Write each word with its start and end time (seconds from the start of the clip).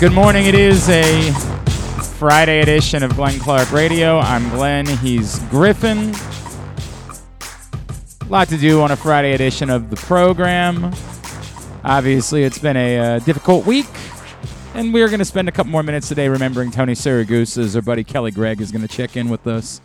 Good 0.00 0.12
morning. 0.12 0.46
It 0.46 0.54
is 0.54 0.88
a 0.88 1.30
Friday 2.16 2.60
edition 2.62 3.02
of 3.02 3.14
Glenn 3.16 3.38
Clark 3.38 3.70
Radio. 3.70 4.18
I'm 4.18 4.48
Glenn. 4.48 4.86
He's 4.86 5.38
Griffin. 5.50 6.14
A 8.22 8.30
lot 8.30 8.48
to 8.48 8.56
do 8.56 8.80
on 8.80 8.92
a 8.92 8.96
Friday 8.96 9.34
edition 9.34 9.68
of 9.68 9.90
the 9.90 9.96
program. 9.96 10.84
Obviously, 11.84 12.44
it's 12.44 12.58
been 12.58 12.78
a 12.78 12.98
uh, 12.98 13.18
difficult 13.18 13.66
week, 13.66 13.84
and 14.72 14.94
we're 14.94 15.08
going 15.08 15.18
to 15.18 15.24
spend 15.26 15.50
a 15.50 15.52
couple 15.52 15.70
more 15.70 15.82
minutes 15.82 16.08
today 16.08 16.30
remembering 16.30 16.70
Tony 16.70 16.94
Siragusa 16.94 17.58
as 17.58 17.76
our 17.76 17.82
buddy 17.82 18.02
Kelly 18.02 18.30
Gregg 18.30 18.62
is 18.62 18.72
going 18.72 18.80
to 18.80 18.88
check 18.88 19.18
in 19.18 19.28
with 19.28 19.46
us. 19.46 19.82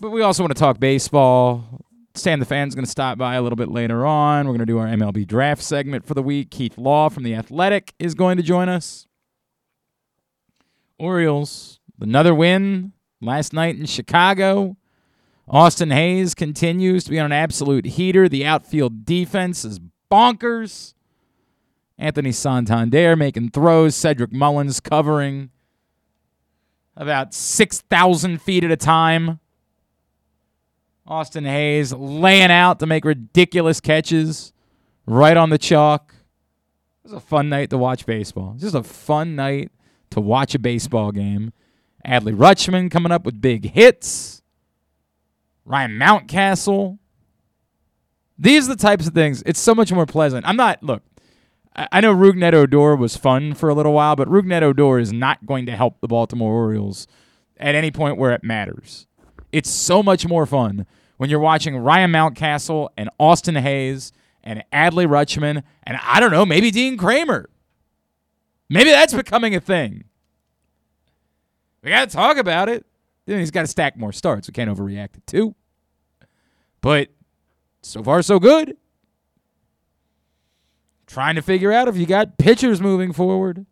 But 0.00 0.08
we 0.08 0.22
also 0.22 0.42
want 0.42 0.56
to 0.56 0.58
talk 0.58 0.80
baseball. 0.80 1.82
Stan 2.14 2.38
the 2.40 2.44
Fan's 2.44 2.74
going 2.74 2.84
to 2.84 2.90
stop 2.90 3.16
by 3.16 3.34
a 3.34 3.42
little 3.42 3.56
bit 3.56 3.70
later 3.70 4.04
on. 4.04 4.46
We're 4.46 4.52
going 4.52 4.60
to 4.60 4.66
do 4.66 4.78
our 4.78 4.86
MLB 4.86 5.26
draft 5.26 5.62
segment 5.62 6.04
for 6.04 6.14
the 6.14 6.22
week. 6.22 6.50
Keith 6.50 6.76
Law 6.76 7.08
from 7.08 7.22
The 7.22 7.34
Athletic 7.34 7.94
is 7.98 8.14
going 8.14 8.36
to 8.36 8.42
join 8.42 8.68
us. 8.68 9.06
Orioles, 10.98 11.80
another 12.00 12.34
win 12.34 12.92
last 13.20 13.52
night 13.52 13.76
in 13.76 13.86
Chicago. 13.86 14.76
Austin 15.48 15.90
Hays 15.90 16.34
continues 16.34 17.04
to 17.04 17.10
be 17.10 17.18
on 17.18 17.26
an 17.26 17.32
absolute 17.32 17.86
heater. 17.86 18.28
The 18.28 18.44
outfield 18.44 19.04
defense 19.04 19.64
is 19.64 19.80
bonkers. 20.10 20.94
Anthony 21.98 22.32
Santander 22.32 23.16
making 23.16 23.50
throws. 23.50 23.96
Cedric 23.96 24.32
Mullins 24.32 24.80
covering 24.80 25.50
about 26.96 27.32
6,000 27.32 28.40
feet 28.40 28.64
at 28.64 28.70
a 28.70 28.76
time. 28.76 29.40
Austin 31.06 31.44
Hays 31.44 31.92
laying 31.92 32.50
out 32.50 32.78
to 32.78 32.86
make 32.86 33.04
ridiculous 33.04 33.80
catches 33.80 34.52
right 35.06 35.36
on 35.36 35.50
the 35.50 35.58
chalk. 35.58 36.14
It 37.04 37.10
was 37.10 37.12
a 37.14 37.20
fun 37.20 37.48
night 37.48 37.70
to 37.70 37.78
watch 37.78 38.06
baseball. 38.06 38.54
Just 38.58 38.74
a 38.74 38.82
fun 38.82 39.34
night 39.34 39.72
to 40.10 40.20
watch 40.20 40.54
a 40.54 40.58
baseball 40.58 41.10
game. 41.10 41.52
Adley 42.06 42.36
Rutschman 42.36 42.90
coming 42.90 43.12
up 43.12 43.24
with 43.24 43.40
big 43.40 43.72
hits. 43.72 44.42
Ryan 45.64 45.92
Mountcastle. 45.92 46.98
These 48.38 48.66
are 48.68 48.74
the 48.74 48.80
types 48.80 49.06
of 49.06 49.14
things. 49.14 49.42
It's 49.46 49.60
so 49.60 49.74
much 49.74 49.92
more 49.92 50.06
pleasant. 50.06 50.46
I'm 50.46 50.56
not, 50.56 50.82
look, 50.82 51.02
I 51.74 52.00
know 52.00 52.14
Rougned 52.14 52.52
Odor 52.52 52.96
was 52.96 53.16
fun 53.16 53.54
for 53.54 53.68
a 53.68 53.74
little 53.74 53.92
while, 53.92 54.16
but 54.16 54.28
Rougned 54.28 54.62
Odor 54.62 54.98
is 54.98 55.12
not 55.12 55.46
going 55.46 55.66
to 55.66 55.76
help 55.76 56.00
the 56.00 56.08
Baltimore 56.08 56.52
Orioles 56.52 57.06
at 57.56 57.74
any 57.74 57.90
point 57.90 58.18
where 58.18 58.32
it 58.32 58.44
matters. 58.44 59.06
It's 59.52 59.70
so 59.70 60.02
much 60.02 60.26
more 60.26 60.46
fun 60.46 60.86
when 61.18 61.30
you're 61.30 61.38
watching 61.38 61.76
Ryan 61.76 62.10
Mountcastle 62.10 62.88
and 62.96 63.10
Austin 63.20 63.54
Hays 63.54 64.12
and 64.42 64.64
Adley 64.72 65.06
Rutschman 65.06 65.62
and 65.84 65.98
I 66.02 66.18
don't 66.18 66.32
know, 66.32 66.46
maybe 66.46 66.70
Dean 66.70 66.96
Kremer. 66.96 67.48
Maybe 68.68 68.90
that's 68.90 69.12
becoming 69.12 69.54
a 69.54 69.60
thing. 69.60 70.04
We 71.82 71.90
got 71.90 72.08
to 72.08 72.16
talk 72.16 72.38
about 72.38 72.68
it. 72.68 72.86
He's 73.26 73.50
got 73.50 73.62
to 73.62 73.66
stack 73.66 73.96
more 73.96 74.12
starts. 74.12 74.48
We 74.48 74.52
can't 74.52 74.70
overreact 74.70 75.12
to 75.12 75.20
too. 75.26 75.54
But 76.80 77.08
so 77.82 78.02
far, 78.02 78.22
so 78.22 78.38
good. 78.38 78.76
Trying 81.06 81.34
to 81.34 81.42
figure 81.42 81.72
out 81.72 81.88
if 81.88 81.96
you 81.96 82.06
got 82.06 82.38
pitchers 82.38 82.80
moving 82.80 83.12
forward. 83.12 83.66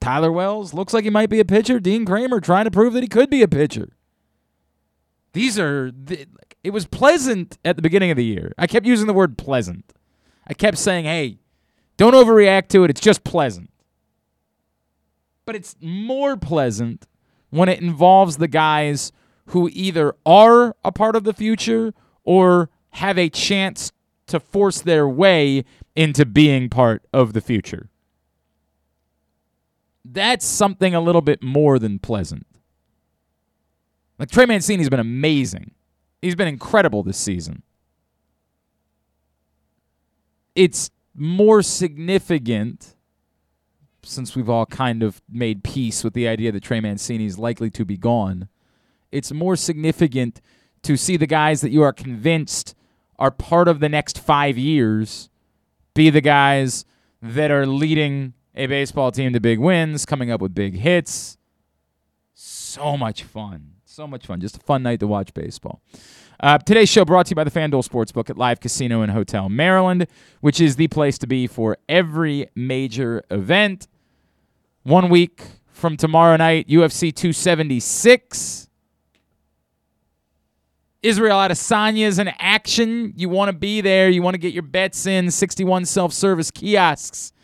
Tyler 0.00 0.32
Wells 0.32 0.72
looks 0.72 0.94
like 0.94 1.04
he 1.04 1.10
might 1.10 1.28
be 1.28 1.40
a 1.40 1.44
pitcher. 1.44 1.78
Dean 1.78 2.06
Kremer 2.06 2.40
trying 2.40 2.64
to 2.64 2.70
prove 2.70 2.94
that 2.94 3.02
he 3.02 3.08
could 3.08 3.28
be 3.28 3.42
a 3.42 3.48
pitcher. 3.48 3.90
These 5.32 5.58
are, 5.58 5.92
it 6.64 6.70
was 6.70 6.86
pleasant 6.86 7.58
at 7.64 7.76
the 7.76 7.82
beginning 7.82 8.10
of 8.10 8.16
the 8.16 8.24
year. 8.24 8.52
I 8.58 8.66
kept 8.66 8.86
using 8.86 9.06
the 9.06 9.12
word 9.12 9.38
pleasant. 9.38 9.92
I 10.46 10.54
kept 10.54 10.78
saying, 10.78 11.04
hey, 11.04 11.38
don't 11.96 12.14
overreact 12.14 12.68
to 12.68 12.84
it. 12.84 12.90
It's 12.90 13.00
just 13.00 13.24
pleasant. 13.24 13.70
But 15.44 15.54
it's 15.54 15.76
more 15.80 16.36
pleasant 16.36 17.06
when 17.50 17.68
it 17.68 17.80
involves 17.80 18.36
the 18.36 18.48
guys 18.48 19.12
who 19.46 19.68
either 19.72 20.14
are 20.24 20.76
a 20.84 20.92
part 20.92 21.16
of 21.16 21.24
the 21.24 21.32
future 21.32 21.92
or 22.24 22.70
have 22.90 23.18
a 23.18 23.28
chance 23.28 23.92
to 24.26 24.40
force 24.40 24.80
their 24.80 25.08
way 25.08 25.64
into 25.96 26.24
being 26.24 26.68
part 26.68 27.04
of 27.12 27.32
the 27.32 27.40
future. 27.40 27.88
That's 30.04 30.46
something 30.46 30.94
a 30.94 31.00
little 31.00 31.20
bit 31.20 31.42
more 31.42 31.78
than 31.78 31.98
pleasant. 31.98 32.46
Like 34.20 34.30
Trey 34.30 34.44
Mancini's 34.44 34.90
been 34.90 35.00
amazing. 35.00 35.70
He's 36.20 36.34
been 36.34 36.46
incredible 36.46 37.02
this 37.02 37.16
season. 37.16 37.62
It's 40.54 40.90
more 41.14 41.62
significant 41.62 42.96
since 44.02 44.36
we've 44.36 44.50
all 44.50 44.66
kind 44.66 45.02
of 45.02 45.22
made 45.26 45.64
peace 45.64 46.04
with 46.04 46.12
the 46.12 46.28
idea 46.28 46.52
that 46.52 46.62
Trey 46.62 46.80
Mancini 46.80 47.24
is 47.24 47.38
likely 47.38 47.70
to 47.70 47.84
be 47.86 47.96
gone. 47.96 48.48
It's 49.10 49.32
more 49.32 49.56
significant 49.56 50.42
to 50.82 50.98
see 50.98 51.16
the 51.16 51.26
guys 51.26 51.62
that 51.62 51.70
you 51.70 51.80
are 51.80 51.92
convinced 51.92 52.74
are 53.18 53.30
part 53.30 53.68
of 53.68 53.80
the 53.80 53.88
next 53.88 54.18
five 54.18 54.58
years 54.58 55.30
be 55.94 56.10
the 56.10 56.20
guys 56.20 56.84
that 57.22 57.50
are 57.50 57.66
leading 57.66 58.34
a 58.54 58.66
baseball 58.66 59.12
team 59.12 59.32
to 59.32 59.40
big 59.40 59.58
wins, 59.58 60.04
coming 60.04 60.30
up 60.30 60.42
with 60.42 60.54
big 60.54 60.76
hits. 60.76 61.38
So 62.34 62.98
much 62.98 63.22
fun. 63.22 63.79
So 64.00 64.06
much 64.06 64.24
fun. 64.24 64.40
Just 64.40 64.56
a 64.56 64.60
fun 64.60 64.82
night 64.82 64.98
to 65.00 65.06
watch 65.06 65.34
baseball. 65.34 65.82
Uh, 66.42 66.56
today's 66.56 66.88
show 66.88 67.04
brought 67.04 67.26
to 67.26 67.32
you 67.32 67.36
by 67.36 67.44
the 67.44 67.50
FanDuel 67.50 67.86
Sportsbook 67.86 68.30
at 68.30 68.38
Live 68.38 68.58
Casino 68.58 69.02
and 69.02 69.12
Hotel 69.12 69.50
Maryland, 69.50 70.06
which 70.40 70.58
is 70.58 70.76
the 70.76 70.88
place 70.88 71.18
to 71.18 71.26
be 71.26 71.46
for 71.46 71.76
every 71.86 72.48
major 72.54 73.22
event. 73.30 73.88
One 74.84 75.10
week 75.10 75.42
from 75.66 75.98
tomorrow 75.98 76.34
night, 76.38 76.66
UFC 76.66 77.14
276. 77.14 78.70
Israel 81.02 81.36
Adesanya 81.36 82.06
is 82.06 82.18
in 82.18 82.28
action. 82.38 83.12
You 83.18 83.28
want 83.28 83.50
to 83.50 83.52
be 83.54 83.82
there. 83.82 84.08
You 84.08 84.22
want 84.22 84.32
to 84.32 84.40
get 84.40 84.54
your 84.54 84.62
bets 84.62 85.04
in. 85.04 85.30
61 85.30 85.84
self 85.84 86.14
service 86.14 86.50
kiosks. 86.50 87.34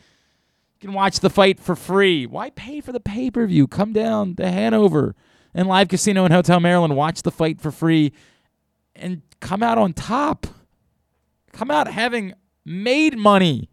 You 0.80 0.88
can 0.88 0.94
watch 0.94 1.20
the 1.20 1.28
fight 1.28 1.60
for 1.60 1.76
free. 1.76 2.24
Why 2.24 2.48
pay 2.48 2.80
for 2.80 2.92
the 2.92 3.00
pay 3.00 3.30
per 3.30 3.46
view? 3.46 3.66
Come 3.66 3.92
down 3.92 4.36
to 4.36 4.50
Hanover 4.50 5.14
and 5.56 5.66
Live 5.66 5.88
Casino 5.88 6.24
and 6.24 6.32
Hotel 6.32 6.60
Maryland. 6.60 6.94
Watch 6.94 7.22
the 7.22 7.32
fight 7.32 7.60
for 7.60 7.72
free 7.72 8.12
and 8.94 9.22
come 9.40 9.62
out 9.62 9.78
on 9.78 9.94
top. 9.94 10.46
Come 11.52 11.70
out 11.70 11.88
having 11.88 12.34
made 12.64 13.16
money. 13.16 13.70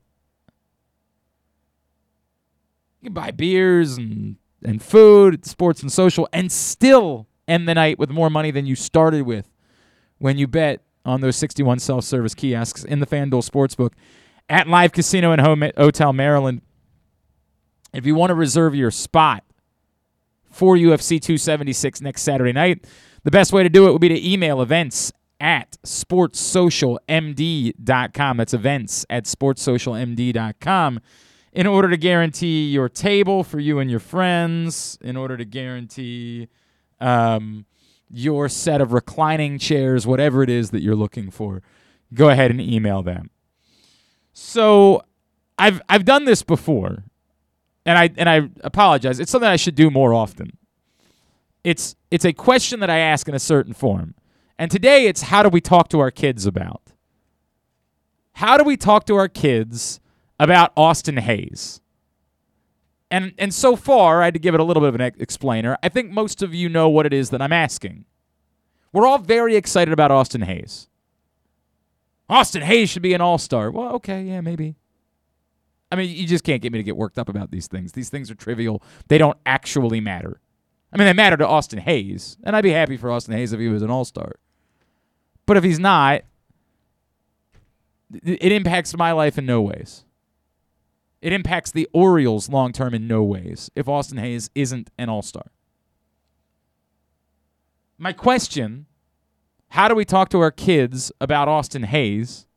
You 3.02 3.08
can 3.08 3.14
buy 3.14 3.32
beers 3.32 3.98
and, 3.98 4.38
and 4.64 4.82
food, 4.82 5.46
sports 5.46 5.82
and 5.82 5.92
social, 5.92 6.28
and 6.32 6.50
still 6.50 7.28
end 7.50 7.68
the 7.68 7.76
night 7.76 8.00
with 8.00 8.10
more 8.10 8.30
money 8.30 8.50
than 8.50 8.66
you 8.66 8.76
started 8.76 9.24
with 9.24 9.50
when 10.20 10.38
you 10.38 10.48
bet 10.48 10.82
on 11.04 11.20
those 11.20 11.36
61 11.36 11.80
self 11.80 12.06
service 12.06 12.34
kiosks 12.34 12.86
in 12.86 13.02
the 13.02 13.06
FanDuel 13.06 13.48
Sportsbook 13.48 13.92
at 14.48 14.70
Live 14.70 14.94
Casino 14.94 15.34
and 15.34 15.74
Hotel 15.76 16.14
Maryland. 16.14 16.62
If 17.94 18.06
you 18.06 18.16
want 18.16 18.30
to 18.30 18.36
reserve 18.36 18.74
your 18.74 18.90
spot 18.90 19.44
for 20.54 20.76
UFC 20.76 21.22
276 21.22 22.02
next 22.02 22.22
Saturday 22.22 22.54
night, 22.54 22.86
the 23.24 23.32
best 23.32 23.52
way 23.54 23.64
to 23.64 23.70
do 23.70 23.88
it 23.88 23.92
would 23.92 24.02
be 24.02 24.10
to 24.10 24.32
email 24.32 24.62
events 24.62 25.12
at 25.40 25.78
sportssocialmd.com. 25.84 28.38
That's 28.38 28.54
events 28.54 29.06
at 29.10 29.26
sportssocialmd.com 29.26 31.00
in 31.54 31.68
order 31.68 31.90
to 31.90 31.98
guarantee 31.98 32.70
your 32.70 32.90
table 32.90 33.44
for 33.44 33.60
you 33.60 33.80
and 33.80 33.90
your 33.90 34.00
friends, 34.00 34.98
in 35.02 35.16
order 35.16 35.38
to 35.38 35.46
guarantee 35.46 36.50
um, 37.00 37.66
your 38.10 38.50
set 38.50 38.82
of 38.82 38.92
reclining 38.92 39.60
chairs, 39.60 40.08
whatever 40.08 40.44
it 40.44 40.50
is 40.50 40.72
that 40.72 40.82
you're 40.82 40.96
looking 40.96 41.30
for, 41.30 41.62
go 42.14 42.30
ahead 42.30 42.52
and 42.52 42.60
email 42.60 43.04
them. 43.04 43.30
So 44.34 45.04
I've 45.60 45.80
I've 45.88 46.06
done 46.06 46.26
this 46.26 46.42
before, 46.42 47.04
and 47.86 47.98
I 47.98 48.10
and 48.18 48.30
I 48.30 48.50
apologize. 48.62 49.20
It's 49.20 49.32
something 49.32 49.50
I 49.50 49.56
should 49.56 49.76
do 49.76 49.90
more 49.90 50.14
often. 50.14 50.58
It's 51.64 51.96
it's 52.12 52.26
a 52.26 52.34
question 52.34 52.80
that 52.82 52.90
I 52.90 53.00
ask 53.00 53.28
in 53.28 53.36
a 53.36 53.40
certain 53.40 53.74
form. 53.74 54.16
And 54.58 54.70
today 54.70 55.08
it's 55.08 55.24
how 55.24 55.44
do 55.44 55.50
we 55.50 55.62
talk 55.62 55.90
to 55.90 56.00
our 56.00 56.12
kids 56.12 56.46
about? 56.46 56.82
How 58.34 58.58
do 58.58 58.64
we 58.64 58.78
talk 58.78 59.06
to 59.06 59.16
our 59.16 59.28
kids 59.28 60.00
about 60.40 60.72
Austin 60.76 61.18
Hays? 61.18 61.82
And 63.12 63.34
and 63.38 63.54
so 63.54 63.76
far, 63.76 64.22
I 64.22 64.26
had 64.26 64.34
to 64.34 64.40
give 64.40 64.56
it 64.56 64.60
a 64.60 64.64
little 64.64 64.82
bit 64.82 64.90
of 64.90 64.96
an 64.96 65.14
explainer. 65.20 65.78
I 65.84 65.90
think 65.90 66.12
most 66.12 66.42
of 66.42 66.54
you 66.54 66.70
know 66.70 66.90
what 66.90 67.06
it 67.06 67.14
is 67.14 67.30
that 67.30 67.42
I'm 67.42 67.54
asking. 67.54 68.06
We're 68.92 69.08
all 69.08 69.18
very 69.20 69.56
excited 69.56 69.92
about 69.92 70.12
Austin 70.12 70.42
Hays. 70.42 70.88
Austin 72.30 72.62
Hays 72.62 72.90
should 72.90 73.02
be 73.02 73.14
an 73.14 73.22
all-star. 73.22 73.70
Well, 73.72 73.94
okay, 73.94 74.24
yeah, 74.24 74.42
maybe. 74.42 74.76
I 75.94 75.96
mean, 75.96 76.10
you 76.10 76.26
just 76.26 76.44
can't 76.44 76.60
get 76.60 76.72
me 76.72 76.80
to 76.80 76.84
get 76.84 76.98
worked 76.98 77.20
up 77.20 77.30
about 77.30 77.52
these 77.52 77.68
things. 77.68 77.92
These 77.92 78.10
things 78.10 78.32
are 78.32 78.36
trivial. 78.36 78.82
They 79.10 79.20
don't 79.20 79.38
actually 79.46 80.02
matter. 80.02 80.42
I 80.92 80.98
mean, 80.98 81.06
they 81.06 81.14
matter 81.14 81.38
to 81.38 81.48
Austin 81.48 81.78
Hays, 81.78 82.36
and 82.44 82.56
I'd 82.56 82.64
be 82.64 82.72
happy 82.72 82.98
for 82.98 83.12
Austin 83.12 83.36
Hays 83.36 83.54
if 83.54 83.60
he 83.60 83.68
was 83.68 83.84
an 83.84 83.92
all 83.92 84.04
star. 84.04 84.38
But 85.46 85.56
if 85.56 85.64
he's 85.64 85.78
not, 85.78 86.24
it 88.12 88.52
impacts 88.52 88.98
my 88.98 89.12
life 89.12 89.38
in 89.38 89.46
no 89.46 89.62
ways. 89.62 90.04
It 91.22 91.32
impacts 91.32 91.70
the 91.70 91.88
Orioles 91.94 92.50
long 92.50 92.74
term 92.74 92.96
in 92.96 93.08
no 93.08 93.22
ways 93.22 93.70
if 93.76 93.88
Austin 93.88 94.18
Hays 94.18 94.50
isn't 94.56 94.90
an 94.98 95.10
all 95.10 95.22
star. 95.22 95.52
My 98.00 98.14
question 98.14 98.88
how 99.70 99.88
do 99.88 99.94
we 99.94 100.06
talk 100.06 100.30
to 100.30 100.40
our 100.40 100.52
kids 100.52 101.12
about 101.22 101.48
Austin 101.48 101.84
Hays 101.84 102.48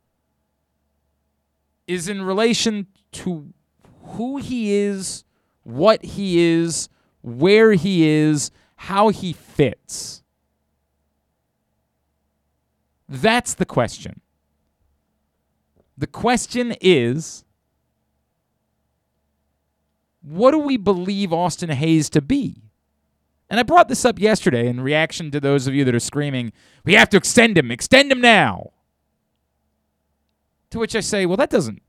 is 1.87 2.09
in 2.09 2.23
relation 2.23 2.87
to 3.13 3.53
who 4.03 4.37
he 4.37 4.73
is, 4.73 5.25
what 5.63 6.05
he 6.05 6.39
is, 6.39 6.89
where 7.23 7.73
he 7.73 8.09
is, 8.09 8.51
how 8.77 9.09
he 9.09 9.33
fits. 9.33 10.23
That's 13.09 13.55
the 13.55 13.65
question. 13.65 14.21
The 15.99 16.07
question 16.07 16.75
is 16.81 17.45
what 20.23 20.51
do 20.51 20.59
we 20.59 20.77
believe 20.77 21.33
Austin 21.33 21.71
Hays 21.71 22.11
to 22.11 22.21
be? 22.21 22.63
And 23.49 23.61
I 23.61 23.63
brought 23.63 23.89
this 23.89 24.05
up 24.05 24.19
yesterday 24.19 24.67
in 24.67 24.81
reaction 24.81 25.31
to 25.31 25.41
those 25.41 25.69
of 25.69 25.75
you 25.75 25.85
that 25.85 25.95
are 25.95 26.01
screaming, 26.01 26.53
we 26.85 26.95
have 26.95 27.09
to 27.11 27.17
extend 27.17 27.57
him, 27.57 27.71
extend 27.71 28.11
him 28.11 28.21
now. 28.21 28.73
To 30.71 30.81
which 30.81 30.97
I 30.97 31.01
say, 31.01 31.27
well, 31.27 31.37
that 31.37 31.51
doesn't 31.51 31.81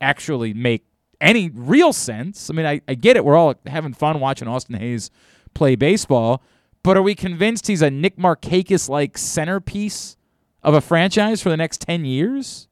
actually 0.00 0.54
make 0.54 0.84
any 1.20 1.50
real 1.50 1.92
sense. 1.92 2.50
I 2.50 2.54
mean, 2.54 2.66
I, 2.66 2.80
I 2.88 2.94
get 2.94 3.16
it. 3.16 3.24
We're 3.24 3.36
all 3.36 3.54
having 3.66 3.92
fun 3.94 4.20
watching 4.20 4.48
Austin 4.48 4.76
Hays 4.76 5.10
play 5.54 5.76
baseball, 5.76 6.42
but 6.82 6.96
are 6.96 7.02
we 7.02 7.14
convinced 7.14 7.66
he's 7.66 7.82
a 7.82 7.90
Nick 7.90 8.16
Markakis 8.16 8.88
like 8.88 9.18
centerpiece 9.18 10.16
of 10.62 10.74
a 10.74 10.80
franchise 10.80 11.42
for 11.42 11.48
the 11.48 11.56
next 11.56 11.80
10 11.82 12.04
years? 12.04 12.68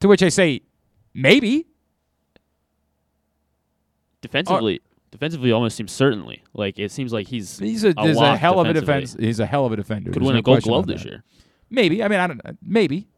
To 0.00 0.08
which 0.08 0.22
I 0.22 0.28
say, 0.28 0.62
maybe. 1.14 1.66
Defensively, 4.22 4.80
defensively 5.10 5.52
almost 5.52 5.76
seems 5.76 5.92
certainly 5.92 6.42
like 6.52 6.78
it 6.78 6.90
seems 6.90 7.12
like 7.12 7.26
he's 7.26 7.58
He's 7.58 7.84
a, 7.84 7.94
a 7.96 8.32
a 8.32 8.36
hell 8.36 8.60
of 8.60 8.66
a 8.68 8.72
defense. 8.74 9.16
He's 9.18 9.40
a 9.40 9.46
hell 9.46 9.64
of 9.64 9.72
a 9.72 9.76
defender. 9.76 10.10
could 10.10 10.22
There's 10.22 10.26
win 10.26 10.34
no 10.34 10.40
a 10.40 10.42
Gold 10.42 10.62
Glove 10.62 10.86
this 10.86 11.04
year. 11.04 11.24
Maybe. 11.70 12.02
I 12.02 12.08
mean, 12.08 12.20
I 12.20 12.26
don't. 12.26 12.44
Know 12.44 12.52
maybe. 12.62 13.08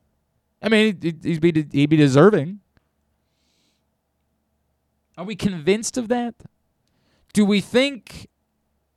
I 0.63 0.69
mean, 0.69 0.99
he'd, 1.03 1.41
be 1.41 1.67
he'd 1.73 1.91
be 1.91 1.97
deserving. 1.97 2.61
Are 5.19 5.25
we 5.25 5.35
convinced 5.35 5.99
of 5.99 6.09
that? 6.09 6.35
Do 7.33 7.45
we 7.45 7.61
think 7.61 8.29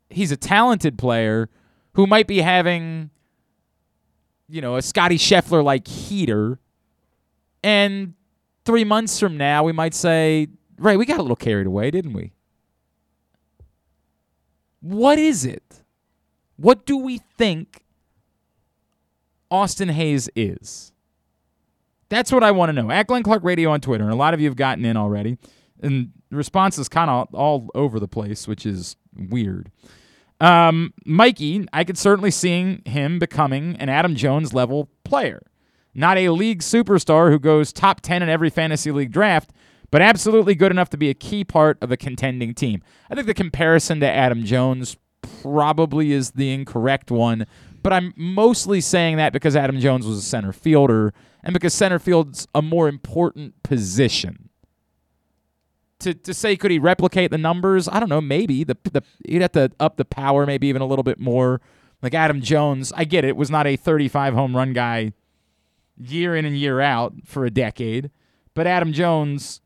he's 0.10 0.32
a 0.32 0.38
talented 0.38 0.98
player 0.98 1.50
who 1.94 2.06
might 2.06 2.28
be 2.28 2.42
having, 2.42 3.10
you 4.48 4.62
know, 4.62 4.76
a 4.76 4.82
Scottie 4.82 5.18
Scheffler 5.18 5.64
like 5.64 5.88
heater, 5.88 6.60
and 7.64 8.14
three 8.64 8.84
months 8.84 9.20
from 9.20 9.38
now 9.38 9.64
we 9.64 9.72
might 9.72 9.94
say, 9.94 10.48
right, 10.78 10.98
we 10.98 11.06
got 11.06 11.18
a 11.18 11.22
little 11.22 11.36
carried 11.36 11.68
away, 11.68 11.90
didn't 11.92 12.14
we? 12.14 12.34
What 14.82 15.18
is 15.18 15.46
it? 15.46 15.82
What 16.58 16.86
do 16.86 16.98
we 16.98 17.20
think 17.38 17.84
Austin 19.50 19.90
Hays 19.90 20.30
is? 20.36 20.92
That's 22.16 22.32
what 22.32 22.44
I 22.46 22.52
want 22.52 22.70
to 22.70 22.74
know. 22.74 22.90
At 22.90 23.08
Glenn 23.08 23.24
Clark 23.24 23.44
Radio 23.44 23.72
on 23.72 23.82
Twitter, 23.82 24.06
and 24.06 24.14
a 24.14 24.16
lot 24.16 24.34
of 24.34 24.40
you 24.40 24.48
have 24.48 24.56
gotten 24.56 24.86
in 24.86 24.96
already, 24.96 25.38
and 25.82 26.14
the 26.30 26.38
response 26.38 26.78
is 26.78 26.88
kind 26.88 27.10
of 27.10 27.28
all 27.36 27.70
over 27.76 28.00
the 28.00 28.08
place, 28.08 28.48
which 28.48 28.66
is 28.66 28.96
weird. 29.14 29.70
Um, 30.40 30.94
Mikey, 31.06 31.68
I 31.74 31.84
could 31.84 31.98
certainly 31.98 32.32
see 32.32 32.82
him 32.86 33.20
becoming 33.20 33.76
an 33.82 33.90
Adam 33.90 34.16
Jones 34.16 34.54
level 34.54 34.90
player. 35.04 35.42
Not 35.94 36.18
a 36.18 36.30
league 36.30 36.62
superstar 36.62 37.32
who 37.32 37.38
goes 37.38 37.74
top 37.74 38.00
10 38.00 38.24
in 38.24 38.30
every 38.30 38.50
fantasy 38.50 38.94
league 38.94 39.12
draft, 39.12 39.52
but 39.92 40.02
absolutely 40.02 40.56
good 40.56 40.72
enough 40.72 40.90
to 40.92 40.98
be 40.98 41.10
a 41.10 41.14
key 41.14 41.44
part 41.44 41.78
of 41.82 41.92
a 41.92 41.98
contending 41.98 42.54
team. 42.54 42.82
I 43.10 43.16
think 43.16 43.28
the 43.28 43.34
comparison 43.34 44.00
to 44.00 44.10
Adam 44.10 44.46
Jones 44.46 44.96
probably 45.42 46.14
is 46.14 46.32
the 46.32 46.54
incorrect 46.54 47.12
one, 47.12 47.46
but 47.84 47.92
I'm 47.92 48.14
mostly 48.16 48.80
saying 48.80 49.18
that 49.18 49.34
because 49.34 49.58
Adam 49.58 49.82
Jones 49.82 50.08
was 50.08 50.18
a 50.18 50.22
center 50.22 50.54
fielder 50.54 51.14
and 51.46 51.54
because 51.54 51.74
center 51.74 52.00
field's 52.00 52.48
a 52.56 52.62
more 52.62 52.90
important 52.90 53.62
position. 53.64 54.50
To, 56.00 56.14
to 56.14 56.34
say 56.34 56.58
could 56.58 56.72
he 56.72 56.80
replicate 56.80 57.32
the 57.32 57.38
numbers? 57.38 57.88
I 57.88 58.00
don't 58.00 58.10
know. 58.10 58.20
Maybe 58.20 58.64
the 58.64 58.76
the 58.84 59.02
he'd 59.26 59.42
have 59.42 59.54
to 59.54 59.72
up 59.80 59.96
the 59.96 60.04
power, 60.04 60.46
maybe 60.46 60.68
even 60.68 60.82
a 60.82 60.86
little 60.86 61.04
bit 61.04 61.20
more. 61.20 61.62
Like 62.02 62.14
Adam 62.14 62.42
Jones, 62.42 62.92
I 62.96 63.06
get 63.06 63.24
it. 63.24 63.38
Was 63.38 63.50
not 63.50 63.66
a 63.66 63.78
35 63.78 64.34
home 64.34 64.58
run 64.58 64.74
guy 64.74 65.14
year 65.98 66.36
in 66.36 66.44
and 66.44 66.58
year 66.58 66.82
out 66.82 67.14
for 67.24 67.46
a 67.46 67.50
decade, 67.50 68.12
but 68.54 68.68
Adam 68.68 68.92
Jones, 68.92 69.62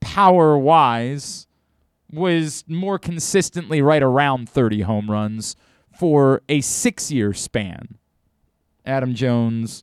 power 0.00 0.58
wise, 0.58 1.46
was 2.12 2.64
more 2.68 2.98
consistently 2.98 3.80
right 3.80 4.02
around 4.02 4.48
30 4.48 4.82
home 4.82 5.10
runs 5.10 5.56
for 5.98 6.42
a 6.48 6.60
six 6.60 7.10
year 7.10 7.32
span. 7.32 7.96
Adam 8.84 9.14
Jones 9.14 9.82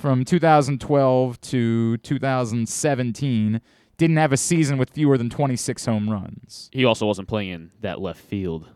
from 0.00 0.24
2012 0.24 1.40
to 1.42 1.96
2017 1.98 3.60
didn't 3.96 4.16
have 4.16 4.32
a 4.32 4.36
season 4.36 4.78
with 4.78 4.90
fewer 4.90 5.18
than 5.18 5.28
26 5.28 5.84
home 5.84 6.08
runs. 6.08 6.70
He 6.72 6.84
also 6.84 7.06
wasn't 7.06 7.28
playing 7.28 7.50
in 7.50 7.70
that 7.80 8.00
left 8.00 8.20
field. 8.20 8.68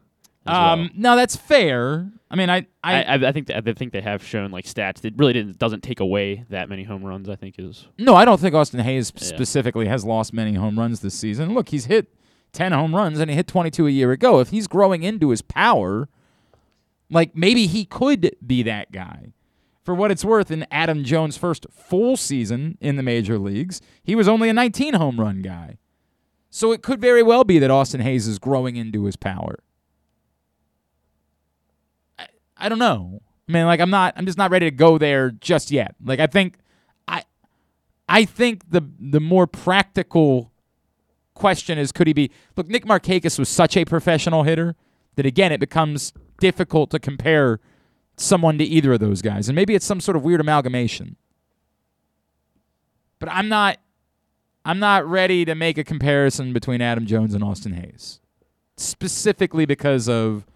Um, 0.46 0.80
well. 0.80 0.88
no, 0.94 1.16
that's 1.16 1.34
fair. 1.34 2.10
I 2.30 2.36
mean, 2.36 2.50
I, 2.50 2.66
I, 2.82 3.02
I, 3.02 3.14
I, 3.14 3.32
think 3.32 3.46
that, 3.46 3.66
I 3.66 3.72
think 3.72 3.92
they 3.92 4.02
have 4.02 4.22
shown 4.22 4.50
like 4.50 4.66
stats 4.66 5.00
that 5.00 5.14
really 5.16 5.32
didn't 5.32 5.58
doesn't 5.58 5.82
take 5.82 6.00
away 6.00 6.44
that 6.50 6.68
many 6.68 6.84
home 6.84 7.02
runs. 7.02 7.30
I 7.30 7.36
think 7.36 7.54
is 7.58 7.86
no, 7.98 8.14
I 8.14 8.26
don't 8.26 8.38
think 8.38 8.54
Austin 8.54 8.80
Hays 8.80 9.10
Yeah. 9.16 9.22
specifically 9.22 9.86
has 9.86 10.04
lost 10.04 10.34
many 10.34 10.54
home 10.54 10.78
runs 10.78 11.00
this 11.00 11.14
season. 11.14 11.54
Look, 11.54 11.70
he's 11.70 11.86
hit 11.86 12.08
10 12.52 12.72
home 12.72 12.94
runs 12.94 13.18
and 13.18 13.30
he 13.30 13.36
hit 13.36 13.46
22 13.46 13.86
a 13.86 13.90
year 13.90 14.12
ago. 14.12 14.40
If 14.40 14.50
he's 14.50 14.66
growing 14.66 15.02
into 15.02 15.30
his 15.30 15.40
power, 15.40 16.08
like 17.10 17.34
maybe 17.34 17.66
he 17.66 17.86
could 17.86 18.36
be 18.46 18.62
that 18.64 18.92
guy. 18.92 19.32
For 19.84 19.94
what 19.94 20.10
it's 20.10 20.24
worth, 20.24 20.50
in 20.50 20.66
Adam 20.70 21.04
Jones' 21.04 21.36
first 21.36 21.66
full 21.70 22.16
season 22.16 22.78
in 22.80 22.96
the 22.96 23.02
major 23.02 23.38
leagues, 23.38 23.82
he 24.02 24.14
was 24.14 24.26
only 24.26 24.48
a 24.48 24.54
19 24.54 24.94
home 24.94 25.20
run 25.20 25.42
guy. 25.42 25.76
So 26.48 26.72
it 26.72 26.82
could 26.82 27.00
very 27.00 27.22
well 27.22 27.44
be 27.44 27.58
that 27.58 27.70
Austin 27.70 28.00
Hays 28.00 28.26
is 28.26 28.38
growing 28.38 28.76
into 28.76 29.04
his 29.04 29.16
power. 29.16 29.58
I, 32.18 32.28
I 32.56 32.68
don't 32.68 32.78
know. 32.78 33.20
I 33.48 33.52
mean, 33.52 33.66
like 33.66 33.80
I'm 33.80 33.90
not 33.90 34.14
I'm 34.16 34.24
just 34.24 34.38
not 34.38 34.50
ready 34.50 34.66
to 34.66 34.70
go 34.70 34.96
there 34.96 35.30
just 35.30 35.70
yet. 35.70 35.94
Like 36.02 36.20
I 36.20 36.26
think 36.26 36.56
I 37.06 37.24
I 38.08 38.24
think 38.24 38.70
the 38.70 38.82
the 38.98 39.20
more 39.20 39.46
practical 39.46 40.50
question 41.34 41.76
is 41.76 41.92
could 41.92 42.06
he 42.06 42.12
be 42.12 42.30
look 42.56 42.68
Nick 42.68 42.86
Markakis 42.86 43.38
was 43.38 43.48
such 43.48 43.76
a 43.76 43.84
professional 43.84 44.44
hitter 44.44 44.76
that 45.16 45.26
again 45.26 45.52
it 45.52 45.60
becomes 45.60 46.12
difficult 46.38 46.90
to 46.90 46.98
compare 46.98 47.60
someone 48.16 48.58
to 48.58 48.64
either 48.64 48.92
of 48.92 49.00
those 49.00 49.22
guys 49.22 49.48
and 49.48 49.56
maybe 49.56 49.74
it's 49.74 49.86
some 49.86 50.00
sort 50.00 50.16
of 50.16 50.22
weird 50.22 50.40
amalgamation 50.40 51.16
but 53.18 53.28
I'm 53.30 53.48
not 53.48 53.78
I'm 54.64 54.78
not 54.78 55.06
ready 55.06 55.44
to 55.44 55.54
make 55.54 55.76
a 55.76 55.84
comparison 55.84 56.52
between 56.52 56.80
Adam 56.80 57.06
Jones 57.06 57.34
and 57.34 57.42
Austin 57.42 57.72
Hays 57.72 58.20
specifically 58.76 59.66
because 59.66 60.08
of 60.08 60.46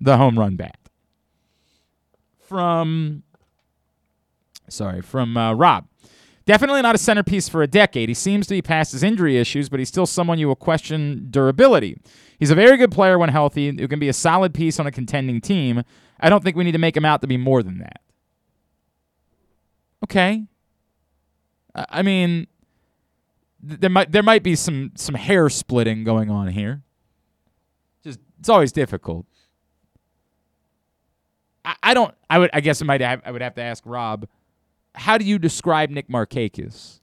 the 0.00 0.16
home 0.16 0.38
run 0.38 0.56
bat 0.56 0.78
from 2.38 3.22
sorry 4.68 5.00
from 5.00 5.36
uh, 5.36 5.52
Rob 5.54 5.86
Definitely 6.46 6.82
not 6.82 6.94
a 6.94 6.98
centerpiece 6.98 7.48
for 7.48 7.62
a 7.62 7.66
decade. 7.66 8.10
He 8.10 8.14
seems 8.14 8.46
to 8.48 8.54
be 8.54 8.60
past 8.60 8.92
his 8.92 9.02
injury 9.02 9.38
issues, 9.38 9.70
but 9.70 9.78
he's 9.78 9.88
still 9.88 10.04
someone 10.04 10.38
you 10.38 10.46
will 10.46 10.56
question 10.56 11.28
durability. 11.30 11.98
He's 12.38 12.50
a 12.50 12.54
very 12.54 12.76
good 12.76 12.92
player 12.92 13.18
when 13.18 13.30
healthy, 13.30 13.74
who 13.74 13.88
can 13.88 13.98
be 13.98 14.10
a 14.10 14.12
solid 14.12 14.52
piece 14.52 14.78
on 14.78 14.86
a 14.86 14.92
contending 14.92 15.40
team. 15.40 15.84
I 16.24 16.30
don't 16.30 16.42
think 16.42 16.56
we 16.56 16.64
need 16.64 16.72
to 16.72 16.78
make 16.78 16.96
him 16.96 17.04
out 17.04 17.20
to 17.20 17.26
be 17.26 17.36
more 17.36 17.62
than 17.62 17.78
that. 17.78 18.00
Okay. 20.02 20.44
I 21.74 22.02
mean, 22.02 22.46
th- 23.66 23.80
there 23.80 23.90
might 23.90 24.10
there 24.10 24.22
might 24.22 24.42
be 24.42 24.56
some 24.56 24.92
some 24.94 25.14
hair 25.14 25.50
splitting 25.50 26.02
going 26.02 26.30
on 26.30 26.48
here. 26.48 26.82
Just 28.02 28.20
it's 28.40 28.48
always 28.48 28.72
difficult. 28.72 29.26
I, 31.64 31.76
I 31.82 31.94
don't. 31.94 32.14
I 32.30 32.38
would. 32.38 32.50
I 32.52 32.60
guess 32.60 32.80
I 32.80 32.86
might. 32.86 33.02
Have, 33.02 33.20
I 33.24 33.30
would 33.30 33.42
have 33.42 33.54
to 33.56 33.62
ask 33.62 33.82
Rob 33.86 34.26
how 34.94 35.18
do 35.18 35.24
you 35.24 35.38
describe 35.38 35.90
Nick 35.90 36.08
Markakis? 36.08 37.00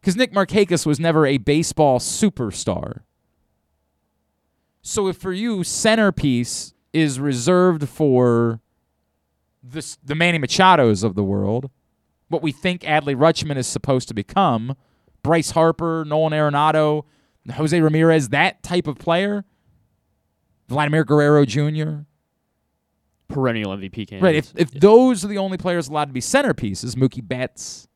Because 0.00 0.16
Nick 0.16 0.32
Markakis 0.32 0.86
was 0.86 1.00
never 1.00 1.26
a 1.26 1.38
baseball 1.38 1.98
superstar. 1.98 3.00
So 4.82 5.08
if 5.08 5.16
for 5.16 5.32
you 5.32 5.64
centerpiece 5.64 6.74
is 6.96 7.20
reserved 7.20 7.88
for 7.88 8.60
the 9.62 9.96
the 10.02 10.14
Manny 10.14 10.38
Machados 10.38 11.04
of 11.04 11.14
the 11.14 11.22
world, 11.22 11.70
what 12.28 12.42
we 12.42 12.52
think 12.52 12.82
Adley 12.82 13.14
Rutschman 13.14 13.56
is 13.56 13.66
supposed 13.66 14.08
to 14.08 14.14
become, 14.14 14.76
Bryce 15.22 15.50
Harper, 15.50 16.04
Nolan 16.06 16.32
Arenado, 16.32 17.04
Jose 17.52 17.78
Ramirez, 17.78 18.30
that 18.30 18.62
type 18.62 18.86
of 18.86 18.98
player, 18.98 19.44
Vladimir 20.68 21.04
Guerrero 21.04 21.44
Jr. 21.44 22.04
perennial 23.28 23.76
MVP 23.76 24.08
candidate. 24.08 24.22
Right. 24.22 24.34
If 24.36 24.52
if 24.56 24.70
those 24.70 25.24
are 25.24 25.28
the 25.28 25.38
only 25.38 25.58
players 25.58 25.88
allowed 25.88 26.06
to 26.06 26.12
be 26.12 26.20
centerpieces, 26.20 26.94
Mookie 26.96 27.26
Betts. 27.26 27.88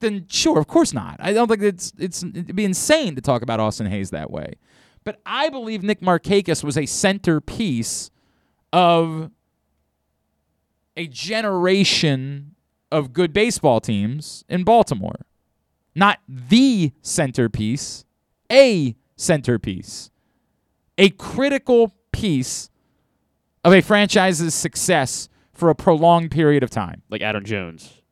then 0.00 0.26
sure, 0.28 0.58
of 0.58 0.66
course 0.66 0.92
not. 0.92 1.16
I 1.18 1.32
don't 1.32 1.48
think 1.48 1.62
it's 1.62 1.92
it's 1.98 2.22
it'd 2.22 2.54
be 2.54 2.64
insane 2.64 3.14
to 3.16 3.20
talk 3.20 3.42
about 3.42 3.60
Austin 3.60 3.86
Hays 3.86 4.10
that 4.10 4.30
way. 4.30 4.54
But 5.04 5.20
I 5.24 5.48
believe 5.48 5.82
Nick 5.82 6.00
Markakis 6.00 6.62
was 6.62 6.76
a 6.76 6.86
centerpiece 6.86 8.10
of 8.72 9.30
a 10.96 11.06
generation 11.06 12.54
of 12.92 13.12
good 13.12 13.32
baseball 13.32 13.80
teams 13.80 14.44
in 14.48 14.64
Baltimore. 14.64 15.26
Not 15.94 16.18
the 16.28 16.92
centerpiece, 17.02 18.04
a 18.50 18.94
centerpiece. 19.16 20.10
A 20.98 21.10
critical 21.10 21.94
piece 22.12 22.70
of 23.64 23.72
a 23.72 23.80
franchise's 23.80 24.54
success 24.54 25.28
for 25.52 25.70
a 25.70 25.74
prolonged 25.74 26.30
period 26.30 26.62
of 26.62 26.70
time. 26.70 27.02
Like 27.10 27.22
Adam 27.22 27.44
Jones. 27.44 28.02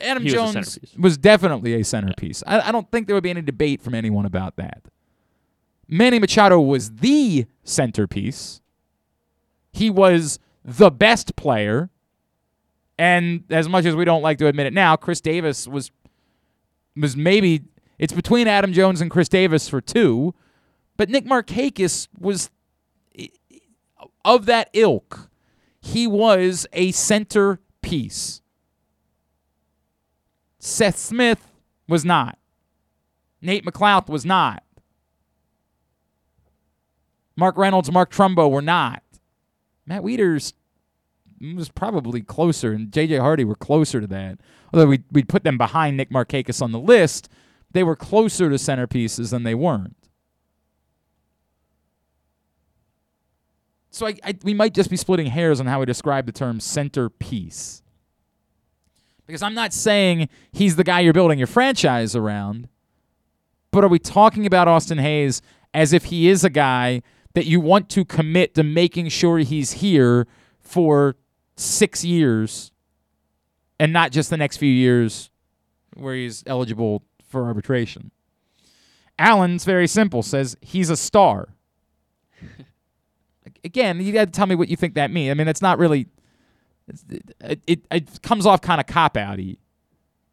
Adam 0.00 0.22
He 0.22 0.30
Jones 0.30 0.52
centerpiece. 0.52 0.94
was 0.98 1.18
definitely 1.18 1.74
a 1.74 1.84
centerpiece. 1.84 2.42
I, 2.46 2.68
I 2.68 2.72
don't 2.72 2.90
think 2.90 3.06
there 3.06 3.14
would 3.14 3.22
be 3.22 3.30
any 3.30 3.42
debate 3.42 3.82
from 3.82 3.94
anyone 3.94 4.26
about 4.26 4.56
that. 4.56 4.82
Manny 5.88 6.18
Machado 6.18 6.60
was 6.60 6.96
the 6.96 7.46
centerpiece. 7.62 8.60
He 9.72 9.90
was 9.90 10.38
the 10.64 10.90
best 10.90 11.36
player. 11.36 11.90
And 12.98 13.44
as 13.50 13.68
much 13.68 13.84
as 13.84 13.96
we 13.96 14.04
don't 14.04 14.22
like 14.22 14.38
to 14.38 14.46
admit 14.46 14.66
it 14.66 14.72
now, 14.72 14.96
Chris 14.96 15.20
Davis 15.20 15.66
was 15.66 15.90
was 16.96 17.16
maybe 17.16 17.62
it's 17.98 18.12
between 18.12 18.46
Adam 18.46 18.72
Jones 18.72 19.00
and 19.00 19.10
Chris 19.10 19.28
Davis 19.28 19.68
for 19.68 19.80
two, 19.80 20.34
but 20.96 21.08
Nick 21.08 21.26
Markakis 21.26 22.08
was 22.18 22.50
of 24.24 24.46
that 24.46 24.70
ilk. 24.72 25.28
He 25.80 26.06
was 26.06 26.66
a 26.72 26.92
centerpiece. 26.92 28.40
Seth 30.58 30.98
Smith 30.98 31.52
was 31.86 32.04
not. 32.04 32.38
Nate 33.42 33.66
McLouth 33.66 34.08
was 34.08 34.24
not. 34.24 34.63
Mark 37.36 37.56
Reynolds, 37.56 37.90
Mark 37.90 38.12
Trumbo 38.12 38.50
were 38.50 38.62
not. 38.62 39.02
Matt 39.86 40.02
Wieters 40.02 40.52
was 41.54 41.68
probably 41.68 42.22
closer, 42.22 42.72
and 42.72 42.92
J.J. 42.92 43.18
Hardy 43.18 43.44
were 43.44 43.56
closer 43.56 44.00
to 44.00 44.06
that. 44.06 44.38
Although 44.72 44.86
we 44.86 45.02
we 45.10 45.22
put 45.22 45.44
them 45.44 45.58
behind 45.58 45.96
Nick 45.96 46.10
Markakis 46.10 46.62
on 46.62 46.72
the 46.72 46.78
list, 46.78 47.28
they 47.72 47.82
were 47.82 47.96
closer 47.96 48.48
to 48.48 48.56
centerpieces 48.56 49.30
than 49.30 49.42
they 49.42 49.54
weren't. 49.54 49.96
So 53.90 54.08
I, 54.08 54.14
I, 54.24 54.34
we 54.42 54.54
might 54.54 54.74
just 54.74 54.90
be 54.90 54.96
splitting 54.96 55.26
hairs 55.26 55.60
on 55.60 55.66
how 55.66 55.78
we 55.80 55.86
describe 55.86 56.26
the 56.26 56.32
term 56.32 56.58
centerpiece. 56.58 57.82
Because 59.26 59.42
I'm 59.42 59.54
not 59.54 59.72
saying 59.72 60.28
he's 60.52 60.76
the 60.76 60.84
guy 60.84 61.00
you're 61.00 61.12
building 61.12 61.38
your 61.38 61.46
franchise 61.46 62.16
around, 62.16 62.68
but 63.70 63.84
are 63.84 63.88
we 63.88 63.98
talking 63.98 64.46
about 64.46 64.66
Austin 64.68 64.98
Hays 64.98 65.42
as 65.72 65.92
if 65.92 66.06
he 66.06 66.28
is 66.28 66.44
a 66.44 66.50
guy 66.50 67.02
that 67.34 67.46
you 67.46 67.60
want 67.60 67.88
to 67.90 68.04
commit 68.04 68.54
to 68.54 68.62
making 68.62 69.08
sure 69.08 69.38
he's 69.38 69.72
here 69.72 70.26
for 70.60 71.16
six 71.56 72.04
years 72.04 72.72
and 73.78 73.92
not 73.92 74.12
just 74.12 74.30
the 74.30 74.36
next 74.36 74.56
few 74.56 74.72
years 74.72 75.30
where 75.94 76.14
he's 76.14 76.42
eligible 76.46 77.02
for 77.28 77.44
arbitration? 77.44 78.10
Allen's 79.18 79.64
very 79.64 79.86
simple, 79.86 80.22
says 80.22 80.56
he's 80.60 80.90
a 80.90 80.96
star. 80.96 81.48
Again, 83.64 84.00
you 84.00 84.12
got 84.12 84.26
to 84.26 84.30
tell 84.30 84.46
me 84.46 84.54
what 84.54 84.68
you 84.68 84.76
think 84.76 84.94
that 84.94 85.10
means. 85.10 85.30
I 85.30 85.34
mean, 85.34 85.46
that's 85.46 85.62
not 85.62 85.78
really. 85.78 86.06
It, 87.40 87.60
it 87.66 87.86
it 87.90 88.22
comes 88.22 88.44
off 88.44 88.60
kind 88.60 88.78
of 88.78 88.86
cop 88.86 89.14
outy. 89.14 89.56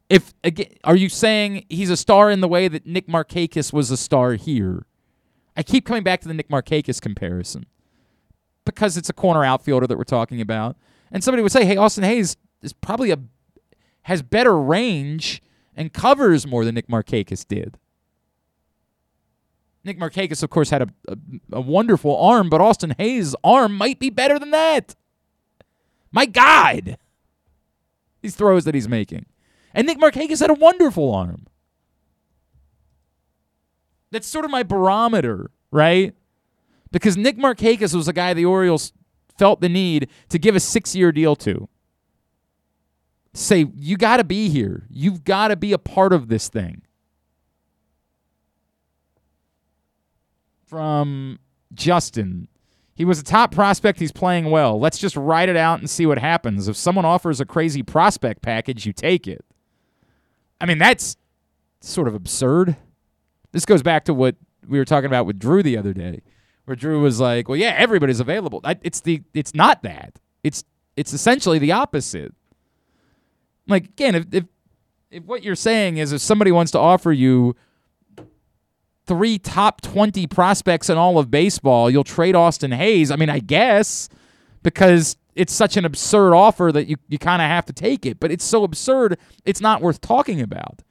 If 0.09 0.33
again, 0.43 0.67
are 0.83 0.97
you 0.97 1.07
saying 1.07 1.65
he's 1.69 1.89
a 1.89 1.95
star 1.95 2.29
in 2.29 2.41
the 2.41 2.49
way 2.49 2.67
that 2.67 2.85
Nick 2.85 3.07
Markakis 3.07 3.71
was 3.71 3.89
a 3.89 3.95
star 3.95 4.33
here? 4.33 4.85
I 5.55 5.63
keep 5.63 5.85
coming 5.85 6.03
back 6.03 6.21
to 6.21 6.27
the 6.27 6.33
Nick 6.33 6.49
Markakis 6.49 7.01
comparison 7.01 7.65
because 8.65 8.97
it's 8.97 9.09
a 9.09 9.13
corner 9.13 9.43
outfielder 9.43 9.87
that 9.87 9.97
we're 9.97 10.03
talking 10.03 10.41
about, 10.41 10.77
and 11.11 11.23
somebody 11.23 11.43
would 11.43 11.51
say, 11.51 11.65
"Hey, 11.65 11.77
Austin 11.77 12.03
Hays 12.03 12.37
is 12.61 12.73
probably 12.73 13.11
a 13.11 13.19
has 14.03 14.21
better 14.21 14.57
range 14.57 15.41
and 15.75 15.93
covers 15.93 16.47
more 16.47 16.65
than 16.65 16.75
Nick 16.75 16.87
Markakis 16.87 17.47
did." 17.47 17.77
Nick 19.83 19.99
Markakis, 19.99 20.43
of 20.43 20.49
course, 20.49 20.69
had 20.69 20.83
a, 20.83 20.87
a, 21.07 21.17
a 21.53 21.61
wonderful 21.61 22.15
arm, 22.15 22.49
but 22.49 22.61
Austin 22.61 22.93
Hays' 22.97 23.35
arm 23.43 23.75
might 23.75 23.99
be 23.99 24.11
better 24.11 24.37
than 24.37 24.51
that. 24.51 24.95
My 26.11 26.25
God, 26.25 26.97
these 28.21 28.35
throws 28.35 28.63
that 28.65 28.75
he's 28.75 28.87
making, 28.87 29.25
and 29.73 29.87
Nick 29.87 29.97
Markakis 29.97 30.39
had 30.39 30.51
a 30.51 30.55
wonderful 30.55 31.13
arm. 31.13 31.47
That's 34.11 34.27
sort 34.27 34.45
of 34.45 34.51
my 34.51 34.63
barometer, 34.63 35.51
right? 35.71 36.13
Because 36.91 37.17
Nick 37.17 37.37
Markakis 37.37 37.95
was 37.95 38.07
a 38.07 38.13
guy 38.13 38.33
the 38.33 38.45
Orioles 38.45 38.93
felt 39.37 39.61
the 39.61 39.69
need 39.69 40.09
to 40.29 40.37
give 40.37 40.55
a 40.55 40.59
six-year 40.59 41.11
deal 41.11 41.35
to. 41.37 41.69
Say 43.33 43.67
you 43.75 43.95
got 43.95 44.17
to 44.17 44.23
be 44.25 44.49
here. 44.49 44.85
You've 44.89 45.23
got 45.23 45.47
to 45.47 45.55
be 45.55 45.71
a 45.71 45.77
part 45.77 46.11
of 46.11 46.27
this 46.27 46.49
thing. 46.49 46.81
from 50.71 51.37
Justin. 51.73 52.47
He 52.95 53.03
was 53.03 53.19
a 53.19 53.23
top 53.23 53.51
prospect. 53.51 53.99
He's 53.99 54.13
playing 54.13 54.49
well. 54.49 54.79
Let's 54.79 54.97
just 54.97 55.17
ride 55.17 55.49
it 55.49 55.57
out 55.57 55.79
and 55.79 55.89
see 55.89 56.05
what 56.05 56.17
happens. 56.17 56.69
If 56.69 56.77
someone 56.77 57.03
offers 57.03 57.41
a 57.41 57.45
crazy 57.45 57.83
prospect 57.83 58.41
package, 58.41 58.85
you 58.85 58.93
take 58.93 59.27
it. 59.27 59.43
I 60.61 60.65
mean, 60.65 60.77
that's 60.77 61.17
sort 61.81 62.07
of 62.07 62.15
absurd. 62.15 62.77
This 63.51 63.65
goes 63.65 63.81
back 63.81 64.05
to 64.05 64.13
what 64.13 64.35
we 64.67 64.77
were 64.77 64.85
talking 64.85 65.07
about 65.07 65.25
with 65.25 65.39
Drew 65.39 65.63
the 65.63 65.77
other 65.77 65.93
day, 65.93 66.21
where 66.65 66.75
Drew 66.75 67.01
was 67.01 67.19
like, 67.19 67.47
"Well, 67.47 67.57
yeah, 67.57 67.73
everybody's 67.77 68.19
available." 68.19 68.61
I, 68.63 68.77
it's 68.81 69.01
the 69.01 69.21
it's 69.33 69.53
not 69.53 69.83
that. 69.83 70.19
It's 70.43 70.63
it's 70.95 71.13
essentially 71.13 71.59
the 71.59 71.71
opposite. 71.71 72.33
Like 73.67 73.85
again, 73.85 74.15
if 74.15 74.25
if 74.31 74.45
if 75.09 75.23
what 75.23 75.43
you're 75.43 75.55
saying 75.55 75.97
is 75.97 76.11
if 76.13 76.21
somebody 76.21 76.51
wants 76.51 76.71
to 76.71 76.79
offer 76.79 77.11
you 77.11 77.55
three 79.05 79.37
top 79.37 79.81
20 79.81 80.27
prospects 80.27 80.89
in 80.89 80.97
all 80.97 81.17
of 81.17 81.29
baseball, 81.29 81.89
you'll 81.89 82.03
trade 82.03 82.35
Austin 82.35 82.71
Hays. 82.71 83.11
I 83.11 83.17
mean, 83.17 83.29
I 83.29 83.39
guess 83.39 84.07
because 84.63 85.17
it's 85.35 85.53
such 85.53 85.77
an 85.77 85.85
absurd 85.85 86.33
offer 86.33 86.71
that 86.71 86.87
you, 86.87 86.97
you 87.07 87.17
kind 87.17 87.41
of 87.41 87.47
have 87.47 87.65
to 87.65 87.73
take 87.73 88.05
it. 88.05 88.19
But 88.19 88.31
it's 88.31 88.43
so 88.43 88.63
absurd, 88.63 89.17
it's 89.45 89.61
not 89.61 89.81
worth 89.81 90.01
talking 90.01 90.41
about. 90.41 90.81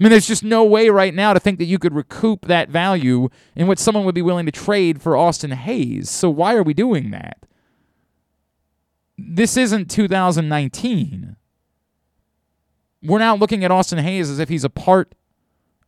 I 0.00 0.04
mean, 0.04 0.12
there's 0.12 0.26
just 0.26 0.42
no 0.42 0.64
way 0.64 0.88
right 0.88 1.14
now 1.14 1.34
to 1.34 1.40
think 1.40 1.58
that 1.58 1.66
you 1.66 1.78
could 1.78 1.94
recoup 1.94 2.46
that 2.46 2.70
value 2.70 3.28
in 3.54 3.66
what 3.66 3.78
someone 3.78 4.06
would 4.06 4.14
be 4.14 4.22
willing 4.22 4.46
to 4.46 4.52
trade 4.52 5.02
for 5.02 5.14
Austin 5.14 5.50
Hays. 5.50 6.08
So 6.08 6.30
why 6.30 6.54
are 6.54 6.62
we 6.62 6.72
doing 6.72 7.10
that? 7.10 7.44
This 9.18 9.58
isn't 9.58 9.90
2019. 9.90 11.36
We're 13.02 13.18
now 13.18 13.36
looking 13.36 13.62
at 13.62 13.70
Austin 13.70 13.98
Hays 13.98 14.30
as 14.30 14.38
if 14.38 14.48
he's 14.48 14.64
a 14.64 14.70
part 14.70 15.14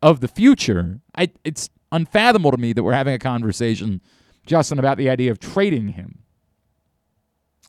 of 0.03 0.21
the 0.21 0.29
future. 0.29 1.01
I, 1.17 1.31
it's 1.43 1.71
unfathomable 1.91 2.51
to 2.51 2.59
me 2.59 2.75
that 2.75 2.83
we're 2.83 2.93
having 2.93 3.15
a 3.15 3.19
conversation, 3.19 4.03
Justin, 4.45 4.79
about 4.79 4.99
the 4.99 5.09
idea 5.09 5.31
of 5.31 5.39
trading 5.39 5.89
him. 5.89 6.19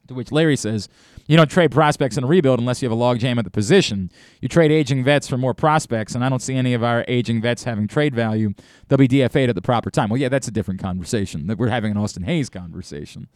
To 0.10 0.14
which 0.14 0.34
Larry 0.34 0.58
says, 0.58 0.90
You 1.26 1.38
don't 1.38 1.50
trade 1.50 1.72
prospects 1.72 2.18
in 2.18 2.24
a 2.24 2.28
rebuild 2.28 2.60
unless 2.60 2.82
you 2.82 2.90
have 2.90 2.98
a 2.98 3.02
logjam 3.02 3.38
at 3.38 3.46
the 3.46 3.52
position. 3.52 4.12
You 4.42 4.50
trade 4.50 4.72
aging 4.72 5.04
vets 5.04 5.28
for 5.28 5.38
more 5.38 5.54
prospects, 5.54 6.16
and 6.16 6.24
I 6.24 6.30
don't 6.30 6.42
see 6.42 6.56
any 6.56 6.74
of 6.74 6.84
our 6.84 7.06
aging 7.08 7.42
vets 7.42 7.64
having 7.64 7.88
trade 7.88 8.14
value. 8.14 8.54
They'll 8.88 8.98
be 8.98 9.08
DFA'd 9.08 9.50
at 9.50 9.56
the 9.56 9.62
proper 9.62 9.90
time. 9.90 10.10
Well, 10.10 10.20
yeah, 10.20 10.30
that's 10.30 10.48
a 10.48 10.52
different 10.52 10.82
conversation. 10.82 11.48
That 11.48 11.58
we're 11.58 11.70
having 11.70 11.92
an 11.92 11.98
Austin 11.98 12.24
Hays 12.24 12.50
conversation. 12.50 13.30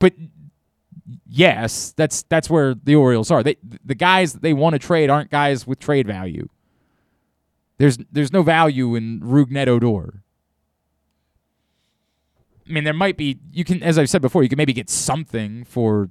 But 0.00 0.14
yes, 1.28 1.92
that's 1.96 2.22
that's 2.22 2.50
where 2.50 2.74
the 2.74 2.96
Orioles 2.96 3.30
are. 3.30 3.44
They 3.44 3.56
the 3.84 3.94
guys 3.94 4.34
they 4.34 4.52
want 4.52 4.74
to 4.74 4.78
trade 4.80 5.08
aren't 5.08 5.30
guys 5.30 5.66
with 5.66 5.78
trade 5.78 6.08
value. 6.08 6.48
There's 7.78 7.96
there's 8.10 8.32
no 8.32 8.42
value 8.42 8.96
in 8.96 9.20
Rougned 9.20 9.68
Odor. 9.68 10.22
I 12.68 12.72
mean, 12.72 12.84
there 12.84 12.92
might 12.92 13.16
be. 13.16 13.38
You 13.52 13.64
can, 13.64 13.82
as 13.82 13.98
I've 13.98 14.08
said 14.10 14.22
before, 14.22 14.42
you 14.42 14.48
can 14.48 14.56
maybe 14.56 14.72
get 14.72 14.88
something 14.88 15.64
for 15.64 16.10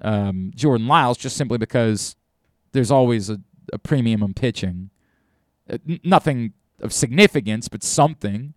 um, 0.00 0.52
Jordan 0.54 0.86
Lyles 0.86 1.18
just 1.18 1.36
simply 1.36 1.58
because 1.58 2.16
there's 2.72 2.90
always 2.90 3.30
a, 3.30 3.40
a 3.72 3.78
premium 3.78 4.22
on 4.22 4.34
pitching. 4.34 4.90
Uh, 5.68 5.78
nothing 6.04 6.52
of 6.80 6.92
significance, 6.92 7.68
but 7.68 7.82
something. 7.82 8.54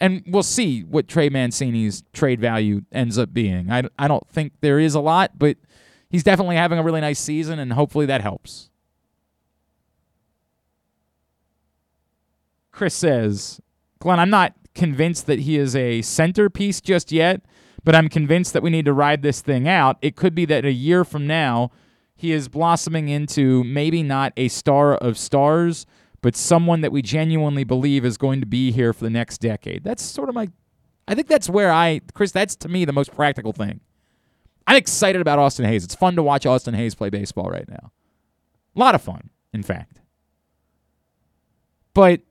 And 0.00 0.22
we'll 0.26 0.42
see 0.42 0.82
what 0.82 1.08
Trey 1.08 1.28
Mancini's 1.30 2.02
trade 2.12 2.40
value 2.40 2.82
ends 2.92 3.18
up 3.18 3.32
being. 3.32 3.70
I, 3.70 3.84
I 3.98 4.08
don't 4.08 4.28
think 4.28 4.52
there 4.60 4.78
is 4.78 4.94
a 4.94 5.00
lot, 5.00 5.38
but 5.38 5.56
he's 6.10 6.22
definitely 6.22 6.56
having 6.56 6.78
a 6.78 6.82
really 6.82 7.00
nice 7.00 7.18
season, 7.18 7.58
and 7.58 7.72
hopefully 7.72 8.06
that 8.06 8.20
helps. 8.20 8.70
Chris 12.72 12.94
says, 12.94 13.60
Glenn, 14.00 14.20
I'm 14.20 14.28
not 14.28 14.54
convinced 14.74 15.26
that 15.26 15.40
he 15.40 15.56
is 15.56 15.74
a 15.74 16.02
centerpiece 16.02 16.82
just 16.82 17.10
yet, 17.10 17.40
but 17.86 17.94
I'm 17.94 18.08
convinced 18.08 18.52
that 18.52 18.64
we 18.64 18.70
need 18.70 18.84
to 18.86 18.92
ride 18.92 19.22
this 19.22 19.40
thing 19.40 19.68
out. 19.68 19.96
It 20.02 20.16
could 20.16 20.34
be 20.34 20.44
that 20.46 20.64
a 20.64 20.72
year 20.72 21.04
from 21.04 21.24
now, 21.24 21.70
he 22.16 22.32
is 22.32 22.48
blossoming 22.48 23.08
into 23.08 23.62
maybe 23.62 24.02
not 24.02 24.32
a 24.36 24.48
star 24.48 24.96
of 24.96 25.16
stars, 25.16 25.86
but 26.20 26.34
someone 26.34 26.80
that 26.80 26.90
we 26.90 27.00
genuinely 27.00 27.62
believe 27.62 28.04
is 28.04 28.18
going 28.18 28.40
to 28.40 28.46
be 28.46 28.72
here 28.72 28.92
for 28.92 29.04
the 29.04 29.10
next 29.10 29.38
decade. 29.38 29.84
That's 29.84 30.02
sort 30.02 30.28
of 30.28 30.34
my 30.34 30.48
I 31.06 31.14
think 31.14 31.28
that's 31.28 31.48
where 31.48 31.70
I 31.70 32.00
Chris, 32.12 32.32
that's 32.32 32.56
to 32.56 32.68
me 32.68 32.84
the 32.84 32.92
most 32.92 33.14
practical 33.14 33.52
thing. 33.52 33.78
I'm 34.66 34.76
excited 34.76 35.20
about 35.20 35.38
Austin 35.38 35.64
Hays. 35.64 35.84
It's 35.84 35.94
fun 35.94 36.16
to 36.16 36.24
watch 36.24 36.44
Austin 36.44 36.74
Hays 36.74 36.96
play 36.96 37.08
baseball 37.08 37.48
right 37.48 37.68
now. 37.68 37.92
A 38.74 38.80
lot 38.80 38.96
of 38.96 39.02
fun, 39.02 39.30
in 39.52 39.62
fact. 39.62 40.00
But 41.94 42.22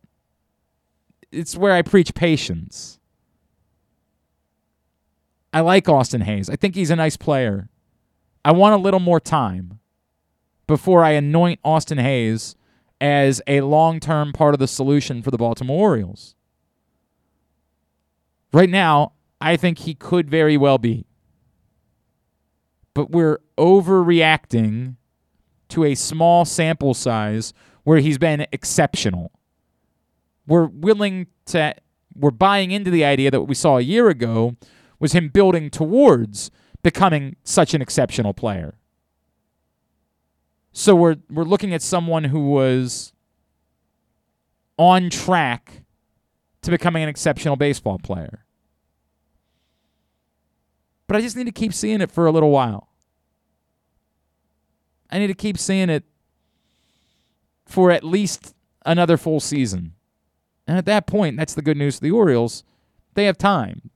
it's 1.31 1.55
where 1.55 1.71
I 1.71 1.81
preach 1.81 2.13
patience. 2.13 2.99
I 5.55 5.61
like 5.61 5.87
Austin 5.87 6.19
Hays. 6.19 6.49
I 6.49 6.57
think 6.57 6.75
he's 6.75 6.89
a 6.89 6.97
nice 6.97 7.15
player. 7.15 7.69
I 8.43 8.51
want 8.51 8.73
a 8.73 8.77
little 8.77 8.99
more 8.99 9.21
time 9.21 9.79
before 10.67 11.01
I 11.01 11.11
anoint 11.11 11.61
Austin 11.63 11.97
Hays 11.97 12.57
as 12.99 13.41
a 13.47 13.61
long 13.61 14.01
term 14.01 14.33
part 14.33 14.53
of 14.53 14.59
the 14.59 14.67
solution 14.67 15.21
for 15.21 15.31
the 15.31 15.37
Baltimore 15.37 15.91
Orioles. 15.91 16.35
Right 18.51 18.69
now, 18.69 19.13
I 19.39 19.55
think 19.55 19.79
he 19.79 19.95
could 19.95 20.29
very 20.29 20.57
well 20.57 20.77
be. 20.77 21.05
But 22.93 23.11
we're 23.11 23.39
overreacting 23.57 24.97
to 25.69 25.85
a 25.85 25.95
small 25.95 26.43
sample 26.43 26.93
size 26.93 27.53
where 27.85 27.99
he's 27.99 28.17
been 28.17 28.45
exceptional. 28.51 29.31
We're 30.45 30.65
willing 30.65 31.27
to, 31.45 31.75
we're 32.13 32.31
buying 32.31 32.71
into 32.71 32.91
the 32.91 33.05
idea 33.05 33.31
that 33.31 33.39
what 33.39 33.47
we 33.47 33.55
saw 33.55 33.77
a 33.77 33.81
year 33.81 34.09
ago 34.09 34.57
was 34.99 35.13
him 35.13 35.29
building 35.29 35.69
towards 35.69 36.51
becoming 36.83 37.35
such 37.43 37.73
an 37.73 37.81
exceptional 37.81 38.33
player. 38.33 38.75
So 40.71 40.95
we're 40.95 41.17
we're 41.29 41.43
looking 41.43 41.73
at 41.73 41.81
someone 41.81 42.25
who 42.25 42.49
was 42.49 43.13
on 44.77 45.09
track 45.09 45.83
to 46.61 46.71
becoming 46.71 47.03
an 47.03 47.09
exceptional 47.09 47.55
baseball 47.55 47.97
player. 47.97 48.45
But 51.07 51.17
I 51.17 51.21
just 51.21 51.37
need 51.37 51.45
to 51.45 51.51
keep 51.51 51.73
seeing 51.73 52.01
it 52.01 52.11
for 52.11 52.25
a 52.25 52.31
little 52.31 52.51
while. 52.51 52.89
I 55.09 55.19
need 55.19 55.27
to 55.27 55.33
keep 55.33 55.57
seeing 55.57 55.89
it 55.89 56.03
for 57.65 57.91
at 57.91 58.03
least 58.03 58.53
another 58.85 59.17
full 59.17 59.39
season. 59.39 59.93
And 60.67 60.77
at 60.77 60.85
that 60.85 61.07
point, 61.07 61.37
that's 61.37 61.53
the 61.53 61.61
good 61.61 61.77
news 61.77 61.97
for 61.97 62.01
the 62.01 62.11
Orioles. 62.11 62.63
They 63.13 63.25
have 63.25 63.37
time 63.37 63.91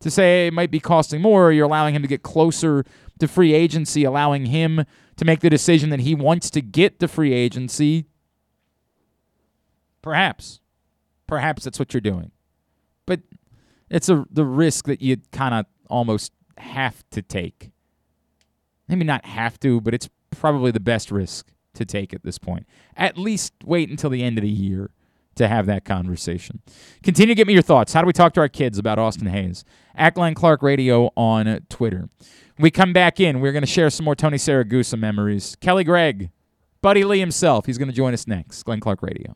to 0.00 0.10
say 0.10 0.46
it 0.46 0.52
might 0.52 0.70
be 0.70 0.80
costing 0.80 1.20
more, 1.20 1.52
you're 1.52 1.66
allowing 1.66 1.94
him 1.94 2.02
to 2.02 2.08
get 2.08 2.22
closer 2.22 2.84
to 3.18 3.28
free 3.28 3.52
agency, 3.52 4.04
allowing 4.04 4.46
him 4.46 4.84
to 5.16 5.24
make 5.24 5.40
the 5.40 5.50
decision 5.50 5.90
that 5.90 6.00
he 6.00 6.14
wants 6.14 6.50
to 6.50 6.60
get 6.62 6.98
to 7.00 7.08
free 7.08 7.34
agency. 7.34 8.06
Perhaps. 10.02 10.60
Perhaps 11.26 11.64
that's 11.64 11.78
what 11.78 11.92
you're 11.92 12.00
doing. 12.00 12.30
But 13.06 13.20
it's 13.90 14.08
a 14.08 14.24
the 14.30 14.44
risk 14.44 14.86
that 14.86 15.02
you 15.02 15.18
kind 15.32 15.54
of 15.54 15.66
almost 15.88 16.32
have 16.56 17.04
to 17.10 17.20
take. 17.22 17.70
Maybe 18.88 19.04
not 19.04 19.24
have 19.26 19.60
to, 19.60 19.80
but 19.80 19.94
it's 19.94 20.08
probably 20.30 20.70
the 20.70 20.80
best 20.80 21.10
risk 21.10 21.52
to 21.74 21.84
take 21.84 22.14
at 22.14 22.22
this 22.22 22.38
point. 22.38 22.66
At 22.96 23.18
least 23.18 23.52
wait 23.64 23.90
until 23.90 24.10
the 24.10 24.22
end 24.22 24.38
of 24.38 24.42
the 24.42 24.48
year 24.48 24.90
to 25.36 25.48
have 25.48 25.66
that 25.66 25.84
conversation. 25.84 26.60
Continue 27.02 27.34
to 27.34 27.36
get 27.36 27.46
me 27.46 27.52
your 27.52 27.62
thoughts. 27.62 27.92
How 27.92 28.02
do 28.02 28.06
we 28.06 28.12
talk 28.12 28.34
to 28.34 28.40
our 28.40 28.48
kids 28.48 28.78
about 28.78 28.98
Austin 28.98 29.28
Hays? 29.28 29.64
At 29.94 30.14
Glenn 30.14 30.34
Clark 30.34 30.62
Radio 30.62 31.10
on 31.16 31.60
Twitter. 31.68 32.08
We 32.58 32.70
come 32.70 32.92
back 32.92 33.20
in. 33.20 33.40
We're 33.40 33.52
going 33.52 33.62
to 33.62 33.66
share 33.66 33.90
some 33.90 34.04
more 34.04 34.14
Tony 34.14 34.36
Siragusa 34.36 34.98
memories. 34.98 35.56
Kelly 35.60 35.84
Gregg, 35.84 36.30
Buddy 36.82 37.04
Lee 37.04 37.20
himself. 37.20 37.66
He's 37.66 37.78
going 37.78 37.88
to 37.88 37.94
join 37.94 38.12
us 38.12 38.26
next. 38.26 38.62
Glenn 38.64 38.80
Clark 38.80 39.02
Radio. 39.02 39.34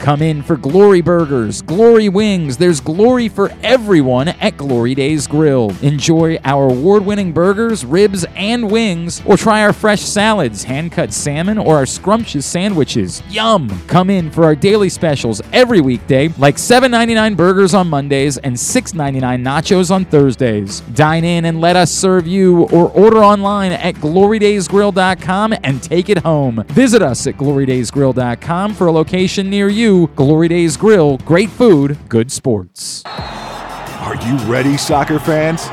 Come 0.00 0.22
in 0.22 0.42
for 0.42 0.56
Glory 0.56 1.00
Burgers, 1.02 1.60
Glory 1.60 2.08
Wings. 2.08 2.56
There's 2.56 2.80
glory 2.80 3.28
for 3.28 3.50
everyone 3.62 4.28
at 4.28 4.56
Glory 4.56 4.94
Days 4.94 5.26
Grill. 5.26 5.72
Enjoy 5.82 6.38
our 6.44 6.70
award 6.70 7.04
winning 7.04 7.32
burgers, 7.32 7.84
ribs, 7.84 8.24
and 8.36 8.70
wings, 8.70 9.20
or 9.26 9.36
try 9.36 9.60
our 9.60 9.72
fresh 9.72 10.00
salads, 10.00 10.62
hand 10.64 10.92
cut 10.92 11.12
salmon, 11.12 11.58
or 11.58 11.76
our 11.76 11.84
scrumptious 11.84 12.46
sandwiches. 12.46 13.22
Yum! 13.28 13.68
Come 13.86 14.08
in 14.08 14.30
for 14.30 14.44
our 14.44 14.54
daily 14.54 14.88
specials 14.88 15.42
every 15.52 15.80
weekday, 15.80 16.28
like 16.38 16.56
$7.99 16.56 17.36
burgers 17.36 17.74
on 17.74 17.88
Mondays 17.88 18.38
and 18.38 18.54
$6.99 18.54 19.42
nachos 19.42 19.90
on 19.90 20.04
Thursdays. 20.06 20.80
Dine 20.94 21.24
in 21.24 21.44
and 21.44 21.60
let 21.60 21.76
us 21.76 21.90
serve 21.90 22.26
you, 22.26 22.62
or 22.68 22.90
order 22.92 23.18
online 23.18 23.72
at 23.72 23.96
glorydaysgrill.com 23.96 25.54
and 25.64 25.82
take 25.82 26.08
it 26.08 26.18
home. 26.18 26.64
Visit 26.68 27.02
us 27.02 27.26
at 27.26 27.34
glorydaysgrill.com 27.34 28.74
for 28.74 28.86
a 28.86 28.92
location 28.92 29.50
near 29.50 29.68
you. 29.68 29.87
Glory 29.88 30.48
Days 30.48 30.76
Grill, 30.76 31.16
great 31.18 31.48
food, 31.48 31.96
good 32.10 32.30
sports. 32.30 33.02
Are 33.06 34.16
you 34.16 34.36
ready, 34.50 34.76
soccer 34.76 35.18
fans? 35.18 35.66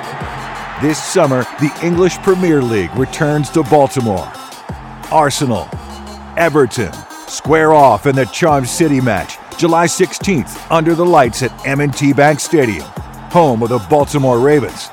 This 0.81 1.03
summer, 1.03 1.43
the 1.59 1.77
English 1.83 2.17
Premier 2.19 2.61
League 2.61 2.95
returns 2.95 3.49
to 3.49 3.63
Baltimore. 3.63 4.31
Arsenal, 5.11 5.67
Everton, 6.37 6.93
square 7.27 7.73
off 7.73 8.05
in 8.05 8.15
the 8.15 8.25
Charm 8.27 8.65
City 8.65 9.01
match, 9.01 9.37
July 9.57 9.85
16th, 9.85 10.71
under 10.71 10.95
the 10.95 11.05
lights 11.05 11.43
at 11.43 11.67
M&T 11.67 12.13
Bank 12.13 12.39
Stadium, 12.39 12.85
home 13.31 13.63
of 13.63 13.69
the 13.69 13.85
Baltimore 13.89 14.39
Ravens. 14.39 14.89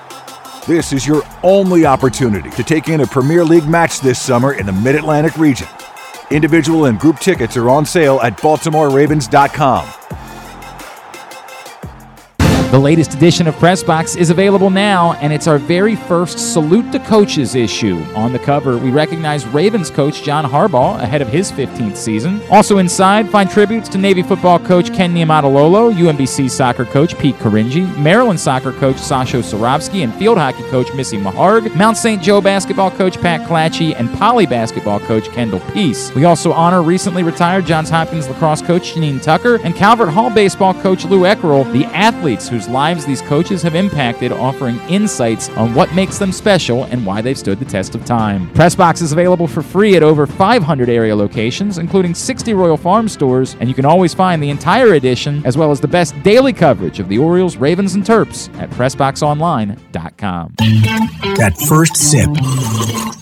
This 0.67 0.93
is 0.93 1.07
your 1.07 1.23
only 1.45 1.87
opportunity 1.87 2.51
to 2.51 2.65
take 2.65 2.89
in 2.89 3.03
a 3.03 3.07
Premier 3.07 3.45
League 3.45 3.69
match 3.69 4.01
this 4.01 4.21
summer 4.21 4.55
in 4.55 4.67
the 4.67 4.73
Mid-Atlantic 4.73 5.37
region. 5.37 5.69
Individual 6.33 6.87
and 6.87 6.99
group 6.99 7.19
tickets 7.19 7.57
are 7.57 7.69
on 7.69 7.85
sale 7.85 8.19
at 8.23 8.37
BaltimoreRavens.com. 8.39 10.22
The 12.73 12.81
latest 12.81 13.13
edition 13.13 13.47
of 13.47 13.55
Pressbox 13.57 14.17
is 14.17 14.31
available 14.31 14.71
now, 14.71 15.13
and 15.21 15.31
it's 15.31 15.47
our 15.47 15.59
very 15.59 15.95
first 15.95 16.55
Salute 16.55 16.91
to 16.93 16.99
Coaches 17.01 17.55
issue. 17.55 18.03
On 18.15 18.33
the 18.33 18.39
cover, 18.39 18.79
we 18.79 18.91
recognize 18.91 19.47
Ravens 19.47 19.91
coach 19.91 20.23
John 20.23 20.47
Harbaugh 20.47 20.99
ahead 20.99 21.21
of 21.21 21.29
his 21.29 21.53
15th 21.53 21.99
season. 21.99 22.41
Also 22.51 22.79
inside, 22.79 23.29
find 23.29 23.51
tributes 23.51 23.91
to 23.91 23.99
Navy 23.99 24.23
football 24.23 24.59
coach 24.59 24.91
Ken 24.91 25.15
Niumatalolo, 25.15 25.93
UMBC 25.93 26.51
soccer 26.51 26.87
coach 26.87 27.19
Pete 27.19 27.35
Caringi, 27.35 27.95
Maryland 27.99 28.41
soccer 28.41 28.73
coach 28.73 28.97
Sasho 28.97 29.43
Cirovski, 29.43 30.03
and 30.03 30.15
field 30.15 30.39
hockey 30.39 30.63
coach 30.71 30.91
Missy 30.95 31.19
Meharg, 31.19 31.77
Mount 31.77 31.99
St. 31.99 32.23
Joe 32.23 32.41
basketball 32.41 32.91
coach 32.91 33.21
Pat 33.21 33.47
Clatchy, 33.47 33.95
and 33.95 34.11
Poly 34.15 34.47
basketball 34.47 35.01
coach 35.01 35.29
Kendall 35.33 35.61
Peace. 35.75 36.11
We 36.15 36.25
also 36.25 36.55
honor 36.55 36.83
recently 36.83 37.23
retired 37.23 37.67
Johns 37.67 37.91
Hopkins 37.91 38.31
lacrosse 38.31 38.63
coach 38.63 38.95
Janine 38.95 39.21
Tucker 39.21 39.59
and 39.63 39.77
Calvert 39.77 40.09
Hall 40.09 40.31
baseball 40.31 40.73
coach 40.73 41.05
Lou 41.05 41.25
Eckerl, 41.25 41.71
the 41.75 41.85
athletes 41.89 42.49
whose 42.63 42.73
lives 42.73 43.05
these 43.05 43.23
coaches 43.23 43.63
have 43.63 43.75
impacted, 43.75 44.31
offering 44.33 44.79
insights 44.89 45.49
on 45.51 45.75
what 45.75 45.93
makes 45.95 46.19
them 46.19 46.33
special 46.33 46.85
and 46.85 47.05
why 47.05 47.21
they've 47.21 47.39
stood 47.39 47.59
the 47.59 47.65
test 47.65 47.95
of 47.95 48.05
time. 48.05 48.49
Pressbox 48.51 49.03
is 49.03 49.13
available 49.13 49.47
for 49.49 49.63
free 49.63 49.97
at 49.97 50.03
over 50.03 50.27
500 50.27 50.89
area 50.89 51.15
locations, 51.15 51.79
including 51.79 52.15
60 52.15 52.55
Royal 52.55 52.77
Farm 52.77 53.09
stores, 53.09 53.57
and 53.61 53.69
you 53.69 53.75
can 53.75 53.85
always 53.85 54.15
find 54.15 54.43
the 54.43 54.51
entire 54.51 54.95
edition 54.95 55.45
as 55.45 55.57
well 55.57 55.71
as 55.71 55.81
the 55.81 55.89
best 55.89 56.21
daily 56.23 56.53
coverage 56.53 57.01
of 57.01 57.09
the 57.09 57.19
Orioles, 57.19 57.57
Ravens, 57.57 57.95
and 57.95 58.05
Terps 58.05 58.55
at 58.61 58.71
PressBoxOnline.com. 58.71 60.55
That 61.37 61.57
first 61.69 61.97
sip. 61.97 63.22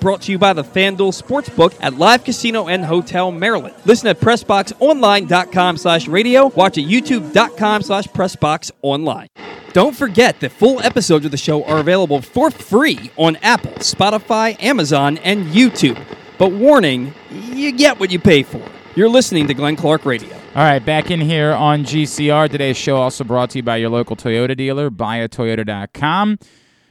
Brought 0.00 0.22
to 0.22 0.32
you 0.32 0.38
by 0.38 0.52
the 0.52 0.64
FanDuel 0.64 1.20
Sportsbook 1.20 1.76
at 1.80 1.94
Live 1.94 2.24
Casino 2.24 2.68
and 2.68 2.84
Hotel 2.84 3.30
Maryland. 3.30 3.74
Listen 3.84 4.08
at 4.08 4.20
PressBoxOnline.com 4.20 5.76
slash 5.76 6.08
radio. 6.08 6.48
Watch 6.48 6.78
at 6.78 6.84
YouTube.com 6.84 7.82
slash 7.82 8.06
PressBoxOnline. 8.08 9.26
Don't 9.72 9.94
forget 9.94 10.40
that 10.40 10.50
full 10.50 10.80
episodes 10.80 11.24
of 11.24 11.30
the 11.30 11.36
show 11.36 11.64
are 11.64 11.78
available 11.78 12.22
for 12.22 12.50
free 12.50 13.10
on 13.16 13.36
Apple, 13.36 13.72
Spotify, 13.72 14.60
Amazon, 14.62 15.18
and 15.18 15.46
YouTube. 15.46 16.02
But 16.38 16.52
warning, 16.52 17.14
you 17.30 17.72
get 17.72 18.00
what 18.00 18.10
you 18.10 18.18
pay 18.18 18.42
for. 18.42 18.62
You're 18.94 19.08
listening 19.08 19.46
to 19.48 19.54
Glenn 19.54 19.76
Clark 19.76 20.04
Radio. 20.04 20.34
All 20.54 20.64
right, 20.64 20.84
back 20.84 21.10
in 21.10 21.20
here 21.20 21.52
on 21.52 21.84
GCR. 21.84 22.50
Today's 22.50 22.76
show 22.76 22.96
also 22.96 23.22
brought 23.22 23.50
to 23.50 23.58
you 23.58 23.62
by 23.62 23.76
your 23.76 23.90
local 23.90 24.16
Toyota 24.16 24.56
dealer, 24.56 24.90
buyatoyota.com. 24.90 26.38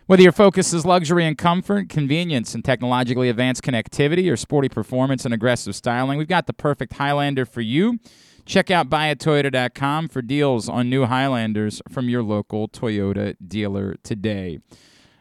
Whether 0.07 0.23
your 0.23 0.31
focus 0.31 0.71
is 0.71 0.85
luxury 0.85 1.25
and 1.25 1.37
comfort, 1.37 1.89
convenience 1.89 2.55
and 2.55 2.63
technologically 2.63 3.27
advanced 3.27 3.61
connectivity, 3.61 4.31
or 4.31 4.37
sporty 4.37 4.69
performance 4.69 5.25
and 5.25 5.33
aggressive 5.33 5.75
styling, 5.75 6.17
we've 6.17 6.29
got 6.29 6.47
the 6.47 6.53
perfect 6.53 6.93
Highlander 6.93 7.45
for 7.45 7.59
you. 7.59 7.99
Check 8.45 8.71
out 8.71 8.89
buyatoyota.com 8.89 10.07
for 10.07 10.21
deals 10.21 10.69
on 10.69 10.89
new 10.89 11.03
Highlanders 11.03 11.81
from 11.89 12.07
your 12.07 12.23
local 12.23 12.69
Toyota 12.69 13.35
dealer 13.45 13.95
today. 14.01 14.59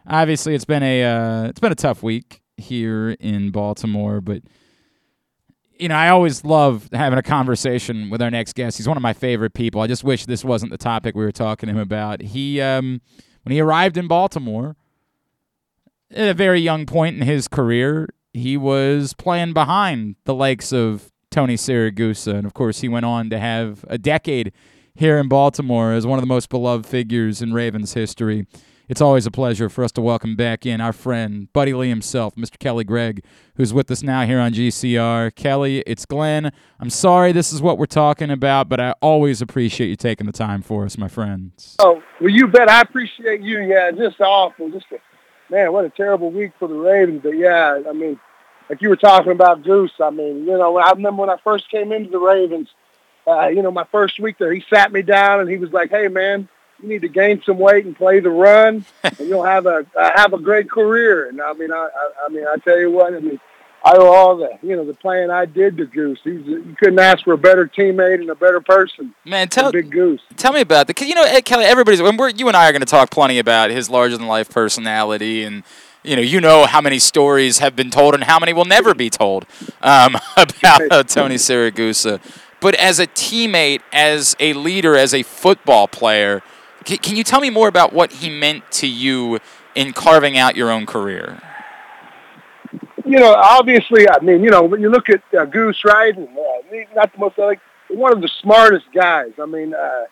Obviously, 0.06 0.54
it's 0.54 0.64
been 0.64 0.84
a 0.84 1.02
uh, 1.02 1.48
it's 1.48 1.58
been 1.58 1.72
a 1.72 1.74
tough 1.74 2.04
week 2.04 2.40
here 2.56 3.16
in 3.18 3.50
Baltimore, 3.50 4.20
but 4.20 4.42
you 5.80 5.88
know, 5.88 5.96
I 5.96 6.10
always 6.10 6.44
love 6.44 6.88
having 6.92 7.18
a 7.18 7.24
conversation 7.24 8.08
with 8.08 8.22
our 8.22 8.30
next 8.30 8.52
guest. 8.54 8.76
He's 8.76 8.86
one 8.86 8.96
of 8.96 9.02
my 9.02 9.14
favorite 9.14 9.52
people. 9.52 9.80
I 9.80 9.88
just 9.88 10.04
wish 10.04 10.26
this 10.26 10.44
wasn't 10.44 10.70
the 10.70 10.78
topic 10.78 11.16
we 11.16 11.24
were 11.24 11.32
talking 11.32 11.66
to 11.66 11.72
him 11.72 11.80
about. 11.80 12.22
He, 12.22 12.60
um, 12.60 13.00
when 13.46 13.52
he 13.52 13.60
arrived 13.60 13.96
in 13.96 14.08
Baltimore, 14.08 14.74
at 16.10 16.28
a 16.28 16.34
very 16.34 16.60
young 16.60 16.84
point 16.84 17.14
in 17.14 17.22
his 17.22 17.46
career, 17.46 18.08
he 18.32 18.56
was 18.56 19.12
playing 19.12 19.52
behind 19.52 20.16
the 20.24 20.34
likes 20.34 20.72
of 20.72 21.12
Tony 21.30 21.54
Siragusa, 21.54 22.34
and 22.34 22.44
of 22.44 22.54
course, 22.54 22.80
he 22.80 22.88
went 22.88 23.06
on 23.06 23.30
to 23.30 23.38
have 23.38 23.84
a 23.86 23.98
decade 23.98 24.52
here 24.96 25.16
in 25.16 25.28
Baltimore 25.28 25.92
as 25.92 26.04
one 26.04 26.18
of 26.18 26.24
the 26.24 26.26
most 26.26 26.48
beloved 26.48 26.86
figures 26.86 27.40
in 27.40 27.52
Ravens 27.52 27.94
history. 27.94 28.48
It's 28.88 29.00
always 29.00 29.26
a 29.26 29.32
pleasure 29.32 29.68
for 29.68 29.82
us 29.82 29.90
to 29.92 30.00
welcome 30.00 30.36
back 30.36 30.64
in 30.64 30.80
our 30.80 30.92
friend, 30.92 31.52
Buddy 31.52 31.74
Lee 31.74 31.88
himself, 31.88 32.36
Mr. 32.36 32.56
Kelly 32.56 32.84
Gregg, 32.84 33.24
who's 33.56 33.74
with 33.74 33.90
us 33.90 34.00
now 34.00 34.24
here 34.24 34.38
on 34.38 34.52
GCR. 34.52 35.34
Kelly, 35.34 35.82
it's 35.88 36.06
Glenn. 36.06 36.52
I'm 36.78 36.90
sorry 36.90 37.32
this 37.32 37.52
is 37.52 37.60
what 37.60 37.78
we're 37.78 37.86
talking 37.86 38.30
about, 38.30 38.68
but 38.68 38.78
I 38.78 38.94
always 39.02 39.42
appreciate 39.42 39.88
you 39.88 39.96
taking 39.96 40.26
the 40.26 40.32
time 40.32 40.62
for 40.62 40.84
us, 40.84 40.96
my 40.96 41.08
friends. 41.08 41.74
Oh, 41.80 42.00
well, 42.20 42.30
you 42.30 42.46
bet. 42.46 42.70
I 42.70 42.80
appreciate 42.80 43.40
you. 43.40 43.58
Yeah, 43.58 43.90
just 43.90 44.20
awful. 44.20 44.70
Just 44.70 44.86
a, 44.92 44.98
man, 45.52 45.72
what 45.72 45.84
a 45.84 45.90
terrible 45.90 46.30
week 46.30 46.52
for 46.56 46.68
the 46.68 46.74
Ravens. 46.74 47.22
But 47.24 47.36
yeah, 47.36 47.80
I 47.88 47.92
mean, 47.92 48.20
like 48.70 48.80
you 48.82 48.88
were 48.88 48.94
talking 48.94 49.32
about 49.32 49.64
Goose. 49.64 49.94
I 50.00 50.10
mean, 50.10 50.46
you 50.46 50.56
know, 50.56 50.76
I 50.76 50.90
remember 50.90 51.22
when 51.22 51.30
I 51.30 51.38
first 51.42 51.68
came 51.72 51.90
into 51.90 52.10
the 52.10 52.20
Ravens. 52.20 52.68
Uh, 53.26 53.48
you 53.48 53.62
know, 53.62 53.72
my 53.72 53.86
first 53.90 54.20
week 54.20 54.38
there, 54.38 54.52
he 54.52 54.64
sat 54.72 54.92
me 54.92 55.02
down 55.02 55.40
and 55.40 55.50
he 55.50 55.56
was 55.56 55.72
like, 55.72 55.90
"Hey, 55.90 56.06
man." 56.06 56.48
You 56.82 56.88
need 56.88 57.02
to 57.02 57.08
gain 57.08 57.42
some 57.44 57.58
weight 57.58 57.84
and 57.84 57.96
play 57.96 58.20
the 58.20 58.30
run, 58.30 58.84
and 59.02 59.18
you'll 59.20 59.44
have 59.44 59.66
a 59.66 59.86
uh, 59.96 60.10
have 60.14 60.32
a 60.32 60.38
great 60.38 60.70
career. 60.70 61.28
And 61.28 61.40
I 61.40 61.52
mean, 61.54 61.72
I, 61.72 61.76
I, 61.76 62.26
I 62.26 62.28
mean, 62.28 62.46
I 62.46 62.56
tell 62.56 62.78
you 62.78 62.90
what, 62.90 63.14
I 63.14 63.20
mean, 63.20 63.40
I 63.86 63.94
owe 63.96 64.12
all 64.12 64.36
the 64.36 64.58
you 64.62 64.74
know 64.74 64.84
the 64.84 64.94
playing 64.94 65.30
I 65.30 65.44
did 65.44 65.76
to 65.76 65.86
Goose. 65.86 66.18
He's 66.24 66.44
you 66.44 66.74
couldn't 66.78 66.98
ask 66.98 67.24
for 67.24 67.34
a 67.34 67.38
better 67.38 67.66
teammate 67.68 68.20
and 68.20 68.28
a 68.28 68.34
better 68.34 68.60
person. 68.60 69.14
Man, 69.24 69.48
tell 69.48 69.70
Big 69.70 69.90
Goose. 69.90 70.20
Tell 70.36 70.52
me 70.52 70.60
about 70.60 70.88
the 70.88 71.06
you 71.06 71.14
know 71.14 71.22
Ed 71.22 71.44
Kelly. 71.44 71.64
Everybody's 71.64 72.02
when 72.02 72.16
we're 72.16 72.30
you 72.30 72.48
and 72.48 72.56
I 72.56 72.68
are 72.68 72.72
going 72.72 72.80
to 72.80 72.86
talk 72.86 73.10
plenty 73.10 73.38
about 73.38 73.70
his 73.70 73.88
larger 73.88 74.16
than 74.16 74.26
life 74.26 74.50
personality 74.50 75.44
and. 75.44 75.62
You 76.04 76.14
know, 76.14 76.22
you 76.22 76.40
know 76.40 76.66
how 76.66 76.80
many 76.80 77.00
stories 77.00 77.58
have 77.58 77.74
been 77.74 77.90
told 77.90 78.14
and 78.14 78.22
how 78.22 78.38
many 78.38 78.52
will 78.52 78.64
never 78.64 78.94
be 78.94 79.10
told 79.10 79.44
um, 79.82 80.16
about 80.36 81.08
Tony 81.08 81.34
Siragusa. 81.34 82.20
But 82.60 82.76
as 82.76 83.00
a 83.00 83.08
teammate, 83.08 83.80
as 83.92 84.36
a 84.38 84.52
leader, 84.52 84.96
as 84.96 85.12
a 85.12 85.24
football 85.24 85.88
player, 85.88 86.44
can, 86.86 86.98
can 86.98 87.16
you 87.16 87.24
tell 87.24 87.40
me 87.40 87.50
more 87.50 87.68
about 87.68 87.92
what 87.92 88.12
he 88.12 88.30
meant 88.30 88.70
to 88.72 88.86
you 88.86 89.38
in 89.74 89.92
carving 89.92 90.38
out 90.38 90.56
your 90.56 90.70
own 90.70 90.86
career? 90.86 91.42
You 93.04 93.18
know, 93.18 93.34
obviously, 93.34 94.08
I 94.08 94.20
mean, 94.20 94.42
you 94.42 94.50
know, 94.50 94.62
when 94.62 94.80
you 94.80 94.88
look 94.88 95.10
at 95.10 95.22
uh, 95.38 95.44
Goose, 95.44 95.84
right, 95.84 96.16
and 96.16 96.28
uh, 96.28 96.94
not 96.94 97.12
the 97.12 97.18
most 97.18 97.38
like 97.38 97.60
one 97.88 98.12
of 98.12 98.20
the 98.22 98.30
smartest 98.40 98.86
guys. 98.92 99.32
I 99.40 99.46
mean, 99.46 99.74
uh, 99.74 100.04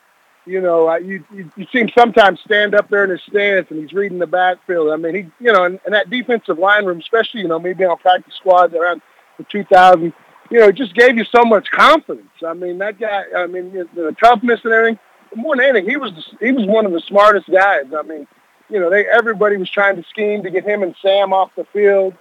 you 0.46 0.60
know, 0.60 0.88
uh, 0.88 0.96
you, 0.98 1.24
you 1.32 1.50
you 1.56 1.66
see 1.72 1.78
him 1.78 1.90
sometimes 1.96 2.40
stand 2.44 2.74
up 2.74 2.88
there 2.90 3.04
in 3.04 3.10
his 3.10 3.22
stance 3.28 3.66
and 3.70 3.80
he's 3.80 3.92
reading 3.92 4.18
the 4.18 4.26
backfield. 4.26 4.90
I 4.90 4.96
mean, 4.96 5.14
he, 5.14 5.44
you 5.44 5.52
know, 5.52 5.64
and, 5.64 5.80
and 5.84 5.94
that 5.94 6.10
defensive 6.10 6.58
line 6.58 6.84
room, 6.84 7.00
especially, 7.00 7.40
you 7.40 7.48
know, 7.48 7.58
maybe 7.58 7.84
on 7.84 7.96
practice 7.98 8.34
squads 8.34 8.74
around 8.74 9.00
the 9.38 9.44
2000, 9.44 10.12
you 10.50 10.60
know, 10.60 10.68
it 10.68 10.76
just 10.76 10.94
gave 10.94 11.16
you 11.16 11.24
so 11.24 11.44
much 11.44 11.70
confidence. 11.70 12.28
I 12.46 12.54
mean, 12.54 12.78
that 12.78 13.00
guy, 13.00 13.24
I 13.36 13.46
mean, 13.46 13.72
the 13.72 14.14
toughness 14.20 14.60
and 14.64 14.72
everything 14.72 14.98
more 15.36 15.56
than 15.56 15.64
anything, 15.66 15.88
he 15.88 15.96
was 15.96 16.12
he 16.40 16.52
was 16.52 16.66
one 16.66 16.86
of 16.86 16.92
the 16.92 17.00
smartest 17.00 17.50
guys. 17.50 17.84
I 17.96 18.02
mean, 18.02 18.26
you 18.68 18.80
know, 18.80 18.90
they 18.90 19.06
everybody 19.06 19.56
was 19.56 19.70
trying 19.70 19.96
to 19.96 20.04
scheme 20.08 20.42
to 20.42 20.50
get 20.50 20.64
him 20.64 20.82
and 20.82 20.94
Sam 21.00 21.32
off 21.32 21.50
the 21.56 21.64
field. 21.72 22.14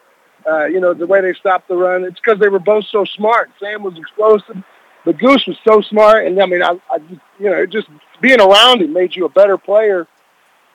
Uh, 0.49 0.65
you 0.65 0.79
know, 0.79 0.93
the 0.93 1.07
way 1.07 1.21
they 1.21 1.33
stopped 1.33 1.69
the 1.69 1.75
run, 1.75 2.03
it's 2.03 2.19
because 2.19 2.39
they 2.39 2.49
were 2.49 2.59
both 2.59 2.85
so 2.87 3.05
smart. 3.05 3.49
Sam 3.59 3.81
was 3.81 3.97
explosive, 3.97 4.61
but 5.05 5.17
Goose 5.17 5.45
was 5.47 5.57
so 5.65 5.81
smart, 5.81 6.27
and 6.27 6.41
I 6.41 6.45
mean, 6.45 6.61
I, 6.61 6.79
I 6.91 6.97
you 7.39 7.49
know, 7.49 7.65
just 7.65 7.87
being 8.19 8.41
around 8.41 8.81
him 8.81 8.91
made 8.91 9.15
you 9.15 9.25
a 9.25 9.29
better 9.29 9.57
player. 9.57 10.07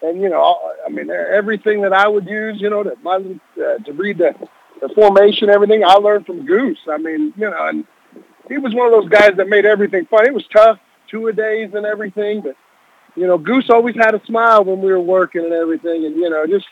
And 0.00 0.22
you 0.22 0.30
know, 0.30 0.72
I 0.86 0.90
mean, 0.90 1.10
everything 1.10 1.82
that 1.82 1.92
I 1.92 2.08
would 2.08 2.26
use, 2.26 2.60
you 2.60 2.70
know, 2.70 2.82
to 2.82 2.94
my, 3.02 3.16
uh, 3.16 3.78
to 3.84 3.92
read 3.92 4.18
the, 4.18 4.34
the 4.80 4.88
formation, 4.94 5.50
everything 5.50 5.84
I 5.84 5.94
learned 5.94 6.24
from 6.24 6.46
Goose. 6.46 6.78
I 6.88 6.98
mean, 6.98 7.34
you 7.36 7.50
know, 7.50 7.66
and 7.66 7.84
he 8.48 8.58
was 8.58 8.74
one 8.74 8.86
of 8.86 8.92
those 8.92 9.10
guys 9.10 9.32
that 9.36 9.48
made 9.48 9.66
everything 9.66 10.06
fun. 10.06 10.24
It 10.26 10.32
was 10.32 10.46
tough 10.46 10.78
two 11.08 11.28
a 11.28 11.32
days 11.32 11.74
and 11.74 11.86
everything. 11.86 12.40
But 12.40 12.56
you 13.16 13.26
know, 13.26 13.38
Goose 13.38 13.70
always 13.70 13.96
had 13.96 14.14
a 14.14 14.24
smile 14.26 14.64
when 14.64 14.80
we 14.80 14.90
were 14.90 15.00
working 15.00 15.44
and 15.44 15.52
everything. 15.52 16.04
And 16.04 16.16
you 16.16 16.30
know, 16.30 16.46
just 16.46 16.66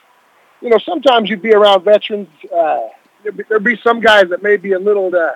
you 0.61 0.71
know, 0.71 0.79
sometimes 0.79 1.29
you'd 1.29 1.43
be 1.43 1.53
around 1.53 1.85
veterans. 1.85 2.29
Uh, 2.55 2.89
there'd, 3.23 3.37
be, 3.37 3.45
there'd 3.49 3.65
be 3.65 3.79
some 3.83 4.01
guys 4.01 4.31
that 4.31 4.43
may 4.43 4.57
be 4.57 4.73
a 4.73 4.79
little, 4.79 5.15
uh, 5.15 5.33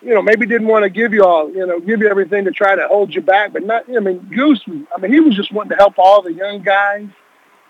you 0.00 0.14
know, 0.14 0.22
maybe 0.22 0.46
didn't 0.46 0.68
want 0.68 0.84
to 0.84 0.90
give 0.90 1.12
you 1.12 1.24
all, 1.24 1.50
you 1.50 1.66
know, 1.66 1.80
give 1.80 2.00
you 2.00 2.08
everything 2.08 2.44
to 2.44 2.50
try 2.50 2.74
to 2.74 2.86
hold 2.88 3.14
you 3.14 3.20
back. 3.20 3.52
But 3.52 3.64
not, 3.64 3.84
I 3.88 4.00
mean, 4.00 4.18
Goose. 4.34 4.62
I 4.94 5.00
mean, 5.00 5.12
he 5.12 5.20
was 5.20 5.34
just 5.34 5.52
wanting 5.52 5.70
to 5.70 5.76
help 5.76 5.98
all 5.98 6.22
the 6.22 6.32
young 6.32 6.62
guys 6.62 7.08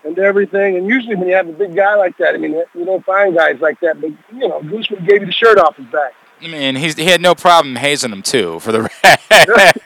and 0.03 0.17
everything. 0.19 0.77
And 0.77 0.87
usually 0.87 1.15
when 1.15 1.27
you 1.27 1.35
have 1.35 1.47
a 1.47 1.53
big 1.53 1.75
guy 1.75 1.95
like 1.95 2.17
that, 2.17 2.35
I 2.35 2.37
mean, 2.37 2.53
you 2.73 2.85
don't 2.85 3.05
find 3.05 3.35
guys 3.35 3.59
like 3.61 3.79
that. 3.81 4.01
But 4.01 4.11
you 4.31 4.47
know, 4.47 4.61
Goose 4.61 4.89
would 4.89 5.07
gave 5.07 5.21
you 5.21 5.27
the 5.27 5.31
shirt 5.31 5.57
off 5.57 5.75
his 5.77 5.85
back. 5.87 6.13
I 6.43 6.47
mean, 6.47 6.75
he's, 6.75 6.95
he 6.95 7.05
had 7.05 7.21
no 7.21 7.35
problem 7.35 7.77
hazing 7.77 8.11
him 8.11 8.21
too. 8.21 8.59
For 8.59 8.71
the 8.71 8.81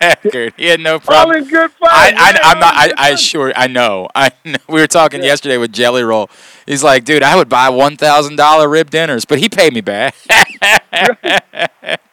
record, 0.01 0.53
he 0.57 0.65
had 0.65 0.79
no 0.79 0.99
problem. 0.99 1.35
All 1.35 1.43
in 1.43 1.49
good 1.49 1.71
fun. 1.71 1.89
I, 1.91 2.39
I, 2.43 2.51
am 2.51 2.59
not. 2.59 2.73
I, 2.75 2.93
I 2.97 3.15
sure. 3.15 3.53
I 3.55 3.67
know. 3.67 4.07
I 4.15 4.31
know. 4.43 4.57
we 4.67 4.81
were 4.81 4.87
talking 4.87 5.21
yeah. 5.21 5.27
yesterday 5.27 5.57
with 5.57 5.71
Jelly 5.71 6.03
Roll. 6.03 6.29
He's 6.65 6.83
like, 6.83 7.05
dude, 7.05 7.21
I 7.21 7.35
would 7.35 7.49
buy 7.49 7.69
one 7.69 7.95
thousand 7.95 8.37
dollar 8.37 8.67
rib 8.67 8.89
dinners, 8.89 9.25
but 9.25 9.39
he 9.39 9.49
paid 9.49 9.73
me 9.73 9.81
back. 9.81 10.15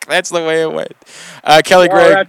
that's 0.06 0.30
the 0.30 0.44
way 0.44 0.62
it 0.62 0.72
went. 0.72 0.92
Uh, 1.42 1.62
Kelly 1.64 1.88
Gregg. 1.88 2.28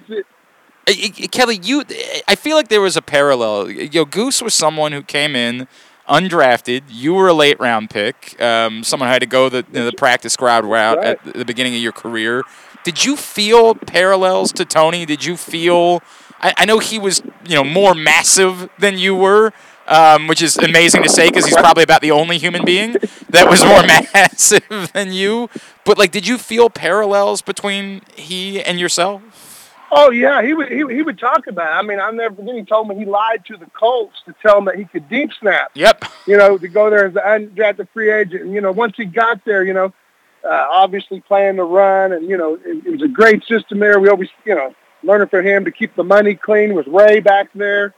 Kelly, 1.32 1.60
you. 1.62 1.84
I 2.28 2.36
feel 2.36 2.56
like 2.56 2.69
there 2.69 2.82
was 2.82 2.95
a 2.95 3.01
parallel. 3.01 3.69
Yo, 3.69 4.06
Goose 4.06 4.41
was 4.41 4.54
someone 4.54 4.91
who 4.91 5.01
came 5.01 5.36
in 5.36 5.67
undrafted. 6.08 6.84
You 6.89 7.13
were 7.13 7.28
a 7.28 7.34
late 7.34 7.60
round 7.60 7.89
pick. 7.89 8.39
Um, 8.41 8.84
someone 8.84 9.10
had 9.10 9.20
to 9.20 9.26
go 9.26 9.50
the, 9.50 9.65
you 9.72 9.80
know, 9.80 9.86
the 9.86 9.94
practice 9.94 10.34
squad 10.34 10.65
route 10.65 10.98
right. 10.98 11.08
at 11.26 11.34
the 11.34 11.46
beginning 11.46 11.76
of 11.76 11.82
your 11.82 11.91
career. 11.91 12.44
Did 12.84 13.04
you 13.04 13.15
feel 13.15 13.76
parallels 13.76 14.52
to 14.54 14.65
Tony? 14.65 15.06
Did 15.06 15.26
you 15.26 15.38
feel? 15.38 16.04
I, 16.39 16.54
I 16.58 16.65
know 16.65 16.80
he 16.80 17.00
was 17.00 17.22
you 17.48 17.56
know 17.56 17.63
more 17.63 17.96
massive 17.96 18.70
than 18.78 19.00
you 19.00 19.15
were, 19.15 19.54
um, 19.88 20.28
which 20.28 20.41
is 20.41 20.58
amazing 20.58 21.02
to 21.04 21.10
say 21.10 21.30
because 21.30 21.46
he's 21.46 21.56
probably 21.56 21.84
about 21.84 22.02
the 22.02 22.12
only 22.12 22.38
human 22.38 22.63
being 22.63 22.96
that 23.30 23.50
was 23.50 23.63
more 23.63 23.82
massive 24.13 24.91
than 24.94 25.12
you. 25.12 25.50
But 25.84 25.98
like, 25.98 26.12
did 26.12 26.28
you 26.28 26.38
feel 26.38 26.70
parallels 26.70 27.41
between 27.41 28.02
he 28.15 28.62
and 28.62 28.80
yourself? 28.80 29.22
Oh 29.91 30.12
yeah, 30.12 30.41
he 30.41 30.54
would 30.54 30.71
he, 30.71 30.78
he 30.78 31.02
would 31.02 31.19
talk 31.19 31.48
about. 31.48 31.67
It. 31.67 31.80
I 31.80 31.82
mean, 31.88 32.00
I 32.00 32.12
never 32.12 32.36
forget. 32.36 32.56
He 32.56 32.63
told 32.63 32.88
me 32.88 32.95
he 32.95 33.06
lied 33.06 33.45
to 33.45 33.58
the 33.58 33.67
Colts 33.67 34.15
to 34.26 34.36
tell 34.41 34.56
them 34.56 34.65
that 34.65 34.76
he 34.76 34.86
could 34.86 35.08
deep 35.10 35.32
snap. 35.39 35.71
Yep. 35.76 36.06
You 36.28 36.38
know, 36.38 36.58
to 36.58 36.67
go 36.67 36.89
there 36.89 37.08
as 37.08 37.15
an 37.15 37.21
undrafted 37.56 37.88
free 37.93 38.12
agent. 38.12 38.43
And 38.43 38.54
you 38.54 38.62
know, 38.62 38.71
once 38.71 38.95
he 38.98 39.06
got 39.06 39.45
there, 39.45 39.63
you 39.63 39.74
know, 39.74 39.93
uh, 40.43 40.67
obviously 40.71 41.21
playing 41.21 41.58
the 41.58 41.63
run, 41.63 42.13
and 42.13 42.30
you 42.30 42.38
know, 42.38 42.56
it, 42.56 42.86
it 42.86 42.91
was 42.91 43.02
a 43.04 43.08
great 43.08 43.43
system 43.45 43.80
there. 43.80 44.00
We 44.00 44.10
always, 44.10 44.30
you 44.43 44.56
know, 44.56 44.74
learning 45.04 45.28
from 45.28 45.45
him 45.45 45.65
to 45.65 45.71
keep 45.71 45.95
the 45.95 46.04
money 46.04 46.36
clean 46.36 46.74
with 46.74 46.88
Ray 46.88 47.19
back 47.19 47.50
there, 47.54 47.93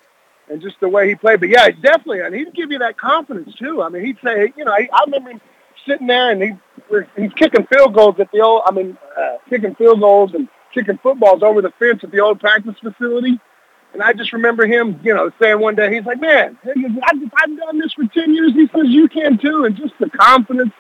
and 0.49 0.61
just 0.61 0.79
the 0.79 0.89
way 0.89 1.07
he 1.07 1.15
played. 1.15 1.39
But 1.39 1.49
yeah, 1.49 1.69
definitely, 1.69 2.21
and 2.21 2.35
he'd 2.35 2.53
give 2.53 2.71
you 2.71 2.79
that 2.79 2.97
confidence 2.97 3.55
too. 3.55 3.81
I 3.81 3.89
mean, 3.89 4.05
he'd 4.05 4.17
say, 4.23 4.53
you 4.57 4.65
know, 4.65 4.71
I, 4.71 4.89
I 4.91 5.03
remember 5.05 5.31
him 5.31 5.41
sitting 5.87 6.07
there 6.07 6.31
and 6.31 6.43
he 6.43 6.51
he's 7.17 7.33
kicking 7.33 7.65
field 7.65 7.93
goals 7.93 8.19
at 8.19 8.31
the 8.31 8.41
old. 8.41 8.63
I 8.65 8.71
mean, 8.71 8.97
uh, 9.17 9.37
kicking 9.49 9.73
field 9.75 10.01
goals 10.01 10.33
and 10.33 10.47
kicking 10.73 10.97
footballs 10.99 11.43
over 11.43 11.61
the 11.61 11.71
fence 11.79 12.03
at 12.03 12.11
the 12.11 12.19
old 12.19 12.39
practice 12.39 12.75
facility. 12.81 13.39
And 13.93 14.03
I 14.03 14.13
just 14.13 14.33
remember 14.33 14.67
him, 14.67 14.99
you 15.03 15.13
know, 15.13 15.31
saying 15.41 15.59
one 15.59 15.75
day, 15.75 15.93
he's 15.95 16.05
like, 16.05 16.19
man, 16.21 16.57
I've 16.65 17.57
done 17.57 17.79
this 17.79 17.93
for 17.93 18.05
10 18.05 18.33
years. 18.33 18.53
He 18.53 18.67
says, 18.67 18.85
you 18.85 19.07
can 19.07 19.37
too. 19.37 19.65
And 19.65 19.75
just 19.75 19.93
the 19.99 20.09
confidence 20.09 20.73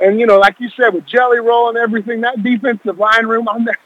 And 0.00 0.18
you 0.20 0.26
know, 0.26 0.38
like 0.38 0.60
you 0.60 0.70
said, 0.70 0.90
with 0.90 1.06
Jelly 1.06 1.38
Roll 1.40 1.68
and 1.68 1.78
everything, 1.78 2.22
that 2.22 2.42
defensive 2.42 2.98
line 2.98 3.26
room 3.26 3.48
on 3.48 3.64
there, 3.64 3.78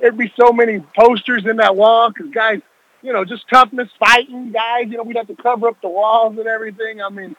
there'd 0.00 0.16
be 0.18 0.32
so 0.38 0.52
many 0.52 0.80
posters 0.96 1.46
in 1.46 1.56
that 1.56 1.76
wall 1.76 2.10
because 2.10 2.30
guys, 2.30 2.60
you 3.02 3.12
know, 3.12 3.24
just 3.24 3.48
toughness, 3.48 3.88
fighting 3.98 4.52
guys. 4.52 4.86
You 4.88 4.98
know, 4.98 5.02
we'd 5.02 5.16
have 5.16 5.28
to 5.28 5.36
cover 5.36 5.68
up 5.68 5.80
the 5.82 5.88
walls 5.88 6.38
and 6.38 6.46
everything. 6.46 7.02
I 7.02 7.08
mean, 7.08 7.36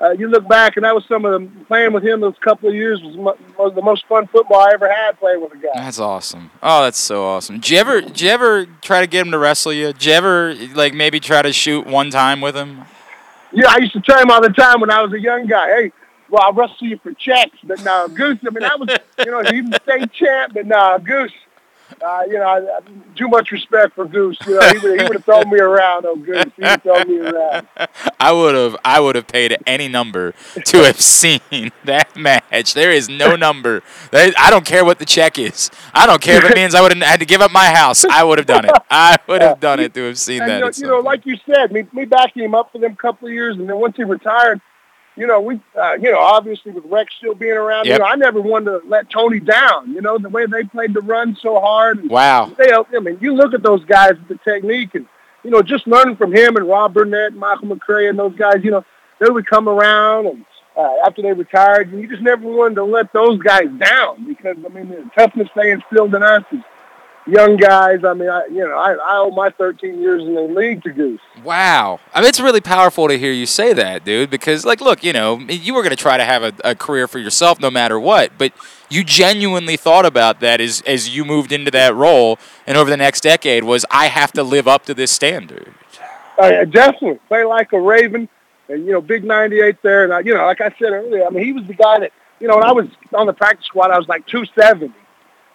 uh, 0.00 0.10
you 0.10 0.28
look 0.28 0.46
back, 0.48 0.76
and 0.76 0.84
that 0.84 0.94
was 0.94 1.04
some 1.06 1.24
of 1.24 1.40
the 1.40 1.48
playing 1.66 1.92
with 1.92 2.04
him 2.04 2.20
those 2.20 2.36
couple 2.40 2.68
of 2.68 2.74
years 2.74 3.02
was, 3.02 3.16
mo- 3.16 3.36
was 3.58 3.74
the 3.74 3.82
most 3.82 4.06
fun 4.06 4.26
football 4.28 4.60
I 4.60 4.72
ever 4.72 4.88
had 4.88 5.18
playing 5.18 5.40
with 5.40 5.52
a 5.52 5.56
guy. 5.56 5.70
That's 5.74 5.98
awesome. 5.98 6.50
Oh, 6.62 6.84
that's 6.84 6.98
so 6.98 7.24
awesome. 7.24 7.56
Did 7.56 7.70
you 7.70 7.78
ever, 7.78 8.00
did 8.00 8.20
you 8.20 8.30
ever 8.30 8.66
try 8.80 9.00
to 9.00 9.06
get 9.06 9.26
him 9.26 9.32
to 9.32 9.38
wrestle 9.38 9.72
you? 9.72 9.92
Did 9.92 10.04
you 10.04 10.12
ever, 10.12 10.54
like, 10.74 10.94
maybe 10.94 11.18
try 11.18 11.42
to 11.42 11.52
shoot 11.52 11.86
one 11.86 12.10
time 12.10 12.40
with 12.40 12.54
him? 12.54 12.84
Yeah, 13.52 13.70
I 13.70 13.78
used 13.78 13.94
to 13.94 14.00
tell 14.00 14.20
him 14.20 14.30
all 14.30 14.40
the 14.40 14.50
time 14.50 14.80
when 14.80 14.90
I 14.90 15.02
was 15.02 15.12
a 15.12 15.20
young 15.20 15.46
guy, 15.46 15.66
hey, 15.68 15.92
well, 16.28 16.42
I'll 16.42 16.52
wrestle 16.52 16.86
you 16.86 16.98
for 16.98 17.12
checks. 17.14 17.56
But 17.64 17.82
no, 17.82 18.06
Goose, 18.08 18.38
I 18.46 18.50
mean, 18.50 18.62
I 18.62 18.76
was, 18.76 18.88
you 19.24 19.30
know, 19.30 19.42
he 19.50 19.62
was 19.62 19.76
state 19.82 20.12
champ, 20.12 20.52
but 20.54 20.66
no, 20.66 20.98
Goose, 20.98 21.32
uh, 22.04 22.22
you 22.26 22.34
know, 22.34 22.80
too 23.16 23.28
much 23.28 23.50
respect 23.50 23.94
for 23.94 24.06
Goose. 24.06 24.38
You 24.46 24.58
know, 24.58 24.68
he 24.68 24.78
would, 24.78 25.00
he 25.00 25.06
would 25.06 25.14
have 25.14 25.24
thrown 25.24 25.50
me 25.50 25.58
around, 25.58 26.06
oh, 26.06 26.16
Goose. 26.16 26.44
He 26.56 26.62
would 26.62 26.68
have 26.68 26.82
thrown 26.82 27.08
me 27.08 27.18
around. 27.18 27.68
I 28.20 28.32
would 28.32 28.54
have, 28.54 28.76
I 28.84 29.00
would 29.00 29.16
have 29.16 29.26
paid 29.26 29.56
any 29.66 29.88
number 29.88 30.34
to 30.66 30.78
have 30.84 31.00
seen 31.00 31.40
that 31.84 32.14
match. 32.16 32.74
There 32.74 32.92
is 32.92 33.08
no 33.08 33.36
number. 33.36 33.82
I 34.12 34.50
don't 34.50 34.64
care 34.64 34.84
what 34.84 34.98
the 34.98 35.06
check 35.06 35.38
is. 35.38 35.70
I 35.94 36.06
don't 36.06 36.20
care 36.20 36.44
if 36.44 36.50
it 36.50 36.54
means 36.54 36.74
I 36.74 36.82
would 36.82 36.92
have 36.92 37.02
had 37.02 37.20
to 37.20 37.26
give 37.26 37.40
up 37.40 37.50
my 37.52 37.66
house. 37.66 38.04
I 38.04 38.24
would 38.24 38.38
have 38.38 38.46
done 38.46 38.64
it. 38.64 38.72
I 38.90 39.16
would 39.26 39.42
have 39.42 39.60
done 39.60 39.80
it 39.80 39.94
to 39.94 40.04
have 40.08 40.18
seen 40.18 40.42
And, 40.42 40.50
that. 40.50 40.78
you 40.78 40.86
know, 40.86 40.96
you 40.96 41.02
know, 41.02 41.06
like 41.08 41.26
you 41.26 41.36
said, 41.46 41.72
me, 41.72 41.86
me 41.92 42.04
backing 42.04 42.44
him 42.44 42.54
up 42.54 42.72
for 42.72 42.78
them 42.78 42.96
couple 42.96 43.28
of 43.28 43.34
years, 43.34 43.56
and 43.56 43.68
then 43.68 43.78
once 43.78 43.96
he 43.96 44.04
retired, 44.04 44.60
you 45.18 45.26
know, 45.26 45.40
we, 45.40 45.60
uh, 45.76 45.94
you 45.94 46.10
know, 46.12 46.20
obviously 46.20 46.72
with 46.72 46.84
Rex 46.86 47.14
still 47.16 47.34
being 47.34 47.52
around, 47.52 47.86
Yep. 47.86 47.94
you 47.94 47.98
know, 47.98 48.04
I 48.04 48.14
never 48.14 48.40
wanted 48.40 48.70
to 48.70 48.88
let 48.88 49.10
Tony 49.10 49.40
down. 49.40 49.92
You 49.92 50.00
know, 50.00 50.16
the 50.16 50.28
way 50.28 50.46
they 50.46 50.64
played 50.64 50.94
the 50.94 51.00
run 51.00 51.36
so 51.40 51.58
hard. 51.60 51.98
And 51.98 52.10
wow. 52.10 52.52
they, 52.56 52.72
I 52.72 53.00
mean, 53.00 53.18
you 53.20 53.34
look 53.34 53.52
at 53.52 53.62
those 53.62 53.84
guys 53.84 54.12
with 54.12 54.28
the 54.28 54.38
technique, 54.50 54.94
and 54.94 55.06
you 55.42 55.50
know, 55.50 55.62
just 55.62 55.86
learning 55.86 56.16
from 56.16 56.34
him 56.34 56.56
and 56.56 56.68
Rob 56.68 56.94
Burnett, 56.94 57.32
and 57.32 57.40
Michael 57.40 57.68
McCrary, 57.68 58.08
and 58.08 58.18
those 58.18 58.36
guys. 58.36 58.62
You 58.62 58.70
know, 58.70 58.84
they 59.18 59.28
would 59.28 59.46
come 59.46 59.68
around 59.68 60.26
and 60.26 60.44
uh, 60.76 60.94
after 61.04 61.22
they 61.22 61.32
retired, 61.32 61.92
and 61.92 62.00
you 62.00 62.08
just 62.08 62.22
never 62.22 62.46
wanted 62.46 62.76
to 62.76 62.84
let 62.84 63.12
those 63.12 63.38
guys 63.40 63.68
down 63.78 64.24
because 64.26 64.56
I 64.64 64.68
mean, 64.68 64.88
the 64.88 65.10
toughness 65.16 65.48
they 65.56 65.72
instilled 65.72 66.14
in 66.14 66.22
us 66.22 66.44
as 66.52 66.60
young 67.28 67.56
guys. 67.56 68.04
I 68.04 68.14
mean, 68.14 68.28
I, 68.28 68.46
you 68.46 68.60
know, 68.60 68.76
I, 68.76 68.92
I 68.92 69.18
owe 69.18 69.30
my 69.30 69.50
13 69.50 70.00
years 70.00 70.22
in 70.22 70.34
the 70.34 70.42
league 70.42 70.82
to 70.84 70.90
Goose. 70.90 71.20
Wow. 71.44 72.00
I 72.14 72.20
mean, 72.20 72.28
it's 72.28 72.40
really 72.40 72.60
powerful 72.60 73.08
to 73.08 73.18
hear 73.18 73.32
you 73.32 73.46
say 73.46 73.72
that, 73.72 74.04
dude, 74.04 74.30
because, 74.30 74.64
like, 74.64 74.80
look, 74.80 75.04
you 75.04 75.12
know, 75.12 75.38
you 75.38 75.74
were 75.74 75.82
going 75.82 75.90
to 75.90 75.96
try 75.96 76.16
to 76.16 76.24
have 76.24 76.42
a, 76.42 76.52
a 76.64 76.74
career 76.74 77.06
for 77.06 77.18
yourself 77.18 77.60
no 77.60 77.70
matter 77.70 77.98
what, 78.00 78.32
but 78.38 78.52
you 78.88 79.04
genuinely 79.04 79.76
thought 79.76 80.06
about 80.06 80.40
that 80.40 80.60
as, 80.60 80.82
as 80.86 81.14
you 81.14 81.24
moved 81.24 81.52
into 81.52 81.70
that 81.70 81.94
role 81.94 82.38
and 82.66 82.76
over 82.76 82.88
the 82.88 82.96
next 82.96 83.22
decade 83.22 83.64
was, 83.64 83.84
I 83.90 84.06
have 84.06 84.32
to 84.32 84.42
live 84.42 84.66
up 84.66 84.84
to 84.86 84.94
this 84.94 85.10
standard. 85.10 85.74
Uh, 86.38 86.64
definitely 86.64 87.18
play 87.26 87.44
like 87.44 87.72
a 87.72 87.80
Raven, 87.80 88.28
and 88.68 88.86
you 88.86 88.92
know, 88.92 89.00
big 89.00 89.24
'98 89.24 89.82
there. 89.82 90.04
And 90.04 90.12
I, 90.12 90.20
you 90.20 90.34
know, 90.34 90.44
like 90.46 90.60
I 90.60 90.68
said 90.78 90.92
earlier, 90.92 91.26
I 91.26 91.30
mean, 91.30 91.44
he 91.44 91.52
was 91.52 91.66
the 91.66 91.74
guy 91.74 91.98
that 91.98 92.12
you 92.38 92.46
know 92.46 92.54
when 92.54 92.64
I 92.64 92.72
was 92.72 92.86
on 93.12 93.26
the 93.26 93.32
practice 93.32 93.66
squad, 93.66 93.90
I 93.90 93.98
was 93.98 94.06
like 94.06 94.24
270, 94.26 94.94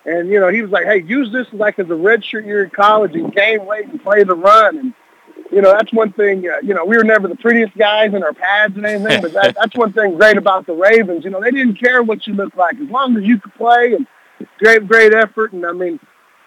and 0.05 0.29
you 0.29 0.39
know, 0.39 0.49
he 0.49 0.61
was 0.61 0.71
like, 0.71 0.85
"Hey, 0.85 1.01
use 1.01 1.31
this 1.31 1.47
like 1.53 1.79
as 1.79 1.87
a 1.87 1.93
redshirt 1.93 2.45
year 2.45 2.63
in 2.63 2.69
college 2.69 3.13
and 3.13 3.33
gain 3.33 3.65
weight 3.65 3.87
and 3.87 4.01
play 4.01 4.23
the 4.23 4.35
run." 4.35 4.77
And 4.77 4.93
you 5.51 5.61
know, 5.61 5.71
that's 5.71 5.93
one 5.93 6.11
thing. 6.13 6.47
Uh, 6.47 6.57
you 6.61 6.73
know, 6.73 6.83
we 6.83 6.97
were 6.97 7.03
never 7.03 7.27
the 7.27 7.35
prettiest 7.35 7.77
guys 7.77 8.13
in 8.13 8.23
our 8.23 8.33
pads 8.33 8.75
and 8.75 8.85
anything, 8.85 9.21
but 9.21 9.33
that, 9.33 9.55
that's 9.59 9.75
one 9.75 9.93
thing 9.93 10.17
great 10.17 10.37
about 10.37 10.65
the 10.65 10.73
Ravens. 10.73 11.23
You 11.23 11.29
know, 11.29 11.39
they 11.39 11.51
didn't 11.51 11.75
care 11.75 12.03
what 12.03 12.25
you 12.27 12.33
looked 12.33 12.57
like 12.57 12.75
as 12.75 12.89
long 12.89 13.15
as 13.17 13.23
you 13.23 13.39
could 13.39 13.53
play 13.53 13.93
and 13.93 14.07
great, 14.57 14.87
great 14.87 15.13
effort. 15.13 15.53
And 15.53 15.65
I 15.65 15.71
mean, 15.71 15.99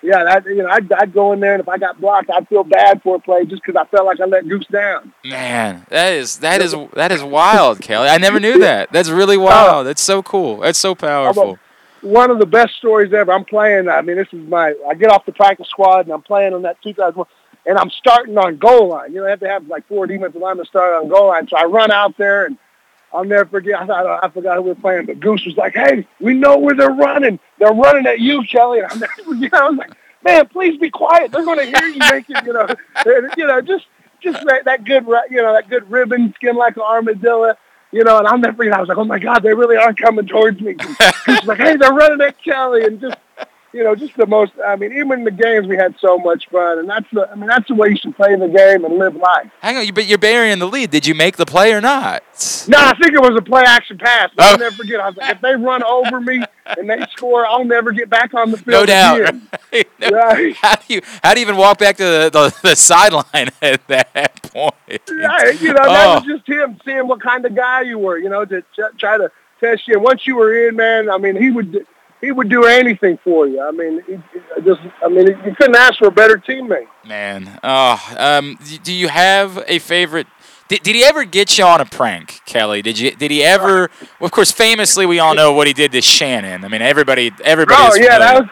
yeah, 0.03 0.25
that 0.25 0.45
you 0.45 0.63
know, 0.63 0.69
I'd, 0.69 0.91
I'd 0.93 1.13
go 1.13 1.33
in 1.33 1.41
there 1.41 1.55
and 1.55 1.61
if 1.61 1.69
I 1.69 1.79
got 1.79 2.01
blocked, 2.01 2.31
I'd 2.31 2.49
feel 2.49 2.65
bad 2.65 3.03
for 3.03 3.17
a 3.17 3.19
play 3.19 3.45
just 3.45 3.63
because 3.65 3.81
I 3.81 3.87
felt 3.89 4.07
like 4.07 4.21
I 4.21 4.25
let 4.25 4.49
Goose 4.49 4.67
down. 4.67 5.13
Man, 5.25 5.87
that 5.89 6.13
is 6.13 6.39
that 6.39 6.61
is 6.61 6.75
that 6.95 7.13
is 7.13 7.23
wild, 7.23 7.81
Kelly. 7.81 8.09
I 8.09 8.19
never 8.19 8.39
knew 8.39 8.59
that. 8.61 8.93
That's 8.93 9.09
really 9.09 9.37
wild. 9.39 9.87
That's 9.87 10.03
so 10.03 10.23
cool. 10.23 10.59
That's 10.59 10.79
so 10.79 10.95
powerful. 10.95 11.59
One 12.07 12.31
of 12.31 12.39
the 12.39 12.47
best 12.47 12.77
stories 12.77 13.13
ever. 13.13 13.33
I'm 13.33 13.45
playing. 13.45 13.89
I 13.89 14.01
mean, 14.01 14.17
this 14.17 14.29
is 14.33 14.49
my. 14.49 14.75
I 14.89 14.95
get 14.95 15.11
off 15.11 15.27
the 15.27 15.33
practice 15.33 15.69
squad 15.69 16.07
and 16.07 16.13
I'm 16.13 16.23
playing 16.23 16.55
on 16.55 16.63
that 16.63 16.81
2001, 16.81 17.27
and 17.67 17.77
I'm 17.77 17.91
starting 17.91 18.39
on 18.39 18.59
goal 18.59 18.91
line. 18.91 19.13
You 19.13 19.19
know, 19.19 19.25
they 19.25 19.31
have 19.31 19.41
to 19.41 19.49
have 19.49 19.67
like 19.67 19.89
four 19.89 20.07
defensive 20.07 20.41
linemen 20.41 20.67
start 20.67 20.95
on 20.95 21.09
goal 21.09 21.29
line. 21.29 21.49
So 21.49 21.57
I 21.57 21.65
run 21.65 21.91
out 21.91 22.17
there 22.17 22.47
and 22.47 22.59
I'll 23.13 23.25
never 23.25 23.47
forget. 23.47 23.81
I 23.81 23.87
thought 23.87 24.25
I 24.25 24.29
forgot 24.29 24.57
who 24.57 24.63
we 24.63 24.69
were 24.69 24.77
playing, 24.77 25.07
but 25.07 25.19
Goose 25.19 25.45
was 25.47 25.57
like, 25.57 25.75
"Hey, 25.75 26.07
we 26.21 26.35
know 26.35 26.59
where 26.59 26.77
they're 26.77 26.91
running. 26.91 27.41
They're 27.59 27.73
running 27.73 28.07
at 28.07 28.21
you, 28.21 28.45
Kelly." 28.45 28.79
And 28.79 28.93
I'm 28.93 29.01
never 29.01 29.23
forget. 29.25 29.55
I 29.55 29.69
was 29.69 29.79
like, 29.79 29.91
"Man, 30.23 30.47
please 30.47 30.79
be 30.79 30.91
quiet. 30.91 31.33
They're 31.33 31.45
going 31.45 31.59
to 31.59 31.65
hear 31.65 31.89
you 31.89 31.99
making, 32.09 32.37
you 32.47 32.53
know, 32.53 32.69
you 33.37 33.47
know, 33.49 33.61
just 33.63 33.87
just 34.21 34.45
that, 34.47 34.65
that 34.67 34.85
good, 34.85 35.07
you 35.29 35.43
know, 35.43 35.55
that 35.55 35.69
good 35.69 35.91
ribbon 35.91 36.35
skin 36.37 36.55
like 36.55 36.77
an 36.77 36.83
armadillo." 36.83 37.57
You 37.93 38.05
know, 38.05 38.19
and 38.19 38.27
I'll 38.27 38.39
never 38.39 38.57
forget. 38.57 38.75
I 38.75 38.81
was 38.81 38.89
like, 38.89 38.99
"Oh 38.99 39.05
my 39.05 39.19
God, 39.19 39.43
they 39.43 39.55
really 39.55 39.77
are 39.77 39.95
coming 39.95 40.27
towards 40.27 40.61
me." 40.61 40.77
Was 41.29 41.45
like, 41.45 41.59
"Hey, 41.59 41.77
they're 41.77 41.93
running 41.93 42.21
at 42.21 42.43
Kelly," 42.43 42.85
and 42.85 43.01
just 43.01 43.17
you 43.77 43.85
know, 43.85 43.95
just 43.95 44.17
the 44.17 44.27
most. 44.27 44.53
I 44.67 44.75
mean, 44.77 44.93
even 44.97 45.13
in 45.21 45.25
the 45.25 45.31
games, 45.31 45.67
we 45.67 45.77
had 45.77 45.95
so 46.01 46.17
much 46.19 46.49
fun, 46.49 46.79
and 46.81 46.89
that's 46.89 47.07
the. 47.13 47.29
I 47.31 47.35
mean, 47.35 47.47
that's 47.47 47.69
the 47.69 47.75
way 47.75 47.91
you 47.91 47.97
should 47.97 48.17
play 48.17 48.35
the 48.35 48.49
game 48.49 48.85
and 48.85 48.99
live 48.99 49.15
life. 49.17 49.51
Hang 49.61 49.77
on, 49.77 49.87
you- 49.87 49.93
but 49.93 50.07
you're 50.07 50.19
burying 50.19 50.59
the 50.59 50.67
lead. 50.67 50.91
Did 50.91 51.07
you 51.07 51.15
make 51.15 51.37
the 51.37 51.47
play 51.47 51.73
or 51.73 51.81
not? 51.81 52.23
No, 52.69 52.79
I 52.79 52.95
think 53.01 53.13
it 53.15 53.21
was 53.21 53.37
a 53.39 53.43
play 53.43 53.63
action 53.67 53.99
pass. 53.99 54.31
Oh. 54.39 54.43
I'll 54.45 54.59
never 54.59 54.75
forget. 54.75 55.01
I 55.01 55.07
was 55.09 55.17
like, 55.17 55.37
if 55.37 55.41
they 55.41 55.55
run 55.55 55.83
over 55.85 56.21
me 56.21 56.43
and 56.67 56.89
they 56.91 57.01
score, 57.13 57.47
I'll 57.47 57.65
never 57.65 57.93
get 57.93 58.09
back 58.11 58.35
on 58.35 58.51
the 58.51 58.57
field. 58.57 58.67
No 58.69 58.87
doubt. 58.87 59.21
Again. 59.21 59.49
No- 60.01 60.09
Right. 60.11 60.55
How 60.57 60.75
do 60.77 60.95
you 60.95 61.01
how 61.23 61.35
do 61.35 61.41
you 61.41 61.47
even 61.47 61.57
walk 61.57 61.79
back 61.79 61.97
to 61.99 62.03
the, 62.03 62.31
the, 62.33 62.69
the 62.71 62.77
sideline 62.77 63.51
at 63.63 63.87
that 63.89 64.43
point? 64.43 64.75
Yeah, 64.89 65.51
you 65.51 65.69
know, 65.75 65.85
that 65.85 66.07
Oh. 66.07 66.15
was 66.17 66.25
just 66.25 66.47
him 66.49 66.79
seeing 66.85 67.07
what 67.09 67.21
kind 67.21 67.45
of 67.45 67.55
guy 67.55 67.83
you 67.83 67.99
were. 67.99 68.17
You 68.19 68.29
know, 68.31 68.45
to 68.45 68.63
ch- 68.63 68.99
try 68.99 69.19
to 69.19 69.31
test 69.61 69.87
you. 69.89 69.95
And 69.95 70.03
once 70.03 70.27
you 70.27 70.37
were 70.37 70.69
in, 70.69 70.77
man, 70.77 71.11
I 71.11 71.19
mean, 71.19 71.37
he 71.37 71.51
would 71.51 71.87
he 72.21 72.33
would 72.33 72.49
do 72.49 72.65
anything 72.65 73.19
for 73.23 73.47
you. 73.47 73.61
I 73.63 73.71
mean, 73.71 74.03
he, 74.07 74.15
he 74.15 74.63
just 74.63 74.81
I 75.05 75.09
mean, 75.09 75.27
you 75.27 75.55
couldn't 75.57 75.77
ask 75.77 75.99
for 75.99 76.09
a 76.09 76.13
better 76.13 76.37
teammate. 76.37 76.89
Man, 77.07 77.59
oh, 77.63 78.15
um, 78.17 78.59
do 78.83 78.93
you 78.93 79.09
have 79.09 79.63
a 79.67 79.79
favorite? 79.79 80.27
Did, 80.69 80.83
did 80.83 80.97
he 80.97 81.05
ever 81.05 81.25
get 81.25 81.59
you 81.59 81.65
on 81.65 81.81
a 81.81 81.85
prank, 81.85 82.41
Kelly? 82.45 82.83
Did 82.83 82.99
you? 82.99 83.13
Did 83.13 83.31
he 83.31 83.45
ever? 83.45 83.91
Well, 84.19 84.27
of 84.27 84.33
course, 84.33 84.51
famously, 84.51 85.07
we 85.07 85.19
all 85.19 85.35
know 85.35 85.53
what 85.53 85.67
he 85.67 85.73
did 85.73 85.93
to 85.93 86.03
Shannon. 86.03 86.65
I 86.65 86.69
mean, 86.69 86.83
everybody, 86.83 87.33
everybody. 87.45 87.81
Oh 87.81 87.95
yeah, 87.95 88.19
that 88.19 88.41
was. 88.41 88.51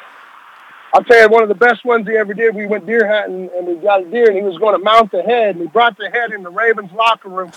I'll 0.92 1.02
tell 1.02 1.20
you, 1.20 1.28
one 1.28 1.42
of 1.42 1.48
the 1.48 1.56
best 1.56 1.84
ones 1.84 2.06
he 2.06 2.16
ever 2.16 2.34
did. 2.34 2.54
We 2.54 2.66
went 2.66 2.86
deer 2.86 3.08
hunting 3.08 3.50
and 3.56 3.66
we 3.66 3.74
got 3.74 4.02
a 4.02 4.04
deer, 4.04 4.28
and 4.28 4.36
he 4.36 4.42
was 4.42 4.58
going 4.58 4.78
to 4.78 4.84
mount 4.84 5.10
the 5.10 5.22
head, 5.22 5.56
and 5.56 5.62
he 5.62 5.66
brought 5.66 5.98
the 5.98 6.08
head 6.08 6.30
in 6.32 6.44
the 6.44 6.50
Ravens 6.50 6.92
locker 6.92 7.28
room, 7.28 7.50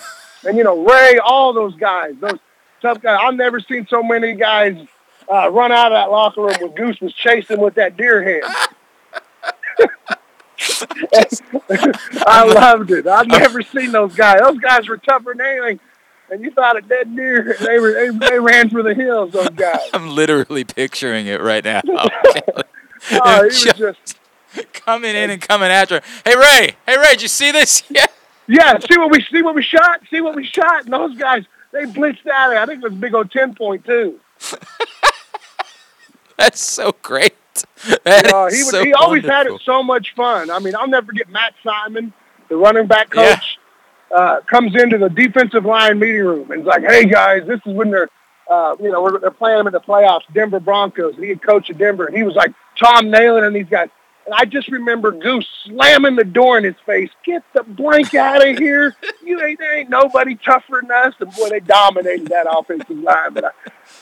and 0.48 0.58
you 0.58 0.64
know 0.64 0.84
Ray, 0.84 1.20
all 1.24 1.54
those 1.54 1.76
guys, 1.76 2.16
those 2.20 2.40
tough 2.82 3.00
guys. 3.00 3.20
I've 3.22 3.36
never 3.36 3.60
seen 3.60 3.86
so 3.88 4.02
many 4.02 4.34
guys 4.34 4.76
uh, 5.32 5.50
run 5.52 5.72
out 5.72 5.92
of 5.92 5.98
that 5.98 6.12
locker 6.12 6.42
room 6.42 6.56
when 6.62 6.72
Goose 6.72 7.00
was 7.02 7.14
chasing 7.14 7.60
with 7.60 7.76
that 7.76 7.98
deer 7.98 8.24
head. 8.24 8.44
I 12.26 12.44
loved 12.46 12.92
it. 12.92 13.08
I've 13.08 13.28
never 13.28 13.62
seen 13.62 13.92
those 13.92 14.16
guys. 14.16 14.40
Those 14.42 14.60
guys 14.60 14.88
were 14.88 14.98
tougher 14.98 15.34
than 15.38 15.46
anything. 15.46 15.80
And 16.30 16.44
you 16.44 16.52
thought 16.52 16.78
a 16.78 16.82
dead 16.82 17.16
deer, 17.16 17.56
they 17.62 17.80
were 17.80 17.94
they, 17.94 18.10
they 18.10 18.40
ran 18.40 18.70
for 18.70 18.84
the 18.84 18.94
hills. 18.94 19.32
Those 19.32 19.50
guys. 19.50 19.80
I'm 19.94 20.10
literally 20.10 20.66
picturing 20.66 21.28
it 21.28 21.42
right 21.42 21.64
now. 21.64 21.82
Oh, 23.12 23.42
he 23.42 23.46
was 23.48 23.64
just 23.78 24.18
coming 24.74 25.16
in 25.16 25.30
and 25.30 25.40
coming 25.40 25.70
after. 25.70 26.02
Hey 26.26 26.36
Ray, 26.36 26.76
hey 26.86 26.98
Ray, 26.98 27.12
did 27.12 27.22
you 27.22 27.28
see 27.28 27.52
this? 27.52 27.84
Yeah. 27.90 28.08
Yeah, 28.48 28.80
see 28.80 28.98
what 28.98 29.12
we 29.12 29.22
see 29.32 29.44
what 29.44 29.56
we 29.56 29.62
shot. 29.62 30.02
See 30.10 30.20
what 30.20 30.36
we 30.36 30.46
shot. 30.46 30.86
And 30.86 30.94
those 30.94 31.16
guys, 31.16 31.46
they 31.72 31.84
blitzed 31.84 32.26
out 32.28 32.52
of 32.52 32.58
it. 32.58 32.60
I 32.60 32.66
think 32.66 32.84
it 32.84 32.90
was 32.90 32.94
a 32.94 32.96
big 32.96 33.14
old 33.14 33.30
ten 33.32 33.54
point 33.54 33.86
two. 33.86 34.20
That's 36.38 36.60
so 36.62 36.96
great. 37.02 37.36
That 38.04 38.32
Uh, 38.32 38.46
he 38.48 38.64
was, 38.64 38.70
so 38.70 38.84
he 38.84 38.94
always 38.94 39.24
had 39.26 39.48
it 39.48 39.60
so 39.64 39.82
much 39.84 40.14
fun. 40.16 40.50
I 40.52 40.60
mean, 40.60 40.76
I'll 40.76 40.88
never 40.88 41.08
forget 41.08 41.30
Matt 41.30 41.54
Simon, 41.64 42.14
the 42.50 42.56
running 42.56 42.86
back 42.88 43.14
Yeah. 43.14 43.36
coach, 43.36 43.58
uh, 44.16 44.40
comes 44.42 44.76
into 44.76 44.98
the 44.98 45.10
defensive 45.10 45.66
line 45.66 46.00
meeting 46.00 46.24
room 46.24 46.52
and 46.52 46.62
is 46.62 46.68
like, 46.68 46.84
"Hey 46.84 47.06
guys, 47.06 47.46
this 47.48 47.60
is 47.66 47.74
when 47.74 47.90
they're, 47.92 48.10
uh, 48.50 48.76
you 48.80 48.92
know, 48.92 49.02
we're, 49.02 49.20
they're 49.20 49.32
playing 49.32 49.58
them 49.58 49.68
in 49.68 49.74
the 49.74 49.80
playoffs, 49.82 50.22
Denver 50.34 50.60
Broncos." 50.60 51.16
And 51.16 51.24
he 51.24 51.30
had 51.32 51.42
coach 51.42 51.70
of 51.70 51.78
Denver, 51.78 52.06
and 52.06 52.16
he 52.16 52.24
was 52.24 52.36
like 52.36 52.54
Tom 52.78 53.08
Nalen 53.08 53.46
and 53.48 53.56
these 53.56 53.68
guys. 53.70 53.90
And 54.26 54.36
I 54.36 54.44
just 54.46 54.68
remember 54.68 55.12
Goose 55.12 55.48
slamming 55.66 56.16
the 56.18 56.24
door 56.26 56.58
in 56.58 56.64
his 56.66 56.76
face. 56.86 57.10
Get 57.26 57.44
the 57.54 57.64
blank 57.64 58.14
out 58.14 58.46
of 58.48 58.58
here! 58.58 58.96
You 59.24 59.42
ain't 59.42 59.58
there 59.60 59.78
ain't 59.78 59.90
nobody 59.90 60.36
tougher 60.36 60.82
than 60.82 60.92
us. 60.92 61.14
And 61.20 61.34
boy, 61.34 61.50
they 61.50 61.60
dominated 61.62 62.28
that 62.28 62.46
offensive 62.50 62.98
line. 63.00 63.34
But 63.34 63.46
I, 63.46 63.50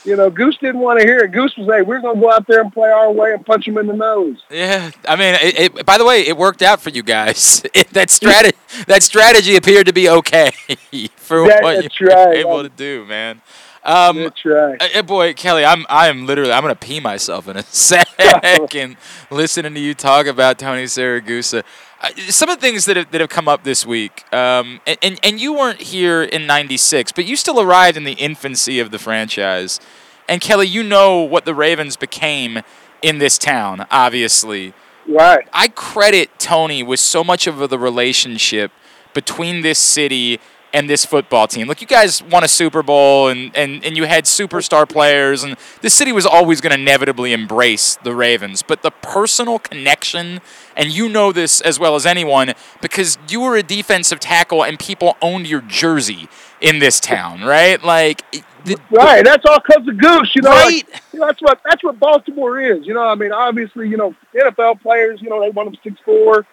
you 0.06 0.15
know, 0.15 0.30
Goose 0.30 0.58
didn't 0.58 0.80
want 0.82 1.00
to 1.00 1.06
hear 1.06 1.20
it. 1.20 1.32
Goose 1.32 1.56
was 1.58 1.68
like, 1.68 1.86
"We're 1.86 2.00
going 2.02 2.15
to 2.15 2.22
go 2.22 2.32
out 2.32 2.48
there 2.48 2.62
and 2.62 2.72
play 2.72 2.89
our 2.89 3.12
way 3.12 3.34
and 3.34 3.46
punch 3.46 3.65
them 3.65 3.78
in 3.78 3.88
the 3.88 3.94
nose." 3.96 4.44
Yeah, 4.50 4.91
I 5.08 5.15
mean, 5.15 5.36
it, 5.41 5.60
it, 5.78 5.86
by 5.86 5.98
the 5.98 6.06
way, 6.06 6.22
it 6.28 6.38
worked 6.38 6.62
out 6.62 6.82
for 6.82 6.89
you 6.89 7.04
guys. 7.04 7.63
It, 7.74 7.89
that 7.89 8.10
strategy, 8.10 8.56
that 8.88 9.04
strategy 9.04 9.56
appeared 9.58 9.88
to 9.88 9.94
be 9.94 10.08
okay 10.10 10.52
for 11.18 11.46
That- 11.48 11.62
what 11.63 12.00
you 12.00 12.08
were 12.08 12.13
right. 12.13 12.38
able 12.38 12.63
to 12.63 12.70
do, 12.70 13.04
man. 13.06 13.41
Um, 13.86 14.17
That's 14.17 14.43
right. 14.43 14.95
uh, 14.95 15.04
boy, 15.04 15.34
Kelly, 15.36 15.63
I'm 15.63 15.86
I 15.89 16.08
am 16.08 16.26
literally 16.26 16.52
I'm 16.52 16.63
gonna 16.63 16.76
pee 16.76 17.00
myself 17.00 17.48
in 17.48 17.56
a 17.56 17.63
second 17.63 18.98
listening 19.30 19.76
to 19.76 19.80
you 19.80 19.93
talk 19.93 20.26
about 20.26 20.58
Tony 20.58 20.86
Siragusa. 20.86 21.63
Uh, 22.02 22.10
some 22.28 22.50
of 22.50 22.58
the 22.58 22.62
things 22.62 22.86
that 22.86 22.98
have, 22.98 23.12
that 23.12 23.21
have 23.21 23.30
come 23.30 23.48
up 23.48 23.63
this 23.63 23.86
week, 23.86 24.24
um, 24.34 24.82
and, 24.88 24.98
and 25.04 25.19
and 25.24 25.39
you 25.39 25.54
weren't 25.54 25.82
here 25.82 26.24
in 26.24 26.48
'96, 26.48 27.12
but 27.12 27.26
you 27.26 27.36
still 27.36 27.62
arrived 27.62 27.95
in 27.95 28.06
the 28.06 28.13
infancy 28.13 28.80
of 28.80 28.89
the 28.89 28.98
franchise. 28.98 29.80
And 30.28 30.41
Kelly, 30.41 30.65
you 30.65 30.82
know 30.82 31.21
what 31.21 31.45
the 31.45 31.54
Ravens 31.54 31.95
became 31.95 32.62
in 33.04 33.19
this 33.19 33.38
town, 33.38 33.86
obviously. 33.91 34.74
Right. 35.08 35.48
I 35.54 35.67
credit 35.67 36.32
Tony 36.39 36.82
with 36.82 37.00
so 37.00 37.24
much 37.24 37.45
of 37.45 37.69
the 37.69 37.78
relationship 37.78 38.71
between 39.13 39.62
this 39.62 39.78
city 39.78 40.39
and 40.75 40.89
this 40.89 41.05
football 41.05 41.47
team. 41.47 41.67
Look, 41.67 41.79
you 41.79 41.88
guys 41.88 42.21
won 42.21 42.43
a 42.43 42.49
Super 42.49 42.83
Bowl 42.83 43.29
and, 43.29 43.55
and, 43.55 43.83
and 43.85 43.95
you 43.95 44.03
had 44.03 44.25
superstar 44.25 44.88
players, 44.88 45.41
and 45.41 45.55
the 45.79 45.89
city 45.89 46.11
was 46.11 46.25
always 46.25 46.59
going 46.59 46.75
to 46.75 46.81
inevitably 46.81 47.31
embrace 47.31 47.95
the 48.03 48.13
Ravens. 48.13 48.61
But 48.61 48.81
the 48.81 48.91
personal 48.91 49.57
connection, 49.57 50.41
and 50.75 50.91
you 50.91 51.07
know 51.07 51.31
this 51.31 51.61
as 51.61 51.79
well 51.79 51.95
as 51.95 52.05
anyone, 52.05 52.53
because 52.81 53.17
you 53.29 53.39
were 53.39 53.55
a 53.55 53.63
defensive 53.63 54.19
tackle 54.19 54.65
and 54.65 54.77
people 54.77 55.15
owned 55.21 55.47
your 55.47 55.61
jersey 55.61 56.27
in 56.59 56.79
this 56.79 56.99
town, 56.99 57.41
right? 57.43 57.81
Like, 57.81 58.29
the, 58.65 58.77
Right, 58.91 59.23
that's 59.23 59.45
all 59.45 59.59
because 59.65 59.88
of 59.88 59.97
Goose. 59.97 60.33
You 60.35 60.41
know, 60.41 60.49
Right. 60.49 60.85
like, 60.91 61.01
you 61.13 61.19
know, 61.21 61.27
that's 61.27 61.41
what 61.41 61.61
that's 61.63 61.83
what 61.85 61.97
Baltimore 62.01 62.59
is. 62.59 62.85
You 62.85 62.95
know, 62.95 63.03
I 63.03 63.15
mean, 63.15 63.31
obviously, 63.31 63.88
you 63.88 63.95
know, 63.95 64.13
NFL 64.35 64.81
players, 64.81 65.21
you 65.21 65.29
know, 65.29 65.39
they 65.39 65.51
want 65.51 65.71
them 65.71 65.79
six 65.81 65.95
four, 66.03 66.45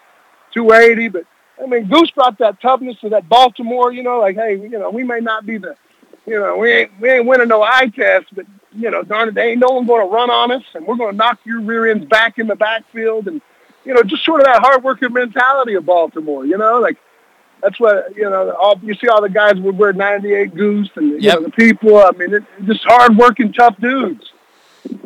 two 0.55 0.73
eighty, 0.73 1.09
but 1.09 1.25
I 1.61 1.67
mean, 1.67 1.87
Goose 1.89 2.11
brought 2.11 2.39
that 2.39 2.61
toughness 2.61 2.99
to 3.01 3.09
that 3.11 3.29
Baltimore. 3.29 3.93
You 3.93 4.03
know, 4.03 4.21
like, 4.21 4.37
hey, 4.37 4.57
you 4.57 4.79
know, 4.79 4.91
we 4.91 5.05
may 5.05 5.21
not 5.21 5.47
be 5.47 5.59
the, 5.59 5.77
you 6.27 6.39
know, 6.39 6.57
we 6.57 6.73
ain't 6.73 7.01
we 7.01 7.11
ain't 7.11 7.27
winning 7.27 7.49
no 7.49 7.63
eye 7.63 7.91
test, 7.95 8.27
but 8.35 8.47
you 8.73 8.91
know, 8.91 9.03
darn 9.03 9.29
it, 9.29 9.35
they 9.35 9.51
ain't 9.51 9.61
no 9.61 9.69
one 9.69 9.87
going 9.87 10.07
to 10.07 10.13
run 10.13 10.31
on 10.31 10.51
us, 10.53 10.65
and 10.75 10.87
we're 10.87 10.97
going 10.97 11.13
to 11.13 11.17
knock 11.17 11.41
your 11.45 11.61
rear 11.61 11.91
ends 11.91 12.07
back 12.07 12.39
in 12.39 12.47
the 12.47 12.57
backfield, 12.57 13.29
and 13.29 13.41
you 13.85 13.93
know, 13.95 14.03
just 14.03 14.25
sort 14.25 14.41
of 14.41 14.47
that 14.47 14.61
hard 14.61 14.83
working 14.83 15.13
mentality 15.13 15.75
of 15.75 15.87
Baltimore. 15.87 16.47
You 16.47 16.59
know, 16.59 16.79
like. 16.81 16.99
That's 17.63 17.79
what 17.79 18.17
you 18.17 18.29
know. 18.29 18.51
All 18.61 18.77
you 18.83 18.93
see, 18.95 19.07
all 19.07 19.23
the 19.23 19.29
guys 19.29 19.55
would 19.55 19.79
wear 19.79 19.93
'98 19.93 20.53
Goose, 20.53 20.91
and 20.97 21.23
you 21.23 21.29
know, 21.29 21.45
the 21.45 21.51
people. 21.53 21.97
I 21.97 22.11
mean, 22.11 22.35
it, 22.35 22.43
just 22.65 22.83
hard 22.83 23.17
working, 23.17 23.53
tough 23.53 23.77
dudes. 23.79 24.32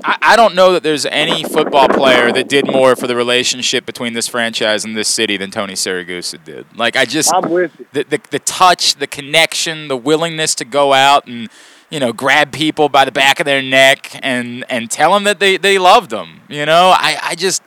I, 0.04 0.18
I 0.22 0.36
don't 0.36 0.54
know 0.54 0.72
that 0.72 0.82
there's 0.82 1.06
any 1.06 1.44
football 1.44 1.88
player 1.88 2.32
that 2.32 2.48
did 2.48 2.66
more 2.66 2.96
for 2.96 3.06
the 3.06 3.16
relationship 3.16 3.84
between 3.86 4.12
this 4.12 4.28
franchise 4.28 4.84
and 4.84 4.96
this 4.96 5.08
city 5.08 5.36
than 5.36 5.50
Tony 5.50 5.74
Siragusa 5.74 6.42
did. 6.44 6.66
Like 6.76 6.96
I 6.96 7.04
just 7.04 7.32
I'm 7.32 7.50
with 7.50 7.78
you. 7.78 7.86
the, 7.92 8.04
the 8.04 8.20
the 8.30 8.38
touch, 8.38 8.96
the 8.96 9.06
connection, 9.06 9.88
the 9.88 9.96
willingness 9.96 10.54
to 10.56 10.64
go 10.64 10.92
out 10.92 11.26
and 11.26 11.48
you 11.90 12.00
know 12.00 12.12
grab 12.12 12.52
people 12.52 12.88
by 12.88 13.04
the 13.04 13.12
back 13.12 13.40
of 13.40 13.46
their 13.46 13.62
neck 13.62 14.18
and 14.22 14.64
and 14.70 14.90
tell 14.90 15.12
them 15.12 15.24
that 15.24 15.40
they 15.40 15.56
they 15.56 15.78
loved 15.78 16.10
them. 16.10 16.40
You 16.48 16.66
know, 16.66 16.92
I 16.96 17.18
I 17.22 17.34
just. 17.34 17.62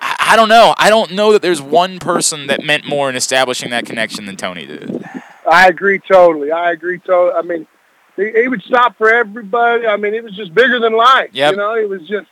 I 0.00 0.16
I 0.32 0.36
don't 0.36 0.48
know. 0.48 0.74
I 0.78 0.88
don't 0.88 1.12
know 1.12 1.32
that 1.32 1.42
there's 1.42 1.62
one 1.62 2.00
person 2.00 2.48
that 2.48 2.64
meant 2.64 2.84
more 2.84 3.08
in 3.08 3.14
establishing 3.14 3.70
that 3.70 3.86
connection 3.86 4.24
than 4.24 4.36
Tony 4.36 4.66
did. 4.66 5.04
I 5.48 5.68
agree 5.68 6.00
totally. 6.00 6.50
I 6.50 6.72
agree 6.72 6.98
totally. 6.98 7.38
I 7.38 7.42
mean, 7.42 7.66
he, 8.16 8.30
he 8.32 8.48
would 8.48 8.62
stop 8.62 8.96
for 8.98 9.12
everybody. 9.12 9.86
I 9.86 9.96
mean, 9.96 10.14
it 10.14 10.24
was 10.24 10.34
just 10.36 10.54
bigger 10.54 10.78
than 10.78 10.96
life. 10.96 11.30
Yep. 11.32 11.52
You 11.52 11.56
know, 11.56 11.74
it 11.74 11.88
was 11.88 12.02
just, 12.08 12.26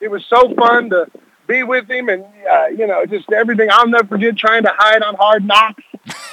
it 0.00 0.08
was 0.08 0.24
so 0.28 0.54
fun 0.54 0.90
to 0.90 1.06
be 1.46 1.62
with 1.62 1.90
him 1.90 2.08
and, 2.08 2.24
uh, 2.50 2.66
you 2.66 2.86
know, 2.86 3.04
just 3.06 3.30
everything. 3.32 3.68
I'll 3.70 3.88
never 3.88 4.08
forget 4.08 4.36
trying 4.36 4.62
to 4.62 4.72
hide 4.76 5.02
on 5.02 5.14
Hard 5.16 5.44
Knocks, 5.44 5.82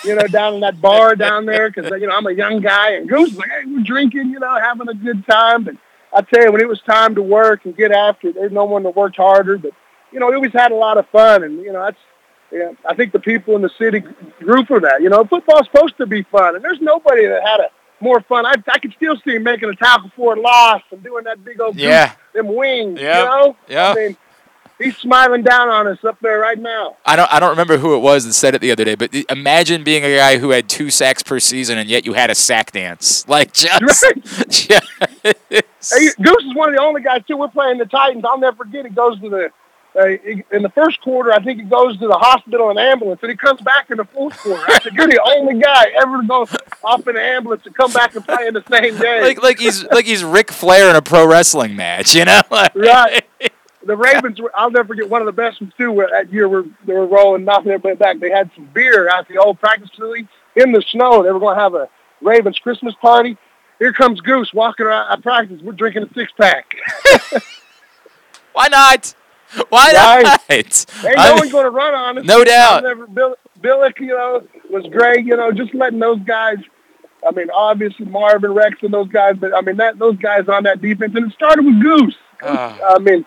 you 0.03 0.15
know, 0.15 0.27
down 0.27 0.55
in 0.55 0.59
that 0.61 0.79
bar 0.79 1.15
down 1.15 1.45
there 1.45 1.69
because, 1.69 1.91
you 1.99 2.07
know, 2.07 2.15
I'm 2.15 2.27
a 2.27 2.31
young 2.31 2.61
guy 2.61 2.91
and 2.91 3.09
Goose 3.09 3.29
was 3.29 3.37
like, 3.37 3.49
hey, 3.49 3.63
we're 3.65 3.83
drinking, 3.83 4.29
you 4.29 4.39
know, 4.39 4.59
having 4.59 4.87
a 4.87 4.93
good 4.93 5.25
time. 5.27 5.63
But 5.63 5.75
I 6.13 6.21
tell 6.21 6.45
you, 6.45 6.51
when 6.51 6.61
it 6.61 6.67
was 6.69 6.81
time 6.81 7.15
to 7.15 7.21
work 7.21 7.65
and 7.65 7.75
get 7.75 7.91
after 7.91 8.29
it, 8.29 8.35
there's 8.35 8.51
no 8.51 8.65
one 8.65 8.83
that 8.83 8.95
worked 8.95 9.17
harder. 9.17 9.57
But, 9.57 9.71
you 10.11 10.19
know, 10.19 10.27
we 10.27 10.35
always 10.35 10.53
had 10.53 10.71
a 10.71 10.75
lot 10.75 10.97
of 10.97 11.07
fun 11.09 11.43
and, 11.43 11.59
you 11.59 11.73
know, 11.73 11.83
that's, 11.83 11.97
yeah, 12.53 12.71
I 12.85 12.95
think 12.95 13.13
the 13.13 13.19
people 13.19 13.55
in 13.55 13.61
the 13.61 13.69
city 13.77 14.03
grew 14.39 14.65
for 14.65 14.81
that. 14.81 15.01
You 15.01 15.09
know, 15.09 15.23
football's 15.23 15.67
supposed 15.71 15.95
to 15.99 16.05
be 16.05 16.23
fun, 16.23 16.55
and 16.55 16.61
there's 16.61 16.81
nobody 16.81 17.25
that 17.27 17.41
had 17.41 17.61
a 17.61 17.69
more 18.01 18.21
fun. 18.21 18.45
I, 18.45 18.53
I 18.71 18.79
could 18.79 18.93
still 18.93 19.15
see 19.23 19.35
him 19.35 19.43
making 19.43 19.69
a 19.69 19.75
tackle 19.75 20.11
for 20.15 20.35
a 20.35 20.39
loss 20.39 20.81
and 20.91 21.03
doing 21.03 21.23
that 21.25 21.43
big 21.43 21.59
old 21.61 21.75
Yeah. 21.75 22.13
them 22.33 22.53
wings. 22.55 22.99
Yep. 22.99 23.15
You 23.23 23.29
know, 23.29 23.55
Yep. 23.69 23.97
I 23.97 23.99
mean, 23.99 24.17
he's 24.79 24.97
smiling 24.97 25.43
down 25.43 25.69
on 25.69 25.87
us 25.87 26.03
up 26.03 26.19
there 26.21 26.39
right 26.39 26.57
now. 26.57 26.97
I 27.05 27.15
don't 27.15 27.31
I 27.31 27.39
don't 27.39 27.51
remember 27.51 27.77
who 27.77 27.95
it 27.95 27.99
was 27.99 28.25
that 28.25 28.33
said 28.33 28.55
it 28.55 28.61
the 28.61 28.71
other 28.71 28.83
day, 28.83 28.95
but 28.95 29.13
imagine 29.29 29.83
being 29.83 30.03
a 30.03 30.15
guy 30.15 30.37
who 30.39 30.49
had 30.49 30.67
two 30.67 30.89
sacks 30.89 31.21
per 31.23 31.39
season 31.39 31.77
and 31.77 31.87
yet 31.89 32.05
you 32.05 32.13
had 32.13 32.29
a 32.29 32.35
sack 32.35 32.71
dance. 32.71 33.25
Like 33.31 33.53
just, 33.53 33.79
just 34.49 34.83
Hey, 35.23 36.07
Goose 36.21 36.43
is 36.43 36.55
one 36.55 36.69
of 36.69 36.75
the 36.75 36.81
only 36.81 37.01
guys 37.01 37.21
too. 37.27 37.37
We're 37.37 37.47
playing 37.49 37.77
the 37.77 37.85
Titans. 37.85 38.23
I'll 38.27 38.39
never 38.39 38.57
forget. 38.57 38.85
He 38.85 38.91
goes 38.91 39.19
to 39.21 39.29
the 39.29 39.37
he- 39.47 39.51
Uh, 39.93 40.07
in 40.51 40.61
the 40.63 40.71
first 40.73 41.01
quarter. 41.01 41.33
I 41.33 41.43
think 41.43 41.59
he 41.59 41.65
goes 41.65 41.97
to 41.99 42.07
the 42.07 42.13
hospital 42.17 42.69
in 42.71 42.77
an 42.77 42.85
ambulance, 42.85 43.19
and 43.23 43.29
he 43.29 43.35
comes 43.35 43.59
back 43.59 43.89
in 43.91 43.97
the 43.97 44.05
fourth 44.05 44.37
quarter. 44.37 44.63
I 44.65 44.79
said, 44.79 44.93
"You're 44.93 45.07
the 45.07 45.21
only 45.21 45.59
guy 45.59 45.87
ever 46.01 46.21
to 46.21 46.25
go 46.27 46.47
off 46.81 47.05
in 47.07 47.17
an 47.17 47.21
ambulance 47.21 47.65
and 47.65 47.75
come 47.75 47.91
back 47.91 48.15
and 48.15 48.23
play 48.23 48.47
in 48.47 48.53
the 48.53 48.63
same 48.71 48.97
day." 49.01 49.19
like 49.21 49.43
like 49.43 49.59
he's 49.59 49.83
like 49.91 50.05
he's 50.05 50.23
Ric 50.23 50.49
Flair 50.49 50.89
in 50.89 50.95
a 50.95 51.01
pro 51.01 51.27
wrestling 51.27 51.75
match, 51.75 52.15
you 52.15 52.23
know? 52.23 52.39
Like- 52.49 52.73
Right. 52.73 53.25
the 53.85 53.97
Ravens, 53.97 54.39
were, 54.39 54.51
I'll 54.55 54.71
never 54.71 54.87
forget 54.87 55.09
one 55.09 55.21
of 55.21 55.25
the 55.25 55.33
best 55.33 55.59
ones 55.59 55.73
too. 55.77 55.91
Where 55.91 56.07
that 56.09 56.31
year 56.31 56.47
were, 56.47 56.63
they 56.85 56.93
were 56.93 57.05
rolling, 57.07 57.43
knocking 57.43 57.71
everybody 57.73 57.95
back. 57.97 58.19
They 58.21 58.29
had 58.29 58.49
some 58.55 58.69
beer 58.73 59.09
out 59.09 59.27
the 59.27 59.39
old 59.39 59.59
practice 59.59 59.89
facility 59.89 60.25
in 60.55 60.71
the 60.71 60.81
snow. 60.89 61.21
They 61.21 61.31
were 61.31 61.39
going 61.39 61.57
to 61.57 61.61
have 61.61 61.73
a 61.75 61.89
Ravens 62.21 62.57
Christmas 62.59 62.93
party. 63.01 63.37
Here 63.79 63.91
comes 63.91 64.21
Goose 64.21 64.53
walking 64.53 64.85
around 64.85 65.11
at 65.11 65.21
practice. 65.21 65.59
We're 65.61 65.73
drinking 65.73 66.03
a 66.03 66.13
six 66.13 66.31
pack. 66.39 66.75
Why 68.53 68.67
not? 68.69 69.15
Why 69.69 69.91
Right. 69.93 70.23
not? 70.23 70.41
Ain't 70.49 70.85
I 71.05 71.29
no 71.29 71.35
mean- 71.35 71.37
one 71.39 71.49
going 71.49 71.63
to 71.65 71.69
run 71.71 71.93
on 71.93 72.17
us. 72.19 72.25
No 72.25 72.43
doubt. 72.43 72.83
Never, 72.83 73.07
Bill, 73.07 73.35
Billick, 73.59 73.99
you 73.99 74.07
know, 74.07 74.43
was 74.69 74.85
great. 74.87 75.25
You 75.25 75.35
know, 75.37 75.51
just 75.51 75.73
letting 75.73 75.99
those 75.99 76.19
guys. 76.19 76.57
I 77.27 77.31
mean, 77.31 77.49
obviously 77.51 78.05
Marvin 78.07 78.51
Rex 78.53 78.77
and 78.81 78.91
those 78.93 79.07
guys, 79.09 79.35
but 79.39 79.53
I 79.55 79.61
mean 79.61 79.77
that 79.77 79.99
those 79.99 80.17
guys 80.17 80.47
on 80.47 80.63
that 80.63 80.81
defense, 80.81 81.13
and 81.15 81.27
it 81.31 81.33
started 81.33 81.63
with 81.65 81.79
Goose. 81.81 82.15
Ah. 82.41 82.95
I 82.95 82.99
mean, 82.99 83.25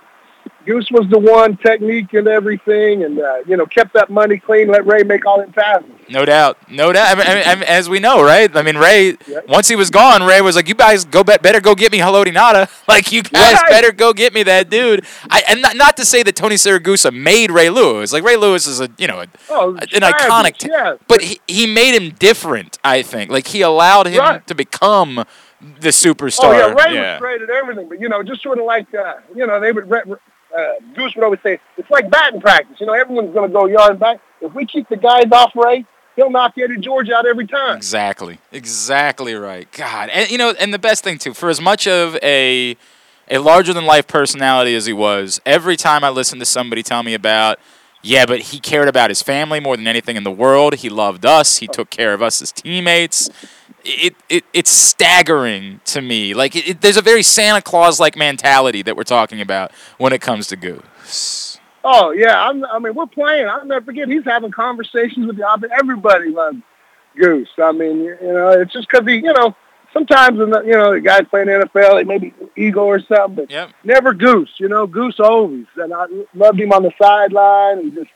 Goose 0.67 0.91
was 0.91 1.07
the 1.11 1.19
one 1.19 1.57
technique 1.59 2.15
and 2.15 2.27
everything, 2.27 3.05
and 3.05 3.19
uh, 3.21 3.37
you 3.47 3.57
know 3.57 3.67
kept 3.67 3.93
that 3.95 4.09
money 4.11 4.39
clean. 4.39 4.69
Let 4.69 4.87
Ray 4.87 5.03
make 5.03 5.27
all 5.27 5.39
them 5.39 5.53
passes. 5.53 5.89
No 6.09 6.25
doubt, 6.25 6.57
no 6.71 6.93
doubt. 6.93 7.17
I 7.17 7.35
mean, 7.35 7.43
I 7.47 7.55
mean, 7.55 7.65
as 7.65 7.89
we 7.89 7.99
know, 7.99 8.23
right? 8.23 8.55
I 8.57 8.63
mean, 8.63 8.77
Ray. 8.79 9.17
Yep. 9.27 9.49
Once 9.49 9.69
he 9.69 9.77
was 9.77 9.91
gone, 9.91 10.23
Ray 10.23 10.41
was 10.41 10.57
like, 10.57 10.69
"You 10.69 10.75
guys 10.75 11.05
go 11.05 11.23
bet 11.23 11.43
better 11.43 11.61
go 11.61 11.75
get 11.75 11.93
me 11.93 11.99
Haloti 11.99 12.33
Ngata. 12.35 12.71
Like 12.89 13.13
you 13.13 13.23
guys 13.23 13.55
Right. 13.55 13.71
better 13.71 13.93
go 13.93 14.13
get 14.13 14.33
me 14.33 14.43
that 14.45 14.71
dude." 14.71 15.05
I 15.31 15.43
and 15.49 15.61
not, 15.63 15.77
not 15.77 15.97
to 15.99 16.05
say 16.05 16.23
that 16.23 16.35
Tony 16.37 16.55
Siragusa 16.57 17.13
made 17.15 17.51
Ray 17.51 17.69
Lewis. 17.71 18.13
Like 18.13 18.25
Ray 18.25 18.37
Lewis 18.37 18.67
is 18.67 18.81
a 18.81 18.89
you 18.99 19.07
know 19.07 19.21
a, 19.21 19.27
Oh, 19.51 19.75
an 19.77 20.03
iconic, 20.03 20.57
t- 20.57 20.69
yeah. 20.71 20.95
but 21.09 21.21
he, 21.23 21.41
he 21.47 21.67
made 21.67 21.95
him 21.95 22.15
different. 22.19 22.79
I 22.85 23.03
think 23.03 23.31
like 23.31 23.49
he 23.49 23.61
allowed 23.61 24.07
him 24.07 24.19
Right. 24.21 24.47
to 24.47 24.55
become 24.55 25.25
the 25.81 25.89
superstar. 25.89 26.45
Oh 26.45 26.53
yeah, 26.53 26.67
Ray 26.73 26.99
was 27.13 27.21
great 27.21 27.43
at 27.43 27.51
everything, 27.51 27.89
but 27.89 28.01
you 28.01 28.09
know, 28.09 28.23
just 28.23 28.43
sort 28.43 28.59
of 28.59 28.65
like 28.65 28.93
uh, 28.95 29.15
you 29.35 29.47
know, 29.47 29.61
they 29.61 29.73
would 29.73 29.89
uh, 30.57 30.75
Goose 30.95 31.15
would 31.17 31.25
always 31.25 31.41
say 31.43 31.59
it's 31.77 31.91
like 31.91 32.11
batting 32.11 32.41
practice. 32.41 32.77
You 32.81 32.87
know, 32.87 32.95
everyone's 32.95 33.35
going 33.35 33.49
to 33.49 33.53
go 33.53 33.67
yard 33.67 33.93
and 33.93 34.01
back. 34.01 34.21
If 34.41 34.55
we 34.55 34.67
keep 34.67 34.89
the 34.89 34.97
guys 34.97 35.25
off 35.33 35.53
Ray, 35.55 35.85
he'll 36.17 36.31
knock 36.31 36.55
Eddie 36.59 36.79
George 36.79 37.11
out 37.11 37.27
every 37.27 37.47
time. 37.47 37.77
Exactly. 37.77 38.39
Exactly 38.53 39.35
right. 39.35 39.71
God. 39.73 40.11
And 40.11 40.31
you 40.31 40.39
know, 40.39 40.55
and 40.59 40.73
the 40.73 40.79
best 40.79 41.05
thing 41.05 41.19
too, 41.19 41.35
for 41.35 41.49
as 41.49 41.61
much 41.61 41.87
of 41.87 42.17
a 42.23 42.77
a 43.31 43.39
larger 43.39 43.73
than 43.73 43.87
life 43.87 44.07
personality 44.07 44.75
as 44.75 44.87
he 44.87 44.93
was, 44.93 45.41
every 45.47 45.77
time 45.77 46.05
I 46.05 46.11
listened 46.11 46.41
to 46.41 46.47
somebody 46.47 46.83
tell 46.83 47.03
me 47.03 47.15
about 47.15 47.59
yeah, 48.05 48.27
but 48.27 48.41
he 48.41 48.61
cared 48.61 48.87
about 48.87 49.11
his 49.11 49.23
family 49.23 49.61
more 49.61 49.77
than 49.77 49.89
anything 49.89 50.17
in 50.17 50.25
the 50.25 50.31
world. 50.31 50.75
He 50.75 50.91
loved 50.91 51.25
us. 51.25 51.57
He 51.57 51.67
took 51.67 51.89
care 51.89 52.13
of 52.13 52.23
us 52.23 52.43
as 52.43 52.53
teammates. 52.53 53.31
It, 53.83 54.15
it 54.29 54.45
it's 54.53 54.71
staggering 54.71 55.81
to 55.87 56.03
me. 56.03 56.35
Like 56.35 56.55
it, 56.55 56.69
it, 56.69 56.81
there's 56.83 56.99
a 56.99 57.03
very 57.03 57.23
Santa 57.23 57.63
Claus 57.63 57.99
like 57.99 58.15
mentality 58.15 58.83
that 58.83 58.97
we're 58.97 59.05
talking 59.05 59.41
about 59.41 59.73
when 59.99 60.13
it 60.13 60.21
comes 60.21 60.47
to 60.49 60.57
Goose. 60.57 61.59
Oh 61.83 62.11
yeah, 62.11 62.49
I'm, 62.49 62.65
I 62.67 62.79
mean 62.79 62.95
we're 62.95 63.07
playing. 63.07 63.49
I'll 63.49 63.65
never 63.65 63.85
forget. 63.85 64.09
He's 64.09 64.25
having 64.25 64.51
conversations 64.51 65.27
with 65.27 65.37
the. 65.37 65.69
Everybody 65.73 66.29
loves 66.29 66.59
Goose. 67.17 67.51
I 67.59 67.73
mean, 67.73 68.01
you 68.01 68.19
know, 68.21 68.51
it's 68.51 68.73
just 68.73 68.89
because 68.89 69.07
he, 69.07 69.17
you 69.17 69.33
know, 69.33 69.57
sometimes 69.95 70.37
the, 70.39 70.63
you 70.67 70.73
know 70.75 70.93
the 70.93 71.01
guys 71.01 71.23
playing 71.31 71.47
NFL, 71.49 71.95
they 71.95 72.05
maybe 72.05 72.35
ego 72.57 72.83
or 72.85 73.01
something, 73.01 73.37
but 73.37 73.51
Yep. 73.51 73.71
never 73.85 74.13
Goose. 74.13 74.51
You 74.59 74.69
know, 74.69 74.87
Goose 74.87 75.19
always. 75.19 75.65
And 75.77 75.95
I 75.95 76.05
loved 76.35 76.61
him 76.61 76.73
on 76.73 76.83
the 76.83 76.93
sideline 77.01 77.79
and 77.79 77.95
just 77.95 78.11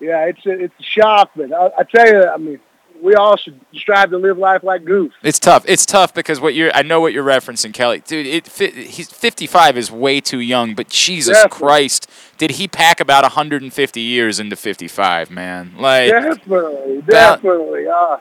yeah, 0.00 0.26
it's 0.26 0.44
a, 0.44 0.50
it's 0.50 0.74
a 0.78 0.82
shock. 0.82 1.30
But 1.34 1.52
I, 1.52 1.70
I 1.78 1.82
tell 1.84 2.06
you, 2.06 2.26
I 2.28 2.36
mean, 2.36 2.60
we 3.02 3.14
all 3.14 3.36
should 3.36 3.58
strive 3.74 4.10
to 4.10 4.18
live 4.18 4.38
life 4.38 4.62
like 4.64 4.84
Goose. 4.84 5.12
It's 5.22 5.38
tough. 5.38 5.64
It's 5.68 5.86
tough 5.86 6.12
because 6.14 6.40
what 6.40 6.54
you're 6.54 6.70
I 6.74 6.82
know 6.82 7.00
what 7.00 7.12
you're 7.12 7.24
referencing, 7.24 7.72
Kelly. 7.72 8.00
Dude, 8.04 8.26
it 8.26 8.46
he's 8.48 9.10
55 9.10 9.76
is 9.78 9.90
way 9.90 10.20
too 10.20 10.40
young, 10.40 10.74
but 10.74 10.88
Jesus 10.88 11.36
Definitely. 11.36 11.58
Christ, 11.66 12.10
did 12.38 12.50
he 12.52 12.66
pack 12.68 12.98
about 13.00 13.22
150 13.22 14.00
years 14.00 14.38
into 14.40 14.56
55, 14.56 15.30
man? 15.30 15.74
Like 15.78 16.10
Definitely, 16.10 17.00
That- 17.02 17.40
definitely. 17.42 17.86
Uh, 17.86 18.16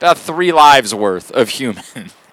about 0.00 0.18
3 0.18 0.52
lives 0.52 0.94
worth 0.94 1.30
of 1.32 1.50
human. 1.50 1.84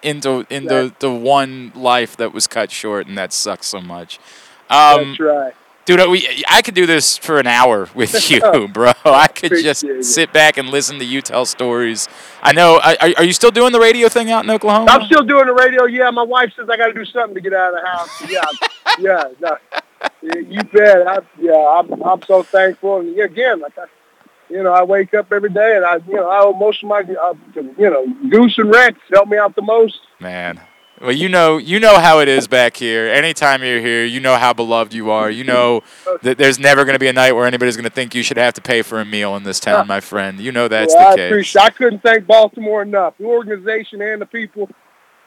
into 0.02 0.46
in 0.50 0.64
the 0.66 0.92
the 0.98 1.12
one 1.12 1.72
life 1.74 2.16
that 2.16 2.32
was 2.32 2.46
cut 2.46 2.70
short, 2.70 3.06
and 3.06 3.18
that 3.18 3.32
sucks 3.32 3.66
so 3.66 3.80
much. 3.80 4.18
Um, 4.70 5.08
That's 5.08 5.20
right. 5.20 5.54
Dude, 5.84 6.06
we, 6.10 6.44
I 6.46 6.60
could 6.60 6.74
do 6.74 6.84
this 6.84 7.16
for 7.16 7.40
an 7.40 7.46
hour 7.46 7.88
with 7.94 8.30
you, 8.30 8.68
bro. 8.68 8.92
I 9.06 9.26
could 9.26 9.52
just 9.62 9.86
sit 10.02 10.34
back 10.34 10.58
and 10.58 10.68
listen 10.68 10.98
to 10.98 11.04
you 11.04 11.22
tell 11.22 11.46
stories. 11.46 12.08
I 12.42 12.52
know. 12.52 12.78
Are, 12.78 12.96
are 13.16 13.24
you 13.24 13.32
still 13.32 13.50
doing 13.50 13.72
the 13.72 13.80
radio 13.80 14.08
thing 14.10 14.30
out 14.30 14.44
in 14.44 14.50
Oklahoma? 14.50 14.90
I'm 14.90 15.06
still 15.06 15.24
doing 15.24 15.46
the 15.46 15.54
radio. 15.54 15.86
Yeah, 15.86 16.10
my 16.10 16.24
wife 16.24 16.52
says 16.56 16.68
I 16.68 16.76
got 16.76 16.88
to 16.88 16.92
do 16.92 17.06
something 17.06 17.34
to 17.34 17.40
get 17.40 17.54
out 17.54 17.74
of 17.74 17.80
the 17.80 17.86
house. 17.88 18.30
Yeah, 18.30 18.44
yeah, 18.98 19.24
no, 19.40 19.56
you 20.22 20.62
bet. 20.64 21.08
I, 21.08 21.20
yeah, 21.40 21.80
I'm, 21.80 22.02
I'm 22.02 22.22
so 22.22 22.42
thankful. 22.42 23.00
And 23.00 23.18
again, 23.18 23.60
like 23.60 23.78
I, 23.78 23.84
you 24.50 24.62
know, 24.62 24.72
I 24.72 24.82
wake 24.82 25.14
up 25.14 25.32
every 25.32 25.50
day 25.50 25.76
and 25.76 25.84
I, 25.84 25.96
you 26.06 26.14
know, 26.14 26.28
I 26.28 26.40
owe 26.42 26.52
most 26.52 26.82
of 26.82 26.88
my, 26.88 27.00
uh, 27.00 27.34
you 27.54 27.90
know, 27.90 28.06
Goose 28.30 28.58
and 28.58 28.70
Rex 28.70 28.98
help 29.12 29.28
me 29.28 29.38
out 29.38 29.54
the 29.54 29.62
most. 29.62 29.98
Man. 30.20 30.60
Well, 31.00 31.12
you 31.12 31.28
know, 31.28 31.58
you 31.58 31.78
know 31.78 32.00
how 32.00 32.18
it 32.18 32.28
is 32.28 32.48
back 32.48 32.76
here. 32.76 33.06
Anytime 33.06 33.62
you're 33.62 33.80
here, 33.80 34.04
you 34.04 34.18
know 34.18 34.36
how 34.36 34.52
beloved 34.52 34.92
you 34.92 35.10
are. 35.10 35.30
You 35.30 35.44
know 35.44 35.82
that 36.22 36.38
there's 36.38 36.58
never 36.58 36.84
going 36.84 36.94
to 36.94 36.98
be 36.98 37.06
a 37.06 37.12
night 37.12 37.32
where 37.32 37.46
anybody's 37.46 37.76
going 37.76 37.84
to 37.84 37.90
think 37.90 38.14
you 38.14 38.24
should 38.24 38.36
have 38.36 38.54
to 38.54 38.60
pay 38.60 38.82
for 38.82 39.00
a 39.00 39.04
meal 39.04 39.36
in 39.36 39.44
this 39.44 39.60
town, 39.60 39.86
my 39.86 40.00
friend. 40.00 40.40
You 40.40 40.50
know 40.50 40.66
that's 40.66 40.92
well, 40.94 41.10
the 41.10 41.12
I 41.12 41.16
case. 41.16 41.30
appreciate. 41.30 41.62
I 41.62 41.70
couldn't 41.70 42.02
thank 42.02 42.26
Baltimore 42.26 42.82
enough. 42.82 43.14
The 43.18 43.26
organization 43.26 44.02
and 44.02 44.20
the 44.20 44.26
people. 44.26 44.68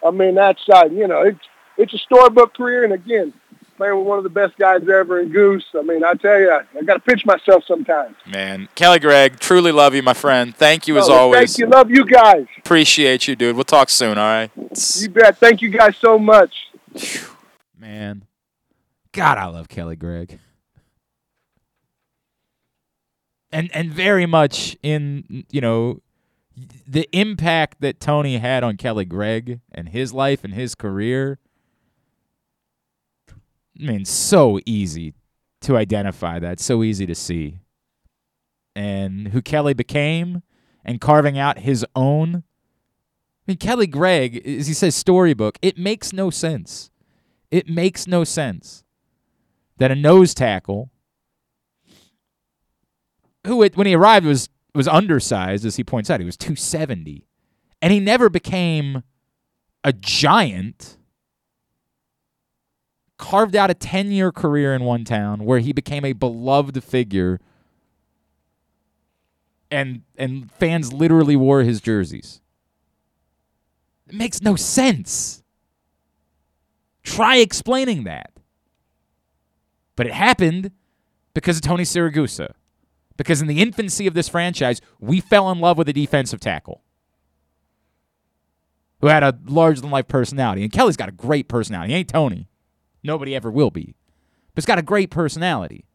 I 0.05 0.11
mean, 0.11 0.35
that's 0.35 0.61
uh, 0.67 0.89
you 0.91 1.07
know, 1.07 1.21
it's 1.21 1.39
it's 1.77 1.93
a 1.93 1.99
storybook 1.99 2.53
career, 2.53 2.83
and 2.83 2.91
again, 2.91 3.33
playing 3.81 3.97
with 3.97 4.05
one 4.05 4.19
of 4.19 4.23
the 4.23 4.29
best 4.29 4.55
guys 4.59 4.87
ever 4.87 5.21
in 5.21 5.29
Goose. 5.29 5.65
I 5.73 5.81
mean, 5.81 6.03
I 6.03 6.13
tell 6.13 6.39
you, 6.39 6.51
I 6.51 6.83
got 6.83 6.93
to 6.93 6.99
pinch 6.99 7.25
myself 7.25 7.63
sometimes. 7.67 8.15
Man, 8.27 8.69
Kelly 8.75 8.99
Gregg, 8.99 9.39
truly 9.39 9.71
love 9.71 9.95
you, 9.95 10.03
my 10.03 10.13
friend. 10.13 10.55
Thank 10.55 10.87
you 10.87 10.99
as 10.99 11.09
always. 11.09 11.55
Thank 11.55 11.57
you. 11.57 11.65
Love 11.65 11.89
you 11.89 12.05
guys. 12.05 12.45
Appreciate 12.59 13.27
you, 13.27 13.35
dude. 13.35 13.55
We'll 13.55 13.63
talk 13.63 13.89
soon. 13.89 14.19
All 14.19 14.23
right. 14.23 14.51
You 14.55 15.09
bet. 15.09 15.39
Thank 15.39 15.63
you 15.63 15.71
guys 15.71 15.97
so 15.97 16.19
much. 16.19 16.69
Man, 17.75 18.25
God, 19.13 19.39
I 19.39 19.45
love 19.45 19.67
Kelly 19.67 19.95
Gregg. 19.95 20.37
And 23.51 23.71
and 23.73 23.91
very 23.91 24.27
much 24.27 24.77
in 24.83 25.45
you 25.49 25.59
know 25.59 26.01
the 26.87 27.09
impact 27.13 27.81
that 27.81 27.99
Tony 27.99 28.37
had 28.37 28.63
on 28.63 28.77
Kelly 28.77 29.05
Gregg 29.05 29.59
and 29.71 29.89
his 29.89 30.13
life 30.13 30.43
and 30.43 30.53
his 30.53 30.75
career. 30.75 31.39
I 33.79 33.83
mean, 33.83 34.05
so 34.05 34.59
easy 34.65 35.13
to 35.61 35.77
identify 35.77 36.39
that, 36.39 36.59
so 36.59 36.83
easy 36.83 37.05
to 37.05 37.15
see. 37.15 37.59
And 38.75 39.29
who 39.29 39.41
Kelly 39.41 39.73
became 39.73 40.43
and 40.83 41.01
carving 41.01 41.37
out 41.37 41.59
his 41.59 41.85
own. 41.95 42.35
I 42.35 42.41
mean, 43.47 43.57
Kelly 43.57 43.87
Gregg, 43.87 44.45
as 44.45 44.67
he 44.67 44.73
says, 44.73 44.95
storybook, 44.95 45.57
it 45.61 45.77
makes 45.77 46.13
no 46.13 46.29
sense. 46.29 46.89
It 47.49 47.67
makes 47.67 48.07
no 48.07 48.23
sense 48.23 48.83
that 49.77 49.91
a 49.91 49.95
nose 49.95 50.33
tackle, 50.33 50.89
who 53.45 53.63
it, 53.63 53.75
when 53.75 53.87
he 53.87 53.95
arrived 53.95 54.25
was 54.25 54.49
was 54.73 54.87
undersized, 54.87 55.65
as 55.65 55.75
he 55.75 55.83
points 55.83 56.09
out, 56.09 56.21
he 56.21 56.25
was 56.25 56.37
270, 56.37 57.27
and 57.81 57.91
he 57.91 57.99
never 57.99 58.29
became 58.29 59.03
a 59.83 59.91
giant. 59.91 60.97
Carved 63.21 63.55
out 63.55 63.69
a 63.69 63.75
10 63.75 64.11
year 64.11 64.31
career 64.31 64.73
in 64.73 64.83
one 64.83 65.05
town 65.05 65.45
where 65.45 65.59
he 65.59 65.71
became 65.71 66.03
a 66.03 66.13
beloved 66.13 66.83
figure, 66.83 67.39
and 69.69 70.01
and 70.17 70.51
fans 70.51 70.91
literally 70.91 71.35
wore 71.35 71.61
his 71.61 71.79
jerseys. 71.81 72.41
It 74.07 74.15
makes 74.15 74.41
no 74.41 74.55
sense. 74.55 75.43
Try 77.03 77.37
explaining 77.37 78.05
that. 78.05 78.31
But 79.95 80.07
it 80.07 80.13
happened 80.13 80.71
because 81.35 81.57
of 81.57 81.61
Tony 81.61 81.83
Siragusa. 81.83 82.53
Because 83.17 83.39
in 83.39 83.47
the 83.47 83.61
infancy 83.61 84.07
of 84.07 84.15
this 84.15 84.29
franchise, 84.29 84.81
we 84.99 85.19
fell 85.19 85.51
in 85.51 85.59
love 85.59 85.77
with 85.77 85.87
a 85.87 85.93
defensive 85.93 86.39
tackle 86.39 86.81
who 88.99 89.07
had 89.07 89.21
a 89.21 89.37
larger 89.45 89.81
than 89.81 89.91
life 89.91 90.07
personality. 90.07 90.63
And 90.63 90.71
Kelly's 90.71 90.97
got 90.97 91.09
a 91.09 91.13
great 91.13 91.47
personality. 91.47 91.93
He 91.93 91.99
ain't 91.99 92.09
Tony. 92.09 92.47
Nobody 93.03 93.35
ever 93.35 93.51
will 93.51 93.71
be. 93.71 93.95
But 94.53 94.63
he's 94.63 94.65
got 94.65 94.79
a 94.79 94.83
great 94.83 95.09
personality. 95.09 95.85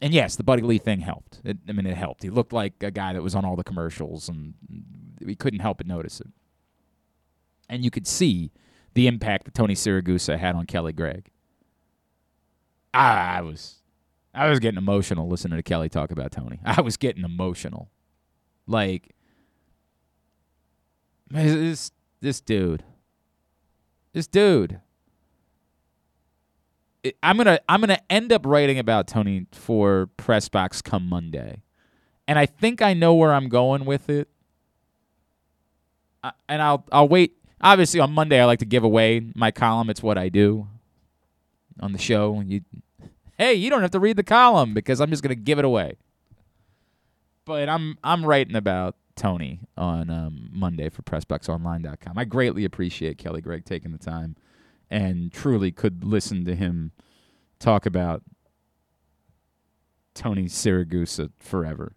And 0.00 0.12
yes, 0.12 0.36
the 0.36 0.42
Buddy 0.42 0.62
Lee 0.62 0.78
thing 0.78 1.00
helped. 1.00 1.40
It, 1.44 1.58
I 1.68 1.72
mean, 1.72 1.86
it 1.86 1.96
helped. 1.96 2.22
He 2.22 2.30
looked 2.30 2.52
like 2.52 2.74
a 2.82 2.90
guy 2.90 3.12
that 3.12 3.22
was 3.22 3.34
on 3.34 3.44
all 3.44 3.56
the 3.56 3.64
commercials, 3.64 4.28
and 4.28 4.54
we 5.20 5.34
couldn't 5.34 5.60
help 5.60 5.78
but 5.78 5.86
notice 5.86 6.20
it. 6.20 6.28
And 7.68 7.82
you 7.84 7.90
could 7.90 8.06
see 8.06 8.52
the 8.92 9.06
impact 9.06 9.46
that 9.46 9.54
Tony 9.54 9.74
Siragusa 9.74 10.38
had 10.38 10.56
on 10.56 10.66
Kelly 10.66 10.92
Gregg. 10.92 11.30
I, 12.92 13.38
I 13.38 13.40
was, 13.40 13.76
I 14.34 14.50
was 14.50 14.60
getting 14.60 14.78
emotional 14.78 15.28
listening 15.28 15.56
to 15.56 15.62
Kelly 15.62 15.88
talk 15.88 16.10
about 16.10 16.32
Tony. 16.32 16.60
I 16.64 16.80
was 16.80 16.96
getting 16.96 17.24
emotional, 17.24 17.90
like 18.66 19.14
this 21.30 21.90
this 22.20 22.40
dude, 22.40 22.84
this 24.14 24.26
dude. 24.26 24.80
I'm 27.22 27.36
gonna 27.36 27.60
I'm 27.68 27.80
gonna 27.80 28.00
end 28.08 28.32
up 28.32 28.46
writing 28.46 28.78
about 28.78 29.06
Tony 29.06 29.46
for 29.52 30.08
Pressbox 30.16 30.82
come 30.82 31.06
Monday, 31.06 31.60
and 32.26 32.38
I 32.38 32.46
think 32.46 32.80
I 32.80 32.94
know 32.94 33.12
where 33.12 33.34
I'm 33.34 33.50
going 33.50 33.84
with 33.84 34.08
it. 34.08 34.28
I, 36.22 36.32
and 36.48 36.62
I'll 36.62 36.86
I'll 36.90 37.08
wait. 37.08 37.36
Obviously, 37.60 38.00
on 38.00 38.12
Monday 38.12 38.40
I 38.40 38.46
like 38.46 38.60
to 38.60 38.64
give 38.64 38.84
away 38.84 39.20
my 39.34 39.50
column. 39.50 39.90
It's 39.90 40.02
what 40.02 40.16
I 40.16 40.30
do 40.30 40.66
on 41.80 41.92
the 41.92 41.98
show. 41.98 42.42
You, 42.46 42.62
hey, 43.36 43.52
you 43.54 43.68
don't 43.68 43.82
have 43.82 43.90
to 43.90 44.00
read 44.00 44.16
the 44.16 44.22
column 44.22 44.72
because 44.72 45.00
I'm 45.00 45.10
just 45.10 45.22
gonna 45.22 45.34
give 45.34 45.58
it 45.58 45.66
away. 45.66 45.98
But 47.44 47.68
I'm 47.68 47.98
I'm 48.02 48.24
writing 48.24 48.56
about 48.56 48.96
Tony 49.16 49.60
on 49.76 50.10
um, 50.10 50.50
Monday 50.52 50.88
for 50.88 51.02
PressBoxOnline.com. 51.02 52.18
I 52.18 52.24
greatly 52.24 52.64
appreciate 52.64 53.18
Kelly 53.18 53.40
Gregg 53.40 53.64
taking 53.64 53.92
the 53.92 53.98
time 53.98 54.36
and 54.90 55.32
truly 55.32 55.72
could 55.72 56.04
listen 56.04 56.44
to 56.44 56.54
him 56.54 56.92
talk 57.58 57.86
about 57.86 58.22
Tony 60.14 60.44
Siragusa 60.44 61.30
forever. 61.38 61.94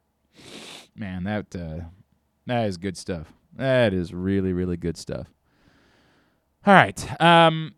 Man, 0.96 1.24
that 1.26 1.56
uh, 1.56 1.86
that 2.46 2.68
is 2.68 2.78
good 2.78 2.98
stuff. 2.98 3.32
That 3.54 3.94
is 3.94 4.14
really 4.14 4.54
really 4.54 4.78
good 4.78 4.98
stuff. 4.98 5.28
All 6.66 6.74
right. 6.74 7.22
Um, 7.22 7.76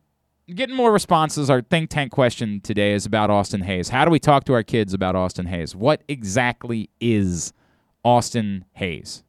getting 0.48 0.76
more 0.76 0.92
responses. 0.92 1.50
Our 1.50 1.62
think 1.62 1.90
tank 1.90 2.12
question 2.12 2.62
today 2.62 2.94
is 2.94 3.06
about 3.06 3.30
Austin 3.30 3.62
Hays. 3.62 3.90
How 3.90 4.06
do 4.06 4.12
we 4.12 4.20
talk 4.20 4.46
to 4.46 4.54
our 4.54 4.64
kids 4.64 4.94
about 4.94 5.16
Austin 5.16 5.46
Hays? 5.48 5.76
What 5.76 6.04
exactly 6.08 6.90
is 7.00 7.54
Austin 8.04 8.66
Hays? 8.74 9.24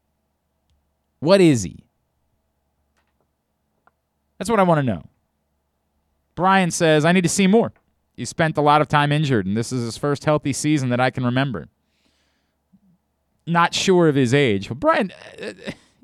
What 1.20 1.40
is 1.40 1.62
he? 1.62 1.84
That's 4.38 4.50
what 4.50 4.58
I 4.58 4.64
want 4.64 4.78
to 4.78 4.82
know. 4.82 5.04
Brian 6.34 6.70
says, 6.70 7.04
I 7.04 7.12
need 7.12 7.22
to 7.22 7.28
see 7.28 7.46
more. 7.46 7.72
He 8.14 8.24
spent 8.24 8.58
a 8.58 8.62
lot 8.62 8.80
of 8.80 8.88
time 8.88 9.12
injured, 9.12 9.46
and 9.46 9.56
this 9.56 9.72
is 9.72 9.82
his 9.84 9.96
first 9.96 10.24
healthy 10.24 10.52
season 10.52 10.88
that 10.90 11.00
I 11.00 11.10
can 11.10 11.24
remember. 11.24 11.68
Not 13.46 13.74
sure 13.74 14.08
of 14.08 14.14
his 14.14 14.34
age. 14.34 14.68
But 14.68 14.80
Brian, 14.80 15.12
uh, 15.42 15.52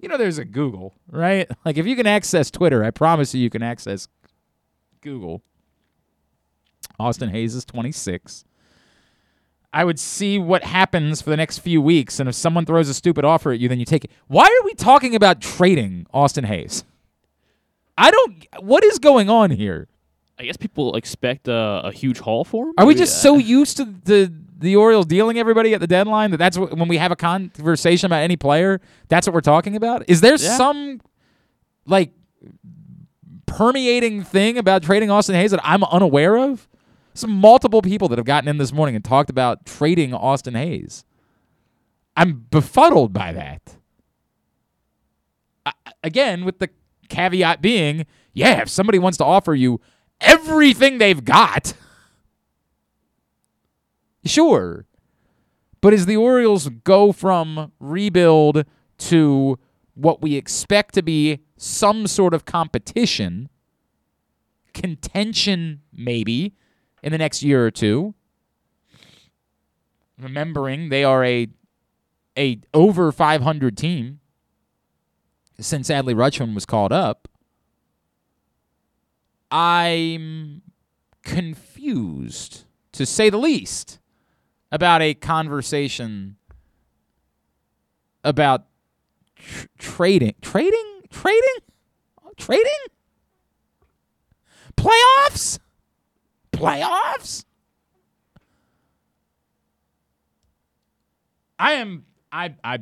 you 0.01 0.09
know 0.09 0.17
there's 0.17 0.39
a 0.39 0.45
Google, 0.45 0.95
right? 1.11 1.47
Like 1.65 1.77
if 1.77 1.87
you 1.87 1.97
can 1.97 2.07
access 2.07 2.51
Twitter, 2.51 2.85
I 2.85 2.91
promise 2.91 3.35
you 3.35 3.43
you 3.43 3.51
can 3.51 3.63
access 3.63 4.09
Google. 5.03 5.43
Austin 6.99 7.29
Hays 7.29 7.55
is 7.55 7.65
26. 7.65 8.46
I 9.77 9.85
would 9.85 9.99
see 10.01 10.39
what 10.39 10.65
happens 10.65 11.21
for 11.21 11.29
the 11.29 11.37
next 11.37 11.59
few 11.59 11.83
weeks, 11.83 12.19
and 12.19 12.29
if 12.31 12.35
someone 12.35 12.65
throws 12.65 12.89
a 12.89 12.95
stupid 12.95 13.27
offer 13.27 13.53
at 13.53 13.61
you, 13.61 13.69
then 13.69 13.79
you 13.79 13.85
take 13.85 14.05
it. 14.05 14.11
Why 14.27 14.45
are 14.47 14.65
we 14.65 14.73
talking 14.73 15.15
about 15.15 15.43
trading 15.43 16.07
Austin 16.15 16.45
Hays? 16.45 16.83
I 17.99 18.11
don't. 18.11 18.47
What 18.61 18.85
is 18.85 18.99
going 18.99 19.29
on 19.29 19.51
here? 19.51 19.89
I 20.39 20.45
guess 20.45 20.57
people 20.57 20.97
expect 20.97 21.47
uh, 21.47 21.83
a 21.85 21.93
huge 21.93 22.21
haul 22.21 22.43
for 22.45 22.69
him. 22.69 22.75
Are 22.79 22.87
we 22.87 22.95
just 22.95 23.21
so 23.21 23.37
used 23.57 23.77
to 23.77 23.85
the 23.85 24.33
the 24.59 24.77
Orioles 24.77 25.05
dealing 25.05 25.39
everybody 25.39 25.75
at 25.75 25.81
the 25.81 25.87
deadline 25.87 26.31
that 26.31 26.39
that's 26.39 26.57
what, 26.57 26.73
when 26.75 26.89
we 26.89 26.97
have 26.97 27.13
a 27.13 27.17
conversation 27.17 28.07
about 28.07 28.23
any 28.23 28.37
player, 28.37 28.81
that's 29.09 29.27
what 29.27 29.35
we're 29.35 29.43
talking 29.43 29.77
about? 29.77 30.05
Is 30.09 30.23
there 30.23 30.37
Yeah. 30.41 30.57
some 30.57 31.03
like 31.85 32.13
permeating 33.45 34.25
thing 34.25 34.59
about 34.59 34.83
trading 34.83 35.11
Austin 35.11 35.35
Hays 35.35 35.51
that 35.51 35.61
I'm 35.63 35.85
unaware 35.85 36.39
of? 36.39 36.67
Some 37.17 37.31
multiple 37.31 37.81
people 37.81 38.09
that 38.09 38.19
have 38.19 38.27
gotten 38.27 38.47
in 38.47 38.59
this 38.59 38.75
morning 38.75 38.95
and 38.95 39.03
talked 39.03 39.31
about 39.31 39.65
trading 39.65 40.13
Austin 40.13 40.55
Hays. 40.55 41.07
I'm 42.15 42.47
befuddled 42.51 43.15
by 43.15 43.33
that. 43.33 43.79
I, 45.65 45.73
again, 46.05 46.45
with 46.45 46.59
the 46.59 46.69
caveat 47.09 47.63
being, 47.63 48.05
yeah, 48.35 48.61
if 48.61 48.69
somebody 48.69 48.99
wants 48.99 49.17
to 49.17 49.25
offer 49.25 49.55
you 49.55 49.81
everything 50.21 50.99
they've 50.99 51.25
got, 51.25 51.73
sure. 54.27 54.85
But 55.81 55.95
as 55.95 56.05
the 56.05 56.19
Orioles 56.19 56.69
go 56.69 57.13
from 57.13 57.73
rebuild 57.81 58.65
to 58.99 59.59
what 59.95 60.21
we 60.21 60.35
expect 60.35 60.95
to 60.97 61.03
be 61.03 61.39
some 61.57 62.07
sort 62.07 62.35
of 62.35 62.45
competition, 62.45 63.49
contention 64.75 65.81
maybe 65.95 66.53
in 67.07 67.13
the 67.13 67.19
next 67.19 67.41
year 67.45 67.65
or 67.65 67.71
two. 67.71 68.15
Remembering 70.21 70.89
they 70.89 71.05
are 71.05 71.25
a 71.25 71.47
a 72.37 72.59
over 72.75 73.13
500 73.13 73.79
team 73.79 74.19
since 75.61 75.89
Adley 75.89 76.15
Rutschman 76.15 76.53
was 76.53 76.67
called 76.67 76.93
up. 76.93 77.29
I'm 79.51 80.63
confused, 81.23 82.65
to 82.93 83.07
say 83.07 83.31
the 83.31 83.39
least, 83.39 84.01
about 84.73 85.01
a 85.01 85.15
conversation 85.15 86.37
about 88.25 88.67
tr- 89.37 89.67
trading, 89.79 90.35
trading, 90.43 91.03
trading, 91.11 91.59
trading, 92.37 92.73
playoffs, 94.77 95.61
playoffs. 96.57 97.45
I 101.59 101.73
am. 101.73 102.05
I. 102.33 102.55
I. 102.63 102.79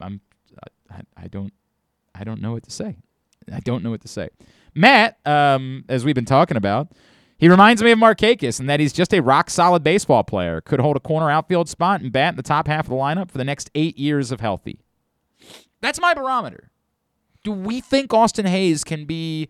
I'm. 0.00 0.20
I, 0.90 1.00
I 1.16 1.28
don't. 1.28 1.52
I 2.14 2.24
don't 2.24 2.40
know 2.40 2.52
what 2.52 2.64
to 2.64 2.70
say. 2.70 2.96
I 3.52 3.60
don't 3.60 3.82
know 3.82 3.90
what 3.90 4.02
to 4.02 4.08
say. 4.08 4.28
Matt, 4.74 5.18
um, 5.26 5.84
as 5.88 6.04
we've 6.04 6.14
been 6.14 6.24
talking 6.24 6.56
about, 6.56 6.88
he 7.38 7.48
reminds 7.48 7.82
me 7.82 7.92
of 7.92 7.98
Markakis 7.98 8.60
in 8.60 8.66
that 8.66 8.80
he's 8.80 8.92
just 8.92 9.14
a 9.14 9.20
rock 9.20 9.48
solid 9.48 9.82
baseball 9.82 10.24
player. 10.24 10.60
Could 10.60 10.80
hold 10.80 10.96
a 10.96 11.00
corner 11.00 11.30
outfield 11.30 11.68
spot 11.68 12.00
and 12.00 12.12
bat 12.12 12.32
in 12.32 12.36
the 12.36 12.42
top 12.42 12.66
half 12.66 12.86
of 12.86 12.90
the 12.90 12.96
lineup 12.96 13.30
for 13.30 13.38
the 13.38 13.44
next 13.44 13.70
eight 13.74 13.96
years 13.96 14.32
of 14.32 14.40
healthy. 14.40 14.80
That's 15.80 16.00
my 16.00 16.14
barometer. 16.14 16.70
Do 17.44 17.52
we 17.52 17.80
think 17.80 18.12
Austin 18.12 18.46
Hays 18.46 18.84
can 18.84 19.04
be 19.04 19.48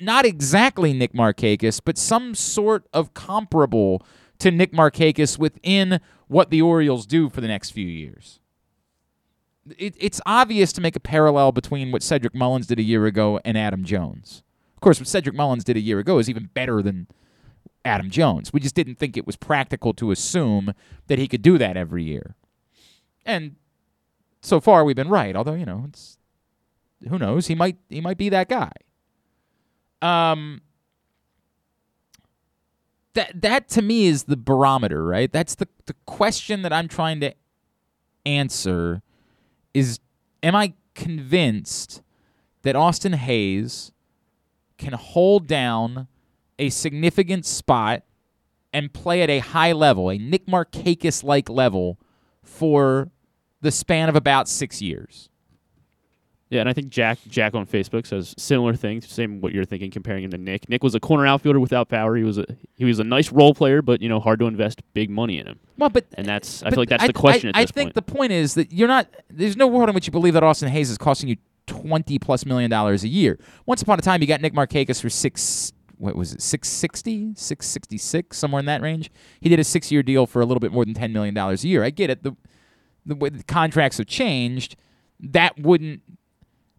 not 0.00 0.24
exactly 0.24 0.92
Nick 0.92 1.12
Markakis, 1.12 1.80
but 1.84 1.98
some 1.98 2.34
sort 2.34 2.86
of 2.92 3.14
comparable 3.14 4.04
to 4.38 4.50
Nick 4.50 4.72
Markakis 4.72 5.38
within 5.38 6.00
what 6.28 6.50
the 6.50 6.62
Orioles 6.62 7.06
do 7.06 7.28
for 7.28 7.40
the 7.40 7.48
next 7.48 7.70
few 7.70 7.86
years? 7.86 8.40
It, 9.78 9.94
it's 9.98 10.20
obvious 10.26 10.72
to 10.72 10.80
make 10.80 10.96
a 10.96 11.00
parallel 11.00 11.52
between 11.52 11.92
what 11.92 12.02
Cedric 12.02 12.34
Mullins 12.34 12.66
did 12.66 12.78
a 12.78 12.82
year 12.82 13.06
ago 13.06 13.40
and 13.44 13.56
Adam 13.56 13.84
Jones. 13.84 14.42
Of 14.74 14.80
course, 14.80 14.98
what 14.98 15.08
Cedric 15.08 15.36
Mullins 15.36 15.64
did 15.64 15.76
a 15.76 15.80
year 15.80 16.00
ago 16.00 16.18
is 16.18 16.28
even 16.28 16.50
better 16.52 16.82
than 16.82 17.06
Adam 17.84 18.10
Jones. 18.10 18.52
We 18.52 18.60
just 18.60 18.74
didn't 18.74 18.98
think 18.98 19.16
it 19.16 19.26
was 19.26 19.36
practical 19.36 19.92
to 19.94 20.10
assume 20.10 20.74
that 21.06 21.18
he 21.18 21.28
could 21.28 21.42
do 21.42 21.58
that 21.58 21.76
every 21.76 22.02
year. 22.02 22.34
And 23.24 23.56
so 24.40 24.60
far 24.60 24.84
we've 24.84 24.96
been 24.96 25.08
right, 25.08 25.36
although, 25.36 25.54
you 25.54 25.66
know, 25.66 25.84
it's 25.88 26.18
who 27.08 27.18
knows, 27.18 27.46
he 27.46 27.54
might 27.54 27.76
he 27.88 28.00
might 28.00 28.18
be 28.18 28.28
that 28.28 28.48
guy. 28.48 28.72
Um 30.02 30.60
that 33.14 33.40
that 33.42 33.68
to 33.70 33.82
me 33.82 34.06
is 34.06 34.24
the 34.24 34.36
barometer, 34.36 35.04
right? 35.04 35.30
That's 35.32 35.54
the 35.54 35.68
the 35.86 35.94
question 36.06 36.62
that 36.62 36.72
I'm 36.72 36.88
trying 36.88 37.20
to 37.20 37.34
answer 38.24 39.02
is 39.74 40.00
am 40.42 40.54
I 40.54 40.74
convinced 40.94 42.02
that 42.62 42.76
Austin 42.76 43.14
Hays 43.14 43.92
can 44.78 44.92
hold 44.92 45.46
down 45.46 46.08
a 46.58 46.70
significant 46.70 47.44
spot 47.46 48.02
and 48.72 48.92
play 48.92 49.22
at 49.22 49.30
a 49.30 49.40
high 49.40 49.72
level, 49.72 50.10
a 50.10 50.18
Nick 50.18 50.46
Markakis 50.46 51.22
like 51.22 51.48
level 51.48 51.98
for 52.42 53.10
the 53.60 53.70
span 53.70 54.08
of 54.08 54.16
about 54.16 54.48
6 54.48 54.80
years? 54.80 55.28
Yeah, 56.52 56.60
and 56.60 56.68
I 56.68 56.74
think 56.74 56.90
Jack 56.90 57.18
Jack 57.28 57.54
on 57.54 57.66
Facebook 57.66 58.06
says 58.06 58.34
similar 58.36 58.74
things, 58.74 59.08
same 59.08 59.40
what 59.40 59.54
you're 59.54 59.64
thinking, 59.64 59.90
comparing 59.90 60.22
him 60.22 60.30
to 60.32 60.36
Nick. 60.36 60.68
Nick 60.68 60.84
was 60.84 60.94
a 60.94 61.00
corner 61.00 61.26
outfielder 61.26 61.58
without 61.58 61.88
power. 61.88 62.14
He 62.14 62.24
was 62.24 62.36
a 62.36 62.44
he 62.76 62.84
was 62.84 62.98
a 62.98 63.04
nice 63.04 63.32
role 63.32 63.54
player, 63.54 63.80
but 63.80 64.02
you 64.02 64.08
know 64.10 64.20
hard 64.20 64.38
to 64.40 64.46
invest 64.46 64.82
big 64.92 65.08
money 65.08 65.38
in 65.38 65.46
him. 65.46 65.58
Well, 65.78 65.88
but 65.88 66.04
And 66.12 66.26
that's 66.26 66.62
I 66.62 66.68
feel 66.68 66.80
like 66.80 66.90
that's 66.90 67.04
I, 67.04 67.06
the 67.06 67.14
question 67.14 67.48
I, 67.48 67.50
at 67.50 67.62
this 67.62 67.70
I 67.70 67.72
think 67.72 67.86
point. 67.86 67.94
the 67.94 68.02
point 68.02 68.32
is 68.32 68.52
that 68.56 68.70
you're 68.70 68.86
not. 68.86 69.08
There's 69.30 69.56
no 69.56 69.66
world 69.66 69.88
in 69.88 69.94
which 69.94 70.06
you 70.06 70.10
believe 70.10 70.34
that 70.34 70.42
Austin 70.42 70.68
Hays 70.68 70.90
is 70.90 70.98
costing 70.98 71.30
you 71.30 71.36
twenty 71.66 72.18
plus 72.18 72.44
million 72.44 72.70
dollars 72.70 73.02
a 73.02 73.08
year. 73.08 73.38
Once 73.64 73.80
upon 73.80 73.98
a 73.98 74.02
time, 74.02 74.20
you 74.20 74.28
got 74.28 74.42
Nick 74.42 74.52
Markakis 74.52 75.00
for 75.00 75.08
six. 75.08 75.72
What 75.96 76.16
was 76.16 76.34
it? 76.34 76.42
660, 76.42 77.34
666, 77.36 78.36
somewhere 78.36 78.60
in 78.60 78.66
that 78.66 78.82
range. 78.82 79.10
He 79.40 79.48
did 79.48 79.60
a 79.60 79.64
six-year 79.64 80.02
deal 80.02 80.26
for 80.26 80.42
a 80.42 80.44
little 80.44 80.58
bit 80.58 80.72
more 80.72 80.84
than 80.84 80.92
ten 80.92 81.14
million 81.14 81.34
dollars 81.34 81.64
a 81.64 81.68
year. 81.68 81.82
I 81.82 81.88
get 81.88 82.10
it. 82.10 82.24
The 82.24 82.36
the 83.06 83.14
way 83.14 83.30
the 83.30 83.42
contracts 83.44 83.96
have 83.96 84.06
changed, 84.06 84.76
that 85.18 85.58
wouldn't. 85.58 86.02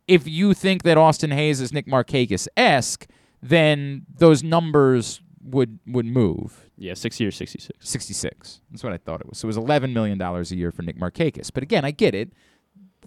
If 0.08 0.28
you 0.28 0.54
think 0.54 0.84
that 0.84 0.98
Austin 0.98 1.32
Hays 1.32 1.62
is 1.62 1.72
Nick 1.74 1.88
Markakis 1.88 2.48
esque, 2.58 3.08
then 3.42 4.06
those 4.14 4.44
numbers 4.44 5.22
would 5.44 5.80
would 5.88 6.06
move. 6.06 6.70
yeah, 6.78 6.94
six 6.94 7.20
years, 7.20 7.36
sixty 7.36 7.60
six. 7.60 7.78
66. 7.80 8.62
That's 8.72 8.84
what 8.84 8.94
I 8.94 8.98
thought 8.98 9.22
it 9.22 9.28
was. 9.28 9.38
So 9.38 9.46
it 9.46 9.56
was 9.56 9.58
$11 9.58 9.94
million 9.94 10.22
a 10.22 10.42
year 10.56 10.72
for 10.72 10.82
Nick 10.82 10.98
Markakis. 10.98 11.52
But 11.54 11.64
again, 11.64 11.84
I 11.86 11.92
get 11.92 12.16
it. 12.16 12.32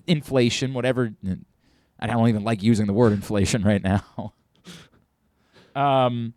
Inflation, 0.06 0.74
whatever. 0.74 1.14
I 1.98 2.06
don't 2.06 2.28
even 2.28 2.44
like 2.44 2.62
using 2.62 2.86
the 2.86 2.92
word 2.92 3.12
inflation 3.12 3.62
right 3.62 3.82
now. 3.82 4.34
um, 5.74 6.34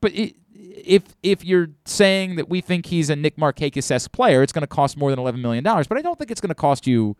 but 0.00 0.14
it, 0.14 0.36
if 0.54 1.02
if 1.22 1.44
you're 1.44 1.70
saying 1.84 2.36
that 2.36 2.48
we 2.48 2.60
think 2.60 2.86
he's 2.86 3.10
a 3.10 3.16
Nick 3.16 3.36
Markakis-esque 3.36 4.12
player, 4.12 4.42
it's 4.42 4.52
going 4.52 4.62
to 4.62 4.66
cost 4.68 4.96
more 4.96 5.10
than 5.10 5.18
$11 5.18 5.40
million. 5.40 5.64
But 5.64 5.96
I 5.98 6.02
don't 6.02 6.18
think 6.18 6.30
it's 6.30 6.40
going 6.40 6.48
to 6.48 6.54
cost 6.54 6.86
you. 6.86 7.16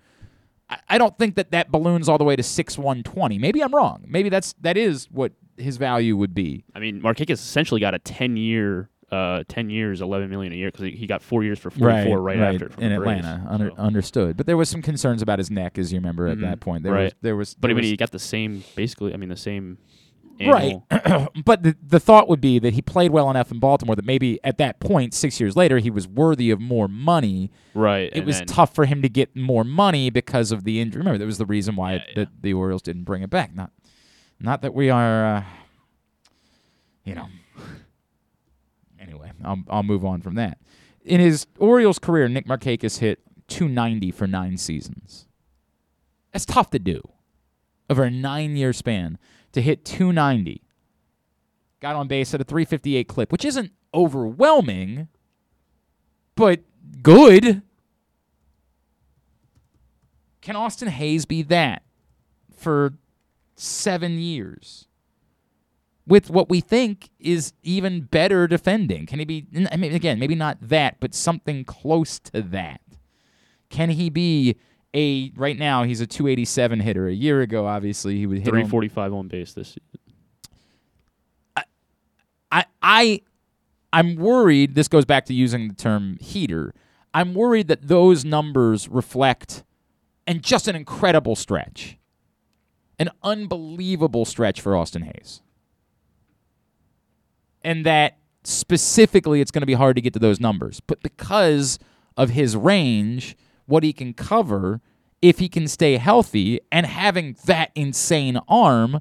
I, 0.89 0.99
don't 0.99 1.17
think 1.19 1.35
that 1.37 1.51
that 1.51 1.71
balloons 1.71 2.09
all 2.09 2.19
the 2.19 2.25
way 2.25 2.37
to 2.37 2.43
six 2.43 2.79
one 2.79 3.03
twenty. 3.03 3.39
Maybe 3.39 3.63
I'm 3.63 3.75
wrong. 3.75 4.05
Maybe 4.07 4.29
that's 4.29 4.55
that 4.63 4.77
is 4.77 5.09
what 5.11 5.33
his 5.59 5.77
value 5.77 6.17
would 6.17 6.35
be. 6.35 6.65
I 6.75 6.79
mean, 6.79 7.01
Markakis 7.03 7.31
essentially 7.33 7.81
got 7.81 7.95
a 7.95 7.99
ten 7.99 8.37
year, 8.39 8.89
uh, 9.11 9.45
ten 9.49 9.69
years, 9.69 10.01
eleven 10.01 10.31
million 10.31 10.53
a 10.53 10.57
year 10.57 10.71
because 10.71 10.87
he, 10.87 11.07
got 11.07 11.21
four 11.23 11.45
years 11.45 11.59
for 11.59 11.71
forty 11.71 12.05
four 12.07 12.23
right, 12.23 12.39
after 12.39 12.71
from 12.71 12.83
in 12.83 12.93
the 12.93 12.99
Braves. 12.99 13.27
Atlanta. 13.27 13.47
Under, 13.51 13.69
So- 13.69 13.77
understood, 13.77 14.37
but 14.39 14.47
there 14.47 14.57
was 14.57 14.69
some 14.71 14.81
concerns 14.81 15.21
about 15.21 15.39
his 15.39 15.51
neck, 15.51 15.77
as 15.79 15.93
you 15.93 15.99
remember 15.99 16.27
at 16.27 16.39
Mhm. 16.39 16.43
that 16.43 16.61
point. 16.61 16.85
There 16.85 16.93
Right. 16.93 17.05
was 17.05 17.15
there 17.21 17.37
was 17.37 17.55
But 17.55 17.71
I 17.71 17.75
mean, 17.75 17.85
he 17.85 17.97
got 17.97 18.11
the 18.13 18.19
same, 18.19 18.65
basically. 18.75 19.13
I 19.13 19.19
mean, 19.19 19.29
the 19.29 19.37
same. 19.37 19.77
Right. 20.51 21.29
But 21.45 21.63
the 21.63 21.77
the 21.83 22.01
thought 22.01 22.29
would 22.29 22.41
be 22.41 22.59
that 22.59 22.75
he 22.75 22.83
played 22.83 23.11
well 23.11 23.31
enough 23.31 23.51
in 23.51 23.59
Baltimore 23.59 23.97
that 23.97 24.05
maybe 24.05 24.39
at 24.45 24.59
that 24.59 24.81
point, 24.81 25.15
six 25.15 25.41
years 25.41 25.57
later, 25.57 25.79
he 25.79 25.91
was 25.91 26.07
worthy 26.07 26.51
of 26.51 26.61
more 26.61 26.89
money. 26.89 27.51
Right. 27.75 28.11
It 28.13 28.19
and 28.19 28.27
was 28.27 28.39
then- 28.39 28.47
tough 28.47 28.75
for 28.75 28.85
him 28.85 29.03
to 29.03 29.09
get 29.09 29.35
more 29.37 29.65
money 29.65 30.11
because 30.11 30.53
of 30.53 30.65
the 30.65 30.81
injury. 30.81 31.01
Remember, 31.01 31.19
that 31.19 31.27
was 31.27 31.39
the 31.39 31.47
reason 31.47 31.77
why 31.77 31.95
it, 31.95 32.03
yeah. 32.09 32.15
that 32.25 32.43
the 32.43 32.53
Orioles 32.55 32.83
didn't 32.83 33.05
bring 33.05 33.23
it 33.23 33.31
back. 33.31 33.55
Not 33.55 33.71
not 34.41 34.63
that 34.63 34.75
we 34.75 34.91
are, 34.91 35.37
uh, 35.37 35.45
you 37.05 37.15
know. 37.15 37.27
Anyway, 39.01 39.33
I'll 39.45 39.63
I'll 39.69 39.83
move 39.83 40.05
on 40.05 40.23
from 40.23 40.37
that. 40.37 40.59
In 41.05 41.19
his 41.21 41.49
Orioles 41.59 41.99
career, 41.99 42.29
Nick 42.29 42.47
Markakis 42.47 43.01
hit 43.01 43.19
290 43.49 44.13
for 44.13 44.29
nine 44.29 44.57
seasons. 44.57 45.27
That's 46.33 46.47
tough 46.47 46.71
to 46.71 46.79
do 46.79 47.03
over 47.91 48.05
a 48.05 48.11
nine-year 48.11 48.73
span 48.73 49.19
to 49.53 49.63
hit 49.63 49.85
290. 49.85 50.63
Got 51.81 51.97
on 51.97 52.09
base 52.09 52.33
at 52.35 52.41
a 52.41 52.45
358 52.45 53.09
clip, 53.09 53.33
which 53.33 53.45
isn't 53.45 53.73
overwhelming, 53.95 55.09
but 56.35 56.61
good. 57.03 57.63
Can 60.41 60.57
Austin 60.57 60.89
Hays 60.89 61.25
be 61.25 61.43
that 61.43 61.83
for 62.57 62.95
seven 63.57 64.19
years? 64.19 64.87
With 66.07 66.31
what 66.31 66.49
we 66.49 66.61
think 66.61 67.11
is 67.21 67.53
even 67.63 68.03
better 68.03 68.49
defending. 68.49 69.07
Can 69.07 69.21
he 69.21 69.25
be, 69.25 69.47
I 69.71 69.77
mean, 69.77 69.95
again, 69.95 70.19
maybe 70.19 70.35
not 70.35 70.59
that, 70.61 70.97
but 70.99 71.15
something 71.15 71.65
close 71.65 72.19
to 72.21 72.43
that? 72.43 72.81
Can 73.71 73.91
he 73.91 74.11
be 74.11 74.57
a, 74.95 75.33
right 75.37 75.59
now, 75.59 75.85
he's 75.85 76.01
a 76.01 76.07
287 76.07 76.81
hitter. 76.81 77.09
A 77.09 77.13
year 77.13 77.41
ago, 77.41 77.67
obviously, 77.67 78.19
he 78.19 78.27
would 78.27 78.39
hit 78.39 78.49
three 78.49 78.63
home- 78.63 78.71
on 79.15 79.29
base 79.29 79.53
this 79.55 79.69
season. 79.69 79.83
I 82.53 82.67
I 82.83 83.23
I'm 83.93 84.17
worried 84.17 84.75
this 84.75 84.89
goes 84.89 85.05
back 85.05 85.25
to 85.27 85.35
using 85.35 85.69
the 85.69 85.75
term 85.75 86.19
heater. 86.21 86.75
I'm 87.15 87.35
worried 87.35 87.69
that 87.69 87.89
those 87.89 88.25
numbers 88.25 88.89
reflect 88.89 89.65
and 90.27 90.43
just 90.43 90.69
an 90.69 90.77
incredible 90.77 91.37
stretch. 91.37 91.99
An 92.99 93.11
unbelievable 93.23 94.25
stretch 94.25 94.61
for 94.61 94.77
Austin 94.77 95.03
Hays. 95.03 95.41
And 97.63 97.85
that 97.87 98.19
specifically 98.45 99.41
it's 99.41 99.51
going 99.51 99.63
to 99.63 99.67
be 99.67 99.75
hard 99.75 99.97
to 99.97 100.03
get 100.03 100.13
to 100.15 100.19
those 100.19 100.41
numbers. 100.41 100.81
But 100.81 101.03
because 101.03 101.79
of 102.17 102.31
his 102.31 102.57
range, 102.57 103.37
what 103.73 103.83
he 103.83 103.95
can 103.95 104.13
cover, 104.13 104.83
if 105.23 105.39
he 105.39 105.49
can 105.49 105.67
stay 105.67 105.97
healthy 105.97 106.61
and 106.71 106.85
having 106.85 107.35
that 107.47 107.71
insane 107.75 108.39
arm, 108.47 109.01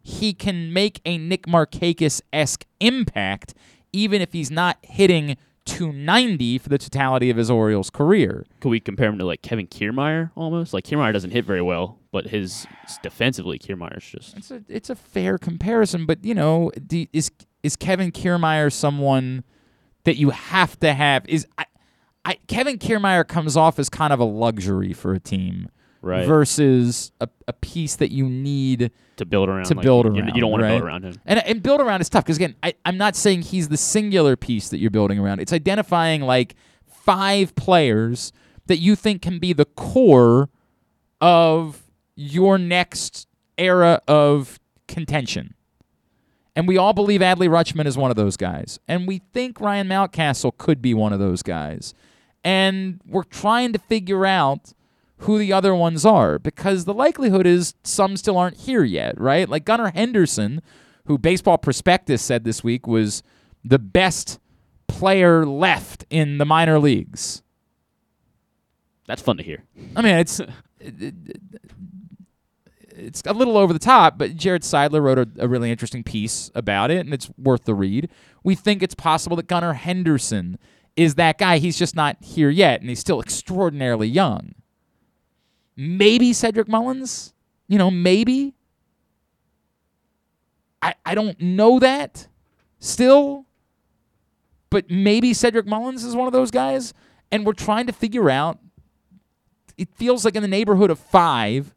he 0.00 0.32
can 0.32 0.72
make 0.72 1.02
a 1.04 1.18
Nick 1.18 1.42
Markakis 1.42 2.22
esque 2.32 2.64
impact, 2.80 3.52
even 3.92 4.22
if 4.22 4.32
he's 4.32 4.50
not 4.50 4.78
hitting 4.80 5.36
290 5.66 6.56
for 6.56 6.70
the 6.70 6.78
totality 6.78 7.28
of 7.28 7.36
his 7.36 7.50
Orioles 7.50 7.90
career. 7.90 8.46
Could 8.60 8.70
we 8.70 8.80
compare 8.80 9.10
him 9.10 9.18
to 9.18 9.26
like 9.26 9.42
Kevin 9.42 9.66
Kiermaier 9.66 10.30
almost? 10.34 10.72
Like 10.72 10.84
Kiermaier 10.84 11.12
doesn't 11.12 11.32
hit 11.32 11.44
very 11.44 11.60
well, 11.60 11.98
but 12.10 12.28
his 12.28 12.66
defensively 13.02 13.58
Kiermaier's 13.58 14.08
just 14.08 14.34
It's 14.38 14.50
a 14.50 14.62
it's 14.66 14.88
a 14.88 14.94
fair 14.94 15.36
comparison, 15.36 16.06
but 16.06 16.24
you 16.24 16.34
know, 16.34 16.70
is 17.12 17.30
is 17.62 17.76
Kevin 17.76 18.12
Kiermaier 18.12 18.72
someone 18.72 19.44
that 20.04 20.16
you 20.16 20.30
have 20.30 20.80
to 20.80 20.94
have? 20.94 21.26
Is 21.28 21.46
I, 21.58 21.66
I 22.26 22.38
Kevin 22.48 22.76
Kiermaier 22.78 23.26
comes 23.26 23.56
off 23.56 23.78
as 23.78 23.88
kind 23.88 24.12
of 24.12 24.20
a 24.20 24.24
luxury 24.24 24.92
for 24.92 25.14
a 25.14 25.20
team 25.20 25.68
right 26.02 26.26
versus 26.26 27.12
a, 27.20 27.28
a 27.48 27.52
piece 27.52 27.96
that 27.96 28.10
you 28.10 28.28
need 28.28 28.90
to 29.16 29.24
build 29.24 29.48
around. 29.48 29.64
to 29.66 29.74
like, 29.74 29.82
build 29.84 30.06
you- 30.06 30.12
around, 30.12 30.34
You 30.34 30.40
don't 30.40 30.50
want 30.50 30.62
to 30.62 30.68
build 30.68 30.82
around 30.82 31.04
him. 31.04 31.14
And 31.24 31.38
and 31.46 31.62
build 31.62 31.80
around 31.80 32.00
is 32.00 32.08
tough 32.08 32.24
because 32.24 32.36
again, 32.36 32.56
I, 32.62 32.74
I'm 32.84 32.98
not 32.98 33.14
saying 33.16 33.42
he's 33.42 33.68
the 33.68 33.76
singular 33.76 34.36
piece 34.36 34.68
that 34.70 34.78
you're 34.78 34.90
building 34.90 35.18
around. 35.18 35.40
It's 35.40 35.52
identifying 35.52 36.20
like 36.22 36.54
five 36.86 37.54
players 37.54 38.32
that 38.66 38.78
you 38.78 38.96
think 38.96 39.22
can 39.22 39.38
be 39.38 39.52
the 39.52 39.64
core 39.64 40.48
of 41.20 41.82
your 42.16 42.58
next 42.58 43.28
era 43.56 44.02
of 44.08 44.58
contention. 44.88 45.54
And 46.56 46.66
we 46.66 46.78
all 46.78 46.92
believe 46.94 47.20
Adley 47.20 47.48
Rutschman 47.48 47.84
is 47.86 47.98
one 47.98 48.10
of 48.10 48.16
those 48.16 48.36
guys. 48.36 48.78
And 48.88 49.06
we 49.06 49.18
think 49.32 49.60
Ryan 49.60 49.88
Mountcastle 49.88 50.56
could 50.56 50.80
be 50.80 50.94
one 50.94 51.12
of 51.12 51.18
those 51.18 51.42
guys. 51.42 51.94
And 52.46 53.00
we're 53.04 53.24
trying 53.24 53.72
to 53.72 53.78
figure 53.80 54.24
out 54.24 54.72
who 55.18 55.36
the 55.36 55.52
other 55.52 55.74
ones 55.74 56.06
are 56.06 56.38
because 56.38 56.84
the 56.84 56.94
likelihood 56.94 57.44
is 57.44 57.74
some 57.82 58.16
still 58.16 58.38
aren't 58.38 58.58
here 58.58 58.84
yet, 58.84 59.20
right? 59.20 59.48
Like 59.48 59.64
Gunnar 59.64 59.90
Henderson, 59.90 60.62
who 61.06 61.18
Baseball 61.18 61.58
Prospectus 61.58 62.22
said 62.22 62.44
this 62.44 62.62
week 62.62 62.86
was 62.86 63.24
the 63.64 63.80
best 63.80 64.38
player 64.86 65.44
left 65.44 66.04
in 66.08 66.38
the 66.38 66.44
minor 66.44 66.78
leagues. 66.78 67.42
That's 69.08 69.22
fun 69.22 69.38
to 69.38 69.42
hear. 69.42 69.64
I 69.96 70.02
mean, 70.02 70.14
it's 70.14 70.40
it's 72.90 73.22
a 73.26 73.32
little 73.32 73.56
over 73.58 73.72
the 73.72 73.80
top, 73.80 74.18
but 74.18 74.36
Jared 74.36 74.62
Seidler 74.62 75.02
wrote 75.02 75.18
a, 75.18 75.28
a 75.38 75.48
really 75.48 75.72
interesting 75.72 76.04
piece 76.04 76.52
about 76.54 76.92
it, 76.92 76.98
and 76.98 77.12
it's 77.12 77.28
worth 77.36 77.64
the 77.64 77.74
read. 77.74 78.08
We 78.44 78.54
think 78.54 78.84
it's 78.84 78.94
possible 78.94 79.36
that 79.36 79.48
Gunnar 79.48 79.72
Henderson 79.72 80.60
is 80.96 81.16
that 81.16 81.38
guy. 81.38 81.58
He's 81.58 81.78
just 81.78 81.94
not 81.94 82.16
here 82.20 82.50
yet, 82.50 82.80
and 82.80 82.88
he's 82.88 83.00
still 83.00 83.20
extraordinarily 83.20 84.08
young. 84.08 84.54
Maybe 85.76 86.32
Cedric 86.32 86.68
Mullins, 86.68 87.34
you 87.68 87.78
know, 87.78 87.90
maybe. 87.90 88.54
I 90.80 90.94
I 91.04 91.14
don't 91.14 91.38
know 91.40 91.78
that 91.78 92.28
still, 92.78 93.44
but 94.70 94.90
maybe 94.90 95.34
Cedric 95.34 95.66
Mullins 95.66 96.02
is 96.02 96.16
one 96.16 96.26
of 96.26 96.32
those 96.32 96.50
guys, 96.50 96.94
and 97.30 97.44
we're 97.44 97.52
trying 97.52 97.86
to 97.86 97.92
figure 97.92 98.30
out 98.30 98.58
it 99.76 99.88
feels 99.94 100.24
like 100.24 100.34
in 100.34 100.42
the 100.42 100.48
neighborhood 100.48 100.90
of 100.90 100.98
five. 100.98 101.74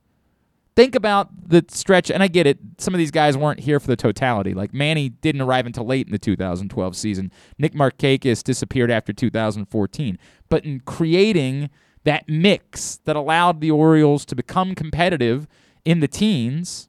Think 0.79 0.95
about 0.95 1.49
the 1.49 1.65
stretch, 1.67 2.09
and 2.09 2.23
I 2.23 2.29
get 2.29 2.47
it. 2.47 2.57
Some 2.77 2.93
of 2.93 2.99
these 2.99 3.11
guys 3.11 3.35
weren't 3.35 3.59
here 3.59 3.81
for 3.81 3.87
the 3.87 3.97
totality. 3.97 4.53
Like 4.53 4.73
Manny 4.73 5.09
didn't 5.09 5.41
arrive 5.41 5.65
until 5.65 5.85
late 5.85 6.07
in 6.07 6.13
the 6.13 6.17
2012 6.17 6.95
season. 6.95 7.33
Nick 7.57 7.73
Markakis 7.73 8.41
disappeared 8.41 8.89
after 8.89 9.11
2014. 9.11 10.17
But 10.47 10.63
in 10.63 10.79
creating 10.79 11.69
that 12.05 12.29
mix 12.29 12.95
that 13.03 13.17
allowed 13.17 13.59
the 13.59 13.69
Orioles 13.69 14.23
to 14.27 14.37
become 14.37 14.73
competitive 14.73 15.49
in 15.83 15.99
the 15.99 16.07
teens, 16.07 16.87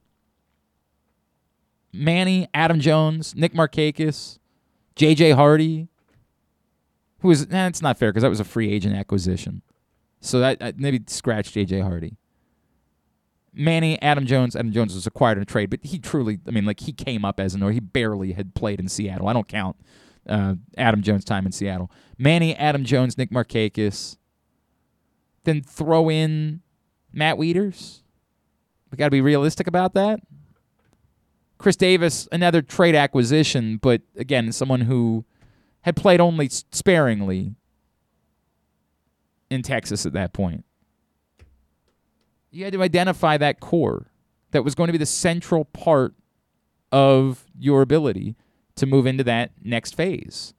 Manny, 1.93 2.47
Adam 2.55 2.79
Jones, 2.79 3.35
Nick 3.35 3.55
Markakis, 3.55 4.39
J.J. 4.95 5.33
Hardy, 5.33 5.89
who 7.23 7.27
was, 7.27 7.43
eh, 7.51 7.67
it's 7.67 7.83
not 7.83 7.99
fair 7.99 8.13
because 8.13 8.23
that 8.23 8.31
was 8.31 8.39
a 8.39 8.45
free 8.45 8.73
agent 8.73 8.95
acquisition. 8.95 9.63
So 10.21 10.39
that 10.39 10.79
maybe 10.79 11.01
scratch 11.09 11.51
J.J. 11.51 11.81
Hardy. 11.81 12.20
Manny, 13.53 14.01
Adam 14.01 14.27
Jones. 14.27 14.55
Adam 14.55 14.73
Jones 14.73 14.95
was 14.95 15.07
acquired 15.07 15.39
in 15.39 15.43
a 15.43 15.47
trade, 15.47 15.71
but 15.71 15.81
he 15.83 15.99
truly, 15.99 16.39
I 16.47 16.51
mean, 16.51 16.65
like 16.65 16.81
he 16.81 16.93
came 16.93 17.25
up 17.25 17.41
as 17.41 17.55
an 17.55 17.63
or 17.63 17.73
he 17.73 17.81
barely 17.81 18.33
had 18.33 18.55
played 18.55 18.81
in 18.81 18.89
Seattle. 18.89 19.29
I 19.29 19.33
don't 19.33 19.49
count 19.49 19.77
uh, 20.29 20.55
Adam 20.77 21.03
Jones' 21.03 21.25
time 21.25 21.47
in 21.47 21.53
Seattle. 21.53 21.91
Manny, 22.19 22.55
Adam 22.57 22.85
Jones, 22.85 23.19
Nick 23.19 23.31
Markakis. 23.31 24.17
Then 25.45 25.63
throw 25.63 26.11
in 26.11 26.61
Matt 27.13 27.37
Wieters. 27.37 28.03
We 28.91 28.97
got 28.97 29.07
to 29.07 29.11
be 29.11 29.21
realistic 29.21 29.67
about 29.67 29.95
that. 29.95 30.21
Chris 31.59 31.77
Davis, 31.77 32.29
another 32.33 32.63
trade 32.63 32.95
acquisition, 32.95 33.77
but 33.77 34.03
again, 34.17 34.51
someone 34.53 34.83
who 34.83 35.25
had 35.83 35.97
played 35.97 36.21
only 36.21 36.49
sparingly 36.49 37.55
in 39.51 39.63
Texas 39.63 40.07
at 40.07 40.13
that 40.13 40.33
point. 40.33 40.65
You 42.51 42.65
had 42.65 42.73
to 42.73 42.83
identify 42.83 43.37
that 43.37 43.61
core 43.61 44.11
that 44.51 44.65
was 44.65 44.75
going 44.75 44.89
to 44.89 44.93
be 44.93 44.99
the 44.99 45.07
central 45.07 45.65
part 45.67 46.15
of 46.91 47.45
your 47.59 47.83
ability 47.83 48.37
to 48.77 48.87
move 48.87 49.07
into 49.07 49.23
that 49.25 49.53
next 49.63 49.95
phase. 49.95 50.55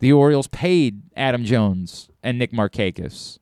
The 0.00 0.12
Orioles 0.12 0.48
paid 0.48 1.02
Adam 1.16 1.44
Jones 1.44 2.10
and 2.22 2.38
Nick 2.38 2.52
Markakis. 2.52 3.38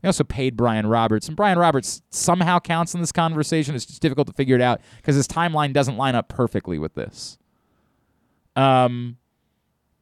They 0.00 0.08
also 0.08 0.24
paid 0.24 0.56
Brian 0.56 0.86
Roberts, 0.86 1.28
and 1.28 1.36
Brian 1.36 1.58
Roberts 1.58 2.02
somehow 2.10 2.58
counts 2.58 2.94
in 2.94 3.00
this 3.00 3.12
conversation. 3.12 3.74
It's 3.74 3.84
just 3.86 4.02
difficult 4.02 4.26
to 4.26 4.32
figure 4.32 4.56
it 4.56 4.62
out 4.62 4.80
because 4.96 5.14
his 5.14 5.28
timeline 5.28 5.72
doesn't 5.72 5.96
line 5.96 6.16
up 6.16 6.28
perfectly 6.28 6.78
with 6.78 6.94
this. 6.94 7.38
Um, 8.56 9.18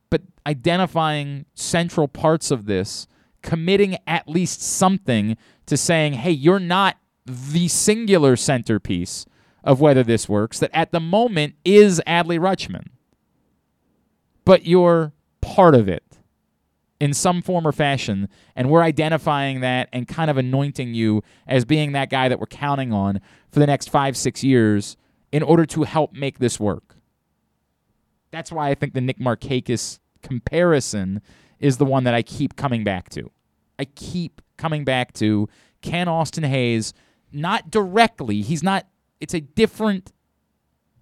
but 0.09 0.22
identifying 0.47 1.45
central 1.55 2.09
parts 2.09 2.51
of 2.51 2.64
this, 2.64 3.07
committing 3.43 3.97
at 4.07 4.28
least 4.28 4.62
something 4.62 5.36
to 5.66 5.76
saying, 5.76 6.14
hey, 6.14 6.30
you're 6.30 6.59
not 6.59 6.97
the 7.26 7.68
singular 7.68 8.36
centerpiece 8.36 9.26
of 9.62 9.80
whether 9.80 10.03
this 10.03 10.28
works, 10.28 10.59
that 10.59 10.70
at 10.72 10.91
the 10.91 11.01
moment 11.01 11.55
is 11.64 12.01
Adley 12.07 12.38
Rutschman. 12.38 12.86
But 14.45 14.66
you're 14.66 15.12
part 15.41 15.74
of 15.74 15.88
it 15.88 16.18
in 16.99 17.14
some 17.14 17.41
form 17.41 17.66
or 17.66 17.72
fashion, 17.72 18.28
and 18.55 18.68
we're 18.68 18.82
identifying 18.82 19.61
that 19.61 19.88
and 19.93 20.07
kind 20.07 20.30
of 20.30 20.36
anointing 20.36 20.93
you 20.95 21.22
as 21.47 21.64
being 21.64 21.93
that 21.93 22.11
guy 22.11 22.28
that 22.28 22.38
we're 22.38 22.47
counting 22.47 22.93
on 22.93 23.20
for 23.51 23.59
the 23.59 23.66
next 23.66 23.88
five, 23.88 24.16
six 24.16 24.45
years 24.45 24.97
in 25.32 25.43
order 25.43 25.64
to 25.64 25.84
help 25.84 26.12
make 26.12 26.38
this 26.38 26.61
work. 26.61 26.97
That's 28.30 28.53
why 28.53 28.68
I 28.70 28.74
think 28.74 28.95
the 28.95 29.01
Nick 29.01 29.18
Markakis 29.18 29.99
comparison 30.22 31.22
is 31.61 31.77
the 31.77 31.85
one 31.85 32.05
that 32.05 32.15
I 32.15 32.23
keep 32.23 32.57
coming 32.57 32.83
back 32.83 33.09
to. 33.11 33.31
I 33.79 33.85
keep 33.85 34.43
coming 34.57 34.85
back 34.85 35.13
to 35.15 35.49
can 35.83 36.09
Austin 36.09 36.45
Hays 36.45 36.93
not 37.33 37.71
directly, 37.71 38.43
he's 38.43 38.63
not 38.63 38.87
it's 39.21 39.35
a 39.35 39.41
different 39.41 40.13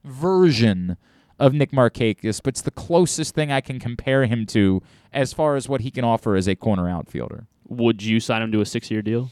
version 0.05 0.97
of 1.39 1.55
Nick 1.55 1.71
Markakis, 1.71 2.41
but 2.43 2.55
it's 2.55 2.63
the 2.63 2.73
closest 2.73 3.35
thing 3.35 3.53
I 3.53 3.61
can 3.61 3.79
compare 3.79 4.27
him 4.27 4.45
to 4.47 4.83
as 5.13 5.33
far 5.33 5.55
as 5.55 5.69
what 5.69 5.83
he 5.83 5.91
can 5.91 6.05
offer 6.05 6.35
as 6.35 6.49
a 6.49 6.57
corner 6.57 6.89
outfielder. 6.89 7.47
Would 7.69 8.03
you 8.03 8.19
sign 8.19 8.43
him 8.43 8.51
to 8.53 8.61
a 8.61 8.67
six-year 8.67 9.03
deal? 9.03 9.31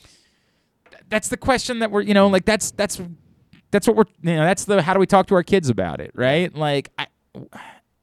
That's 1.09 1.29
the 1.29 1.37
question 1.37 1.81
that 1.81 1.91
we're, 1.91 2.03
you 2.03 2.14
know, 2.14 2.29
like 2.29 2.45
that's 2.45 2.70
that's 2.72 3.01
that's 3.70 3.89
what 3.89 3.97
we're, 3.97 4.05
you 4.22 4.37
know, 4.37 4.45
that's 4.45 4.64
the 4.64 4.83
how 4.83 4.95
do 4.95 5.01
we 5.01 5.07
talk 5.07 5.27
to 5.29 5.35
our 5.35 5.43
kids 5.43 5.68
about 5.68 6.01
it, 6.01 6.12
right? 6.14 6.55
Like 6.55 6.91
I 6.99 7.07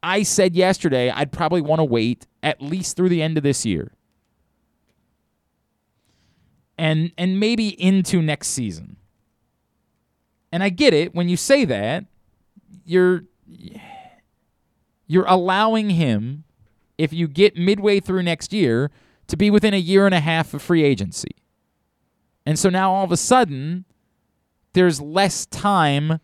I 0.04 0.24
said 0.24 0.56
yesterday 0.56 1.10
I'd 1.10 1.32
probably 1.32 1.62
want 1.62 1.80
to 1.80 1.86
wait 1.86 2.28
at 2.44 2.62
least 2.62 2.98
through 2.98 3.10
the 3.10 3.22
end 3.22 3.38
of 3.38 3.44
this 3.44 3.66
year. 3.66 3.94
And 6.78 7.12
and 7.18 7.40
maybe 7.40 7.70
into 7.82 8.22
next 8.22 8.50
season. 8.50 8.98
And 10.52 10.62
I 10.62 10.70
get 10.70 10.94
it 10.94 11.16
when 11.16 11.30
you 11.30 11.38
say 11.38 11.66
that, 11.66 12.06
you're 12.86 13.24
you're 15.08 15.26
allowing 15.26 15.92
him 15.92 16.44
if 16.98 17.14
you 17.14 17.28
get 17.28 17.56
midway 17.56 18.00
through 18.00 18.24
next 18.24 18.54
year 18.54 18.92
to 19.28 19.38
be 19.38 19.50
within 19.50 19.74
a 19.74 19.78
year 19.78 20.06
and 20.06 20.14
a 20.14 20.20
half 20.20 20.54
of 20.54 20.62
free 20.62 20.84
agency. 20.84 21.36
And 22.46 22.60
so 22.60 22.70
now 22.70 22.92
all 22.92 23.06
of 23.06 23.12
a 23.12 23.18
sudden 23.18 23.86
there's 24.74 25.00
less 25.00 25.46
time 25.46 26.20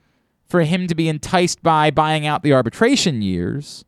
for 0.50 0.62
him 0.62 0.88
to 0.88 0.96
be 0.96 1.08
enticed 1.08 1.62
by 1.62 1.92
buying 1.92 2.26
out 2.26 2.44
the 2.44 2.54
arbitration 2.54 3.22
years 3.22 3.86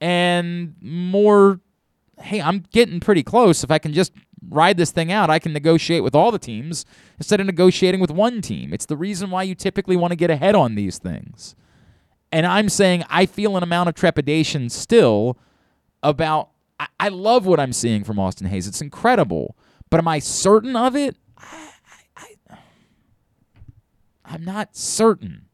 and 0.00 0.74
more 0.80 1.60
hey, 2.18 2.40
I'm 2.40 2.64
getting 2.72 2.98
pretty 2.98 3.22
close. 3.22 3.62
If 3.62 3.70
I 3.70 3.78
can 3.78 3.92
just 3.92 4.12
ride 4.48 4.76
this 4.76 4.90
thing 4.90 5.12
out, 5.12 5.30
I 5.30 5.38
can 5.38 5.52
negotiate 5.52 6.02
with 6.02 6.14
all 6.14 6.30
the 6.30 6.38
teams 6.38 6.84
instead 7.18 7.40
of 7.40 7.46
negotiating 7.46 8.00
with 8.00 8.10
one 8.10 8.40
team. 8.40 8.72
It's 8.72 8.86
the 8.86 8.96
reason 8.96 9.30
why 9.30 9.42
you 9.42 9.54
typically 9.54 9.96
want 9.96 10.12
to 10.12 10.16
get 10.16 10.30
ahead 10.30 10.54
on 10.54 10.74
these 10.74 10.98
things. 10.98 11.54
And 12.32 12.46
I'm 12.46 12.68
saying 12.68 13.04
I 13.08 13.26
feel 13.26 13.56
an 13.56 13.62
amount 13.62 13.88
of 13.88 13.94
trepidation 13.94 14.68
still 14.68 15.38
about. 16.02 16.50
I, 16.78 16.86
I 17.00 17.08
love 17.08 17.46
what 17.46 17.60
I'm 17.60 17.72
seeing 17.72 18.04
from 18.04 18.18
Austin 18.18 18.46
Hays. 18.46 18.66
It's 18.66 18.80
incredible. 18.80 19.56
But 19.88 19.98
am 19.98 20.08
I 20.08 20.18
certain 20.18 20.74
of 20.74 20.96
it? 20.96 21.16
I, 21.38 21.70
I, 22.16 22.34
I, 22.50 22.58
I'm 24.24 24.44
not 24.44 24.76
certain. 24.76 25.45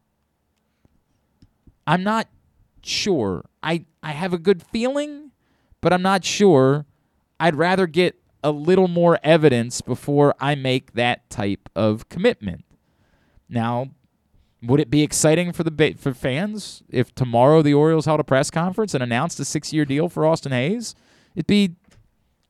I'm 1.86 2.02
not 2.02 2.28
sure. 2.82 3.44
I, 3.62 3.86
I 4.02 4.12
have 4.12 4.32
a 4.32 4.38
good 4.38 4.62
feeling, 4.62 5.32
but 5.80 5.92
I'm 5.92 6.02
not 6.02 6.24
sure. 6.24 6.86
I'd 7.38 7.56
rather 7.56 7.86
get 7.86 8.16
a 8.44 8.50
little 8.50 8.88
more 8.88 9.18
evidence 9.22 9.80
before 9.80 10.34
I 10.40 10.54
make 10.54 10.94
that 10.94 11.28
type 11.30 11.68
of 11.74 12.08
commitment. 12.08 12.64
Now, 13.48 13.90
would 14.62 14.80
it 14.80 14.90
be 14.90 15.02
exciting 15.02 15.52
for 15.52 15.64
the 15.64 15.94
for 15.98 16.14
fans 16.14 16.82
if 16.88 17.14
tomorrow 17.14 17.62
the 17.62 17.74
Orioles 17.74 18.06
held 18.06 18.20
a 18.20 18.24
press 18.24 18.50
conference 18.50 18.94
and 18.94 19.02
announced 19.02 19.40
a 19.40 19.44
six-year 19.44 19.84
deal 19.84 20.08
for 20.08 20.24
Austin 20.24 20.52
Hays? 20.52 20.94
It'd 21.34 21.46
be 21.46 21.76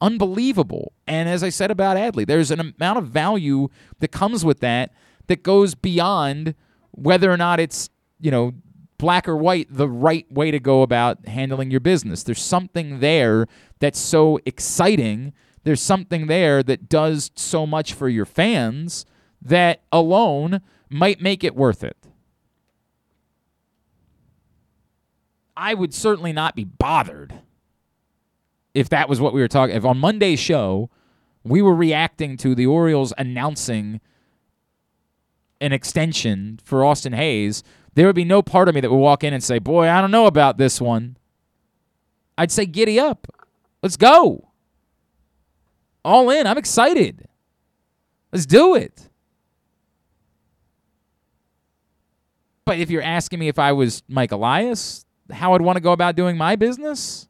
unbelievable. 0.01 0.93
And 1.07 1.29
as 1.29 1.43
I 1.43 1.49
said 1.49 1.71
about 1.71 1.97
Adley, 1.97 2.27
there's 2.27 2.51
an 2.51 2.61
amount 2.61 2.99
of 2.99 3.09
value 3.09 3.69
that 4.01 4.09
comes 4.09 4.45
with 4.45 4.61
that 4.61 4.93
that 5.29 5.43
goes 5.43 5.75
beyond 5.75 6.55
whether 6.91 7.31
or 7.31 7.37
not 7.37 7.61
it's 7.61 7.89
you 8.21 8.31
know 8.31 8.53
black 9.03 9.29
or 9.29 9.37
white 9.37 9.67
the 9.69 9.89
right 9.89 10.31
way 10.31 10.53
to 10.53 10.61
go 10.61 10.83
about 10.83 11.27
handling 11.27 11.73
your 11.73 11.81
business. 11.81 12.23
There's 12.23 12.41
something 12.41 13.01
there 13.01 13.49
that's 13.81 13.99
so 13.99 14.39
exciting. 14.47 15.33
There's 15.65 15.83
something 15.83 16.29
there 16.29 16.63
that 16.63 16.89
does 16.89 17.33
so 17.35 17.67
much 17.67 17.95
for 17.95 18.09
your 18.09 18.25
fans 18.25 19.05
that 19.43 19.83
alone 19.91 20.61
might 20.89 21.21
make 21.21 21.43
it 21.43 21.57
worth 21.57 21.83
it. 21.83 21.97
I 25.57 25.75
would 25.75 25.93
certainly 25.93 26.33
not 26.33 26.55
be 26.55 26.63
bothered 26.63 27.35
if 28.73 28.89
that 28.91 29.09
was 29.09 29.21
what 29.21 29.35
we 29.35 29.41
were 29.41 29.49
talking. 29.49 29.75
If 29.75 29.85
on 29.85 29.99
Monday's 29.99 30.39
show 30.39 30.91
we 31.43 31.61
were 31.61 31.75
reacting 31.75 32.37
to 32.37 32.55
the 32.55 32.67
Orioles 32.67 33.13
announcing 33.19 34.01
an 35.61 35.73
extension 35.73 36.61
for 36.63 36.85
Austin 36.85 37.15
Hays, 37.15 37.65
there 37.95 38.07
would 38.07 38.17
be 38.17 38.25
no 38.25 38.43
part 38.43 38.69
of 38.69 38.75
me 38.75 38.81
that 38.81 38.91
would 38.91 38.97
walk 38.97 39.25
in 39.25 39.35
and 39.35 39.43
say, 39.43 39.59
"Boy, 39.59 39.89
I 39.89 40.01
don't 40.01 40.11
know 40.11 40.27
about 40.27 40.59
this 40.59 40.81
one." 40.81 41.17
I'd 42.39 42.51
say, 42.51 42.67
"Giddy 42.67 42.99
up, 42.99 43.27
let's 43.83 43.97
go, 43.97 44.49
all 46.05 46.31
in." 46.31 46.47
I'm 46.47 46.59
excited. 46.59 47.29
Let's 48.33 48.47
do 48.47 48.75
it. 48.75 49.09
But 52.65 52.79
if 52.79 52.91
you're 52.91 53.03
asking 53.03 53.39
me 53.39 53.49
if 53.49 53.59
I 53.59 53.73
was 53.73 54.03
Mike 54.09 54.33
Elias, 54.33 55.05
how 55.31 55.55
I'd 55.55 55.61
want 55.63 55.77
to 55.77 55.83
go 55.83 55.93
about 55.93 56.17
doing 56.17 56.37
my 56.37 56.57
business, 56.57 57.29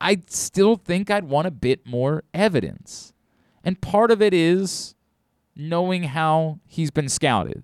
I 0.00 0.20
still 0.26 0.76
think 0.76 1.10
I'd 1.10 1.24
want 1.24 1.46
a 1.46 1.50
bit 1.50 1.86
more 1.86 2.24
evidence. 2.34 3.12
And 3.64 3.80
part 3.80 4.10
of 4.10 4.20
it 4.20 4.34
is 4.34 4.94
knowing 5.56 6.04
how 6.04 6.58
he's 6.66 6.90
been 6.90 7.08
scouted. 7.08 7.62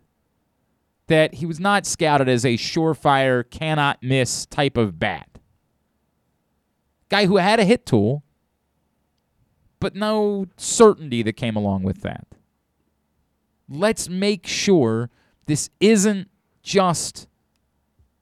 That 1.08 1.34
he 1.34 1.46
was 1.46 1.58
not 1.58 1.84
scouted 1.84 2.28
as 2.28 2.44
a 2.44 2.56
surefire, 2.56 3.48
cannot 3.48 4.02
miss 4.02 4.46
type 4.46 4.76
of 4.76 4.98
bat. 4.98 5.28
Guy 7.08 7.26
who 7.26 7.36
had 7.36 7.58
a 7.58 7.64
hit 7.64 7.86
tool, 7.86 8.22
but 9.80 9.94
no 9.94 10.46
certainty 10.56 11.22
that 11.22 11.32
came 11.34 11.56
along 11.56 11.82
with 11.82 12.02
that. 12.02 12.26
Let's 13.68 14.08
make 14.08 14.46
sure 14.46 15.10
this 15.46 15.70
isn't 15.80 16.28
just 16.62 17.26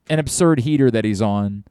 an 0.09 0.18
absurd 0.20 0.61
heater 0.61 0.91
that 0.91 1.05
he's 1.05 1.20
on 1.20 1.64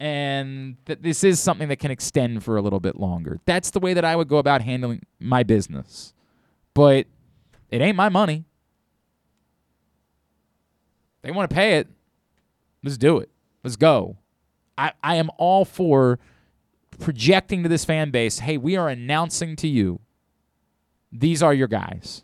and 0.00 0.76
that 0.86 1.02
this 1.02 1.22
is 1.22 1.38
something 1.38 1.68
that 1.68 1.78
can 1.78 1.90
extend 1.90 2.42
for 2.42 2.56
a 2.56 2.62
little 2.62 2.80
bit 2.80 2.96
longer. 2.96 3.40
That's 3.44 3.70
the 3.70 3.80
way 3.80 3.94
that 3.94 4.04
I 4.04 4.16
would 4.16 4.28
go 4.28 4.38
about 4.38 4.62
handling 4.62 5.02
my 5.18 5.42
business. 5.42 6.14
But 6.74 7.06
it 7.70 7.80
ain't 7.82 7.96
my 7.96 8.08
money. 8.08 8.45
They 11.26 11.32
want 11.32 11.50
to 11.50 11.54
pay 11.54 11.78
it. 11.78 11.88
Let's 12.84 12.96
do 12.96 13.18
it. 13.18 13.30
Let's 13.64 13.74
go. 13.74 14.16
I, 14.78 14.92
I 15.02 15.16
am 15.16 15.28
all 15.38 15.64
for 15.64 16.20
projecting 17.00 17.64
to 17.64 17.68
this 17.68 17.84
fan 17.84 18.12
base 18.12 18.38
hey, 18.38 18.56
we 18.56 18.76
are 18.76 18.88
announcing 18.88 19.56
to 19.56 19.66
you 19.66 19.98
these 21.10 21.42
are 21.42 21.52
your 21.52 21.66
guys. 21.66 22.22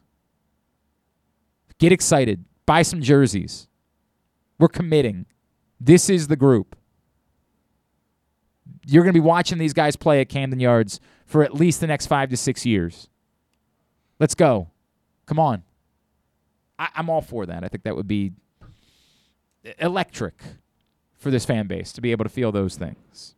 Get 1.78 1.90
excited. 1.90 2.44
Buy 2.64 2.82
some 2.82 3.03
jerseys. 3.03 3.66
We're 4.61 4.68
committing. 4.68 5.26
This 5.80 6.09
is 6.09 6.28
the 6.28 6.36
group. 6.36 6.76
You're 8.86 9.03
going 9.03 9.14
to 9.14 9.20
be 9.20 9.26
watching 9.26 9.59
these 9.59 9.72
guys 9.72 9.96
play 9.96 10.20
at 10.20 10.28
Camden 10.28 10.61
Yards 10.61 11.00
for 11.26 11.42
at 11.42 11.55
least 11.55 11.80
the 11.80 11.88
next 11.88 12.07
five 12.07 12.30
to 12.30 12.36
six 12.36 12.64
years. 12.64 13.09
Let's 14.20 14.36
go. 14.36 14.70
Come 15.26 15.40
on. 15.40 15.64
I, 16.78 16.88
am 16.94 17.11
all 17.11 17.20
for 17.20 17.46
that. 17.46 17.64
I 17.64 17.68
think 17.68 17.82
that 17.82 17.96
would 17.96 18.07
be 18.07 18.32
electric 19.78 20.34
for 21.16 21.30
this 21.30 21.44
fan 21.44 21.66
base 21.66 21.92
to 21.92 22.00
be 22.00 22.10
able 22.10 22.24
to 22.24 22.28
feel 22.28 22.52
those 22.52 22.76
things. 22.76 23.34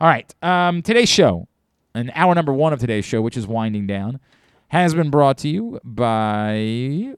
All 0.00 0.08
right. 0.08 0.32
Um, 0.42 0.82
today's 0.82 1.08
show, 1.08 1.48
and 1.94 2.12
hour 2.14 2.34
number 2.34 2.52
one 2.52 2.72
of 2.72 2.78
today's 2.78 3.04
show, 3.04 3.20
which 3.20 3.36
is 3.36 3.46
winding 3.46 3.86
down, 3.86 4.20
has 4.68 4.94
been 4.94 5.10
brought 5.10 5.38
to 5.38 5.48
you 5.48 5.80
by. 5.82 6.56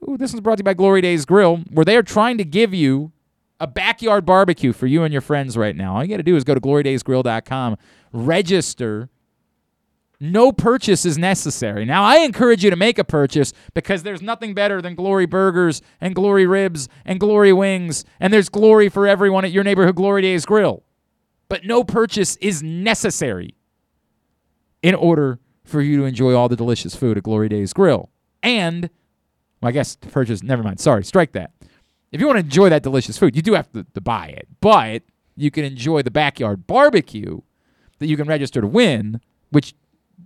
Ooh, 0.09 0.17
this 0.19 0.33
one's 0.33 0.41
brought 0.41 0.57
to 0.57 0.61
you 0.61 0.65
by 0.65 0.75
Glory 0.75 1.01
Days 1.01 1.25
Grill, 1.25 1.59
where 1.73 1.85
they 1.85 1.97
are 1.97 2.03
trying 2.03 2.39
to 2.39 2.45
give 2.45 2.73
you 2.73 3.13
a 3.59 3.67
backyard 3.67 4.25
barbecue 4.25 4.73
for 4.73 4.87
you 4.87 5.03
and 5.03 5.13
your 5.13 5.21
friends 5.21 5.57
right 5.57 5.77
now. 5.77 5.97
All 5.97 6.03
you 6.03 6.09
got 6.09 6.17
to 6.17 6.23
do 6.23 6.37
is 6.37 6.45
go 6.45 6.55
to 6.55 6.61
glorydaysgrill.com, 6.61 7.77
register. 8.13 9.11
No 10.23 10.53
purchase 10.53 11.07
is 11.07 11.17
necessary. 11.17 11.87
Now, 11.87 12.05
I 12.05 12.19
encourage 12.19 12.63
you 12.63 12.69
to 12.69 12.77
make 12.77 12.99
a 12.99 13.05
purchase 13.05 13.55
because 13.73 14.03
there's 14.03 14.21
nothing 14.21 14.53
better 14.53 14.83
than 14.83 14.95
Glory 14.95 15.25
Burgers 15.25 15.81
and 15.99 16.15
Glory 16.15 16.47
Ribs 16.47 16.89
and 17.07 17.19
Glory 17.19 17.55
Wings, 17.55 18.05
and 18.21 18.31
there's 18.31 18.51
glory 18.51 18.91
for 18.91 19.07
everyone 19.07 19.47
at 19.47 19.51
your 19.51 19.65
neighborhood 19.65 19.97
Glory 19.97 20.21
Days 20.21 20.45
Grill. 20.45 20.83
But 21.49 21.65
no 21.65 21.83
purchase 21.83 22.37
is 22.37 22.63
necessary 22.63 23.55
in 24.83 24.95
order 24.95 25.39
for 25.65 25.81
you 25.81 25.97
to 25.99 26.05
enjoy 26.05 26.35
all 26.35 26.51
the 26.51 26.57
delicious 26.57 26.95
food 26.95 27.17
at 27.17 27.23
Glory 27.23 27.49
Days 27.49 27.73
Grill. 27.73 28.11
And, 28.43 28.91
well, 29.63 29.71
I 29.71 29.73
guess 29.73 29.97
purchase, 29.97 30.43
never 30.43 30.63
mind. 30.63 30.81
Sorry, 30.81 31.03
strike 31.03 31.33
that. 31.33 31.53
If 32.13 32.21
you 32.21 32.27
want 32.27 32.37
to 32.39 32.45
enjoy 32.45 32.69
that 32.69 32.83
delicious 32.83 33.17
food, 33.17 33.35
you 33.37 33.43
do 33.43 33.55
have 33.55 33.73
to, 33.73 33.87
to 33.95 34.01
buy 34.03 34.27
it. 34.27 34.49
But 34.61 35.03
you 35.35 35.51
can 35.51 35.65
enjoy 35.65 36.03
the 36.03 36.11
backyard 36.11 36.67
barbecue 36.67 37.41
that 38.01 38.07
you 38.07 38.17
can 38.19 38.27
register 38.27 38.61
to 38.61 38.67
win, 38.67 39.21
which 39.51 39.75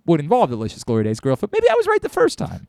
would 0.06 0.20
involve 0.20 0.50
delicious 0.50 0.84
Glory 0.84 1.04
Days 1.04 1.20
Grill 1.20 1.36
food. 1.36 1.50
Maybe 1.52 1.68
I 1.68 1.74
was 1.74 1.86
right 1.86 2.02
the 2.02 2.08
first 2.08 2.38
time. 2.38 2.66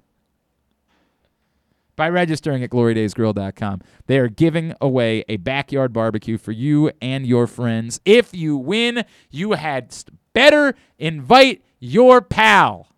By 1.96 2.10
registering 2.10 2.62
at 2.62 2.70
glorydaysgrill.com, 2.72 3.82
they 4.08 4.20
are 4.20 4.28
giving 4.28 4.74
away 4.82 5.24
a 5.30 5.38
backyard 5.38 5.94
barbecue 5.94 6.38
for 6.38 6.52
you 6.52 6.92
and 7.02 7.26
your 7.26 7.48
friends. 7.48 8.02
If 8.04 8.34
you 8.34 8.58
win, 8.58 9.06
you 9.30 9.54
had 9.54 9.96
better 10.34 10.76
invite 11.00 11.64
your 11.80 12.22
pal. 12.22 12.90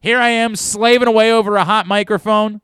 Here 0.00 0.18
I 0.18 0.28
am 0.28 0.54
slaving 0.54 1.08
away 1.08 1.32
over 1.32 1.56
a 1.56 1.64
hot 1.64 1.86
microphone. 1.86 2.60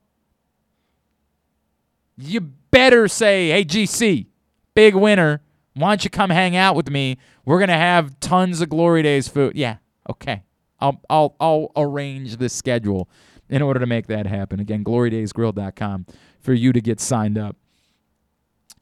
You 2.17 2.43
better 2.71 3.09
say, 3.09 3.49
hey, 3.49 3.65
GC, 3.65 4.27
big 4.75 4.95
winner. 4.95 5.43
Why 5.75 5.89
don't 5.89 6.05
you 6.05 6.11
come 6.11 6.31
hang 6.31 6.55
out 6.55 6.77
with 6.77 6.91
me? 6.91 7.17
We're 7.45 7.59
going 7.59 7.69
to 7.69 7.75
have 7.75 8.21
tons 8.21 8.61
of 8.61 8.69
Glory 8.69 9.03
Days 9.03 9.27
food. 9.27 9.57
Yeah, 9.57 9.79
okay. 10.09 10.43
I'll, 10.81 11.01
I'll, 11.11 11.37
I'll 11.41 11.73
arrange 11.77 12.37
this 12.37 12.53
schedule 12.53 13.09
in 13.49 13.63
order 13.63 13.81
to 13.81 13.87
make 13.87 14.07
that 14.07 14.27
happen. 14.27 14.61
Again, 14.61 14.85
glorydaysgrill.com 14.85 16.07
for 16.41 16.53
you 16.53 16.73
to 16.73 16.81
get 16.81 17.01
signed 17.01 17.37
up. 17.37 17.57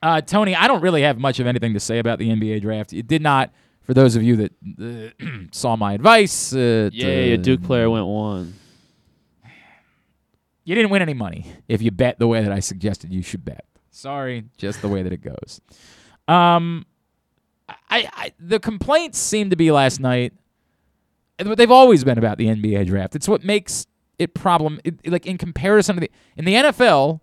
Uh, 0.01 0.21
Tony, 0.21 0.55
I 0.55 0.69
don't 0.69 0.81
really 0.81 1.03
have 1.03 1.19
much 1.19 1.41
of 1.41 1.47
anything 1.47 1.75
to 1.75 1.81
say 1.81 1.99
about 1.99 2.21
the 2.21 2.29
NBA 2.29 2.61
draft. 2.63 2.93
It 2.93 3.09
did 3.09 3.23
not 3.23 3.51
for 3.89 3.95
those 3.95 4.17
of 4.17 4.23
you 4.23 4.37
that 4.37 5.15
uh, 5.21 5.27
saw 5.51 5.75
my 5.75 5.95
advice, 5.95 6.53
uh, 6.55 6.91
yeah, 6.93 7.07
a 7.07 7.37
Duke 7.39 7.63
player 7.63 7.89
went 7.89 8.07
one. 8.07 8.53
You 10.65 10.75
didn't 10.75 10.91
win 10.91 11.01
any 11.01 11.15
money 11.15 11.51
if 11.69 11.81
you 11.81 11.91
bet 11.91 12.19
the 12.19 12.29
way 12.29 12.43
that 12.43 12.53
I 12.53 12.61
suggested 12.61 13.11
you 13.11 13.23
should 13.23 13.47
bet. 13.47 13.65
Sorry, 13.91 14.45
just 14.59 14.83
the 14.83 14.89
way 14.89 15.03
that 15.03 15.13
it 15.15 15.23
goes. 15.23 15.63
Um, 16.29 16.85
I, 17.67 18.11
I 18.13 18.33
the 18.39 18.61
complaints 18.61 19.19
seem 19.19 19.49
to 19.49 19.57
be 19.57 19.73
last 19.73 20.01
night. 20.01 20.35
They've 21.39 21.71
always 21.71 22.05
been 22.05 22.19
about 22.19 22.39
the 22.39 22.47
NBA 22.47 22.87
draft. 22.87 23.15
It's 23.15 23.29
what 23.29 23.45
makes 23.45 23.87
it 24.19 24.35
problem. 24.35 24.81
It, 24.85 25.09
like 25.09 25.27
in 25.27 25.39
comparison 25.39 25.97
to 25.97 26.01
the 26.01 26.11
in 26.37 26.45
the 26.45 26.55
NFL, 26.55 27.21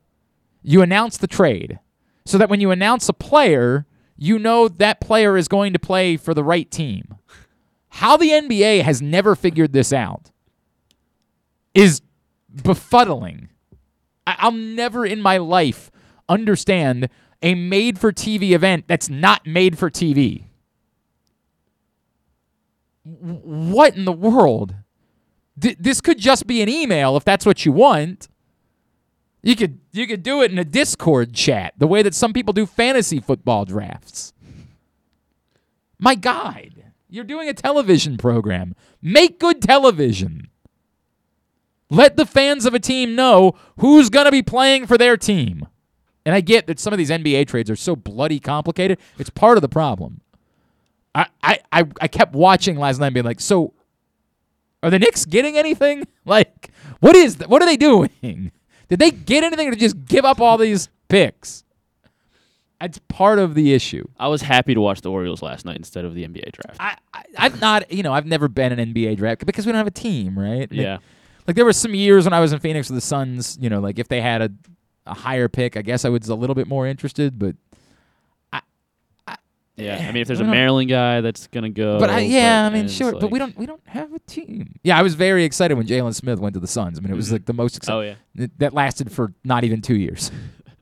you 0.61 0.81
announce 0.81 1.17
the 1.17 1.27
trade 1.27 1.79
so 2.25 2.37
that 2.37 2.49
when 2.49 2.61
you 2.61 2.71
announce 2.71 3.07
a 3.09 3.13
player 3.13 3.85
you 4.17 4.39
know 4.39 4.67
that 4.67 5.01
player 5.01 5.37
is 5.37 5.47
going 5.47 5.73
to 5.73 5.79
play 5.79 6.17
for 6.17 6.33
the 6.33 6.43
right 6.43 6.69
team. 6.69 7.15
How 7.89 8.17
the 8.17 8.29
NBA 8.29 8.81
has 8.81 9.01
never 9.01 9.35
figured 9.35 9.73
this 9.73 9.91
out 9.93 10.31
is 11.73 12.01
befuddling. 12.53 13.49
I- 14.25 14.47
will 14.47 14.57
never 14.57 15.05
in 15.05 15.21
my 15.21 15.37
life 15.37 15.91
understand 16.27 17.09
a 17.41 17.55
made 17.55 17.99
for 17.99 18.11
TV 18.11 18.51
event 18.51 18.85
that's 18.87 19.09
not 19.09 19.45
made 19.45 19.77
for 19.77 19.89
TV. 19.89 20.45
What 23.05 23.95
in 23.95 24.05
the 24.05 24.11
world? 24.11 24.75
D- 25.57 25.77
this 25.79 26.01
could 26.01 26.17
just 26.17 26.47
be 26.47 26.61
an 26.61 26.69
email 26.69 27.15
if 27.15 27.23
that's 27.23 27.45
what 27.45 27.65
you 27.65 27.71
want. 27.71 28.27
You 29.43 29.55
could 29.55 29.79
you 29.91 30.07
could 30.07 30.23
do 30.23 30.41
it 30.41 30.51
in 30.51 30.57
a 30.57 30.65
Discord 30.65 31.33
chat, 31.33 31.75
the 31.77 31.87
way 31.87 32.01
that 32.01 32.15
some 32.15 32.33
people 32.33 32.51
do 32.51 32.65
fantasy 32.65 33.19
football 33.19 33.63
drafts. 33.63 34.33
My 35.99 36.15
God. 36.15 36.83
You're 37.07 37.23
doing 37.23 37.47
a 37.47 37.53
television 37.53 38.17
program. 38.17 38.75
Make 39.01 39.39
good 39.39 39.61
television. 39.61 40.49
Let 41.89 42.17
the 42.17 42.25
fans 42.25 42.65
of 42.65 42.73
a 42.73 42.79
team 42.79 43.15
know 43.15 43.53
who's 43.79 44.09
going 44.09 44.25
to 44.25 44.31
be 44.31 44.41
playing 44.41 44.87
for 44.87 44.97
their 44.97 45.15
team. 45.15 45.67
And 46.25 46.33
I 46.33 46.41
get 46.41 46.65
that 46.65 46.79
some 46.79 46.91
of 46.91 46.97
these 46.97 47.11
NBA 47.11 47.47
trades 47.47 47.69
are 47.69 47.75
so 47.75 47.95
bloody 47.95 48.39
complicated. 48.39 48.97
It's 49.19 49.29
part 49.29 49.57
of 49.57 49.61
the 49.61 49.69
problem. 49.69 50.21
I, 51.15 51.27
I, 51.41 51.59
I, 51.71 51.83
I 52.01 52.07
kept 52.07 52.33
watching 52.33 52.77
last 52.77 52.99
night 52.99 53.07
and 53.07 53.13
being 53.15 53.25
like, 53.25 53.39
so 53.39 53.73
are 54.83 54.89
the 54.91 54.99
Knicks 54.99 55.25
getting 55.25 55.57
anything? 55.57 56.03
Like, 56.27 56.71
what 57.01 57.15
is 57.15 57.35
th- 57.35 57.47
what 57.49 57.61
are 57.61 57.67
they 57.67 57.77
doing? 57.77 58.09
Did 58.89 58.97
they 58.99 59.11
get 59.11 59.43
anything 59.43 59.69
to 59.69 59.77
just 59.77 60.05
give 60.05 60.25
up 60.25 60.41
all 60.41 60.57
these 60.57 60.89
picks? 61.07 61.63
It's 62.81 62.99
part 63.07 63.37
of 63.39 63.53
the 63.53 63.73
issue. 63.73 64.03
I 64.19 64.27
was 64.27 64.41
happy 64.41 64.73
to 64.73 64.81
watch 64.81 65.01
the 65.01 65.11
Orioles 65.11 65.41
last 65.43 65.65
night 65.65 65.77
instead 65.77 66.03
of 66.03 66.13
the 66.15 66.27
NBA 66.27 66.51
draft. 66.51 66.77
I, 66.79 66.97
I 67.13 67.23
I've 67.37 67.61
not 67.61 67.91
you 67.91 68.01
know 68.01 68.11
I've 68.11 68.25
never 68.25 68.47
been 68.47 68.77
an 68.77 68.93
NBA 68.93 69.17
draft 69.17 69.45
because 69.45 69.65
we 69.67 69.71
don't 69.71 69.77
have 69.77 69.85
a 69.87 69.91
team, 69.91 70.37
right? 70.37 70.61
Like- 70.61 70.71
yeah. 70.71 70.97
Like 71.47 71.55
there 71.55 71.63
were 71.65 71.73
some 71.73 71.93
years 71.93 72.25
when 72.25 72.33
I 72.33 72.39
was 72.39 72.51
in 72.53 72.59
Phoenix 72.59 72.89
with 72.89 72.97
the 72.97 73.01
Suns, 73.01 73.55
you 73.61 73.69
know, 73.69 73.79
like 73.79 73.99
if 73.99 74.07
they 74.07 74.19
had 74.19 74.41
a, 74.41 74.49
a 75.05 75.13
higher 75.13 75.47
pick, 75.47 75.77
I 75.77 75.83
guess 75.83 76.05
I 76.05 76.09
was 76.09 76.27
a 76.27 76.33
little 76.35 76.55
bit 76.55 76.67
more 76.67 76.87
interested, 76.87 77.37
but 77.37 77.55
Yeah. 79.77 80.05
I 80.07 80.11
mean, 80.11 80.21
if 80.21 80.27
there's 80.27 80.39
a 80.39 80.43
Maryland 80.45 80.89
guy 80.89 81.21
that's 81.21 81.47
gonna 81.47 81.69
go. 81.69 81.99
but 81.99 82.09
I, 82.09 82.21
yeah, 82.21 82.65
I 82.65 82.69
mean, 82.69 82.87
sure, 82.87 83.11
but 83.13 83.29
we 83.31 83.39
don't 83.39 83.57
we 83.57 83.65
don't 83.65 83.85
have 83.87 84.13
a 84.13 84.19
team. 84.19 84.79
Yeah, 84.83 84.97
I 84.97 85.01
was 85.01 85.15
very 85.15 85.43
excited 85.43 85.75
when 85.75 85.85
Jalen 85.85 86.15
Smith 86.15 86.39
went 86.39 86.53
to 86.53 86.59
the 86.59 86.67
Suns. 86.67 86.97
I 86.97 87.01
mean, 87.01 87.11
it 87.11 87.15
was 87.15 87.31
like 87.31 87.45
the 87.45 87.53
most 87.53 87.77
exciting. 87.77 87.97
Oh 87.97 88.01
yeah. 88.01 88.15
Th- 88.37 88.51
that 88.57 88.73
lasted 88.73 89.11
for 89.11 89.33
not 89.43 89.63
even 89.63 89.81
two 89.81 89.95
years. 89.97 90.31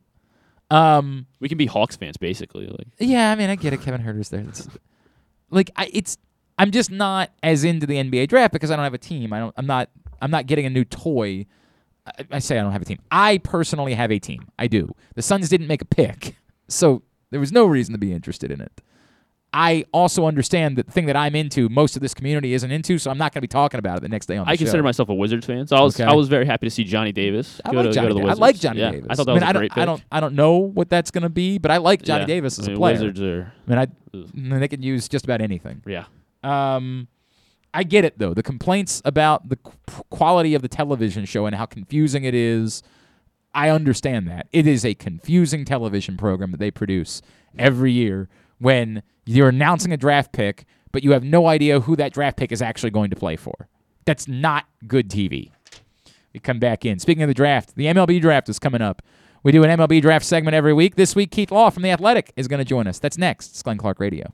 um, 0.72 1.26
We 1.40 1.50
can 1.50 1.58
be 1.58 1.66
Hawks 1.66 1.96
fans 1.96 2.18
basically. 2.18 2.68
Like 2.68 2.88
yeah, 3.00 3.32
I 3.32 3.36
mean, 3.36 3.50
I 3.50 3.56
get 3.56 3.74
it. 3.74 3.82
Kevin 3.82 4.02
Huerter's 4.02 4.30
there. 4.30 4.42
It's, 4.42 4.68
like, 5.50 5.72
I, 5.76 5.90
it's 5.92 6.18
I'm 6.58 6.72
just 6.72 6.92
not 6.92 7.32
as 7.42 7.64
into 7.64 7.88
the 7.88 7.96
NBA 7.96 8.28
draft 8.28 8.54
because 8.54 8.70
I 8.72 8.76
don't 8.76 8.84
have 8.84 8.94
a 8.94 9.00
team. 9.00 9.34
I 9.34 9.40
don't. 9.40 9.54
I'm 9.58 9.66
not. 9.66 9.90
I'm 10.22 10.32
not 10.32 10.46
getting 10.46 10.66
a 10.66 10.70
new 10.70 10.86
toy. 10.86 11.46
I, 12.06 12.26
I 12.34 12.40
say 12.40 12.60
I 12.60 12.62
don't 12.62 12.72
have 12.72 12.82
a 12.82 12.86
team. 12.86 13.00
I 13.10 13.40
personally 13.40 13.94
have 13.96 14.12
a 14.12 14.20
team. 14.20 14.48
I 14.60 14.68
do. 14.68 14.94
The 15.16 15.22
Suns 15.22 15.50
didn't 15.50 15.68
make 15.68 15.82
a 15.82 15.86
pick, 15.86 16.36
so 16.68 17.02
there 17.34 17.40
was 17.42 17.52
no 17.52 17.66
reason 17.66 17.92
to 17.94 17.98
be 17.98 18.14
interested 18.14 18.50
in 18.52 18.62
it. 18.62 18.72
I 19.56 19.86
also 19.92 20.26
understand 20.26 20.78
that 20.80 20.88
the 20.88 20.92
thing 20.92 21.06
that 21.06 21.16
I'm 21.16 21.36
into, 21.36 21.70
most 21.70 21.96
of 21.96 22.02
this 22.02 22.16
community 22.16 22.56
isn't 22.56 22.72
into, 22.72 22.98
so 22.98 23.12
I'm 23.12 23.20
not 23.20 23.34
going 23.34 23.38
to 23.38 23.42
be 23.42 23.48
talking 23.48 23.78
about 23.78 23.98
it 23.98 24.02
the 24.02 24.10
next 24.10 24.26
day 24.26 24.36
on 24.38 24.46
the 24.46 24.50
show. 24.50 24.52
I 24.54 24.56
show. 24.56 24.64
consider 24.64 24.82
myself 24.82 25.10
a 25.10 25.14
Wizards 25.14 25.46
fan, 25.46 25.68
so 25.68 25.76
I 25.76 25.82
was 25.82 25.96
Okay. 26.00 26.10
I 26.10 26.14
was 26.16 26.28
very 26.28 26.48
happy 26.48 26.66
to 26.66 26.72
see 26.72 26.84
Johnny 26.84 27.12
Davis 27.12 27.62
I 27.64 27.72
go, 27.72 27.78
like 27.82 27.86
to, 27.88 27.92
Johnny 27.94 28.08
go 28.08 28.10
to 28.10 28.14
the 28.16 28.20
Davis. 28.22 28.40
I 28.40 28.42
Wizards. 28.42 28.42
like 28.42 28.56
Johnny 28.60 28.80
yeah, 28.80 28.92
Davis. 28.92 29.08
I 29.12 29.16
thought 29.16 29.26
that 29.28 29.32
mean, 29.34 29.36
was 29.36 29.44
I 29.44 29.50
a 29.50 29.54
don't, 29.54 29.60
great 29.60 29.72
pick. 29.74 29.78
I 29.82 29.86
don't. 29.86 30.04
I 30.12 30.20
don't 30.22 30.34
know 30.36 30.58
what 30.58 30.90
that's 30.90 31.12
going 31.12 31.22
to 31.22 31.30
be, 31.30 31.60
but 31.60 31.70
I 31.70 31.78
like 31.78 32.02
Johnny 32.02 32.22
Yeah. 32.22 32.26
Davis 32.28 32.58
as 32.58 32.66
I 32.68 32.68
a 32.68 32.70
mean, 32.72 32.78
player. 32.80 32.94
Wizards 32.94 33.22
are 33.22 33.54
I 33.68 33.70
mean, 33.70 33.78
I, 33.80 33.84
Ugh. 33.84 34.30
I 34.34 34.38
mean, 34.40 34.60
they 34.60 34.68
can 34.68 34.82
use 34.82 35.08
just 35.08 35.26
about 35.26 35.42
anything. 35.42 35.84
yeah. 35.86 36.06
Um, 36.44 37.08
I 37.76 37.84
get 37.84 38.06
it 38.06 38.18
though. 38.20 38.34
The 38.34 38.44
complaints 38.44 39.02
about 39.06 39.50
the 39.50 39.56
qu- 39.58 40.04
quality 40.10 40.56
of 40.56 40.62
the 40.64 40.68
television 40.68 41.26
show 41.26 41.46
and 41.46 41.56
how 41.56 41.66
confusing 41.66 42.24
it 42.24 42.34
is. 42.36 42.82
I 43.54 43.70
understand 43.70 44.28
that 44.28 44.48
it 44.52 44.66
is 44.66 44.84
a 44.84 44.96
confusing 44.96 45.66
television 45.66 46.18
program 46.18 46.52
that 46.52 46.60
they 46.60 46.72
produce 46.72 47.22
every 47.58 47.92
year 47.92 48.30
when 48.60 49.04
you're 49.26 49.50
announcing 49.50 49.92
a 49.92 49.98
draft 49.98 50.32
pick, 50.32 50.66
but 50.92 51.04
you 51.04 51.12
have 51.12 51.24
no 51.24 51.48
idea 51.48 51.82
who 51.82 51.96
that 51.96 52.14
draft 52.14 52.38
pick 52.38 52.52
is 52.52 52.62
actually 52.62 52.90
going 52.90 53.10
to 53.10 53.16
play 53.16 53.36
for. 53.36 53.68
That's 54.06 54.28
not 54.28 54.66
good 54.88 55.10
TV. 55.10 55.52
We 56.34 56.40
come 56.40 56.60
back 56.60 56.84
in. 56.84 57.00
Speaking 57.00 57.24
of 57.24 57.28
the 57.28 57.34
draft, 57.34 57.76
the 57.76 57.86
MLB 57.86 58.20
draft 58.22 58.50
is 58.50 58.60
coming 58.60 58.82
up. 58.82 59.02
We 59.44 59.52
do 59.52 59.64
an 59.64 59.78
MLB 59.78 60.02
draft 60.02 60.26
segment 60.26 60.56
every 60.56 60.74
week. 60.74 60.96
This 60.96 61.16
week, 61.16 61.32
Keith 61.32 61.52
Law 61.52 61.70
from 61.70 61.84
The 61.84 61.92
Athletic 61.92 62.32
is 62.36 62.48
going 62.48 62.60
to 62.60 62.66
join 62.66 62.88
us. 62.88 62.98
That's 62.98 63.18
next. 63.18 63.52
It's 63.52 63.62
Glenn 63.62 63.78
Clark 63.78 64.00
Radio. 64.00 64.34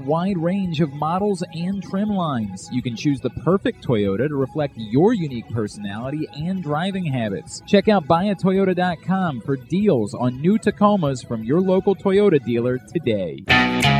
wide 0.00 0.38
range 0.38 0.80
of 0.80 0.92
models 0.92 1.42
and 1.54 1.82
trim 1.82 2.08
lines. 2.08 2.68
You 2.72 2.82
can 2.82 2.96
choose 2.96 3.20
the 3.20 3.30
perfect 3.30 3.86
Toyota 3.86 4.28
to 4.28 4.36
reflect 4.36 4.74
your 4.76 5.14
unique 5.14 5.48
personality 5.50 6.26
and 6.34 6.62
driving 6.62 7.04
habits. 7.04 7.62
Check 7.66 7.88
out 7.88 8.06
buyatoyota.com 8.06 9.42
for 9.42 9.56
deals 9.56 10.14
on 10.14 10.40
new 10.40 10.58
Tacomas 10.58 11.26
from 11.26 11.44
your 11.44 11.60
local 11.60 11.94
Toyota 11.94 12.42
dealer 12.44 12.78
today. 12.78 13.99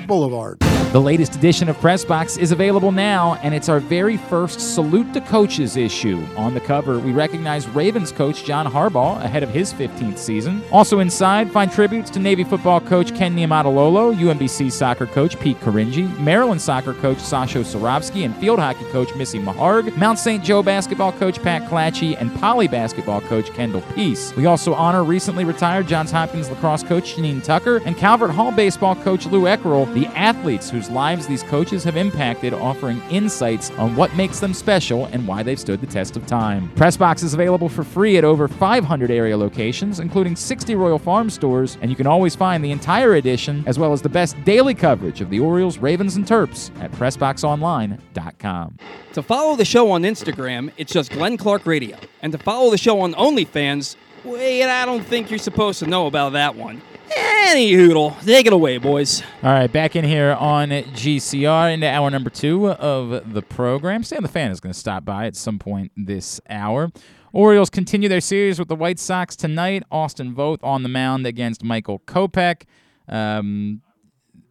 Boulevard. 0.07 0.70
The 0.91 0.99
latest 0.99 1.35
edition 1.35 1.69
of 1.69 1.77
Pressbox 1.77 2.37
is 2.37 2.51
available 2.51 2.91
now, 2.91 3.35
and 3.35 3.55
it's 3.55 3.69
our 3.69 3.79
very 3.79 4.17
first 4.17 4.75
Salute 4.75 5.13
to 5.13 5.21
Coaches 5.21 5.77
issue. 5.77 6.21
On 6.35 6.53
the 6.53 6.59
cover, 6.59 6.99
we 6.99 7.13
recognize 7.13 7.65
Ravens 7.69 8.11
coach 8.11 8.43
John 8.43 8.69
Harbaugh 8.69 9.23
ahead 9.23 9.41
of 9.41 9.49
his 9.51 9.71
15th 9.71 10.17
season. 10.17 10.61
Also 10.69 10.99
inside, 10.99 11.49
find 11.49 11.71
tributes 11.71 12.09
to 12.09 12.19
Navy 12.19 12.43
football 12.43 12.81
coach 12.81 13.15
Ken 13.15 13.33
Niumatalolo, 13.33 14.13
UMBC 14.13 14.69
soccer 14.69 15.05
coach 15.05 15.39
Pete 15.39 15.57
Caringi, 15.61 16.19
Maryland 16.19 16.61
soccer 16.61 16.93
coach 16.95 17.19
Sasho 17.19 17.63
Cirovski, 17.63 18.25
and 18.25 18.35
field 18.35 18.59
hockey 18.59 18.83
coach 18.91 19.15
Missy 19.15 19.39
Meharg, 19.39 19.95
Mount 19.95 20.19
St. 20.19 20.43
Joe 20.43 20.61
basketball 20.61 21.13
coach 21.13 21.41
Pat 21.41 21.69
Clatchey, 21.69 22.17
and 22.19 22.35
Poly 22.35 22.67
basketball 22.67 23.21
coach 23.21 23.49
Kendall 23.53 23.83
Peace. 23.95 24.35
We 24.35 24.45
also 24.45 24.73
honor 24.73 25.05
recently 25.05 25.45
retired 25.45 25.87
Johns 25.87 26.11
Hopkins 26.11 26.49
lacrosse 26.49 26.83
coach 26.83 27.15
Janine 27.15 27.41
Tucker 27.41 27.77
and 27.85 27.95
Calvert 27.95 28.31
Hall 28.31 28.51
baseball 28.51 28.97
coach 28.97 29.25
Lou 29.25 29.43
Eckerl, 29.43 29.93
the 29.93 30.07
athletes 30.07 30.69
whose 30.81 30.89
lives 30.89 31.27
these 31.27 31.43
coaches 31.43 31.83
have 31.83 31.95
impacted, 31.95 32.55
offering 32.55 32.99
insights 33.11 33.69
on 33.71 33.95
what 33.95 34.15
makes 34.15 34.39
them 34.39 34.51
special 34.51 35.05
and 35.07 35.27
why 35.27 35.43
they've 35.43 35.59
stood 35.59 35.79
the 35.79 35.85
test 35.85 36.17
of 36.17 36.25
time. 36.25 36.69
Pressbox 36.69 37.23
is 37.23 37.35
available 37.35 37.69
for 37.69 37.83
free 37.83 38.17
at 38.17 38.23
over 38.23 38.47
500 38.47 39.11
area 39.11 39.37
locations, 39.37 39.99
including 39.99 40.35
60 40.35 40.73
Royal 40.73 40.97
Farm 40.97 41.29
stores, 41.29 41.77
and 41.81 41.91
you 41.91 41.95
can 41.95 42.07
always 42.07 42.35
find 42.35 42.65
the 42.65 42.71
entire 42.71 43.13
edition 43.13 43.63
as 43.67 43.77
well 43.77 43.93
as 43.93 44.01
the 44.01 44.09
best 44.09 44.43
daily 44.43 44.73
coverage 44.73 45.21
of 45.21 45.29
the 45.29 45.39
Orioles, 45.39 45.77
Ravens, 45.77 46.15
and 46.15 46.25
Terps 46.25 46.71
at 46.81 46.91
PressBoxOnline.com. 46.93 48.77
To 49.13 49.21
follow 49.21 49.55
the 49.55 49.65
show 49.65 49.91
on 49.91 50.01
Instagram, 50.01 50.71
it's 50.77 50.91
just 50.91 51.11
Glenn 51.11 51.37
Clark 51.37 51.67
Radio. 51.67 51.97
And 52.23 52.31
to 52.31 52.39
follow 52.39 52.71
the 52.71 52.77
show 52.79 53.01
on 53.01 53.13
OnlyFans, 53.13 53.97
Wait, 54.23 54.63
I 54.63 54.85
don't 54.85 55.03
think 55.03 55.31
you're 55.31 55.39
supposed 55.39 55.79
to 55.79 55.87
know 55.87 56.05
about 56.05 56.33
that 56.33 56.55
one. 56.55 56.81
Any 57.17 57.73
hoodle. 57.73 58.15
Take 58.23 58.45
it 58.45 58.53
away, 58.53 58.77
boys. 58.77 59.21
All 59.43 59.51
right, 59.51 59.71
back 59.71 59.95
in 59.95 60.05
here 60.05 60.31
on 60.39 60.69
GCR 60.69 61.73
into 61.73 61.89
hour 61.89 62.09
number 62.09 62.29
two 62.29 62.71
of 62.71 63.33
the 63.33 63.41
program. 63.41 64.03
Stan 64.03 64.21
the 64.23 64.29
Fan 64.29 64.51
is 64.51 64.59
going 64.59 64.73
to 64.73 64.79
stop 64.79 65.03
by 65.03 65.25
at 65.25 65.35
some 65.35 65.59
point 65.59 65.91
this 65.97 66.39
hour. 66.49 66.91
Orioles 67.33 67.69
continue 67.69 68.09
their 68.09 68.21
series 68.21 68.59
with 68.59 68.67
the 68.67 68.75
White 68.75 68.99
Sox 68.99 69.35
tonight. 69.35 69.83
Austin 69.91 70.35
Voth 70.35 70.59
on 70.63 70.83
the 70.83 70.89
mound 70.89 71.25
against 71.25 71.63
Michael 71.63 71.99
Kopech. 71.99 72.63
Um, 73.07 73.81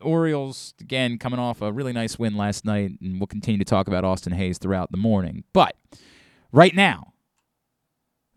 Orioles, 0.00 0.74
again, 0.80 1.18
coming 1.18 1.38
off 1.38 1.60
a 1.62 1.72
really 1.72 1.92
nice 1.92 2.18
win 2.18 2.36
last 2.36 2.64
night, 2.64 2.92
and 3.00 3.20
we'll 3.20 3.26
continue 3.26 3.58
to 3.58 3.64
talk 3.64 3.86
about 3.86 4.04
Austin 4.04 4.32
Hays 4.32 4.58
throughout 4.58 4.90
the 4.90 4.96
morning. 4.96 5.44
But 5.52 5.76
right 6.52 6.74
now, 6.74 7.12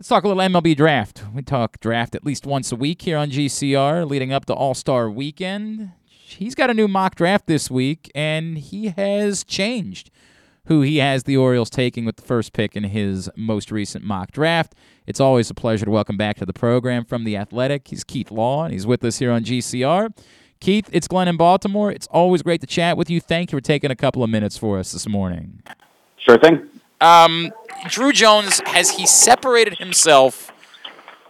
let's 0.03 0.09
talk 0.09 0.25
a 0.25 0.27
little 0.27 0.43
MLB 0.43 0.75
draft. 0.75 1.23
We 1.33 1.43
talk 1.43 1.79
draft 1.79 2.13
at 2.13 2.25
least 2.25 2.45
once 2.45 2.73
a 2.73 2.75
week 2.75 3.03
here 3.03 3.15
on 3.15 3.31
GCR 3.31 4.05
leading 4.05 4.33
up 4.33 4.43
to 4.47 4.53
All 4.53 4.73
Star 4.73 5.09
weekend. 5.09 5.93
He's 6.05 6.55
got 6.55 6.69
a 6.69 6.73
new 6.73 6.89
mock 6.89 7.15
draft 7.15 7.47
this 7.47 7.71
week, 7.71 8.11
and 8.13 8.57
he 8.57 8.87
has 8.89 9.45
changed 9.45 10.11
who 10.65 10.81
he 10.81 10.97
has 10.97 11.23
the 11.23 11.37
Orioles 11.37 11.69
taking 11.69 12.03
with 12.03 12.17
the 12.17 12.21
first 12.21 12.51
pick 12.51 12.75
in 12.75 12.83
his 12.83 13.29
most 13.37 13.71
recent 13.71 14.03
mock 14.03 14.33
draft. 14.33 14.75
It's 15.07 15.21
always 15.21 15.49
a 15.49 15.53
pleasure 15.53 15.85
to 15.85 15.91
welcome 15.91 16.17
back 16.17 16.35
to 16.39 16.45
the 16.45 16.51
program 16.51 17.05
from 17.05 17.23
The 17.23 17.37
Athletic. 17.37 17.87
He's 17.87 18.03
Keith 18.03 18.29
Law, 18.29 18.65
and 18.65 18.73
he's 18.73 18.85
with 18.85 19.05
us 19.05 19.19
here 19.19 19.31
on 19.31 19.45
GCR. 19.45 20.09
Keith, 20.59 20.89
it's 20.91 21.07
Glenn 21.07 21.29
in 21.29 21.37
Baltimore. 21.37 21.93
It's 21.93 22.07
always 22.07 22.41
great 22.41 22.59
to 22.59 22.67
chat 22.67 22.97
with 22.97 23.09
you. 23.09 23.21
Thank 23.21 23.53
you 23.53 23.57
for 23.57 23.61
taking 23.61 23.89
a 23.89 23.95
couple 23.95 24.21
of 24.21 24.29
minutes 24.29 24.57
for 24.57 24.79
us 24.79 24.91
this 24.91 25.07
morning. 25.07 25.63
Sure 26.17 26.37
thing. 26.37 26.67
Um, 26.99 27.53
Drew 27.89 28.11
Jones, 28.11 28.61
has 28.65 28.91
he 28.91 29.05
separated 29.05 29.77
himself 29.77 30.51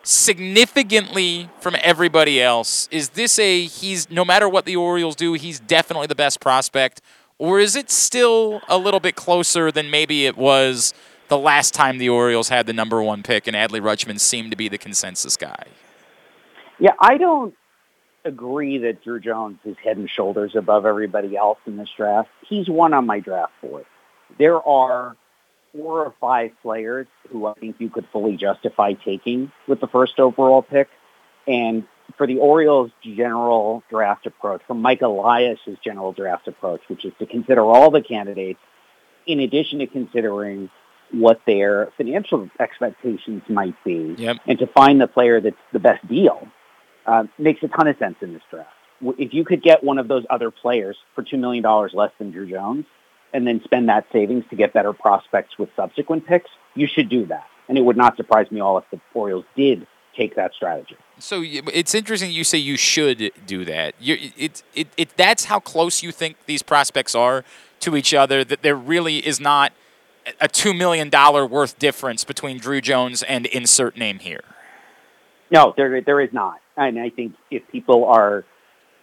significantly 0.03 1.49
from 1.59 1.75
everybody 1.81 2.41
else? 2.41 2.87
Is 2.91 3.09
this 3.09 3.39
a 3.39 3.65
he's 3.65 4.09
no 4.09 4.23
matter 4.23 4.47
what 4.47 4.65
the 4.65 4.75
Orioles 4.75 5.15
do, 5.15 5.33
he's 5.33 5.59
definitely 5.59 6.07
the 6.07 6.15
best 6.15 6.39
prospect? 6.39 7.01
Or 7.39 7.59
is 7.59 7.75
it 7.75 7.89
still 7.89 8.61
a 8.69 8.77
little 8.77 8.99
bit 8.99 9.15
closer 9.15 9.71
than 9.71 9.89
maybe 9.89 10.25
it 10.25 10.37
was 10.37 10.93
the 11.29 11.37
last 11.37 11.73
time 11.73 11.97
the 11.97 12.09
Orioles 12.09 12.49
had 12.49 12.67
the 12.67 12.73
number 12.73 13.01
one 13.01 13.23
pick 13.23 13.47
and 13.47 13.55
Adley 13.55 13.81
Rutschman 13.81 14.19
seemed 14.19 14.51
to 14.51 14.57
be 14.57 14.69
the 14.69 14.77
consensus 14.77 15.35
guy? 15.35 15.65
Yeah, 16.79 16.93
I 16.99 17.17
don't 17.17 17.55
agree 18.25 18.77
that 18.79 19.03
Drew 19.03 19.19
Jones 19.19 19.59
is 19.65 19.75
head 19.83 19.97
and 19.97 20.09
shoulders 20.09 20.55
above 20.55 20.85
everybody 20.85 21.35
else 21.35 21.59
in 21.65 21.77
this 21.77 21.89
draft. 21.95 22.29
He's 22.47 22.69
one 22.69 22.93
on 22.93 23.05
my 23.05 23.19
draft 23.19 23.53
board. 23.61 23.85
There 24.37 24.61
are 24.61 25.15
four 25.75 26.05
or 26.05 26.13
five 26.21 26.51
players 26.61 27.07
who 27.31 27.45
I 27.45 27.53
think 27.53 27.77
you 27.79 27.89
could 27.89 28.07
fully 28.11 28.37
justify 28.37 28.93
taking 28.93 29.51
with 29.67 29.79
the 29.79 29.87
first 29.87 30.19
overall 30.19 30.61
pick. 30.61 30.89
And 31.47 31.85
for 32.17 32.27
the 32.27 32.37
Orioles' 32.37 32.91
general 33.01 33.83
draft 33.89 34.25
approach, 34.25 34.61
from 34.67 34.81
Mike 34.81 35.01
Elias's 35.01 35.77
general 35.83 36.13
draft 36.13 36.47
approach, 36.47 36.81
which 36.87 37.05
is 37.05 37.13
to 37.19 37.25
consider 37.25 37.61
all 37.61 37.91
the 37.91 38.01
candidates 38.01 38.59
in 39.25 39.39
addition 39.39 39.79
to 39.79 39.87
considering 39.87 40.69
what 41.11 41.41
their 41.45 41.91
financial 41.95 42.49
expectations 42.59 43.43
might 43.47 43.75
be 43.83 44.15
yep. 44.17 44.37
and 44.47 44.57
to 44.59 44.67
find 44.67 44.99
the 44.99 45.07
player 45.07 45.39
that's 45.39 45.55
the 45.71 45.79
best 45.79 46.05
deal 46.07 46.47
uh, 47.05 47.23
makes 47.37 47.61
a 47.63 47.67
ton 47.67 47.87
of 47.87 47.97
sense 47.97 48.15
in 48.21 48.33
this 48.33 48.41
draft. 48.49 48.69
If 49.01 49.33
you 49.33 49.43
could 49.43 49.61
get 49.61 49.83
one 49.83 49.99
of 49.99 50.07
those 50.07 50.23
other 50.29 50.49
players 50.49 50.97
for 51.13 51.23
$2 51.23 51.37
million 51.37 51.63
less 51.93 52.11
than 52.17 52.31
Drew 52.31 52.49
Jones 52.49 52.85
and 53.33 53.47
then 53.47 53.61
spend 53.63 53.89
that 53.89 54.05
savings 54.11 54.45
to 54.49 54.55
get 54.55 54.73
better 54.73 54.93
prospects 54.93 55.57
with 55.57 55.69
subsequent 55.75 56.25
picks, 56.25 56.49
you 56.75 56.87
should 56.87 57.09
do 57.09 57.25
that. 57.25 57.47
And 57.67 57.77
it 57.77 57.81
would 57.81 57.97
not 57.97 58.15
surprise 58.17 58.51
me 58.51 58.59
all 58.59 58.77
if 58.77 58.83
the 58.91 58.99
Orioles 59.13 59.45
did 59.55 59.87
take 60.15 60.35
that 60.35 60.53
strategy. 60.53 60.95
So 61.17 61.41
it's 61.43 61.95
interesting 61.95 62.31
you 62.31 62.43
say 62.43 62.57
you 62.57 62.77
should 62.77 63.31
do 63.47 63.65
that. 63.65 63.95
You're, 63.99 64.17
it, 64.37 64.63
it, 64.75 64.87
it, 64.95 65.17
that's 65.17 65.45
how 65.45 65.59
close 65.59 66.03
you 66.03 66.11
think 66.11 66.37
these 66.45 66.61
prospects 66.61 67.15
are 67.15 67.43
to 67.79 67.95
each 67.95 68.13
other, 68.13 68.43
that 68.43 68.61
there 68.61 68.75
really 68.75 69.25
is 69.25 69.39
not 69.39 69.73
a 70.39 70.47
$2 70.47 70.77
million 70.77 71.09
worth 71.49 71.79
difference 71.79 72.23
between 72.23 72.57
Drew 72.57 72.81
Jones 72.81 73.23
and 73.23 73.45
insert 73.47 73.97
name 73.97 74.19
here. 74.19 74.43
No, 75.51 75.73
there, 75.75 76.01
there 76.01 76.21
is 76.21 76.31
not. 76.31 76.59
And 76.77 76.99
I 76.99 77.09
think 77.09 77.35
if 77.51 77.67
people 77.67 78.05
are 78.05 78.45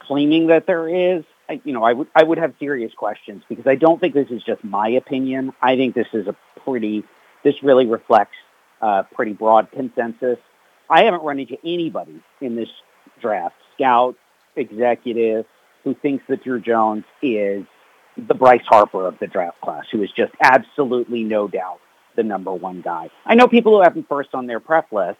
claiming 0.00 0.48
that 0.48 0.66
there 0.66 0.88
is, 0.88 1.24
you 1.64 1.72
know, 1.72 1.82
I 1.82 1.92
would, 1.92 2.08
I 2.14 2.22
would 2.22 2.38
have 2.38 2.54
serious 2.58 2.92
questions 2.94 3.42
because 3.48 3.66
I 3.66 3.74
don't 3.74 4.00
think 4.00 4.14
this 4.14 4.30
is 4.30 4.42
just 4.42 4.62
my 4.64 4.88
opinion. 4.88 5.52
I 5.60 5.76
think 5.76 5.94
this 5.94 6.08
is 6.12 6.26
a 6.26 6.36
pretty, 6.64 7.04
this 7.44 7.62
really 7.62 7.86
reflects 7.86 8.36
a 8.80 9.04
pretty 9.14 9.32
broad 9.32 9.70
consensus 9.72 10.38
I 10.90 11.04
haven't 11.04 11.22
run 11.22 11.38
into 11.38 11.56
anybody 11.64 12.20
in 12.40 12.56
this 12.56 12.68
draft, 13.20 13.54
scout, 13.74 14.16
executive, 14.56 15.46
who 15.84 15.94
thinks 15.94 16.24
that 16.28 16.42
Drew 16.42 16.60
Jones 16.60 17.04
is 17.22 17.64
the 18.16 18.34
Bryce 18.34 18.64
Harper 18.66 19.06
of 19.06 19.18
the 19.20 19.28
draft 19.28 19.60
class, 19.60 19.84
who 19.92 20.02
is 20.02 20.10
just 20.10 20.32
absolutely 20.42 21.22
no 21.22 21.46
doubt 21.46 21.78
the 22.16 22.24
number 22.24 22.52
one 22.52 22.80
guy. 22.80 23.08
I 23.24 23.36
know 23.36 23.46
people 23.46 23.76
who 23.76 23.82
have 23.82 23.96
him 23.96 24.04
first 24.08 24.30
on 24.34 24.48
their 24.48 24.58
prep 24.58 24.90
list, 24.90 25.18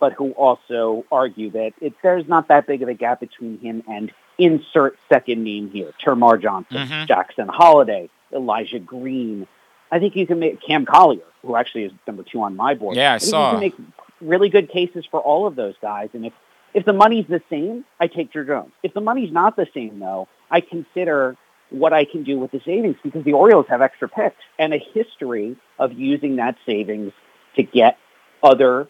but 0.00 0.14
who 0.14 0.30
also 0.32 1.04
argue 1.12 1.50
that 1.50 1.72
it, 1.82 1.92
there's 2.02 2.26
not 2.26 2.48
that 2.48 2.66
big 2.66 2.82
of 2.82 2.88
a 2.88 2.94
gap 2.94 3.20
between 3.20 3.58
him 3.58 3.82
and 3.86 4.10
insert 4.40 4.98
second 5.08 5.44
name 5.44 5.70
here, 5.70 5.92
Termarr 6.04 6.40
Johnson, 6.40 6.76
mm-hmm. 6.78 7.06
Jackson 7.06 7.48
Holliday, 7.48 8.08
Elijah 8.32 8.78
Green. 8.78 9.46
I 9.92 9.98
think 9.98 10.16
you 10.16 10.26
can 10.26 10.38
make 10.38 10.60
Cam 10.62 10.86
Collier, 10.86 11.22
who 11.42 11.56
actually 11.56 11.84
is 11.84 11.92
number 12.06 12.22
two 12.22 12.42
on 12.42 12.56
my 12.56 12.74
board. 12.74 12.96
Yeah, 12.96 13.12
I, 13.12 13.14
I 13.16 13.18
saw. 13.18 13.60
You 13.60 13.70
can 13.72 13.84
make 13.84 13.96
really 14.20 14.48
good 14.48 14.70
cases 14.70 15.04
for 15.10 15.20
all 15.20 15.46
of 15.46 15.56
those 15.56 15.74
guys. 15.82 16.10
And 16.14 16.26
if, 16.26 16.32
if 16.74 16.84
the 16.84 16.92
money's 16.92 17.26
the 17.26 17.42
same, 17.50 17.84
I 17.98 18.06
take 18.06 18.32
Drew 18.32 18.46
Jones. 18.46 18.72
If 18.82 18.94
the 18.94 19.00
money's 19.00 19.32
not 19.32 19.56
the 19.56 19.66
same, 19.74 19.98
though, 19.98 20.28
I 20.50 20.60
consider 20.60 21.36
what 21.70 21.92
I 21.92 22.04
can 22.04 22.24
do 22.24 22.38
with 22.38 22.50
the 22.50 22.60
savings 22.64 22.96
because 23.02 23.24
the 23.24 23.32
Orioles 23.32 23.66
have 23.68 23.80
extra 23.80 24.08
picks 24.08 24.42
and 24.58 24.74
a 24.74 24.78
history 24.78 25.56
of 25.78 25.92
using 25.92 26.36
that 26.36 26.56
savings 26.66 27.12
to 27.56 27.62
get 27.62 27.96
other 28.42 28.88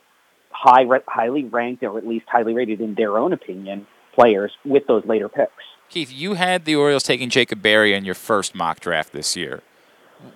high, 0.50 0.86
highly 1.06 1.44
ranked 1.44 1.82
or 1.82 1.98
at 1.98 2.06
least 2.06 2.26
highly 2.28 2.54
rated 2.54 2.80
in 2.80 2.94
their 2.94 3.18
own 3.18 3.32
opinion 3.32 3.86
players 4.20 4.52
with 4.64 4.86
those 4.86 5.04
later 5.04 5.28
picks. 5.28 5.52
Keith, 5.88 6.12
you 6.12 6.34
had 6.34 6.64
the 6.64 6.76
Orioles 6.76 7.02
taking 7.02 7.30
Jacob 7.30 7.62
Berry 7.62 7.94
in 7.94 8.04
your 8.04 8.14
first 8.14 8.54
mock 8.54 8.80
draft 8.80 9.12
this 9.12 9.36
year 9.36 9.62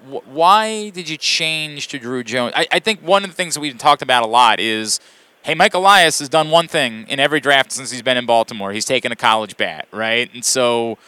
why 0.06 0.90
did 0.90 1.08
you 1.08 1.16
change 1.16 1.88
to 1.88 1.98
Drew 1.98 2.24
Jones? 2.24 2.52
I, 2.56 2.66
I 2.72 2.78
think 2.78 3.00
one 3.00 3.24
of 3.24 3.30
the 3.30 3.36
things 3.36 3.54
that 3.54 3.60
we've 3.60 3.76
talked 3.76 4.02
about 4.02 4.22
a 4.22 4.26
lot 4.26 4.60
is, 4.60 5.00
hey, 5.42 5.54
Mike 5.54 5.74
Elias 5.74 6.18
has 6.20 6.28
done 6.28 6.50
one 6.50 6.68
thing 6.68 7.06
in 7.08 7.20
every 7.20 7.40
draft 7.40 7.72
since 7.72 7.90
he's 7.90 8.02
been 8.02 8.16
in 8.16 8.26
Baltimore. 8.26 8.72
He's 8.72 8.84
taken 8.84 9.12
a 9.12 9.16
college 9.16 9.56
bat, 9.56 9.86
right? 9.92 10.32
And 10.32 10.44
so 10.44 10.98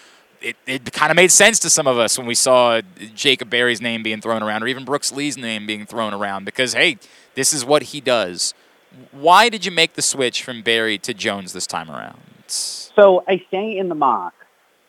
it, 0.42 0.56
it 0.66 0.92
kind 0.92 1.10
of 1.10 1.16
made 1.16 1.30
sense 1.30 1.58
to 1.60 1.70
some 1.70 1.86
of 1.86 1.98
us 1.98 2.18
when 2.18 2.26
we 2.26 2.34
saw 2.34 2.80
Jacob 3.14 3.50
Berry's 3.50 3.80
name 3.80 4.02
being 4.02 4.20
thrown 4.20 4.42
around 4.42 4.62
or 4.62 4.66
even 4.66 4.84
Brooks 4.84 5.10
Lee's 5.10 5.38
name 5.38 5.66
being 5.66 5.86
thrown 5.86 6.12
around 6.12 6.44
because, 6.44 6.74
hey, 6.74 6.98
this 7.34 7.52
is 7.52 7.64
what 7.64 7.84
he 7.84 8.00
does. 8.00 8.52
Why 9.10 9.48
did 9.48 9.64
you 9.64 9.72
make 9.72 9.94
the 9.94 10.02
switch 10.02 10.42
from 10.42 10.62
Berry 10.62 10.98
to 10.98 11.14
Jones 11.14 11.52
this 11.52 11.66
time 11.66 11.90
around? 11.90 12.20
So 12.52 13.24
I 13.26 13.42
say 13.50 13.76
in 13.76 13.88
the 13.88 13.94
mock, 13.94 14.34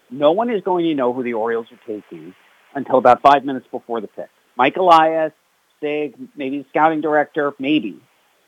no 0.10 0.32
one 0.32 0.50
is 0.50 0.62
going 0.62 0.86
to 0.86 0.96
know 0.96 1.14
who 1.14 1.24
the 1.24 1.34
Orioles 1.34 1.68
are 1.72 1.80
taking 1.86 2.34
until 2.74 2.98
about 2.98 3.22
five 3.22 3.44
minutes 3.44 3.68
before 3.72 4.02
the 4.02 4.08
pick. 4.08 4.30
Mike 4.56 4.78
Elias, 4.78 5.34
Sig, 5.82 6.16
maybe 6.36 6.60
the 6.60 6.66
scouting 6.70 7.02
director, 7.02 7.54
maybe. 7.60 8.02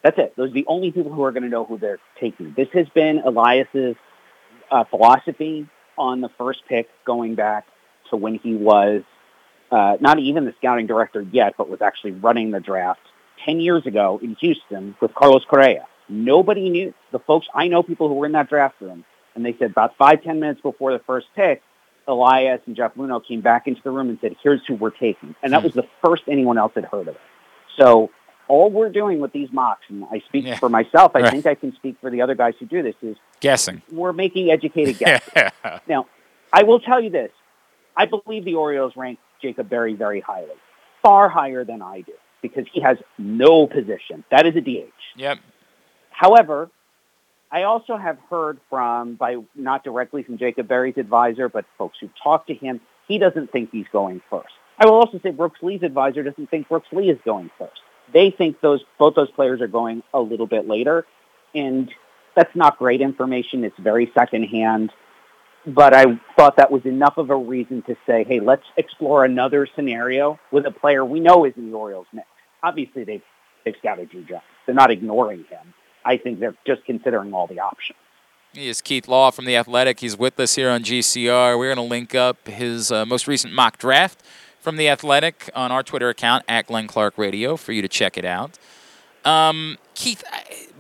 That's 0.04 0.18
it. 0.18 0.34
Those 0.36 0.52
are 0.52 0.54
the 0.54 0.66
only 0.68 0.92
people 0.92 1.12
who 1.12 1.24
are 1.24 1.32
going 1.32 1.44
to 1.44 1.50
know 1.50 1.66
who 1.66 1.78
they're 1.78 2.00
taking. 2.20 2.54
This 2.56 2.70
has 2.74 2.88
been 2.90 3.20
Elias's 3.20 3.96
uh, 4.72 4.86
philosophy 4.86 5.68
on 5.98 6.22
the 6.22 6.30
first 6.38 6.62
pick 6.68 6.88
going 7.06 7.36
back 7.36 7.66
to 8.10 8.16
when 8.16 8.36
he 8.36 8.56
was 8.56 9.04
uh, 9.72 9.98
not 10.00 10.20
even 10.20 10.46
the 10.46 10.54
scouting 10.58 10.88
director 10.88 11.22
yet, 11.22 11.56
but 11.58 11.70
was 11.70 11.82
actually 11.82 12.12
running 12.12 12.52
the 12.52 12.60
draft 12.60 13.02
10 13.46 13.60
years 13.60 13.86
ago 13.86 14.20
in 14.24 14.36
Houston 14.36 14.96
with 15.02 15.14
Carlos 15.14 15.44
Correa. 15.48 15.86
Nobody 16.10 16.70
knew. 16.70 16.94
The 17.12 17.20
folks, 17.20 17.48
I 17.54 17.68
know 17.68 17.84
people 17.84 18.08
who 18.08 18.16
were 18.16 18.26
in 18.26 18.32
that 18.34 18.50
draft 18.50 18.82
room, 18.82 19.06
and 19.36 19.46
they 19.46 19.56
said 19.58 19.72
about 19.72 19.96
five, 19.98 20.24
ten 20.24 20.40
minutes 20.40 20.62
before 20.62 20.92
the 20.92 21.00
first 21.00 21.28
pick, 21.36 21.62
Elias 22.08 22.62
and 22.66 22.76
Jeff 22.76 22.96
Luhnow 22.96 23.26
came 23.26 23.42
back 23.42 23.68
into 23.68 23.82
the 23.84 23.92
room 23.92 24.10
and 24.10 24.18
said, 24.20 24.36
here's 24.42 24.66
who 24.66 24.76
we're 24.76 24.90
taking. 24.90 25.36
And 25.44 25.54
that 25.54 25.60
hmm. 25.60 25.66
was 25.66 25.74
the 25.74 25.88
first 26.04 26.24
anyone 26.28 26.58
else 26.58 26.74
had 26.76 26.86
heard 26.86 27.08
of 27.08 27.16
it. 27.16 27.22
So 27.78 28.10
all 28.48 28.70
we're 28.72 28.90
doing 28.90 29.20
with 29.20 29.32
these 29.32 29.50
mocks, 29.52 29.86
and 29.90 30.06
I 30.12 30.20
speak 30.28 30.46
yeah. 30.46 30.58
for 30.58 30.70
myself, 30.70 31.12
I 31.16 31.22
right. 31.22 31.32
think 31.32 31.46
I 31.46 31.56
can 31.56 31.74
speak 31.76 31.98
for 32.02 32.10
the 32.10 32.22
other 32.22 32.36
guys 32.36 32.56
who 32.60 32.66
do 32.66 32.82
this, 32.82 32.96
is 33.02 33.16
guessing. 33.40 33.82
We're 33.92 34.12
making 34.12 34.50
educated 34.50 34.98
guesses. 35.00 35.32
yeah. 35.36 35.80
Now, 35.88 36.08
I 36.52 36.64
will 36.64 36.80
tell 36.80 37.00
you 37.00 37.12
this. 37.12 37.32
I 37.96 38.06
believe 38.06 38.44
the 38.44 38.56
Orioles 38.56 38.94
rank 38.96 39.20
Jacob 39.42 39.70
Berry 39.70 39.94
very 39.94 40.20
highly, 40.20 40.56
far 41.02 41.30
higher 41.30 41.64
than 41.64 41.82
I 41.82 42.02
do, 42.02 42.14
because 42.42 42.66
he 42.74 42.82
has 42.82 42.98
no 43.18 43.68
position. 43.68 44.24
That 44.32 44.48
is 44.48 44.56
a 44.56 44.62
DH. 44.62 44.92
Yep. 45.16 45.40
However, 46.20 46.70
I 47.50 47.64
also 47.64 47.96
have 47.96 48.18
heard 48.30 48.60
from, 48.70 49.16
by 49.16 49.38
not 49.56 49.86
directly 49.86 50.22
from 50.22 50.38
Jacob 50.38 50.68
Berry's 50.68 50.98
advisor, 50.98 51.48
but 51.48 51.64
folks 51.78 51.98
who 52.02 52.10
talked 52.22 52.48
to 52.48 52.54
him, 52.54 52.82
he 53.08 53.20
doesn't 53.20 53.54
think 53.54 53.70
he's 53.72 53.86
going 53.94 54.22
first. 54.30 54.50
I 54.78 54.86
will 54.86 54.96
also 54.96 55.22
say 55.24 55.32
Brooks 55.32 55.60
Lee's 55.62 55.82
advisor 55.82 56.22
doesn't 56.24 56.50
think 56.50 56.68
Brooks 56.68 56.90
Lee 56.92 57.10
is 57.10 57.20
going 57.24 57.50
first. 57.58 57.80
They 58.14 58.32
think 58.32 58.60
those 58.60 58.82
both 58.98 59.16
those 59.16 59.32
players 59.32 59.62
are 59.62 59.68
going 59.68 60.04
a 60.14 60.20
little 60.20 60.46
bit 60.46 60.68
later. 60.68 61.06
And 61.56 61.90
that's 62.36 62.54
not 62.54 62.78
great 62.78 63.00
information. 63.00 63.64
It's 63.64 63.80
very 63.80 64.12
secondhand. 64.14 64.92
But 65.66 65.94
I 65.94 66.20
thought 66.36 66.58
that 66.58 66.70
was 66.70 66.86
enough 66.86 67.18
of 67.18 67.30
a 67.30 67.36
reason 67.38 67.82
to 67.84 67.96
say, 68.06 68.26
hey, 68.26 68.42
let's 68.42 68.66
explore 68.76 69.24
another 69.24 69.70
scenario 69.74 70.38
with 70.52 70.66
a 70.66 70.72
player 70.72 71.06
we 71.06 71.22
know 71.22 71.46
is 71.46 71.54
in 71.56 71.72
the 71.72 71.78
Orioles 71.78 72.08
mix. 72.12 72.28
Obviously, 72.62 73.06
they've, 73.06 73.24
they've 73.64 73.76
scouted 73.80 74.10
Drew 74.10 74.26
Jones. 74.26 74.44
They're 74.66 74.76
not 74.76 74.92
ignoring 74.92 75.46
him. 75.46 75.74
I 76.06 76.18
think 76.18 76.40
they're 76.40 76.56
just 76.66 76.86
considering 76.86 77.34
all 77.34 77.48
the 77.48 77.60
options. 77.60 77.98
He 78.54 78.68
is 78.68 78.82
Keith 78.82 79.08
Law 79.08 79.30
from 79.30 79.46
The 79.46 79.56
Athletic. 79.56 80.00
He's 80.00 80.18
with 80.18 80.40
us 80.40 80.56
here 80.56 80.72
on 80.72 80.84
GCR. 80.84 81.58
We're 81.58 81.74
going 81.74 81.88
to 81.88 81.90
link 81.90 82.16
up 82.16 82.48
his 82.48 82.92
uh, 82.92 83.06
most 83.06 83.28
recent 83.28 83.54
mock 83.54 83.78
draft 83.78 84.24
from 84.60 84.78
The 84.78 84.90
Athletic 84.90 85.52
on 85.54 85.72
our 85.72 85.84
Twitter 85.84 86.10
account, 86.10 86.46
at 86.48 86.66
Glenn 86.68 86.88
Clark 86.88 87.18
Radio, 87.18 87.56
for 87.56 87.74
you 87.74 87.82
to 87.82 87.88
check 87.88 88.18
it 88.18 88.26
out. 88.26 88.58
Um, 89.24 89.78
Keith, 89.94 90.24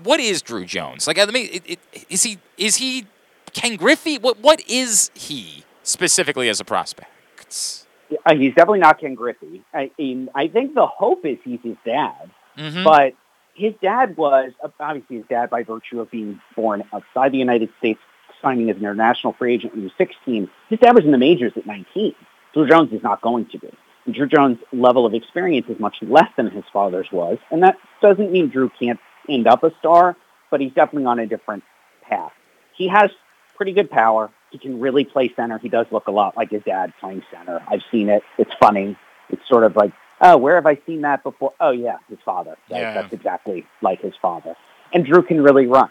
what 0.03 0.19
is 0.19 0.41
Drew 0.41 0.65
Jones? 0.65 1.05
Like, 1.05 1.19
I 1.19 1.25
mean, 1.25 1.49
it, 1.51 1.63
it, 1.93 2.05
is 2.09 2.23
he 2.23 2.39
is 2.57 2.77
he 2.77 3.05
Ken 3.53 3.75
Griffey? 3.75 4.17
What 4.17 4.39
what 4.39 4.61
is 4.67 5.11
he 5.13 5.63
specifically 5.83 6.49
as 6.49 6.59
a 6.59 6.65
prospect? 6.65 7.85
Uh, 8.25 8.35
he's 8.35 8.55
definitely 8.55 8.79
not 8.79 8.99
Ken 8.99 9.13
Griffey. 9.13 9.61
I, 9.73 9.91
I 10.33 10.47
think 10.47 10.73
the 10.73 10.87
hope 10.87 11.25
is 11.25 11.37
he's 11.43 11.59
his 11.61 11.75
dad, 11.85 12.31
mm-hmm. 12.57 12.83
but 12.83 13.13
his 13.59 13.73
dad 13.81 14.15
was 14.15 14.53
obviously 14.79 15.17
his 15.17 15.25
dad 15.27 15.49
by 15.49 15.63
virtue 15.63 15.99
of 15.99 16.09
being 16.09 16.39
born 16.55 16.83
outside 16.93 17.33
the 17.33 17.37
United 17.37 17.69
States, 17.77 17.99
signing 18.41 18.69
as 18.69 18.77
an 18.77 18.83
international 18.83 19.33
free 19.33 19.53
agent 19.53 19.73
when 19.73 19.81
he 19.81 19.83
was 19.83 19.93
16. 19.97 20.49
His 20.69 20.79
dad 20.79 20.95
was 20.95 21.03
in 21.03 21.11
the 21.11 21.17
majors 21.17 21.51
at 21.57 21.65
19. 21.65 22.15
Drew 22.53 22.67
Jones 22.67 22.93
is 22.93 23.03
not 23.03 23.21
going 23.21 23.47
to 23.47 23.59
be. 23.59 23.69
And 24.05 24.15
Drew 24.15 24.27
Jones' 24.27 24.59
level 24.71 25.05
of 25.05 25.13
experience 25.13 25.67
is 25.67 25.77
much 25.77 25.97
less 26.01 26.29
than 26.37 26.49
his 26.49 26.63
father's 26.71 27.11
was, 27.11 27.37
and 27.51 27.61
that 27.63 27.77
doesn't 28.01 28.31
mean 28.31 28.47
Drew 28.47 28.71
can't 28.79 28.99
end 29.27 29.45
up 29.45 29.63
a 29.63 29.71
star, 29.79 30.15
but 30.49 30.61
he's 30.61 30.71
definitely 30.71 31.05
on 31.05 31.19
a 31.19 31.27
different 31.27 31.63
path. 32.01 32.31
He 32.73 32.87
has 32.87 33.11
pretty 33.57 33.73
good 33.73 33.91
power. 33.91 34.31
He 34.51 34.57
can 34.57 34.79
really 34.79 35.03
play 35.03 35.33
center. 35.35 35.57
He 35.57 35.67
does 35.67 35.85
look 35.91 36.07
a 36.07 36.11
lot 36.11 36.37
like 36.37 36.49
his 36.49 36.63
dad 36.63 36.93
playing 37.01 37.23
center. 37.29 37.61
I've 37.67 37.83
seen 37.91 38.07
it. 38.07 38.23
It's 38.37 38.53
funny. 38.59 38.97
It's 39.29 39.45
sort 39.49 39.65
of 39.65 39.75
like 39.75 39.91
oh, 40.21 40.37
where 40.37 40.55
have 40.55 40.65
I 40.65 40.77
seen 40.85 41.01
that 41.01 41.23
before? 41.23 41.53
Oh, 41.59 41.71
yeah, 41.71 41.97
his 42.09 42.19
father. 42.23 42.57
Right? 42.69 42.81
Yeah. 42.81 42.93
That's 42.93 43.13
exactly 43.13 43.65
like 43.81 44.01
his 44.01 44.13
father. 44.21 44.55
And 44.93 45.05
Drew 45.05 45.21
can 45.23 45.41
really 45.41 45.67
run. 45.67 45.89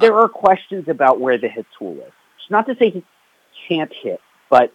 There 0.00 0.14
are 0.14 0.28
questions 0.28 0.88
about 0.88 1.20
where 1.20 1.38
the 1.38 1.48
hit 1.48 1.66
tool 1.78 1.94
is. 1.94 2.12
It's 2.38 2.50
not 2.50 2.66
to 2.66 2.76
say 2.76 2.90
he 2.90 3.04
can't 3.68 3.92
hit, 3.92 4.20
but 4.50 4.72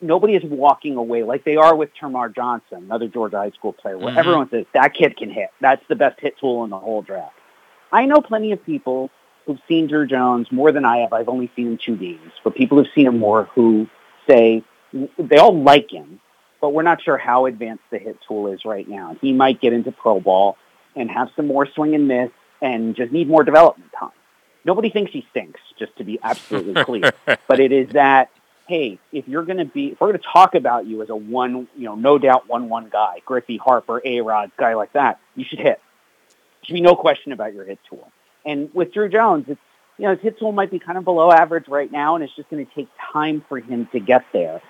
nobody 0.00 0.34
is 0.34 0.42
walking 0.44 0.96
away 0.96 1.24
like 1.24 1.44
they 1.44 1.56
are 1.56 1.74
with 1.74 1.90
Termarr 2.00 2.34
Johnson, 2.34 2.78
another 2.84 3.08
Georgia 3.08 3.38
high 3.38 3.50
school 3.50 3.72
player, 3.72 3.98
where 3.98 4.14
Mhm. 4.14 4.18
everyone 4.18 4.50
says, 4.50 4.66
that 4.72 4.94
kid 4.94 5.16
can 5.16 5.30
hit. 5.30 5.50
That's 5.60 5.84
the 5.88 5.96
best 5.96 6.20
hit 6.20 6.38
tool 6.38 6.64
in 6.64 6.70
the 6.70 6.78
whole 6.78 7.02
draft. 7.02 7.34
I 7.92 8.06
know 8.06 8.20
plenty 8.20 8.52
of 8.52 8.64
people 8.64 9.10
who've 9.46 9.60
seen 9.68 9.88
Drew 9.88 10.06
Jones 10.06 10.50
more 10.52 10.70
than 10.70 10.84
I 10.84 10.98
have. 10.98 11.12
I've 11.12 11.28
only 11.28 11.50
seen 11.56 11.66
him 11.72 11.78
two 11.78 11.96
games, 11.96 12.32
but 12.44 12.54
people 12.54 12.78
who've 12.78 12.92
seen 12.94 13.06
him 13.06 13.18
more 13.18 13.44
who 13.54 13.88
say 14.28 14.62
they 15.18 15.38
all 15.38 15.56
like 15.60 15.90
him, 15.90 16.20
but 16.60 16.70
we're 16.70 16.82
not 16.82 17.02
sure 17.02 17.16
how 17.16 17.46
advanced 17.46 17.84
the 17.90 17.98
hit 17.98 18.18
tool 18.26 18.48
is 18.48 18.64
right 18.64 18.88
now. 18.88 19.16
He 19.20 19.32
might 19.32 19.60
get 19.60 19.72
into 19.72 19.92
pro 19.92 20.20
ball 20.20 20.56
and 20.94 21.10
have 21.10 21.30
some 21.36 21.46
more 21.46 21.66
swing 21.66 21.94
and 21.94 22.08
miss 22.08 22.30
and 22.60 22.94
just 22.94 23.12
need 23.12 23.28
more 23.28 23.44
development 23.44 23.90
time. 23.98 24.10
Nobody 24.64 24.90
thinks 24.90 25.12
he 25.12 25.26
stinks, 25.30 25.60
just 25.78 25.96
to 25.96 26.04
be 26.04 26.18
absolutely 26.22 26.84
clear. 26.84 27.12
but 27.48 27.60
it 27.60 27.72
is 27.72 27.90
that, 27.90 28.30
hey, 28.68 28.98
if 29.12 29.26
you're 29.26 29.44
going 29.44 29.58
to 29.58 29.64
be, 29.64 29.88
if 29.88 30.00
we're 30.00 30.08
going 30.08 30.20
to 30.20 30.26
talk 30.32 30.54
about 30.54 30.86
you 30.86 31.02
as 31.02 31.08
a 31.08 31.16
one, 31.16 31.68
you 31.76 31.84
know, 31.86 31.94
no 31.94 32.18
doubt 32.18 32.48
one-one 32.48 32.88
guy, 32.90 33.22
Griffey, 33.24 33.56
Harper, 33.56 34.02
A-Rod, 34.04 34.52
guy 34.58 34.74
like 34.74 34.92
that, 34.92 35.18
you 35.34 35.44
should 35.48 35.58
hit. 35.58 35.80
There 36.28 36.64
should 36.64 36.74
be 36.74 36.80
no 36.82 36.94
question 36.94 37.32
about 37.32 37.54
your 37.54 37.64
hit 37.64 37.78
tool. 37.88 38.10
And 38.44 38.72
with 38.74 38.92
Drew 38.92 39.08
Jones, 39.08 39.46
it's, 39.48 39.60
you 39.96 40.06
know, 40.06 40.14
his 40.14 40.20
hit 40.20 40.38
tool 40.38 40.52
might 40.52 40.70
be 40.70 40.78
kind 40.78 40.98
of 40.98 41.04
below 41.04 41.30
average 41.30 41.68
right 41.68 41.90
now, 41.90 42.14
and 42.14 42.24
it's 42.24 42.34
just 42.34 42.48
going 42.50 42.64
to 42.64 42.74
take 42.74 42.88
time 43.12 43.44
for 43.48 43.58
him 43.58 43.86
to 43.92 44.00
get 44.00 44.24
there. 44.32 44.62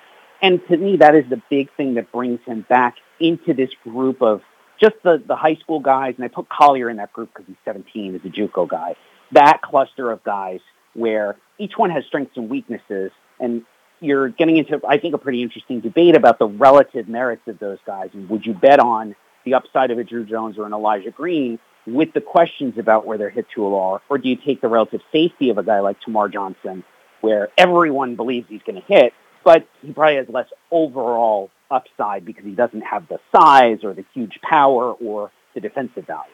And 0.43 0.61
to 0.69 0.77
me, 0.77 0.97
that 0.99 1.15
is 1.15 1.25
the 1.29 1.41
big 1.51 1.71
thing 1.77 1.95
that 1.95 2.11
brings 2.13 2.41
him 2.47 2.65
back 2.69 2.97
into 3.19 3.53
this 3.55 3.71
group 3.85 4.23
of 4.23 4.43
just 4.81 4.97
the, 5.03 5.23
the 5.25 5.37
high 5.37 5.57
school 5.57 5.81
guys. 5.81 6.15
And 6.17 6.25
I 6.25 6.29
put 6.29 6.49
Collier 6.49 6.89
in 6.89 6.97
that 6.97 7.13
group 7.13 7.31
because 7.33 7.47
he's 7.47 7.57
17 7.65 8.15
as 8.15 8.21
a 8.25 8.29
JUCO 8.29 8.69
guy. 8.69 8.97
That 9.33 9.61
cluster 9.63 10.11
of 10.11 10.25
guys 10.25 10.61
where 10.95 11.37
each 11.59 11.77
one 11.77 11.91
has 11.91 12.05
strengths 12.07 12.37
and 12.37 12.49
weaknesses. 12.49 13.13
And 13.39 13.63
you're 14.01 14.29
getting 14.29 14.57
into, 14.57 14.81
I 14.89 14.99
think, 14.99 15.15
a 15.15 15.19
pretty 15.19 15.43
interesting 15.43 15.81
debate 15.81 16.17
about 16.17 16.39
the 16.39 16.47
relative 16.47 17.09
merits 17.09 17.43
of 17.47 17.59
those 17.59 17.79
guys. 17.87 18.11
And 18.15 18.29
would 18.31 18.47
you 18.47 18.55
bet 18.55 18.81
on 18.81 19.15
the 19.45 19.55
upside 19.55 19.91
of 19.91 19.99
a 19.99 20.05
Drew 20.05 20.25
Jones 20.25 20.59
or 20.59 20.67
an 20.67 20.73
Elijah 20.73 21.11
Green 21.11 21.59
with 21.87 22.13
the 22.13 22.21
questions 22.21 22.79
about 22.79 23.07
where 23.07 23.19
their 23.19 23.31
hit 23.31 23.47
tool 23.55 23.79
are? 23.79 24.01
Or 24.09 24.19
do 24.19 24.29
you 24.29 24.37
take 24.37 24.63
the 24.63 24.69
relative 24.69 25.03
safety 25.13 25.51
of 25.51 25.59
a 25.59 25.63
guy 25.63 25.81
like 25.81 25.99
Termarr 26.01 26.33
Johnson 26.33 26.85
where 27.21 27.49
everyone 27.59 28.17
believes 28.17 28.49
he's 28.49 28.63
going 28.63 28.81
to 28.81 28.87
hit, 28.87 29.13
but 29.45 29.67
he 29.83 29.93
probably 29.93 30.17
has 30.17 30.29
less 30.29 30.49
overall 30.71 31.51
upside 31.71 32.25
because 32.25 32.45
he 32.45 32.53
doesn't 32.53 32.83
have 32.83 33.09
the 33.09 33.19
size 33.35 33.85
or 33.85 33.95
the 33.95 34.05
huge 34.13 34.39
power 34.43 34.93
or 34.93 35.31
the 35.55 35.61
defensive 35.61 36.07
value. 36.07 36.31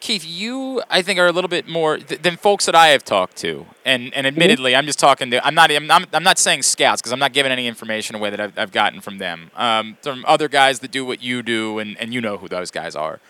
Keith, 0.00 0.24
you 0.26 0.82
I 0.88 1.02
think 1.02 1.18
are 1.18 1.26
a 1.26 1.32
little 1.32 1.48
bit 1.48 1.68
more 1.68 1.98
th- 1.98 2.22
than 2.22 2.38
folks 2.38 2.64
that 2.64 2.74
I 2.74 2.88
have 2.88 3.04
talked 3.04 3.36
to, 3.38 3.66
and 3.84 4.14
and 4.14 4.26
admittedly, 4.26 4.74
I'm 4.74 4.86
just 4.86 4.98
talking 4.98 5.30
to. 5.30 5.46
I'm 5.46 5.54
not. 5.54 5.70
I'm 5.70 5.86
not, 5.86 6.08
I'm 6.14 6.22
not 6.22 6.38
saying 6.38 6.62
scouts 6.62 7.02
because 7.02 7.12
I'm 7.12 7.18
not 7.18 7.34
giving 7.34 7.52
any 7.52 7.66
information 7.66 8.16
away 8.16 8.30
that 8.30 8.40
I've, 8.40 8.58
I've 8.58 8.72
gotten 8.72 9.02
from 9.02 9.18
them. 9.18 9.50
Um, 9.54 9.98
from 10.00 10.24
other 10.26 10.48
guys 10.48 10.80
that 10.80 10.90
do 10.90 11.04
what 11.04 11.22
you 11.22 11.42
do, 11.42 11.78
and, 11.78 11.98
and 11.98 12.14
you 12.14 12.22
know 12.22 12.38
who 12.38 12.48
those 12.48 12.70
guys 12.70 12.96
are. 12.96 13.20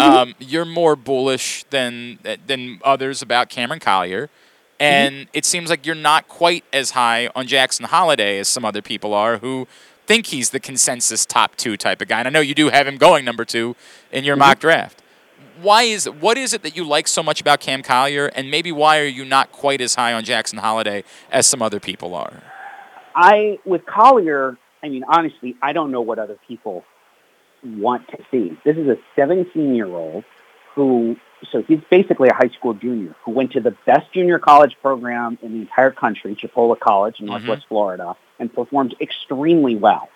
Um, 0.00 0.34
you're 0.40 0.64
more 0.64 0.96
bullish 0.96 1.64
than 1.70 2.18
than 2.46 2.80
others 2.82 3.20
about 3.22 3.48
Cameron 3.50 3.80
Collier, 3.80 4.30
Mm-hmm. 4.80 4.82
and 4.82 5.28
it 5.32 5.44
seems 5.44 5.70
like 5.70 5.86
you're 5.86 5.94
not 5.94 6.26
quite 6.28 6.64
as 6.72 6.90
high 6.90 7.30
on 7.34 7.46
Jackson 7.46 7.86
Holliday 7.86 8.38
as 8.38 8.48
some 8.48 8.64
other 8.64 8.82
people 8.82 9.14
are 9.14 9.38
who 9.38 9.68
think 10.06 10.26
he's 10.26 10.50
the 10.50 10.60
consensus 10.60 11.24
top 11.24 11.56
two 11.56 11.76
type 11.76 12.02
of 12.02 12.08
guy. 12.08 12.18
And 12.18 12.28
I 12.28 12.30
know 12.30 12.40
you 12.40 12.54
do 12.54 12.68
have 12.68 12.86
him 12.86 12.96
going 12.96 13.24
number 13.24 13.44
two 13.44 13.76
in 14.10 14.24
your 14.24 14.34
mm-hmm. 14.34 14.40
mock 14.40 14.58
draft 14.58 15.02
why 15.60 15.82
is 15.82 16.08
what 16.08 16.36
is 16.36 16.52
it 16.52 16.62
that 16.62 16.76
you 16.76 16.84
like 16.84 17.08
so 17.08 17.22
much 17.22 17.40
about 17.40 17.60
Cam 17.60 17.82
Collier, 17.82 18.26
and 18.26 18.50
maybe 18.50 18.72
why 18.72 18.98
are 19.00 19.06
you 19.06 19.24
not 19.24 19.52
quite 19.52 19.80
as 19.80 19.94
high 19.94 20.12
on 20.12 20.24
Jackson 20.24 20.58
Holliday 20.58 21.04
as 21.30 21.46
some 21.46 21.62
other 21.62 21.80
people 21.80 22.14
are? 22.14 22.42
I 23.14 23.58
with 23.64 23.82
Collier, 23.86 24.56
I 24.82 24.88
mean 24.88 25.04
honestly, 25.06 25.56
I 25.62 25.72
don't 25.72 25.90
know 25.90 26.00
what 26.00 26.18
other 26.18 26.38
people 26.46 26.84
want 27.64 28.08
to 28.08 28.18
see. 28.30 28.58
This 28.64 28.76
is 28.76 28.88
a 28.88 28.96
17 29.16 29.74
year 29.74 29.86
old 29.86 30.24
who, 30.74 31.16
so 31.50 31.62
he's 31.62 31.80
basically 31.90 32.28
a 32.28 32.34
high 32.34 32.50
school 32.56 32.74
junior 32.74 33.14
who 33.24 33.32
went 33.32 33.52
to 33.52 33.60
the 33.60 33.76
best 33.86 34.12
junior 34.12 34.38
college 34.38 34.76
program 34.82 35.38
in 35.42 35.52
the 35.52 35.60
entire 35.60 35.90
country, 35.90 36.36
Chipola 36.36 36.78
College 36.78 37.20
in 37.20 37.26
Northwest 37.26 37.62
mm-hmm. 37.62 37.68
Florida, 37.68 38.16
and 38.38 38.52
performed 38.52 38.94
extremely 39.00 39.76
well. 39.76 40.08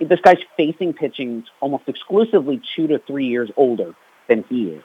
This 0.00 0.20
guy's 0.20 0.38
facing 0.56 0.92
pitching 0.92 1.44
almost 1.60 1.84
exclusively 1.86 2.60
two 2.76 2.86
to 2.88 2.98
three 2.98 3.26
years 3.26 3.50
older 3.56 3.94
than 4.28 4.44
he 4.48 4.68
is. 4.68 4.82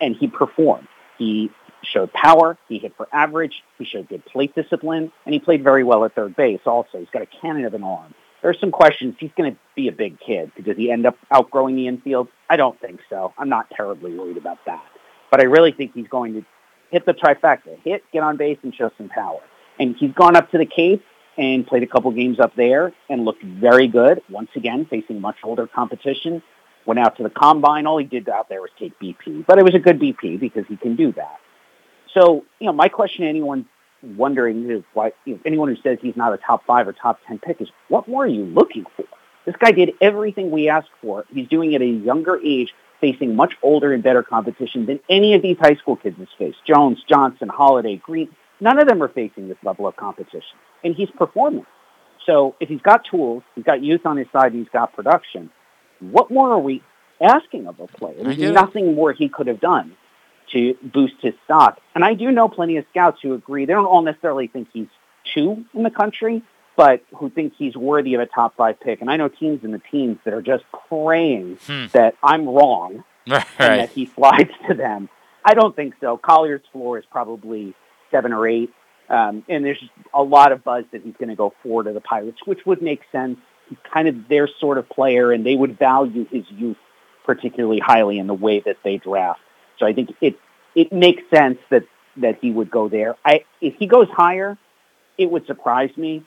And 0.00 0.14
he 0.14 0.28
performed. 0.28 0.86
He 1.18 1.50
showed 1.82 2.12
power. 2.12 2.56
He 2.68 2.78
hit 2.78 2.96
for 2.96 3.08
average. 3.12 3.62
He 3.78 3.84
showed 3.84 4.08
good 4.08 4.24
plate 4.24 4.54
discipline. 4.54 5.10
And 5.24 5.34
he 5.34 5.40
played 5.40 5.64
very 5.64 5.82
well 5.82 6.04
at 6.04 6.14
third 6.14 6.36
base 6.36 6.60
also. 6.66 6.98
He's 6.98 7.10
got 7.12 7.22
a 7.22 7.26
cannon 7.26 7.64
of 7.64 7.74
an 7.74 7.82
arm. 7.82 8.14
There 8.40 8.50
are 8.50 8.54
some 8.54 8.70
questions. 8.70 9.16
He's 9.18 9.32
going 9.36 9.52
to 9.52 9.58
be 9.74 9.88
a 9.88 9.92
big 9.92 10.20
kid. 10.20 10.52
Does 10.64 10.76
he 10.76 10.92
end 10.92 11.06
up 11.06 11.16
outgrowing 11.32 11.74
the 11.74 11.88
infield? 11.88 12.28
I 12.48 12.56
don't 12.56 12.80
think 12.80 13.00
so. 13.10 13.32
I'm 13.36 13.48
not 13.48 13.68
terribly 13.70 14.16
worried 14.16 14.36
about 14.36 14.58
that. 14.66 14.84
But 15.30 15.40
I 15.40 15.44
really 15.44 15.72
think 15.72 15.92
he's 15.94 16.08
going 16.08 16.34
to 16.34 16.44
hit 16.90 17.06
the 17.06 17.14
trifecta. 17.14 17.78
Hit, 17.84 18.02
get 18.12 18.22
on 18.22 18.36
base, 18.36 18.58
and 18.62 18.74
show 18.74 18.90
some 18.96 19.08
power. 19.08 19.40
And 19.78 19.94
he's 19.96 20.12
gone 20.12 20.36
up 20.36 20.50
to 20.52 20.58
the 20.58 20.66
Cape 20.66 21.04
and 21.36 21.66
played 21.66 21.82
a 21.82 21.86
couple 21.86 22.10
games 22.10 22.40
up 22.40 22.56
there 22.56 22.92
and 23.08 23.24
looked 23.24 23.42
very 23.42 23.86
good. 23.86 24.22
Once 24.28 24.50
again, 24.56 24.86
facing 24.86 25.20
much 25.20 25.36
older 25.44 25.66
competition 25.66 26.42
went 26.88 26.98
out 26.98 27.16
to 27.18 27.22
the 27.22 27.30
combine. 27.30 27.86
All 27.86 27.98
he 27.98 28.06
did 28.06 28.28
out 28.28 28.48
there 28.48 28.60
was 28.60 28.70
take 28.78 28.98
BP, 28.98 29.46
but 29.46 29.58
it 29.58 29.64
was 29.64 29.74
a 29.74 29.78
good 29.78 30.00
BP 30.00 30.40
because 30.40 30.64
he 30.66 30.76
can 30.76 30.96
do 30.96 31.12
that. 31.12 31.38
So, 32.14 32.44
you 32.58 32.66
know, 32.66 32.72
my 32.72 32.88
question 32.88 33.22
to 33.22 33.28
anyone 33.28 33.66
wondering 34.02 34.70
is 34.70 34.82
why, 34.94 35.12
you 35.26 35.34
know, 35.34 35.40
anyone 35.44 35.68
who 35.68 35.76
says 35.82 35.98
he's 36.00 36.16
not 36.16 36.32
a 36.32 36.38
top 36.38 36.64
five 36.66 36.88
or 36.88 36.94
top 36.94 37.20
10 37.28 37.40
pick 37.40 37.60
is 37.60 37.68
what 37.88 38.08
more 38.08 38.24
are 38.24 38.28
you 38.28 38.44
looking 38.44 38.86
for? 38.96 39.04
This 39.44 39.54
guy 39.56 39.70
did 39.70 39.92
everything 40.00 40.50
we 40.50 40.68
asked 40.68 40.90
for. 41.02 41.24
He's 41.30 41.48
doing 41.48 41.72
it 41.72 41.76
at 41.76 41.82
a 41.82 41.86
younger 41.86 42.40
age, 42.42 42.74
facing 43.00 43.36
much 43.36 43.54
older 43.62 43.92
and 43.92 44.02
better 44.02 44.22
competition 44.22 44.86
than 44.86 45.00
any 45.08 45.34
of 45.34 45.42
these 45.42 45.56
high 45.58 45.76
school 45.76 45.96
kids 45.96 46.18
has 46.18 46.28
faced. 46.38 46.58
Jones, 46.66 46.98
Johnson, 47.08 47.48
Holliday, 47.48 47.96
Green, 47.96 48.28
none 48.60 48.78
of 48.78 48.88
them 48.88 49.02
are 49.02 49.08
facing 49.08 49.48
this 49.48 49.58
level 49.62 49.86
of 49.86 49.96
competition. 49.96 50.58
And 50.82 50.94
he's 50.94 51.10
performing. 51.10 51.66
So 52.26 52.56
if 52.60 52.68
he's 52.68 52.80
got 52.82 53.04
tools, 53.04 53.42
he's 53.54 53.64
got 53.64 53.82
youth 53.82 54.04
on 54.04 54.16
his 54.16 54.26
side, 54.32 54.52
he's 54.52 54.68
got 54.72 54.92
production, 54.92 55.50
what 56.00 56.30
more 56.30 56.52
are 56.52 56.58
we 56.58 56.82
asking 57.20 57.66
of 57.66 57.80
a 57.80 57.86
player? 57.86 58.22
There's 58.22 58.52
nothing 58.52 58.94
more 58.94 59.12
he 59.12 59.28
could 59.28 59.46
have 59.46 59.60
done 59.60 59.96
to 60.52 60.74
boost 60.82 61.14
his 61.20 61.34
stock. 61.44 61.80
And 61.94 62.04
I 62.04 62.14
do 62.14 62.30
know 62.30 62.48
plenty 62.48 62.76
of 62.76 62.84
scouts 62.90 63.18
who 63.22 63.34
agree. 63.34 63.66
They 63.66 63.72
don't 63.72 63.86
all 63.86 64.02
necessarily 64.02 64.46
think 64.46 64.68
he's 64.72 64.88
two 65.34 65.64
in 65.74 65.82
the 65.82 65.90
country, 65.90 66.42
but 66.78 67.02
who 67.16 67.28
think 67.28 67.54
he's 67.58 67.76
worthy 67.76 68.14
of 68.14 68.20
a 68.20 68.26
top 68.26 68.56
five 68.56 68.78
pick. 68.78 69.00
And 69.00 69.10
I 69.10 69.16
know 69.16 69.26
teams 69.26 69.64
in 69.64 69.72
the 69.72 69.80
teams 69.90 70.16
that 70.24 70.32
are 70.32 70.40
just 70.40 70.62
praying 70.88 71.58
Hmm. 71.66 71.86
that 71.92 72.14
I'm 72.22 72.48
wrong 72.48 73.02
and 73.26 73.42
that 73.58 73.90
he 73.90 74.06
slides 74.06 74.52
to 74.68 74.74
them. 74.74 75.08
I 75.44 75.54
don't 75.54 75.74
think 75.74 75.94
so. 76.00 76.16
Collier's 76.16 76.62
floor 76.72 76.96
is 76.96 77.04
probably 77.10 77.74
seven 78.12 78.32
or 78.32 78.46
eight. 78.46 78.70
Um, 79.08 79.44
and 79.48 79.64
there's 79.64 79.82
a 80.14 80.22
lot 80.22 80.52
of 80.52 80.62
buzz 80.62 80.84
that 80.92 81.02
he's 81.02 81.14
going 81.18 81.30
to 81.30 81.34
go 81.34 81.52
four 81.64 81.82
to 81.82 81.92
the 81.92 82.00
Pirates, 82.00 82.38
which 82.44 82.64
would 82.64 82.80
make 82.80 83.00
sense. 83.10 83.38
He's 83.68 83.78
kind 83.92 84.06
of 84.06 84.28
their 84.28 84.48
sort 84.60 84.78
of 84.78 84.88
player, 84.88 85.32
and 85.32 85.44
they 85.44 85.56
would 85.56 85.78
value 85.80 86.26
his 86.30 86.44
youth 86.50 86.76
particularly 87.24 87.80
highly 87.80 88.18
in 88.18 88.28
the 88.28 88.34
way 88.34 88.60
that 88.60 88.76
they 88.84 88.98
draft. 88.98 89.40
So 89.78 89.86
I 89.86 89.94
think 89.94 90.14
it 90.20 90.38
it 90.76 90.92
makes 90.92 91.22
sense 91.34 91.58
that 91.70 91.84
that 92.18 92.38
he 92.40 92.50
would 92.52 92.70
go 92.70 92.88
there. 92.88 93.16
I 93.24 93.44
if 93.60 93.74
he 93.78 93.86
goes 93.86 94.08
higher, 94.10 94.56
it 95.16 95.28
would 95.30 95.44
surprise 95.46 95.90
me. 95.96 96.22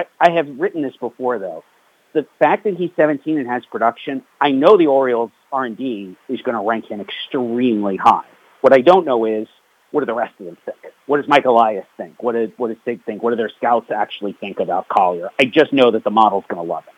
I, 0.00 0.28
I 0.28 0.32
have 0.32 0.58
written 0.58 0.82
this 0.82 0.96
before 0.98 1.38
though. 1.38 1.64
The 2.12 2.26
fact 2.38 2.64
that 2.64 2.74
he's 2.74 2.90
17 2.96 3.38
and 3.38 3.46
has 3.48 3.64
production, 3.66 4.24
I 4.40 4.50
know 4.50 4.76
the 4.76 4.88
Orioles 4.88 5.30
R&D 5.52 6.16
is 6.28 6.42
going 6.42 6.56
to 6.56 6.66
rank 6.66 6.90
him 6.90 7.00
extremely 7.00 7.96
high. 7.96 8.24
What 8.62 8.72
I 8.72 8.80
don't 8.80 9.04
know 9.06 9.24
is 9.26 9.46
what 9.92 10.00
do 10.00 10.06
the 10.06 10.14
rest 10.14 10.34
of 10.40 10.46
them 10.46 10.56
think? 10.64 10.78
What 11.06 11.18
does 11.18 11.28
Mike 11.28 11.44
Elias 11.44 11.86
think? 11.96 12.22
What 12.22 12.32
does 12.32 12.50
what 12.56 12.68
does 12.68 12.76
Sig 12.84 13.04
think? 13.04 13.22
What 13.22 13.30
do 13.30 13.36
their 13.36 13.50
scouts 13.56 13.90
actually 13.90 14.32
think 14.32 14.60
about 14.60 14.88
Collier? 14.88 15.30
I 15.40 15.44
just 15.44 15.72
know 15.72 15.90
that 15.92 16.04
the 16.04 16.10
model's 16.10 16.44
going 16.48 16.64
to 16.64 16.72
love 16.72 16.84
him. 16.84 16.94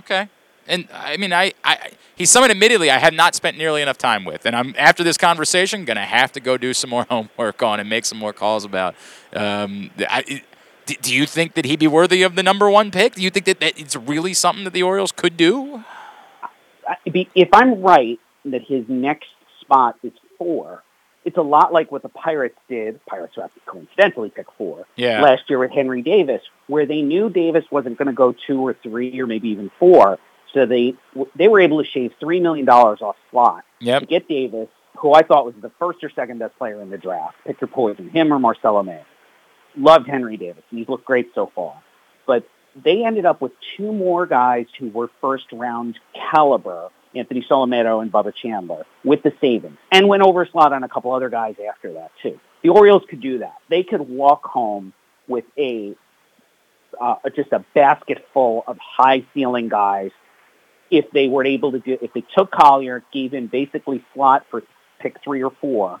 Okay. 0.00 0.28
And 0.66 0.88
I 0.92 1.16
mean, 1.16 1.32
I, 1.32 1.52
I 1.64 1.90
he's 2.14 2.30
someone 2.30 2.50
admittedly 2.50 2.90
I 2.90 2.98
have 2.98 3.12
not 3.12 3.34
spent 3.34 3.56
nearly 3.56 3.82
enough 3.82 3.98
time 3.98 4.24
with, 4.24 4.46
and 4.46 4.54
I'm 4.54 4.74
after 4.78 5.02
this 5.02 5.16
conversation 5.16 5.84
gonna 5.84 6.04
have 6.04 6.32
to 6.32 6.40
go 6.40 6.56
do 6.56 6.74
some 6.74 6.90
more 6.90 7.04
homework 7.10 7.62
on 7.62 7.80
and 7.80 7.88
make 7.88 8.04
some 8.04 8.18
more 8.18 8.32
calls 8.32 8.64
about. 8.64 8.94
Um, 9.34 9.90
I, 9.98 10.42
do 10.96 11.14
you 11.14 11.26
think 11.26 11.54
that 11.54 11.64
he'd 11.64 11.78
be 11.78 11.86
worthy 11.86 12.22
of 12.22 12.34
the 12.36 12.42
number 12.42 12.70
one 12.70 12.90
pick? 12.90 13.14
Do 13.14 13.22
you 13.22 13.30
think 13.30 13.46
that, 13.46 13.60
that 13.60 13.78
it's 13.78 13.96
really 13.96 14.34
something 14.34 14.64
that 14.64 14.72
the 14.72 14.82
Orioles 14.82 15.12
could 15.12 15.36
do? 15.36 15.84
If 17.04 17.48
I'm 17.52 17.80
right 17.80 18.18
that 18.46 18.62
his 18.62 18.84
next 18.88 19.28
spot 19.60 19.96
is 20.02 20.12
four, 20.38 20.82
it's 21.24 21.36
a 21.36 21.42
lot 21.42 21.72
like 21.72 21.92
what 21.92 22.02
the 22.02 22.08
Pirates 22.08 22.58
did. 22.68 23.04
Pirates 23.06 23.34
who 23.34 23.42
have 23.42 23.52
to 23.54 23.60
coincidentally 23.66 24.30
picked 24.30 24.56
four 24.56 24.86
yeah. 24.96 25.20
last 25.20 25.48
year 25.48 25.58
with 25.58 25.70
Henry 25.70 26.02
Davis, 26.02 26.42
where 26.66 26.86
they 26.86 27.02
knew 27.02 27.28
Davis 27.28 27.64
wasn't 27.70 27.98
going 27.98 28.06
to 28.06 28.14
go 28.14 28.34
two 28.46 28.60
or 28.60 28.74
three 28.82 29.20
or 29.20 29.26
maybe 29.26 29.48
even 29.50 29.70
four. 29.78 30.18
So 30.54 30.66
they 30.66 30.94
they 31.36 31.48
were 31.48 31.60
able 31.60 31.82
to 31.82 31.88
shave 31.88 32.12
three 32.18 32.40
million 32.40 32.66
dollars 32.66 33.00
off 33.02 33.16
slot 33.30 33.64
yep. 33.78 34.00
to 34.00 34.06
get 34.06 34.28
Davis, 34.28 34.68
who 34.96 35.12
I 35.12 35.22
thought 35.22 35.46
was 35.46 35.54
the 35.60 35.70
first 35.78 36.02
or 36.02 36.10
second 36.10 36.38
best 36.38 36.56
player 36.58 36.80
in 36.80 36.90
the 36.90 36.98
draft. 36.98 37.36
Pick 37.46 37.60
your 37.60 37.68
poison, 37.68 38.08
him 38.08 38.32
or 38.32 38.38
Marcelo 38.38 38.82
Mayer. 38.82 39.04
Loved 39.76 40.08
Henry 40.08 40.36
Davis, 40.36 40.64
he's 40.70 40.88
looked 40.88 41.04
great 41.04 41.30
so 41.34 41.50
far. 41.54 41.80
But 42.26 42.44
they 42.76 43.04
ended 43.04 43.26
up 43.26 43.40
with 43.40 43.52
two 43.76 43.92
more 43.92 44.26
guys 44.26 44.66
who 44.78 44.88
were 44.88 45.10
first 45.20 45.46
round 45.52 45.98
caliber 46.14 46.90
Anthony 47.14 47.44
Solometo 47.48 48.00
and 48.02 48.12
Bubba 48.12 48.34
Chandler 48.34 48.84
with 49.04 49.22
the 49.22 49.32
savings 49.40 49.78
and 49.90 50.06
went 50.06 50.22
over 50.22 50.46
slot 50.46 50.72
on 50.72 50.84
a 50.84 50.88
couple 50.88 51.12
other 51.12 51.28
guys 51.28 51.56
after 51.68 51.94
that 51.94 52.12
too. 52.22 52.38
The 52.62 52.68
Orioles 52.68 53.02
could 53.08 53.20
do 53.20 53.38
that. 53.38 53.56
They 53.68 53.82
could 53.82 54.00
walk 54.00 54.44
home 54.44 54.92
with 55.26 55.44
a 55.58 55.94
uh, 57.00 57.16
just 57.34 57.52
a 57.52 57.64
basket 57.74 58.26
full 58.32 58.64
of 58.66 58.76
high 58.78 59.24
ceiling 59.32 59.68
guys 59.68 60.10
if 60.90 61.10
they 61.12 61.28
were 61.28 61.44
able 61.44 61.72
to 61.72 61.78
do 61.78 61.98
if 62.00 62.12
they 62.12 62.24
took 62.36 62.50
Collier, 62.50 63.02
gave 63.12 63.32
him 63.32 63.46
basically 63.46 64.04
slot 64.12 64.46
for 64.50 64.62
pick 64.98 65.22
three 65.22 65.42
or 65.42 65.50
four, 65.60 66.00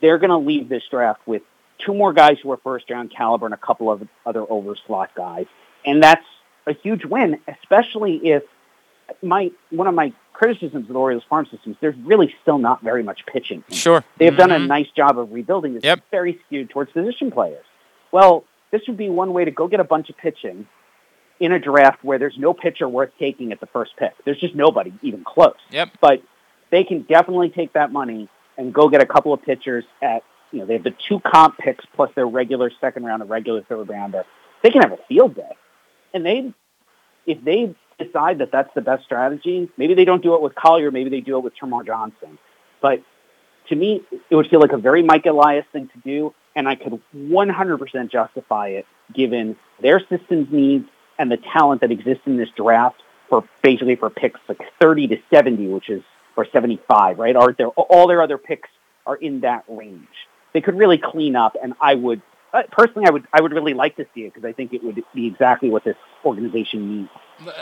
they're 0.00 0.18
going 0.18 0.30
to 0.30 0.38
leave 0.38 0.68
this 0.68 0.82
draft 0.90 1.20
with 1.26 1.42
two 1.78 1.94
more 1.94 2.12
guys 2.12 2.38
who 2.42 2.50
are 2.52 2.56
first 2.58 2.90
round 2.90 3.12
caliber 3.14 3.46
and 3.46 3.54
a 3.54 3.58
couple 3.58 3.90
of 3.90 4.06
other 4.24 4.44
over 4.48 4.74
slot 4.86 5.10
guys, 5.14 5.46
and 5.84 6.02
that's 6.02 6.24
a 6.66 6.74
huge 6.74 7.04
win, 7.04 7.40
especially 7.46 8.16
if 8.28 8.42
my 9.22 9.50
one 9.70 9.86
of 9.86 9.94
my 9.94 10.12
criticisms 10.32 10.86
of 10.86 10.88
the 10.88 10.94
Orioles 10.94 11.24
farm 11.28 11.46
systems, 11.50 11.76
there's 11.80 11.96
really 12.04 12.34
still 12.42 12.58
not 12.58 12.82
very 12.82 13.02
much 13.02 13.24
pitching. 13.26 13.64
Sure. 13.70 14.04
They've 14.18 14.30
mm-hmm. 14.30 14.38
done 14.38 14.52
a 14.52 14.58
nice 14.58 14.88
job 14.94 15.18
of 15.18 15.32
rebuilding. 15.32 15.76
It's 15.76 15.84
yep. 15.84 16.00
very 16.10 16.38
skewed 16.46 16.68
towards 16.70 16.92
position 16.92 17.30
players. 17.30 17.64
Well, 18.12 18.44
this 18.70 18.82
would 18.88 18.96
be 18.96 19.08
one 19.08 19.32
way 19.32 19.44
to 19.44 19.50
go 19.50 19.68
get 19.68 19.80
a 19.80 19.84
bunch 19.84 20.10
of 20.10 20.16
pitching 20.18 20.66
in 21.40 21.52
a 21.52 21.58
draft 21.58 22.02
where 22.02 22.18
there's 22.18 22.36
no 22.38 22.52
pitcher 22.52 22.88
worth 22.88 23.10
taking 23.18 23.52
at 23.52 23.60
the 23.60 23.66
first 23.66 23.92
pick. 23.98 24.12
There's 24.24 24.38
just 24.38 24.54
nobody 24.54 24.92
even 25.02 25.24
close. 25.24 25.56
Yep. 25.70 25.90
But 26.00 26.22
they 26.70 26.84
can 26.84 27.02
definitely 27.02 27.50
take 27.50 27.72
that 27.74 27.92
money 27.92 28.28
and 28.58 28.72
go 28.72 28.88
get 28.88 29.02
a 29.02 29.06
couple 29.06 29.32
of 29.32 29.42
pitchers 29.42 29.84
at, 30.02 30.22
you 30.52 30.60
know, 30.60 30.66
they 30.66 30.74
have 30.74 30.84
the 30.84 30.94
two 31.08 31.20
comp 31.20 31.58
picks 31.58 31.84
plus 31.94 32.10
their 32.14 32.26
regular 32.26 32.70
second 32.80 33.04
round 33.04 33.22
and 33.22 33.30
regular 33.30 33.62
third 33.62 33.88
rounder. 33.88 34.24
They 34.62 34.70
can 34.70 34.82
have 34.82 34.92
a 34.92 34.98
field 35.08 35.34
day. 35.34 35.56
And 36.14 36.24
they, 36.24 36.52
if 37.26 37.42
they 37.44 37.74
decide 37.98 38.38
that 38.38 38.50
that's 38.52 38.72
the 38.74 38.80
best 38.80 39.04
strategy, 39.04 39.70
maybe 39.76 39.94
they 39.94 40.04
don't 40.04 40.22
do 40.22 40.34
it 40.34 40.40
with 40.40 40.54
Collier, 40.54 40.90
maybe 40.90 41.10
they 41.10 41.20
do 41.20 41.36
it 41.36 41.44
with 41.44 41.54
Termarr 41.56 41.86
Johnson. 41.86 42.38
But 42.80 43.02
to 43.68 43.76
me, 43.76 44.02
it 44.30 44.34
would 44.34 44.48
feel 44.48 44.60
like 44.60 44.72
a 44.72 44.78
very 44.78 45.02
Mike 45.02 45.26
Elias 45.26 45.66
thing 45.72 45.88
to 45.88 45.98
do, 46.04 46.34
and 46.54 46.68
I 46.68 46.74
could 46.74 47.00
100% 47.14 48.10
justify 48.10 48.68
it 48.68 48.86
given 49.12 49.56
their 49.80 50.00
system's 50.00 50.50
needs 50.50 50.88
and 51.18 51.30
the 51.30 51.36
talent 51.36 51.80
that 51.80 51.90
exists 51.90 52.22
in 52.26 52.36
this 52.36 52.48
draft 52.56 53.02
for 53.28 53.44
basically 53.62 53.96
for 53.96 54.10
picks 54.10 54.40
like 54.48 54.60
30 54.80 55.08
to 55.08 55.16
70, 55.30 55.68
which 55.68 55.90
is 55.90 56.02
or 56.36 56.46
75, 56.46 57.18
right? 57.18 57.34
Are 57.34 57.52
there 57.52 57.68
all 57.68 58.06
their 58.06 58.22
other 58.22 58.38
picks 58.38 58.68
are 59.06 59.16
in 59.16 59.40
that 59.40 59.64
range? 59.68 60.06
They 60.56 60.62
could 60.62 60.78
really 60.78 60.96
clean 60.96 61.36
up, 61.36 61.54
and 61.62 61.74
I 61.82 61.96
would 61.96 62.22
uh, 62.54 62.62
personally, 62.72 63.06
I 63.06 63.10
would 63.10 63.26
I 63.30 63.42
would 63.42 63.52
really 63.52 63.74
like 63.74 63.96
to 63.96 64.06
see 64.14 64.22
it 64.22 64.32
because 64.32 64.48
I 64.48 64.52
think 64.52 64.72
it 64.72 64.82
would 64.82 65.02
be 65.14 65.26
exactly 65.26 65.68
what 65.68 65.84
this 65.84 65.96
organization 66.24 67.00
needs. 67.00 67.10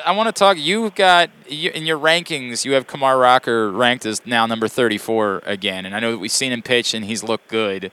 I 0.06 0.12
want 0.12 0.28
to 0.28 0.32
talk. 0.32 0.56
You've 0.56 0.94
got 0.94 1.30
you, 1.48 1.72
in 1.72 1.86
your 1.86 1.98
rankings. 1.98 2.64
You 2.64 2.74
have 2.74 2.86
Kumar 2.86 3.18
Rocker 3.18 3.72
ranked 3.72 4.06
as 4.06 4.24
now 4.24 4.46
number 4.46 4.68
34 4.68 5.42
again, 5.44 5.84
and 5.84 5.96
I 5.96 5.98
know 5.98 6.12
that 6.12 6.18
we've 6.18 6.30
seen 6.30 6.52
him 6.52 6.62
pitch 6.62 6.94
and 6.94 7.04
he's 7.04 7.24
looked 7.24 7.48
good. 7.48 7.90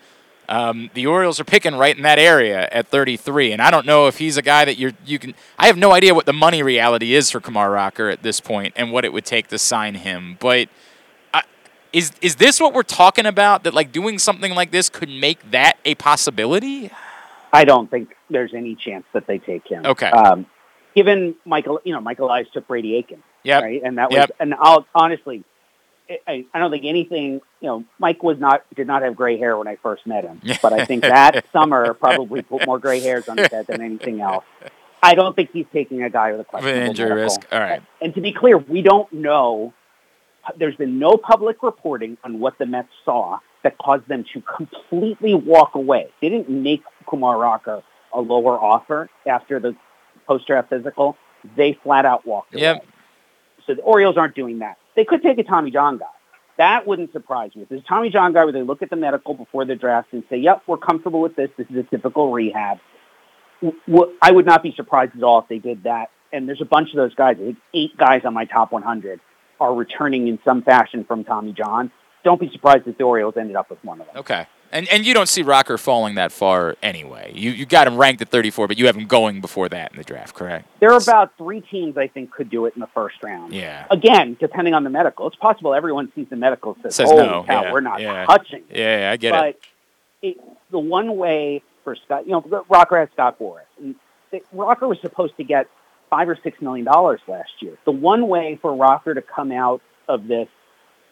Um, 0.47 0.91
the 0.93 1.07
Orioles 1.07 1.39
are 1.39 1.43
picking 1.43 1.73
right 1.73 1.97
in 1.97 2.03
that 2.03 2.19
area 2.19 2.69
at 2.71 2.89
33, 2.89 3.53
and 3.53 3.63
I 3.63 3.71
don't 3.71 3.87
know 3.87 4.05
if 4.05 4.19
he's 4.19 4.37
a 4.37 4.43
guy 4.43 4.65
that 4.65 4.77
you're 4.77 4.91
you 5.03 5.17
can. 5.17 5.33
I 5.57 5.65
have 5.65 5.77
no 5.77 5.93
idea 5.93 6.13
what 6.13 6.27
the 6.27 6.33
money 6.33 6.61
reality 6.61 7.15
is 7.15 7.31
for 7.31 7.39
Kumar 7.39 7.71
Rocker 7.71 8.09
at 8.09 8.21
this 8.21 8.39
point 8.39 8.75
and 8.75 8.91
what 8.91 9.05
it 9.05 9.11
would 9.11 9.25
take 9.25 9.47
to 9.47 9.57
sign 9.57 9.95
him. 9.95 10.37
But 10.39 10.69
is 11.93 12.11
is 12.21 12.35
this 12.35 12.59
what 12.59 12.73
we're 12.73 12.83
talking 12.83 13.25
about? 13.25 13.63
That 13.63 13.73
like 13.73 13.91
doing 13.91 14.19
something 14.19 14.53
like 14.53 14.71
this 14.71 14.89
could 14.89 15.09
make 15.09 15.51
that 15.51 15.77
a 15.85 15.95
possibility? 15.95 16.91
I 17.53 17.65
don't 17.65 17.89
think 17.89 18.15
there's 18.29 18.53
any 18.53 18.75
chance 18.75 19.05
that 19.13 19.27
they 19.27 19.37
take 19.37 19.67
him. 19.67 19.85
Okay. 19.85 20.09
Um, 20.09 20.45
given 20.95 21.35
Michael, 21.45 21.81
you 21.83 21.93
know, 21.93 22.01
Michael 22.01 22.27
Elias 22.27 22.47
took 22.53 22.67
Brady 22.67 22.95
Aiken. 22.95 23.23
Yep. 23.43 23.63
Right, 23.63 23.81
and 23.83 23.97
that 23.97 24.09
was, 24.09 24.17
yep. 24.17 24.31
and 24.39 24.53
I'll 24.53 24.85
honestly, 24.93 25.43
I, 26.27 26.45
I 26.53 26.59
don't 26.59 26.71
think 26.71 26.85
anything. 26.85 27.41
You 27.59 27.67
know, 27.67 27.85
Mike 27.99 28.21
was 28.21 28.39
not 28.39 28.63
did 28.75 28.87
not 28.87 29.01
have 29.01 29.15
gray 29.15 29.37
hair 29.37 29.57
when 29.57 29.67
I 29.67 29.77
first 29.77 30.05
met 30.05 30.23
him, 30.23 30.41
but 30.61 30.73
I 30.73 30.85
think 30.85 31.01
that 31.03 31.45
summer 31.51 31.93
probably 31.93 32.43
put 32.43 32.65
more 32.65 32.79
gray 32.79 32.99
hairs 32.99 33.27
on 33.27 33.37
his 33.37 33.47
head 33.47 33.67
than 33.67 33.81
anything 33.81 34.21
else. 34.21 34.45
I 35.03 35.15
don't 35.15 35.35
think 35.35 35.49
he's 35.51 35.65
taking 35.73 36.03
a 36.03 36.09
guy 36.09 36.31
with 36.31 36.41
a 36.41 36.43
questionable 36.43 36.89
injury 36.89 37.11
risk. 37.11 37.41
All 37.51 37.59
right. 37.59 37.81
And 38.01 38.13
to 38.13 38.21
be 38.21 38.31
clear, 38.31 38.57
we 38.57 38.83
don't 38.83 39.11
know. 39.11 39.73
There's 40.57 40.75
been 40.75 40.99
no 40.99 41.17
public 41.17 41.61
reporting 41.63 42.17
on 42.23 42.39
what 42.39 42.57
the 42.57 42.65
Mets 42.65 42.89
saw 43.05 43.39
that 43.63 43.77
caused 43.77 44.07
them 44.07 44.25
to 44.33 44.41
completely 44.41 45.33
walk 45.33 45.75
away. 45.75 46.07
They 46.21 46.29
didn't 46.29 46.49
make 46.49 46.83
Kumar 47.07 47.37
Rocker 47.37 47.83
a 48.13 48.19
lower 48.19 48.59
offer 48.59 49.09
after 49.27 49.59
the 49.59 49.75
post-draft 50.27 50.69
physical. 50.69 51.15
They 51.55 51.77
flat 51.83 52.05
out 52.05 52.25
walked 52.25 52.53
away. 52.53 52.63
Yep. 52.63 52.85
So 53.67 53.75
the 53.75 53.81
Orioles 53.81 54.17
aren't 54.17 54.35
doing 54.35 54.59
that. 54.59 54.77
They 54.95 55.05
could 55.05 55.21
take 55.21 55.37
a 55.37 55.43
Tommy 55.43 55.69
John 55.71 55.97
guy. 55.97 56.05
That 56.57 56.85
wouldn't 56.85 57.11
surprise 57.11 57.55
me. 57.55 57.61
If 57.63 57.69
there's 57.69 57.81
a 57.81 57.85
Tommy 57.85 58.09
John 58.09 58.33
guy 58.33 58.43
where 58.43 58.53
they 58.53 58.63
look 58.63 58.81
at 58.81 58.89
the 58.89 58.95
medical 58.95 59.33
before 59.33 59.65
the 59.65 59.75
draft 59.75 60.11
and 60.11 60.23
say, 60.29 60.37
yep, 60.37 60.63
we're 60.67 60.77
comfortable 60.77 61.21
with 61.21 61.35
this. 61.35 61.49
This 61.57 61.67
is 61.69 61.77
a 61.77 61.83
typical 61.83 62.31
rehab. 62.31 62.79
I 64.21 64.31
would 64.31 64.45
not 64.45 64.63
be 64.63 64.73
surprised 64.75 65.15
at 65.15 65.23
all 65.23 65.39
if 65.39 65.47
they 65.47 65.59
did 65.59 65.83
that. 65.83 66.09
And 66.33 66.47
there's 66.47 66.61
a 66.61 66.65
bunch 66.65 66.89
of 66.89 66.95
those 66.95 67.13
guys. 67.13 67.37
I 67.39 67.45
think 67.45 67.57
eight 67.73 67.95
guys 67.97 68.21
on 68.25 68.33
my 68.33 68.45
top 68.45 68.71
100 68.71 69.19
are 69.61 69.73
returning 69.73 70.27
in 70.27 70.39
some 70.43 70.63
fashion 70.63 71.05
from 71.05 71.23
Tommy 71.23 71.53
John. 71.53 71.91
Don't 72.23 72.39
be 72.39 72.49
surprised 72.51 72.87
if 72.87 72.97
the 72.97 73.03
Orioles 73.03 73.35
ended 73.37 73.55
up 73.55 73.69
with 73.69 73.81
one 73.85 74.01
of 74.01 74.07
them. 74.07 74.17
Okay. 74.17 74.47
And 74.73 74.87
and 74.89 75.05
you 75.05 75.13
don't 75.13 75.27
see 75.27 75.41
Rocker 75.41 75.77
falling 75.77 76.15
that 76.15 76.31
far 76.31 76.77
anyway. 76.81 77.33
You 77.35 77.51
you 77.51 77.65
got 77.65 77.87
him 77.87 77.97
ranked 77.97 78.21
at 78.21 78.29
34, 78.29 78.67
but 78.69 78.77
you 78.77 78.85
have 78.87 78.95
him 78.95 79.05
going 79.05 79.41
before 79.41 79.67
that 79.69 79.91
in 79.91 79.97
the 79.97 80.03
draft, 80.03 80.33
correct? 80.33 80.67
There 80.79 80.91
are 80.91 80.97
about 80.97 81.37
three 81.37 81.61
teams 81.61 81.97
I 81.97 82.07
think 82.07 82.31
could 82.31 82.49
do 82.49 82.65
it 82.65 82.73
in 82.75 82.79
the 82.79 82.87
first 82.87 83.21
round. 83.21 83.53
Yeah. 83.53 83.85
Again, 83.91 84.37
depending 84.39 84.73
on 84.73 84.83
the 84.83 84.89
medical, 84.89 85.27
it's 85.27 85.35
possible 85.35 85.73
everyone 85.73 86.11
sees 86.15 86.27
the 86.29 86.37
medical 86.37 86.77
says, 86.81 86.95
Says 86.95 87.09
"Oh, 87.11 87.17
no, 87.17 87.43
cow, 87.43 87.63
yeah, 87.63 87.71
we're 87.71 87.81
not 87.81 87.99
yeah. 87.99 88.25
touching." 88.25 88.63
Yeah, 88.69 88.99
yeah, 88.99 89.11
I 89.11 89.17
get 89.17 89.27
it. 89.27 89.31
but 89.31 90.27
it. 90.27 90.37
it. 90.37 90.37
the 90.71 90.79
one 90.79 91.17
way 91.17 91.63
for 91.83 91.95
Scott, 91.97 92.25
you 92.25 92.31
know, 92.31 92.65
Rocker 92.69 92.97
has 92.97 93.09
Scott 93.13 93.39
Boras. 93.39 93.63
And 93.77 93.95
Rocker 94.53 94.87
was 94.87 94.99
supposed 95.01 95.35
to 95.37 95.43
get 95.43 95.67
five 96.11 96.29
or 96.29 96.37
six 96.43 96.61
million 96.61 96.85
dollars 96.85 97.21
last 97.27 97.49
year. 97.61 97.75
The 97.85 97.91
one 97.91 98.27
way 98.27 98.59
for 98.61 98.75
Rocker 98.75 99.15
to 99.15 99.23
come 99.23 99.51
out 99.51 99.81
of 100.07 100.27
this 100.27 100.49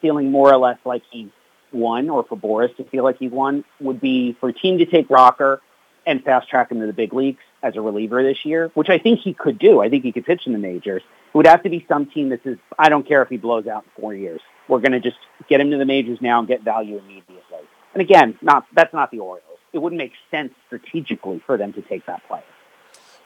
feeling 0.01 0.30
more 0.30 0.53
or 0.53 0.57
less 0.57 0.77
like 0.85 1.01
he 1.09 1.31
won, 1.71 2.09
or 2.09 2.23
for 2.23 2.38
Boras 2.38 2.76
to 2.77 2.84
feel 2.84 3.03
like 3.03 3.17
he 3.17 3.27
won, 3.27 3.63
would 3.80 3.99
be 3.99 4.34
for 4.39 4.49
a 4.49 4.53
team 4.53 4.77
to 4.80 4.85
take 4.85 5.09
Rocker 5.09 5.61
and 6.05 6.23
fast 6.23 6.49
track 6.49 6.71
him 6.71 6.80
to 6.80 6.85
the 6.85 6.93
big 6.93 7.13
leagues 7.13 7.41
as 7.61 7.76
a 7.76 7.81
reliever 7.81 8.23
this 8.23 8.45
year, 8.45 8.71
which 8.73 8.89
I 8.89 8.97
think 8.97 9.19
he 9.19 9.34
could 9.34 9.57
do. 9.59 9.81
I 9.81 9.89
think 9.89 10.03
he 10.03 10.11
could 10.11 10.26
pitch 10.26 10.43
in 10.45 10.53
the 10.53 10.59
majors. 10.59 11.01
It 11.01 11.38
would 11.38 11.47
have 11.47 11.63
to 11.63 11.69
be 11.69 11.85
some 11.88 12.07
team 12.07 12.30
that 12.30 12.43
says, 12.43 12.57
I 12.77 12.89
don't 12.89 13.07
care 13.07 13.21
if 13.21 13.30
he 13.30 13.38
blows 13.38 13.67
out 13.67 13.84
in 13.84 14.01
four 14.01 14.15
years. 14.15 14.41
We're 14.67 14.80
going 14.80 14.93
to 14.93 14.99
just 14.99 15.17
get 15.47 15.61
him 15.61 15.71
to 15.71 15.77
the 15.77 15.85
majors 15.85 16.19
now 16.21 16.39
and 16.39 16.47
get 16.47 16.63
value 16.63 16.97
immediately. 16.97 17.59
And 17.93 18.01
again, 18.01 18.38
not 18.41 18.65
that's 18.73 18.93
not 18.93 19.11
the 19.11 19.19
Orioles. 19.19 19.59
It 19.73 19.80
wouldn't 19.80 19.97
make 19.97 20.13
sense 20.31 20.53
strategically 20.67 21.41
for 21.45 21.57
them 21.57 21.73
to 21.73 21.81
take 21.81 22.05
that 22.07 22.27
player. 22.27 22.43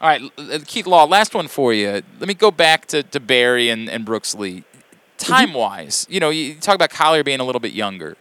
All 0.02 0.10
right, 0.10 0.22
Keith 0.68 0.86
Law, 0.86 1.06
last 1.06 1.34
one 1.34 1.48
for 1.48 1.74
you. 1.74 2.04
Let 2.20 2.28
me 2.28 2.34
go 2.34 2.52
back 2.52 2.88
to, 2.88 3.04
to 3.04 3.20
Berry 3.20 3.70
and, 3.70 3.90
and 3.90 4.04
Brooks 4.04 4.36
Lee. 4.36 4.64
Mm-hmm. 4.64 5.32
Time 5.32 5.54
wise, 5.54 6.06
you 6.10 6.20
know, 6.20 6.30
you 6.30 6.56
talk 6.56 6.76
about 6.76 6.90
Collier 6.90 7.24
being 7.24 7.40
a 7.40 7.44
little 7.44 7.62
bit 7.62 7.72
younger. 7.72 8.18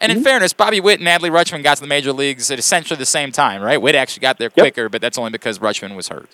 And 0.00 0.12
in 0.12 0.18
mm-hmm. 0.18 0.24
fairness, 0.24 0.52
Bobby 0.52 0.78
Witt 0.78 1.00
and 1.00 1.08
Adley 1.08 1.30
Rutschman 1.30 1.62
got 1.62 1.76
to 1.78 1.80
the 1.80 1.86
major 1.88 2.12
leagues 2.12 2.50
at 2.50 2.58
essentially 2.58 2.98
the 2.98 3.06
same 3.06 3.32
time, 3.32 3.62
right? 3.62 3.80
Witt 3.80 3.94
actually 3.94 4.20
got 4.20 4.38
there 4.38 4.50
quicker, 4.50 4.88
but 4.88 5.00
that's 5.00 5.16
only 5.16 5.30
because 5.30 5.58
Rutschman 5.58 5.96
was 5.96 6.08
hurt. 6.08 6.28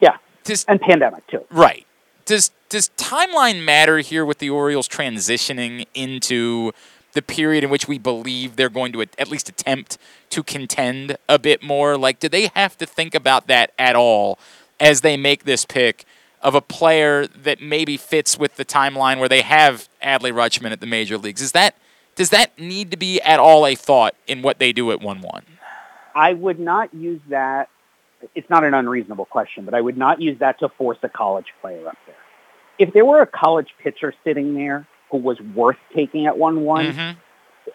Yeah, 0.00 0.16
Does, 0.44 0.64
and 0.64 0.80
pandemic 0.80 1.26
too. 1.28 1.44
right. 1.50 1.86
Does 2.26 2.50
does 2.68 2.90
timeline 2.96 3.64
matter 3.64 3.98
here 3.98 4.24
with 4.24 4.38
the 4.38 4.50
Orioles 4.50 4.88
transitioning 4.88 5.86
into 5.94 6.72
the 7.12 7.22
period 7.22 7.64
in 7.64 7.70
which 7.70 7.88
we 7.88 7.98
believe 7.98 8.56
they're 8.56 8.68
going 8.68 8.92
to 8.92 9.00
at 9.00 9.28
least 9.28 9.48
attempt 9.48 9.98
to 10.30 10.42
contend 10.42 11.16
a 11.28 11.38
bit 11.38 11.62
more? 11.62 11.96
Like, 11.96 12.20
do 12.20 12.28
they 12.28 12.50
have 12.54 12.76
to 12.78 12.86
think 12.86 13.14
about 13.14 13.46
that 13.48 13.72
at 13.78 13.96
all 13.96 14.38
as 14.78 15.00
they 15.00 15.16
make 15.16 15.44
this 15.44 15.64
pick 15.64 16.04
of 16.42 16.54
a 16.54 16.60
player 16.60 17.26
that 17.26 17.60
maybe 17.60 17.96
fits 17.96 18.38
with 18.38 18.56
the 18.56 18.64
timeline 18.64 19.18
where 19.18 19.28
they 19.28 19.42
have 19.42 19.88
Adley 20.02 20.32
Rutschman 20.32 20.70
at 20.70 20.80
the 20.80 20.86
major 20.86 21.18
leagues? 21.18 21.42
Is 21.42 21.52
that 21.52 21.76
does 22.16 22.30
that 22.30 22.58
need 22.58 22.90
to 22.90 22.96
be 22.96 23.20
at 23.22 23.38
all 23.38 23.66
a 23.66 23.74
thought 23.74 24.14
in 24.26 24.42
what 24.42 24.58
they 24.58 24.72
do 24.72 24.90
at 24.90 25.00
one 25.00 25.20
one? 25.20 25.44
I 26.14 26.32
would 26.32 26.58
not 26.58 26.92
use 26.92 27.20
that. 27.28 27.68
It's 28.34 28.50
not 28.50 28.64
an 28.64 28.74
unreasonable 28.74 29.24
question, 29.24 29.64
but 29.64 29.74
I 29.74 29.80
would 29.80 29.96
not 29.96 30.20
use 30.20 30.38
that 30.40 30.58
to 30.58 30.68
force 30.68 30.98
a 31.02 31.08
college 31.08 31.46
player 31.60 31.88
up 31.88 31.96
there. 32.06 32.16
If 32.78 32.92
there 32.92 33.04
were 33.04 33.22
a 33.22 33.26
college 33.26 33.68
pitcher 33.82 34.12
sitting 34.24 34.54
there 34.54 34.86
who 35.10 35.18
was 35.18 35.40
worth 35.40 35.76
taking 35.94 36.26
at 36.26 36.38
one 36.38 36.62
one, 36.62 36.86
mm-hmm. 36.86 37.18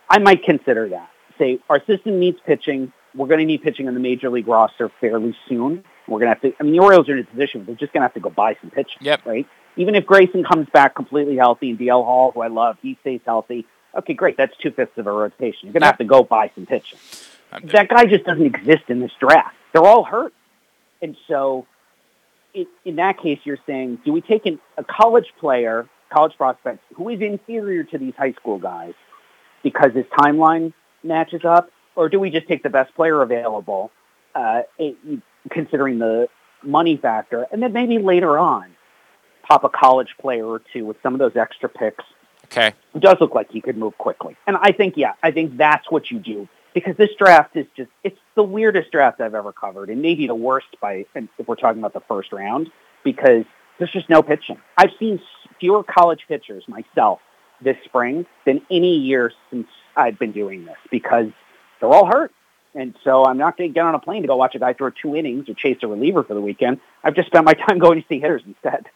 I 0.09 0.19
might 0.19 0.43
consider 0.43 0.89
that. 0.89 1.09
Say 1.37 1.59
our 1.69 1.83
system 1.85 2.19
needs 2.19 2.37
pitching. 2.45 2.91
We're 3.13 3.27
going 3.27 3.39
to 3.39 3.45
need 3.45 3.61
pitching 3.61 3.87
on 3.87 3.93
the 3.93 3.99
major 3.99 4.29
league 4.29 4.47
roster 4.47 4.91
fairly 4.99 5.35
soon. 5.47 5.83
We're 6.07 6.19
going 6.19 6.27
to 6.27 6.33
have 6.33 6.41
to. 6.41 6.53
I 6.59 6.63
mean, 6.63 6.73
the 6.73 6.79
Orioles 6.79 7.09
are 7.09 7.17
in 7.17 7.23
a 7.23 7.23
position 7.23 7.61
where 7.61 7.67
they're 7.67 7.75
just 7.75 7.93
going 7.93 8.01
to 8.01 8.05
have 8.05 8.13
to 8.13 8.19
go 8.19 8.29
buy 8.29 8.57
some 8.61 8.69
pitching. 8.69 8.99
Yep. 9.01 9.25
Right. 9.25 9.47
Even 9.77 9.95
if 9.95 10.05
Grayson 10.05 10.43
comes 10.43 10.67
back 10.69 10.95
completely 10.95 11.35
healthy 11.35 11.71
and 11.71 11.79
DL 11.79 12.03
Hall, 12.05 12.31
who 12.31 12.41
I 12.41 12.47
love, 12.47 12.77
he 12.81 12.97
stays 13.01 13.21
healthy. 13.25 13.65
Okay, 13.97 14.13
great. 14.13 14.37
That's 14.37 14.55
two 14.57 14.71
fifths 14.71 14.97
of 14.97 15.07
a 15.07 15.11
rotation. 15.11 15.59
You're 15.63 15.73
going 15.73 15.81
to 15.81 15.87
have 15.87 15.97
to 15.97 16.05
go 16.05 16.23
buy 16.23 16.51
some 16.55 16.65
pitching. 16.65 16.99
Uh, 17.51 17.59
that 17.65 17.89
guy 17.89 18.05
just 18.05 18.25
doesn't 18.25 18.45
exist 18.45 18.83
in 18.89 18.99
this 18.99 19.11
draft. 19.19 19.55
They're 19.73 19.85
all 19.85 20.03
hurt, 20.03 20.33
and 21.01 21.15
so 21.27 21.65
in, 22.55 22.65
in 22.85 22.95
that 22.95 23.19
case, 23.19 23.39
you're 23.43 23.59
saying, 23.67 23.99
do 24.05 24.13
we 24.13 24.21
take 24.21 24.45
an, 24.45 24.59
a 24.77 24.83
college 24.83 25.31
player, 25.39 25.87
college 26.15 26.37
prospects 26.37 26.83
who 26.95 27.09
is 27.09 27.19
inferior 27.21 27.83
to 27.83 27.97
these 27.97 28.13
high 28.17 28.31
school 28.33 28.57
guys 28.57 28.93
because 29.63 29.91
his 29.93 30.05
timeline 30.17 30.71
matches 31.03 31.41
up, 31.43 31.69
or 31.95 32.07
do 32.07 32.19
we 32.19 32.29
just 32.29 32.47
take 32.47 32.63
the 32.63 32.69
best 32.69 32.93
player 32.95 33.21
available, 33.21 33.91
uh, 34.33 34.61
considering 35.51 35.99
the 35.99 36.27
money 36.63 36.97
factor, 36.97 37.45
and 37.51 37.61
then 37.61 37.73
maybe 37.73 37.97
later 37.97 38.37
on 38.37 38.71
pop 39.43 39.63
a 39.63 39.69
college 39.69 40.15
player 40.19 40.45
or 40.45 40.61
two 40.73 40.85
with 40.85 40.97
some 41.03 41.13
of 41.13 41.19
those 41.19 41.35
extra 41.35 41.69
picks 41.69 42.03
Okay. 42.45 42.73
who 42.93 42.99
does 42.99 43.17
look 43.19 43.35
like 43.35 43.51
he 43.51 43.59
could 43.59 43.77
move 43.77 43.97
quickly. 43.97 44.37
And 44.47 44.55
I 44.55 44.71
think, 44.71 44.95
yeah, 44.97 45.13
I 45.21 45.31
think 45.31 45.57
that's 45.57 45.89
what 45.91 46.09
you 46.11 46.19
do 46.19 46.47
because 46.73 46.95
this 46.95 47.09
draft 47.17 47.55
is 47.55 47.65
just, 47.75 47.89
it's 48.03 48.19
the 48.35 48.43
weirdest 48.43 48.91
draft 48.91 49.19
I've 49.19 49.35
ever 49.35 49.51
covered 49.51 49.89
and 49.89 50.01
maybe 50.01 50.27
the 50.27 50.35
worst 50.35 50.67
by, 50.79 51.05
if 51.15 51.47
we're 51.47 51.55
talking 51.55 51.79
about 51.79 51.93
the 51.93 52.01
first 52.07 52.31
round, 52.31 52.71
because 53.03 53.45
there's 53.77 53.91
just 53.91 54.09
no 54.09 54.21
pitching. 54.21 54.57
I've 54.77 54.91
seen 54.99 55.19
fewer 55.59 55.83
college 55.83 56.21
pitchers 56.27 56.63
myself 56.67 57.19
this 57.61 57.77
spring 57.85 58.25
than 58.45 58.61
any 58.69 58.97
year 58.97 59.31
since 59.49 59.67
I've 59.95 60.19
been 60.19 60.31
doing 60.31 60.65
this 60.65 60.77
because 60.91 61.27
they're 61.79 61.89
all 61.89 62.05
hurt. 62.05 62.31
And 62.73 62.93
so 63.05 63.25
I'm 63.25 63.37
not 63.37 63.57
going 63.57 63.69
to 63.69 63.73
get 63.73 63.85
on 63.85 63.95
a 63.95 63.99
plane 63.99 64.21
to 64.23 64.27
go 64.27 64.35
watch 64.35 64.53
a 64.55 64.59
guy 64.59 64.73
throw 64.73 64.89
two 64.89 65.15
innings 65.15 65.47
or 65.47 65.53
chase 65.53 65.77
a 65.81 65.87
reliever 65.87 66.23
for 66.23 66.33
the 66.33 66.41
weekend. 66.41 66.81
I've 67.03 67.15
just 67.15 67.27
spent 67.27 67.45
my 67.45 67.53
time 67.67 67.79
going 67.79 68.01
to 68.01 68.07
see 68.07 68.19
hitters 68.19 68.43
instead. 68.45 68.87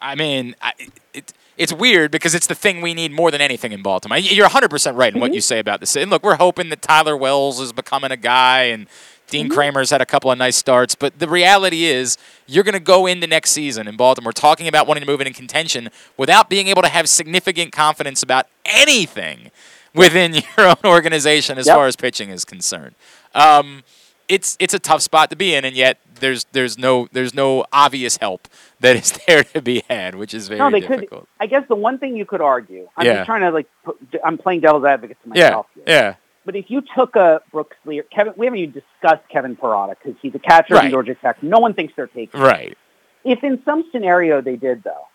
I 0.00 0.14
mean, 0.14 0.54
I, 0.60 0.72
it, 1.14 1.32
it's 1.56 1.72
weird 1.72 2.10
because 2.10 2.34
it's 2.34 2.46
the 2.46 2.54
thing 2.54 2.80
we 2.80 2.94
need 2.94 3.12
more 3.12 3.30
than 3.30 3.40
anything 3.40 3.72
in 3.72 3.82
Baltimore. 3.82 4.18
You're 4.18 4.48
100% 4.48 4.96
right 4.96 5.14
in 5.14 5.20
what 5.20 5.28
mm-hmm. 5.28 5.34
you 5.34 5.40
say 5.40 5.58
about 5.58 5.80
this. 5.80 5.96
And 5.96 6.10
look, 6.10 6.22
we're 6.22 6.36
hoping 6.36 6.68
that 6.68 6.82
Tyler 6.82 7.16
Wells 7.16 7.60
is 7.60 7.72
becoming 7.72 8.10
a 8.10 8.16
guy 8.16 8.64
and 8.64 8.86
Dean 9.30 9.48
Kremer's 9.48 9.90
had 9.90 10.00
a 10.00 10.06
couple 10.06 10.30
of 10.30 10.38
nice 10.38 10.56
starts. 10.56 10.94
But 10.94 11.18
the 11.18 11.28
reality 11.28 11.84
is, 11.84 12.16
you're 12.46 12.62
going 12.64 12.74
to 12.74 12.80
go 12.80 13.06
into 13.06 13.26
next 13.26 13.50
season 13.50 13.88
in 13.88 13.96
Baltimore 13.96 14.32
talking 14.32 14.68
about 14.68 14.86
wanting 14.86 15.02
to 15.02 15.06
move 15.10 15.20
in 15.20 15.32
contention 15.32 15.88
without 16.16 16.48
being 16.48 16.68
able 16.68 16.82
to 16.82 16.88
have 16.88 17.08
significant 17.08 17.72
confidence 17.72 18.22
about 18.22 18.46
anything 18.64 19.50
within 19.94 20.34
your 20.56 20.68
own 20.68 20.76
organization 20.84 21.58
as 21.58 21.66
Yep. 21.66 21.74
far 21.76 21.86
as 21.86 21.96
pitching 21.96 22.28
is 22.30 22.44
concerned. 22.44 22.94
Um, 23.34 23.82
it's 24.28 24.56
it's 24.58 24.72
a 24.72 24.78
tough 24.78 25.02
spot 25.02 25.28
to 25.30 25.36
be 25.36 25.54
in, 25.54 25.64
and 25.66 25.76
yet 25.76 25.98
there's 26.20 26.44
there's 26.52 26.78
no 26.78 27.08
there's 27.12 27.34
no 27.34 27.64
obvious 27.72 28.16
help 28.16 28.48
that 28.80 28.96
is 28.96 29.12
there 29.26 29.44
to 29.44 29.60
be 29.60 29.82
had, 29.90 30.14
which 30.14 30.32
is 30.32 30.48
very 30.48 30.60
no, 30.60 30.70
they 30.70 30.80
difficult. 30.80 31.22
could. 31.22 31.26
I 31.40 31.46
guess 31.46 31.64
the 31.68 31.74
one 31.74 31.98
thing 31.98 32.16
you 32.16 32.24
could 32.24 32.40
argue, 32.40 32.88
I'm 32.96 33.04
Yeah. 33.06 33.14
just 33.16 33.26
trying 33.26 33.42
to 33.42 33.50
like, 33.50 33.66
put, 33.84 33.98
I'm 34.24 34.38
playing 34.38 34.60
devil's 34.60 34.84
advocate 34.84 35.18
to 35.24 35.28
Yeah, 35.34 35.44
myself. 35.48 35.66
here. 35.74 35.84
yeah. 35.86 36.14
But 36.44 36.56
if 36.56 36.66
you 36.68 36.82
took 36.96 37.16
a 37.16 37.40
Brooks 37.52 37.76
Lee, 37.86 38.02
Kevin, 38.14 38.34
we 38.36 38.46
haven't 38.46 38.58
even 38.60 38.72
discussed 38.74 39.26
Kevin 39.30 39.56
Parada 39.56 39.94
because 40.02 40.18
he's 40.20 40.34
a 40.34 40.38
catcher 40.38 40.74
Right. 40.74 40.86
in 40.86 40.90
Georgia 40.90 41.14
Tech. 41.14 41.42
No 41.42 41.58
one 41.58 41.72
thinks 41.74 41.94
they're 41.96 42.06
taking. 42.06 42.38
him. 42.38 42.46
Right. 42.46 42.78
If 43.24 43.42
in 43.42 43.62
some 43.64 43.84
scenario 43.92 44.42
they 44.42 44.56
did 44.56 44.82
though, 44.84 45.06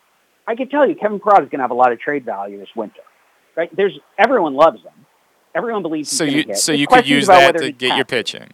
I 0.46 0.56
could 0.56 0.70
tell 0.70 0.88
you 0.88 0.96
Kevin 0.96 1.20
Parada 1.20 1.42
is 1.44 1.48
going 1.50 1.58
to 1.58 1.62
have 1.62 1.70
a 1.70 1.74
lot 1.74 1.92
of 1.92 2.00
trade 2.00 2.24
value 2.24 2.58
this 2.58 2.74
winter. 2.74 3.02
Right? 3.56 3.74
There's 3.74 3.98
everyone 4.18 4.54
loves 4.54 4.82
him. 4.82 5.06
Everyone 5.54 5.82
believes 5.82 6.10
he's 6.10 6.18
So 6.18 6.24
you 6.24 6.54
so 6.54 6.72
you 6.72 6.86
could 6.86 7.08
use 7.08 7.26
that 7.28 7.56
to 7.58 7.70
get 7.72 7.96
your 7.96 8.04
pitching. 8.04 8.48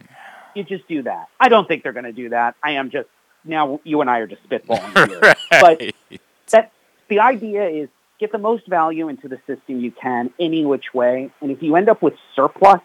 You 0.55 0.63
just 0.63 0.87
do 0.87 1.03
that. 1.03 1.27
I 1.39 1.49
don't 1.49 1.67
think 1.67 1.83
they're 1.83 1.93
going 1.93 2.05
to 2.05 2.11
do 2.11 2.29
that. 2.29 2.55
I 2.63 2.71
am 2.73 2.89
just 2.89 3.07
now. 3.43 3.79
You 3.83 4.01
and 4.01 4.09
I 4.09 4.19
are 4.19 4.27
just 4.27 4.47
spitballing 4.49 5.07
here. 5.21 5.33
But 5.51 5.81
that 6.51 6.71
the 7.07 7.19
idea 7.19 7.67
is 7.69 7.89
get 8.19 8.31
the 8.31 8.37
most 8.37 8.67
value 8.67 9.09
into 9.09 9.27
the 9.27 9.37
system 9.47 9.79
you 9.79 9.91
can 9.91 10.31
any 10.39 10.65
which 10.65 10.93
way. 10.93 11.31
And 11.41 11.51
if 11.51 11.61
you 11.61 11.75
end 11.75 11.89
up 11.89 12.01
with 12.01 12.13
surplus, 12.35 12.81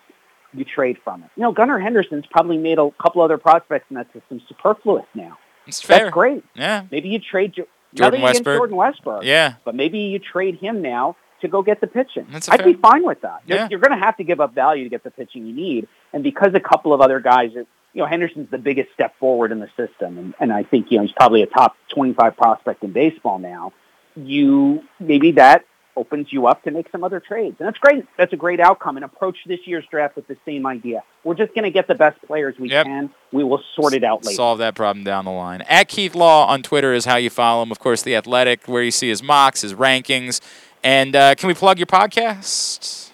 you 0.54 0.64
trade 0.64 0.98
from 1.02 1.22
it. 1.22 1.30
You 1.36 1.42
know, 1.44 1.52
Gunnar 1.52 1.78
Henderson's 1.78 2.26
probably 2.30 2.58
made 2.58 2.78
a 2.78 2.90
couple 3.02 3.22
other 3.22 3.38
prospects 3.38 3.86
in 3.90 3.96
that 3.96 4.12
system 4.12 4.40
superfluous 4.48 5.06
now. 5.14 5.38
It's 5.66 5.80
fair. 5.80 6.00
That's 6.00 6.10
great. 6.12 6.44
Yeah. 6.54 6.84
Maybe 6.90 7.08
you 7.08 7.18
trade 7.18 7.54
Jo- 7.54 7.66
Jordan 7.94 8.20
against 8.22 8.44
Jordan 8.44 8.76
Westburg. 8.76 9.22
Yeah. 9.24 9.54
But 9.64 9.74
maybe 9.74 9.98
you 10.00 10.18
trade 10.18 10.56
him 10.56 10.82
now 10.82 11.16
to 11.40 11.48
go 11.48 11.62
get 11.62 11.80
the 11.80 11.86
pitching. 11.86 12.26
That's 12.30 12.48
I'd 12.48 12.64
be 12.64 12.74
fine 12.74 13.04
with 13.04 13.22
that. 13.22 13.40
You're, 13.46 13.58
Yeah. 13.58 13.68
you're 13.70 13.80
going 13.80 13.98
to 13.98 14.04
have 14.04 14.16
to 14.18 14.24
give 14.24 14.40
up 14.40 14.54
value 14.54 14.84
to 14.84 14.90
get 14.90 15.02
the 15.04 15.10
pitching 15.10 15.46
you 15.46 15.54
need. 15.54 15.88
And 16.12 16.22
because 16.22 16.52
a 16.54 16.60
couple 16.60 16.92
of 16.92 17.00
other 17.00 17.20
guys, 17.20 17.54
are- 17.56 17.66
you 17.94 18.00
know, 18.00 18.06
Henderson's 18.06 18.50
the 18.50 18.58
biggest 18.58 18.90
step 18.94 19.14
forward 19.18 19.52
in 19.52 19.60
the 19.60 19.68
system, 19.76 20.16
and, 20.16 20.34
and 20.40 20.50
I 20.50 20.62
think 20.62 20.90
you 20.90 20.96
know 20.96 21.02
he's 21.04 21.12
probably 21.12 21.42
a 21.42 21.46
top 21.46 21.76
25 21.88 22.36
prospect 22.38 22.82
in 22.84 22.92
baseball 22.92 23.38
now. 23.38 23.74
You 24.16 24.82
maybe 25.00 25.32
that 25.32 25.64
opens 25.94 26.28
you 26.32 26.46
up 26.46 26.62
to 26.64 26.70
make 26.70 26.90
some 26.90 27.04
other 27.04 27.20
trades, 27.20 27.56
and 27.58 27.66
that's 27.66 27.78
great. 27.78 28.06
That's 28.16 28.32
a 28.32 28.36
great 28.36 28.60
outcome. 28.60 28.96
And 28.96 29.04
approach 29.04 29.36
this 29.46 29.60
year's 29.66 29.84
draft 29.90 30.16
with 30.16 30.26
the 30.26 30.36
same 30.46 30.66
idea. 30.66 31.02
We're 31.22 31.34
just 31.34 31.54
going 31.54 31.64
to 31.64 31.70
get 31.70 31.86
the 31.86 31.94
best 31.94 32.20
players 32.22 32.54
we 32.58 32.70
Yep. 32.70 32.86
can. 32.86 33.10
We 33.30 33.44
will 33.44 33.62
sort 33.76 33.92
it 33.92 34.02
out 34.02 34.24
later. 34.24 34.36
Solve 34.36 34.58
that 34.58 34.74
problem 34.74 35.04
down 35.04 35.24
the 35.26 35.30
line. 35.30 35.62
At 35.68 35.88
Keith 35.88 36.14
Law 36.14 36.46
on 36.46 36.62
Twitter 36.62 36.94
is 36.94 37.04
how 37.04 37.16
you 37.16 37.28
follow 37.30 37.62
him. 37.62 37.70
Of 37.70 37.78
course, 37.78 38.02
The 38.02 38.16
Athletic, 38.16 38.66
where 38.66 38.82
you 38.82 38.90
see 38.90 39.08
his 39.08 39.22
mocks, 39.22 39.60
his 39.60 39.74
rankings. 39.74 40.40
And 40.82 41.14
uh, 41.14 41.34
can 41.34 41.46
we 41.48 41.54
plug 41.54 41.78
your 41.78 41.86
podcast? 41.86 43.10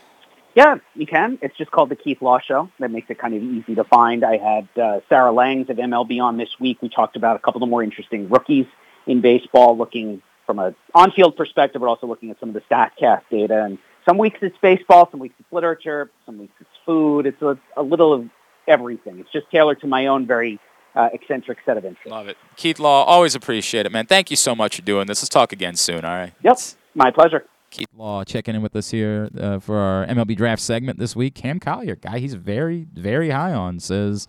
Yeah, 0.55 0.77
you 0.95 1.07
can. 1.07 1.39
It's 1.43 1.57
just 1.57 1.71
called 1.71 1.89
the 1.89 1.97
Keith 1.97 2.21
Law 2.23 2.39
Show. 2.41 2.71
That 2.81 2.91
makes 2.91 3.11
it 3.11 3.19
kind 3.19 3.35
of 3.35 3.43
easy 3.43 3.75
to 3.77 3.85
find. 3.85 4.25
I 4.25 4.39
had 4.39 4.69
uh, 4.81 5.01
Sarah 5.09 5.31
Langs 5.33 5.69
of 5.71 5.77
MLB 5.77 6.21
on 6.23 6.37
this 6.37 6.49
week. 6.59 6.79
We 6.81 6.89
talked 6.89 7.17
about 7.17 7.37
a 7.37 7.39
couple 7.39 7.59
of 7.63 7.67
the 7.69 7.71
more 7.71 7.83
interesting 7.83 8.29
rookies 8.29 8.67
in 9.07 9.21
baseball, 9.21 9.77
looking 9.77 10.23
from 10.49 10.59
a 10.59 10.75
on-field 10.95 11.37
perspective, 11.37 11.83
but 11.83 11.89
also 11.89 12.07
looking 12.07 12.31
at 12.31 12.41
some 12.41 12.49
of 12.49 12.55
the 12.55 12.63
StatCast 12.63 13.21
data. 13.31 13.65
And 13.65 13.77
some 14.09 14.17
weeks 14.17 14.39
it's 14.41 14.57
baseball, 14.63 15.07
some 15.11 15.21
weeks 15.21 15.35
it's 15.39 15.53
literature, 15.53 16.11
some 16.25 16.39
weeks 16.39 16.55
it's 16.59 16.71
food. 16.87 17.27
It's 17.27 17.43
a, 17.43 17.59
a 17.77 17.83
little 17.83 18.15
of 18.15 18.31
everything. 18.67 19.19
It's 19.19 19.31
just 19.31 19.51
tailored 19.51 19.83
to 19.83 19.87
my 19.87 20.07
own 20.07 20.27
very 20.27 20.59
uh, 20.95 21.11
eccentric 21.13 21.59
set 21.67 21.77
of 21.77 21.85
interests. 21.85 22.11
Love 22.11 22.29
it. 22.29 22.39
Keith 22.57 22.79
Law, 22.79 23.05
always 23.05 23.35
appreciate 23.35 23.85
it, 23.85 23.93
man. 23.93 24.07
Thank 24.07 24.31
you 24.31 24.37
so 24.39 24.55
much 24.55 24.77
for 24.77 24.83
doing 24.83 25.07
this. 25.07 25.21
Let's 25.21 25.29
talk 25.29 25.53
again 25.53 25.77
soon, 25.77 26.07
all 26.07 26.17
right? 26.17 26.33
Yep, 26.43 26.59
my 26.95 27.11
pleasure. 27.11 27.45
Keith 27.71 27.89
Law 27.95 28.25
checking 28.25 28.55
in 28.55 28.63
with 28.63 28.75
us 28.75 28.91
here 28.91 29.29
uh, 29.39 29.59
for 29.59 29.77
our 29.77 30.07
MLB 30.07 30.35
draft 30.35 30.63
segment 30.63 30.99
this 30.99 31.15
week. 31.15 31.35
Cam 31.35 31.61
Collier, 31.61 31.97
guy 31.97 32.21
he's 32.21 32.33
very, 32.33 32.87
very 32.95 33.29
high 33.29 33.53
on, 33.53 33.81
says 33.81 34.27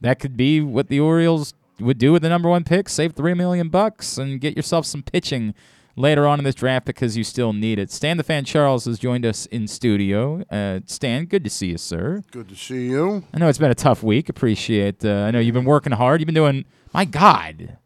that 0.00 0.20
could 0.20 0.36
be 0.36 0.60
what 0.60 0.86
the 0.86 1.00
Orioles 1.00 1.54
would 1.80 1.98
do 1.98 2.12
with 2.12 2.22
the 2.22 2.28
number 2.28 2.48
one 2.48 2.64
pick: 2.64 2.88
save 2.88 3.12
three 3.12 3.34
million 3.34 3.68
bucks 3.68 4.18
and 4.18 4.40
get 4.40 4.56
yourself 4.56 4.86
some 4.86 5.02
pitching 5.02 5.54
later 5.96 6.26
on 6.28 6.38
in 6.38 6.44
this 6.44 6.54
draft 6.54 6.86
because 6.86 7.16
you 7.16 7.24
still 7.24 7.52
need 7.52 7.78
it. 7.78 7.90
Stan 7.90 8.16
the 8.18 8.22
Fan 8.22 8.44
Charles 8.44 8.84
has 8.84 8.98
joined 9.00 9.26
us 9.26 9.46
in 9.46 9.66
studio. 9.66 10.42
Uh, 10.50 10.80
Stan, 10.86 11.24
good 11.24 11.42
to 11.44 11.50
see 11.50 11.68
you, 11.68 11.78
sir. 11.78 12.22
Good 12.30 12.48
to 12.50 12.54
see 12.54 12.86
you. 12.88 13.24
I 13.34 13.38
know 13.38 13.48
it's 13.48 13.58
been 13.58 13.70
a 13.70 13.74
tough 13.74 14.02
week. 14.04 14.28
Appreciate. 14.28 15.04
Uh, 15.04 15.24
I 15.26 15.30
know 15.32 15.40
you've 15.40 15.54
been 15.54 15.64
working 15.64 15.92
hard. 15.92 16.20
You've 16.20 16.26
been 16.26 16.34
doing. 16.36 16.64
My 16.94 17.04
God, 17.04 17.76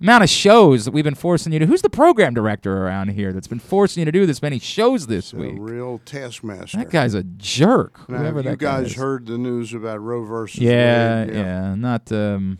amount 0.00 0.22
of 0.24 0.30
shows 0.30 0.84
that 0.84 0.92
we've 0.92 1.02
been 1.04 1.14
forcing 1.16 1.52
you 1.52 1.58
to. 1.58 1.66
Who's 1.66 1.82
the 1.82 1.90
program 1.90 2.34
director 2.34 2.84
around 2.86 3.08
here 3.10 3.32
that's 3.32 3.48
been 3.48 3.58
forcing 3.58 4.00
you 4.02 4.04
to 4.04 4.12
do 4.12 4.26
this 4.26 4.40
many 4.40 4.58
shows 4.60 5.08
this 5.08 5.32
A 5.32 5.36
week? 5.36 5.54
real 5.58 6.00
taskmaster. 6.04 6.78
That 6.78 6.90
guy's 6.90 7.14
a 7.14 7.22
jerk. 7.24 8.08
Now, 8.08 8.38
you 8.38 8.56
guys 8.56 8.94
heard 8.94 9.26
the 9.26 9.36
news 9.38 9.74
about 9.74 10.00
Roe 10.00 10.24
versus 10.24 10.60
Yeah, 10.60 11.24
Wade? 11.24 11.34
yeah, 11.34 11.40
yeah. 11.42 11.74
not. 11.74 12.10
Um, 12.12 12.58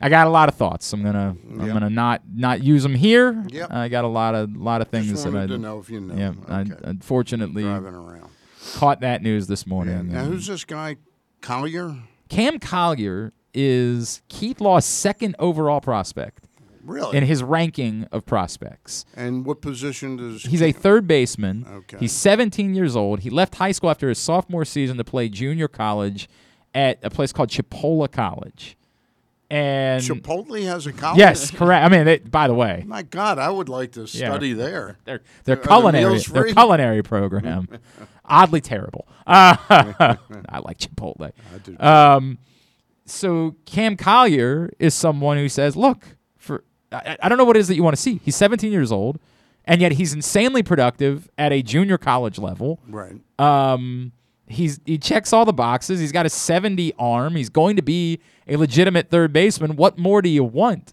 I 0.00 0.08
got 0.08 0.26
a 0.26 0.30
lot 0.30 0.48
of 0.48 0.54
thoughts. 0.56 0.92
I'm 0.92 1.02
gonna, 1.02 1.36
I'm 1.50 1.68
gonna 1.68 1.90
not 1.90 2.22
not 2.34 2.62
use 2.62 2.82
them 2.82 2.94
here. 2.94 3.44
Yep. 3.48 3.72
I 3.72 3.88
got 3.88 4.04
a 4.04 4.08
lot 4.08 4.34
of 4.34 4.54
lot 4.54 4.82
of 4.82 4.88
things 4.88 5.24
that 5.24 5.32
wanted 5.32 5.50
I 5.50 5.54
to 5.54 5.58
know 5.58 5.78
if 5.78 5.88
you 5.88 6.00
know. 6.00 6.14
Yeah, 6.14 6.32
I 6.48 6.66
unfortunately 6.84 7.62
Driving 7.62 7.94
around. 7.94 8.30
caught 8.74 9.00
that 9.00 9.22
news 9.22 9.46
this 9.46 9.66
morning. 9.66 10.12
Now, 10.12 10.24
who's 10.24 10.46
this 10.46 10.64
guy? 10.64 10.96
Collier? 11.40 11.96
Cam 12.28 12.58
Collier 12.58 13.32
is 13.54 14.22
Keith 14.28 14.60
Law's 14.60 14.84
second 14.84 15.36
overall 15.38 15.80
prospect. 15.80 16.44
Really? 16.82 17.16
In 17.16 17.24
his 17.24 17.42
ranking 17.42 18.06
of 18.12 18.24
prospects. 18.26 19.04
And 19.16 19.44
what 19.44 19.60
position 19.60 20.16
does 20.16 20.44
He's 20.44 20.62
a 20.62 20.70
third 20.70 21.08
baseman. 21.08 21.66
Okay. 21.68 21.96
He's 21.98 22.12
17 22.12 22.74
years 22.74 22.94
old. 22.94 23.20
He 23.20 23.30
left 23.30 23.56
high 23.56 23.72
school 23.72 23.90
after 23.90 24.08
his 24.08 24.18
sophomore 24.18 24.64
season 24.64 24.96
to 24.98 25.04
play 25.04 25.28
junior 25.28 25.66
college 25.66 26.28
at 26.74 26.98
a 27.02 27.10
place 27.10 27.32
called 27.32 27.48
Chipola 27.48 28.10
College. 28.10 28.76
And 29.48 30.02
Chipotle 30.02 30.62
has 30.64 30.86
a 30.86 30.92
college? 30.92 31.18
Yes, 31.18 31.50
correct. 31.52 31.84
I 31.84 31.88
mean, 31.88 32.04
they, 32.04 32.18
by 32.18 32.48
the 32.48 32.54
way, 32.54 32.82
My 32.86 33.02
God, 33.02 33.38
I 33.38 33.48
would 33.48 33.68
like 33.68 33.92
to 33.92 34.00
Yeah. 34.00 34.06
study 34.30 34.52
there. 34.52 34.98
their 35.04 35.20
their 35.44 35.56
Are 35.56 35.60
the 35.60 35.68
culinary 35.68 36.18
their 36.18 36.52
culinary 36.52 37.02
program 37.02 37.68
oddly 38.24 38.60
terrible. 38.60 39.06
Uh, 39.26 39.56
I 40.48 40.58
like 40.64 40.78
Chipotle. 40.78 41.30
I 41.80 42.14
Um, 42.14 42.38
so 43.04 43.54
Cam 43.66 43.96
Collier 43.96 44.70
is 44.80 44.94
someone 44.94 45.36
who 45.36 45.48
says, 45.48 45.76
"Look, 45.76 46.04
for 46.38 46.64
I, 46.90 47.16
I 47.22 47.28
don't 47.28 47.38
know 47.38 47.44
what 47.44 47.56
it 47.56 47.60
is 47.60 47.68
that 47.68 47.76
you 47.76 47.84
want 47.84 47.94
to 47.94 48.02
see. 48.02 48.20
He's 48.24 48.34
17 48.36 48.72
years 48.72 48.90
old, 48.90 49.20
and 49.64 49.80
yet 49.80 49.92
he's 49.92 50.12
insanely 50.12 50.64
productive 50.64 51.28
at 51.38 51.52
a 51.52 51.62
junior 51.62 51.98
college 51.98 52.38
level. 52.38 52.80
Right. 52.88 53.14
Um, 53.38 54.10
he's 54.48 54.80
he 54.84 54.98
checks 54.98 55.32
all 55.32 55.44
the 55.44 55.52
boxes. 55.52 56.00
He's 56.00 56.12
got 56.12 56.26
a 56.26 56.30
70 56.30 56.92
arm. 56.98 57.36
He's 57.36 57.48
going 57.50 57.76
to 57.76 57.82
be 57.82 58.20
a 58.48 58.56
legitimate 58.56 59.10
third 59.10 59.32
baseman. 59.32 59.76
What 59.76 59.98
more 59.98 60.22
do 60.22 60.28
you 60.28 60.44
want? 60.44 60.92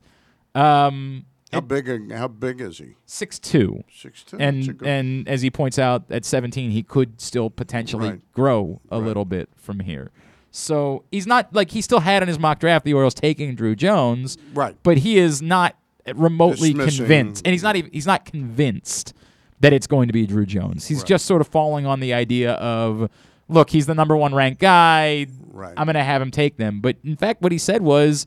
Um, 0.55 1.25
How 1.51 1.61
big? 1.61 2.11
How 2.11 2.27
big 2.27 2.61
is 2.61 2.77
he? 2.77 2.95
six 3.05 3.39
two. 3.39 3.83
6'2", 3.91 4.31
that's 4.31 4.33
a 4.33 4.37
And 4.37 4.81
and 4.87 5.27
as 5.27 5.41
he 5.41 5.49
points 5.51 5.77
out, 5.79 6.03
at 6.09 6.25
seventeen, 6.25 6.71
he 6.71 6.83
could 6.83 7.19
still 7.21 7.49
potentially 7.49 8.09
Right. 8.09 8.33
grow 8.33 8.81
a 8.91 8.97
little 8.99 9.25
bit 9.25 9.49
from 9.55 9.79
here. 9.81 10.11
So 10.51 11.03
he's 11.11 11.25
not 11.25 11.53
like 11.53 11.71
he 11.71 11.81
still 11.81 11.99
had 12.01 12.21
in 12.21 12.27
his 12.27 12.37
mock 12.37 12.59
draft 12.59 12.85
the 12.85 12.93
Orioles 12.93 13.15
taking 13.15 13.55
Drew 13.55 13.75
Jones, 13.75 14.37
Right. 14.53 14.75
But 14.83 14.97
he 14.99 15.17
is 15.17 15.41
not 15.41 15.75
remotely 16.13 16.69
Dismissing- 16.73 16.97
convinced, 17.05 17.45
and 17.47 17.51
he's 17.53 17.63
not 17.63 17.75
even 17.75 17.89
he's 17.91 18.05
not 18.07 18.25
convinced 18.25 19.13
that 19.61 19.73
it's 19.73 19.87
going 19.87 20.07
to 20.07 20.13
be 20.13 20.27
Drew 20.27 20.45
Jones. 20.45 20.87
He's 20.87 21.03
just 21.03 21.25
sort 21.25 21.39
of 21.41 21.47
falling 21.47 21.85
on 21.85 22.01
the 22.01 22.13
idea 22.13 22.51
of, 22.53 23.09
look, 23.53 23.69
he's 23.69 23.85
the 23.85 23.95
number 23.95 24.15
one 24.17 24.33
ranked 24.33 24.59
guy. 24.59 25.27
Right. 25.47 25.73
I'm 25.77 25.85
going 25.85 25.95
to 25.95 26.03
have 26.03 26.21
him 26.21 26.31
take 26.31 26.57
them. 26.57 26.81
But 26.81 26.97
in 27.03 27.15
fact, 27.15 27.41
what 27.41 27.51
he 27.51 27.57
said 27.57 27.81
was 27.81 28.25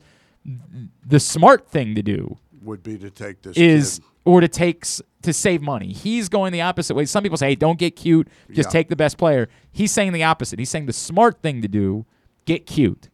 the 1.05 1.19
smart 1.19 1.67
thing 1.67 1.95
to 1.95 2.01
do 2.01 2.37
Would 2.61 2.83
be 2.83 2.97
to 2.97 3.09
take 3.09 3.41
this 3.41 3.57
is 3.57 3.99
kid. 3.99 4.05
or 4.25 4.41
to 4.41 4.47
take 4.47 4.85
to 5.23 5.33
save 5.33 5.61
money. 5.61 5.91
He's 5.91 6.29
going 6.29 6.53
the 6.53 6.61
opposite 6.61 6.95
way. 6.95 7.05
Some 7.05 7.23
people 7.23 7.37
say, 7.37 7.47
"Hey, 7.49 7.55
don't 7.55 7.77
get 7.77 7.95
cute. 7.95 8.27
Just 8.51 8.69
Yeah. 8.69 8.71
take 8.71 8.87
the 8.89 8.95
best 8.95 9.17
player." 9.17 9.49
He's 9.71 9.91
saying 9.91 10.13
the 10.13 10.23
opposite. 10.23 10.57
He's 10.59 10.69
saying 10.69 10.85
the 10.85 10.93
smart 10.93 11.41
thing 11.41 11.61
to 11.61 11.67
do: 11.67 12.05
get 12.45 12.65
cute, 12.65 13.09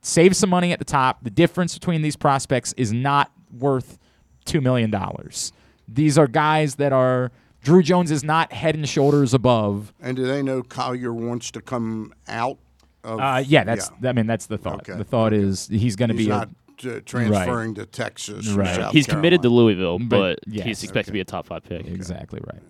save 0.00 0.36
some 0.36 0.50
money 0.50 0.70
at 0.72 0.78
the 0.78 0.84
top. 0.84 1.24
The 1.24 1.30
difference 1.30 1.74
between 1.74 2.02
these 2.02 2.14
prospects 2.16 2.72
is 2.76 2.92
not 2.92 3.32
worth 3.52 3.98
two 4.44 4.60
million 4.60 4.90
dollars. 4.90 5.52
These 5.88 6.16
are 6.18 6.28
guys 6.28 6.76
that 6.76 6.92
are. 6.92 7.32
Drew 7.62 7.82
Jones 7.82 8.10
is 8.10 8.24
not 8.24 8.52
head 8.52 8.74
and 8.74 8.88
shoulders 8.88 9.34
above. 9.34 9.92
And 10.00 10.16
do 10.16 10.26
they 10.26 10.42
know 10.42 10.62
Collier 10.62 11.12
wants 11.12 11.50
to 11.52 11.60
come 11.60 12.14
out? 12.28 12.58
Of, 13.04 13.18
Uh, 13.20 13.42
yeah, 13.46 13.64
that's. 13.64 13.90
I 14.04 14.12
mean, 14.12 14.26
that's 14.26 14.46
the 14.46 14.58
thought. 14.58 14.88
Okay, 14.88 14.96
The 14.98 15.04
thought 15.04 15.32
is 15.32 15.68
he's 15.68 15.96
going 15.96 16.08
to 16.10 16.14
be 16.14 16.26
not 16.26 16.48
a, 16.84 16.96
uh, 16.96 17.00
transferring 17.04 17.74
to 17.74 17.86
Texas. 17.86 18.48
or 18.54 18.58
Right. 18.60 18.76
South 18.76 18.92
He's 18.92 19.06
committed 19.06 19.42
to 19.42 19.48
Louisville, 19.48 19.98
But- 19.98 20.08
but, 20.08 20.38
yes. 20.46 20.66
he's 20.66 20.82
expected 20.82 21.06
to 21.10 21.12
be 21.12 21.20
a 21.20 21.24
top 21.24 21.46
five 21.46 21.62
pick. 21.64 21.86
exactly 21.86 22.40
right. 22.46 22.62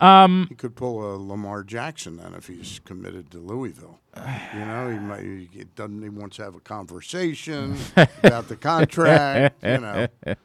Um, 0.00 0.46
He 0.48 0.54
could 0.56 0.74
pull 0.74 1.14
a 1.14 1.16
Lamar 1.16 1.62
Jackson 1.62 2.16
then 2.16 2.34
if 2.34 2.48
he's 2.48 2.80
committed 2.84 3.30
to 3.30 3.38
Louisville. 3.38 4.00
You 4.16 4.60
know, 4.60 4.90
he 4.90 4.98
might. 4.98 5.22
He 5.22 5.64
doesn't. 5.76 6.02
He 6.02 6.08
wants 6.08 6.36
to 6.36 6.42
have 6.44 6.54
a 6.56 6.60
conversation 6.60 7.76
about 8.22 8.48
the 8.48 8.56
contract. 8.56 9.62
You 9.62 9.78
know. 9.78 10.06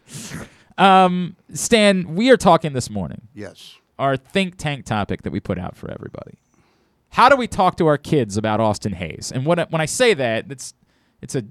Um, 0.80 1.35
Stan, 1.53 2.15
we 2.15 2.30
are 2.31 2.38
talking 2.38 2.73
this 2.73 2.89
morning. 2.89 3.27
Yes. 3.34 3.76
Our 3.99 4.15
think 4.18 4.57
tank 4.57 4.85
topic 4.85 5.23
that 5.23 5.31
we 5.31 5.39
put 5.39 5.60
out 5.60 5.76
for 5.76 5.91
everybody. 5.91 6.38
How 7.10 7.27
do 7.27 7.35
we 7.35 7.47
talk 7.47 7.76
to 7.77 7.88
our 7.88 7.97
kids 7.97 8.38
about 8.38 8.60
Austin 8.61 8.93
Hays? 8.93 9.31
And 9.34 9.45
when 9.45 9.60
I, 9.60 9.65
when 9.69 9.81
I 9.81 9.85
say 9.85 10.14
that, 10.14 10.45
it's 10.49 10.73
it's 11.22 11.35
a 11.35 11.43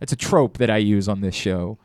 it's 0.00 0.12
a 0.12 0.16
trope 0.16 0.58
that 0.58 0.70
I 0.70 0.78
use 0.78 1.08
on 1.08 1.20
this 1.20 1.34
show. 1.34 1.78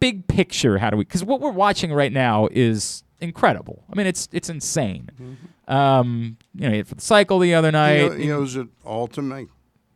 Big 0.00 0.26
picture, 0.26 0.78
how 0.78 0.90
do 0.90 0.96
we? 0.96 1.04
Because 1.04 1.22
what 1.22 1.40
we're 1.40 1.50
watching 1.52 1.92
right 1.92 2.12
now 2.12 2.48
is 2.50 3.04
incredible. 3.20 3.84
I 3.92 3.94
mean, 3.94 4.06
it's 4.08 4.28
it's 4.32 4.48
insane. 4.48 5.10
Um, 5.68 6.38
you 6.54 6.62
know, 6.62 6.70
he 6.70 6.76
hit 6.78 6.88
for 6.88 6.96
the 6.96 7.00
cycle 7.02 7.38
the 7.38 7.54
other 7.54 7.68
He, 7.68 7.72
night 7.72 8.10
know- 8.12 8.16
he 8.18 8.32
owes 8.32 8.56
it 8.56 8.66
all 8.84 9.06
to 9.08 9.22
me. 9.22 9.46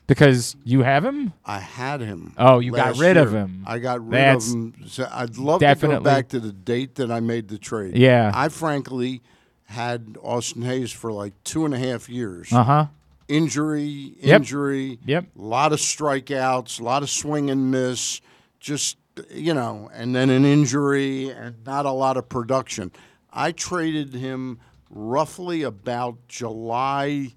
Because 0.07 0.55
you 0.65 0.83
have 0.83 1.05
him. 1.05 1.33
I 1.45 1.59
had 1.59 2.01
him. 2.01 2.33
Oh, 2.39 2.61
you 2.61 2.71
got 2.71 2.97
rid 2.97 3.17
of 3.17 3.33
him. 3.33 3.65
I 3.67 3.79
got 3.81 4.01
rid 4.07 4.13
That's 4.13 4.49
of 4.51 4.55
him. 4.55 4.85
So 4.87 5.09
I'd 5.11 5.37
love 5.37 5.59
to 5.61 5.67
definitely- 5.67 5.97
go 5.97 6.03
back 6.05 6.29
to 6.29 6.39
the 6.41 6.53
date 6.53 6.95
that 6.97 7.11
I 7.11 7.21
made 7.21 7.49
the 7.49 7.59
trade. 7.59 7.97
Yeah. 7.97 8.31
I 8.35 8.49
frankly 8.49 9.23
had 9.65 10.17
Austin 10.23 10.63
Hays 10.63 10.93
for 10.93 11.13
like 11.13 11.33
two 11.43 11.65
and 11.65 11.75
a 11.75 11.79
half 11.79 12.09
years. 12.09 12.53
Uh 12.53 12.63
huh. 12.63 12.87
Injury, 13.27 14.15
injury. 14.21 15.01
Yep. 15.05 15.25
A 15.37 15.43
lot 15.43 15.73
of 15.73 15.81
strikeouts, 15.81 16.79
a 16.79 16.85
lot 16.85 17.03
of 17.03 17.11
swing 17.11 17.51
and 17.51 17.73
miss. 17.73 18.21
Just 18.61 18.97
you 19.31 19.55
know, 19.55 19.91
and 19.93 20.15
then 20.15 20.31
an 20.31 20.45
injury 20.45 21.31
and 21.31 21.57
not 21.67 21.87
a 21.87 21.91
lot 21.91 22.17
of 22.17 22.29
production. 22.29 22.93
I 23.33 23.51
traded 23.51 24.15
him 24.15 24.61
roughly 24.91 25.63
about 25.63 26.17
July 26.29 27.33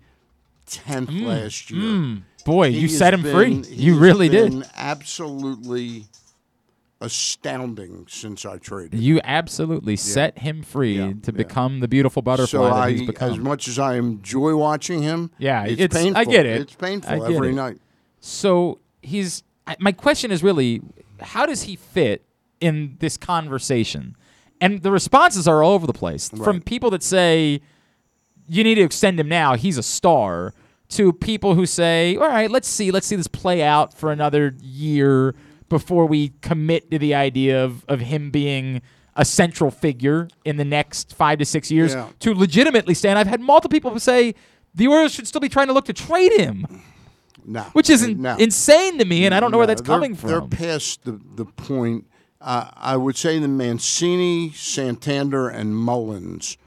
10th 0.68 1.26
last 1.26 1.72
year. 1.72 1.82
Mm. 1.82 2.22
Boy, 2.46 2.68
you 2.68 2.88
set 2.88 3.14
him 3.14 3.22
free. 3.24 3.56
been- 3.62 3.64
he 3.64 3.84
You 3.84 3.98
really 4.00 4.30
did. 4.30 4.66
Absolutely 4.76 6.06
astounding 7.02 8.06
since 8.10 8.46
I 8.46 8.58
traded. 8.58 9.00
You 9.00 9.22
absolutely 9.24 9.96
set 9.96 10.40
him 10.40 10.64
free 10.64 10.98
Yeah, 10.98 11.14
to 11.24 11.32
yeah. 11.32 11.38
become 11.38 11.80
the 11.80 11.88
beautiful 11.88 12.22
butterfly 12.22 12.48
so 12.60 12.66
that 13.06 13.22
I, 13.22 13.26
as 13.32 13.38
much 13.38 13.68
as 13.68 13.80
I 13.80 13.96
enjoy 13.96 14.56
watching 14.56 15.02
him, 15.02 15.32
Yeah, 15.38 15.66
it's, 15.66 15.80
it's- 15.82 16.14
I 16.16 16.26
get 16.26 16.46
it. 16.46 16.62
It's 16.62 16.76
painful 16.76 17.24
every 17.24 17.50
it. 17.50 17.54
night. 17.54 17.78
So 18.20 18.80
he's. 19.02 19.44
My 19.80 19.92
question 19.92 20.32
is 20.32 20.42
really, 20.44 20.82
how 21.22 21.46
does 21.46 21.64
he 21.64 21.76
fit 21.76 22.26
in 22.60 22.98
this 23.00 23.18
conversation? 23.18 24.16
And 24.60 24.82
the 24.82 24.92
responses 24.92 25.48
are 25.48 25.64
all 25.64 25.74
over 25.74 25.86
the 25.88 25.94
place 25.94 26.28
from 26.30 26.60
people 26.60 26.90
that 26.90 27.04
say 27.04 27.62
you 28.48 28.64
need 28.64 28.76
to 28.76 28.82
extend 28.82 29.20
him 29.20 29.30
now. 29.30 29.54
He's 29.56 29.78
a 29.78 29.84
star. 29.84 30.54
To 30.94 31.14
people 31.14 31.54
who 31.54 31.68
say, 31.68 32.16
all 32.16 32.28
right, 32.28 32.50
let's 32.50 32.68
see, 32.68 32.90
let's 32.90 33.06
see 33.06 33.16
this 33.16 33.28
play 33.28 33.62
out 33.62 33.94
for 33.94 34.12
another 34.12 34.56
year 34.60 35.36
before 35.70 36.08
we 36.08 36.30
commit 36.42 36.90
to 36.90 36.98
the 36.98 37.14
idea 37.14 37.64
of, 37.64 37.86
of 37.88 38.00
him 38.00 38.32
being 38.32 38.82
a 39.16 39.24
central 39.24 39.70
figure 39.70 40.28
in 40.46 40.58
the 40.58 40.66
next 40.66 41.14
five 41.16 41.38
to 41.38 41.46
six 41.46 41.70
years. 41.70 41.94
Yeah. 41.94 42.08
To 42.22 42.34
legitimately 42.34 42.96
stand, 42.96 43.20
I've 43.20 43.28
had 43.28 43.40
multiple 43.40 43.70
people 43.76 44.00
say 44.00 44.34
the 44.74 44.88
Orioles 44.88 45.14
should 45.14 45.28
still 45.28 45.42
be 45.42 45.50
trying 45.50 45.68
to 45.68 45.74
look 45.74 45.86
to 45.86 45.94
trade 45.94 46.32
him 46.34 46.66
No, 47.46 47.62
which 47.74 47.90
is 47.92 48.02
in- 48.02 48.22
no. 48.24 48.36
insane 48.38 48.98
to 48.98 49.06
me, 49.06 49.28
and 49.28 49.36
I 49.36 49.40
don't 49.40 49.52
know 49.52 49.58
where 49.60 49.68
No, 49.68 49.72
that's 49.76 49.82
they're- 49.82 49.96
coming 49.96 50.14
They're 50.16 50.40
from. 50.40 50.50
past 50.50 51.04
the 51.04 51.20
the 51.36 51.46
point. 51.46 52.06
Uh, 52.42 52.70
I 52.74 52.96
would 52.98 53.16
say 53.18 53.38
the 53.38 53.48
Mancini, 53.50 54.52
Santander, 54.56 55.50
and 55.50 55.76
Mullins 55.76 56.58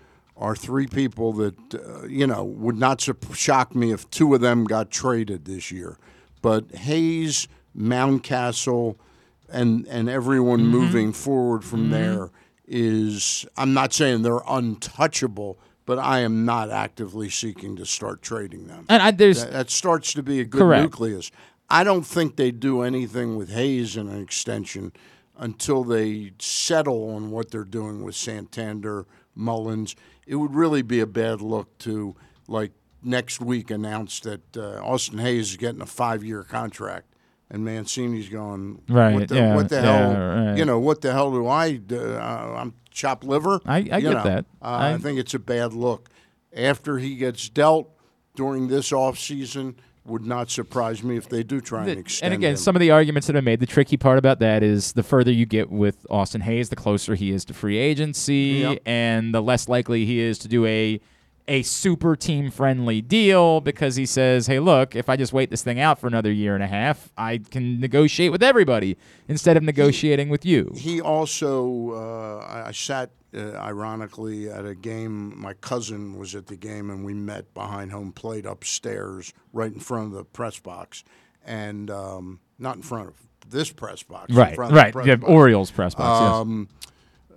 are 0.42 0.56
three 0.56 0.86
people 0.88 1.32
that 1.34 1.54
uh, 1.74 2.06
you 2.06 2.26
know 2.26 2.42
would 2.44 2.76
not 2.76 3.00
sup- 3.00 3.32
shock 3.34 3.74
me 3.74 3.92
if 3.92 4.10
two 4.10 4.34
of 4.34 4.40
them 4.40 4.64
got 4.64 4.90
traded 4.90 5.44
this 5.44 5.70
year. 5.70 5.96
But 6.42 6.62
Hays, 6.74 7.46
Mountcastle, 7.76 8.96
and 9.48 9.86
and 9.86 10.08
everyone 10.08 10.60
Mm-hmm. 10.60 10.70
moving 10.70 11.12
forward 11.12 11.64
from 11.64 11.90
there 11.90 12.30
is. 12.66 13.46
I'm 13.56 13.72
not 13.72 13.92
saying 13.92 14.22
they're 14.22 14.40
untouchable, 14.48 15.58
but 15.86 15.98
I 15.98 16.20
am 16.20 16.44
not 16.44 16.70
actively 16.70 17.28
seeking 17.30 17.76
to 17.76 17.86
start 17.86 18.22
trading 18.22 18.66
them. 18.66 18.86
And 18.88 19.02
I, 19.02 19.10
there's 19.12 19.44
That, 19.44 19.52
that 19.52 19.70
starts 19.70 20.12
to 20.14 20.22
be 20.22 20.40
a 20.40 20.44
good 20.44 20.60
Correct. 20.62 20.82
nucleus. 20.82 21.30
I 21.70 21.84
don't 21.84 22.04
think 22.06 22.36
they 22.36 22.50
do 22.50 22.82
anything 22.82 23.36
with 23.36 23.50
Hays 23.50 23.96
in 23.96 24.08
an 24.08 24.20
extension 24.22 24.92
until 25.38 25.84
they 25.84 26.32
settle 26.38 27.10
on 27.14 27.30
what 27.30 27.50
they're 27.50 27.64
doing 27.64 28.02
with 28.04 28.14
Santander, 28.14 29.06
Mullins. 29.34 29.96
It 30.26 30.36
would 30.36 30.54
really 30.54 30.82
be 30.82 31.00
a 31.00 31.06
bad 31.06 31.40
look 31.40 31.76
to, 31.78 32.14
like, 32.48 32.72
next 33.02 33.40
week 33.40 33.70
announce 33.70 34.20
that 34.20 34.56
uh, 34.56 34.80
Austin 34.82 35.18
Hays 35.18 35.50
is 35.50 35.56
getting 35.56 35.80
a 35.80 35.86
five 35.86 36.22
year 36.22 36.42
contract 36.44 37.06
and 37.50 37.64
Mancini's 37.64 38.28
going, 38.28 38.80
Right, 38.88 39.14
What 39.14 39.28
the, 39.28 39.34
yeah, 39.34 39.54
what 39.56 39.68
the 39.68 39.76
yeah, 39.76 39.82
hell? 39.82 40.46
right. 40.46 40.56
You 40.56 40.64
know, 40.64 40.78
what 40.78 41.00
the 41.00 41.12
hell 41.12 41.30
do 41.32 41.46
I 41.48 41.72
do? 41.76 42.14
Uh, 42.14 42.54
I'm 42.58 42.74
chopped 42.90 43.24
liver. 43.24 43.60
I- 43.66 43.78
I 43.78 43.82
get 44.00 44.02
know, 44.04 44.22
that. 44.22 44.44
Uh, 44.62 44.64
I, 44.64 44.92
I- 44.92 44.98
think 44.98 45.18
it's 45.18 45.34
a 45.34 45.38
bad 45.38 45.72
look. 45.74 46.08
After 46.54 46.98
he 46.98 47.16
gets 47.16 47.48
dealt 47.48 47.90
during 48.36 48.68
this 48.68 48.92
off 48.92 49.18
season, 49.18 49.76
would 50.04 50.26
not 50.26 50.50
surprise 50.50 51.02
me 51.02 51.16
if 51.16 51.28
they 51.28 51.42
do 51.42 51.60
try 51.60 51.86
and 51.86 51.98
extend 52.00 52.32
and 52.34 52.40
again, 52.40 52.50
him. 52.52 52.56
some 52.56 52.74
of 52.74 52.80
the 52.80 52.90
arguments 52.90 53.26
that 53.28 53.36
are 53.36 53.42
made, 53.42 53.60
the 53.60 53.66
tricky 53.66 53.96
part 53.96 54.18
about 54.18 54.40
that 54.40 54.62
is 54.62 54.92
the 54.92 55.02
further 55.02 55.30
you 55.30 55.46
get 55.46 55.70
with 55.70 56.04
Austin 56.10 56.40
Hays, 56.40 56.70
the 56.70 56.76
closer 56.76 57.14
he 57.14 57.30
is 57.30 57.44
to 57.44 57.54
free 57.54 57.78
agency, 57.78 58.58
Yep. 58.62 58.78
and 58.84 59.32
the 59.34 59.40
less 59.40 59.68
likely 59.68 60.04
he 60.04 60.18
is 60.18 60.38
to 60.40 60.48
do 60.48 60.66
a 60.66 61.00
a 61.48 61.60
super 61.62 62.14
team 62.14 62.52
friendly 62.52 63.00
deal 63.02 63.60
because 63.60 63.96
he 63.96 64.06
says, 64.06 64.46
"Hey, 64.46 64.60
look, 64.60 64.94
if 64.94 65.08
I 65.08 65.16
just 65.16 65.32
wait 65.32 65.50
this 65.50 65.60
thing 65.62 65.80
out 65.80 65.98
for 65.98 66.06
another 66.06 66.30
year 66.30 66.54
and 66.54 66.62
a 66.62 66.68
half, 66.68 67.10
I 67.18 67.38
can 67.38 67.80
negotiate 67.80 68.30
with 68.30 68.44
everybody 68.44 68.96
instead 69.26 69.56
of 69.56 69.64
negotiating 69.64 70.28
with 70.28 70.46
you." 70.46 70.72
He 70.76 71.00
also, 71.00 71.90
uh, 71.94 72.44
I, 72.46 72.68
I 72.68 72.72
sat 72.72 73.10
uh, 73.34 73.52
ironically 73.56 74.48
at 74.50 74.64
a 74.66 74.74
game. 74.74 75.38
My 75.40 75.54
cousin 75.54 76.18
was 76.18 76.34
at 76.34 76.46
the 76.46 76.56
game, 76.56 76.90
and 76.90 77.04
we 77.04 77.14
met 77.14 77.52
behind 77.54 77.90
home 77.92 78.12
plate 78.12 78.46
upstairs, 78.46 79.32
right 79.52 79.72
in 79.72 79.80
front 79.80 80.06
of 80.08 80.12
the 80.12 80.24
press 80.24 80.58
box, 80.58 81.04
and 81.44 81.90
um, 81.90 82.40
not 82.58 82.76
in 82.76 82.82
front 82.82 83.08
of 83.08 83.14
this 83.50 83.70
press 83.72 84.02
box, 84.02 84.30
in 84.30 84.36
Right, 84.36 84.54
front 84.54 84.70
of 84.72 84.74
the 84.76 84.80
right. 84.82 84.92
press 84.92 85.06
Yeah, 85.06 85.16
box. 85.16 85.30
Orioles 85.32 85.70
press 85.70 85.94
box, 85.94 86.20
yes. 86.20 86.32
Um, 86.32 86.68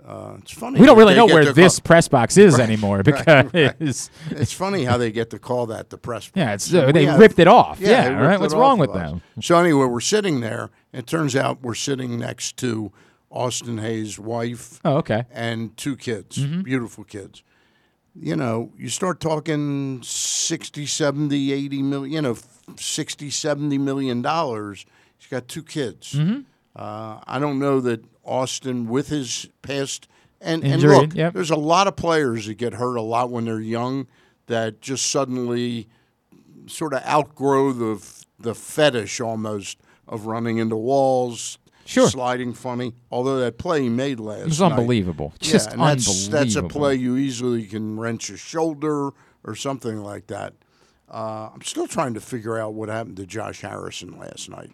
uh, 0.06 0.36
it's 0.40 0.52
funny. 0.52 0.78
We 0.78 0.86
don't 0.86 0.96
really 0.96 1.16
know 1.16 1.26
where 1.26 1.52
this 1.52 1.80
call- 1.80 1.84
press 1.84 2.06
box 2.06 2.36
is 2.36 2.54
Right, 2.58 2.62
anymore 2.62 3.02
because 3.02 3.26
right. 3.52 3.74
it's 3.80 4.52
funny 4.52 4.84
how 4.84 4.98
they 4.98 5.10
get 5.10 5.30
to 5.30 5.38
call 5.40 5.66
that 5.66 5.90
the 5.90 5.98
press 5.98 6.26
box. 6.28 6.36
Yeah, 6.36 6.54
it's- 6.54 6.72
uh, 6.72 6.92
they 6.92 7.06
have- 7.06 7.18
ripped 7.18 7.40
it 7.40 7.48
off. 7.48 7.80
Yeah, 7.80 8.10
ripped 8.10 8.20
right, 8.22 8.38
what's 8.40 8.54
wrong 8.54 8.78
with 8.78 8.90
us. 8.90 9.10
them? 9.10 9.22
So 9.40 9.58
anyway, 9.58 9.86
we're 9.86 9.98
sitting 10.00 10.40
there. 10.40 10.70
It 10.92 11.08
turns 11.08 11.34
out 11.34 11.60
we're 11.62 11.74
sitting 11.74 12.20
next 12.20 12.56
to 12.58 12.92
Austin 13.36 13.78
Hays' 13.78 14.18
wife. 14.18 14.80
Oh, 14.84 14.96
okay. 14.98 15.24
And 15.30 15.76
two 15.76 15.96
kids, 15.96 16.38
Mhm. 16.38 16.64
beautiful 16.64 17.04
kids. 17.04 17.42
You 18.18 18.34
know, 18.36 18.72
you 18.78 18.88
start 18.88 19.20
talking 19.20 20.00
60, 20.02 20.86
70, 20.86 21.52
80 21.52 21.82
million, 21.82 22.12
you 22.12 22.22
know, 22.22 22.36
60, 22.76 23.30
70 23.30 23.78
million 23.78 24.22
dollars. 24.22 24.86
He's 25.18 25.28
got 25.28 25.48
two 25.48 25.62
kids. 25.62 26.14
Mhm. 26.14 26.44
Uh, 26.74 27.20
I 27.26 27.38
don't 27.38 27.58
know 27.58 27.80
that 27.80 28.04
Austin, 28.24 28.88
with 28.88 29.08
his 29.08 29.48
past, 29.62 30.08
and, 30.40 30.64
and 30.64 30.82
look, 30.82 31.14
yep. 31.14 31.32
there's 31.34 31.50
a 31.50 31.56
lot 31.56 31.86
of 31.86 31.96
players 31.96 32.46
that 32.46 32.54
get 32.54 32.74
hurt 32.74 32.96
a 32.96 33.02
lot 33.02 33.30
when 33.30 33.44
they're 33.44 33.60
young 33.60 34.06
that 34.46 34.80
just 34.80 35.06
suddenly 35.10 35.88
sort 36.66 36.92
of 36.94 37.02
outgrow 37.06 37.72
the 37.72 38.02
the 38.38 38.54
fetish 38.54 39.20
almost 39.20 39.78
of 40.08 40.26
running 40.26 40.58
into 40.58 40.76
walls, 40.76 41.58
Sure. 41.86 42.08
sliding 42.08 42.52
funny. 42.52 42.94
Although 43.10 43.38
that 43.38 43.58
play 43.58 43.82
he 43.82 43.88
made 43.88 44.20
last 44.20 44.40
It 44.40 44.44
was 44.46 44.60
night- 44.60 44.72
unbelievable. 44.72 45.32
yeah, 45.40 45.52
Just 45.52 45.70
and 45.72 45.80
that's, 45.80 46.28
That's 46.28 46.56
a 46.56 46.62
play 46.62 46.94
you 46.96 47.16
easily 47.16 47.64
can 47.64 47.98
wrench 47.98 48.28
a 48.30 48.36
shoulder 48.36 49.10
or 49.44 49.54
something 49.54 50.02
like 50.02 50.26
that. 50.28 50.54
Uh, 51.10 51.50
I'm 51.54 51.62
still 51.62 51.86
trying 51.86 52.14
to 52.14 52.20
figure 52.20 52.58
out 52.58 52.74
what 52.74 52.88
happened 52.88 53.16
to 53.18 53.26
Josh 53.26 53.60
Harrison 53.60 54.18
last 54.18 54.50
night. 54.50 54.72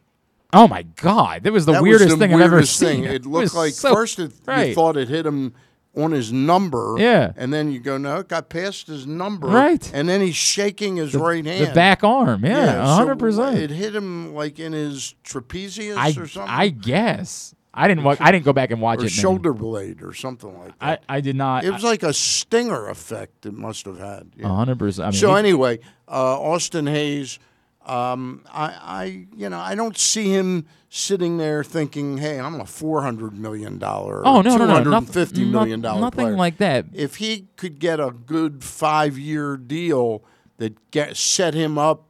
Oh 0.55 0.67
my 0.69 0.83
God, 0.83 1.45
that 1.45 1.53
was 1.53 1.67
the 1.67 1.73
That 1.73 1.83
weirdest 1.83 2.05
was 2.11 2.19
the 2.19 2.27
thing 2.27 2.35
I've 2.35 2.41
ever 2.41 2.59
thing. 2.63 2.67
seen. 2.67 3.05
It 3.05 3.25
looked 3.27 3.43
was 3.43 3.55
like 3.55 3.73
so- 3.73 3.95
first 3.95 4.19
it, 4.19 4.33
you 4.47 4.75
thought 4.75 4.97
it 4.97 5.09
hit 5.09 5.25
him 5.27 5.55
on 5.97 6.11
his 6.13 6.33
number. 6.33 6.95
Yeah. 6.99 7.33
And 7.37 7.53
then 7.53 7.71
you 7.71 7.79
go, 7.81 7.99
no, 7.99 8.17
it 8.19 8.29
got 8.29 8.49
past 8.49 8.87
his 8.87 9.07
number. 9.07 9.47
Right. 9.49 9.91
And 9.93 10.09
then 10.09 10.21
he's 10.21 10.37
shaking 10.37 10.97
his 10.97 11.13
The- 11.13 11.19
right 11.19 11.45
hand. 11.45 11.67
the 11.67 11.75
back 11.75 12.03
arm, 12.03 12.45
yeah, 12.45 12.97
so 12.97 13.05
100%. 13.07 13.57
It 13.57 13.71
hit 13.71 13.95
him 13.95 14.35
like 14.35 14.59
in 14.59 14.73
his 14.73 15.15
trapezius 15.25 15.97
I, 15.97 16.09
or 16.11 16.27
something. 16.27 16.43
I 16.49 16.69
guess 16.69 17.55
I 17.75 17.89
didn't. 17.89 18.05
Wa- 18.05 18.17
I 18.21 18.33
didn't 18.33 18.45
go 18.45 18.53
back 18.53 18.71
and 18.71 18.81
watch 18.83 18.99
or 18.99 19.03
it. 19.03 19.05
man. 19.05 19.11
shoulder 19.11 19.53
blade 19.55 20.03
or 20.03 20.13
something 20.13 20.59
like 20.59 20.79
that. 20.79 21.03
I, 21.09 21.17
I 21.17 21.21
did 21.23 21.37
not. 21.37 21.65
It 21.65 21.71
was 21.71 21.83
like 21.85 22.03
a 22.03 22.13
stinger 22.13 22.89
effect 22.89 23.47
it 23.47 23.55
must 23.55 23.87
have 23.87 23.99
had. 23.99 24.31
yeah. 24.37 24.47
A 24.47 24.55
hundred 24.55 24.79
percent. 24.79 25.07
I 25.07 25.11
mean, 25.11 25.19
so 25.21 25.35
anyway, 25.35 25.79
uh, 26.09 26.39
Austin 26.41 26.87
Hays, 26.87 27.39
um, 27.87 28.43
I, 28.53 28.65
I, 28.67 29.27
you 29.37 29.49
know, 29.49 29.59
I 29.59 29.75
don't 29.75 29.97
see 29.97 30.29
him 30.31 30.67
sitting 30.89 31.39
there 31.39 31.65
thinking, 31.65 32.19
"Hey, 32.19 32.39
I'm 32.39 32.61
a 32.61 32.67
four 32.67 33.03
hundred 33.03 33.37
million 33.39 33.79
dollar, 33.79 34.23
Oh, 34.27 34.41
no, 34.43 34.57
two 34.57 34.67
hundred 34.67 34.93
and 34.95 35.09
fifty 35.09 35.45
million 35.45 35.81
dollar 35.81 36.01
nothing 36.01 36.25
player." 36.27 36.37
like 36.37 36.59
that. 36.59 36.87
If 36.93 37.17
he 37.17 37.49
could 37.57 37.79
get 37.79 37.99
a 38.01 38.11
good 38.11 38.63
five 38.63 39.19
year 39.19 39.57
deal 39.57 40.23
that 40.59 40.91
get 40.91 41.17
set 41.17 41.55
him 41.55 41.79
up 41.79 42.05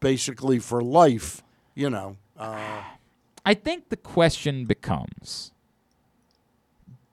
basically 0.00 0.58
for 0.58 0.82
life, 0.82 1.42
you 1.74 1.88
know. 1.88 2.16
Uh, 2.38 2.82
I 3.44 3.54
think 3.54 3.88
the 3.88 3.96
question 3.96 4.64
becomes: 4.66 5.52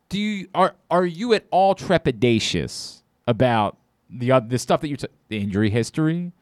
Do 0.10 0.20
you 0.20 0.48
are 0.54 0.76
are 0.92 1.06
you 1.06 1.34
at 1.34 1.46
all 1.52 1.76
trepidatious 1.76 3.02
about 3.28 3.78
the 4.10 4.32
oth- 4.32 4.50
the 4.50 4.60
stuff 4.60 4.82
that 4.82 4.90
you 4.90 4.98
t- 4.98 5.08
the 5.30 5.38
injury 5.38 5.70
history? 5.70 6.34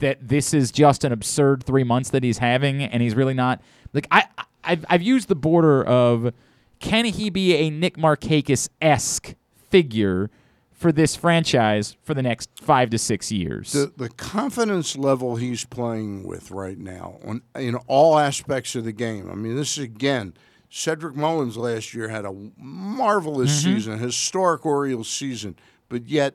That 0.00 0.28
this 0.28 0.54
is 0.54 0.70
just 0.70 1.02
an 1.02 1.10
absurd 1.10 1.64
three 1.64 1.82
months 1.82 2.10
that 2.10 2.22
he's 2.22 2.38
having, 2.38 2.82
and 2.82 3.02
he's 3.02 3.16
really 3.16 3.34
not 3.34 3.60
like 3.92 4.06
I 4.12 4.24
I've 4.62 4.84
I've 4.88 5.02
used 5.02 5.26
the 5.28 5.34
border 5.34 5.82
of 5.84 6.32
can 6.78 7.04
he 7.04 7.30
be 7.30 7.54
a 7.54 7.70
Nick 7.70 7.96
Markakis 7.96 8.68
esque 8.80 9.34
figure 9.70 10.30
for 10.70 10.92
this 10.92 11.16
franchise 11.16 11.96
for 12.04 12.14
the 12.14 12.22
next 12.22 12.48
five 12.60 12.90
to 12.90 12.98
six 12.98 13.32
years? 13.32 13.72
the 13.72 13.92
the 13.96 14.08
confidence 14.10 14.96
level 14.96 15.34
he's 15.34 15.64
playing 15.64 16.24
with 16.24 16.52
right 16.52 16.78
now 16.78 17.18
on 17.26 17.42
in 17.56 17.74
all 17.88 18.18
aspects 18.20 18.76
of 18.76 18.84
the 18.84 18.92
game. 18.92 19.28
I 19.28 19.34
mean, 19.34 19.56
this 19.56 19.76
is 19.78 19.84
again. 19.84 20.34
Cedric 20.70 21.16
Mullins 21.16 21.56
last 21.56 21.94
year 21.94 22.08
had 22.08 22.26
a 22.26 22.34
marvelous 22.56 23.50
Mhm. 23.58 23.64
season, 23.64 23.92
a 23.94 23.96
historic 23.98 24.66
Orioles 24.66 25.08
season, 25.08 25.56
but 25.88 26.06
yet 26.06 26.34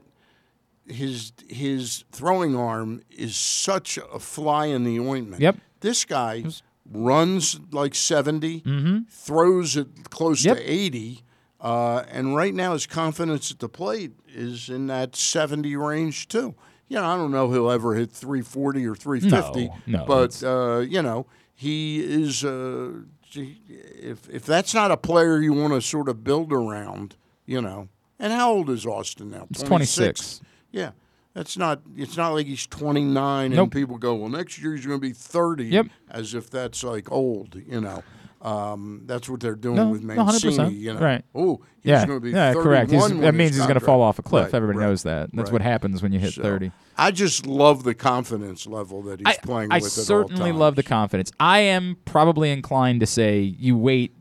his 0.87 1.31
his 1.47 2.03
throwing 2.11 2.55
arm 2.55 3.01
is 3.09 3.35
such 3.35 3.97
a 3.97 4.19
fly 4.19 4.65
in 4.67 4.83
the 4.83 4.99
ointment. 4.99 5.41
Yep. 5.41 5.57
This 5.79 6.05
guy 6.05 6.43
runs 6.91 7.59
like 7.71 7.95
70, 7.95 8.61
Mhm. 8.61 9.07
throws 9.09 9.77
it 9.77 10.09
close 10.09 10.43
Yep. 10.45 10.57
to 10.57 10.63
80, 10.63 11.23
uh, 11.61 12.03
and 12.11 12.35
right 12.35 12.53
now 12.53 12.73
his 12.73 12.85
confidence 12.85 13.51
at 13.51 13.59
the 13.59 13.69
plate 13.69 14.11
is 14.27 14.69
in 14.69 14.87
that 14.87 15.15
70 15.15 15.75
range 15.75 16.27
too. 16.27 16.55
You 16.89 16.97
know, 16.97 17.05
I 17.05 17.15
don't 17.15 17.31
know 17.31 17.51
he'll 17.51 17.71
ever 17.71 17.95
hit 17.95 18.11
340 18.11 18.85
or 18.85 18.95
350, 18.95 19.67
No, 19.67 19.99
no, 19.99 20.05
but 20.05 20.43
uh, 20.43 20.79
you 20.79 21.01
know, 21.01 21.25
he 21.55 21.99
is. 22.01 22.43
Uh, 22.43 23.03
if 23.35 24.29
if 24.29 24.45
that's 24.45 24.73
not 24.75 24.91
a 24.91 24.97
player 24.97 25.41
you 25.41 25.53
want 25.53 25.73
to 25.73 25.81
sort 25.81 26.07
of 26.07 26.23
build 26.23 26.51
around, 26.53 27.15
you 27.47 27.61
know. 27.61 27.87
And 28.19 28.31
how 28.31 28.51
old 28.51 28.69
is 28.69 28.85
Austin 28.85 29.31
now? 29.31 29.47
He's 29.51 29.63
26. 29.63 30.39
Yeah. 30.73 30.91
That's 31.33 31.57
not. 31.57 31.81
It's 31.95 32.15
not 32.15 32.33
like 32.33 32.45
he's 32.45 32.67
29 32.67 33.53
and 33.53 33.71
people 33.71 33.97
go, 33.97 34.13
"Well, 34.13 34.29
next 34.29 34.59
year 34.61 34.75
he's 34.75 34.85
going 34.85 34.99
to 34.99 35.07
be 35.07 35.13
30." 35.13 35.65
Yep. 35.65 35.87
As 36.09 36.35
if 36.35 36.49
that's 36.49 36.83
like 36.83 37.11
old, 37.11 37.55
you 37.55 37.81
know. 37.81 38.03
Um, 38.43 39.03
that's 39.05 39.29
what 39.29 39.39
they're 39.39 39.55
doing 39.55 39.77
No, 39.77 39.87
with 39.89 40.03
no, 40.03 40.15
Mancini. 40.15 40.57
100%. 40.57 40.77
You 40.79 40.93
know. 40.93 40.99
Right. 40.99 41.23
Oh, 41.33 41.61
he's 41.81 41.89
yeah, 41.91 42.05
going 42.05 42.17
to 42.19 42.23
be 42.23 42.31
yeah, 42.31 42.51
31 42.51 42.63
correct. 42.63 43.21
That 43.21 43.33
means 43.35 43.55
he's 43.55 43.63
going 43.65 43.79
to 43.79 43.79
fall 43.79 44.01
off 44.01 44.19
a 44.19 44.21
cliff. 44.21 44.47
Right, 44.47 44.53
Everybody 44.55 44.79
right, 44.79 44.85
knows 44.87 45.03
that. 45.03 45.29
That's 45.31 45.47
right. 45.47 45.53
what 45.53 45.61
happens 45.61 46.03
when 46.03 46.11
you 46.11 46.19
hit 46.19 46.33
So, 46.33 46.43
30. 46.43 46.71
I 46.97 47.11
just 47.11 47.47
love 47.47 47.83
the 47.83 47.95
confidence 47.95 48.67
level 48.67 49.01
that 49.03 49.19
he's 49.21 49.27
I, 49.27 49.37
playing 49.37 49.71
I 49.71 49.77
with. 49.77 49.85
at 49.85 49.97
all 49.97 50.03
certainly 50.03 50.51
love 50.51 50.75
the 50.75 50.83
confidence. 50.83 51.31
I 51.39 51.59
am 51.59 51.95
probably 52.03 52.51
inclined 52.51 52.99
to 52.99 53.05
say 53.07 53.39
you 53.39 53.77
wait. 53.77 54.13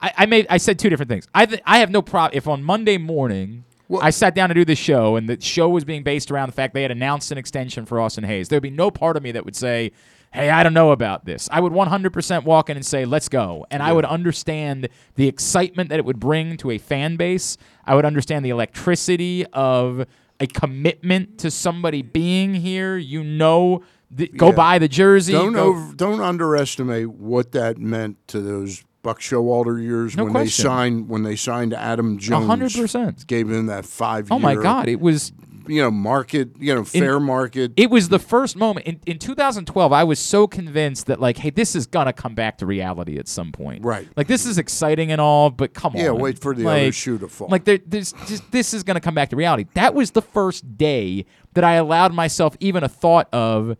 I, 0.00 0.12
I 0.18 0.26
made 0.26 0.46
I 0.48 0.58
said 0.58 0.78
two 0.78 0.88
different 0.88 1.08
things. 1.08 1.26
I 1.34 1.46
th- 1.46 1.62
I 1.66 1.78
have 1.78 1.90
no 1.90 2.02
problem 2.02 2.36
if 2.36 2.46
on 2.46 2.62
Monday 2.62 2.96
morning 2.96 3.64
I 4.00 4.10
sat 4.10 4.34
down 4.34 4.48
to 4.48 4.54
do 4.54 4.64
this 4.64 4.78
show 4.78 5.16
and 5.16 5.28
the 5.28 5.40
show 5.40 5.68
was 5.68 5.84
being 5.84 6.02
based 6.02 6.30
around 6.30 6.48
the 6.48 6.52
fact 6.54 6.74
they 6.74 6.82
had 6.82 6.90
announced 6.90 7.30
an 7.30 7.38
extension 7.38 7.86
for 7.86 8.00
Austin 8.00 8.24
Hays. 8.24 8.48
There'd 8.48 8.62
be 8.62 8.70
no 8.70 8.90
part 8.90 9.16
of 9.16 9.22
me 9.22 9.30
that 9.32 9.44
would 9.44 9.54
say, 9.56 9.92
"Hey, 10.32 10.50
I 10.50 10.62
don't 10.64 10.74
know 10.74 10.90
about 10.90 11.24
this." 11.24 11.48
I 11.52 11.60
would 11.60 11.72
100% 11.72 12.44
walk 12.44 12.68
in 12.68 12.76
and 12.76 12.84
say, 12.84 13.04
"Let's 13.04 13.28
go," 13.28 13.64
and 13.70 13.82
I 13.82 13.92
would 13.92 14.04
understand 14.04 14.88
the 15.14 15.28
excitement 15.28 15.88
that 15.90 15.98
it 15.98 16.04
would 16.04 16.18
bring 16.18 16.56
to 16.58 16.70
a 16.72 16.78
fan 16.78 17.16
base. 17.16 17.56
I 17.86 17.94
would 17.94 18.04
understand 18.04 18.44
the 18.44 18.50
electricity 18.50 19.46
of 19.52 20.04
a 20.40 20.46
commitment 20.46 21.38
to 21.38 21.50
somebody 21.50 22.02
being 22.02 22.54
here. 22.54 22.96
You 22.96 23.22
know, 23.24 23.82
th- 24.16 24.36
go 24.36 24.48
Yeah. 24.48 24.52
buy 24.54 24.78
the 24.78 24.88
jersey. 24.88 25.32
Don't 25.32 25.56
over, 25.56 25.94
don't 25.94 26.20
underestimate 26.20 27.10
what 27.10 27.52
that 27.52 27.78
meant 27.78 28.16
to 28.28 28.40
those 28.40 28.82
Buck 29.06 29.20
Showalter 29.20 29.80
years 29.80 30.16
No 30.16 30.24
when 30.24 30.32
question. 30.32 30.64
they 30.64 30.68
signed 30.68 31.08
when 31.08 31.22
they 31.22 31.36
signed 31.36 31.72
Adam 31.72 32.18
Jones. 32.18 32.44
hundred 32.46 32.72
percent. 32.74 33.24
Gave 33.28 33.48
him 33.48 33.66
that 33.66 33.84
five. 33.84 34.32
Oh 34.32 34.40
my 34.40 34.56
God! 34.56 34.88
It 34.88 34.98
was 35.00 35.32
you 35.68 35.80
know 35.80 35.90
market 35.92 36.50
you 36.58 36.72
know 36.74 36.80
in- 36.80 36.84
fair 36.86 37.20
market. 37.20 37.72
It 37.76 37.88
was 37.88 38.08
the 38.08 38.18
first 38.18 38.56
moment 38.56 38.86
in, 38.86 39.00
in 39.06 39.18
2012. 39.20 39.92
I 39.92 40.02
was 40.02 40.18
so 40.18 40.48
convinced 40.48 41.06
that 41.06 41.20
like, 41.20 41.36
hey, 41.36 41.50
this 41.50 41.76
is 41.76 41.86
gonna 41.86 42.12
come 42.12 42.34
back 42.34 42.58
to 42.58 42.66
reality 42.66 43.16
at 43.16 43.28
some 43.28 43.52
point. 43.52 43.84
Right. 43.84 44.08
Like 44.16 44.26
this 44.26 44.44
is 44.44 44.58
exciting 44.58 45.12
and 45.12 45.20
all, 45.20 45.50
but 45.50 45.72
come 45.72 45.92
Yeah, 45.94 46.08
on. 46.08 46.16
Yeah, 46.16 46.22
wait 46.22 46.40
for 46.40 46.52
the 46.52 46.64
like, 46.64 46.80
other 46.82 46.92
shoe 46.92 47.18
to 47.18 47.28
fall. 47.28 47.46
Like 47.48 47.64
there, 47.64 47.78
there's 47.86 48.12
just 48.26 48.50
this 48.50 48.74
is 48.74 48.82
gonna 48.82 49.00
come 49.00 49.14
back 49.14 49.30
to 49.30 49.36
reality. 49.36 49.66
That 49.74 49.94
was 49.94 50.10
the 50.10 50.22
first 50.22 50.76
day 50.76 51.26
that 51.54 51.62
I 51.62 51.74
allowed 51.74 52.12
myself 52.12 52.56
even 52.58 52.82
a 52.82 52.88
thought 52.88 53.28
of, 53.32 53.76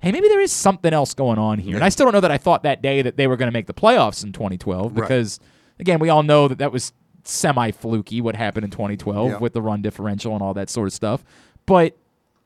hey, 0.00 0.12
maybe 0.12 0.28
there 0.28 0.40
is 0.40 0.50
something 0.52 0.92
else 0.92 1.14
going 1.14 1.38
on 1.38 1.58
here. 1.58 1.74
And 1.76 1.84
I 1.84 1.88
still 1.90 2.06
don't 2.06 2.12
know 2.14 2.20
that 2.20 2.30
I 2.30 2.38
thought 2.38 2.62
that 2.64 2.82
day 2.82 3.02
that 3.02 3.16
they 3.16 3.26
were 3.26 3.36
going 3.36 3.48
to 3.48 3.52
make 3.52 3.66
the 3.66 3.74
playoffs 3.74 4.24
in 4.24 4.32
2012 4.32 4.92
Right. 4.96 5.00
because, 5.02 5.38
again, 5.78 5.98
we 5.98 6.08
all 6.08 6.22
know 6.22 6.48
that 6.48 6.58
that 6.58 6.72
was 6.72 6.92
semi 7.24 7.70
fluky 7.70 8.20
what 8.20 8.34
happened 8.34 8.64
in 8.64 8.70
2012 8.70 9.30
Yeah. 9.30 9.38
with 9.38 9.52
the 9.52 9.60
run 9.62 9.82
differential 9.82 10.32
and 10.34 10.42
all 10.42 10.54
that 10.54 10.70
sort 10.70 10.86
of 10.88 10.92
stuff. 10.94 11.22
But 11.66 11.96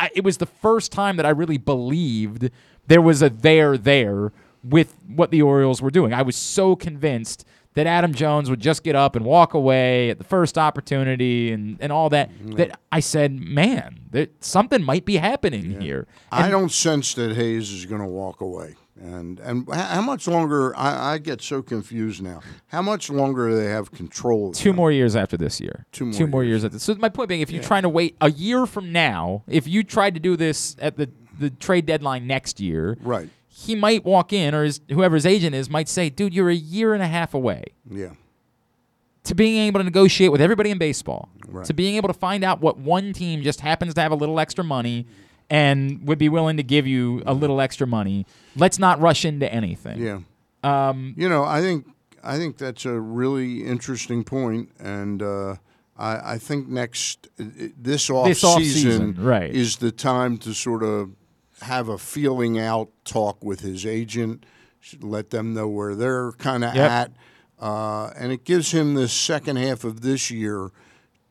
I, 0.00 0.10
it 0.14 0.24
was 0.24 0.38
the 0.38 0.46
first 0.46 0.90
time 0.92 1.16
that 1.16 1.24
I 1.26 1.30
really 1.30 1.58
believed 1.58 2.50
there 2.88 3.00
was 3.00 3.22
a 3.22 3.30
there 3.30 3.78
there 3.78 4.32
with 4.64 4.96
what 5.06 5.30
the 5.30 5.40
Orioles 5.42 5.80
were 5.80 5.90
doing. 5.90 6.12
I 6.12 6.22
was 6.22 6.34
so 6.36 6.74
convinced 6.74 7.44
that 7.74 7.86
Adam 7.86 8.14
Jones 8.14 8.48
would 8.48 8.60
just 8.60 8.82
get 8.84 8.94
up 8.94 9.16
and 9.16 9.24
walk 9.24 9.54
away 9.54 10.10
at 10.10 10.18
the 10.18 10.24
first 10.24 10.56
opportunity 10.56 11.52
and, 11.52 11.76
and 11.80 11.92
all 11.92 12.08
that 12.10 12.30
mm-hmm. 12.30 12.52
that 12.52 12.78
I 12.92 13.00
said, 13.00 13.32
man, 13.32 14.00
there, 14.10 14.28
something 14.40 14.82
might 14.82 15.04
be 15.04 15.16
happening 15.16 15.80
here. 15.80 16.06
I 16.30 16.50
don't 16.50 16.70
sense 16.70 17.14
that 17.14 17.34
Hays 17.34 17.70
is 17.72 17.84
going 17.86 18.00
to 18.00 18.06
walk 18.06 18.40
away. 18.40 18.76
And 18.96 19.40
and 19.40 19.68
how 19.74 20.02
much 20.02 20.28
longer? 20.28 20.74
I, 20.76 21.14
I 21.14 21.18
get 21.18 21.42
so 21.42 21.62
confused 21.62 22.22
now. 22.22 22.40
How 22.68 22.80
much 22.80 23.10
longer 23.10 23.50
do 23.50 23.56
they 23.56 23.66
have 23.66 23.90
control? 23.90 24.50
Of 24.50 24.54
two 24.54 24.72
more 24.72 24.92
years 24.92 25.16
after 25.16 25.36
this 25.36 25.60
year. 25.60 25.84
Two 25.90 26.04
more 26.04 26.14
Two 26.14 26.26
more 26.28 26.44
years 26.44 26.64
after. 26.64 26.78
So 26.78 26.94
my 26.94 27.08
point 27.08 27.28
being, 27.28 27.40
if 27.40 27.50
you're 27.50 27.62
trying 27.62 27.82
to 27.82 27.88
wait 27.88 28.16
a 28.20 28.30
year 28.30 28.66
from 28.66 28.92
now, 28.92 29.42
if 29.48 29.66
you 29.66 29.82
tried 29.82 30.14
to 30.14 30.20
do 30.20 30.36
this 30.36 30.76
at 30.78 30.96
the 30.96 31.10
the 31.40 31.50
trade 31.50 31.86
deadline 31.86 32.28
next 32.28 32.60
year, 32.60 32.96
Right. 33.00 33.28
He 33.56 33.74
might 33.76 34.04
walk 34.04 34.32
in, 34.32 34.52
or 34.54 34.64
his, 34.64 34.80
whoever 34.90 35.14
his 35.14 35.24
agent 35.26 35.54
is 35.54 35.70
might 35.70 35.88
say, 35.88 36.10
"Dude, 36.10 36.34
you're 36.34 36.50
a 36.50 36.54
year 36.54 36.92
and 36.92 37.02
a 37.02 37.06
half 37.06 37.34
away 37.34 37.62
Yeah. 37.88 38.10
to 39.24 39.34
being 39.34 39.58
able 39.66 39.78
to 39.80 39.84
negotiate 39.84 40.32
with 40.32 40.40
everybody 40.40 40.70
in 40.70 40.78
baseball, 40.78 41.28
Right. 41.48 41.64
to 41.66 41.72
being 41.72 41.94
able 41.96 42.08
to 42.08 42.14
find 42.14 42.42
out 42.42 42.60
what 42.60 42.78
one 42.78 43.12
team 43.12 43.42
just 43.42 43.60
happens 43.60 43.94
to 43.94 44.00
have 44.00 44.12
a 44.12 44.16
little 44.16 44.38
extra 44.40 44.64
money." 44.64 45.06
And 45.50 46.00
would 46.08 46.18
be 46.18 46.30
willing 46.30 46.56
to 46.56 46.62
give 46.62 46.86
you 46.86 47.22
a 47.26 47.34
little 47.34 47.60
extra 47.60 47.86
money. 47.86 48.24
Let's 48.56 48.78
not 48.78 48.98
rush 48.98 49.26
into 49.26 49.52
anything. 49.52 50.00
Yeah. 50.02 50.20
Um, 50.64 51.12
You 51.18 51.28
know, 51.28 51.44
I 51.44 51.60
think 51.60 51.86
I 52.24 52.38
think 52.38 52.56
that's 52.56 52.86
a 52.86 52.98
really 52.98 53.62
interesting 53.62 54.24
point, 54.24 54.70
and 54.80 55.22
uh, 55.22 55.56
I, 55.98 56.32
I 56.34 56.38
think 56.38 56.66
next 56.68 57.28
this 57.36 58.08
off 58.08 58.26
This 58.26 58.40
season 58.40 59.14
offseason, 59.14 59.22
right. 59.22 59.54
is 59.54 59.76
the 59.76 59.92
time 59.92 60.38
to 60.38 60.54
sort 60.54 60.82
of 60.82 61.10
have 61.64 61.88
a 61.88 61.98
feeling 61.98 62.58
out 62.58 62.88
talk 63.04 63.42
with 63.44 63.60
his 63.60 63.84
agent, 63.84 64.44
let 65.00 65.30
them 65.30 65.54
know 65.54 65.68
where 65.68 65.94
they're 65.94 66.32
kind 66.32 66.64
of 66.64 66.74
Yep. 66.74 66.90
at, 66.90 67.12
uh, 67.60 68.10
and 68.18 68.32
it 68.32 68.44
gives 68.44 68.70
him 68.72 68.94
the 68.94 69.08
second 69.08 69.56
half 69.56 69.84
of 69.84 70.00
this 70.02 70.30
year 70.30 70.70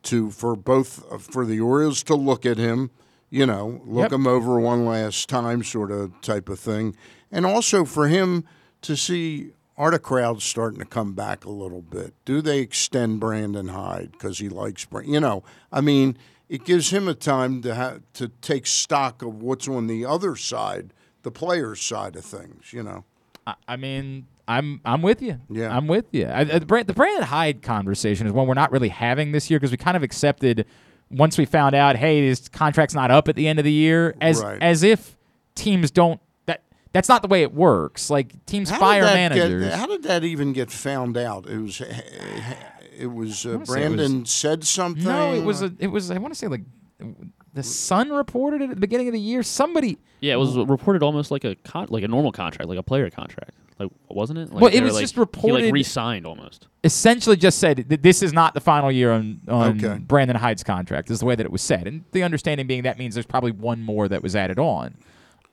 to 0.03 0.29
for 0.31 0.55
both 0.55 1.03
uh, 1.11 1.17
for 1.17 1.45
the 1.45 1.59
Orioles 1.59 2.03
to 2.03 2.15
look 2.15 2.45
at 2.45 2.57
him, 2.57 2.91
you 3.29 3.45
know, 3.45 3.81
look 3.85 4.03
Yep. 4.05 4.13
him 4.13 4.27
over 4.27 4.59
one 4.59 4.85
last 4.85 5.29
time, 5.29 5.63
sort 5.63 5.91
of 5.91 6.19
type 6.21 6.49
of 6.49 6.59
thing, 6.59 6.95
and 7.31 7.45
also 7.45 7.85
for 7.85 8.07
him 8.07 8.43
to 8.81 8.95
see 8.97 9.51
are 9.75 9.89
the 9.89 9.97
crowds 9.97 10.43
starting 10.43 10.77
to 10.77 10.85
come 10.85 11.13
back 11.13 11.45
a 11.45 11.49
little 11.49 11.81
bit? 11.81 12.13
Do 12.25 12.41
they 12.43 12.59
extend 12.59 13.19
Brandon 13.19 13.69
Hyde 13.69 14.11
because 14.11 14.37
he 14.37 14.47
likes 14.47 14.85
Brand? 14.85 15.09
You 15.09 15.19
know, 15.19 15.43
I 15.71 15.81
mean, 15.81 16.15
it 16.49 16.65
gives 16.65 16.89
him 16.91 17.07
a 17.07 17.13
time 17.13 17.61
to 17.63 17.73
have 17.73 18.01
to 18.13 18.27
take 18.41 18.67
stock 18.67 19.21
of 19.21 19.41
what's 19.41 19.67
on 19.67 19.87
the 19.87 20.05
other 20.05 20.35
side, 20.35 20.93
the 21.23 21.31
players' 21.31 21.81
side 21.81 22.15
of 22.15 22.25
things. 22.25 22.71
You 22.73 22.83
know, 22.83 23.03
I, 23.47 23.55
I 23.67 23.75
mean, 23.77 24.27
I'm 24.47 24.81
I'm 24.85 25.01
with 25.01 25.21
you. 25.21 25.39
Yeah. 25.49 25.75
I'm 25.75 25.87
with 25.87 26.05
you. 26.11 26.27
I, 26.27 26.43
the, 26.43 26.65
Brand, 26.65 26.87
the 26.87 26.93
Brandon 26.93 27.23
Hyde 27.23 27.61
conversation 27.61 28.27
is 28.27 28.33
one 28.33 28.47
we're 28.47 28.53
not 28.55 28.71
really 28.71 28.89
having 28.89 29.31
this 29.31 29.49
year 29.49 29.59
because 29.59 29.71
we 29.71 29.77
kind 29.77 29.95
of 29.97 30.03
accepted 30.03 30.65
once 31.09 31.37
we 31.37 31.45
found 31.45 31.75
out, 31.75 31.95
hey, 31.95 32.25
his 32.25 32.49
contract's 32.49 32.95
not 32.95 33.11
up 33.11 33.27
at 33.27 33.35
the 33.35 33.47
end 33.47 33.59
of 33.59 33.65
the 33.65 33.71
year, 33.71 34.15
as 34.19 34.41
Right. 34.43 34.61
as 34.61 34.83
if 34.83 35.15
teams 35.55 35.91
don't. 35.91 36.19
That 36.47 36.63
that's 36.91 37.07
not 37.07 37.21
the 37.21 37.27
way 37.27 37.41
it 37.43 37.53
works. 37.53 38.09
Like 38.09 38.45
teams 38.45 38.69
How 38.69 38.79
fire 38.79 39.03
that 39.03 39.13
get- 39.29 39.35
managers. 39.35 39.73
how 39.75 39.85
did 39.85 40.03
that 40.03 40.23
even 40.23 40.51
get 40.53 40.71
found 40.71 41.15
out? 41.17 41.47
It 41.47 41.59
was 41.59 41.81
it 42.97 43.07
was 43.07 43.45
uh, 43.45 43.49
wanna 43.49 43.55
it 43.55 43.59
was- 43.61 43.69
Brandon 43.69 44.25
said 44.25 44.63
something. 44.63 45.03
no, 45.03 45.33
it 45.33 45.43
was 45.43 45.61
a, 45.61 45.71
it 45.79 45.87
was. 45.87 46.11
I 46.11 46.17
want 46.17 46.33
to 46.33 46.39
say 46.39 46.47
like 46.47 46.61
the 47.53 47.63
Sun 47.63 48.09
reported 48.11 48.61
it 48.61 48.65
at 48.69 48.75
the 48.75 48.79
beginning 48.81 49.07
of 49.07 49.13
the 49.13 49.19
year. 49.19 49.43
Somebody. 49.43 49.97
Yeah, 50.21 50.33
it 50.33 50.37
was 50.37 50.55
reported 50.57 51.03
almost 51.03 51.31
like 51.31 51.43
a 51.43 51.55
con- 51.55 51.87
like 51.89 52.03
a 52.03 52.07
normal 52.07 52.31
contract, 52.31 52.67
like 52.69 52.79
a 52.79 52.83
player 52.83 53.09
contract. 53.09 53.51
Like 53.79 53.89
wasn't 54.09 54.39
it? 54.39 54.51
Like, 54.53 54.61
Well, 54.61 54.73
it 54.73 54.81
was 54.81 54.93
like- 54.93 55.01
just 55.01 55.15
He 55.15 55.19
reported- 55.19 55.65
like 55.65 55.73
re-signed 55.73 56.25
almost. 56.25 56.67
essentially 56.83 57.35
just 57.35 57.57
said 57.59 57.85
that 57.89 58.03
this 58.03 58.21
is 58.21 58.31
not 58.31 58.53
the 58.53 58.61
final 58.61 58.91
year 58.91 59.11
on, 59.11 59.41
on 59.47 59.83
Okay. 59.83 59.97
Brandon 59.99 60.37
Hyde's 60.37 60.63
contract, 60.63 61.09
is 61.11 61.19
the 61.19 61.25
way 61.25 61.35
that 61.35 61.45
it 61.45 61.51
was 61.51 61.61
said. 61.61 61.87
And 61.87 62.03
the 62.11 62.23
understanding 62.23 62.67
being 62.67 62.83
that 62.83 62.97
means 62.99 63.15
there's 63.15 63.25
probably 63.25 63.51
one 63.51 63.81
more 63.81 64.07
that 64.07 64.21
was 64.23 64.35
added 64.35 64.59
on. 64.59 64.95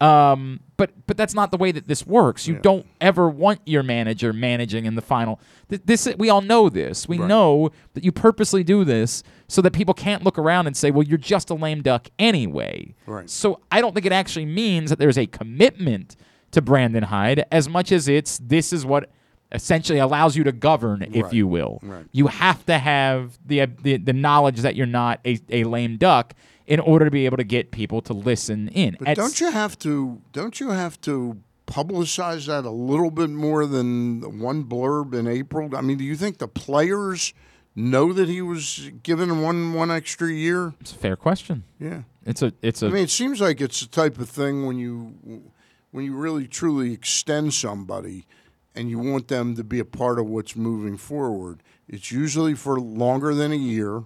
Um, 0.00 0.60
but 0.78 0.92
but 1.06 1.16
that's 1.18 1.34
not 1.34 1.50
the 1.50 1.58
way 1.58 1.72
that 1.72 1.86
this 1.88 2.06
works. 2.06 2.48
You 2.48 2.54
don't 2.56 2.86
ever 3.02 3.28
want 3.28 3.60
your 3.66 3.82
manager 3.82 4.32
managing 4.32 4.86
in 4.86 4.94
the 4.94 5.02
final. 5.02 5.38
Th- 5.68 5.82
This 5.84 6.08
we 6.16 6.30
all 6.30 6.40
know 6.40 6.70
this. 6.70 7.06
We 7.06 7.18
Right. 7.18 7.28
know 7.28 7.70
that 7.92 8.02
you 8.02 8.10
purposely 8.12 8.64
do 8.64 8.82
this 8.84 9.22
so 9.46 9.60
that 9.60 9.72
people 9.72 9.92
can't 9.92 10.24
look 10.24 10.38
around 10.38 10.66
and 10.68 10.76
say, 10.76 10.90
"Well, 10.90 11.02
you're 11.02 11.18
just 11.18 11.50
a 11.50 11.54
lame 11.54 11.82
duck 11.82 12.08
anyway." 12.18 12.94
Right. 13.06 13.28
So 13.28 13.60
I 13.70 13.82
don't 13.82 13.92
think 13.92 14.06
it 14.06 14.12
actually 14.12 14.46
means 14.46 14.88
that 14.88 14.98
there's 14.98 15.18
a 15.18 15.26
commitment 15.26 16.16
to 16.52 16.62
Brandon 16.62 17.04
Hyde 17.04 17.44
as 17.52 17.68
much 17.68 17.92
as 17.92 18.08
it's 18.08 18.38
this 18.38 18.72
is 18.72 18.86
what 18.86 19.10
essentially 19.52 19.98
allows 19.98 20.36
you 20.36 20.44
to 20.44 20.52
govern, 20.52 21.02
if 21.12 21.24
Right. 21.24 21.32
you 21.34 21.46
will. 21.46 21.80
Right. 21.82 22.06
You 22.12 22.28
have 22.28 22.64
to 22.66 22.78
have 22.78 23.38
the, 23.44 23.66
the 23.82 23.96
the 23.98 24.12
knowledge 24.12 24.60
that 24.60 24.76
you're 24.76 24.86
not 24.86 25.20
a, 25.26 25.38
a 25.50 25.64
lame 25.64 25.96
duck 25.98 26.34
in 26.66 26.80
order 26.80 27.04
to 27.04 27.10
be 27.10 27.26
able 27.26 27.36
to 27.36 27.44
get 27.44 27.70
people 27.70 28.00
to 28.02 28.12
listen 28.12 28.68
in. 28.68 28.96
But 28.98 29.08
At 29.08 29.16
don't 29.16 29.40
you 29.40 29.50
have 29.50 29.78
to? 29.80 30.20
Don't 30.32 30.60
you 30.60 30.70
have 30.70 31.00
to 31.02 31.38
publicize 31.66 32.46
that 32.46 32.64
a 32.64 32.70
little 32.70 33.10
bit 33.10 33.30
more 33.30 33.66
than 33.66 34.40
one 34.40 34.64
blurb 34.64 35.14
in 35.14 35.26
April? 35.26 35.74
I 35.76 35.80
mean, 35.80 35.98
do 35.98 36.04
you 36.04 36.16
think 36.16 36.38
the 36.38 36.48
players 36.48 37.32
know 37.74 38.12
that 38.12 38.28
he 38.28 38.42
was 38.42 38.90
given 39.02 39.40
one 39.42 39.72
one 39.72 39.90
extra 39.90 40.30
year? 40.30 40.74
It's 40.80 40.92
a 40.92 40.96
fair 40.96 41.16
question. 41.16 41.64
Yeah. 41.78 42.02
It's 42.24 42.42
a 42.42 42.52
it's 42.62 42.82
a 42.82 42.86
I 42.86 42.90
mean, 42.90 43.04
it 43.04 43.10
seems 43.10 43.40
like 43.40 43.60
it's 43.60 43.80
the 43.80 43.88
type 43.88 44.18
of 44.18 44.28
thing 44.28 44.66
when 44.66 44.78
you 44.78 45.50
when 45.90 46.04
you 46.04 46.14
really 46.14 46.46
truly 46.46 46.92
extend 46.92 47.54
somebody 47.54 48.26
and 48.74 48.90
you 48.90 48.98
want 48.98 49.28
them 49.28 49.56
to 49.56 49.64
be 49.64 49.78
a 49.78 49.84
part 49.84 50.18
of 50.18 50.26
what's 50.26 50.54
moving 50.54 50.96
forward. 50.96 51.62
It's 51.88 52.12
usually 52.12 52.54
for 52.54 52.80
longer 52.80 53.34
than 53.34 53.52
a 53.52 53.56
year. 53.56 54.04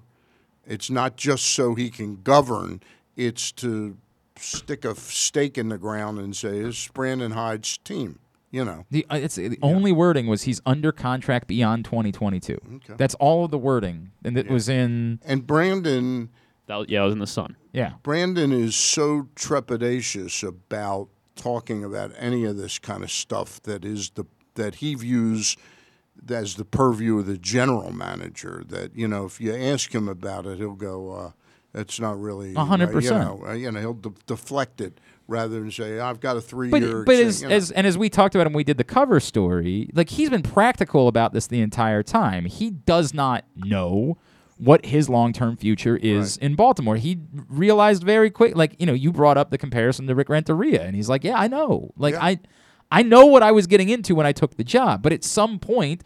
It's 0.66 0.90
not 0.90 1.16
just 1.16 1.44
so 1.46 1.74
he 1.74 1.90
can 1.90 2.22
govern. 2.22 2.82
It's 3.16 3.52
to 3.52 3.96
stick 4.36 4.84
a 4.84 4.94
stake 4.96 5.56
in 5.58 5.68
the 5.68 5.78
ground 5.78 6.18
and 6.18 6.34
say, 6.34 6.62
"This 6.62 6.84
is 6.84 6.90
Brandon 6.92 7.32
Hyde's 7.32 7.78
team." 7.78 8.18
You 8.50 8.64
know. 8.64 8.86
the 8.90 9.04
uh, 9.10 9.16
it's 9.16 9.34
the 9.34 9.58
only 9.62 9.90
wording 9.90 10.28
was 10.28 10.42
he's 10.42 10.60
under 10.64 10.92
contract 10.92 11.48
beyond 11.48 11.84
2022. 11.86 12.56
Okay. 12.76 12.94
That's 12.96 13.16
all 13.16 13.44
of 13.44 13.50
the 13.50 13.58
wording, 13.58 14.12
and 14.22 14.38
it 14.38 14.48
was 14.48 14.68
in 14.68 15.18
And 15.24 15.44
Brandon, 15.44 16.30
That 16.66 16.76
was, 16.76 16.86
yeah, 16.88 17.02
it 17.02 17.04
was 17.06 17.12
in 17.14 17.18
the 17.18 17.26
sun. 17.26 17.56
yeah. 17.72 17.94
Brandon 18.04 18.52
is 18.52 18.76
so 18.76 19.28
trepidatious 19.34 20.46
about 20.46 21.08
talking 21.34 21.82
about 21.82 22.12
any 22.16 22.44
of 22.44 22.56
this 22.56 22.78
kind 22.78 23.02
of 23.02 23.10
stuff 23.10 23.60
that 23.64 23.84
is 23.84 24.10
the 24.10 24.24
that 24.54 24.76
he 24.76 24.94
views 24.94 25.56
as 26.30 26.54
the 26.54 26.64
purview 26.64 27.18
of 27.18 27.26
the 27.26 27.36
general 27.38 27.92
manager. 27.92 28.64
That 28.68 28.96
you 28.96 29.08
know, 29.08 29.24
if 29.26 29.40
you 29.40 29.54
ask 29.54 29.94
him 29.94 30.08
about 30.08 30.46
it, 30.46 30.58
he'll 30.58 30.74
go, 30.74 31.10
uh, 31.12 31.30
"That's 31.72 31.98
not 32.00 32.20
really 32.20 32.54
hundred 32.54 32.86
uh, 32.86 32.88
You 32.90 32.94
percent. 32.96 33.24
know, 33.40 33.46
uh, 33.48 33.52
you 33.52 33.70
know, 33.70 33.80
he'll 33.80 33.94
de- 33.94 34.12
deflect 34.26 34.80
it 34.80 35.00
rather 35.26 35.60
than 35.60 35.70
say, 35.70 35.98
"I've 36.00 36.20
got 36.20 36.36
a 36.36 36.40
three-year." 36.40 37.04
but 37.04 37.14
exten-" 37.14 37.24
as, 37.26 37.42
you 37.42 37.48
know. 37.48 37.54
as 37.54 37.70
and 37.72 37.86
as 37.86 37.98
we 37.98 38.08
talked 38.08 38.34
about 38.34 38.46
when 38.46 38.54
we 38.54 38.64
did 38.64 38.78
the 38.78 38.84
cover 38.84 39.20
story, 39.20 39.90
like 39.94 40.10
he's 40.10 40.30
been 40.30 40.42
practical 40.42 41.08
about 41.08 41.32
this 41.32 41.46
the 41.46 41.60
entire 41.60 42.02
time. 42.02 42.44
He 42.46 42.70
does 42.70 43.12
not 43.14 43.44
know 43.56 44.16
what 44.56 44.86
his 44.86 45.08
long-term 45.08 45.56
future 45.56 45.96
is 45.96 46.36
in 46.36 46.54
Baltimore. 46.54 46.94
He 46.96 47.18
realized 47.48 48.04
very 48.04 48.30
quick 48.30 48.54
like, 48.54 48.76
you 48.78 48.86
know, 48.86 48.92
you 48.92 49.10
brought 49.12 49.36
up 49.36 49.50
the 49.50 49.58
comparison 49.58 50.06
to 50.06 50.14
Rick 50.14 50.28
Renteria 50.28 50.82
and 50.84 50.94
he's 50.94 51.08
like, 51.08 51.24
"Yeah, 51.24 51.36
I 51.36 51.48
know. 51.48 51.90
Like 51.96 52.14
Yeah. 52.14 52.24
I 52.24 52.38
I 52.94 53.02
know 53.02 53.26
what 53.26 53.42
I 53.42 53.50
was 53.52 53.66
getting 53.66 53.88
into 53.88 54.14
when 54.14 54.26
I 54.26 54.32
took 54.32 54.56
the 54.56 54.64
job, 54.64 55.02
but 55.02 55.12
at 55.12 55.24
some 55.24 55.58
point 55.58 56.02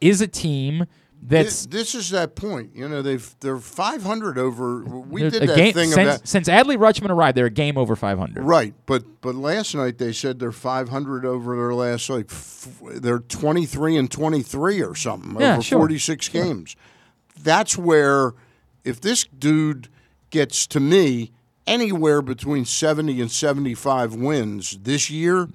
is 0.00 0.20
a 0.20 0.26
team 0.26 0.86
that's 1.24 1.66
Thi- 1.66 1.70
this 1.78 1.94
is 1.94 2.10
that 2.10 2.34
point. 2.34 2.74
You 2.74 2.88
know, 2.88 3.00
they've 3.00 3.34
they're 3.38 3.58
500 3.58 4.38
over. 4.38 4.82
We 4.84 5.20
did 5.22 5.34
that 5.48 5.56
game- 5.56 5.72
thing 5.72 5.90
since, 5.90 6.16
about 6.16 6.26
since 6.28 6.48
Adley 6.48 6.76
Rutschman 6.76 7.10
arrived, 7.10 7.36
they're 7.36 7.46
a 7.46 7.50
game 7.50 7.78
over 7.78 7.94
500. 7.94 8.42
Right, 8.42 8.74
but 8.86 9.04
but 9.20 9.36
last 9.36 9.74
night 9.76 9.98
they 9.98 10.12
said 10.12 10.40
they're 10.40 10.50
500 10.50 11.24
over 11.24 11.54
their 11.54 11.74
last 11.74 12.10
like 12.10 12.26
f- 12.32 12.80
they're 12.96 13.20
23 13.20 13.96
and 13.96 14.10
23 14.10 14.82
or 14.82 14.96
something 14.96 15.40
Yeah, 15.40 15.52
over 15.54 15.62
sure. 15.62 15.78
46 15.78 16.28
games. 16.30 16.74
That's 17.40 17.78
where 17.78 18.32
if 18.84 19.00
this 19.00 19.24
dude 19.38 19.88
gets 20.30 20.66
to 20.66 20.80
me 20.80 21.30
anywhere 21.68 22.20
between 22.20 22.64
70 22.64 23.20
and 23.20 23.30
75 23.30 24.16
wins 24.16 24.76
this 24.82 25.08
year, 25.08 25.48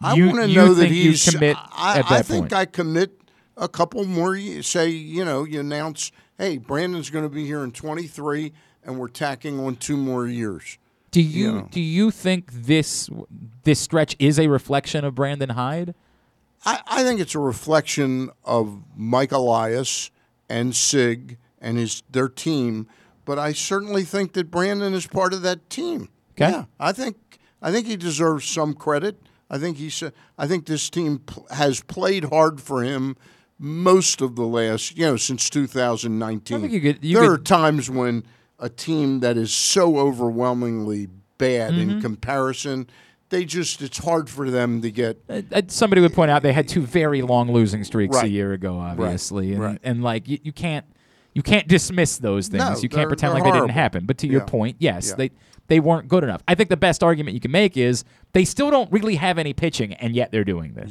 I 0.00 0.14
want 0.14 0.36
to 0.36 0.46
know 0.48 0.74
that 0.74 0.90
he's 0.90 1.28
commit 1.28 1.56
I, 1.72 2.02
I 2.06 2.22
think 2.22 2.50
point. 2.50 2.52
I 2.52 2.64
commit 2.66 3.20
a 3.56 3.68
couple 3.68 4.04
more 4.04 4.36
say, 4.62 4.88
you 4.88 5.24
know, 5.24 5.44
you 5.44 5.60
announce, 5.60 6.10
"Hey, 6.38 6.58
Brandon's 6.58 7.10
going 7.10 7.24
to 7.24 7.34
be 7.34 7.46
here 7.46 7.62
in 7.62 7.72
23 7.72 8.52
and 8.84 8.98
we're 8.98 9.08
tacking 9.08 9.60
on 9.60 9.76
two 9.76 9.96
more 9.96 10.26
years." 10.26 10.78
Do 11.10 11.22
you, 11.22 11.52
know. 11.52 11.68
do 11.70 11.80
you 11.80 12.10
think 12.10 12.50
this 12.52 13.08
this 13.62 13.78
stretch 13.78 14.16
is 14.18 14.38
a 14.38 14.48
reflection 14.48 15.04
of 15.04 15.14
Brandon 15.14 15.50
Hyde? 15.50 15.94
I, 16.64 16.80
I 16.86 17.02
think 17.04 17.20
it's 17.20 17.36
a 17.36 17.40
reflection 17.40 18.30
of 18.44 18.82
Mike 18.96 19.30
Elias 19.30 20.10
and 20.48 20.74
Sig 20.74 21.38
and 21.60 21.78
his 21.78 22.02
their 22.10 22.28
team, 22.28 22.88
but 23.24 23.38
I 23.38 23.52
certainly 23.52 24.02
think 24.02 24.32
that 24.32 24.50
Brandon 24.50 24.92
is 24.92 25.06
part 25.06 25.32
of 25.32 25.42
that 25.42 25.70
team. 25.70 26.08
Okay. 26.32 26.50
Yeah, 26.50 26.64
I 26.80 26.92
think 26.92 27.38
I 27.62 27.70
think 27.70 27.86
he 27.86 27.96
deserves 27.96 28.44
some 28.46 28.74
credit. 28.74 29.20
I 29.50 29.58
think 29.58 29.76
he 29.76 29.90
sa- 29.90 30.10
I 30.38 30.46
think 30.46 30.66
this 30.66 30.88
team 30.90 31.20
has 31.50 31.80
played 31.80 32.24
hard 32.24 32.60
for 32.60 32.82
him 32.82 33.16
most 33.58 34.20
of 34.20 34.34
the 34.36 34.46
last, 34.46 34.96
you 34.96 35.04
know, 35.06 35.16
since 35.16 35.48
2019. 35.50 36.56
I 36.56 36.60
think 36.60 36.72
you 36.72 36.80
could- 36.80 37.04
you 37.04 37.18
there 37.18 37.28
could- 37.28 37.40
are 37.40 37.42
times 37.42 37.88
when 37.90 38.24
a 38.58 38.68
team 38.68 39.20
that 39.20 39.36
is 39.36 39.52
so 39.52 39.98
overwhelmingly 39.98 41.08
bad 41.38 41.72
Mm-hmm. 41.72 41.90
in 41.90 42.00
comparison, 42.00 42.86
they 43.30 43.44
just 43.44 43.82
it's 43.82 43.98
hard 43.98 44.28
for 44.30 44.50
them 44.50 44.80
to 44.82 44.90
get 44.90 45.22
Uh, 45.28 45.42
uh, 45.52 45.62
somebody 45.68 46.00
would 46.00 46.12
point 46.14 46.30
out 46.30 46.42
they 46.42 46.52
had 46.52 46.68
two 46.68 46.82
very 46.82 47.20
long 47.22 47.52
losing 47.52 47.84
streaks 47.84 48.16
a 48.22 48.28
year 48.28 48.52
ago, 48.52 48.78
obviously, 48.78 49.52
and, 49.52 49.60
right. 49.62 49.78
and 49.82 50.02
like 50.02 50.28
you, 50.28 50.38
you 50.42 50.52
can't 50.52 50.84
you 51.34 51.42
can't 51.42 51.66
dismiss 51.66 52.18
those 52.18 52.46
things. 52.46 52.62
No, 52.62 52.76
you 52.78 52.88
can't 52.88 53.08
pretend 53.08 53.34
like 53.34 53.42
they 53.42 53.50
didn't 53.50 53.70
happen. 53.70 54.06
But 54.06 54.18
to 54.18 54.28
your 54.28 54.42
point, 54.42 54.76
yes, 54.78 55.08
Yeah. 55.10 55.14
they 55.16 55.30
they 55.68 55.80
weren't 55.80 56.08
good 56.08 56.24
enough. 56.24 56.42
I 56.48 56.54
think 56.54 56.68
the 56.70 56.76
best 56.76 57.02
argument 57.02 57.34
you 57.34 57.40
can 57.40 57.50
make 57.50 57.76
is 57.76 58.04
they 58.32 58.44
still 58.44 58.70
don't 58.70 58.90
really 58.92 59.16
have 59.16 59.38
any 59.38 59.52
pitching, 59.52 59.94
and 59.94 60.14
yet 60.14 60.30
they're 60.32 60.44
doing 60.44 60.74
this. 60.74 60.90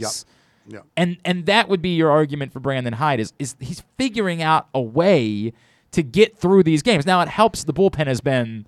Yep. 0.67 0.73
Yep. 0.75 0.85
And 0.95 1.17
and 1.25 1.45
that 1.47 1.67
would 1.69 1.81
be 1.81 1.95
your 1.95 2.09
argument 2.09 2.53
for 2.53 2.59
Brandon 2.59 2.93
Hyde 2.93 3.19
is 3.19 3.33
is 3.37 3.55
he's 3.59 3.83
figuring 3.97 4.41
out 4.41 4.67
a 4.73 4.81
way 4.81 5.51
to 5.91 6.01
get 6.01 6.37
through 6.37 6.63
these 6.63 6.81
games. 6.81 7.05
Now 7.05 7.21
it 7.21 7.27
helps 7.27 7.63
the 7.65 7.73
bullpen 7.73 8.07
has 8.07 8.21
been 8.21 8.65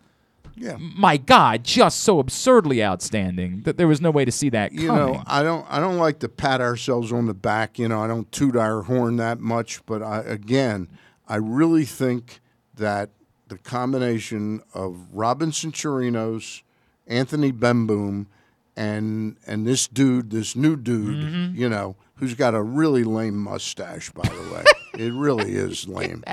Yeah. 0.58 0.76
my 0.78 1.16
God, 1.18 1.64
just 1.64 2.02
so 2.02 2.20
absurdly 2.20 2.84
outstanding 2.84 3.62
that 3.64 3.78
there 3.78 3.88
was 3.88 4.02
no 4.02 4.12
way 4.12 4.26
to 4.26 4.32
see 4.32 4.50
that 4.50 4.74
you 4.74 4.88
coming. 4.90 5.14
know, 5.14 5.24
I 5.26 5.42
don't 5.42 5.66
I 5.70 5.80
don't 5.80 5.98
like 5.98 6.20
to 6.20 6.28
pat 6.30 6.60
ourselves 6.60 7.14
on 7.14 7.28
the 7.28 7.34
back. 7.34 7.80
You 7.80 7.88
know, 7.88 8.02
I 8.02 8.08
don't 8.08 8.30
toot 8.32 8.58
our 8.58 8.82
horn 8.84 9.16
that 9.18 9.40
much, 9.40 9.84
but 9.86 10.04
I, 10.04 10.20
again, 10.20 10.90
I 11.30 11.38
really 11.38 11.86
think 11.86 12.42
that 12.76 13.10
the 13.48 13.58
combination 13.58 14.62
of 14.74 14.98
Robinson 15.14 15.72
Chirinos, 15.72 16.62
Anthony 17.08 17.52
Bemboom, 17.52 18.26
and 18.76 19.38
and 19.48 19.66
this 19.66 19.88
dude, 19.88 20.32
this 20.32 20.56
new 20.56 20.76
dude, 20.76 21.16
Mm-hmm. 21.18 21.56
you 21.60 21.70
know, 21.70 21.96
who's 22.16 22.34
got 22.34 22.54
a 22.56 22.62
really 22.62 23.04
lame 23.04 23.38
mustache, 23.38 24.10
by 24.12 24.28
the 24.28 24.54
way. 24.54 24.64
it 24.98 25.14
really 25.14 25.54
is 25.54 25.88
lame. 25.88 26.24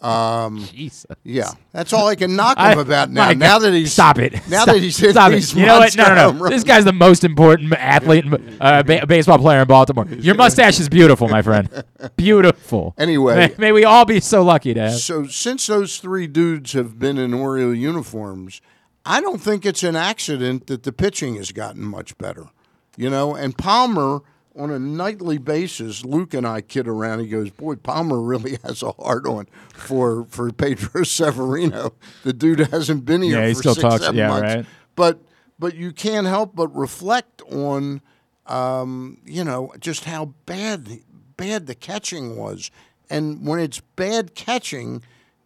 Um, 0.00 0.64
Jesus. 0.72 1.06
yeah, 1.24 1.50
that's 1.72 1.92
all 1.92 2.08
I 2.08 2.14
can 2.14 2.34
knock 2.36 2.56
him 2.58 2.64
I- 2.78 2.82
about 2.82 3.10
now. 3.10 3.26
my 3.26 3.34
Now 3.34 3.58
that 3.58 3.72
he's 3.72 3.92
stop 3.92 4.18
it. 4.18 4.32
Now 4.48 4.62
Stop- 4.62 4.66
that 4.74 4.82
he's 4.82 4.96
hit 4.96 5.10
stop 5.12 5.30
it. 5.32 5.36
these 5.36 5.54
You 5.54 5.66
know 5.66 5.78
what? 5.78 5.96
No, 5.96 6.14
no, 6.14 6.32
no. 6.32 6.48
This 6.48 6.64
guy's 6.64 6.84
the 6.84 6.92
most 6.92 7.24
important 7.24 7.72
athlete, 7.74 8.24
uh, 8.60 8.82
ba- 8.82 9.06
baseball 9.06 9.38
player 9.38 9.60
in 9.62 9.68
Baltimore. 9.68 10.06
Your 10.06 10.34
mustache 10.34 10.80
is 10.80 10.88
beautiful, 10.88 11.28
my 11.28 11.42
friend. 11.42 11.68
Beautiful. 12.16 12.94
Anyway. 12.98 13.36
may, 13.36 13.54
may 13.58 13.72
we 13.72 13.84
all 13.84 14.04
be 14.04 14.20
so 14.20 14.42
lucky 14.42 14.74
to 14.74 14.80
have. 14.80 14.92
So 14.98 15.26
since 15.26 15.66
those 15.66 15.98
three 15.98 16.26
dudes 16.26 16.72
have 16.72 16.98
been 16.98 17.18
in 17.18 17.34
Oriole 17.34 17.74
uniforms, 17.74 18.60
I 19.04 19.20
don't 19.20 19.40
think 19.40 19.64
it's 19.66 19.82
an 19.82 19.96
accident 19.96 20.66
that 20.68 20.82
the 20.82 20.92
pitching 20.92 21.36
has 21.36 21.52
gotten 21.52 21.82
much 21.84 22.16
better. 22.18 22.48
You 22.96 23.10
know, 23.10 23.34
and 23.34 23.56
Palmer 23.56 24.20
on 24.56 24.70
a 24.70 24.78
nightly 24.78 25.38
basis, 25.38 26.04
Luke 26.04 26.32
and 26.34 26.46
I 26.46 26.60
kid 26.60 26.88
around. 26.88 27.20
He 27.20 27.28
goes, 27.28 27.50
"Boy, 27.50 27.76
Palmer 27.76 28.20
really 28.20 28.58
has 28.64 28.82
a 28.82 28.92
hard 28.92 29.26
on 29.26 29.46
for 29.74 30.24
for 30.30 30.50
Pedro 30.52 31.02
Severino. 31.04 31.92
The 32.24 32.32
dude 32.32 32.60
hasn't 32.60 33.04
been 33.04 33.22
here 33.22 33.40
Yeah, 33.40 33.48
he 33.48 33.54
still 33.54 33.74
six, 33.74 33.82
talks- 33.82 34.02
seven 34.02 34.16
yeah, 34.16 34.28
months. 34.28 34.54
right. 34.54 34.66
But 34.94 35.20
but 35.58 35.74
you 35.74 35.92
can't 35.92 36.26
help 36.26 36.54
but 36.54 36.68
reflect 36.74 37.42
on, 37.50 38.00
um, 38.46 39.18
you 39.24 39.44
know, 39.44 39.72
just 39.80 40.04
how 40.04 40.34
bad 40.46 41.00
bad 41.36 41.66
the 41.66 41.74
catching 41.74 42.36
was, 42.36 42.70
and 43.10 43.46
when 43.46 43.58
it's 43.58 43.80
bad 43.96 44.34
catching, 44.34 45.02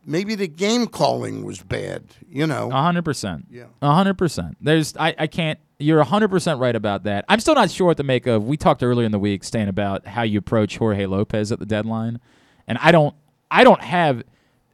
maybe 0.07 0.35
the 0.35 0.49
game 0.49 0.87
calling 0.87 1.45
was 1.45 1.61
bad. 1.63 2.05
You 2.29 2.47
know, 2.47 2.71
A 2.71 2.83
hundred 2.83 3.05
percent. 3.05 3.47
Yeah. 3.51 3.67
A 3.83 3.93
hundred 3.93 4.15
percent. 4.19 4.57
There's 4.61 4.97
I, 4.97 5.15
I 5.19 5.27
can't 5.27 5.59
you're 5.81 6.01
a 6.01 6.05
hundred 6.05 6.29
percent 6.29 6.61
right 6.61 6.77
about 6.77 7.05
that. 7.05 7.25
I'm 7.29 7.41
still 7.41 7.55
not 7.55 7.71
sure 7.71 7.87
what 7.89 7.97
to 7.97 8.03
make 8.03 8.27
of 8.27 8.45
we 8.45 8.57
talked 8.57 8.83
earlier 8.83 9.07
in 9.07 9.13
the 9.13 9.19
week, 9.19 9.45
Stan, 9.45 9.69
about 9.69 10.07
how 10.07 10.23
you 10.23 10.39
approach 10.39 10.77
Jorge 10.77 11.07
Lopez 11.07 11.51
at 11.53 11.59
the 11.59 11.67
deadline. 11.67 12.21
And 12.67 12.79
I 12.79 12.93
don't 12.93 13.15
I 13.51 13.65
don't 13.65 13.83
have 13.83 14.23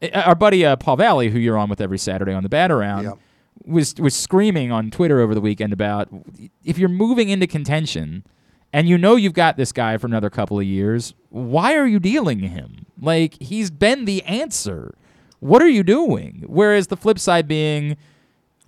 uh, 0.03 0.09
our 0.25 0.35
buddy 0.35 0.65
uh, 0.67 0.77
Paul 0.77 0.97
Valley, 0.97 1.31
who 1.31 1.39
you're 1.39 1.57
on 1.59 1.69
with 1.71 1.81
every 1.81 1.99
Saturday 1.99 2.33
on 2.33 2.43
the 2.43 2.49
bat 2.49 2.71
around, 2.71 3.05
Yep. 3.05 3.19
was 3.65 3.95
was 3.97 4.15
screaming 4.15 4.71
on 4.73 4.91
Twitter 4.91 5.21
over 5.21 5.35
the 5.35 5.41
weekend 5.41 5.73
about 5.73 6.09
if 6.65 6.79
you're 6.79 6.89
moving 6.89 7.29
into 7.29 7.47
contention 7.47 8.25
and 8.73 8.89
you 8.89 8.99
know 8.99 9.17
you've 9.17 9.33
got 9.33 9.57
this 9.57 9.73
guy 9.73 9.97
for 9.97 10.07
another 10.07 10.29
couple 10.29 10.59
of 10.59 10.65
years, 10.67 11.15
why 11.31 11.75
are 11.77 11.87
you 11.87 11.99
dealing 11.99 12.41
him? 12.41 12.85
Like 13.01 13.41
he's 13.41 13.71
been 13.71 14.05
the 14.05 14.23
answer. 14.25 14.95
What 15.41 15.63
are 15.63 15.69
you 15.69 15.83
doing? 15.83 16.45
Whereas 16.47 16.89
the 16.89 16.97
flip 16.97 17.19
side 17.19 17.47
being 17.47 17.97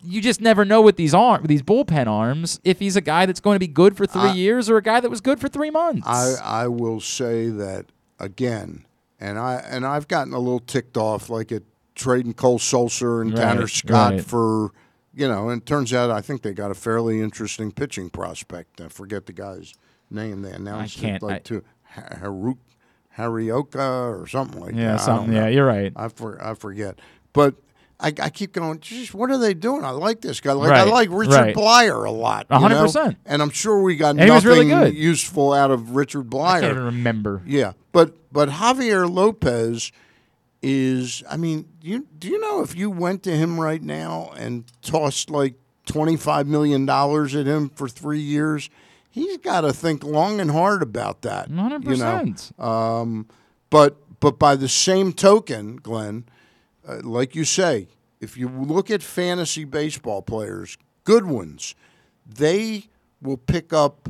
you 0.02 0.20
just 0.20 0.40
never 0.40 0.64
know 0.64 0.80
with 0.80 0.96
these 0.96 1.12
arm 1.14 1.44
these 1.46 1.62
bullpen 1.62 2.06
arms 2.06 2.60
if 2.64 2.78
he's 2.78 2.96
a 2.96 3.00
guy 3.00 3.26
that's 3.26 3.40
going 3.40 3.56
to 3.56 3.60
be 3.60 3.66
good 3.68 3.96
for 3.96 4.06
three 4.06 4.20
I- 4.30 4.34
years 4.34 4.70
or 4.70 4.76
a 4.76 4.82
guy 4.82 5.00
that 5.00 5.10
was 5.10 5.20
good 5.20 5.40
for 5.40 5.48
three 5.48 5.70
months. 5.70 6.06
I 6.06 6.34
I 6.42 6.68
will 6.68 7.00
say 7.00 7.48
that 7.48 7.86
again, 8.20 8.86
and 9.20 9.38
I 9.38 9.56
and 9.56 9.84
I've 9.86 10.08
gotten 10.08 10.32
a 10.32 10.38
little 10.38 10.60
ticked 10.60 10.96
off, 10.96 11.28
like 11.30 11.50
at 11.52 11.62
trading 11.94 12.34
Cole 12.34 12.58
Sulser 12.58 13.20
and 13.22 13.30
Right, 13.32 13.40
Tanner 13.42 13.66
Scott 13.68 14.12
right. 14.12 14.24
for. 14.24 14.72
You 15.14 15.26
know, 15.26 15.48
and 15.48 15.60
it 15.62 15.66
turns 15.66 15.92
out 15.92 16.12
I 16.12 16.20
think 16.20 16.42
they 16.42 16.52
got 16.52 16.70
a 16.70 16.74
fairly 16.74 17.20
interesting 17.20 17.72
pitching 17.72 18.08
prospect. 18.08 18.80
I 18.80 18.86
forget 18.86 19.26
the 19.26 19.32
guy's 19.32 19.74
name. 20.10 20.42
They 20.42 20.52
announced 20.52 21.02
it 21.02 21.20
like 21.22 21.34
I- 21.34 21.38
to 21.40 21.64
Ha- 21.94 22.02
Haruk 22.22 22.58
Harioka 23.16 24.20
or 24.20 24.26
something 24.26 24.60
like 24.60 24.74
that. 24.74 24.80
Yeah, 24.80 24.96
something- 24.96 25.32
yeah, 25.34 25.48
you're 25.48 25.66
right. 25.66 25.92
I 25.96 26.08
for, 26.08 26.42
I 26.44 26.54
forget, 26.54 27.00
but 27.32 27.54
I, 28.00 28.12
I 28.20 28.30
keep 28.30 28.52
going. 28.52 28.80
What 29.12 29.30
are 29.30 29.38
they 29.38 29.54
doing? 29.54 29.84
I 29.84 29.90
like 29.90 30.20
this 30.20 30.40
guy. 30.40 30.52
Like 30.52 30.70
I 30.70 30.84
like 30.84 31.08
Richard 31.10 31.34
right. 31.34 31.54
Blyer 31.54 32.06
a 32.06 32.10
lot. 32.10 32.46
A 32.48 32.54
you 32.54 32.60
hundred 32.60 32.74
know? 32.76 32.82
percent. 32.82 33.16
And 33.26 33.42
I'm 33.42 33.50
sure 33.50 33.82
we 33.82 33.96
got 33.96 34.10
And 34.10 34.28
nothing 34.28 34.68
really 34.68 34.96
useful 34.96 35.52
out 35.52 35.70
of 35.70 35.96
Richard 35.96 36.30
Bleier. 36.30 36.46
I 36.46 36.60
can't 36.60 36.72
even 36.72 36.84
remember. 36.84 37.42
Yeah, 37.44 37.72
but 37.92 38.32
but 38.32 38.48
Javier 38.50 39.10
Lopez 39.10 39.90
is. 40.62 41.24
I 41.28 41.36
mean, 41.36 41.68
you 41.82 42.06
do 42.18 42.28
you 42.28 42.40
know 42.40 42.62
if 42.62 42.76
you 42.76 42.88
went 42.88 43.24
to 43.24 43.36
him 43.36 43.58
right 43.58 43.82
now 43.82 44.32
and 44.36 44.64
tossed 44.80 45.28
like 45.28 45.54
twenty 45.84 46.16
five 46.16 46.46
million 46.46 46.86
dollars 46.86 47.34
at 47.34 47.46
him 47.46 47.68
for 47.70 47.88
three 47.88 48.20
years, 48.20 48.70
he's 49.10 49.38
got 49.38 49.62
to 49.62 49.72
think 49.72 50.04
long 50.04 50.40
and 50.40 50.52
hard 50.52 50.82
about 50.82 51.22
that. 51.22 51.50
Hundred 51.50 51.84
you 51.84 51.96
know? 51.96 52.64
Um, 52.64 53.26
but 53.70 53.96
but 54.20 54.38
by 54.38 54.54
the 54.54 54.68
same 54.68 55.12
token, 55.12 55.76
Glenn, 55.76 56.24
uh, 56.88 57.00
like 57.02 57.34
you 57.34 57.44
say, 57.44 57.88
if 58.20 58.36
you 58.36 58.48
look 58.48 58.90
at 58.90 59.02
fantasy 59.02 59.64
baseball 59.64 60.22
players, 60.22 60.76
good 61.04 61.26
ones, 61.26 61.74
they 62.26 62.88
will 63.22 63.36
pick 63.36 63.72
up 63.72 64.08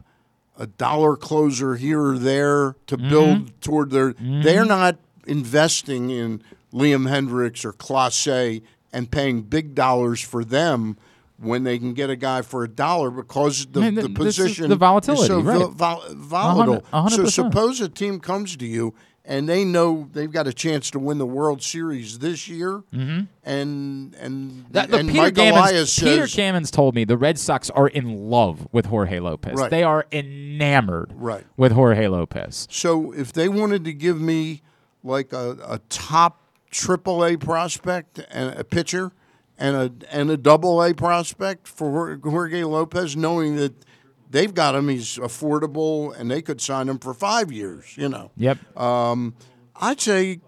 a 0.58 0.66
dollar 0.66 1.16
closer 1.16 1.76
here 1.76 2.02
or 2.02 2.18
there 2.18 2.76
to 2.86 2.96
build 2.96 3.60
toward 3.60 3.90
their. 3.90 4.14
They're 4.18 4.64
not 4.64 4.96
investing 5.26 6.10
in 6.10 6.42
Liam 6.72 7.08
Hendriks 7.08 7.64
or 7.64 7.72
Clase 7.72 8.62
and 8.92 9.10
paying 9.10 9.42
big 9.42 9.74
dollars 9.74 10.20
for 10.20 10.44
them. 10.44 10.96
When 11.40 11.62
they 11.62 11.78
can 11.78 11.94
get 11.94 12.10
a 12.10 12.16
guy 12.16 12.42
for 12.42 12.64
a 12.64 12.68
dollar 12.68 13.12
because 13.12 13.66
the, 13.66 13.78
Man, 13.78 13.94
the 13.94 14.08
th- 14.08 14.18
this 14.18 14.38
is 14.40 14.44
position 14.46 14.70
the 14.70 14.74
volatility, 14.74 15.22
is 15.22 15.28
so 15.28 15.40
right. 15.40 15.56
vol- 15.56 15.68
vol- 15.70 16.02
volatile. 16.16 16.84
A 16.92 17.02
hundred 17.02 17.16
So 17.30 17.44
suppose 17.44 17.80
a 17.80 17.88
team 17.88 18.18
comes 18.18 18.56
to 18.56 18.66
you 18.66 18.92
and 19.28 19.46
they 19.46 19.62
know 19.62 20.08
they've 20.14 20.32
got 20.32 20.46
a 20.46 20.54
chance 20.54 20.90
to 20.90 20.98
win 20.98 21.18
the 21.18 21.26
World 21.26 21.62
Series 21.62 22.18
this 22.18 22.48
year, 22.48 22.82
mm-hmm. 22.92 23.24
and 23.44 24.14
and 24.14 24.64
That, 24.70 24.92
and 24.92 25.08
Peter, 25.10 25.30
Gammons, 25.30 25.50
Elias 25.50 25.98
Peter 25.98 26.26
says 26.26 26.34
Gammons 26.34 26.70
told 26.72 26.94
me 26.94 27.04
the 27.04 27.18
Red 27.18 27.38
Sox 27.38 27.68
are 27.70 27.88
in 27.88 28.30
love 28.30 28.66
with 28.72 28.86
Jorge 28.86 29.20
Lopez. 29.20 29.54
Right. 29.54 29.70
They 29.70 29.82
are 29.82 30.06
enamored 30.10 31.12
Right. 31.14 31.44
with 31.56 31.72
Jorge 31.72 32.08
Lopez. 32.08 32.66
so. 32.70 33.12
If 33.12 33.32
they 33.32 33.48
wanted 33.48 33.84
to 33.84 33.92
give 33.92 34.20
me 34.20 34.62
like 35.04 35.32
a, 35.32 35.58
a 35.66 35.80
top 35.90 36.40
triple 36.70 37.24
A 37.24 37.36
prospect 37.36 38.20
and 38.30 38.58
a 38.58 38.64
pitcher 38.64 39.12
and 39.58 39.76
a 39.76 39.92
and 40.10 40.30
a 40.30 40.36
double 40.38 40.82
A 40.82 40.94
prospect 40.94 41.68
for 41.68 42.18
Jorge 42.24 42.64
Lopez, 42.64 43.14
knowing 43.14 43.56
that 43.56 43.74
they've 44.30 44.52
got 44.54 44.74
him, 44.74 44.88
he's 44.88 45.16
affordable, 45.18 46.18
and 46.18 46.30
they 46.30 46.42
could 46.42 46.60
sign 46.60 46.88
him 46.88 46.98
for 46.98 47.14
five 47.14 47.50
years. 47.52 47.96
You 47.96 48.08
know, 48.08 48.30
Yep. 48.36 48.58
um, 48.78 49.34
I'd 49.76 50.00
say 50.00 50.40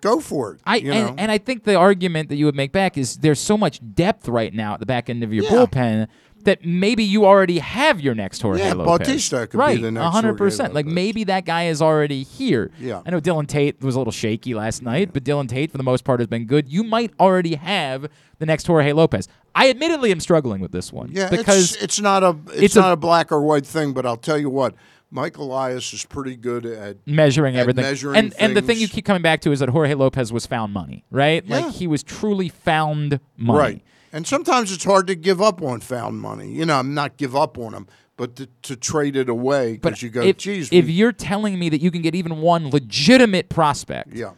go 0.00 0.20
for 0.20 0.52
it. 0.54 0.60
I 0.64 0.76
you 0.76 0.90
know? 0.94 1.08
and, 1.08 1.20
and 1.20 1.30
I 1.32 1.38
think 1.38 1.64
the 1.64 1.74
argument 1.74 2.28
that 2.28 2.36
you 2.36 2.44
would 2.44 2.54
make 2.54 2.72
back 2.72 2.96
is 2.96 3.16
there's 3.16 3.40
so 3.40 3.56
much 3.58 3.80
depth 3.94 4.28
right 4.28 4.52
now 4.54 4.74
at 4.74 4.80
the 4.80 4.86
back 4.86 5.10
end 5.10 5.22
of 5.24 5.32
your 5.32 5.44
Yeah. 5.44 5.50
bullpen 5.50 6.06
that 6.46 6.64
maybe 6.64 7.04
you 7.04 7.26
already 7.26 7.58
have 7.58 8.00
your 8.00 8.14
next 8.14 8.40
Jorge 8.40 8.62
Yeah, 8.62 8.72
Lopez. 8.72 9.06
Bautista 9.06 9.46
could 9.46 9.52
be 9.52 9.58
right, 9.58 9.80
the 9.80 9.90
next 9.90 10.12
hundred 10.12 10.38
Jorge 10.38 10.38
percent. 10.38 10.74
Like 10.74 10.86
maybe 10.86 11.24
that 11.24 11.44
guy 11.44 11.66
is 11.66 11.82
already 11.82 12.22
here. 12.22 12.70
Yeah. 12.80 13.02
I 13.04 13.10
know 13.10 13.20
Dylan 13.20 13.46
Tate 13.46 13.80
was 13.82 13.94
a 13.94 13.98
little 13.98 14.12
shaky 14.12 14.54
last 14.54 14.82
night, 14.82 15.12
but 15.12 15.24
Dylan 15.24 15.48
Tate 15.48 15.70
for 15.70 15.76
the 15.76 15.84
most 15.84 16.04
part 16.04 16.20
has 16.20 16.26
been 16.26 16.46
good. 16.46 16.68
You 16.68 16.82
might 16.82 17.12
already 17.20 17.56
have 17.56 18.08
the 18.38 18.46
next 18.46 18.66
Jorge 18.66 18.92
Lopez. 18.92 19.28
I 19.54 19.70
admittedly 19.70 20.10
am 20.10 20.20
struggling 20.20 20.60
with 20.60 20.72
this 20.72 20.92
one. 20.92 21.10
Yeah, 21.12 21.30
because 21.30 21.74
it's, 21.74 21.82
it's 21.82 22.00
not 22.00 22.22
a 22.22 22.36
it's, 22.48 22.62
it's 22.62 22.76
not 22.76 22.92
a, 22.92 22.96
black 22.96 23.30
or 23.30 23.42
white 23.42 23.66
thing, 23.66 23.92
but 23.92 24.06
I'll 24.06 24.16
tell 24.16 24.38
you 24.38 24.50
what, 24.50 24.74
Mike 25.10 25.36
Elias 25.36 25.92
is 25.92 26.04
pretty 26.04 26.36
good 26.36 26.66
at 26.66 26.98
measuring 27.06 27.56
at 27.56 27.60
everything. 27.60 27.82
measuring 27.82 28.16
and 28.16 28.34
and 28.38 28.56
the 28.56 28.62
thing 28.62 28.78
you 28.78 28.88
keep 28.88 29.04
coming 29.04 29.22
back 29.22 29.40
to 29.42 29.52
is 29.52 29.60
that 29.60 29.68
Jorge 29.68 29.94
Lopez 29.94 30.32
was 30.32 30.46
found 30.46 30.72
money, 30.72 31.04
right? 31.10 31.44
Yeah. 31.44 31.60
Like 31.60 31.74
he 31.74 31.86
was 31.86 32.02
truly 32.02 32.48
found 32.48 33.20
money. 33.36 33.58
Right. 33.58 33.82
And 34.16 34.26
sometimes 34.26 34.72
it's 34.72 34.82
hard 34.84 35.06
to 35.08 35.14
give 35.14 35.42
up 35.42 35.60
on 35.60 35.80
found 35.80 36.20
money. 36.22 36.50
You 36.50 36.64
know, 36.64 36.78
I'm 36.78 36.94
not 36.94 37.18
give 37.18 37.36
up 37.36 37.58
on 37.58 37.72
them, 37.72 37.86
but 38.16 38.34
to, 38.36 38.48
to 38.62 38.74
trade 38.74 39.14
it 39.14 39.28
away 39.28 39.74
But 39.76 39.90
because 39.90 40.02
you 40.02 40.08
go, 40.08 40.22
if, 40.22 40.38
geez, 40.38 40.70
if 40.72 40.86
we- 40.86 40.92
you're 40.92 41.12
telling 41.12 41.58
me 41.58 41.68
that 41.68 41.82
you 41.82 41.90
can 41.90 42.00
get 42.00 42.14
even 42.14 42.40
one 42.40 42.70
legitimate 42.70 43.50
prospect, 43.50 44.14
yeah, 44.14 44.30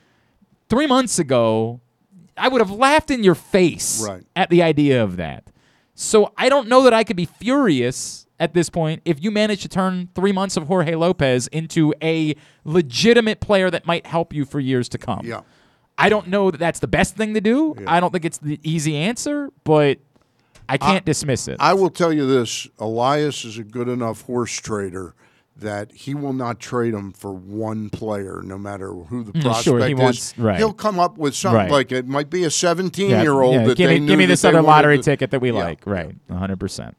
three 0.68 0.88
months 0.88 1.20
ago, 1.20 1.80
I 2.36 2.48
would 2.48 2.60
have 2.60 2.72
laughed 2.72 3.12
in 3.12 3.22
your 3.22 3.36
face 3.36 4.04
Right. 4.04 4.24
at 4.34 4.50
the 4.50 4.64
idea 4.64 5.00
of 5.00 5.16
that. 5.16 5.44
So 5.94 6.32
I 6.36 6.48
don't 6.48 6.66
know 6.66 6.82
that 6.82 6.92
I 6.92 7.04
could 7.04 7.16
be 7.16 7.26
furious 7.26 8.26
at 8.40 8.54
this 8.54 8.68
point 8.70 9.00
if 9.04 9.22
you 9.22 9.30
manage 9.30 9.62
to 9.62 9.68
turn 9.68 10.08
three 10.14 10.32
months 10.32 10.56
of 10.56 10.66
Jorge 10.66 10.96
Lopez 10.96 11.46
into 11.48 11.94
a 12.02 12.34
legitimate 12.64 13.38
player 13.40 13.70
that 13.70 13.86
might 13.86 14.06
help 14.06 14.32
you 14.34 14.44
for 14.44 14.58
years 14.58 14.88
to 14.90 14.98
come. 14.98 15.20
Yeah. 15.24 15.42
I 15.98 16.08
don't 16.08 16.28
know 16.28 16.50
that 16.50 16.58
that's 16.58 16.78
the 16.78 16.86
best 16.86 17.16
thing 17.16 17.34
to 17.34 17.40
do. 17.40 17.74
I 17.86 17.98
don't 18.00 18.12
think 18.12 18.24
it's 18.24 18.38
the 18.38 18.60
easy 18.62 18.96
answer, 18.96 19.50
but 19.64 19.98
I 20.68 20.78
can't 20.78 21.04
dismiss 21.04 21.48
it. 21.48 21.56
I 21.60 21.74
will 21.74 21.90
tell 21.90 22.12
you 22.12 22.26
this: 22.26 22.68
Elias 22.78 23.44
is 23.44 23.58
a 23.58 23.64
good 23.64 23.88
enough 23.88 24.22
horse 24.22 24.52
trader 24.52 25.14
that 25.56 25.90
he 25.90 26.14
will 26.14 26.32
not 26.32 26.60
trade 26.60 26.94
him 26.94 27.10
for 27.10 27.32
one 27.32 27.90
player, 27.90 28.40
no 28.44 28.56
matter 28.56 28.92
who 28.92 29.24
the 29.24 29.32
prospect 29.32 29.64
sure, 29.64 29.84
he 29.84 29.92
is. 29.92 29.98
wants- 29.98 30.38
right. 30.38 30.56
He'll 30.56 30.72
come 30.72 31.00
up 31.00 31.18
with 31.18 31.34
something 31.34 31.58
Right. 31.62 31.70
like 31.70 31.90
it 31.90 32.06
might 32.06 32.30
be 32.30 32.40
a 32.40 32.42
Yeah, 32.42 32.48
seventeen-year-old 32.50 33.54
yeah, 33.54 33.64
that 33.66 33.76
give 33.76 33.90
me, 33.90 34.06
give 34.06 34.18
me 34.18 34.26
this 34.26 34.44
other 34.44 34.62
lottery 34.62 34.98
to- 34.98 35.02
ticket 35.02 35.32
that 35.32 35.40
we 35.40 35.50
Yeah. 35.50 35.58
like. 35.58 35.84
Right, 35.84 36.14
100%. 36.30 36.94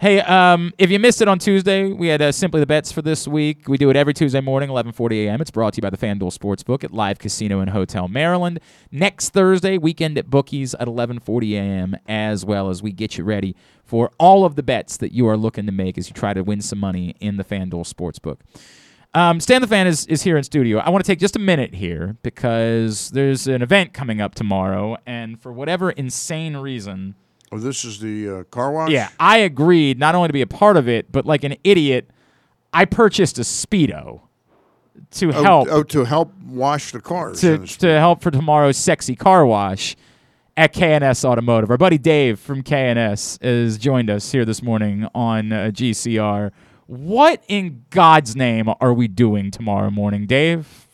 Hey, 0.00 0.20
um, 0.20 0.72
if 0.78 0.92
you 0.92 1.00
missed 1.00 1.22
it 1.22 1.26
on 1.26 1.40
Tuesday, 1.40 1.90
we 1.92 2.06
had 2.06 2.22
uh, 2.22 2.30
Simply 2.30 2.60
the 2.60 2.66
Bets 2.66 2.92
for 2.92 3.02
this 3.02 3.26
week. 3.26 3.66
We 3.66 3.76
do 3.78 3.90
it 3.90 3.96
every 3.96 4.14
Tuesday 4.14 4.40
morning, 4.40 4.68
11:40 4.68 5.26
a.m. 5.26 5.40
It's 5.40 5.50
brought 5.50 5.74
to 5.74 5.78
you 5.78 5.82
by 5.82 5.90
the 5.90 5.96
FanDuel 5.96 6.32
Sportsbook 6.32 6.84
at 6.84 6.92
Live 6.92 7.18
Casino 7.18 7.58
and 7.58 7.70
Hotel 7.70 8.06
Maryland. 8.06 8.60
Next 8.92 9.30
Thursday, 9.30 9.76
weekend 9.76 10.16
at 10.16 10.30
Bookies 10.30 10.72
at 10.74 10.86
11:40 10.86 11.54
a.m. 11.54 11.96
as 12.06 12.44
well 12.44 12.68
as 12.68 12.80
we 12.80 12.92
get 12.92 13.18
you 13.18 13.24
ready 13.24 13.56
for 13.82 14.12
all 14.20 14.44
of 14.44 14.54
the 14.54 14.62
bets 14.62 14.96
that 14.98 15.10
you 15.10 15.26
are 15.26 15.36
looking 15.36 15.66
to 15.66 15.72
make 15.72 15.98
as 15.98 16.08
you 16.08 16.14
try 16.14 16.32
to 16.32 16.44
win 16.44 16.60
some 16.60 16.78
money 16.78 17.16
in 17.18 17.36
the 17.36 17.42
FanDuel 17.42 17.92
Sportsbook. 17.92 18.36
Um, 19.14 19.40
Stan 19.40 19.62
the 19.62 19.66
Fan 19.66 19.88
is, 19.88 20.06
is 20.06 20.22
here 20.22 20.36
in 20.36 20.44
studio. 20.44 20.78
I 20.78 20.90
want 20.90 21.04
to 21.04 21.10
take 21.10 21.18
just 21.18 21.34
a 21.34 21.40
minute 21.40 21.74
here 21.74 22.16
because 22.22 23.10
there's 23.10 23.48
an 23.48 23.62
event 23.62 23.94
coming 23.94 24.20
up 24.20 24.36
tomorrow, 24.36 24.96
and 25.06 25.42
for 25.42 25.52
whatever 25.52 25.90
insane 25.90 26.56
reason, 26.56 27.16
Oh, 27.50 27.58
this 27.58 27.84
is 27.84 27.98
the 28.00 28.40
uh, 28.40 28.42
car 28.44 28.70
wash. 28.72 28.90
yeah, 28.90 29.08
I 29.18 29.38
agreed 29.38 29.98
not 29.98 30.14
only 30.14 30.28
to 30.28 30.32
be 30.32 30.42
a 30.42 30.46
part 30.46 30.76
of 30.76 30.88
it, 30.88 31.10
but 31.10 31.24
like 31.24 31.44
an 31.44 31.56
idiot, 31.64 32.10
I 32.72 32.84
purchased 32.84 33.38
a 33.38 33.42
speedo 33.42 34.20
to 35.12 35.30
Oh, 35.30 35.42
help 35.42 35.68
Oh, 35.70 35.82
to 35.84 36.04
help 36.04 36.32
wash 36.46 36.92
the 36.92 37.00
cars. 37.00 37.40
to, 37.40 37.58
to 37.58 37.98
help 37.98 38.22
for 38.22 38.30
tomorrow's 38.30 38.76
sexy 38.76 39.16
car 39.16 39.46
wash 39.46 39.96
at 40.56 40.74
KNS 40.74 41.24
Automotive. 41.24 41.70
Our 41.70 41.78
buddy 41.78 41.98
Dave 41.98 42.38
from 42.40 42.62
KNS 42.62 43.42
has 43.42 43.78
joined 43.78 44.10
us 44.10 44.30
here 44.32 44.44
this 44.44 44.62
morning 44.62 45.06
on 45.14 45.52
uh, 45.52 45.56
GCR. 45.72 46.50
What 46.86 47.42
in 47.48 47.84
God's 47.90 48.34
name 48.34 48.68
are 48.80 48.92
we 48.92 49.08
doing 49.08 49.50
tomorrow 49.50 49.90
morning, 49.90 50.26
Dave? 50.26 50.86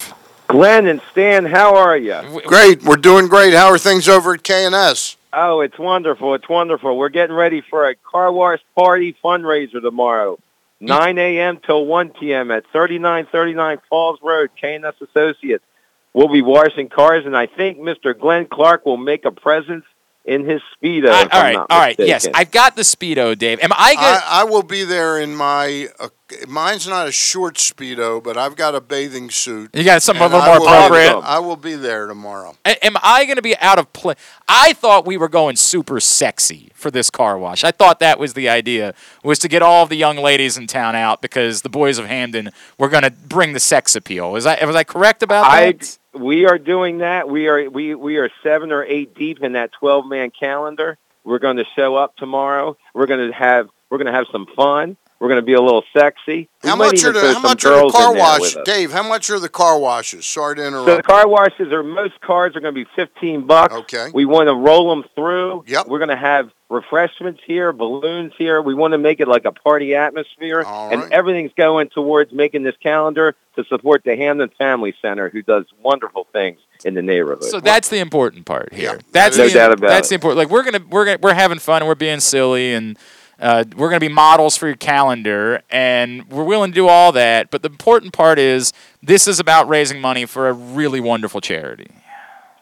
Glenn 0.49 0.87
and 0.87 1.01
Stan, 1.13 1.47
how 1.47 1.75
are 1.75 1.97
you? 1.97 2.21
Great, 2.47 2.83
we're 2.83 2.97
doing 2.97 3.27
great. 3.27 3.55
How 3.55 3.69
are 3.69 3.79
things 3.79 4.09
over 4.09 4.35
at 4.35 4.43
KNS? 4.43 5.17
Oh, 5.35 5.61
it's 5.61 5.79
wonderful. 5.79 6.35
It's 6.35 6.49
wonderful. 6.49 6.97
We're 6.97 7.09
getting 7.09 7.35
ready 7.35 7.63
for 7.69 7.89
a 7.89 7.95
car 7.97 8.33
wash 8.33 8.61
party 8.77 9.17
fundraiser 9.25 9.83
tomorrow, 9.83 10.39
9 10.81 11.19
a.m. 11.19 11.59
till 11.65 11.85
1 11.87 12.11
p.m. 12.11 12.51
at 12.51 12.65
3939 12.73 13.79
Falls 13.89 14.19
Road, 14.23 14.51
KNS 14.63 14.95
Associates. 15.01 15.65
We'll 16.13 16.29
be 16.29 16.43
washing 16.43 16.89
cars, 16.89 17.27
and 17.27 17.37
I 17.37 17.47
think 17.47 17.79
Mr. 17.79 18.19
Glenn 18.19 18.47
Clark 18.47 18.87
will 18.87 18.97
make 18.97 19.25
a 19.25 19.33
presence 19.33 19.85
in 20.25 20.45
his 20.49 20.61
Speedo. 20.77 21.09
I- 21.11 21.23
if 21.23 21.35
all 21.35 21.41
I'm 21.41 21.45
right, 21.45 21.53
not 21.55 21.67
all 21.71 21.79
right. 21.81 21.97
Yes. 21.99 22.29
I've 22.33 22.51
got 22.53 22.77
the 22.77 22.83
speedo, 22.83 23.37
Dave. 23.37 23.59
Am 23.61 23.73
I 23.73 23.95
good? 23.95 24.01
I, 24.01 24.41
I 24.41 24.45
will 24.45 24.63
be 24.63 24.85
there 24.85 25.19
in 25.19 25.35
my. 25.35 25.89
Uh, 25.99 26.09
mine's 26.49 26.89
not 26.89 27.07
a 27.07 27.13
short 27.13 27.57
speedo, 27.57 28.23
but 28.23 28.37
I've 28.37 28.57
got 28.57 28.75
a 28.75 28.81
bathing 28.81 29.31
suit. 29.31 29.71
You 29.75 29.85
got 29.85 30.03
something 30.03 30.23
a 30.23 30.25
and 30.27 30.35
little 30.35 30.49
I 30.51 30.59
more 30.59 30.61
will- 30.61 30.75
appropriate? 30.87 31.19
I 31.21 31.39
will 31.39 31.57
be 31.57 31.75
there 31.75 32.07
tomorrow. 32.07 32.57
A- 32.65 32.85
Am 32.85 32.97
I 33.03 33.25
going 33.25 33.37
to 33.37 33.43
be 33.43 33.57
out 33.59 33.79
of 33.79 33.93
place? 33.93 34.17
I 34.49 34.73
thought 34.73 35.07
we 35.07 35.17
were 35.17 35.29
going 35.29 35.57
super 35.57 36.01
sexy 36.01 36.71
for 36.75 36.91
this 36.91 37.11
car 37.11 37.39
wash. 37.39 37.63
I 37.65 37.71
thought 37.71 37.99
that 38.01 38.19
was 38.19 38.35
the 38.35 38.49
idea, 38.49 38.95
was 39.23 39.39
to 39.41 39.49
get 39.49 39.63
all 39.63 39.83
of 39.83 39.89
the 39.91 39.97
young 39.97 40.17
ladies 40.17 40.57
in 40.57 40.67
town 40.67 40.95
out 40.97 41.21
because 41.21 41.63
the 41.63 41.69
boys 41.69 41.99
of 41.99 42.07
Hampden 42.07 42.51
were 42.79 42.89
going 42.89 43.03
to 43.05 43.11
bring 43.11 43.53
the 43.53 43.61
sex 43.61 43.95
appeal. 43.95 44.33
Was 44.33 44.47
I 44.47 44.65
was 44.65 44.77
I 44.77 44.85
correct 44.85 45.23
about 45.23 45.45
I 45.47 45.73
that? 45.73 45.99
we 46.15 46.47
are 46.47 46.59
doing 46.59 46.99
that. 46.99 47.29
We 47.29 47.49
are 47.49 47.69
we 47.69 47.95
we 47.95 48.17
are 48.17 48.31
seven 48.43 48.73
or 48.73 48.83
eight 48.85 49.15
deep 49.15 49.43
in 49.43 49.53
that 49.53 49.73
twelve 49.73 50.07
man 50.07 50.31
calendar. 50.31 50.97
We're 51.23 51.39
going 51.39 51.57
to 51.59 51.65
show 51.77 51.97
up 51.97 52.17
tomorrow. 52.17 52.77
We're 52.95 53.07
going 53.07 53.31
to 53.31 53.35
have 53.37 53.69
we're 53.91 53.99
going 53.99 54.07
to 54.13 54.13
have 54.13 54.27
some 54.33 54.47
fun. 54.57 54.97
We're 55.25 55.31
going 55.31 55.41
to 55.41 55.47
be 55.47 55.55
a 55.55 55.63
little 55.63 55.85
sexy. 55.97 56.51
We 56.63 56.69
How 56.69 56.77
might 56.77 56.89
much 56.89 57.05
are 57.05 57.13
the 57.13 57.33
how 57.33 57.41
much 57.41 57.65
are 57.65 57.87
the 57.87 57.91
car 57.91 58.09
in 58.11 58.19
there 58.19 58.23
wash. 58.23 58.57
Dave? 58.67 58.93
How 58.93 59.03
much 59.03 59.31
are 59.31 59.41
the 59.41 59.49
car 59.49 59.79
washes? 59.79 60.27
Sorry 60.27 60.55
to 60.57 60.67
interrupt. 60.67 60.87
So 60.87 60.97
the 60.97 61.03
car 61.03 61.27
washes 61.27 61.73
are 61.73 61.83
most 61.83 62.21
cars 62.21 62.55
are 62.55 62.61
going 62.61 62.75
to 62.75 62.85
be 62.85 62.91
fifteen 62.95 63.47
bucks. 63.47 63.75
Okay. 63.75 64.11
We 64.13 64.27
want 64.27 64.49
to 64.49 64.55
roll 64.55 64.95
them 64.95 65.09
through. 65.15 65.65
Yep. 65.67 65.89
We're 65.89 65.99
going 65.99 66.11
to 66.11 66.17
have 66.17 66.51
refreshments 66.69 67.41
here, 67.47 67.73
balloons 67.73 68.35
here. 68.37 68.61
We 68.61 68.75
want 68.75 68.93
to 68.93 68.99
make 68.99 69.19
it 69.19 69.27
like 69.27 69.47
a 69.47 69.53
party 69.53 69.95
atmosphere, 69.95 70.61
All 70.61 70.91
and 70.91 71.01
right. 71.01 71.13
everything's 71.13 71.53
going 71.57 71.89
towards 71.89 72.31
making 72.31 72.63
this 72.63 72.77
calendar 72.83 73.35
to 73.57 73.65
support 73.65 74.03
the 74.05 74.17
Hampden 74.17 74.51
Family 74.59 74.95
Center, 75.01 75.31
who 75.31 75.41
does 75.41 75.65
wonderful 75.83 76.27
things 76.35 76.59
in 76.85 76.93
the 76.93 77.01
neighborhood. 77.03 77.45
So 77.45 77.61
that's 77.61 77.89
the 77.89 77.99
important 77.99 78.45
part 78.45 78.75
here. 78.75 78.97
Yeah, 78.97 79.01
that's 79.11 79.39
no 79.39 79.49
the, 79.49 79.55
doubt 79.55 79.73
about 79.73 79.89
that's 79.89 80.09
it. 80.09 80.11
the 80.11 80.15
important. 80.17 80.37
Like 80.37 80.51
we're 80.51 80.65
gonna 80.65 80.85
we're 80.91 81.07
gonna, 81.07 81.19
we're 81.23 81.33
having 81.33 81.61
fun 81.61 81.81
and 81.81 81.89
we're 81.89 81.95
being 81.95 82.21
silly 82.21 82.75
and 82.75 82.99
uh, 83.41 83.65
we're 83.77 83.89
gonna 83.89 84.01
be 84.01 84.09
models 84.09 84.57
for 84.57 84.67
your 84.67 84.77
calendar 84.77 85.63
and 85.71 86.29
we're 86.31 86.45
willing 86.45 86.71
to 86.71 86.75
do 86.75 86.89
all 86.89 87.13
that. 87.13 87.51
But 87.51 87.63
the 87.63 87.69
important 87.69 88.13
part 88.13 88.39
is 88.39 88.73
this 89.03 89.27
is 89.29 89.41
about 89.41 89.69
raising 89.69 90.01
money 90.01 90.27
for 90.27 90.49
a 90.49 90.53
really 90.53 91.01
wonderful 91.01 91.41
charity. 91.41 91.91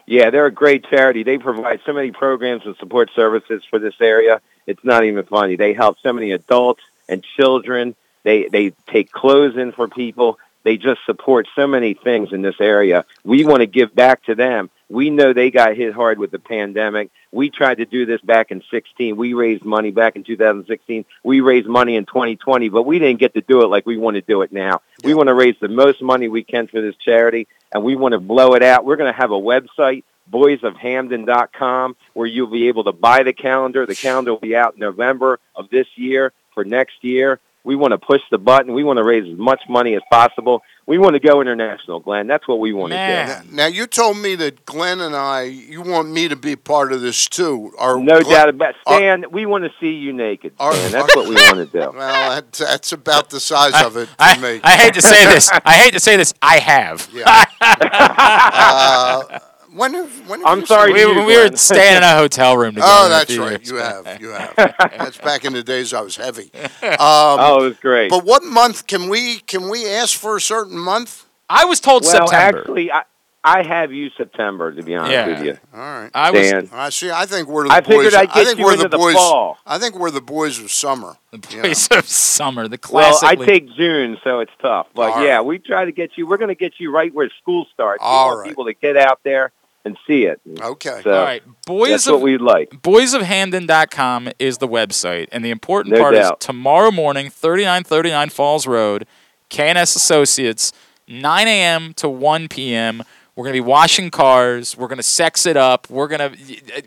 Yeah, 0.06 0.30
they're 0.30 0.46
a 0.46 0.52
great 0.52 0.84
charity. 0.84 1.22
They 1.22 1.38
provide 1.38 1.80
so 1.86 1.92
many 1.92 2.10
programs 2.10 2.66
and 2.66 2.76
support 2.76 3.10
services 3.14 3.62
for 3.70 3.78
this 3.78 3.94
area. 4.00 4.40
It's 4.66 4.84
not 4.84 5.04
even 5.04 5.24
funny. 5.24 5.56
They 5.56 5.74
help 5.74 5.98
so 6.02 6.12
many 6.12 6.32
adults 6.32 6.82
and 7.08 7.24
children. 7.36 7.94
They 8.22 8.48
they 8.48 8.72
take 8.86 9.10
clothes 9.10 9.56
in 9.56 9.72
for 9.72 9.88
people. 9.88 10.38
They 10.64 10.76
just 10.76 11.00
support 11.06 11.48
so 11.56 11.66
many 11.66 11.94
things 11.94 12.32
in 12.32 12.42
this 12.42 12.60
area. 12.60 13.04
We 13.24 13.44
want 13.44 13.60
to 13.60 13.66
give 13.66 13.94
back 13.94 14.24
to 14.24 14.34
them. 14.34 14.70
We 14.92 15.08
know 15.08 15.32
they 15.32 15.50
got 15.50 15.74
hit 15.74 15.94
hard 15.94 16.18
with 16.18 16.32
the 16.32 16.38
pandemic. 16.38 17.10
We 17.32 17.48
tried 17.48 17.78
to 17.78 17.86
do 17.86 18.04
this 18.04 18.20
back 18.20 18.50
in 18.50 18.62
16. 18.70 19.16
We 19.16 19.32
raised 19.32 19.64
money 19.64 19.90
back 19.90 20.16
in 20.16 20.22
2016. 20.22 21.06
We 21.24 21.40
raised 21.40 21.66
money 21.66 21.96
in 21.96 22.04
2020, 22.04 22.68
but 22.68 22.82
we 22.82 22.98
didn't 22.98 23.18
get 23.18 23.32
to 23.32 23.40
do 23.40 23.62
it 23.62 23.68
like 23.68 23.86
we 23.86 23.96
want 23.96 24.16
to 24.16 24.20
do 24.20 24.42
it 24.42 24.52
now. 24.52 24.82
We 25.02 25.14
want 25.14 25.28
to 25.28 25.34
raise 25.34 25.56
the 25.62 25.68
most 25.68 26.02
money 26.02 26.28
we 26.28 26.44
can 26.44 26.66
for 26.66 26.82
this 26.82 26.94
charity, 26.96 27.48
and 27.72 27.82
we 27.82 27.96
want 27.96 28.12
to 28.12 28.20
blow 28.20 28.52
it 28.52 28.62
out. 28.62 28.84
We're 28.84 28.96
going 28.96 29.10
to 29.10 29.18
have 29.18 29.30
a 29.30 29.34
website, 29.34 30.04
boysofhamden.com, 30.30 31.96
where 32.12 32.26
you'll 32.26 32.48
be 32.48 32.68
able 32.68 32.84
to 32.84 32.92
buy 32.92 33.22
the 33.22 33.32
calendar. 33.32 33.86
The 33.86 33.94
calendar 33.94 34.32
will 34.32 34.40
be 34.40 34.54
out 34.54 34.74
in 34.74 34.80
November 34.80 35.40
of 35.56 35.70
this 35.70 35.86
year 35.96 36.34
for 36.52 36.66
next 36.66 37.02
year. 37.02 37.40
We 37.64 37.76
want 37.76 37.92
to 37.92 37.98
push 37.98 38.20
the 38.30 38.38
button. 38.38 38.74
We 38.74 38.82
want 38.82 38.96
to 38.96 39.04
raise 39.04 39.30
as 39.32 39.38
much 39.38 39.60
money 39.68 39.94
as 39.94 40.02
possible. 40.10 40.62
We 40.84 40.98
want 40.98 41.14
to 41.14 41.20
go 41.20 41.40
international, 41.40 42.00
Glenn. 42.00 42.26
That's 42.26 42.46
what 42.48 42.58
we 42.58 42.72
want 42.72 42.92
to 42.92 43.42
do. 43.44 43.54
Now 43.54 43.66
you 43.66 43.86
told 43.86 44.16
me 44.18 44.34
that 44.34 44.66
Glenn 44.66 45.00
and 45.00 45.14
I, 45.14 45.42
you 45.42 45.80
want 45.80 46.10
me 46.10 46.26
to 46.26 46.34
be 46.34 46.56
part 46.56 46.92
of 46.92 47.02
this 47.02 47.28
too. 47.28 47.72
Are 47.78 48.00
No 48.00 48.20
Glenn- 48.20 48.34
doubt 48.34 48.48
about 48.48 48.70
it. 48.70 48.76
are- 48.86 48.96
Stan, 48.96 49.24
we 49.30 49.46
want 49.46 49.62
to 49.62 49.70
see 49.78 49.92
you 49.92 50.12
naked. 50.12 50.54
Are- 50.58 50.72
Stan. 50.74 50.90
That's 50.90 51.14
what 51.14 51.28
we 51.28 51.36
want 51.36 51.56
to 51.58 51.66
do. 51.66 51.92
Well, 51.94 52.34
that, 52.34 52.50
that's 52.52 52.90
about 52.92 53.30
the 53.30 53.38
size 53.38 53.80
of 53.80 53.96
it 53.96 54.08
I, 54.18 54.36
me. 54.38 54.60
I 54.64 54.76
hate 54.76 54.94
to 54.94 55.02
say 55.02 55.24
this. 55.26 55.48
I 55.64 55.74
hate 55.74 55.92
to 55.92 56.00
say 56.00 56.16
this. 56.16 56.34
I 56.42 56.58
have. 56.58 57.08
Yeah. 57.12 57.44
uh, 57.60 59.38
when 59.74 59.94
have, 59.94 60.28
when 60.28 60.40
have 60.40 60.48
I'm 60.48 60.60
you 60.60 60.66
sorry 60.66 60.92
We, 60.92 61.00
you, 61.00 61.24
we 61.24 61.36
were 61.36 61.54
staying 61.56 61.96
in 61.96 62.02
a 62.02 62.14
hotel 62.16 62.56
room 62.56 62.74
together. 62.74 62.92
Oh, 62.92 63.08
that's 63.08 63.36
right. 63.36 63.50
years 63.60 63.70
You 63.70 63.76
back. 63.78 64.06
have. 64.06 64.20
You 64.20 64.28
have. 64.30 64.54
That's 64.98 65.18
back 65.18 65.44
in 65.44 65.52
the 65.52 65.62
days 65.62 65.92
I 65.94 66.00
was 66.00 66.16
heavy. 66.16 66.50
Um, 66.82 66.98
oh, 67.00 67.64
it 67.64 67.68
was 67.68 67.78
great. 67.78 68.10
But 68.10 68.24
what 68.24 68.44
month 68.44 68.86
can 68.86 69.08
we 69.08 69.38
can 69.40 69.68
we 69.70 69.88
ask 69.88 70.16
for 70.18 70.36
a 70.36 70.40
certain 70.40 70.78
month? 70.78 71.26
I 71.48 71.64
was 71.64 71.80
told 71.80 72.02
well, 72.04 72.26
September. 72.28 72.58
actually, 72.60 72.92
I, 72.92 73.02
I 73.44 73.62
have 73.62 73.92
you 73.92 74.10
September 74.16 74.72
to 74.72 74.82
be 74.82 74.94
honest 74.94 75.12
Yeah. 75.12 75.26
with 75.28 75.42
you. 75.44 75.58
All 75.74 75.80
right. 75.80 76.10
I 76.14 76.30
was 76.30 76.50
Dan. 76.50 76.68
I 76.72 76.90
see. 76.90 77.10
I 77.10 77.26
think 77.26 77.48
we're 77.48 77.66
the 77.66 77.72
I 77.74 77.80
boys. 77.80 77.88
figured 77.96 78.14
I'd 78.14 78.28
I 78.30 78.44
think 78.44 78.58
you 78.58 78.64
we're 78.64 78.72
into 78.72 78.84
the 78.84 78.88
the 78.90 78.98
boys. 78.98 79.14
fall. 79.14 79.58
I 79.66 79.78
think 79.78 79.98
we're 79.98 80.10
the 80.10 80.20
boys 80.20 80.58
of 80.58 80.70
summer. 80.70 81.16
the 81.30 81.40
you 81.50 81.62
know. 81.62 81.98
of 81.98 82.06
summer, 82.08 82.68
the 82.68 82.78
classic. 82.78 83.22
Well. 83.22 83.42
I 83.42 83.46
take 83.46 83.68
June, 83.74 84.18
so 84.22 84.40
it's 84.40 84.52
tough. 84.60 84.86
But 84.94 85.12
All 85.12 85.24
yeah, 85.24 85.36
right. 85.36 85.40
we 85.44 85.58
try 85.58 85.84
to 85.84 85.92
get 85.92 86.16
you. 86.16 86.26
We're 86.26 86.36
going 86.38 86.48
to 86.48 86.54
get 86.54 86.74
you 86.78 86.92
right 86.92 87.12
where 87.12 87.30
school 87.40 87.66
starts. 87.72 88.00
We 88.02 88.06
All 88.06 88.28
want 88.28 88.40
right. 88.40 88.48
people 88.48 88.66
to 88.66 88.74
get 88.74 88.96
out 88.96 89.20
there 89.24 89.50
and 89.84 89.96
see 90.06 90.24
it. 90.24 90.40
Okay. 90.60 91.00
So 91.02 91.12
All 91.12 91.24
right, 91.24 91.42
boys 91.66 91.90
that's 91.90 92.06
of 92.06 92.14
what 92.14 92.22
we'd 92.22 92.40
like. 92.40 92.70
boysofhamden.com 92.70 94.30
is 94.38 94.58
the 94.58 94.68
website, 94.68 95.28
and 95.32 95.44
the 95.44 95.50
important 95.50 95.94
No 95.94 96.00
part 96.00 96.14
doubt. 96.14 96.38
is 96.40 96.46
tomorrow 96.46 96.90
morning, 96.90 97.30
3939 97.30 98.28
Falls 98.30 98.66
Road, 98.66 99.06
KNS 99.50 99.96
Associates, 99.96 100.72
9 101.08 101.48
a.m. 101.48 101.94
to 101.94 102.08
1 102.08 102.48
p.m. 102.48 103.02
We're 103.34 103.44
gonna 103.44 103.54
be 103.54 103.60
washing 103.60 104.10
cars. 104.10 104.76
We're 104.76 104.88
gonna 104.88 105.02
sex 105.02 105.46
it 105.46 105.56
up. 105.56 105.88
We're 105.90 106.08
gonna 106.08 106.32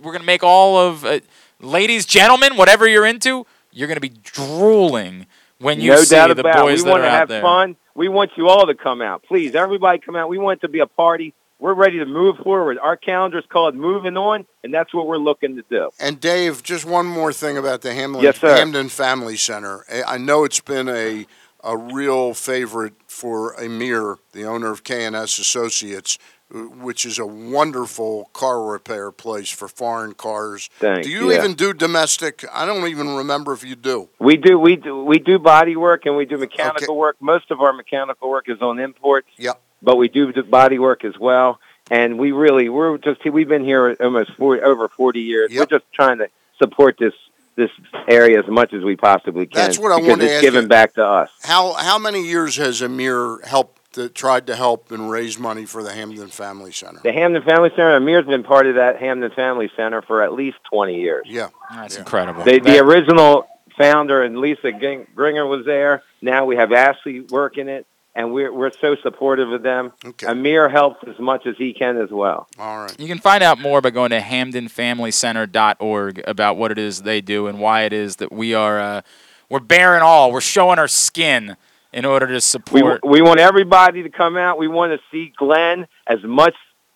we're 0.02 0.12
gonna 0.12 0.24
make 0.24 0.44
all 0.44 0.78
of 0.78 1.04
uh, 1.04 1.20
ladies, 1.60 2.06
gentlemen, 2.06 2.56
whatever 2.56 2.88
you're 2.88 3.06
into. 3.06 3.46
You're 3.72 3.88
gonna 3.88 4.00
be 4.00 4.10
drooling 4.10 5.26
when 5.60 5.82
you 5.82 5.92
no 5.92 5.98
see 6.04 6.16
doubt 6.16 6.36
the 6.36 6.42
about. 6.42 6.62
boys 6.64 6.80
we 6.80 6.86
that 6.86 6.92
want 6.92 7.04
to 7.04 7.10
have 7.10 7.30
fun. 7.42 7.76
We 7.96 8.10
want 8.10 8.32
you 8.38 8.48
all 8.50 8.68
to 8.68 8.76
come 8.76 9.02
out, 9.02 9.24
please. 9.24 9.56
Everybody, 9.56 10.00
come 10.00 10.16
out. 10.16 10.30
We 10.30 10.38
want 10.38 10.60
it 10.60 10.62
to 10.62 10.68
be 10.68 10.80
a 10.80 10.86
party. 10.88 11.34
We're 11.60 11.73
ready 11.73 11.99
to 11.99 12.06
move 12.06 12.38
forward. 12.38 12.77
Our 12.80 12.98
calendar 12.98 13.40
is 13.40 13.45
called 13.48 13.76
Moving 13.76 14.18
On, 14.18 14.45
and 14.64 14.73
that's 14.73 14.94
what 14.94 15.07
we're 15.07 15.18
looking 15.18 15.56
to 15.56 15.64
do. 15.69 15.90
And 15.99 16.19
Dave, 16.19 16.64
just 16.64 16.86
one 16.86 17.06
more 17.06 17.32
thing 17.32 17.57
about 17.57 17.82
the 17.82 17.94
Hamlin, 17.94 18.23
Yes. 18.23 18.40
Hampden 18.40 18.90
Family 18.90 19.38
Center. 19.38 19.86
I- 20.06 20.18
know 20.18 20.44
it's 20.44 20.60
been 20.60 20.90
a 20.90 21.26
a 21.65 21.76
real 21.76 22.36
favorite 22.36 22.94
for 23.07 23.53
Amir, 23.53 24.18
the 24.34 24.44
owner 24.44 24.72
of 24.72 24.84
KNS 24.84 25.40
Associates, 25.40 26.19
which 26.52 27.06
is 27.06 27.18
a 27.18 27.26
wonderful 27.26 28.30
car 28.34 28.64
repair 28.64 29.11
place 29.11 29.49
for 29.49 29.68
foreign 29.68 30.14
cars. 30.14 30.69
Thanks, 30.80 31.07
do 31.07 31.11
you 31.11 31.32
yeah. 31.32 31.40
even 31.40 31.56
do 31.56 31.73
domestic? 31.73 32.45
I 32.53 32.65
don't 32.68 32.88
even 32.88 33.15
remember 33.15 33.52
if 33.52 33.64
you 33.64 33.76
do. 33.76 34.10
We 34.19 34.38
do 34.38 34.60
we 34.60 34.76
do 34.76 35.03
we 35.03 35.18
do 35.18 35.40
body 35.40 35.76
work 35.76 36.06
and 36.06 36.15
we 36.15 36.26
do 36.26 36.38
mechanical 36.38 36.95
work. 36.95 37.18
Most 37.19 37.49
of 37.49 37.61
our 37.61 37.73
mechanical 37.73 38.30
work 38.30 38.45
is 38.48 38.61
on 38.61 38.80
imports. 38.80 39.27
Yep. 39.38 39.60
But 39.86 39.95
we 39.98 40.10
do 40.10 40.34
do 40.34 40.44
body 40.44 40.80
work 40.80 41.06
as 41.06 41.18
well. 41.18 41.60
And 41.91 42.18
we 42.18 42.32
really 42.32 42.68
we're 42.68 42.98
just 42.98 43.24
we've 43.26 43.48
been 43.48 43.64
here 43.64 43.95
almost 44.02 44.32
40, 44.34 44.62
over 44.64 44.88
40 44.90 45.20
years. 45.22 45.52
Yep. 45.52 45.60
We're 45.60 45.80
just 45.80 45.91
trying 45.94 46.18
to 46.18 46.30
support 46.60 46.98
this 46.98 47.14
this 47.56 47.70
area 48.07 48.40
as 48.40 48.48
much 48.48 48.74
as 48.74 48.84
we 48.84 48.95
possibly 48.95 49.45
can. 49.45 49.62
That's 49.62 49.80
what 49.80 49.91
I 49.91 49.98
because 49.98 50.10
wanted 50.10 50.22
to 50.22 50.26
it's 50.26 50.34
ask 50.36 50.41
given 50.41 50.64
you. 50.64 50.70
back 50.70 50.94
to 50.95 51.06
us. 51.06 51.30
How 51.44 51.74
how 51.74 51.98
many 51.99 52.26
years 52.26 52.57
has 52.57 52.82
Amir 52.82 53.40
helped, 53.45 53.98
uh, 53.98 54.10
tried 54.14 54.48
to 54.48 54.56
help 54.56 54.91
and 54.91 55.10
raise 55.10 55.38
money 55.40 55.66
for 55.66 55.84
the 55.84 55.94
Hampden 55.94 56.28
Family 56.30 56.72
Center? 56.72 56.99
The 57.03 57.14
Hampden 57.14 57.44
Family 57.44 57.70
Center, 57.70 57.95
Amir's 57.95 58.26
been 58.26 58.44
part 58.44 58.66
of 58.68 58.76
that 58.76 58.99
Hampden 58.99 59.32
Family 59.32 59.70
Center 59.78 60.02
for 60.02 60.22
at 60.22 60.34
least 60.34 60.57
20 60.72 60.99
years. 60.99 61.28
Yeah. 61.30 61.49
That's 61.72 61.98
incredible. 61.98 62.44
The, 62.44 62.60
the 62.60 62.80
original 62.80 63.48
founder 63.78 64.24
and 64.24 64.40
Lisa 64.40 64.72
Gringer 64.72 65.48
was 65.48 65.66
there. 65.66 66.03
Now 66.22 66.45
we 66.45 66.56
have 66.56 66.72
Ashley 66.72 67.22
working 67.22 67.70
it, 67.70 67.86
and 68.16 68.34
we're 68.34 68.54
we're 68.54 68.72
so 68.80 68.96
supportive 69.04 69.52
of 69.52 69.62
them. 69.62 69.92
Amir 70.26 70.70
helps 70.70 71.06
as 71.08 71.20
much 71.20 71.46
as 71.46 71.56
he 71.58 71.74
can 71.74 71.98
as 71.98 72.10
well. 72.10 72.48
All 72.58 72.80
right. 72.80 73.00
You 73.00 73.08
can 73.08 73.20
find 73.20 73.44
out 73.44 73.60
more 73.60 73.82
by 73.82 73.90
going 73.90 74.12
to 74.12 74.22
hampdenfamilycenter.org 74.22 76.24
about 76.26 76.58
what 76.58 76.72
it 76.72 76.78
is 76.78 77.02
they 77.02 77.22
do 77.22 77.48
and 77.48 77.60
why 77.60 77.84
it 77.84 77.94
is 77.94 78.18
that 78.18 78.32
we 78.32 78.54
are 78.54 78.80
uh, 78.80 79.02
we're 79.50 79.60
bearing 79.60 80.02
all. 80.02 80.32
We're 80.32 80.42
showing 80.42 80.80
our 80.80 80.88
skin 80.88 81.58
in 81.92 82.06
order 82.06 82.28
to 82.28 82.42
support. 82.42 83.06
we 83.06 83.22
want 83.22 83.40
everybody 83.40 84.04
to 84.04 84.10
come 84.10 84.38
out. 84.38 84.58
We 84.58 84.68
want 84.68 84.94
to 84.94 85.00
see 85.12 85.34
Glenn 85.38 85.88
as 86.08 86.20
much 86.24 86.56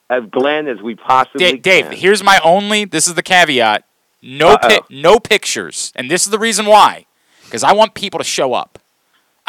as 0.10 0.24
Glenn 0.32 0.68
as 0.68 0.82
we 0.82 0.96
possibly 0.96 1.58
Dave, 1.58 1.86
can. 1.86 1.96
here's 1.96 2.24
my 2.24 2.40
only. 2.44 2.86
This 2.86 3.08
is 3.08 3.14
the 3.14 3.24
caveat. 3.24 3.86
No, 4.22 4.58
pi- 4.58 4.82
no 4.90 5.20
pictures, 5.20 5.94
and 5.96 6.12
this 6.12 6.24
is 6.24 6.32
the 6.32 6.40
reason 6.40 6.66
why. 6.66 7.06
Because 7.46 7.64
I 7.64 7.74
want 7.74 7.94
people 7.94 8.18
to 8.18 8.24
show 8.24 8.54
up. 8.54 8.79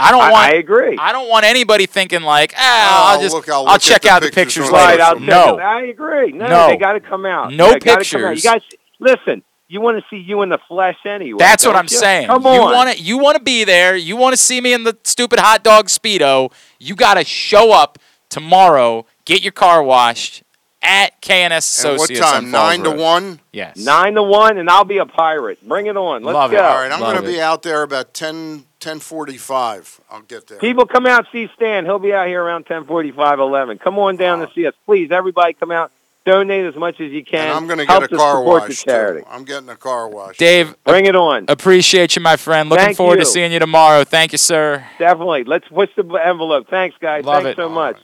I 0.01 0.11
don't 0.11 0.23
I- 0.23 0.31
want. 0.33 0.45
I 0.53 0.57
agree. 0.57 0.97
I 0.99 1.13
don't 1.13 1.29
want 1.29 1.45
anybody 1.45 1.87
thinking 1.87 2.23
like, 2.23 2.55
ah, 2.57 3.13
I'll 3.13 3.19
Oh, 3.19 3.23
just, 3.23 3.35
look, 3.35 3.49
I'll 3.49 3.67
I'll, 3.69 3.79
check 3.79 4.03
the 4.03 4.11
out 4.11 4.23
the 4.23 4.27
pictures 4.31 4.65
pictures 4.65 4.69
on 4.69 4.73
later. 4.75 4.99
Right, 4.99 5.01
I'll 5.01 5.21
no, 5.21 5.59
I 5.59 5.83
agree. 5.83 6.33
No, 6.33 6.47
No. 6.49 6.69
they 6.69 6.77
got 6.77 6.93
to 6.93 7.01
come 7.01 7.27
out. 7.27 7.53
No 7.53 7.73
They 7.73 7.79
gotta 7.79 8.05
come 8.05 8.25
out. 8.25 8.35
pictures. 8.35 8.45
You 8.45 8.51
guys, 8.51 8.63
listen. 8.99 9.43
You 9.69 9.81
want 9.81 9.99
to 9.99 10.05
see 10.11 10.17
you 10.17 10.43
in 10.43 10.49
the 10.49 10.59
flesh 10.67 10.97
anyway. 11.05 11.39
That's 11.39 11.65
what 11.65 11.77
I'm 11.77 11.85
you? 11.85 11.97
saying. 11.97 12.27
Come 12.27 12.45
on. 12.45 12.55
You 12.55 12.61
want 12.61 12.97
to 12.97 13.01
you 13.03 13.19
want 13.19 13.37
to 13.39 13.43
be 13.45 13.63
there. 13.63 13.95
You 13.95 14.17
want 14.17 14.33
to 14.33 14.37
see 14.37 14.61
me 14.61 14.73
in 14.73 14.83
the 14.83 14.99
stupid 15.05 15.39
hot 15.39 15.63
dog 15.63 15.87
speedo. 15.87 16.53
You 16.81 16.97
got 16.97 17.15
to 17.15 17.25
show 17.25 17.71
up 17.73 17.97
tomorrow. 18.29 19.07
Get 19.25 19.43
your 19.43 19.53
car 19.53 19.81
washed 19.83 20.43
at 20.83 21.21
KNS 21.23 21.59
Associates. 21.59 22.21
And 22.21 22.21
what 22.21 22.33
time? 22.33 22.45
on 22.47 22.51
Falls 22.51 22.79
Nine 22.79 22.83
to 22.85 22.91
one. 23.03 23.41
Yes. 23.53 23.77
Nine 23.77 24.15
to 24.15 24.23
one, 24.25 24.59
and 24.59 24.69
I'll 24.69 24.85
be 24.85 24.99
a 24.99 25.07
pirate. 25.07 25.67
Bring 25.69 25.87
it 25.87 25.97
on. 25.97 26.25
Let's 26.25 26.35
Love 26.35 26.53
it. 26.53 26.57
go. 26.57 26.63
All 26.65 26.75
right, 26.81 26.91
I'm 26.91 26.99
going 26.99 27.17
to 27.17 27.23
be 27.23 27.41
out 27.41 27.63
there 27.63 27.83
about 27.83 28.13
10, 28.15 28.65
1045. 28.83 30.01
I'll 30.11 30.23
get 30.23 30.47
there. 30.47 30.59
People 30.59 30.87
come 30.87 31.07
out 31.07 31.27
see 31.33 31.49
Stan. 31.55 31.85
He'll 31.85 31.99
be 31.99 32.13
out 32.13 32.27
here 32.29 32.43
around 32.43 32.67
10:45, 32.67 33.39
11. 33.39 33.79
Come 33.79 33.99
on 33.99 34.17
down 34.17 34.41
to 34.41 34.51
see 34.55 34.67
us, 34.67 34.75
please. 34.87 35.11
Everybody, 35.11 35.53
come 35.55 35.71
out. 35.71 35.93
Donate 36.27 36.67
as 36.67 36.75
much 36.77 37.01
as 37.01 37.11
you 37.13 37.25
can. 37.25 37.49
And 37.49 37.53
I'm 37.57 37.67
going 37.67 37.79
to 37.79 37.87
get 37.87 38.03
a 38.03 38.09
car 38.09 38.43
wash. 38.43 38.69
the 38.69 38.75
charity. 38.75 39.23
Too. 39.23 39.27
I'm 39.31 39.45
getting 39.45 39.71
a 39.71 39.77
car 39.77 40.07
wash. 40.07 40.37
Dave, 40.37 40.77
Bring 40.85 41.07
it 41.07 41.17
on. 41.17 41.47
appreciate 41.49 42.15
you, 42.15 42.21
my 42.21 42.37
friend. 42.37 42.69
Looking 42.69 42.85
Thank 42.85 42.97
forward 42.99 43.21
to 43.21 43.25
seeing 43.25 43.53
you 43.53 43.59
tomorrow. 43.59 44.05
Thank 44.05 44.33
you, 44.33 44.39
sir. 44.39 44.87
Definitely. 44.99 45.45
Let's 45.45 45.67
push 45.69 45.89
the 45.97 46.05
envelope. 46.23 46.69
Thanks, 46.69 46.95
guys. 47.01 47.25
Love 47.25 47.45
Thanks 47.45 47.59
it. 47.59 47.63
so 47.63 47.71
much. 47.71 47.97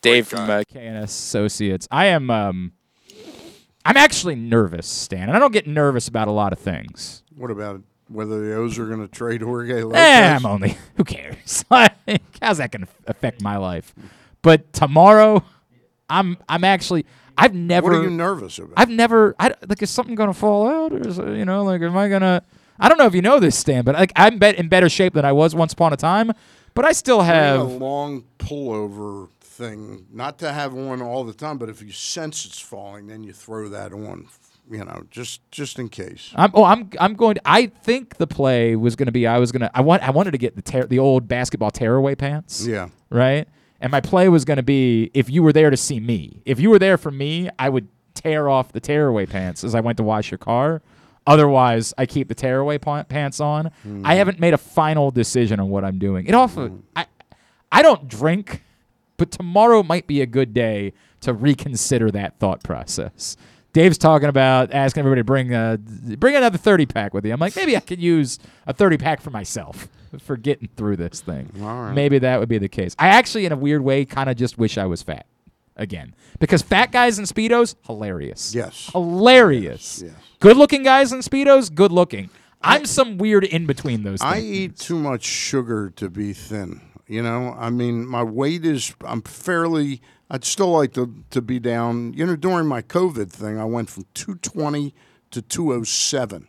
Dave 0.00 0.26
from 0.28 0.48
uh, 0.48 0.62
KNS 0.72 1.04
Associates. 1.04 1.86
I 1.90 2.06
am 2.06 2.30
um 2.30 2.72
I'm 3.84 3.96
actually 3.96 4.34
nervous, 4.34 4.86
Stan. 4.86 5.28
And 5.28 5.32
I 5.32 5.38
don't 5.38 5.52
get 5.52 5.66
nervous 5.66 6.08
about 6.08 6.28
a 6.28 6.32
lot 6.32 6.52
of 6.52 6.58
things. 6.58 7.22
What 7.36 7.50
about 7.50 7.82
whether 8.08 8.40
the 8.40 8.54
O's 8.54 8.78
are 8.78 8.86
going 8.86 9.00
to 9.00 9.08
trade 9.08 9.42
Jorge 9.42 9.82
Lopez? 9.82 9.98
Eh, 9.98 10.36
I'm 10.36 10.46
only 10.46 10.76
who 10.96 11.04
cares? 11.04 11.64
Like, 11.70 12.22
how's 12.40 12.58
that 12.58 12.70
going 12.70 12.86
to 12.86 12.88
affect 13.06 13.42
my 13.42 13.56
life? 13.56 13.94
But 14.42 14.72
tomorrow 14.72 15.44
I'm 16.08 16.38
I'm 16.48 16.64
actually 16.64 17.04
I've 17.36 17.54
never 17.54 17.90
What 17.90 17.96
are 17.98 18.02
you 18.04 18.10
nervous 18.10 18.58
about? 18.58 18.74
I've 18.76 18.88
never 18.88 19.34
I 19.38 19.54
like 19.68 19.82
is 19.82 19.90
something 19.90 20.14
going 20.14 20.30
to 20.30 20.38
fall 20.38 20.66
out 20.68 20.92
or 20.92 21.06
is 21.06 21.18
you 21.18 21.44
know 21.44 21.64
like 21.64 21.82
am 21.82 21.96
I 21.96 22.08
going 22.08 22.22
to 22.22 22.42
I 22.80 22.88
don't 22.88 22.98
know 22.98 23.06
if 23.06 23.14
you 23.14 23.22
know 23.22 23.40
this 23.40 23.56
Stan, 23.56 23.84
but 23.84 23.94
like 23.94 24.12
I'm 24.16 24.38
bet 24.38 24.54
in 24.54 24.68
better 24.68 24.88
shape 24.88 25.14
than 25.14 25.24
I 25.24 25.32
was 25.32 25.54
once 25.54 25.72
upon 25.72 25.92
a 25.92 25.96
time, 25.96 26.32
but 26.74 26.84
I 26.84 26.92
still 26.92 27.18
Bring 27.18 27.72
a 27.72 27.84
long 27.84 28.24
pullover 28.38 29.28
thing, 29.40 30.06
not 30.12 30.38
to 30.38 30.52
have 30.52 30.72
one 30.72 31.02
all 31.02 31.24
the 31.24 31.32
time, 31.32 31.58
but 31.58 31.68
if 31.68 31.82
you 31.82 31.90
sense 31.90 32.46
it's 32.46 32.60
falling, 32.60 33.08
then 33.08 33.24
you 33.24 33.32
throw 33.32 33.68
that 33.68 33.92
on. 33.92 34.28
You 34.70 34.84
know, 34.84 35.04
just 35.10 35.40
just 35.50 35.78
in 35.78 35.88
case. 35.88 36.32
I'm 36.34 36.50
oh 36.54 36.64
I'm 36.64 36.90
I'm 37.00 37.14
going 37.14 37.36
to, 37.36 37.40
I 37.44 37.66
think 37.66 38.16
the 38.16 38.26
play 38.26 38.76
was 38.76 38.96
going 38.96 39.06
to 39.06 39.12
be 39.12 39.26
I 39.26 39.38
was 39.38 39.50
going 39.50 39.62
to 39.62 39.70
I 39.74 39.80
want 39.80 40.02
I 40.02 40.10
wanted 40.10 40.32
to 40.32 40.38
get 40.38 40.56
the 40.56 40.62
tear, 40.62 40.84
the 40.84 40.98
old 40.98 41.26
basketball 41.26 41.70
tearaway 41.70 42.14
pants. 42.14 42.66
Yeah. 42.66 42.88
Right? 43.10 43.48
And 43.80 43.90
my 43.90 44.00
play 44.00 44.28
was 44.28 44.44
going 44.44 44.56
to 44.56 44.62
be 44.62 45.10
if 45.14 45.30
you 45.30 45.42
were 45.42 45.52
there 45.52 45.70
to 45.70 45.76
see 45.76 46.00
me. 46.00 46.42
If 46.44 46.60
you 46.60 46.70
were 46.70 46.78
there 46.78 46.98
for 46.98 47.10
me, 47.10 47.48
I 47.58 47.68
would 47.68 47.88
tear 48.14 48.48
off 48.48 48.72
the 48.72 48.80
tearaway 48.80 49.26
pants 49.26 49.64
as 49.64 49.74
I 49.74 49.80
went 49.80 49.96
to 49.98 50.02
wash 50.02 50.30
your 50.30 50.38
car. 50.38 50.82
Otherwise, 51.26 51.92
I 51.98 52.06
keep 52.06 52.28
the 52.28 52.34
tearaway 52.34 52.78
pa- 52.78 53.04
pants 53.04 53.38
on. 53.38 53.66
I 53.66 53.70
hmm. 53.88 54.04
haven't 54.04 54.40
made 54.40 54.54
a 54.54 54.58
final 54.58 55.10
decision 55.10 55.60
on 55.60 55.68
what 55.68 55.84
I'm 55.84 55.98
doing. 55.98 56.26
It 56.26 56.34
also 56.34 56.68
hmm. 56.68 56.80
I 56.96 57.06
I 57.70 57.82
don't 57.82 58.08
drink, 58.08 58.62
but 59.16 59.30
tomorrow 59.30 59.82
might 59.82 60.06
be 60.06 60.20
a 60.20 60.26
good 60.26 60.52
day 60.52 60.92
to 61.20 61.32
reconsider 61.32 62.10
that 62.10 62.38
thought 62.38 62.62
process. 62.62 63.36
Dave's 63.78 63.96
talking 63.96 64.28
about 64.28 64.74
asking 64.74 65.02
everybody 65.02 65.20
to 65.20 65.24
bring 65.24 65.54
a, 65.54 65.78
bring 66.18 66.34
another 66.34 66.58
30 66.58 66.86
pack 66.86 67.14
with 67.14 67.24
you. 67.24 67.32
I'm 67.32 67.38
like, 67.38 67.54
maybe 67.54 67.76
I 67.76 67.80
could 67.80 68.00
use 68.00 68.40
a 68.66 68.72
30 68.72 68.98
pack 68.98 69.20
for 69.20 69.30
myself 69.30 69.86
for 70.18 70.36
getting 70.36 70.68
through 70.76 70.96
this 70.96 71.20
thing. 71.20 71.48
Right. 71.54 71.92
Maybe 71.92 72.18
that 72.18 72.40
would 72.40 72.48
be 72.48 72.58
the 72.58 72.68
case. 72.68 72.96
I 72.98 73.06
actually, 73.06 73.46
in 73.46 73.52
a 73.52 73.56
weird 73.56 73.82
way, 73.82 74.04
kind 74.04 74.28
of 74.28 74.36
just 74.36 74.58
wish 74.58 74.78
I 74.78 74.86
was 74.86 75.02
fat 75.02 75.26
again 75.76 76.16
because 76.40 76.60
fat 76.60 76.90
guys 76.90 77.20
in 77.20 77.24
speedos, 77.24 77.76
hilarious. 77.86 78.52
Yes. 78.52 78.90
hilarious. 78.90 80.02
Yes. 80.02 80.12
Good 80.40 80.56
looking 80.56 80.82
guys 80.82 81.12
in 81.12 81.20
speedos, 81.20 81.72
good 81.72 81.92
looking. 81.92 82.30
I'm 82.60 82.84
some 82.84 83.16
weird 83.16 83.44
in 83.44 83.66
between 83.66 84.02
those. 84.02 84.20
I 84.20 84.40
things. 84.40 84.56
eat 84.56 84.76
too 84.76 84.98
much 84.98 85.22
sugar 85.22 85.90
to 85.90 86.10
be 86.10 86.32
thin. 86.32 86.80
You 87.06 87.22
know, 87.22 87.54
I 87.56 87.70
mean, 87.70 88.08
my 88.08 88.24
weight 88.24 88.64
is. 88.64 88.92
I'm 89.04 89.22
fairly. 89.22 90.02
I'd 90.30 90.44
still 90.44 90.70
like 90.70 90.92
to 90.94 91.14
to 91.30 91.40
be 91.42 91.58
down. 91.58 92.12
You 92.14 92.26
know, 92.26 92.36
during 92.36 92.66
my 92.66 92.82
COVID 92.82 93.30
thing, 93.30 93.58
I 93.58 93.64
went 93.64 93.88
from 93.90 94.04
220 94.14 94.94
to 95.30 95.42
207. 95.42 96.48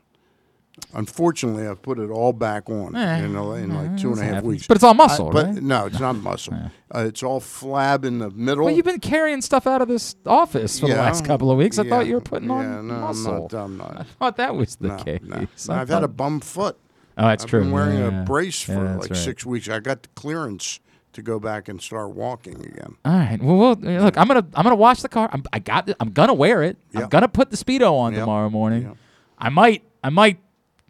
Unfortunately, 0.94 1.68
I've 1.68 1.82
put 1.82 2.00
it 2.00 2.10
all 2.10 2.32
back 2.32 2.70
on 2.70 2.96
Eh, 2.96 3.18
in, 3.26 3.36
a- 3.36 3.52
in 3.54 3.74
like 3.76 3.98
two 3.98 4.12
and 4.12 4.20
a 4.20 4.24
half 4.24 4.34
happens. 4.36 4.48
weeks. 4.50 4.68
But 4.68 4.78
it's 4.78 4.84
all 4.84 4.94
muscle, 4.94 5.28
I- 5.30 5.32
but 5.34 5.46
right? 5.48 5.56
No, 5.64 5.86
it's 5.88 6.00
not 6.00 6.16
muscle. 6.16 6.54
Uh, 6.94 7.00
it's 7.00 7.22
all 7.22 7.42
flab 7.42 8.06
in 8.06 8.20
the 8.20 8.30
middle. 8.32 8.64
Well, 8.66 8.74
you've 8.74 8.86
been 8.86 9.02
carrying 9.02 9.42
stuff 9.42 9.68
out 9.68 9.82
of 9.82 9.88
this 9.90 10.16
office 10.26 10.80
for 10.80 10.88
the 10.88 10.96
last 10.96 11.26
couple 11.26 11.52
of 11.52 11.58
weeks. 11.58 11.78
I 11.78 11.84
Yeah. 11.84 11.90
thought 11.90 12.08
you 12.08 12.14
were 12.16 12.22
putting 12.22 12.48
Yeah, 12.50 12.56
on 12.78 12.88
no, 12.88 12.94
I'm 12.96 13.00
muscle. 13.02 13.50
not- 13.52 13.54
I'm 13.54 13.78
not. 13.78 13.98
I 14.00 14.04
thought 14.04 14.38
that 14.38 14.56
was 14.56 14.78
the 14.78 14.88
No, 14.90 14.98
case. 14.98 15.20
no. 15.24 15.48
I 15.70 15.82
I've 15.82 15.90
had 15.90 16.04
a 16.04 16.08
bum 16.08 16.40
foot. 16.40 16.78
Oh, 17.18 17.28
that's 17.28 17.44
true. 17.44 17.60
I've 17.60 17.66
been 17.66 17.74
wearing 17.74 17.98
Yeah, 18.00 18.22
a 18.22 18.24
brace 18.26 18.62
for 18.62 18.82
like 19.00 19.10
right. 19.10 19.16
six 19.18 19.46
weeks. 19.46 19.68
I 19.68 19.80
got 19.82 20.04
the 20.04 20.10
clearance 20.16 20.80
to 21.14 21.22
go 21.22 21.40
back 21.40 21.68
and 21.69 21.81
start 21.81 22.11
walking 22.11 22.56
again. 22.65 22.95
All 23.06 23.14
right. 23.14 23.41
Well, 23.41 23.57
well 23.57 23.76
look, 23.76 24.18
I'm 24.18 24.27
gonna 24.27 24.45
I'm 24.53 24.64
gonna 24.64 24.76
wash 24.76 25.02
the 25.02 25.10
car. 25.10 25.30
I'm, 25.31 25.44
I 25.52 25.60
got. 25.60 25.90
I'm 25.99 26.11
gonna 26.11 26.34
wear 26.34 26.64
it. 26.64 26.77
I'm 26.95 27.07
gonna 27.10 27.27
put 27.27 27.49
the 27.52 27.57
speedo 27.57 27.94
on 27.94 28.14
Yep. 28.14 28.22
tomorrow 28.22 28.49
morning. 28.49 28.84
Yep. 28.84 28.98
I 29.38 29.49
might. 29.49 29.84
I 30.03 30.10
might. 30.10 30.40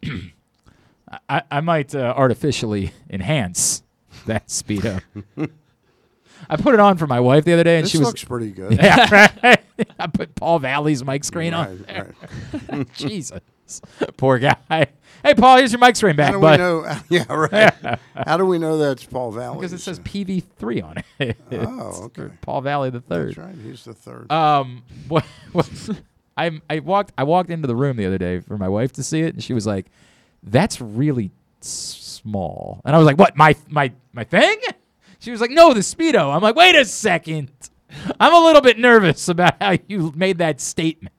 I, 1.28 1.42
I 1.50 1.62
might 1.62 1.96
uh, 1.96 2.14
artificially 2.16 2.92
enhance 3.10 3.82
that 4.28 4.48
speedo. 4.48 5.02
I 6.50 6.56
put 6.58 6.74
it 6.74 6.80
on 6.80 6.98
for 6.98 7.06
my 7.08 7.20
wife 7.20 7.46
the 7.46 7.54
other 7.54 7.64
day, 7.64 7.78
and 7.78 7.86
This 7.86 7.92
she 7.92 7.98
was 8.00 8.08
looks 8.08 8.24
pretty 8.24 8.52
good. 8.52 8.74
Yeah, 8.82 9.08
right. 9.12 9.60
I 10.00 10.08
put 10.08 10.36
Paul 10.36 10.60
Valley's 10.60 11.04
mic 11.06 11.24
screen 11.24 11.54
on. 11.54 11.86
Right. 11.88 12.92
Jesus, 12.94 13.40
poor 14.18 14.40
guy. 14.40 14.56
Hey, 15.24 15.34
Paul, 15.36 15.58
here's 15.58 15.72
your 15.72 15.80
mic 15.80 15.96
screen 15.96 16.16
back, 16.16 16.34
How 16.34 16.40
do 16.40 16.46
we 16.48 16.58
know? 16.58 17.00
Yeah, 17.10 17.26
right. 17.30 18.00
How 18.16 18.38
do 18.38 18.46
we 18.46 18.58
know 18.58 18.78
that's 18.78 19.04
Paul 19.04 19.32
Valley? 19.32 19.58
Because 19.58 19.74
it 19.74 19.80
says 19.80 20.00
PV3 20.00 20.84
on 20.84 21.04
it. 21.20 21.38
Oh, 21.52 22.04
okay. 22.06 22.30
Paul 22.42 22.62
Valley 22.62 22.90
the 22.90 23.02
third. 23.02 23.36
That's 23.36 23.38
right. 23.38 23.56
He's 23.64 23.84
the 23.84 23.94
third. 23.94 24.32
Um, 24.32 24.84
what? 25.08 25.26
what 25.52 25.70
I 26.38 26.60
I 26.70 26.80
walked 26.80 27.12
I 27.18 27.24
walked 27.24 27.50
into 27.50 27.68
the 27.68 27.76
room 27.76 27.98
the 27.98 28.06
other 28.06 28.18
day 28.18 28.40
for 28.40 28.58
my 28.58 28.70
wife 28.70 28.94
to 28.94 29.04
see 29.04 29.22
it, 29.22 29.34
and 29.34 29.44
she 29.44 29.54
was 29.54 29.68
like, 29.68 29.88
"That's 30.42 30.80
really 30.80 31.32
s- 31.62 31.68
small." 31.68 32.82
And 32.86 32.96
I 32.96 32.98
was 32.98 33.06
like, 33.06 33.18
"What? 33.18 33.36
My 33.36 33.56
my 33.68 33.92
my 34.14 34.24
thing?" 34.24 34.58
She 35.20 35.32
was 35.32 35.42
like, 35.42 35.52
"No, 35.52 35.74
the 35.74 35.82
speedo." 35.82 36.34
I'm 36.34 36.42
like, 36.42 36.56
"Wait 36.56 36.76
a 36.76 36.86
second. 36.86 37.52
I'm 38.20 38.34
a 38.34 38.40
little 38.40 38.62
bit 38.62 38.78
nervous 38.78 39.28
about 39.28 39.62
how 39.62 39.78
you 39.88 40.14
made 40.16 40.40
that 40.40 40.60
statement." 40.62 41.14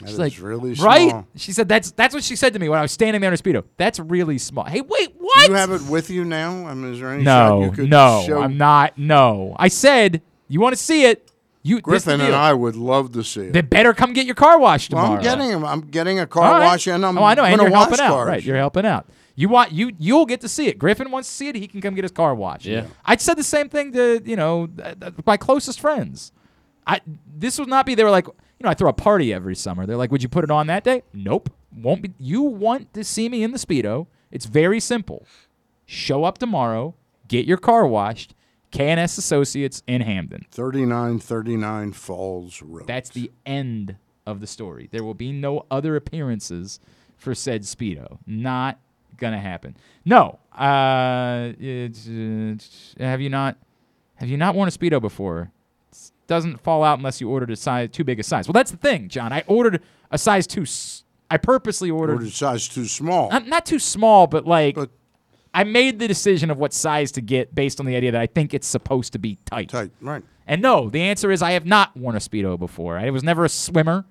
She's 0.00 0.12
is 0.12 0.18
like, 0.18 0.40
really 0.40 0.72
right? 0.74 1.10
small. 1.10 1.28
She 1.36 1.52
said 1.52 1.68
that's 1.68 1.90
that's 1.92 2.14
what 2.14 2.24
she 2.24 2.36
said 2.36 2.52
to 2.54 2.58
me 2.58 2.68
when 2.68 2.78
I 2.78 2.82
was 2.82 2.92
standing 2.92 3.20
there 3.20 3.28
in 3.28 3.34
a 3.34 3.36
speedo. 3.36 3.64
That's 3.76 3.98
really 3.98 4.38
small. 4.38 4.64
Hey, 4.64 4.80
wait, 4.80 5.14
what? 5.18 5.46
Do 5.46 5.52
you 5.52 5.58
have 5.58 5.72
it 5.72 5.82
with 5.82 6.10
you 6.10 6.24
now? 6.24 6.66
I 6.66 6.74
mean, 6.74 6.94
is 6.94 7.00
there 7.00 7.10
any 7.10 7.24
shot 7.24 7.48
no, 7.48 7.64
you 7.64 7.70
could 7.72 7.90
no, 7.90 8.24
show? 8.26 8.40
I'm 8.40 8.56
not. 8.56 8.96
No, 8.96 9.54
I 9.58 9.68
said 9.68 10.22
you 10.48 10.60
want 10.60 10.74
to 10.76 10.82
see 10.82 11.04
it. 11.04 11.30
You 11.62 11.80
Griffin 11.82 12.22
and. 12.22 12.34
I 12.34 12.54
would 12.54 12.76
love 12.76 13.12
to 13.12 13.22
see 13.22 13.42
it. 13.42 13.52
They 13.52 13.60
better 13.60 13.92
come 13.92 14.14
get 14.14 14.24
your 14.24 14.34
car 14.34 14.58
washed 14.58 14.94
Well, 14.94 15.02
tomorrow. 15.02 15.18
I'm 15.18 15.38
getting. 15.38 15.64
I'm 15.64 15.80
getting 15.82 16.18
a 16.18 16.26
car 16.26 16.58
right. 16.58 16.64
wash, 16.64 16.86
and 16.86 17.04
I'm 17.04 17.18
oh, 17.18 17.24
I 17.24 17.34
know, 17.34 17.44
and 17.44 17.60
you're 17.60 17.70
wash 17.70 17.88
helping 17.88 18.00
out. 18.00 18.10
cars. 18.12 18.28
Right, 18.28 18.42
you're 18.42 18.56
helping 18.56 18.86
out. 18.86 19.06
You 19.40 19.48
want 19.48 19.72
you 19.72 19.92
you'll 19.98 20.26
get 20.26 20.42
to 20.42 20.50
see 20.50 20.66
it. 20.66 20.78
Griffin 20.78 21.10
wants 21.10 21.26
to 21.26 21.34
see 21.34 21.48
it. 21.48 21.54
He 21.54 21.66
can 21.66 21.80
come 21.80 21.94
get 21.94 22.04
his 22.04 22.12
car 22.12 22.34
washed. 22.34 22.66
Yeah. 22.66 22.84
I 23.06 23.16
said 23.16 23.38
the 23.38 23.42
same 23.42 23.70
thing 23.70 23.90
to 23.92 24.20
you 24.22 24.36
know 24.36 24.66
th- 24.66 25.00
th- 25.00 25.14
my 25.24 25.38
closest 25.38 25.80
friends. 25.80 26.32
I 26.86 27.00
this 27.26 27.58
would 27.58 27.68
not 27.68 27.86
be. 27.86 27.94
They 27.94 28.04
were 28.04 28.10
like, 28.10 28.26
you 28.26 28.64
know, 28.64 28.68
I 28.68 28.74
throw 28.74 28.90
a 28.90 28.92
party 28.92 29.32
every 29.32 29.56
summer. 29.56 29.86
They're 29.86 29.96
like, 29.96 30.12
would 30.12 30.22
you 30.22 30.28
put 30.28 30.44
it 30.44 30.50
on 30.50 30.66
that 30.66 30.84
day? 30.84 31.04
Nope, 31.14 31.48
won't 31.74 32.02
be. 32.02 32.12
You 32.18 32.42
want 32.42 32.92
to 32.92 33.02
see 33.02 33.30
me 33.30 33.42
in 33.42 33.52
the 33.52 33.58
speedo? 33.58 34.08
It's 34.30 34.44
very 34.44 34.78
simple. 34.78 35.26
Show 35.86 36.24
up 36.24 36.36
tomorrow. 36.36 36.94
Get 37.26 37.46
your 37.46 37.56
car 37.56 37.86
washed. 37.86 38.34
KNS 38.72 39.16
Associates 39.16 39.82
in 39.86 40.02
Hampden. 40.02 40.44
3939 40.50 41.92
Falls 41.92 42.60
Road. 42.60 42.86
That's 42.86 43.08
the 43.08 43.32
end 43.46 43.96
of 44.26 44.40
the 44.40 44.46
story. 44.46 44.90
There 44.92 45.02
will 45.02 45.14
be 45.14 45.32
no 45.32 45.64
other 45.70 45.96
appearances 45.96 46.78
for 47.16 47.34
said 47.34 47.62
Speedo. 47.62 48.18
Not 48.26 48.78
gonna 49.20 49.38
happen. 49.38 49.76
No. 50.04 50.38
Uh, 50.52 51.52
it's, 51.60 52.08
uh, 52.08 53.04
have 53.04 53.20
you 53.20 53.28
not? 53.30 53.56
Have 54.16 54.28
you 54.28 54.36
not 54.36 54.54
worn 54.54 54.68
a 54.68 54.72
Speedo 54.72 55.00
before? 55.00 55.50
It 55.92 56.10
doesn't 56.26 56.60
fall 56.62 56.82
out 56.82 56.98
unless 56.98 57.20
you 57.20 57.28
ordered 57.30 57.50
a 57.50 57.56
size 57.56 57.90
too 57.90 58.04
big 58.04 58.18
a 58.20 58.22
size. 58.22 58.48
Well, 58.48 58.52
that's 58.52 58.70
the 58.70 58.76
thing, 58.76 59.08
John. 59.08 59.32
I 59.32 59.44
ordered 59.46 59.82
a 60.10 60.18
size 60.18 60.46
too. 60.46 60.62
s- 60.62 61.04
I 61.30 61.36
purposely 61.36 61.90
ordered, 61.90 62.14
Ordered 62.14 62.32
size 62.32 62.66
too 62.68 62.86
small. 62.86 63.30
not, 63.30 63.46
not 63.46 63.64
too 63.66 63.78
small, 63.78 64.26
but 64.26 64.46
like. 64.46 64.76
I 65.52 65.64
made 65.64 65.98
the 65.98 66.06
decision 66.06 66.48
of 66.52 66.58
what 66.58 66.72
size 66.72 67.10
to 67.12 67.20
get 67.20 67.52
based 67.56 67.80
on 67.80 67.86
the 67.86 67.96
idea 67.96 68.12
that 68.12 68.20
I 68.20 68.26
think 68.28 68.54
it's 68.54 68.68
supposed 68.68 69.12
to 69.14 69.18
be 69.18 69.36
tight. 69.46 69.68
Tight, 69.70 69.90
right. 70.00 70.22
And 70.46 70.62
no, 70.62 70.88
the 70.88 71.00
answer 71.02 71.32
is 71.32 71.42
I 71.42 71.52
have 71.52 71.66
not 71.66 71.96
worn 71.96 72.14
a 72.14 72.20
Speedo 72.20 72.56
before. 72.56 72.96
I 72.96 73.10
was 73.10 73.24
never 73.24 73.44
a 73.44 73.48
swimmer. 73.48 74.04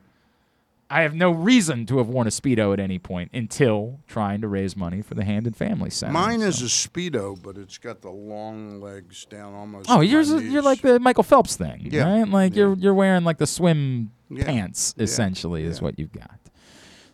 I 0.91 1.02
have 1.03 1.14
no 1.14 1.30
reason 1.30 1.86
to 1.88 1.99
have 1.99 2.07
worn 2.07 2.26
a 2.26 2.32
Speedo 2.32 2.74
at 2.74 2.80
any 2.80 2.98
point 2.98 3.30
until 3.34 3.99
trying 4.07 4.41
to 4.41 4.48
raise 4.48 4.76
money 4.76 5.03
for 5.03 5.14
the 5.14 5.24
Hampden 5.24 5.53
Family 5.53 5.91
Center. 5.91 6.14
Mine 6.14 6.41
is 6.41 6.61
a 6.61 6.66
Speedo, 6.66 7.40
but 7.41 7.57
it's 7.57 7.78
got 7.78 8.02
the 8.02 8.10
long 8.10 8.82
legs 8.82 9.26
down 9.26 9.53
almost. 9.53 9.88
Oh, 9.90 10.02
yours 10.02 10.32
is, 10.32 10.44
you're 10.44 10.64
like 10.64 10.82
the 10.82 10.99
Michael 10.99 11.24
Phelps 11.24 11.56
thing, 11.56 11.90
Yeah, 11.91 12.11
right? 12.11 12.28
Like 12.28 12.56
you're 12.56 12.74
you're 12.76 12.95
wearing 12.95 13.24
like 13.24 13.38
the 13.38 13.45
swim 13.48 14.11
Yeah, 14.30 14.45
pants 14.45 14.95
yeah, 14.98 15.03
essentially 15.03 15.64
is 15.64 15.82
what 15.82 15.99
you've 15.99 16.11
got. 16.11 16.40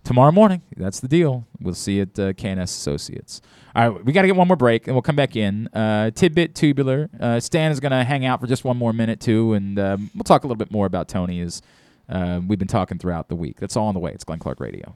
Tomorrow 0.05 0.31
morning, 0.31 0.61
that's 0.77 0.99
the 0.99 1.07
deal. 1.07 1.47
We'll 1.59 1.73
see 1.73 1.95
you 1.95 2.03
at 2.03 2.19
uh, 2.19 2.33
KNS 2.33 2.63
Associates. 2.65 3.41
All 3.75 3.89
right, 3.89 4.05
we 4.05 4.13
got 4.13 4.21
to 4.21 4.27
get 4.27 4.35
one 4.35 4.47
more 4.47 4.55
break, 4.55 4.85
and 4.87 4.95
we'll 4.95 5.01
come 5.01 5.15
back 5.15 5.35
in. 5.35 5.67
Uh, 5.73 6.11
tidbit 6.11 6.53
tubular. 6.53 7.09
Uh, 7.19 7.39
Stan 7.39 7.71
is 7.71 7.79
going 7.79 7.91
to 7.91 8.03
hang 8.03 8.23
out 8.23 8.39
for 8.39 8.45
just 8.45 8.63
one 8.63 8.77
more 8.77 8.93
minute 8.93 9.19
too, 9.19 9.53
and 9.53 9.79
um, 9.79 10.11
we'll 10.13 10.23
talk 10.23 10.43
a 10.43 10.47
little 10.47 10.59
bit 10.59 10.71
more 10.71 10.85
about 10.85 11.07
Tony 11.09 11.41
as 11.41 11.63
uh, 12.09 12.41
we've 12.47 12.59
been 12.59 12.67
talking 12.67 12.97
throughout 12.97 13.29
the 13.29 13.35
week. 13.35 13.59
That's 13.59 13.75
all 13.75 13.87
on 13.87 13.93
the 13.93 13.99
way. 13.99 14.11
It's 14.11 14.23
Glenn 14.23 14.39
Clark 14.39 14.59
Radio. 14.59 14.95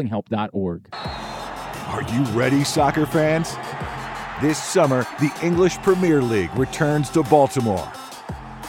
mdgamblinghelp.org. 0.09 0.87
Are 0.93 2.03
you 2.13 2.23
ready, 2.37 2.63
soccer 2.63 3.05
fans? 3.05 3.55
This 4.41 4.61
summer, 4.61 5.05
the 5.19 5.31
English 5.43 5.77
Premier 5.77 6.21
League 6.21 6.53
returns 6.55 7.09
to 7.11 7.23
Baltimore. 7.23 7.91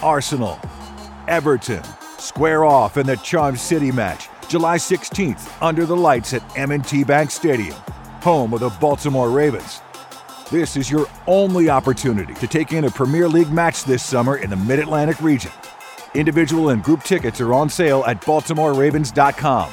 Arsenal, 0.02 0.58
Everton, 1.28 1.84
square 2.18 2.64
off 2.64 2.96
in 2.96 3.06
the 3.06 3.16
Charm 3.16 3.56
City 3.56 3.92
match, 3.92 4.28
July 4.48 4.76
16th, 4.76 5.50
under 5.62 5.86
the 5.86 5.96
lights 5.96 6.34
at 6.34 6.58
M&T 6.58 7.04
Bank 7.04 7.30
Stadium, 7.30 7.76
home 8.20 8.52
of 8.52 8.60
the 8.60 8.70
Baltimore 8.80 9.30
Ravens. 9.30 9.80
This 10.50 10.76
is 10.76 10.90
your 10.90 11.06
only 11.26 11.70
opportunity 11.70 12.34
to 12.34 12.46
take 12.46 12.72
in 12.72 12.84
a 12.84 12.90
Premier 12.90 13.28
League 13.28 13.50
match 13.50 13.84
this 13.84 14.02
summer 14.02 14.36
in 14.36 14.50
the 14.50 14.56
Mid-Atlantic 14.56 15.20
region. 15.22 15.52
Individual 16.14 16.68
and 16.70 16.82
group 16.82 17.02
tickets 17.04 17.40
are 17.40 17.54
on 17.54 17.70
sale 17.70 18.04
at 18.06 18.20
baltimoreravens.com. 18.20 19.72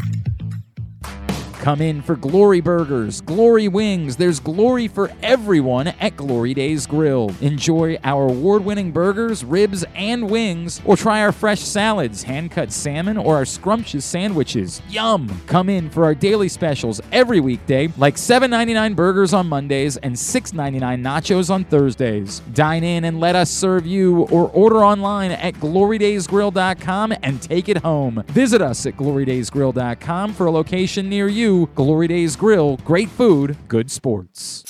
Come 1.61 1.79
in 1.79 2.01
for 2.01 2.15
Glory 2.15 2.59
Burgers, 2.59 3.21
Glory 3.21 3.67
Wings. 3.67 4.15
There's 4.15 4.39
glory 4.39 4.87
for 4.87 5.11
everyone 5.21 5.89
at 5.89 6.17
Glory 6.17 6.55
Days 6.55 6.87
Grill. 6.87 7.31
Enjoy 7.39 7.99
our 8.03 8.23
award 8.29 8.65
winning 8.65 8.91
burgers, 8.91 9.45
ribs, 9.45 9.85
and 9.93 10.27
wings, 10.27 10.81
or 10.85 10.97
try 10.97 11.21
our 11.21 11.31
fresh 11.31 11.59
salads, 11.59 12.23
hand 12.23 12.49
cut 12.49 12.71
salmon, 12.71 13.15
or 13.15 13.35
our 13.35 13.45
scrumptious 13.45 14.03
sandwiches. 14.03 14.81
Yum! 14.89 15.29
Come 15.45 15.69
in 15.69 15.91
for 15.91 16.03
our 16.03 16.15
daily 16.15 16.49
specials 16.49 16.99
every 17.11 17.39
weekday, 17.39 17.89
like 17.95 18.15
$7.99 18.15 18.95
burgers 18.95 19.31
on 19.31 19.45
Mondays 19.45 19.97
and 19.97 20.15
$6.99 20.15 20.79
nachos 21.03 21.51
on 21.51 21.63
Thursdays. 21.65 22.39
Dine 22.55 22.83
in 22.83 23.05
and 23.05 23.19
let 23.19 23.35
us 23.35 23.51
serve 23.51 23.85
you, 23.85 24.21
or 24.31 24.49
order 24.49 24.83
online 24.83 25.29
at 25.29 25.53
glorydaysgrill.com 25.53 27.13
and 27.21 27.39
take 27.39 27.69
it 27.69 27.77
home. 27.77 28.23
Visit 28.29 28.63
us 28.63 28.87
at 28.87 28.97
glorydaysgrill.com 28.97 30.33
for 30.33 30.47
a 30.47 30.51
location 30.51 31.07
near 31.07 31.27
you 31.27 31.50
you. 31.51 31.69
Glory 31.75 32.07
Days 32.07 32.35
Grill, 32.35 32.77
great 32.77 33.09
food, 33.09 33.57
good 33.67 33.91
sports. 33.91 34.63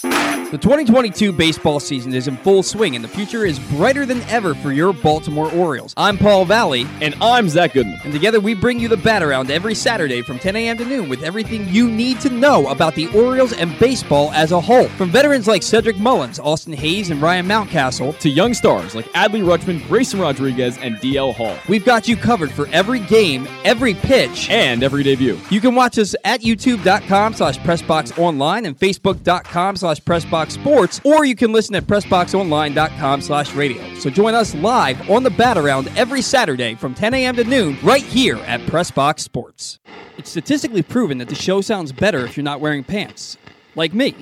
The 0.52 0.58
2022 0.58 1.32
baseball 1.32 1.80
season 1.80 2.14
is 2.14 2.28
in 2.28 2.36
full 2.36 2.62
swing 2.62 2.98
and 2.98 3.06
the 3.06 3.08
future 3.08 3.46
is 3.46 3.58
brighter 3.58 4.06
than 4.06 4.20
ever 4.24 4.54
for 4.54 4.74
your 4.74 4.92
Baltimore 4.92 5.50
Orioles. 5.54 5.94
I'm 5.96 6.18
Paul 6.18 6.44
Valley. 6.44 6.86
And 7.00 7.16
I'm 7.22 7.48
Zach 7.48 7.72
Goodman. 7.72 8.02
And 8.04 8.12
together 8.12 8.42
we 8.42 8.54
bring 8.54 8.78
you 8.78 8.90
the 8.90 8.98
bat 8.98 9.24
around 9.24 9.50
every 9.50 9.74
Saturday 9.74 10.22
from 10.22 10.40
10 10.40 10.58
a.m. 10.58 10.78
to 10.80 10.84
noon 10.84 11.08
with 11.08 11.24
everything 11.24 11.70
you 11.70 11.90
need 11.90 12.20
to 12.20 12.30
know 12.30 12.68
about 12.68 12.96
the 12.96 13.08
Orioles 13.18 13.54
and 13.54 13.80
baseball 13.80 14.30
as 14.34 14.52
a 14.52 14.60
whole. 14.60 14.90
From 14.90 15.10
veterans 15.10 15.48
like 15.48 15.64
Cedric 15.64 15.98
Mullins, 15.98 16.38
Austin 16.38 16.74
Hays, 16.74 17.12
and 17.12 17.22
Ryan 17.22 17.48
Mountcastle, 17.48 18.20
to 18.20 18.30
young 18.30 18.54
stars 18.54 18.94
like 18.94 19.06
Adley 19.14 19.42
Rutschman, 19.46 19.88
Grayson 19.88 20.20
Rodriguez, 20.20 20.78
and 20.80 20.98
DL 20.98 21.34
Hall. 21.34 21.56
We've 21.70 21.86
got 21.86 22.10
you 22.10 22.18
covered 22.18 22.52
for 22.52 22.68
every 22.74 23.00
game, 23.00 23.48
every 23.64 23.94
pitch, 23.94 24.50
and 24.50 24.84
every 24.84 25.04
debut. 25.04 25.40
You 25.50 25.62
can 25.62 25.76
watch 25.76 25.98
us 25.98 26.14
at 26.26 26.42
youtube.com 26.78 27.34
slash 27.34 27.58
pressboxonline 27.60 28.66
and 28.66 28.78
facebook.com 28.78 29.76
slash 29.76 30.00
pressboxsports, 30.02 31.06
or 31.06 31.26
you 31.26 31.36
can 31.36 31.52
listen 31.52 31.76
at 31.76 31.84
pressboxonline.com 31.84 33.22
slash 33.22 33.54
radio. 33.54 33.94
So 33.96 34.10
join 34.10 34.34
us 34.36 34.56
live 34.56 35.10
on 35.10 35.24
the 35.24 35.30
bat 35.30 35.58
around 35.58 35.90
every 35.96 36.22
Saturday 36.22 36.76
from 36.76 36.94
10 36.94 37.14
a.m. 37.14 37.36
to 37.36 37.44
noon 37.44 37.78
right 37.84 38.04
here 38.04 38.38
at 38.38 38.62
Pressbox 38.62 39.20
Sports. 39.20 39.80
It's 40.18 40.30
statistically 40.30 40.84
proven 40.84 41.18
that 41.20 41.30
the 41.30 41.36
show 41.36 41.62
sounds 41.62 41.92
better 41.92 42.26
if 42.26 42.38
you're 42.38 42.44
not 42.44 42.60
wearing 42.60 42.84
pants. 42.84 43.38
Like 43.76 43.94
me, 43.94 44.16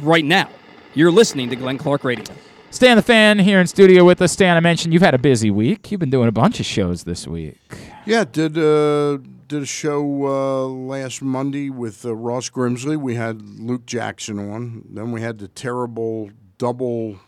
right 0.00 0.24
now. 0.24 0.48
You're 0.94 1.12
listening 1.12 1.50
to 1.50 1.56
Glenn 1.56 1.78
Clark 1.78 2.04
Radio. 2.04 2.24
Stan 2.70 2.96
the 2.96 3.02
Fan 3.02 3.38
here 3.38 3.60
in 3.60 3.66
studio 3.66 4.04
with 4.04 4.20
us. 4.20 4.32
Stan, 4.32 4.56
I 4.56 4.60
mentioned 4.60 4.92
you've 4.92 5.02
had 5.02 5.14
a 5.14 5.18
busy 5.18 5.50
week. 5.50 5.90
You've 5.90 6.00
been 6.00 6.10
doing 6.10 6.28
a 6.28 6.32
bunch 6.32 6.58
of 6.58 6.66
shows 6.66 7.04
this 7.04 7.26
week. 7.26 7.58
Yeah, 8.06 8.24
did 8.24 8.58
uh, 8.58 9.18
did 9.46 9.62
a 9.62 9.66
show 9.66 10.02
uh, 10.26 10.66
last 10.66 11.22
Monday 11.22 11.70
with 11.70 12.04
uh, 12.04 12.14
Ross 12.14 12.50
Grimsley. 12.50 12.96
We 12.96 13.14
had 13.14 13.42
Luke 13.42 13.86
Jackson 13.86 14.38
on. 14.38 14.84
Then 14.88 15.12
we 15.12 15.20
had 15.20 15.38
the 15.38 15.48
terrible 15.48 16.30
double 16.58 17.18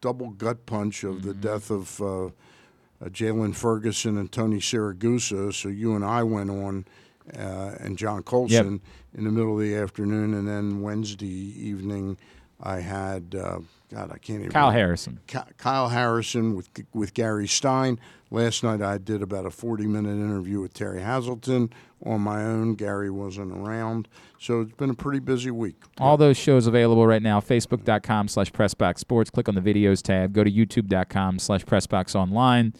double 0.00 0.30
gut 0.30 0.66
punch 0.66 1.04
of 1.04 1.22
the 1.22 1.34
death 1.34 1.70
of 1.70 2.00
uh, 2.00 2.26
uh, 2.26 2.30
Jaylon 3.04 3.54
Ferguson 3.54 4.18
and 4.18 4.30
Tony 4.32 4.58
Siragusa. 4.58 5.54
So 5.54 5.68
you 5.68 5.94
and 5.94 6.04
I 6.04 6.22
went 6.24 6.50
on, 6.50 6.84
uh, 7.38 7.76
and 7.78 7.96
John 7.96 8.22
Colson 8.24 8.80
in 9.14 9.24
the 9.24 9.30
middle 9.30 9.54
of 9.54 9.60
the 9.60 9.76
afternoon, 9.76 10.34
and 10.34 10.48
then 10.48 10.82
Wednesday 10.82 11.26
evening 11.26 12.16
I 12.60 12.80
had 12.80 13.34
uh, 13.34 13.60
God 13.92 14.10
I 14.10 14.18
can't 14.18 14.40
even 14.40 14.50
Kyle 14.50 14.66
remember. 14.68 14.78
Harrison. 14.78 15.20
Ky- 15.26 15.38
Kyle 15.58 15.88
Harrison 15.90 16.56
with 16.56 16.68
with 16.92 17.14
Gary 17.14 17.46
Stein. 17.46 18.00
Last 18.32 18.64
night 18.64 18.80
I 18.80 18.96
did 18.96 19.20
about 19.20 19.44
a 19.44 19.50
40 19.50 19.86
minute 19.86 20.14
interview 20.14 20.62
with 20.62 20.72
Terry 20.72 21.02
Hazelton 21.02 21.70
on 22.02 22.22
my 22.22 22.42
own. 22.42 22.74
Gary 22.76 23.10
wasn't 23.10 23.52
around, 23.52 24.08
so 24.38 24.62
it's 24.62 24.72
been 24.72 24.88
a 24.88 24.94
pretty 24.94 25.18
busy 25.18 25.50
week. 25.50 25.76
All 25.98 26.16
those 26.16 26.38
shows 26.38 26.66
available 26.66 27.06
right 27.06 27.22
now. 27.22 27.40
Facebook.com 27.40 28.28
slash 28.28 28.50
Pressbox 28.50 29.00
Sports. 29.00 29.28
Click 29.28 29.50
on 29.50 29.54
the 29.54 29.60
videos 29.60 30.00
tab. 30.00 30.32
Go 30.32 30.42
to 30.44 30.50
YouTube.com 30.50 31.38
slash 31.38 31.62
Pressbox 31.66 32.14
Online. 32.14 32.72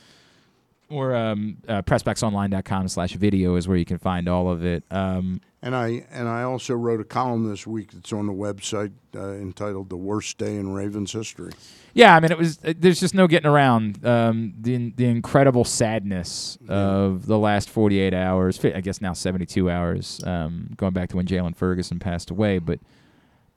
Or 0.89 1.15
um, 1.15 1.59
uh, 1.69 1.83
PressboxOnline.com 1.83 2.89
slash 2.89 3.12
video 3.12 3.57
is 3.57 3.69
where 3.69 3.77
you 3.77 3.85
can 3.85 3.99
find 3.99 4.31
all 4.31 4.51
of 4.51 4.65
it. 4.65 4.85
Um, 4.91 5.43
And 5.64 5.76
I 5.76 6.05
and 6.10 6.28
I 6.28 6.43
also 6.43 6.74
wrote 6.74 7.01
a 7.01 7.05
column 7.05 7.48
this 7.48 7.68
week 7.68 7.93
that's 7.93 8.12
on 8.12 8.26
the 8.26 8.32
website 8.32 8.90
uh, 9.14 9.34
entitled 9.34 9.90
"The 9.90 9.97
Worst 9.97 10.36
Day 10.36 10.56
in 10.56 10.72
Ravens 10.72 11.12
History." 11.12 11.52
Yeah, 11.94 12.16
I 12.16 12.20
mean, 12.20 12.32
it 12.32 12.39
was. 12.39 12.59
uh, 12.64 12.72
There's 12.76 12.98
just 12.98 13.14
no 13.14 13.28
getting 13.28 13.48
around 13.48 14.05
um, 14.05 14.55
the 14.60 14.90
the 14.97 15.05
incredible 15.06 15.64
sadness 15.64 16.59
of 16.68 17.26
the 17.26 17.39
last 17.39 17.70
48 17.70 18.12
hours. 18.12 18.59
I 18.64 18.80
guess 18.80 19.01
now 19.01 19.12
72 19.12 19.70
hours, 19.70 20.20
um, 20.26 20.70
going 20.76 20.94
back 20.94 21.10
to 21.10 21.16
when 21.16 21.26
Jaylon 21.26 21.55
Ferguson 21.55 22.01
passed 22.01 22.30
away. 22.30 22.59
But 22.59 22.80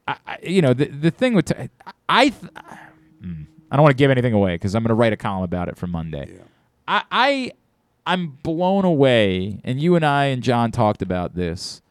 I, 0.07 0.17
I, 0.27 0.37
you 0.43 0.61
know, 0.61 0.73
the 0.73 0.85
the 0.85 1.09
thing 1.09 1.33
with 1.33 1.45
t- 1.45 1.69
I, 2.07 2.29
th- 2.29 2.51
mm, 3.23 3.45
I 3.71 3.75
don't 3.77 3.81
want 3.83 3.93
to 3.93 3.97
give 3.97 4.11
anything 4.11 4.33
away 4.33 4.55
because 4.55 4.75
I'm 4.75 4.83
going 4.83 4.89
to 4.89 4.93
write 4.95 5.13
a 5.13 5.17
column 5.17 5.43
about 5.43 5.69
it 5.69 5.77
for 5.77 5.87
Monday. 5.87 6.37
I, 6.87 7.03
I 7.11 7.51
I'm 8.05 8.37
blown 8.43 8.85
away, 8.85 9.59
and 9.63 9.81
you 9.81 9.95
and 9.95 10.05
I 10.05 10.25
and 10.25 10.43
John 10.43 10.71
talked 10.71 11.01
about 11.01 11.33
this 11.33 11.81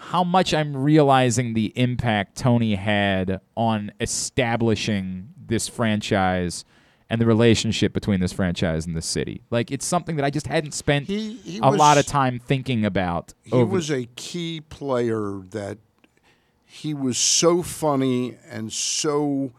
how 0.00 0.24
much 0.24 0.52
I'm 0.54 0.76
realizing 0.76 1.54
the 1.54 1.72
impact 1.76 2.36
Tony 2.36 2.74
had 2.74 3.40
on 3.54 3.92
establishing 4.00 5.28
this 5.46 5.68
franchise 5.68 6.64
and 7.08 7.20
the 7.20 7.26
relationship 7.26 7.92
between 7.92 8.20
this 8.20 8.32
franchise 8.32 8.86
and 8.86 8.96
the 8.96 9.02
city. 9.02 9.42
Like 9.50 9.70
it's 9.70 9.84
something 9.84 10.16
that 10.16 10.24
I 10.24 10.30
just 10.30 10.46
hadn't 10.46 10.72
spent 10.72 11.06
he 11.06 11.58
a 11.62 11.70
lot 11.70 11.98
of 11.98 12.06
time 12.06 12.38
thinking 12.38 12.84
about. 12.84 13.34
He 13.42 13.52
over 13.52 13.66
was 13.72 13.90
a 13.90 14.06
key 14.16 14.60
player 14.60 15.42
that 15.50 15.78
he 16.64 16.94
was 16.94 17.18
so 17.18 17.62
funny 17.62 18.36
and 18.48 18.72
so 18.72 19.50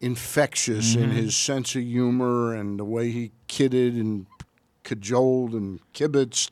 infectious 0.00 0.94
in 0.94 1.10
Mhm. 1.10 1.14
his 1.14 1.36
sense 1.36 1.74
of 1.76 1.82
humor 1.82 2.54
and 2.54 2.78
the 2.78 2.84
way 2.84 3.10
he 3.10 3.32
kidded 3.48 3.94
and 3.94 4.26
cajoled 4.82 5.52
and 5.52 5.80
kibitzed 5.92 6.50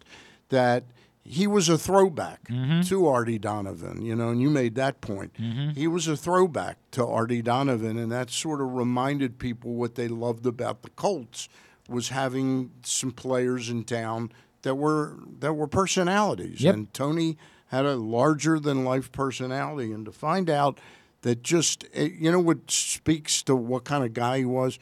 that 0.50 0.84
he 1.26 1.46
was 1.46 1.68
a 1.68 1.76
throwback 1.76 2.48
to 2.84 3.06
Artie 3.06 3.38
Donovan, 3.38 4.04
you 4.04 4.14
know, 4.14 4.28
and 4.30 4.40
you 4.40 4.48
made 4.48 4.74
that 4.76 5.00
point. 5.00 5.32
He 5.74 5.86
was 5.88 6.06
a 6.08 6.16
throwback 6.16 6.78
to 6.92 7.04
Artie 7.06 7.42
Donovan, 7.42 7.98
and 7.98 8.10
that 8.12 8.30
sort 8.30 8.60
of 8.60 8.72
reminded 8.74 9.38
people 9.38 9.74
what 9.74 9.96
they 9.96 10.08
loved 10.08 10.46
about 10.46 10.82
the 10.82 10.90
Colts 10.90 11.48
was 11.88 12.08
having 12.10 12.70
some 12.82 13.10
players 13.12 13.68
in 13.68 13.84
town 13.84 14.32
that 14.62 14.74
were 14.76 15.16
that 15.40 15.54
were 15.54 15.66
personalities. 15.68 16.60
Yep. 16.60 16.74
And 16.74 16.94
Tony 16.94 17.36
had 17.68 17.84
a 17.84 17.96
larger 17.96 18.58
than 18.58 18.84
life 18.84 19.10
personality, 19.12 19.92
and 19.92 20.04
to 20.06 20.12
find 20.12 20.48
out 20.48 20.78
that 21.22 21.42
just 21.42 21.84
eh, 21.94 22.08
you 22.18 22.30
know 22.30 22.40
what 22.40 22.70
speaks 22.70 23.42
to 23.42 23.56
what 23.56 23.84
kind 23.84 24.04
of 24.04 24.14
guy 24.14 24.38
he 24.38 24.44
was. 24.44 24.78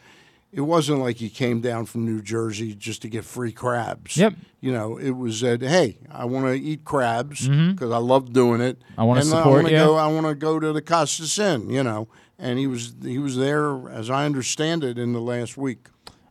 It 0.55 0.61
wasn't 0.61 1.01
like 1.01 1.17
he 1.17 1.29
came 1.29 1.61
down 1.61 1.87
from 1.87 2.05
New 2.05 2.23
Jersey 2.23 2.75
just 2.75 3.03
to 3.03 3.09
get 3.09 3.25
free 3.25 3.51
crabs. 3.51 4.17
Yep. 4.17 4.35
You 4.61 4.73
know, 4.73 4.97
it 4.97 5.11
was 5.11 5.41
that 5.41 5.61
hey, 5.63 5.99
I 6.11 6.25
want 6.27 6.47
to 6.47 6.53
eat 6.55 6.85
crabs 6.85 7.49
because 7.49 7.91
I 7.91 7.99
love 7.99 8.33
doing 8.33 8.61
it. 8.61 8.81
I 8.97 9.03
wanna 9.03 9.23
support 9.23 9.67
I 9.67 9.71
you. 9.71 9.77
Go, 9.79 9.97
I 9.97 10.07
want 10.07 10.27
to 10.27 10.35
go 10.37 10.61
to 10.61 10.73
the 10.73 10.81
Costas 10.81 11.39
Inn. 11.39 11.69
You 11.71 11.83
know, 11.83 12.09
and 12.39 12.59
he 12.59 12.67
was 12.69 12.95
he 13.03 13.19
was 13.19 13.37
there 13.37 13.89
as 13.91 14.09
I 14.11 14.25
understand 14.27 14.85
it 14.85 14.97
in 14.97 15.13
the 15.13 15.21
last 15.21 15.57
week. 15.57 15.89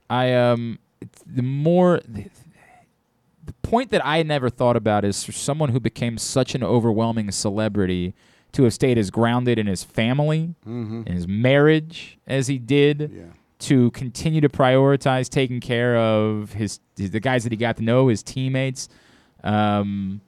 I 0.09 0.33
um 0.33 0.79
the 1.25 1.43
more 1.43 1.99
the, 2.07 2.29
the 3.45 3.53
point 3.61 3.91
that 3.91 4.05
I 4.05 4.23
never 4.23 4.49
thought 4.49 4.77
about 4.77 5.03
is 5.03 5.23
for 5.23 5.33
someone 5.33 5.69
who 5.69 5.79
became 5.81 6.17
such 6.17 6.55
an 6.55 6.63
overwhelming 6.63 7.29
celebrity 7.31 8.13
to 8.53 8.63
have 8.63 8.73
stayed 8.73 8.97
as 8.97 9.09
grounded 9.09 9.57
in 9.59 9.67
his 9.67 9.83
family, 9.83 10.55
Mhm. 10.65 11.07
in 11.07 11.13
his 11.13 11.27
marriage 11.27 12.19
as 12.27 12.47
he 12.47 12.57
did, 12.57 13.11
to 13.63 13.91
continue 13.91 14.41
to 14.41 14.49
prioritize 14.49 15.29
taking 15.29 15.59
care 15.59 15.97
of 15.97 16.53
his, 16.53 16.79
his 16.97 17.11
the 17.11 17.19
guys 17.19 17.43
that 17.43 17.51
he 17.51 17.57
got 17.57 17.77
to 17.77 17.83
know, 17.83 18.07
his 18.07 18.23
teammates. 18.23 18.89
Um, 19.43 20.21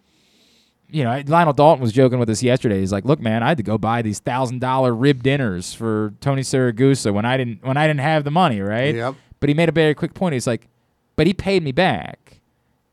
you 0.89 1.03
know, 1.03 1.21
Lional 1.27 1.53
Dalton 1.53 1.81
was 1.81 1.91
joking 1.91 2.19
with 2.19 2.29
us 2.29 2.43
yesterday. 2.43 2.79
He's 2.79 2.91
like, 2.91 3.05
"Look, 3.05 3.19
man, 3.19 3.43
I 3.43 3.49
had 3.49 3.57
to 3.57 3.63
go 3.63 3.77
buy 3.77 4.01
these 4.01 4.19
thousand 4.19 4.59
dollar 4.59 4.93
rib 4.93 5.23
dinners 5.23 5.73
for 5.73 6.13
Tony 6.21 6.41
Siragusa 6.41 7.13
when 7.13 7.25
I 7.25 7.37
didn't 7.37 7.63
when 7.63 7.77
I 7.77 7.87
didn't 7.87 8.01
have 8.01 8.23
the 8.23 8.31
money, 8.31 8.61
right?" 8.61 8.95
Yep. 8.95 9.15
But 9.39 9.49
he 9.49 9.55
made 9.55 9.69
a 9.69 9.73
very 9.73 9.93
quick 9.93 10.13
point. 10.13 10.33
He's 10.33 10.47
like, 10.47 10.67
"But 11.15 11.27
he 11.27 11.33
paid 11.33 11.63
me 11.63 11.71
back, 11.71 12.39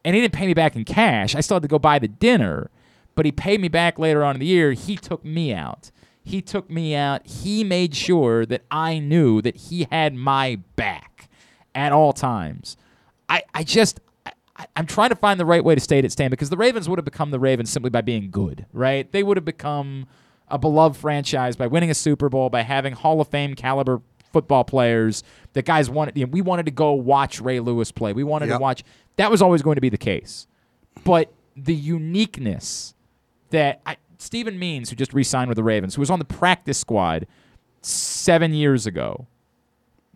and 0.05 0.14
he 0.14 0.20
didn't 0.20 0.35
pay 0.35 0.47
me 0.47 0.55
back 0.55 0.74
in 0.74 0.85
cash. 0.85 1.35
I 1.35 1.40
still 1.40 1.56
had 1.56 1.62
to 1.62 1.69
go 1.69 1.78
buy 1.78 1.98
the 1.98 2.09
dinner, 2.09 2.70
but 3.14 3.27
he 3.27 3.32
paid 3.32 3.60
me 3.60 3.69
back 3.69 3.98
later 3.98 4.24
on 4.24 4.36
in 4.36 4.40
the 4.40 4.47
year. 4.47 4.73
He 4.73 4.97
took 4.97 5.24
me 5.24 5.52
out. 5.52 5.90
He 6.24 6.40
took 6.40 6.70
me 6.70 6.94
out. 6.94 7.27
He 7.27 7.65
made 7.65 7.94
sure 7.94 8.47
that 8.47 8.62
I 8.70 8.99
knew 8.99 9.43
that 9.43 9.57
he 9.57 9.86
had 9.90 10.15
my 10.15 10.61
back 10.77 11.28
at 11.74 11.93
all 11.93 12.12
times. 12.12 12.77
I, 13.28 13.43
I 13.55 13.65
just." 13.65 14.01
I, 14.55 14.66
I'm 14.77 14.85
trying 14.86 15.09
to 15.09 15.16
find 15.16 15.40
the 15.40 15.47
right 15.47 15.65
way 15.65 15.74
to 15.74 15.81
state 15.81 16.05
it, 16.05 16.12
Stan, 16.12 16.28
because 16.28 16.51
the 16.51 16.59
Ravens 16.59 16.86
would 16.86 16.99
have 16.99 17.07
become 17.07 17.31
the 17.31 17.40
Ravens 17.40 17.70
simply 17.70 17.89
by 17.89 18.03
being 18.03 18.31
good, 18.31 18.66
right? 18.74 19.11
They 19.11 19.23
would 19.23 19.39
have 19.39 19.47
become 19.47 20.07
a 20.49 20.59
beloved 20.59 20.94
franchise 21.01 21.57
by 21.57 21.66
winning 21.69 21.89
a 21.90 21.94
Super 21.94 22.28
Bowl, 22.28 22.51
by 22.51 22.61
having 22.61 22.93
Hall 22.93 23.19
of 23.23 23.28
Fame 23.28 23.55
caliber 23.55 24.03
football 24.31 24.62
players 24.62 25.24
that 25.55 25.65
guys 25.65 25.89
wanted. 25.89 26.19
You 26.19 26.27
know, 26.27 26.31
we 26.32 26.43
wanted 26.43 26.66
to 26.66 26.70
go 26.70 26.93
watch 26.93 27.40
Ray 27.40 27.61
Lewis 27.61 27.90
play. 27.90 28.12
We 28.12 28.24
wanted 28.24 28.51
Yep. 28.51 28.59
to 28.59 28.62
watch. 28.62 28.85
That 29.16 29.31
was 29.31 29.40
always 29.40 29.62
going 29.62 29.77
to 29.77 29.81
be 29.81 29.89
the 29.89 29.97
case. 29.97 30.47
But 31.03 31.32
the 31.57 31.74
uniqueness 31.74 32.94
that 33.51 33.81
I, 33.86 33.97
Steven 34.23 34.59
Means, 34.59 34.89
who 34.89 34.97
just 34.97 35.12
re-signed 35.12 35.49
with 35.49 35.57
the 35.57 35.65
Ravens, 35.65 35.97
who 35.97 36.01
was 36.01 36.11
on 36.11 36.19
the 36.20 36.24
practice 36.24 36.78
squad 36.78 37.27
seven 37.81 38.55
years 38.55 38.86
ago, 38.86 39.27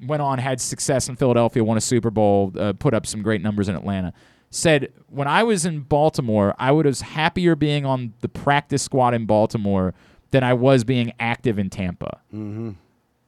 went 0.01 0.23
on, 0.23 0.39
had 0.39 0.61
success 0.61 1.09
in 1.09 1.16
Philadelphia, 1.16 1.65
won 1.65 1.77
a 1.77 1.81
Super 1.81 2.11
Bowl, 2.11 2.53
uh, 2.59 2.73
put 2.73 2.95
up 2.95 3.05
some 3.05 3.20
great 3.20 3.43
numbers 3.43 3.69
in 3.69 3.74
Atlanta. 3.74 4.12
Said, 4.51 4.93
when 5.09 5.27
I 5.27 5.43
was 5.43 5.66
in 5.66 5.81
Baltimore, 5.81 6.55
I 6.59 6.70
was 6.70 7.01
happier 7.01 7.57
being 7.57 7.85
on 7.85 8.15
the 8.20 8.28
practice 8.28 8.83
squad 8.83 9.12
in 9.12 9.27
Baltimore 9.27 9.93
than 10.31 10.45
I 10.45 10.55
was 10.55 10.85
being 10.85 11.12
active 11.19 11.59
in 11.59 11.69
Tampa. 11.69 12.20
Mm-hmm. 12.33 12.70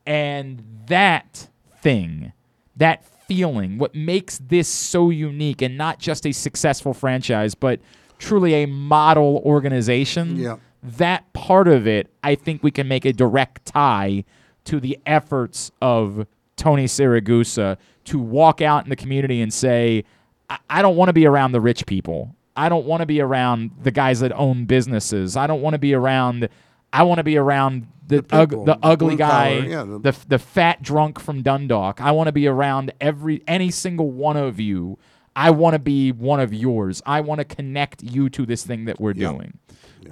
And 0.07 0.63
that 0.87 1.49
thing, 1.83 2.33
that 2.77 3.05
feeling, 3.27 3.79
what 3.79 3.95
makes 3.95 4.39
this 4.39 4.69
so 4.69 5.11
unique 5.11 5.61
and 5.61 5.77
not 5.77 5.99
just 5.99 6.25
a 6.25 6.33
successful 6.33 6.95
franchise, 6.95 7.55
but 7.55 7.81
truly 8.19 8.55
a 8.55 8.67
model 8.67 9.43
organization 9.45 10.37
Yeah. 10.37 10.57
That 10.83 11.33
part 11.33 11.69
of 11.69 11.87
it, 11.87 12.11
I 12.23 12.35
think 12.35 12.63
we 12.63 12.71
can 12.71 12.89
make 12.89 13.05
a 13.05 13.13
direct 13.13 13.67
tie 13.67 14.25
to 14.65 14.81
the 14.81 14.99
efforts 15.07 15.71
of 15.83 16.27
Tony 16.57 16.87
Siragusa 16.87 17.77
to 18.05 18.19
walk 18.19 18.61
out 18.61 18.85
in 18.85 18.91
the 18.91 18.97
community 18.97 19.41
and 19.41 19.53
say, 19.53 20.05
I, 20.51 20.59
I 20.71 20.83
don't 20.83 20.97
want 20.97 21.09
to 21.09 21.13
be 21.13 21.27
around 21.27 21.53
the 21.53 21.61
rich 21.61 21.87
people. 21.87 22.35
I 22.57 22.69
don't 22.69 22.87
want 22.87 23.01
to 23.01 23.07
be 23.07 23.21
around 23.21 23.71
the 23.83 23.91
guys 23.91 24.21
that 24.21 24.33
own 24.33 24.65
businesses. 24.65 25.37
I 25.37 25.47
don't 25.47 25.63
want 25.63 25.75
to 25.75 25.79
be 25.79 25.95
around. 25.95 26.49
I 26.93 27.03
want 27.05 27.19
to 27.19 27.25
be 27.25 27.37
around 27.37 27.87
the 28.07 28.23
The 28.23 28.37
ug- 28.37 28.51
the 28.51 28.65
the 28.65 28.79
ugly 28.83 29.17
guy, 29.17 29.59
yeah, 29.59 29.85
the- 29.85 29.99
the 30.01 30.17
the 30.27 30.39
fat 30.39 30.83
drunk 30.83 31.21
from 31.21 31.43
Dundalk. 31.43 32.01
I 32.01 32.11
want 32.13 32.27
to 32.29 32.33
be 32.33 32.47
around 32.49 32.93
every 33.01 33.43
any 33.47 33.71
single 33.71 34.11
one 34.11 34.37
of 34.37 34.59
you. 34.59 34.99
I 35.37 35.51
want 35.51 35.75
to 35.75 35.79
be 35.79 36.11
one 36.11 36.41
of 36.41 36.53
yours. 36.53 37.01
I 37.07 37.21
want 37.21 37.39
to 37.39 37.45
connect 37.45 38.03
you 38.03 38.29
to 38.31 38.45
this 38.45 38.65
thing 38.65 38.87
that 38.87 38.99
we're 39.01 39.13
Yeah. 39.15 39.31
doing. 39.33 39.59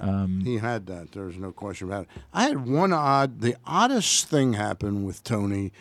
Um, 0.01 0.41
he 0.43 0.57
had 0.57 0.85
that. 0.87 1.11
There's 1.11 1.37
no 1.37 1.51
question 1.51 1.87
about 1.87 2.03
it. 2.03 2.09
I 2.33 2.43
had 2.43 2.67
one 2.67 2.93
odd, 2.93 3.41
the 3.41 3.55
oddest 3.65 4.27
thing 4.27 4.53
happened 4.53 5.05
with 5.05 5.23
Tony. 5.23 5.71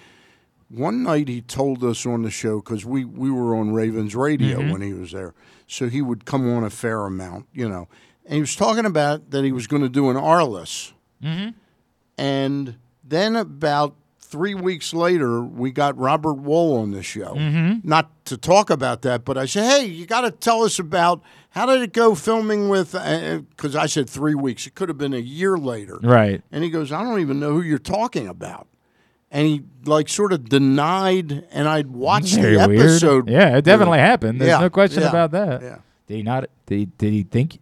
One 0.69 1.03
night 1.05 1.29
he 1.29 1.41
told 1.43 1.85
us 1.85 2.05
on 2.07 2.23
the 2.23 2.31
show 2.31 2.57
because 2.61 2.85
we 2.85 3.05
we 3.05 3.31
were 3.31 3.55
on 3.55 3.73
Ravens 3.73 4.17
radio 4.17 4.59
Mhm. 4.61 4.73
when 4.73 4.81
he 4.83 4.93
was 4.93 5.13
there, 5.13 5.33
so 5.69 5.89
he 5.89 6.03
would 6.03 6.25
come 6.25 6.49
on 6.53 6.65
a 6.65 6.71
fair 6.71 7.05
amount, 7.07 7.47
you 7.53 7.69
know. 7.69 7.87
And 8.25 8.35
he 8.35 8.41
was 8.41 8.57
talking 8.57 8.85
about 8.85 9.31
that 9.31 9.45
he 9.45 9.53
was 9.53 9.69
going 9.69 9.83
to 9.83 9.89
do 9.89 10.11
an 10.11 10.17
Arliss, 10.17 10.93
Mhm. 11.23 11.55
and 12.19 12.77
then 13.05 13.37
about 13.37 13.95
three 14.27 14.55
weeks 14.55 14.93
later, 14.95 15.43
we 15.43 15.71
got 15.71 15.97
Robert 15.99 16.37
Wuhl 16.43 16.81
on 16.83 16.91
the 16.91 17.03
show. 17.03 17.35
Mhm. 17.35 17.85
Not 17.85 18.11
to 18.27 18.37
talk 18.37 18.71
about 18.71 19.03
that, 19.03 19.25
but 19.25 19.39
I 19.39 19.47
said, 19.47 19.65
hey, 19.71 19.87
you 19.87 20.07
got 20.07 20.23
to 20.23 20.31
tell 20.31 20.63
us 20.63 20.79
about 20.79 21.23
how 21.51 21.67
did 21.67 21.81
it 21.83 21.93
go 21.93 22.15
filming 22.15 22.69
with, 22.69 22.93
because 22.93 23.75
I 23.77 23.87
said 23.87 24.11
three 24.11 24.35
weeks. 24.35 24.67
It 24.67 24.75
could 24.75 24.89
have 24.89 24.99
been 24.99 25.15
a 25.15 25.19
year 25.19 25.57
later. 25.57 25.99
Right. 26.03 26.43
And 26.53 26.63
he 26.65 26.71
goes, 26.71 26.93
I 26.93 27.03
don't 27.03 27.21
even 27.21 27.41
know 27.41 27.53
who 27.53 27.63
you're 27.63 27.79
talking 27.79 28.29
about. 28.29 28.67
And 29.31 29.47
he 29.47 29.63
like 29.85 30.09
sort 30.09 30.33
of 30.33 30.49
denied, 30.49 31.45
and 31.51 31.69
I'd 31.69 31.89
watched 31.89 32.35
Very 32.37 32.57
the 32.57 32.69
weird. 32.69 32.81
episode. 32.81 33.29
Yeah, 33.29 33.57
it 33.57 33.65
definitely 33.65 33.99
happened. 33.99 34.41
There's 34.41 34.49
Yeah, 34.51 34.61
no 34.61 34.71
question 34.71 35.03
yeah, 35.03 35.09
about 35.09 35.31
that. 35.33 35.63
Yeah. 35.63 35.77
Did 36.07 36.17
he 36.17 36.23
not? 36.23 36.45
Did 36.67 36.77
he, 36.79 36.85
did 36.99 37.13
he 37.13 37.23
think? 37.25 37.59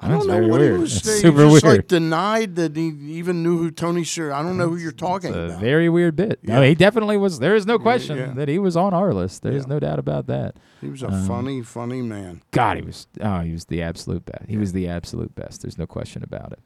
I 0.00 0.06
don't 0.06 0.28
know 0.28 0.38
what 0.46 0.60
weird. 0.60 0.76
he 0.76 0.80
was 0.80 1.02
That's 1.02 1.20
super 1.20 1.44
he 1.44 1.50
just 1.50 1.64
weird. 1.64 1.76
like 1.78 1.88
denied 1.88 2.54
that 2.54 2.76
he 2.76 2.86
even 3.18 3.42
knew 3.42 3.58
who 3.58 3.70
Tony 3.72 4.04
Sir. 4.04 4.30
I 4.30 4.42
don't 4.42 4.56
know 4.56 4.68
who 4.68 4.76
you're 4.76 4.92
talking 4.92 5.34
a 5.34 5.38
about. 5.46 5.60
very 5.60 5.88
weird 5.88 6.14
bit. 6.14 6.38
No, 6.44 6.62
he 6.62 6.76
definitely 6.76 7.16
was. 7.16 7.40
There 7.40 7.56
is 7.56 7.66
no 7.66 7.80
question 7.80 8.16
yeah. 8.16 8.32
that 8.34 8.48
he 8.48 8.60
was 8.60 8.76
on 8.76 8.94
our 8.94 9.12
list. 9.12 9.42
There's 9.42 9.64
Yeah. 9.64 9.68
no 9.74 9.80
doubt 9.80 9.98
about 9.98 10.28
that. 10.28 10.54
He 10.80 10.88
was 10.88 11.02
a 11.02 11.08
Um, 11.08 11.26
funny, 11.26 11.62
funny 11.62 12.00
man. 12.00 12.42
God, 12.52 12.76
he 12.76 12.84
was. 12.84 13.08
Oh, 13.20 13.40
he 13.40 13.50
was 13.50 13.64
the 13.64 13.82
absolute 13.82 14.24
best. 14.24 14.44
He 14.48 14.56
was 14.56 14.72
the 14.72 14.86
absolute 14.86 15.34
best. 15.34 15.62
There's 15.62 15.78
no 15.78 15.86
question 15.86 16.22
about 16.22 16.52
it. 16.52 16.60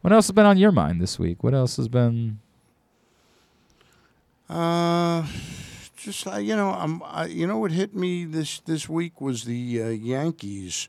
What 0.00 0.12
else 0.14 0.28
has 0.28 0.32
been 0.32 0.46
on 0.46 0.56
your 0.56 0.72
mind 0.72 1.02
this 1.02 1.18
week? 1.18 1.44
What 1.44 1.52
else 1.52 1.76
has 1.76 1.88
been? 1.88 2.38
Uh, 4.48 5.26
just 5.96 6.26
uh, 6.26 6.36
you 6.36 6.56
know, 6.56 6.70
I'm. 6.70 7.02
I, 7.04 7.26
you 7.26 7.46
know 7.46 7.58
what 7.58 7.72
hit 7.72 7.94
me 7.94 8.24
this 8.24 8.60
this 8.60 8.88
week 8.88 9.20
was 9.20 9.44
the 9.44 9.82
uh, 9.82 9.88
Yankees 9.88 10.88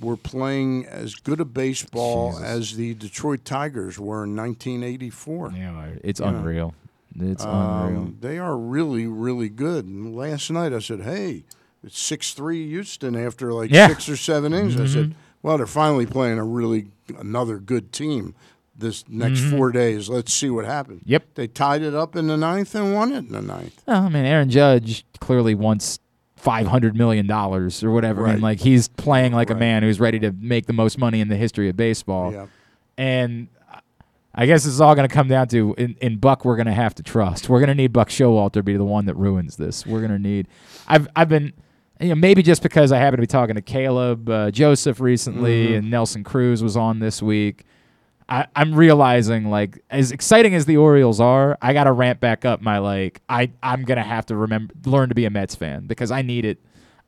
were 0.00 0.16
playing 0.16 0.86
as 0.86 1.14
good 1.14 1.40
a 1.40 1.44
baseball 1.44 2.32
Jesus. 2.32 2.44
as 2.46 2.76
the 2.76 2.94
Detroit 2.94 3.44
Tigers 3.44 3.98
were 3.98 4.24
in 4.24 4.36
1984. 4.36 5.52
Yeah, 5.56 5.86
it's 6.04 6.20
unreal. 6.20 6.74
It's 7.18 7.44
Um, 7.44 7.52
unreal. 7.86 8.12
They 8.20 8.38
are 8.38 8.56
really, 8.58 9.06
really 9.06 9.48
good. 9.48 9.86
And 9.86 10.14
last 10.14 10.50
night 10.50 10.72
I 10.74 10.80
said, 10.80 11.00
"Hey, 11.00 11.44
it's 11.82 11.98
six 11.98 12.32
three 12.34 12.68
Houston 12.68 13.16
after 13.16 13.52
like 13.54 13.70
Yeah. 13.70 13.88
six 13.88 14.08
or 14.08 14.16
seven 14.16 14.52
innings." 14.52 14.78
I 14.78 14.86
said, 14.86 15.10
Mhm. 15.10 15.14
"Well, 15.42 15.56
they're 15.56 15.66
finally 15.66 16.04
playing 16.06 16.38
a 16.38 16.44
really 16.44 16.88
another 17.18 17.58
good 17.58 17.92
team 17.92 18.34
this 18.78 19.04
next 19.08 19.40
Mhm. 19.40 19.50
four 19.56 19.72
days. 19.72 20.10
Let's 20.10 20.32
see 20.34 20.50
what 20.50 20.66
happens." 20.66 21.02
Yep. 21.06 21.36
They 21.36 21.46
tied 21.46 21.80
it 21.80 21.94
up 21.94 22.16
in 22.16 22.26
the 22.26 22.36
ninth 22.36 22.74
and 22.74 22.92
won 22.92 23.12
it 23.12 23.18
in 23.26 23.32
the 23.32 23.40
ninth. 23.40 23.82
Oh, 23.88 23.94
I 23.94 24.08
mean, 24.10 24.26
Aaron 24.26 24.50
Judge 24.50 25.06
clearly 25.18 25.54
wants 25.54 25.98
five 26.46 26.66
hundred 26.68 26.94
million 26.96 27.26
dollars 27.26 27.82
or 27.82 27.90
whatever. 27.90 28.26
I 28.28 28.32
mean, 28.34 28.40
like 28.40 28.60
he's 28.60 28.86
playing 28.88 29.32
like 29.32 29.50
a 29.50 29.54
man 29.56 29.82
who's 29.82 29.98
ready 29.98 30.18
to 30.20 30.30
make 30.32 30.66
the 30.66 30.72
most 30.72 30.96
money 30.96 31.20
in 31.20 31.28
the 31.28 31.36
history 31.36 31.68
of 31.68 31.76
baseball. 31.76 32.32
Yep. 32.32 32.48
And 32.96 33.48
I 34.34 34.46
guess 34.46 34.64
this 34.64 34.72
is 34.72 34.80
all 34.80 34.94
going 34.94 35.08
to 35.08 35.12
come 35.14 35.28
down 35.28 35.48
to 35.48 35.74
in, 35.76 35.96
in 36.00 36.18
Buck. 36.18 36.44
We're 36.44 36.56
going 36.56 36.66
to 36.66 36.72
have 36.84 36.94
to 36.96 37.02
trust. 37.02 37.48
We're 37.48 37.58
going 37.58 37.68
to 37.68 37.74
need 37.74 37.92
Buck 37.92 38.08
Showalter 38.10 38.52
to 38.54 38.62
be 38.62 38.76
the 38.76 38.84
one 38.84 39.06
that 39.06 39.16
ruins 39.16 39.56
this. 39.56 39.84
We're 39.86 40.00
going 40.00 40.12
to 40.12 40.18
need. 40.18 40.46
I've 40.86 41.08
I've 41.16 41.28
been. 41.28 41.52
You 41.98 42.10
know, 42.10 42.14
maybe 42.14 42.42
just 42.42 42.62
because 42.62 42.92
I 42.92 42.98
happen 42.98 43.16
to 43.16 43.22
be 43.22 43.26
talking 43.26 43.54
to 43.54 43.62
Caleb 43.62 44.28
uh, 44.28 44.50
Joseph 44.50 45.00
recently, 45.00 45.68
Mhm. 45.68 45.78
and 45.78 45.90
Nelson 45.90 46.22
Cruz 46.24 46.62
was 46.62 46.76
on 46.76 46.98
this 46.98 47.22
week. 47.22 47.64
I, 48.28 48.46
I'm 48.56 48.74
realizing 48.74 49.50
like 49.50 49.78
as 49.90 50.10
exciting 50.10 50.54
as 50.54 50.66
the 50.66 50.76
Orioles 50.78 51.20
are, 51.20 51.56
I 51.62 51.72
gotta 51.72 51.92
ramp 51.92 52.18
back 52.18 52.44
up 52.44 52.60
my 52.60 52.78
like 52.78 53.20
I 53.28 53.50
I'm 53.62 53.84
gonna 53.84 54.02
have 54.02 54.26
to 54.26 54.36
remember 54.36 54.74
learn 54.84 55.08
to 55.10 55.14
be 55.14 55.24
a 55.26 55.30
Mets 55.30 55.54
fan 55.54 55.86
because 55.86 56.10
I 56.10 56.22
need 56.22 56.44
it. 56.44 56.58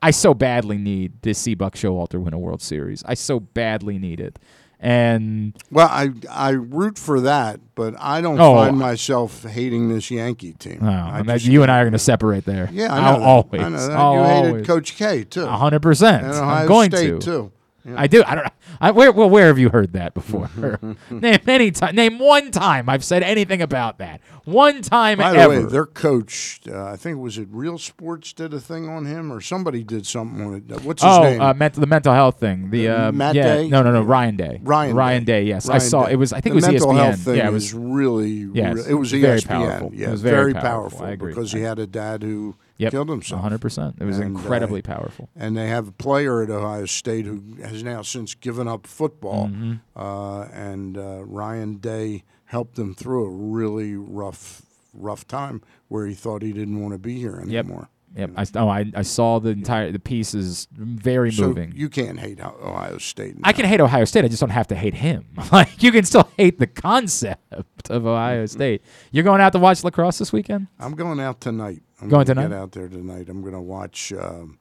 I 0.01 0.11
so 0.11 0.33
badly 0.33 0.77
need 0.77 1.21
to 1.23 1.33
see 1.33 1.55
Buck 1.55 1.75
Showalter 1.75 2.21
win 2.21 2.33
a 2.33 2.39
World 2.39 2.61
Series. 2.61 3.03
I 3.05 3.15
so 3.15 3.41
badly 3.41 3.99
need 3.99 4.21
it, 4.21 4.39
and 4.79 5.53
Well, 5.71 5.89
I 5.91 6.11
I 6.31 6.51
root 6.51 6.97
for 6.97 7.19
that, 7.19 7.59
but 7.75 7.95
I 7.99 8.21
don't 8.21 8.39
Oh. 8.39 8.55
find 8.55 8.77
myself 8.77 9.43
hating 9.43 9.89
this 9.89 10.09
Yankee 10.09 10.53
team. 10.53 10.79
oh, 10.81 10.87
I 10.87 11.19
and 11.19 11.27
that- 11.27 11.43
you 11.43 11.63
and 11.63 11.69
I 11.69 11.79
are 11.81 11.83
gonna 11.83 11.99
separate 11.99 12.45
there. 12.45 12.69
Yeah, 12.71 12.93
I 12.93 12.99
I'll 12.99 13.13
know 13.13 13.19
that. 13.19 13.25
always. 13.25 13.61
I 13.61 13.67
know 13.69 13.87
that. 13.87 13.97
I'll 13.97 14.45
you 14.45 14.51
hated. 14.53 14.67
Coach 14.67 14.95
K 14.95 15.25
too. 15.25 15.43
A 15.43 15.47
hundred 15.57 15.81
percent. 15.81 16.23
I'm 16.25 16.65
going 16.65 16.91
State 16.91 17.09
to. 17.09 17.19
too. 17.19 17.51
Yeah. 17.85 17.95
I 17.97 18.07
do. 18.07 18.23
I 18.25 18.35
don't. 18.35 18.47
I 18.81 18.91
where 18.91 19.11
well 19.11 19.29
where 19.29 19.47
have 19.47 19.57
you 19.57 19.69
heard 19.69 19.93
that 19.93 20.13
before? 20.13 20.49
name 21.09 21.39
any 21.47 21.71
time. 21.71 21.95
Name 21.95 22.19
one 22.19 22.51
time 22.51 22.89
I've 22.89 23.03
said 23.03 23.23
anything 23.23 23.61
about 23.61 23.97
that. 23.99 24.21
One 24.45 24.81
time 24.81 25.19
By 25.19 25.31
the 25.33 25.39
ever. 25.39 25.63
way, 25.63 25.69
their 25.71 25.85
coach, 25.85 26.59
uh, 26.67 26.85
I 26.85 26.95
think 26.95 27.19
was 27.19 27.37
it 27.37 27.47
Real 27.51 27.77
Sports 27.77 28.33
did 28.33 28.53
a 28.53 28.59
thing 28.59 28.89
on 28.89 29.05
him, 29.05 29.31
or 29.31 29.41
somebody 29.41 29.83
did 29.83 30.05
something 30.07 30.41
on 30.45 30.53
it. 30.55 30.81
What's 30.83 31.03
his 31.03 31.11
oh, 31.11 31.23
name? 31.23 31.39
Uh, 31.41 31.53
mental, 31.53 31.81
the 31.81 31.87
mental 31.87 32.13
health 32.13 32.39
thing. 32.39 32.69
The 32.71 32.89
Uh, 32.89 33.07
uh, 33.09 33.11
Matt 33.11 33.35
yeah, 33.35 33.55
Day? 33.55 33.67
No, 33.69 33.81
no, 33.83 33.91
no. 33.91 34.01
Ryan 34.01 34.35
Day. 34.35 34.59
Ryan 34.63 34.95
Ryan 34.95 35.23
Day. 35.23 35.43
Day. 35.43 35.47
Yes, 35.49 35.69
I 35.69 35.77
saw. 35.77 36.05
Day. 36.05 36.13
It 36.13 36.15
was. 36.15 36.33
I 36.33 36.41
think 36.41 36.53
the 36.55 36.55
it 36.55 36.55
was 36.55 36.67
mental 36.67 36.87
ESPN. 36.93 36.97
health 37.05 37.19
thing 37.19 37.35
yeah, 37.37 37.47
it 37.47 37.53
was 37.53 37.73
really. 37.73 38.49
Yes, 38.53 38.75
re- 38.75 38.83
it 38.91 38.93
was 38.95 39.11
very 39.11 39.39
ESPN. 39.39 39.47
powerful. 39.47 39.91
Yeah, 39.93 40.07
It 40.07 40.11
was 40.11 40.21
very 40.21 40.35
very 40.35 40.53
powerful. 40.53 40.69
powerful, 40.69 41.05
I 41.05 41.11
agree. 41.11 41.31
because 41.33 41.51
he 41.51 41.61
had 41.61 41.77
a 41.79 41.87
dad 41.87 42.23
who 42.23 42.55
Yep, 42.79 42.91
killed 42.91 43.09
himself. 43.09 43.41
100%. 43.43 43.95
It 43.99 44.05
was 44.05 44.17
And, 44.19 44.35
uh, 44.35 44.39
incredibly 44.39 44.81
powerful. 44.81 45.29
And 45.35 45.55
they 45.55 45.67
have 45.67 45.87
a 45.89 45.91
player 45.91 46.41
at 46.41 46.49
Ohio 46.49 46.85
State 46.85 47.25
who 47.25 47.41
has 47.61 47.83
now 47.83 48.01
since 48.01 48.33
given 48.35 48.67
up 48.67 48.87
football, 48.87 49.47
Mhm. 49.49 49.81
uh, 49.95 50.41
and 50.53 50.97
uh, 50.97 51.23
Ryan 51.25 51.75
Day 51.77 52.23
helped 52.45 52.79
him 52.79 52.95
through 52.95 53.25
a 53.25 53.29
really 53.29 53.95
rough, 53.95 54.61
rough 54.93 55.27
time 55.27 55.61
where 55.89 56.05
he 56.07 56.13
thought 56.15 56.41
he 56.41 56.53
didn't 56.53 56.81
want 56.81 56.93
to 56.93 56.99
be 56.99 57.19
here 57.19 57.35
anymore. 57.35 57.51
Yep. 57.81 57.89
I, 58.17 58.45
oh, 58.55 58.67
I, 58.67 58.91
I 58.95 59.01
saw 59.03 59.39
the 59.39 59.49
entire 59.51 59.91
the 59.91 59.99
piece 59.99 60.33
is 60.33 60.67
very 60.71 61.31
So 61.31 61.47
moving. 61.47 61.73
you 61.75 61.89
can't 61.89 62.19
hate 62.19 62.41
Ohio 62.41 62.97
State. 62.97 63.35
I 63.43 63.53
can 63.53 63.65
hate 63.65 63.79
Ohio 63.79 64.05
State. 64.05 64.25
I 64.25 64.27
just 64.27 64.39
don't 64.41 64.49
have 64.49 64.67
to 64.67 64.75
hate 64.75 64.95
him. 64.95 65.25
like 65.51 65.81
you 65.83 65.91
can 65.91 66.03
still 66.03 66.29
hate 66.37 66.59
the 66.59 66.67
concept 66.67 67.89
of 67.89 68.05
Ohio 68.05 68.45
State. 68.47 68.81
You're 69.11 69.23
going 69.23 69.41
out 69.41 69.53
to 69.53 69.59
watch 69.59 69.83
lacrosse 69.83 70.17
this 70.17 70.33
weekend? 70.33 70.67
I'm 70.79 70.93
going 70.95 71.19
out 71.19 71.39
tonight. 71.41 71.81
I'm 72.01 72.09
Going 72.09 72.25
tonight? 72.25 72.49
Get 72.49 72.53
out 72.57 72.71
there 72.71 72.87
tonight. 72.87 73.29
I'm 73.29 73.41
going 73.41 73.53
to 73.53 73.61
watch 73.61 74.11
um, 74.13 74.57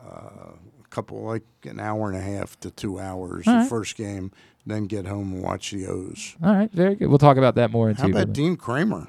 uh, 0.00 0.52
a 0.84 0.88
couple, 0.90 1.22
like 1.24 1.42
an 1.64 1.80
hour 1.80 2.08
and 2.08 2.16
a 2.16 2.20
half 2.22 2.58
to 2.60 2.70
two 2.70 2.98
hours, 2.98 3.46
All 3.46 3.54
the 3.54 3.60
right. 3.60 3.68
first 3.68 3.96
game, 3.96 4.30
then 4.64 4.86
get 4.86 5.06
home 5.06 5.32
and 5.32 5.42
watch 5.42 5.70
the 5.72 5.86
O's. 5.86 6.36
All 6.42 6.54
right, 6.54 6.70
very 6.72 6.94
good. 6.94 7.08
We'll 7.08 7.18
talk 7.18 7.36
about 7.36 7.56
that 7.56 7.70
more 7.70 7.90
in 7.90 7.96
How 7.96 8.08
about 8.08 8.32
Dean 8.32 8.56
Kremer? 8.56 9.08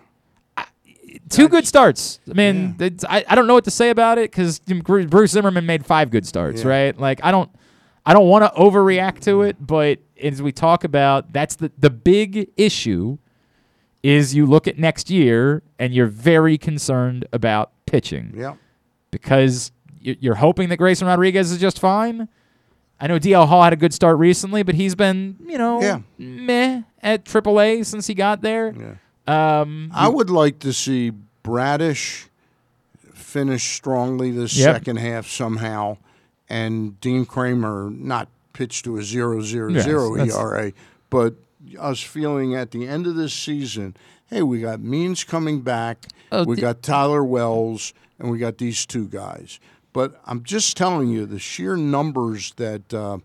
Two 1.30 1.48
good 1.50 1.68
starts. 1.68 2.20
I 2.30 2.34
mean, 2.34 2.76
it's, 2.80 3.04
I, 3.06 3.24
I 3.28 3.36
don't 3.36 3.48
know 3.48 3.54
what 3.54 3.64
to 3.66 3.72
say 3.72 3.90
about 3.90 4.18
it 4.18 4.32
because 4.32 4.60
Bruce 4.60 5.32
Zimmermann 5.32 5.66
made 5.66 5.86
five 5.86 6.10
good 6.12 6.26
starts, 6.26 6.64
Yeah. 6.64 6.70
right? 6.70 7.00
Like 7.00 7.20
I 7.24 7.32
don't 7.32 7.50
I 8.06 8.14
don't 8.14 8.28
want 8.28 8.46
to 8.46 8.60
overreact 8.60 9.20
to 9.22 9.42
it, 9.42 9.58
but 9.60 10.00
as 10.22 10.42
we 10.42 10.52
talk 10.52 10.84
about, 10.84 11.34
that's 11.34 11.56
the 11.56 11.72
the 11.78 11.90
big 11.90 12.50
issue 12.58 13.18
is 14.04 14.34
you 14.36 14.46
look 14.46 14.68
at 14.68 14.78
next 14.78 15.10
year 15.10 15.64
and 15.80 15.94
you're 15.94 16.08
very 16.08 16.58
concerned 16.58 17.26
about 17.34 17.72
pitching. 17.86 18.34
Yeah. 18.36 18.56
Because 19.12 19.72
you- 20.00 20.16
you're 20.20 20.36
hoping 20.36 20.70
that 20.70 20.78
Grayson 20.78 21.08
Rodriguez 21.08 21.52
is 21.52 21.60
just 21.60 21.80
fine. 21.80 22.28
I 23.00 23.08
know 23.08 23.20
DL 23.20 23.48
Hall 23.48 23.64
had 23.64 23.74
a 23.74 23.76
good 23.76 23.94
start 23.94 24.18
recently, 24.18 24.64
but 24.64 24.76
he's 24.76 24.96
been, 24.96 25.36
you 25.48 25.58
know, 25.58 25.82
Yeah. 25.82 26.00
meh 26.18 26.82
at 27.04 27.26
AAA 27.26 27.84
since 27.84 28.08
he 28.08 28.14
got 28.14 28.42
there. 28.42 29.00
Um, 29.28 29.92
I 29.94 30.08
would 30.08 30.30
like 30.30 30.60
to 30.60 30.72
see 30.74 31.12
Bradish 31.44 32.28
finish 33.14 33.76
strongly 33.76 34.32
this 34.32 34.56
Yep. 34.56 34.76
second 34.76 34.96
half 34.98 35.28
somehow, 35.28 35.98
and 36.50 37.00
Dean 37.02 37.26
Kremer 37.26 37.90
not 37.92 38.30
pitch 38.54 38.84
to 38.84 38.98
a 38.98 39.04
zero 39.04 39.42
zero 39.42 39.70
Yes, 39.72 39.84
zero 39.84 40.16
ERA, 40.16 40.72
but 41.10 41.36
us 41.78 42.02
feeling 42.02 42.56
at 42.56 42.72
the 42.72 42.88
end 42.88 43.06
of 43.06 43.16
this 43.16 43.34
season, 43.34 43.96
hey, 44.30 44.42
we 44.44 44.62
got 44.62 44.80
Means 44.80 45.24
coming 45.24 45.62
back, 45.62 46.08
Oh, 46.32 46.44
we 46.46 46.56
di- 46.56 46.62
got 46.62 46.82
Tyler 46.82 47.24
Wells, 47.24 47.94
and 48.20 48.32
we 48.32 48.38
got 48.38 48.58
these 48.58 48.86
two 48.86 49.08
guys. 49.08 49.60
But 49.94 50.20
I'm 50.26 50.44
just 50.44 50.78
telling 50.78 51.10
you, 51.10 51.26
the 51.26 51.40
sheer 51.40 51.76
numbers 51.76 52.54
that 52.58 52.94
uh, 52.94 53.18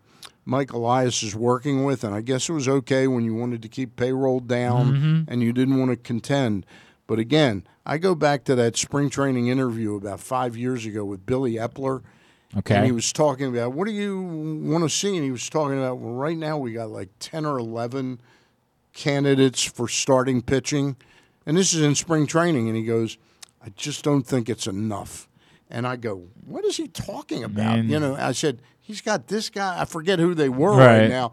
Mike 0.45 0.73
Elias 0.73 1.23
is 1.23 1.35
working 1.37 1.85
with, 1.85 2.03
and 2.05 2.15
I 2.15 2.21
guess 2.21 2.49
it 2.49 2.53
was 2.53 2.69
okay 2.69 3.07
when 3.07 3.25
you 3.25 3.35
wanted 3.35 3.63
to 3.63 3.69
keep 3.69 3.95
payroll 3.97 4.41
down 4.41 4.93
Mhm. 4.93 5.25
and 5.29 5.43
you 5.43 5.53
didn't 5.53 5.79
want 5.79 5.91
to 5.93 5.97
contend. 5.97 6.67
But 7.07 7.19
again, 7.19 7.65
I 7.87 7.99
go 7.99 8.15
back 8.15 8.45
to 8.45 8.55
that 8.57 8.77
spring 8.77 9.09
training 9.11 9.49
interview 9.49 9.95
about 9.95 10.21
five 10.21 10.57
years 10.57 10.85
ago 10.87 11.05
with 11.05 11.25
Billy 11.27 11.55
Eppler. 11.55 12.03
Okay. 12.57 12.75
And 12.77 12.85
he 12.87 12.93
was 12.93 13.13
talking 13.13 13.47
about 13.47 13.73
what 13.73 13.87
do 13.87 13.93
you 13.93 14.21
want 14.21 14.85
to 14.85 14.91
see? 14.91 15.15
And 15.17 15.25
he 15.25 15.31
was 15.31 15.49
talking 15.49 15.79
about 15.79 15.99
well, 15.99 16.15
right 16.15 16.37
now 16.37 16.59
we 16.59 16.73
got 16.73 16.91
like 16.91 17.09
ten 17.19 17.47
or 17.47 17.59
eleven 17.59 18.19
candidates 18.93 19.63
for 19.63 19.89
starting 19.89 20.43
pitching, 20.43 20.97
and 21.47 21.57
this 21.57 21.73
is 21.73 21.83
in 21.83 21.95
spring 21.95 22.27
training. 22.27 22.69
And 22.69 22.77
he 22.77 22.85
goes, 22.85 23.17
"I 23.65 23.71
just 23.71 24.05
don't 24.05 24.27
think 24.27 24.49
it's 24.49 24.67
enough." 24.67 25.29
And 25.71 25.87
I 25.87 25.97
go, 25.97 26.25
"What 26.47 26.65
is 26.65 26.77
he 26.77 26.89
talking 26.89 27.43
about?" 27.43 27.77
Man. 27.79 27.89
You 27.89 27.99
know, 27.99 28.17
I 28.17 28.33
said 28.33 28.61
he's 28.93 29.01
got 29.01 29.27
this 29.29 29.49
guy. 29.51 29.81
I 29.81 29.85
forget 29.87 30.19
who 30.19 30.35
they 30.35 30.49
were 30.49 30.77
right, 30.77 31.01
Right. 31.01 31.09
now, 31.09 31.33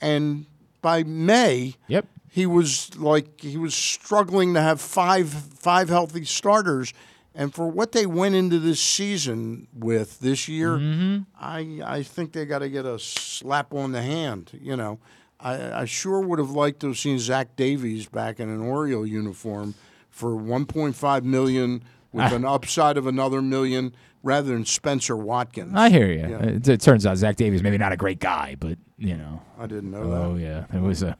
and 0.00 0.46
by 0.82 1.02
May, 1.02 1.74
yep, 1.88 2.06
he 2.28 2.46
was 2.46 2.96
like 2.96 3.40
he 3.40 3.56
was 3.56 3.74
struggling 3.74 4.54
to 4.54 4.60
have 4.60 4.80
five 4.80 5.28
five 5.30 5.88
healthy 5.88 6.24
starters. 6.24 6.92
And 7.32 7.54
for 7.54 7.68
what 7.68 7.92
they 7.92 8.06
went 8.06 8.34
into 8.34 8.58
this 8.58 8.80
season 8.80 9.68
with 9.72 10.18
this 10.20 10.48
year, 10.48 10.78
Mm-hmm. 10.78 11.18
I 11.38 11.80
I 11.98 12.02
think 12.02 12.32
they 12.32 12.44
got 12.44 12.58
to 12.60 12.68
get 12.68 12.84
a 12.84 12.98
slap 12.98 13.72
on 13.72 13.92
the 13.92 14.02
hand. 14.02 14.50
You 14.60 14.76
know, 14.76 14.98
I, 15.38 15.82
I 15.82 15.84
sure 15.84 16.20
would 16.20 16.38
have 16.38 16.50
liked 16.50 16.80
to 16.80 16.88
have 16.88 16.98
seen 16.98 17.18
Zach 17.18 17.54
Davies 17.56 18.06
back 18.06 18.40
in 18.40 18.48
an 18.48 18.60
Oriole 18.60 19.06
uniform 19.06 19.74
for 20.10 20.30
1.5 20.32 21.22
million 21.22 21.84
with 22.12 22.24
I- 22.32 22.34
an 22.34 22.44
upside 22.44 22.96
of 22.98 23.06
another 23.06 23.40
million 23.40 23.94
rather 24.22 24.48
than 24.52 24.64
Spencer 24.64 25.16
Watkins. 25.16 25.72
I 25.74 25.90
hear 25.90 26.06
you. 26.10 26.20
Yeah. 26.20 26.42
It, 26.42 26.68
it 26.68 26.80
turns 26.80 27.06
out 27.06 27.16
Zach 27.16 27.36
Davies 27.36 27.62
maybe 27.62 27.78
not 27.78 27.92
a 27.92 27.96
great 27.96 28.18
guy, 28.20 28.56
but 28.58 28.78
you 28.98 29.16
know. 29.16 29.42
I 29.58 29.66
didn't 29.66 29.90
know 29.90 30.02
Oh 30.12 30.36
yeah, 30.36 30.64
it 30.72 30.80
was 30.80 31.02
a. 31.02 31.16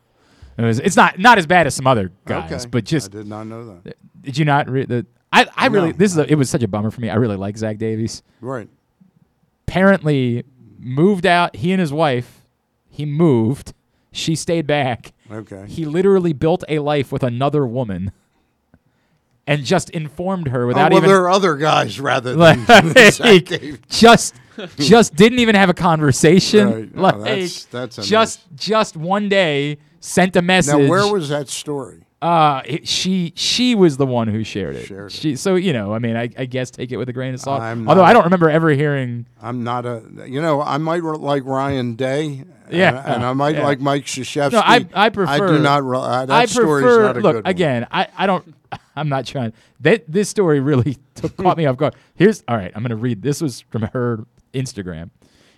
It 0.59 0.63
was. 0.63 0.79
It's 0.81 0.97
not 0.97 1.19
not 1.19 1.39
as 1.39 1.47
bad 1.47 1.67
as 1.67 1.75
some 1.75 1.87
other 1.87 2.13
guys, 2.27 2.53
Okay. 2.53 2.71
but 2.71 2.85
just. 2.85 3.15
I 3.15 3.19
did 3.19 3.27
not 3.27 3.47
know 3.47 3.81
that. 3.83 3.97
Did 4.21 4.37
you 4.39 4.45
not 4.45 4.69
read 4.69 4.89
the? 4.89 5.07
I 5.33 5.47
I 5.57 5.67
really 5.69 5.93
No. 5.93 5.97
this 5.99 6.13
is 6.13 6.19
a, 6.19 6.31
it 6.31 6.35
was 6.35 6.51
such 6.51 6.63
a 6.63 6.69
bummer 6.69 6.91
for 6.91 7.01
me. 7.01 7.09
I 7.09 7.15
really 7.15 7.37
like 7.37 7.57
Zach 7.57 7.79
Davies. 7.79 8.23
Right. 8.41 8.69
Apparently, 9.67 10.45
moved 10.79 11.27
out. 11.27 11.57
He 11.57 11.73
and 11.73 11.81
his 11.81 11.93
wife. 11.93 12.45
He 12.89 13.07
moved. 13.07 13.73
She 14.13 14.35
stayed 14.35 14.67
back. 14.67 15.13
Okay. 15.31 15.65
He 15.69 15.85
literally 15.85 16.33
built 16.33 16.65
a 16.69 16.81
life 16.81 17.13
with 17.13 17.23
another 17.23 17.65
woman. 17.67 18.11
And 19.51 19.65
just 19.65 19.91
informed 19.91 20.47
her 20.49 20.67
without 20.67 20.93
oh, 20.93 20.95
well, 20.95 20.99
even 21.03 21.11
there 21.11 21.23
are 21.23 21.31
other 21.31 21.57
guys 21.57 21.99
rather 21.99 22.35
than 22.37 22.65
Davies. 22.65 23.79
just 23.89 24.35
just 24.77 25.15
didn't 25.17 25.41
even 25.41 25.55
have 25.57 25.69
a 25.69 25.75
conversation. 25.75 26.71
Right. 26.71 26.95
No, 26.95 27.03
Like 27.03 27.19
that's- 27.19 27.65
that's 27.65 28.07
just 28.07 28.41
just 28.55 28.97
one 28.97 29.29
day 29.29 29.79
sent 30.01 30.37
a 30.37 30.43
message. 30.43 30.79
Now, 30.79 30.89
where 30.89 31.13
was 31.13 31.29
that 31.31 31.49
story? 31.49 32.05
Uh, 32.23 32.61
it, 32.67 32.87
she 32.87 33.33
she 33.35 33.75
was 33.75 33.97
the 33.97 34.05
one 34.07 34.29
who 34.29 34.45
shared 34.45 34.77
it. 34.77 35.11
She 35.11 35.37
so 35.37 35.55
you 35.57 35.73
know 35.73 35.95
I 35.95 35.99
mean 35.99 36.17
I, 36.17 36.29
I 36.37 36.45
guess 36.45 36.71
take 36.71 36.93
it 36.93 36.99
with 36.99 37.09
a 37.09 37.15
grain 37.15 37.33
of 37.33 37.41
salt. 37.41 37.63
I'm 37.63 37.89
Although 37.89 38.05
I 38.05 38.13
don't 38.13 38.25
remember 38.25 38.51
ever 38.51 38.71
hearing. 38.71 39.25
I'm 39.41 39.65
not 39.65 39.87
a. 39.87 40.03
You 40.27 40.43
know, 40.43 40.61
I 40.61 40.77
might 40.77 41.03
r- 41.03 41.17
like 41.17 41.45
Ryan 41.47 41.95
Day. 41.95 42.45
Yeah, 42.71 43.03
and, 43.05 43.15
and 43.15 43.25
I 43.25 43.33
might 43.33 43.57
yeah. 43.57 43.65
like 43.65 43.81
Mike 43.81 44.05
Krzyzewski. 44.05 44.53
No, 44.53 44.61
I 44.61 44.87
I 44.93 45.09
prefer. 45.09 45.33
I 45.33 45.39
do 45.39 45.59
not. 45.61 45.83
re- 45.83 45.99
Uh, 45.99 46.27
that 46.27 46.31
I 46.31 46.45
story's 46.45 46.85
not 46.85 47.17
a 47.17 47.21
look 47.21 47.23
good 47.23 47.35
one. 47.37 47.43
again. 47.47 47.87
I 47.91 48.09
I 48.17 48.27
don't. 48.27 48.55
I'm 49.01 49.09
not 49.09 49.27
trying. 49.27 49.53
That 49.81 50.05
this 50.07 50.29
story 50.29 50.61
really 50.61 50.99
took, 51.15 51.37
caught 51.37 51.57
me 51.57 51.67
off 51.67 51.77
guard. 51.77 51.95
Here's 52.15 52.45
all 52.47 52.57
right. 52.57 52.71
I'm 52.75 52.83
going 52.83 52.91
to 52.91 52.97
read. 52.97 53.23
This 53.23 53.41
was 53.41 53.63
from 53.63 53.83
her 53.93 54.27
Instagram. 54.55 55.11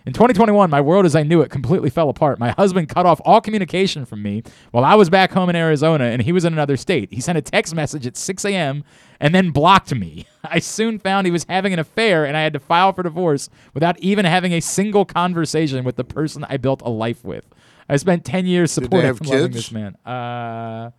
In 0.05 0.11
2021, 0.11 0.69
my 0.69 0.81
world 0.81 1.05
as 1.05 1.15
I 1.15 1.23
knew 1.23 1.41
it 1.41 1.49
completely 1.49 1.89
fell 1.89 2.09
apart. 2.09 2.37
My 2.37 2.51
husband 2.51 2.89
cut 2.89 3.05
off 3.05 3.21
all 3.23 3.39
communication 3.39 4.03
from 4.03 4.21
me 4.21 4.43
while 4.71 4.83
I 4.83 4.95
was 4.95 5.09
back 5.09 5.31
home 5.31 5.49
in 5.49 5.55
Arizona 5.55 6.05
and 6.05 6.21
he 6.21 6.33
was 6.33 6.43
in 6.43 6.51
another 6.51 6.75
state. 6.75 7.13
He 7.13 7.21
sent 7.21 7.37
a 7.37 7.41
text 7.41 7.73
message 7.73 8.05
at 8.05 8.17
6 8.17 8.43
a.m. 8.43 8.83
and 9.21 9.33
then 9.33 9.51
blocked 9.51 9.95
me. 9.95 10.25
I 10.43 10.59
soon 10.59 10.99
found 10.99 11.25
he 11.25 11.31
was 11.31 11.45
having 11.47 11.71
an 11.71 11.79
affair 11.79 12.25
and 12.25 12.35
I 12.35 12.41
had 12.41 12.51
to 12.51 12.59
file 12.59 12.91
for 12.91 13.03
divorce 13.03 13.49
without 13.73 13.97
even 13.99 14.25
having 14.25 14.51
a 14.51 14.59
single 14.59 15.05
conversation 15.05 15.85
with 15.85 15.95
the 15.95 16.03
person 16.03 16.45
I 16.49 16.57
built 16.57 16.81
a 16.81 16.89
life 16.89 17.23
with. 17.23 17.45
I 17.87 17.95
spent 17.95 18.25
10 18.25 18.45
years 18.45 18.71
supporting 18.71 19.09
and 19.09 19.25
loving 19.25 19.51
this 19.51 19.71
man. 19.71 19.95
Uh, 20.05 20.91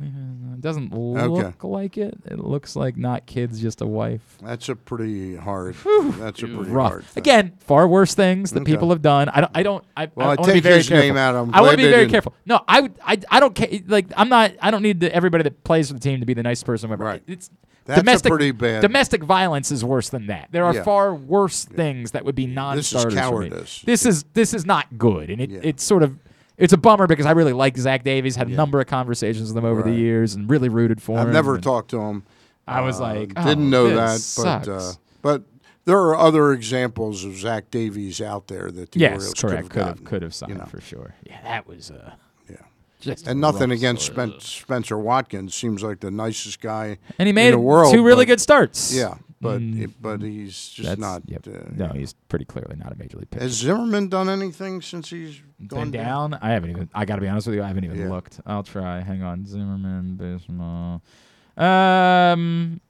it 0.00 0.60
doesn't 0.60 0.92
look 0.94 1.64
like 1.64 1.98
it. 1.98 2.16
It 2.26 2.38
looks 2.38 2.76
like 2.76 2.96
not 2.96 3.26
kids, 3.26 3.60
just 3.60 3.80
a 3.80 3.86
wife. 3.86 4.38
That's 4.42 4.68
a 4.68 4.76
pretty 4.76 5.36
hard. 5.36 5.74
That's 5.74 6.42
a 6.42 6.46
pretty 6.46 6.70
Rough. 6.70 6.90
hard. 6.92 7.04
Thing. 7.04 7.20
Again, 7.22 7.52
far 7.60 7.88
worse 7.88 8.14
things 8.14 8.52
that 8.52 8.62
Okay. 8.62 8.72
people 8.72 8.90
have 8.90 9.02
done. 9.02 9.28
I 9.28 9.40
don't. 9.40 9.52
I 9.54 9.62
don't. 9.62 9.84
I, 9.96 10.08
Well, 10.14 10.28
I, 10.28 10.32
I 10.32 10.34
want 10.36 10.44
to 10.44 10.46
be 10.48 10.52
take 10.54 10.62
very 10.62 10.76
his 10.78 10.88
careful. 10.88 11.06
name 11.08 11.16
out. 11.16 11.34
I'm 11.34 11.54
I 11.54 11.60
want 11.60 11.72
to 11.72 11.76
be 11.76 11.84
very 11.84 12.02
didn't. 12.02 12.10
careful. 12.12 12.34
No, 12.46 12.60
I 12.68 12.80
would. 12.80 12.94
I, 13.04 13.18
I 13.30 13.40
don't 13.40 13.54
care. 13.54 13.68
Like 13.86 14.06
I'm 14.16 14.28
not. 14.28 14.52
I 14.62 14.70
don't 14.70 14.82
need 14.82 15.00
the, 15.00 15.14
everybody 15.14 15.42
that 15.44 15.64
plays 15.64 15.88
for 15.88 15.94
the 15.94 16.00
team 16.00 16.20
to 16.20 16.26
be 16.26 16.34
the 16.34 16.42
nice 16.42 16.62
person. 16.62 16.90
Whatever. 16.90 17.04
Right. 17.04 17.22
It's 17.26 17.50
That's 17.84 17.98
a 17.98 18.02
domestic. 18.02 18.30
pretty 18.30 18.50
bad- 18.52 18.82
Domestic 18.82 19.22
violence 19.24 19.70
is 19.72 19.84
worse 19.84 20.10
than 20.10 20.26
that. 20.28 20.48
There 20.52 20.64
are 20.64 20.74
Yeah. 20.74 20.84
far 20.84 21.14
worse 21.14 21.64
things 21.64 22.12
that 22.12 22.24
would 22.24 22.34
be 22.34 22.46
non-starters. 22.46 23.14
for 23.14 23.16
me. 23.16 23.20
cowardice. 23.50 23.82
This 23.82 24.06
is 24.06 24.24
this 24.34 24.54
is 24.54 24.64
not 24.66 24.96
good, 24.98 25.30
and 25.30 25.40
it, 25.40 25.50
it's 25.64 25.82
sort 25.82 26.02
of. 26.02 26.16
It's 26.58 26.72
a 26.72 26.76
bummer 26.76 27.06
because 27.06 27.24
I 27.26 27.30
really 27.32 27.52
like 27.52 27.76
Zach 27.76 28.02
Davies. 28.04 28.36
Had 28.36 28.48
a 28.48 28.52
number 28.52 28.80
of 28.80 28.86
conversations 28.88 29.48
with 29.48 29.56
him 29.56 29.64
over 29.64 29.82
the 29.82 29.92
years, 29.92 30.34
and 30.34 30.50
really 30.50 30.68
rooted 30.68 31.00
for 31.00 31.18
him. 31.18 31.26
I've 31.28 31.32
never 31.32 31.58
talked 31.58 31.90
to 31.90 32.00
him. 32.00 32.24
I 32.66 32.80
was 32.82 33.00
Uh, 33.00 33.04
like, 33.04 33.28
didn't 33.34 33.72
oh, 33.74 33.86
know 33.88 33.88
that, 33.94 34.12
this 34.14 34.36
but 34.36 34.68
uh, 34.68 34.92
but 35.22 35.42
there 35.86 35.98
are 35.98 36.16
other 36.18 36.52
examples 36.52 37.24
of 37.24 37.36
Zach 37.36 37.70
Davies 37.70 38.20
out 38.20 38.48
there 38.48 38.70
that 38.70 38.92
the 38.92 39.00
yes, 39.00 39.12
Orioles 39.12 39.34
correct. 39.34 39.70
could 39.70 39.78
have 39.82 39.86
gotten. 39.88 40.04
could 40.04 40.22
have 40.22 40.34
signed 40.34 40.52
you 40.52 40.58
know. 40.58 40.64
for 40.66 40.80
sure. 40.80 41.14
Yeah, 41.24 41.40
that 41.44 41.66
was 41.66 41.90
uh, 41.90 42.12
yeah. 42.50 42.56
Just 43.00 43.26
and 43.28 43.40
nothing 43.40 43.70
against. 43.70 44.04
Spen- 44.06 44.38
Spencer 44.40 44.98
Watkins. 44.98 45.54
Seems 45.54 45.82
like 45.82 46.00
the 46.00 46.10
nicest 46.10 46.60
guy 46.60 46.98
And 47.18 47.26
he 47.26 47.30
in 47.30 47.34
made 47.36 47.54
the 47.54 47.58
world. 47.58 47.94
two 47.94 48.04
really 48.04 48.24
but- 48.26 48.32
good 48.32 48.40
starts. 48.40 48.92
Yeah, 48.94 49.14
but 49.40 49.60
Mm. 49.60 49.80
it- 49.82 50.02
but 50.02 50.20
he's 50.22 50.68
just 50.68 50.88
That's- 50.88 50.98
not. 50.98 51.22
yep. 51.26 51.46
Uh, 51.46 51.70
no, 51.74 51.88
he's 51.88 52.12
pretty 52.28 52.44
clearly 52.44 52.76
not 52.76 52.92
a 52.92 52.96
major 52.96 53.18
league 53.18 53.30
pitcher. 53.30 53.44
Has 53.44 53.52
Zimmermann 53.54 54.08
done 54.08 54.28
anything 54.28 54.82
since 54.82 55.10
he's 55.10 55.40
gone 55.66 55.90
Been 55.90 56.02
down? 56.02 56.34
I 56.34 56.50
haven't 56.50 56.70
even. 56.70 56.88
I 56.94 57.04
got 57.04 57.16
to 57.16 57.20
be 57.22 57.28
honest 57.28 57.46
with 57.46 57.56
you. 57.56 57.62
I 57.62 57.68
haven't 57.68 57.84
even 57.84 57.98
Yeah. 57.98 58.08
looked. 58.08 58.40
I'll 58.46 58.62
try. 58.64 59.00
Hang 59.00 59.22
on. 59.22 59.46
Zimmermann, 59.46 60.16
Bismarck. 60.16 61.02
Um. 61.56 62.80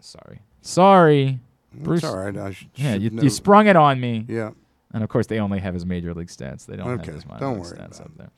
Sorry. 0.00 0.40
Sorry. 0.60 1.38
It's 1.74 1.82
Bruce. 1.84 2.04
all 2.04 2.16
right. 2.18 2.36
I 2.36 2.50
sh- 2.52 2.66
yeah, 2.74 2.92
should 2.94 3.02
you, 3.02 3.10
know. 3.10 3.22
you 3.22 3.30
sprung 3.30 3.66
it 3.66 3.76
on 3.76 4.00
me. 4.00 4.26
Yeah. 4.28 4.50
And 4.92 5.02
of 5.02 5.08
course, 5.08 5.26
they 5.26 5.38
only 5.38 5.58
have 5.60 5.72
his 5.74 5.86
major 5.86 6.12
league 6.12 6.28
stats. 6.28 6.66
They 6.66 6.76
don't 6.76 6.86
Okay, 6.88 7.06
have 7.06 7.14
his 7.14 7.26
minor 7.26 7.40
don't 7.40 7.54
league 7.54 7.62
worry 7.64 7.78
stats 7.78 8.00
up 8.00 8.10
there. 8.16 8.30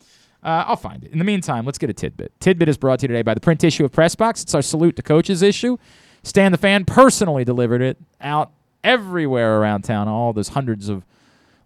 Uh, 0.43 0.65
I'll 0.69 0.77
find 0.77 1.03
it. 1.03 1.11
In 1.11 1.19
the 1.19 1.25
meantime, 1.25 1.65
let's 1.65 1.79
get 1.79 1.89
a 1.91 1.95
tidbit. 1.95 2.33
Tidbit 2.39 2.69
is 2.69 2.77
brought 2.77 3.01
to 3.01 3.05
you 3.05 3.09
today 3.09 3.23
by 3.23 3.33
the 3.35 3.41
print 3.41 3.65
issue 3.65 3.85
of 3.85 3.93
Pressbox. 3.93 4.43
It's 4.43 4.55
our 4.55 4.63
salute 4.63 4.95
to 4.97 5.03
coaches 5.03 5.41
issue. 5.43 5.79
Stan 6.25 6.53
the 6.53 6.59
Fan 6.59 6.85
personally 6.87 7.45
delivered 7.45 7.83
it 7.83 7.99
out 8.21 8.51
everywhere 8.83 9.61
around 9.61 9.83
town. 9.83 10.09
All 10.09 10.33
those 10.33 10.49
hundreds 10.49 10.89
of 10.89 11.05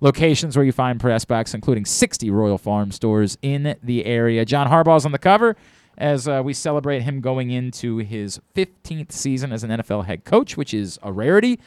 locations 0.01 0.57
where 0.57 0.67
you 0.67 0.73
find 0.73 1.01
Pressbox, 1.01 1.55
including 1.55 1.85
60 1.85 2.29
Royal 2.31 2.59
Farm 2.59 2.91
stores 2.93 3.39
in 3.41 3.77
the 3.83 4.05
area. 4.05 4.45
John 4.45 4.69
Harbaugh's 4.69 5.07
on 5.07 5.13
the 5.13 5.19
cover 5.19 5.57
as 5.97 6.29
uh, 6.29 6.43
we 6.45 6.53
celebrate 6.53 7.03
him 7.03 7.21
going 7.21 7.51
into 7.51 7.99
his 7.99 8.41
15th 8.55 9.13
season 9.13 9.53
as 9.53 9.65
an 9.65 9.71
NFL 9.71 10.07
head 10.07 10.25
coach, 10.25 10.57
which 10.57 10.75
is 10.75 10.99
a 11.03 11.13
rarity. 11.13 11.61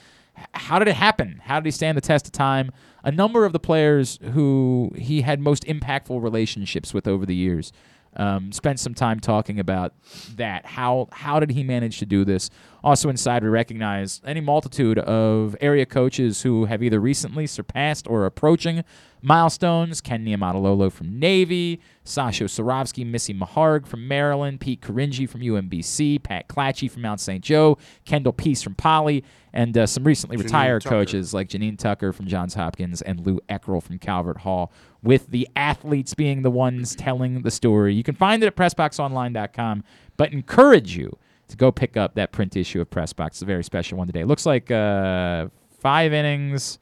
How 0.54 0.80
did 0.80 0.88
it 0.88 0.96
happen? 0.96 1.42
How 1.46 1.60
did 1.60 1.66
he 1.66 1.72
stand 1.72 1.98
the 1.98 2.02
test 2.02 2.26
of 2.28 2.32
time? 2.34 2.72
A 3.04 3.12
number 3.12 3.46
of 3.46 3.54
the 3.54 3.60
players 3.60 4.20
who 4.34 4.92
he 4.96 5.22
had 5.22 5.40
most 5.40 5.66
impactful 5.66 6.22
relationships 6.22 6.94
with 6.94 7.08
over 7.08 7.26
the 7.26 7.36
years 7.36 7.72
um, 8.16 8.52
spent 8.52 8.80
some 8.80 8.94
time 8.94 9.20
talking 9.20 9.60
about 9.60 9.94
that. 10.36 10.66
How 10.66 11.08
how 11.12 11.40
did 11.40 11.52
he 11.52 11.64
manage 11.64 12.00
to 12.00 12.06
do 12.06 12.26
this? 12.26 12.50
Also 12.84 13.10
inside, 13.10 13.44
we 13.44 13.50
recognize 13.50 14.22
any 14.26 14.42
multitude 14.42 14.98
of 15.00 15.56
area 15.62 15.86
coaches 15.86 16.42
who 16.42 16.66
have 16.66 16.82
either 16.82 17.00
recently 17.00 17.48
surpassed 17.48 18.08
or 18.08 18.26
approaching 18.26 18.84
milestones. 19.22 20.02
Ken 20.02 20.26
Niumatalolo 20.26 20.92
from 20.92 21.20
Navy, 21.20 21.80
Sasho 22.04 22.46
Cirovski, 22.46 23.06
Missy 23.06 23.34
Meharg 23.34 23.86
from 23.86 24.08
Maryland, 24.08 24.60
Pete 24.60 24.82
Caringi 24.82 25.30
from 25.30 25.42
UMBC, 25.42 26.24
Pat 26.24 26.48
Clatchey 26.48 26.90
from 26.90 27.04
Mount 27.04 27.20
St. 27.20 27.44
Joe, 27.44 27.78
Kendall 28.06 28.34
Peace 28.34 28.62
from 28.62 28.76
Poly, 28.76 29.24
and 29.54 29.78
uh, 29.78 29.86
some 29.86 30.04
recently 30.04 30.38
Janine 30.38 30.44
retired 30.44 30.82
Tucker. 30.82 30.96
coaches 30.96 31.34
like 31.34 31.50
Janine 31.50 31.78
Tucker 31.78 32.14
from 32.14 32.28
Johns 32.28 32.54
Hopkins 32.54 33.02
and 33.02 33.26
Lou 33.26 33.40
Eckerl 33.50 33.84
from 33.84 34.00
Calvert 34.00 34.40
Hall, 34.40 34.72
with 35.04 35.28
the 35.28 35.48
athletes 35.56 36.14
being 36.14 36.42
the 36.42 36.52
ones 36.52 36.96
telling 36.96 37.42
the 37.42 37.52
story. 37.52 37.94
You 37.94 38.04
can 38.04 38.16
find 38.16 38.44
it 38.44 38.48
at 38.48 38.56
PressBoxOnline.com, 38.56 39.84
but 40.18 40.32
encourage 40.32 40.96
you 40.96 41.18
to 41.48 41.58
go 41.58 41.72
pick 41.72 41.98
up 41.98 42.16
that 42.16 42.32
print 42.32 42.56
issue 42.56 42.80
of 42.82 42.90
PressBox. 42.90 43.28
It's 43.28 43.42
a 43.42 43.46
very 43.46 43.64
special 43.64 43.98
one 43.98 44.08
today. 44.08 44.22
It 44.22 44.28
looks 44.28 44.46
like 44.46 44.72
uh, 44.72 45.48
five 45.80 46.14
innings 46.14 46.80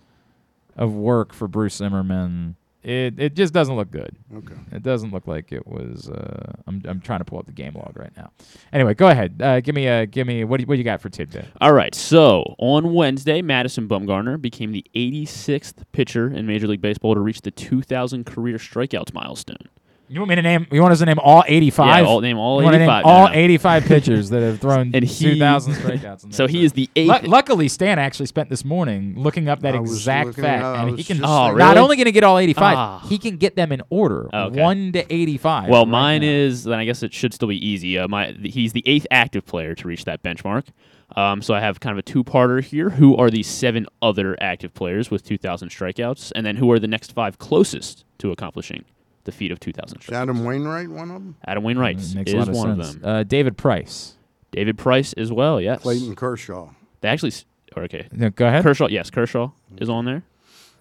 of 0.75 0.93
work 0.93 1.33
for 1.33 1.47
Bruce 1.47 1.75
Zimmermann 1.75 2.55
It 2.81 3.19
it 3.19 3.35
just 3.35 3.53
doesn't 3.53 3.75
look 3.75 3.91
good. 3.91 4.15
Okay. 4.33 4.55
It 4.71 4.83
doesn't 4.83 5.11
look 5.11 5.27
like 5.27 5.51
it 5.51 5.67
was. 5.67 6.09
Uh, 6.09 6.53
I'm 6.65 6.81
I'm 6.85 7.01
trying 7.01 7.19
to 7.19 7.25
pull 7.25 7.37
up 7.37 7.45
the 7.45 7.51
game 7.51 7.73
log 7.75 7.97
right 7.97 8.15
now. 8.15 8.31
Anyway, 8.71 8.93
go 8.93 9.09
ahead. 9.09 9.41
Uh, 9.41 9.59
give 9.59 9.75
me 9.75 9.87
a 9.87 10.05
give 10.05 10.25
me 10.25 10.45
what 10.45 10.57
do 10.57 10.63
you, 10.63 10.67
what 10.67 10.75
do 10.75 10.77
you 10.77 10.85
got 10.85 11.01
for 11.01 11.09
tidbit? 11.09 11.45
All 11.59 11.73
right. 11.73 11.93
So 11.93 12.55
on 12.57 12.93
Wednesday, 12.93 13.41
Madison 13.41 13.87
Bumgarner 13.87 14.41
became 14.41 14.71
the 14.71 14.85
86th 14.95 15.83
pitcher 15.91 16.27
in 16.31 16.47
Major 16.47 16.67
League 16.67 16.81
Baseball 16.81 17.15
to 17.15 17.21
reach 17.21 17.41
the 17.41 17.51
2,000 17.51 18.25
career 18.25 18.57
strikeouts 18.57 19.13
milestone. 19.13 19.67
You 20.11 20.19
want 20.19 20.29
me 20.29 20.35
to 20.35 20.41
name? 20.41 20.65
You 20.71 20.81
want 20.81 20.91
us 20.91 20.99
to 20.99 21.05
name 21.05 21.19
all 21.19 21.43
85? 21.47 22.01
Yeah, 22.03 22.07
all- 22.09 22.19
name 22.21 22.37
all 22.39 22.59
You 22.59 22.65
wanna 22.65 22.77
85 22.77 23.05
all 23.05 23.27
now. 23.27 23.33
85 23.33 23.85
pitchers 23.85 24.29
that 24.31 24.41
have 24.41 24.59
thrown 24.59 24.91
And 24.95 25.05
he- 25.05 25.33
2,000 25.33 25.73
strikeouts. 25.75 26.23
in 26.23 26.31
So 26.33 26.47
he 26.47 26.63
is 26.65 26.73
the 26.73 26.89
Lu- 26.95 27.13
eighth- 27.13 27.27
luckily, 27.27 27.67
Stan 27.67 27.99
actually 27.99 28.25
spent 28.25 28.49
this 28.49 28.65
morning 28.65 29.13
looking 29.15 29.47
up 29.47 29.59
that 29.61 29.75
I 29.75 29.79
exact 29.79 30.33
fact, 30.35 30.63
at- 30.63 30.63
I 30.63 30.87
and 30.87 30.97
he 30.97 31.03
can 31.03 31.17
just 31.17 31.29
Oh, 31.29 31.51
not 31.55 31.77
only 31.77 31.95
going 31.95 32.05
to 32.05 32.11
get 32.11 32.23
all 32.23 32.39
85, 32.39 32.75
Ah. 32.77 33.05
he 33.07 33.17
can 33.19 33.37
get 33.37 33.55
them 33.55 33.71
in 33.71 33.81
order, 33.91 34.29
Okay. 34.33 34.59
one 34.59 34.91
to 34.93 35.13
85. 35.13 35.69
Well, 35.69 35.83
right 35.85 35.91
mine 35.91 36.21
now. 36.21 36.27
is 36.27 36.63
then 36.63 36.79
I 36.79 36.85
guess 36.85 37.03
it 37.03 37.13
should 37.13 37.33
still 37.33 37.47
be 37.47 37.63
easy. 37.63 37.99
Uh, 37.99 38.07
my 38.07 38.31
he's 38.43 38.73
the 38.73 38.83
eighth 38.87 39.05
active 39.11 39.45
player 39.45 39.75
to 39.75 39.87
reach 39.87 40.05
that 40.05 40.23
benchmark. 40.23 40.63
Um, 41.15 41.41
so 41.41 41.53
I 41.53 41.59
have 41.59 41.79
kind 41.79 41.91
of 41.93 41.97
a 41.99 42.03
two-parter 42.03 42.63
here. 42.63 42.89
Who 42.91 43.15
are 43.15 43.29
the 43.31 43.41
seven 43.43 43.85
other 44.01 44.37
active 44.41 44.73
players 44.73 45.09
with 45.11 45.23
2,000 45.23 45.69
strikeouts, 45.69 46.31
and 46.35 46.45
then 46.45 46.55
who 46.57 46.71
are 46.71 46.77
the 46.79 46.87
next 46.87 47.13
five 47.13 47.37
closest 47.39 48.05
to 48.19 48.31
accomplishing 48.31 48.85
the 49.25 49.31
feat 49.31 49.51
of 49.51 49.59
2,000 49.59 50.01
Is? 50.01 50.09
Adam 50.09 50.43
Wainwright 50.45 50.89
one 50.89 51.09
of 51.09 51.13
them? 51.15 51.35
Adam 51.45 51.63
Wainwright 51.63 51.97
It 51.99 52.15
makes 52.15 52.31
is 52.31 52.35
lot 52.35 52.49
of 52.49 52.55
one 52.55 52.77
sense. 52.81 52.95
of 52.95 53.01
them. 53.01 53.09
Uh, 53.11 53.23
David 53.23 53.57
Price. 53.57 54.15
David 54.51 54.77
Price 54.77 55.13
as 55.13 55.31
well. 55.31 55.59
Yes. 55.61 55.81
Clayton 55.81 56.15
Kershaw. 56.15 56.69
They 57.01 57.09
actually. 57.09 57.29
s- 57.29 57.45
or 57.75 57.83
okay. 57.83 58.07
No, 58.11 58.29
go 58.31 58.47
ahead. 58.47 58.63
Kershaw. 58.63 58.87
Yes, 58.87 59.09
Kershaw 59.11 59.51
is 59.77 59.89
on 59.89 60.05
there. 60.05 60.23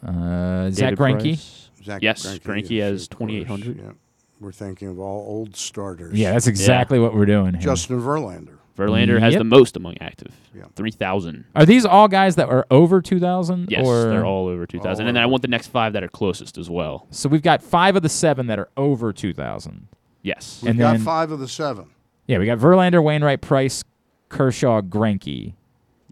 Uh, 0.07 0.71
Zack 0.71 0.97
David 0.97 0.99
Greinke. 0.99 1.21
Price. 1.23 1.71
Zack 1.85 2.03
yes, 2.03 2.25
Greinke, 2.27 2.43
Greinke 2.43 2.81
has 2.81 3.05
of 3.05 3.11
course, 3.19 3.31
2,800. 3.31 3.77
Yeah. 3.79 3.93
We're 4.41 4.53
thinking 4.53 4.89
of 4.89 4.99
all 5.01 5.21
old 5.27 5.57
starters. 5.57 6.15
Yeah, 6.15 6.33
that's 6.33 6.47
exactly 6.47 6.99
what 6.99 7.15
we're 7.15 7.27
doing 7.27 7.55
here. 7.55 7.63
Justin 7.63 8.01
Verlander. 8.01 8.58
Verlander 8.79 9.19
has 9.21 9.35
the 9.35 9.45
most 9.45 9.77
among 9.77 9.99
active. 10.01 10.33
Yeah. 10.55 10.65
3,000. 10.77 11.45
Are 11.57 11.67
these 11.67 11.85
all 11.85 12.09
guys 12.09 12.37
that 12.37 12.49
are 12.49 12.67
over 12.71 13.03
2,000? 13.03 13.71
Yes, 13.71 13.85
or? 13.87 14.05
they're 14.05 14.25
all 14.25 14.47
over 14.47 14.67
2,000. 14.67 14.89
All 15.03 15.09
and 15.09 15.17
then 15.17 15.23
I 15.23 15.27
want 15.27 15.43
the 15.43 15.49
next 15.49 15.67
five 15.69 15.93
that 15.95 16.03
are 16.05 16.09
closest 16.09 16.57
as 16.59 16.71
well. 16.71 17.07
So 17.11 17.29
we've 17.29 17.43
got 17.43 17.63
five 17.63 17.97
of 17.97 18.03
the 18.03 18.09
seven 18.09 18.47
that 18.47 18.59
are 18.59 18.69
over 18.77 19.13
2,000. 19.13 19.89
Yes. 20.23 20.61
We've 20.63 20.71
And 20.71 20.79
got 20.79 20.93
then- 20.93 21.01
five 21.03 21.31
of 21.31 21.41
the 21.41 21.49
seven. 21.49 21.87
Yeah, 22.27 22.39
we 22.39 22.47
got 22.47 22.59
Verlander, 22.59 23.03
Wainwright, 23.03 23.41
Price, 23.41 23.83
Kershaw, 24.29 24.81
Greinke. 24.83 25.55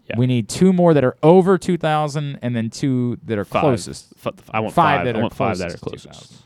Yeah. 0.09 0.15
We 0.17 0.25
need 0.25 0.47
two 0.49 0.71
more 0.73 0.93
that 0.93 1.03
are 1.03 1.15
over 1.21 1.57
2,000 1.57 2.39
and 2.41 2.55
then 2.55 2.69
two 2.69 3.17
that 3.25 3.37
are 3.37 3.45
Five. 3.45 3.61
closest. 3.61 4.13
F- 4.25 4.33
I 4.51 4.59
want 4.61 4.73
five. 4.73 5.05
that 5.05 5.15
I 5.15 5.19
are 5.19 5.21
want 5.21 5.33
five 5.35 5.57
that 5.59 5.73
are 5.73 5.77
closest 5.77 6.43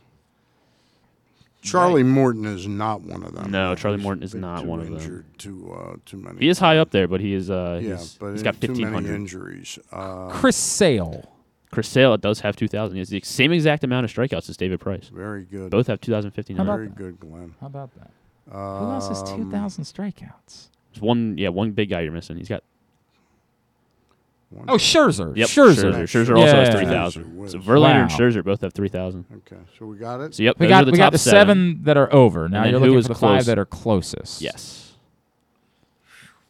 to 1.61 1.69
closest. 1.69 1.71
Charlie 1.71 2.03
Morton 2.03 2.45
is 2.45 2.67
not 2.67 3.01
one 3.01 3.23
of 3.23 3.33
them. 3.33 3.51
No, 3.51 3.75
Charlie 3.75 3.97
He's 3.97 4.03
Morton 4.03 4.23
is 4.23 4.31
been 4.31 4.41
not 4.41 4.61
too 4.61 4.67
one 4.67 4.79
of 4.79 4.85
them. 4.88 4.95
injured, 4.97 5.25
Too, 5.38 5.73
uh, 5.73 5.95
too 6.05 6.17
many. 6.17 6.39
He 6.39 6.49
is 6.49 6.59
high 6.59 6.77
up 6.77 6.91
there, 6.91 7.07
but 7.07 7.21
he 7.21 7.33
is. 7.33 7.49
Uh, 7.49 7.79
yeah, 7.81 7.97
he's, 7.97 8.15
but 8.15 8.31
he's 8.31 8.43
got 8.43 8.55
fifteen 8.55 8.88
hundred 8.88 9.15
injuries. 9.15 9.77
Uh, 9.91 10.29
Chris 10.29 10.55
Sale. 10.57 11.27
Chris 11.71 11.88
Sale 11.88 12.17
does 12.17 12.41
have 12.41 12.57
2,000. 12.57 12.95
He 12.95 12.99
has 12.99 13.07
the 13.07 13.21
same 13.23 13.53
exact 13.53 13.85
amount 13.85 14.03
of 14.03 14.11
strikeouts 14.11 14.49
as 14.49 14.57
David 14.57 14.81
Price. 14.81 15.07
Very 15.07 15.45
good. 15.45 15.71
Both 15.71 15.88
have 15.88 16.01
2,000, 16.01 16.31
1,500. 16.35 16.65
Very 16.75 16.89
good, 16.89 17.17
Glenn. 17.17 17.55
How 17.61 17.67
about 17.67 17.91
that? 17.95 18.11
Who 18.51 18.57
Um, 18.59 18.91
else 18.91 19.07
has 19.07 19.23
2,000 19.23 19.85
strikeouts? 19.85 20.67
There's 20.91 21.01
one, 21.01 21.38
yeah, 21.38 21.47
one 21.47 21.71
big 21.71 21.89
guy 21.89 22.01
you're 22.01 22.11
missing. 22.11 22.35
He's 22.35 22.49
got. 22.49 22.63
Oh, 24.68 24.76
Scherzer. 24.76 25.36
Yep, 25.36 25.48
Scherzer. 25.48 25.94
Scherzer. 25.94 26.26
Scherzer 26.26 26.38
also 26.38 26.56
has 26.56 26.69
3,000. 26.76 27.23
So 27.23 27.30
whiz. 27.30 27.56
Verlander 27.56 28.02
and 28.02 28.11
Wow. 28.11 28.18
Scherzer 28.18 28.44
both 28.44 28.61
have 28.61 28.73
3,000. 28.73 29.26
Okay, 29.38 29.61
so 29.80 29.86
we 29.86 29.95
got 29.98 30.19
it. 30.22 30.36
So 30.36 30.44
yep, 30.44 30.60
We 30.60 30.65
those 30.65 30.69
got 30.72 30.86
the 30.86 30.91
we 30.91 30.98
top 30.98 31.06
got 31.06 31.11
the 31.14 31.18
seven. 31.18 31.84
that 31.84 31.95
are 31.98 32.14
over. 32.14 32.49
Now 32.49 32.64
then 32.64 32.72
you're 32.72 32.80
who 32.80 32.86
looking 32.88 32.99
is 32.99 33.07
for 33.07 33.14
the 33.14 33.19
five 33.19 33.45
that 33.45 33.57
are 33.57 33.65
closest. 33.65 34.41
Yes. 34.41 34.91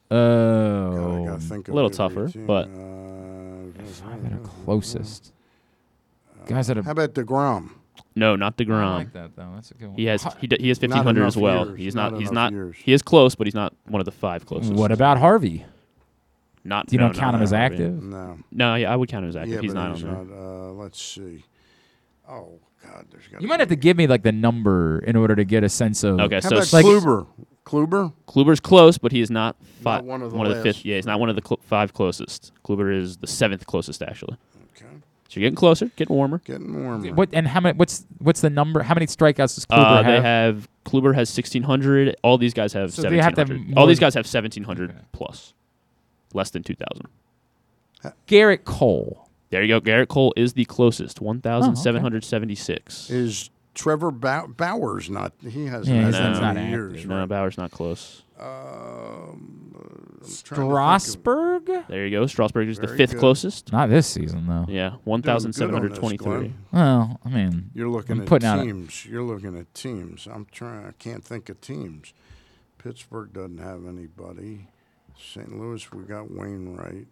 Oh. 0.10 1.26
gotta 1.26 1.40
think 1.40 1.68
A 1.68 1.72
of 1.72 1.76
little 1.76 1.90
every 1.90 1.98
tougher, 1.98 2.28
team. 2.28 2.46
but 2.46 2.68
Uh, 2.68 3.84
five 3.86 4.24
that 4.24 4.34
are 4.34 4.40
closest. 4.66 5.32
Guys 6.48 6.68
that 6.68 6.78
How 6.78 6.84
have. 6.84 6.92
about 6.98 7.14
Degrom? 7.14 7.70
no, 8.16 8.36
not 8.36 8.58
Degrom. 8.58 8.74
I 8.84 8.96
like 8.98 9.14
that 9.14 9.36
though. 9.36 9.48
That's 9.56 9.72
a 9.72 9.76
good 9.76 9.88
one. 9.90 9.96
He 9.98 10.06
has 10.06 10.24
Har- 10.24 10.34
he, 10.42 10.48
d- 10.48 10.58
he 10.60 10.68
has 10.70 10.82
Not 10.82 10.90
1,500 10.90 11.26
as 11.26 11.36
enough 11.36 11.42
well. 11.44 11.66
years, 11.68 11.78
He's 11.80 11.96
not 11.96 12.12
not. 12.14 12.20
He's 12.20 12.30
enough 12.32 12.52
not. 12.52 12.54
years. 12.54 12.76
He 12.84 12.92
is 12.94 13.02
close, 13.02 13.36
but 13.36 13.48
he's 13.48 13.54
not 13.54 13.74
one 13.88 14.02
of 14.02 14.06
the 14.06 14.12
five 14.12 14.46
closest. 14.46 14.74
What 14.74 14.92
about 14.92 15.18
Harvey? 15.20 15.66
Not. 16.64 16.92
You 16.92 17.00
no, 17.00 17.06
don't 17.06 17.14
count 17.18 17.32
not 17.34 17.36
him 17.40 17.44
as 17.44 17.54
active? 17.54 18.04
No. 18.04 18.38
No, 18.52 18.76
yeah, 18.76 18.94
I 18.94 18.96
would 18.96 19.10
count 19.10 19.24
him 19.24 19.30
as 19.30 19.36
active. 19.36 19.54
Yeah, 19.56 19.62
he's 19.62 19.74
but 19.74 19.80
not 19.80 19.96
he's 19.96 20.04
on 20.04 20.28
there. 20.28 20.36
not. 20.38 20.70
Uh, 20.70 20.72
let's 20.74 21.02
see. 21.02 21.44
Oh 22.30 22.60
God, 22.84 23.06
there's 23.12 23.28
got. 23.28 23.42
You 23.42 23.48
might 23.48 23.60
have 23.60 23.70
to 23.70 23.76
give 23.76 23.98
me 23.98 24.08
like 24.08 24.24
the 24.24 24.32
number 24.32 25.00
in 25.00 25.16
order 25.16 25.36
to 25.36 25.44
get 25.44 25.64
a 25.64 25.70
sense 25.70 26.04
of. 26.04 26.20
Okay, 26.20 26.36
How 26.36 26.42
so 26.42 26.48
about 26.50 26.62
s- 26.62 26.74
like- 26.74 26.86
Kluber? 26.86 27.28
Kluber? 27.66 28.14
Kluber's 28.28 28.60
close, 28.60 28.98
but 28.98 29.12
he 29.12 29.22
is 29.22 29.30
not, 29.30 29.56
fi- 29.84 29.96
Not 29.98 30.06
one 30.06 30.22
of 30.24 30.32
the 30.32 30.38
one 30.38 30.48
of 30.48 30.56
the 30.58 30.64
fifth. 30.64 30.84
Yeah, 30.84 30.96
he's 30.96 31.06
not 31.06 31.20
one 31.20 31.30
of 31.30 31.36
the 31.36 31.44
cl- 31.48 31.60
five 31.64 31.94
closest. 31.94 32.52
Kluber 32.66 32.94
is 32.96 33.18
the 33.18 33.28
seventh 33.28 33.66
closest, 33.68 34.02
actually. 34.02 34.36
Okay. 34.76 34.86
So 35.30 35.40
you're 35.40 35.46
getting 35.46 35.56
closer, 35.56 35.86
getting 35.96 36.16
warmer. 36.16 36.40
Getting 36.40 36.84
warmer. 36.84 37.14
What 37.14 37.30
and 37.34 37.48
how 37.48 37.60
many? 37.60 37.78
What's 37.78 38.06
what's 38.18 38.42
the 38.42 38.50
number? 38.50 38.82
How 38.84 38.96
many 38.96 39.06
strikeouts 39.06 39.56
does 39.56 39.66
Kluber 39.68 39.78
Uh, 39.80 39.96
have? 40.04 40.06
they 40.06 40.22
have 40.22 40.68
Kluber 40.86 41.14
has 41.16 41.30
1600. 41.36 42.16
All 42.24 42.38
these 42.40 42.54
guys 42.54 42.74
have 42.74 42.92
So 42.94 43.04
they 43.04 43.18
have 43.18 43.36
to 43.36 43.42
have 43.42 43.50
1700. 43.50 43.80
All 43.80 43.86
these 43.88 44.00
guys 44.00 44.16
have 44.16 44.26
1700 44.26 44.96
plus, 45.12 45.54
less 46.36 46.50
than 46.52 46.64
2000. 46.64 47.08
Gerrit 48.28 48.64
Cole. 48.64 49.30
There 49.50 49.62
you 49.64 49.68
go. 49.68 49.82
Gerrit 49.82 50.08
Cole 50.08 50.34
is 50.38 50.54
the 50.54 50.66
closest, 50.66 51.20
1776. 51.22 53.10
Is 53.10 53.50
Trevor 53.74 54.12
Bow- 54.12 54.48
Bowers 54.48 55.10
not? 55.10 55.34
He 55.42 55.66
hasn't 55.68 55.96
Yeah, 55.96 56.04
had 56.04 56.06
he's 56.08 56.16
that 56.16 56.30
not 56.42 56.56
many 56.56 56.68
active. 56.74 56.94
years. 56.96 57.06
No, 57.06 57.20
right? 57.20 57.30
Bauer's 57.30 57.58
not 57.58 57.72
close. 57.72 58.24
Um, 58.40 59.76
I'm 59.76 59.80
trying 59.80 60.20
to 60.22 60.26
think 60.26 60.58
of- 60.60 60.68
Strasburg. 61.02 61.70
There 61.88 62.06
you 62.08 62.12
go. 62.20 62.26
Strasburg 62.26 62.68
is 62.70 62.80
the 62.80 62.88
fifth 62.88 63.12
good. 63.12 63.20
closest. 63.20 63.72
Not 63.72 63.90
this 63.90 64.08
season 64.08 64.48
though. 64.48 64.66
Yeah, 64.68 64.96
Doing 65.06 65.22
good 65.22 65.30
on 65.30 65.36
this, 65.44 65.60
1723. 65.60 66.18
Glenn. 66.18 66.54
Well, 66.72 67.20
I 67.24 67.30
mean, 67.30 67.70
You're 67.74 67.90
looking 67.90 68.14
I'm 68.18 68.22
at 68.24 68.28
putting 68.28 68.48
out 68.50 68.60
a- 68.60 68.64
teams. 68.64 69.06
You're 69.06 69.24
looking 69.24 69.58
at 69.58 69.72
teams. 69.74 70.28
I'm 70.32 70.48
trying. 70.52 70.86
I 70.88 70.92
can't 70.98 71.24
think 71.24 71.50
of 71.50 71.62
teams. 71.62 72.14
Pittsburgh 72.78 73.32
doesn't 73.34 73.60
have 73.60 73.86
anybody. 73.86 74.68
St. 75.22 75.58
Louis, 75.58 75.92
we 75.92 76.04
got 76.04 76.30
Wainwright. 76.32 77.08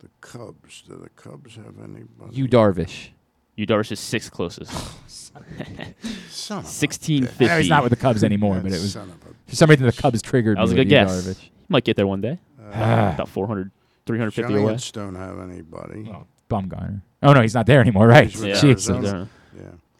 The 0.00 0.08
Cubs. 0.20 0.82
Do 0.82 0.96
the 1.02 1.10
Cubs 1.10 1.56
have 1.56 1.78
anybody? 1.82 2.32
Yu 2.34 2.48
Darvish. 2.48 3.08
Yu 3.56 3.66
Darvish 3.66 3.92
is 3.92 4.00
sixth 4.00 4.30
closest. 4.32 4.72
Son 5.08 5.42
of 5.42 5.60
a 5.60 5.94
1650. 6.32 7.44
Yeah, 7.44 7.58
he's 7.58 7.68
not 7.68 7.82
with 7.82 7.90
the 7.90 7.96
Cubs 7.96 8.24
anymore, 8.24 8.60
but 8.62 8.72
it 8.72 8.80
was 8.80 8.92
son 8.92 9.10
of 9.10 9.16
a 9.16 9.34
for 9.50 9.56
some 9.56 9.70
reason 9.70 9.86
the 9.86 9.92
Cubs 9.92 10.22
triggered. 10.22 10.56
That 10.56 10.62
was 10.62 10.72
a 10.72 10.74
me 10.74 10.84
good 10.84 10.88
with 10.88 10.92
Yu 10.92 11.06
guess. 11.06 11.26
Darvish. 11.38 11.48
Might 11.68 11.84
get 11.84 11.96
there 11.96 12.06
one 12.06 12.20
day. 12.20 12.38
Ah. 12.74 13.14
About 13.14 13.28
400, 13.28 13.70
350 14.06 14.52
Giants 14.54 14.90
away. 14.96 15.04
don't 15.06 15.14
have 15.14 15.38
anybody. 15.38 16.10
Oh, 16.12 16.26
Bumgarner. 16.50 17.02
Oh 17.22 17.32
no, 17.32 17.42
he's 17.42 17.54
not 17.54 17.66
there 17.66 17.80
anymore. 17.80 18.08
Right? 18.08 18.28
He's 18.30 18.40
with 18.40 18.48
Yeah, 18.48 18.60
Jesus. 18.60 18.88
Arizona. 18.90 18.96
Arizona. 19.08 19.28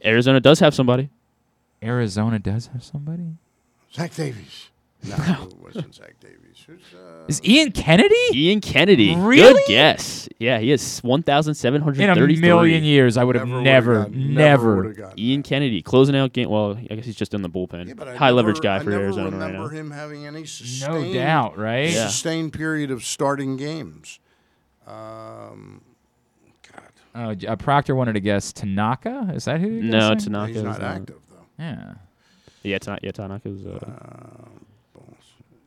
Yeah. 0.02 0.10
Arizona 0.10 0.40
does 0.40 0.58
have 0.60 0.74
somebody. 0.74 1.10
Arizona 1.82 2.38
does 2.38 2.68
have 2.68 2.82
somebody. 2.82 3.36
Zach 3.92 4.14
Davies. 4.14 4.70
No, 5.04 5.14
it 5.50 5.56
wasn't 5.58 5.94
Zach 5.94 6.14
Davies. 6.20 6.38
Who's, 6.66 6.80
uh, 6.94 7.24
Is 7.28 7.40
Ian 7.44 7.72
Kennedy? 7.72 8.14
Ian 8.34 8.60
Kennedy. 8.60 9.16
Really? 9.16 9.52
Good 9.54 9.62
guess. 9.68 10.28
Yeah, 10.38 10.58
he 10.58 10.70
is 10.70 11.00
In 11.02 12.10
a 12.10 12.14
million 12.40 12.84
years, 12.84 13.16
I 13.16 13.24
would 13.24 13.36
have 13.36 13.48
would've 13.48 13.62
never, 13.62 14.08
never. 14.10 15.12
Ian 15.16 15.42
Kennedy 15.42 15.82
closing 15.82 16.14
out 16.16 16.32
game. 16.32 16.50
Well, 16.50 16.76
I 16.90 16.94
guess 16.94 17.04
he's 17.06 17.16
just 17.16 17.32
in 17.34 17.42
the 17.42 17.48
bullpen. 17.48 17.88
Yeah, 17.88 17.94
but 17.94 18.08
I 18.08 18.16
High 18.16 18.30
leverage 18.30 18.60
guy 18.60 18.76
I 18.76 18.78
for 18.80 18.90
never 18.90 19.02
Arizona 19.04 19.36
right 19.36 19.46
remember 19.46 19.72
now. 19.72 19.78
him 19.80 19.90
having 19.90 20.26
any 20.26 20.44
No 20.82 21.12
doubt, 21.12 21.56
right? 21.58 21.90
Yeah. 21.90 22.06
sustained 22.06 22.52
period 22.52 22.90
of 22.90 23.02
starting 23.04 23.56
games. 23.56 24.18
Um, 24.86 25.80
God, 27.14 27.36
Oh, 27.46 27.52
uh, 27.52 27.56
Proctor 27.56 27.94
wanted 27.94 28.14
to 28.14 28.20
guess 28.20 28.52
Tanaka. 28.52 29.30
Is 29.34 29.44
that 29.46 29.60
who? 29.60 29.68
You're 29.68 29.82
No, 29.84 30.14
guessing? 30.14 30.32
Tanaka 30.32 30.48
he's 30.48 30.56
is 30.58 30.62
not 30.64 30.80
not. 30.80 30.96
active 30.96 31.16
though. 31.30 31.46
Yeah. 31.58 31.94
Yeah, 32.62 32.78
Tanaka. 32.78 33.00
Yeah, 33.06 33.12
Tanaka's. 33.12 33.66
Uh, 33.66 34.48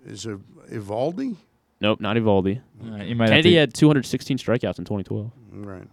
Is 0.05 0.25
it 0.27 0.37
Eovaldi? 0.69 1.35
nope, 1.81 1.99
not 2.01 2.15
Eovaldi. 2.17 2.61
All 2.83 2.89
right, 2.97 3.07
you 3.07 3.15
might 3.15 3.25
have 3.25 3.31
Kennedy 3.31 3.51
to, 3.51 3.59
had 3.59 3.73
216 3.73 4.37
strikeouts 4.37 4.79
in 4.79 4.85
2012. 4.85 5.31
Right. 5.51 5.87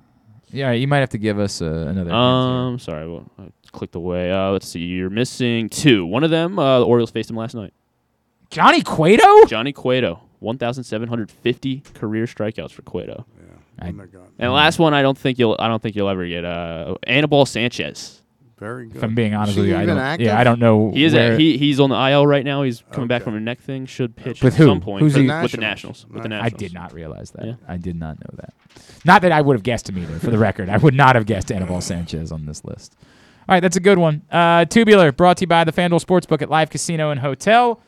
yeah, 0.50 0.72
you 0.72 0.86
might 0.88 0.98
have 0.98 1.10
to 1.10 1.18
give 1.18 1.38
us 1.38 1.62
uh, 1.62 1.66
another. 1.66 1.94
hint 1.94 2.06
here. 2.08 2.14
Um, 2.16 2.78
sorry, 2.78 3.08
well, 3.08 3.24
I 3.38 3.50
clicked 3.72 3.94
away. 3.94 4.30
Uh, 4.32 4.50
let's 4.50 4.68
see. 4.68 4.80
You're 4.80 5.10
missing 5.10 5.68
two. 5.68 6.04
One 6.06 6.24
of 6.24 6.30
them, 6.30 6.58
uh, 6.58 6.80
the 6.80 6.86
Orioles 6.86 7.10
faced 7.10 7.30
him 7.30 7.36
last 7.36 7.54
night. 7.54 7.72
Johnny 8.50 8.82
Cueto. 8.82 9.46
Johnny 9.46 9.72
Cueto, 9.72 10.20
1,750 10.40 11.80
career 11.94 12.26
strikeouts 12.26 12.70
for 12.72 12.82
Cueto. 12.82 13.24
Yeah. 13.38 13.44
I- 13.78 13.86
wouldn't 13.86 14.00
have 14.02 14.12
gotten- 14.12 14.28
And 14.38 14.52
last 14.52 14.78
one, 14.78 14.94
I 14.94 15.02
don't 15.02 15.16
think 15.16 15.38
you'll. 15.38 15.56
I 15.58 15.68
don't 15.68 15.80
think 15.82 15.96
you'll 15.96 16.08
ever 16.08 16.26
get. 16.26 16.44
Uh, 16.44 16.96
Anibal 17.06 17.46
Sanchez. 17.46 18.21
Very 18.62 18.86
good. 18.86 18.96
If 18.96 19.02
I'm 19.02 19.14
being 19.16 19.34
honest 19.34 19.52
Is 19.52 19.56
with 19.56 19.66
he 19.66 19.72
you, 19.72 19.76
I 19.76 19.82
even 19.82 19.96
don't. 19.96 20.04
active? 20.04 20.26
Yeah, 20.26 20.38
I 20.38 20.44
don't 20.44 20.60
know. 20.60 20.92
He 20.92 21.04
is. 21.04 21.14
where, 21.14 21.32
A, 21.32 21.36
he 21.36 21.58
he's 21.58 21.80
on 21.80 21.90
the 21.90 21.96
IL 22.10 22.26
right 22.28 22.44
now. 22.44 22.62
He's 22.62 22.84
coming 22.92 23.08
back 23.08 23.22
Okay. 23.22 23.24
from 23.24 23.34
a 23.34 23.40
neck 23.40 23.60
thing. 23.60 23.86
Should 23.86 24.14
pitch 24.14 24.40
With 24.42 24.54
at 24.54 24.58
who? 24.58 24.66
some 24.66 24.80
point 24.80 25.02
Who's 25.02 25.14
for- 25.14 25.18
he? 25.20 25.26
with 25.26 25.50
the 25.50 25.56
Nationals. 25.58 26.04
Nationals. 26.04 26.06
With 26.08 26.22
the 26.22 26.28
I 26.34 26.38
I 26.38 26.42
Nationals. 26.42 26.58
did 26.60 26.74
not 26.74 26.92
realize 26.94 27.30
that. 27.32 27.44
Yeah. 27.46 27.54
I 27.66 27.76
did 27.76 27.96
not 27.98 28.18
know 28.20 28.30
that. 28.36 28.54
Not 29.04 29.22
that 29.22 29.32
I 29.32 29.40
would 29.40 29.56
have 29.56 29.64
guessed 29.64 29.88
him 29.88 29.98
either. 29.98 30.16
For 30.20 30.30
the 30.30 30.38
record, 30.38 30.68
I 30.68 30.76
would 30.76 30.94
not 30.94 31.16
have 31.16 31.26
guessed 31.26 31.50
Anibal 31.50 31.80
Sanchez 31.80 32.30
on 32.30 32.46
this 32.46 32.64
list. 32.64 32.94
All 33.48 33.54
right, 33.56 33.60
that's 33.60 33.76
a 33.76 33.80
good 33.80 33.98
one. 33.98 34.22
Uh, 34.30 34.64
Tubular, 34.66 35.10
brought 35.10 35.38
to 35.38 35.42
you 35.42 35.46
by 35.48 35.64
the 35.64 35.72
FanDuel 35.72 36.00
Sportsbook 36.04 36.40
at 36.42 36.48
Live 36.48 36.70
Casino 36.70 37.10
and 37.10 37.18
Hotel, 37.18 37.80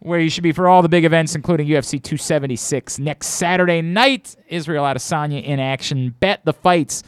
where 0.00 0.18
you 0.18 0.28
should 0.30 0.42
be 0.42 0.50
for 0.50 0.66
all 0.66 0.82
the 0.82 0.88
big 0.88 1.04
events, 1.04 1.36
including 1.36 1.68
UFC 1.68 2.02
276 2.02 2.98
next 2.98 3.28
Saturday 3.28 3.80
night. 3.82 4.34
Israel 4.48 4.82
Adesanya 4.84 5.42
in 5.44 5.60
action. 5.60 6.16
Bet 6.18 6.44
the 6.44 6.52
fights. 6.52 7.04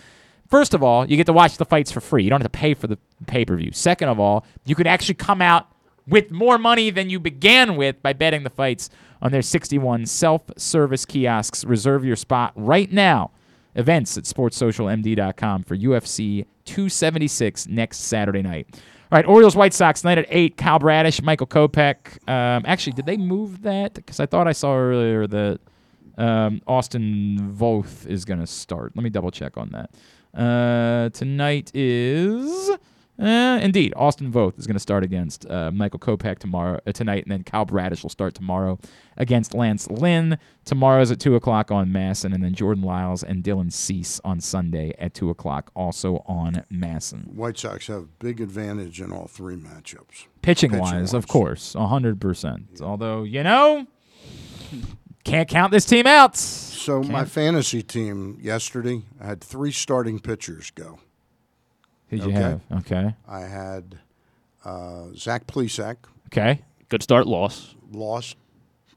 First 0.51 0.75
of 0.75 0.83
all, 0.83 1.09
you 1.09 1.17
get 1.17 1.27
to 1.27 1.33
watch 1.33 1.57
the 1.57 1.65
fights 1.65 1.93
for 1.93 2.01
free. 2.01 2.25
You 2.25 2.31
don't 2.31 2.41
have 2.41 2.51
to 2.51 2.59
pay 2.59 2.75
for 2.75 2.89
the 2.89 2.99
pay 3.27 3.45
per 3.45 3.57
view. 3.57 3.71
Second 3.73 4.09
of 4.09 4.19
all, 4.19 4.45
you 4.65 4.75
could 4.75 4.87
actually 4.87 5.15
come 5.15 5.41
out 5.41 5.69
with 6.09 6.31
more 6.33 6.59
money 6.59 6.91
than 6.91 7.09
you 7.09 7.21
began 7.21 7.77
with 7.77 8.03
by 8.03 8.13
betting 8.13 8.43
the 8.43 8.51
fights 8.51 8.91
on 9.23 9.31
their 9.31 9.43
61 9.43 10.07
self 10.07 10.43
service 10.57 11.07
kiosks. 11.07 11.65
Reserve 11.65 12.05
your 12.05 12.17
spot 12.17 12.53
right 12.57 12.91
now. 12.91 13.31
Events 13.77 14.19
at 14.19 14.25
sportssocialmd.com 14.25 15.63
for 15.63 15.77
UFC 15.77 16.45
276 16.65 17.69
next 17.69 17.99
Saturday 17.99 18.43
night. 18.43 18.67
All 19.13 19.17
right, 19.17 19.27
Orioles 19.27 19.55
White 19.55 19.73
Sox 19.73 20.03
night 20.03 20.19
at 20.19 20.27
8. 20.29 20.57
Kyle 20.57 20.79
Bradish, 20.81 21.23
Michael 21.23 21.47
Kopech. 21.47 22.29
Um, 22.29 22.65
actually, 22.67 22.93
did 22.93 23.07
they 23.07 23.17
move 23.17 23.63
that? 23.63 23.95
Because 23.95 24.19
I 24.19 24.27
thought 24.27 24.49
I 24.49 24.53
saw 24.53 24.77
earlier 24.77 25.27
that 25.29 25.61
um, 26.19 26.61
Austin 26.67 27.55
Voth 27.57 28.07
is 28.07 28.25
going 28.25 28.41
to 28.41 28.47
start. 28.47 28.93
Let 28.97 29.03
me 29.05 29.11
double 29.11 29.31
check 29.31 29.57
on 29.57 29.71
that. 29.71 29.91
Uh, 30.35 31.09
tonight 31.11 31.71
is. 31.75 32.71
Uh, 33.21 33.59
indeed, 33.61 33.93
Austin 33.97 34.33
Voth 34.33 34.59
is 34.59 34.67
going 34.67 34.77
to 34.77 34.81
start 34.81 35.05
against 35.05 35.45
uh, 35.51 35.71
Michael 35.71 35.99
Kopech 35.99 36.39
tomorrow 36.39 36.81
uh, 36.87 36.93
tonight, 36.93 37.23
and 37.25 37.31
then 37.31 37.45
Kyle 37.45 37.67
Bradish 37.67 38.03
will 38.03 38.09
start 38.09 38.33
tomorrow 38.35 38.79
against 39.19 39.53
Lance 39.53 39.91
Lynn. 39.91 40.39
Tomorrow's 40.65 41.11
at 41.11 41.21
two 41.21 41.35
o'clock 41.35 41.71
on 41.71 41.91
MASN, 41.91 42.33
and 42.33 42.43
then 42.43 42.55
Jordan 42.55 42.83
Lyles 42.83 43.23
and 43.23 43.45
Dylan 43.45 43.71
Cease 43.71 44.23
on 44.25 44.41
Sunday 44.41 44.95
at 44.99 45.13
two 45.13 45.29
o'clock, 45.29 45.71
also 45.77 46.25
on 46.27 46.65
MASN. 46.73 47.27
White 47.35 47.59
Sox 47.59 47.89
have 47.89 48.19
big 48.21 48.41
advantage 48.41 49.03
in 49.03 49.13
all 49.13 49.27
three 49.27 49.57
matchups. 49.57 50.25
Pitching, 50.41 50.79
wise, 50.79 51.13
of 51.13 51.29
course, 51.29 51.75
hundred 51.75 52.23
percent. 52.23 52.81
Although 52.81 53.25
you 53.25 53.43
know, 53.43 53.87
can't 55.25 55.49
count 55.49 55.73
this 55.73 55.85
team 55.85 56.07
out. 56.07 56.37
So 56.37 57.03
my 57.03 57.25
fantasy 57.25 57.83
team 57.83 58.39
yesterday, 58.41 59.03
I 59.21 59.27
had 59.27 59.41
three 59.43 59.73
starting 59.73 60.19
pitchers 60.19 60.71
go. 60.71 60.99
Who'd 62.09 62.25
you 62.25 62.31
have? 62.31 62.63
Okay. 62.73 63.15
I 63.29 63.41
had 63.41 63.99
uh, 64.65 65.07
Zach 65.15 65.47
Plesac. 65.47 65.97
Okay. 66.29 66.63
Good 66.89 67.03
start, 67.03 67.27
loss. 67.27 67.75
Lost. 67.93 68.37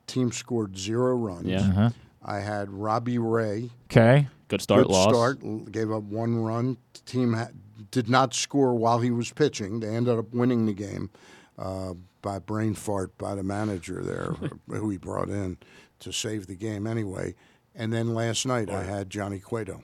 Team 0.08 0.32
scored 0.32 0.78
zero 0.78 1.16
runs. 1.16 1.46
Yeah. 1.46 1.60
Uh-huh. 1.62 1.90
I 2.26 2.40
had 2.40 2.70
Robbie 2.72 3.20
Ray. 3.20 3.70
Okay. 3.92 4.28
Good 4.48 4.62
start, 4.62 4.84
Good 4.88 4.92
loss. 4.94 5.10
start. 5.10 5.72
Gave 5.72 5.92
up 5.92 6.04
one 6.04 6.38
run. 6.38 6.78
Team 7.06 7.34
ha- 7.34 7.50
did 7.92 8.10
not 8.10 8.34
score 8.34 8.76
while 8.76 9.00
he 9.00 9.12
was 9.12 9.32
pitching. 9.32 9.80
They 9.82 9.90
ended 9.96 10.18
up 10.18 10.34
winning 10.34 10.66
the 10.66 10.74
game 10.74 11.10
uh, 11.58 11.94
by 12.22 12.40
brain 12.40 12.74
fart 12.76 13.18
by 13.18 13.36
the 13.36 13.44
manager 13.44 14.02
there, 14.02 14.34
who 14.70 14.90
he 14.90 14.98
brought 14.98 15.30
in 15.30 15.58
to 16.04 16.14
save 16.14 16.48
the 16.48 16.56
game 16.56 16.86
anyway. 16.88 17.36
And 17.76 17.92
then 17.92 18.14
last 18.14 18.46
night 18.46 18.70
I 18.70 18.84
had 18.84 19.10
Johnny 19.10 19.40
Cueto. 19.40 19.84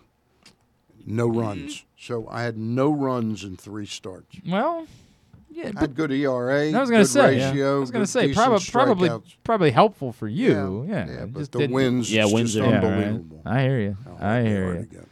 No 1.05 1.27
runs. 1.27 1.85
So 1.97 2.27
I 2.29 2.43
had 2.43 2.57
no 2.57 2.91
runs 2.91 3.43
in 3.43 3.55
three 3.57 3.85
starts. 3.85 4.35
Well, 4.47 4.85
yeah, 5.49 5.71
I 5.75 5.79
had 5.79 5.95
good 5.95 6.11
ERA. 6.11 6.71
I 6.71 6.79
was 6.79 6.89
going 6.89 7.01
to 7.03 7.07
say. 7.09 7.37
yeah. 7.37 7.65
I 7.67 7.73
was 7.79 7.89
going 7.91 8.03
to 8.05 8.11
say 8.11 8.27
decent 8.27 8.71
probably 8.71 9.09
probably 9.43 9.71
helpful 9.71 10.11
for 10.11 10.27
you. 10.27 10.85
Yeah, 10.87 11.05
Yeah. 11.07 11.11
yeah, 11.19 11.25
but 11.25 11.39
just 11.39 11.51
the 11.53 11.59
didn't- 11.59 11.73
wins 11.73 12.11
Yeah, 12.13 12.25
is 12.25 12.33
wins 12.33 12.53
just 12.53 12.65
are- 12.65 12.69
Yeah, 12.69 12.75
right. 12.77 12.85
unbelievable. 13.07 13.41
I 13.45 13.61
hear 13.63 13.79
you. 13.79 13.97
I 14.19 14.41
they 14.41 14.49
hear 14.49 14.87
you. 14.91 15.05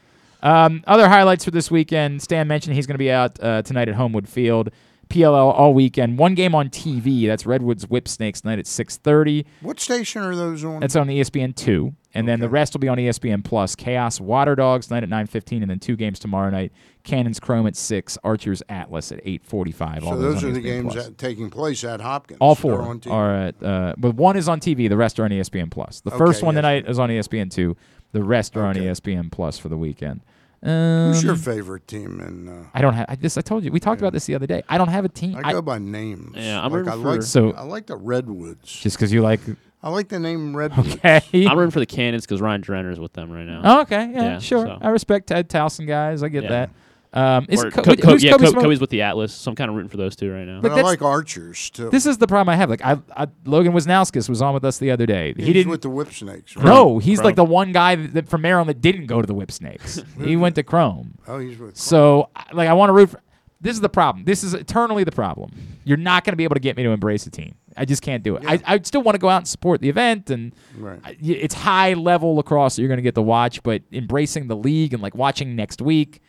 Um, 0.43 0.83
other 0.85 1.09
highlights 1.09 1.45
for 1.45 1.51
this 1.51 1.71
weekend. 1.71 2.21
Stan 2.21 2.47
mentioned 2.47 2.75
he's 2.75 2.85
going 2.85 2.93
to 2.93 2.99
be 2.99 3.11
out 3.11 3.41
uh, 3.41 3.63
tonight 3.63 3.89
at 3.89 3.95
Homewood 3.95 4.29
Field. 4.29 4.69
PLL 5.09 5.53
all 5.53 5.73
weekend. 5.73 6.17
One 6.17 6.35
game 6.35 6.53
on 6.55 6.69
TV. 6.69 7.27
That's 7.27 7.45
Redwoods 7.45 7.87
Whip 7.87 8.07
Snakes 8.07 8.43
night 8.43 8.59
at 8.59 8.65
6:30. 8.65 9.45
What 9.61 9.79
station 9.79 10.21
are 10.21 10.35
those 10.35 10.63
on? 10.63 10.79
That's 10.79 10.95
on 10.95 11.07
ESPN 11.07 11.55
two, 11.55 11.93
and 12.13 12.27
then 12.27 12.39
the 12.39 12.49
rest 12.49 12.73
will 12.73 12.79
be 12.79 12.87
on 12.87 12.97
ESPN 12.97 13.43
Plus. 13.43 13.75
Chaos 13.75 14.19
Water 14.19 14.55
Dogs 14.55 14.89
night 14.89 15.03
at 15.03 15.09
9:15, 15.09 15.61
and 15.61 15.69
then 15.69 15.79
two 15.79 15.95
games 15.95 16.19
tomorrow 16.19 16.49
night. 16.49 16.71
Cannon's 17.03 17.39
Chrome 17.39 17.67
at 17.67 17.75
six. 17.75 18.17
Archers 18.23 18.61
Atlas 18.69 19.11
at 19.11 19.21
8:45. 19.25 20.01
So 20.01 20.09
all 20.09 20.17
those 20.17 20.43
on 20.43 20.49
are 20.49 20.53
the 20.53 20.61
games 20.61 20.95
that 20.95 21.17
taking 21.17 21.49
place 21.49 21.83
at 21.83 22.01
Hopkins. 22.01 22.39
All 22.41 22.55
four 22.55 22.81
on 22.81 22.99
TV. 22.99 23.11
are 23.11 23.35
at, 23.35 23.63
uh, 23.63 23.93
but 23.97 24.15
one 24.15 24.35
is 24.35 24.49
on 24.49 24.59
TV. 24.59 24.87
The 24.87 24.97
rest 24.97 25.19
are 25.19 25.23
on 25.23 25.31
ESPN 25.31 25.69
Plus. 25.71 26.01
The 26.01 26.11
first 26.11 26.43
one 26.43 26.55
yes. 26.55 26.59
tonight 26.59 26.89
is 26.89 26.99
on 26.99 27.09
ESPN 27.09 27.49
two. 27.49 27.75
The 28.11 28.23
rest 28.23 28.55
are 28.57 28.65
on 28.65 28.77
E 28.77 28.81
ESPN 28.81 29.31
Plus 29.31 29.57
for 29.57 29.69
the 29.69 29.77
weekend. 29.77 30.21
Um, 30.67 31.07
Who's 31.13 31.23
your 31.23 31.35
favorite 31.35 31.87
team? 31.87 32.19
And 32.19 32.49
uh, 32.49 32.67
I 32.73 32.81
don't 32.81 32.93
have. 32.93 33.05
I 33.09 33.15
just 33.15 33.37
I 33.37 33.41
told 33.41 33.63
you 33.63 33.71
we 33.71 33.79
talked 33.79 34.01
about 34.01 34.11
this 34.13 34.25
the 34.25 34.35
other 34.35 34.47
day. 34.47 34.63
I 34.67 34.77
don't 34.77 34.89
have 34.89 35.05
a 35.05 35.09
team. 35.09 35.39
I 35.43 35.53
go 35.53 35.61
by 35.61 35.77
names. 35.79 36.35
Yeah, 36.35 36.57
I'm 36.61 36.71
like, 36.71 36.79
rooting 36.79 36.93
I 36.93 36.95
for- 36.95 37.11
like 37.13 37.21
So- 37.21 37.51
I 37.53 37.61
like 37.63 37.87
the 37.87 37.95
Redwoods. 37.95 38.71
just 38.71 38.97
because 38.97 39.13
you 39.13 39.21
like. 39.21 39.39
I 39.81 39.89
like 39.89 40.09
the 40.09 40.19
name 40.19 40.55
Redwoods. 40.57 40.95
Okay. 40.95 41.21
I'm 41.47 41.57
rooting 41.57 41.71
for 41.71 41.79
the 41.79 41.85
Cannons 41.85 42.25
because 42.25 42.41
Ryan 42.41 42.61
Drenner's 42.61 42.99
with 42.99 43.13
them 43.13 43.31
right 43.31 43.45
now. 43.45 43.61
Oh, 43.63 43.81
okay. 43.81 44.09
Yeah. 44.11 44.21
Yeah, 44.23 44.39
sure. 44.39 44.65
so- 44.65 44.77
I 44.81 44.89
respect 44.89 45.27
Ted 45.27 45.49
Towson 45.49 45.87
guys. 45.87 46.23
I 46.23 46.29
get 46.29 46.43
Yeah. 46.43 46.49
that. 46.49 46.69
Um, 47.13 47.45
is 47.49 47.63
Or 47.63 47.71
Co- 47.71 47.81
Co- 47.83 47.95
Co- 47.95 48.11
who's 48.11 48.23
yeah, 48.23 48.31
Kobe 48.33 48.45
Co- 48.45 48.51
Smoke? 48.51 48.63
Kobe's 48.65 48.81
with 48.81 48.89
the 48.89 49.01
Atlas, 49.01 49.33
so 49.33 49.49
I'm 49.49 49.55
kind 49.55 49.69
of 49.69 49.75
rooting 49.75 49.89
for 49.89 49.97
those 49.97 50.15
two 50.15 50.31
right 50.31 50.45
now. 50.45 50.59
But 50.61 50.71
I 50.71 50.75
that's- 50.75 50.85
like 50.85 51.01
Archers 51.01 51.69
too. 51.69 51.89
This 51.89 52.05
is 52.05 52.17
the 52.17 52.27
problem 52.27 52.53
I 52.53 52.57
have. 52.57 52.69
Like 52.69 52.83
I, 52.83 52.97
I 53.15 53.27
Logan 53.45 53.71
Wisnauskas 53.73 54.27
was 54.29 54.41
on 54.41 54.53
with 54.53 54.65
us 54.65 54.77
the 54.77 54.91
other 54.91 55.05
day. 55.05 55.33
He's 55.37 55.47
he 55.47 55.53
didn't. 55.53 55.71
with 55.71 55.81
the 55.81 55.89
Whip 55.89 56.11
Snakes. 56.11 56.55
Right? 56.55 56.65
no, 56.65 56.99
he's 56.99 57.21
like 57.21 57.35
the 57.35 57.45
one 57.45 57.71
guy 57.71 57.95
that, 57.95 58.13
that 58.13 58.29
from 58.29 58.41
Maryland 58.41 58.69
that 58.69 58.81
didn't 58.81 59.05
go 59.07 59.21
to 59.21 59.25
the 59.27 59.33
Whip 59.33 59.51
Snakes. 59.51 60.01
he 60.23 60.35
went 60.35 60.55
to 60.55 60.63
Chrome. 60.63 61.17
Oh, 61.27 61.39
he's 61.39 61.57
with. 61.57 61.77
So, 61.77 62.29
like, 62.53 62.67
I 62.69 62.73
want 62.73 62.89
to 62.89 62.93
root 62.93 63.09
for. 63.11 63.21
This 63.59 63.73
is 63.73 63.81
the 63.81 63.89
problem. 63.89 64.23
This 64.25 64.43
is 64.43 64.53
eternally 64.53 65.03
the 65.03 65.11
problem. 65.11 65.49
You're 65.83 65.97
not 65.97 66.23
going 66.23 66.33
to 66.33 66.37
be 66.37 66.43
able 66.43 66.53
to 66.53 66.59
get 66.59 66.77
me 66.77 66.83
to 66.83 66.91
embrace 66.91 67.25
a 67.25 67.31
team. 67.31 67.55
I 67.75 67.85
just 67.85 68.03
can't 68.03 68.21
do 68.21 68.35
it. 68.35 68.43
I, 68.45 68.59
I 68.67 68.79
still 68.81 69.01
want 69.01 69.15
to 69.15 69.19
go 69.19 69.29
out 69.29 69.37
and 69.37 69.47
support 69.47 69.81
the 69.81 69.89
event, 69.89 70.29
and 70.29 70.53
Right. 70.77 70.99
I- 71.03 71.17
y- 71.19 71.37
it's 71.41 71.55
high 71.55 71.93
level 71.93 72.35
lacrosse 72.35 72.75
that 72.75 72.83
you're 72.83 72.87
going 72.87 72.99
to 72.99 73.01
get 73.03 73.15
to 73.15 73.21
watch. 73.23 73.63
But 73.63 73.81
embracing 73.91 74.47
the 74.47 74.55
league 74.55 74.93
and 74.93 75.01
like 75.01 75.15
watching 75.15 75.55
next 75.55 75.81
week, 75.81 76.21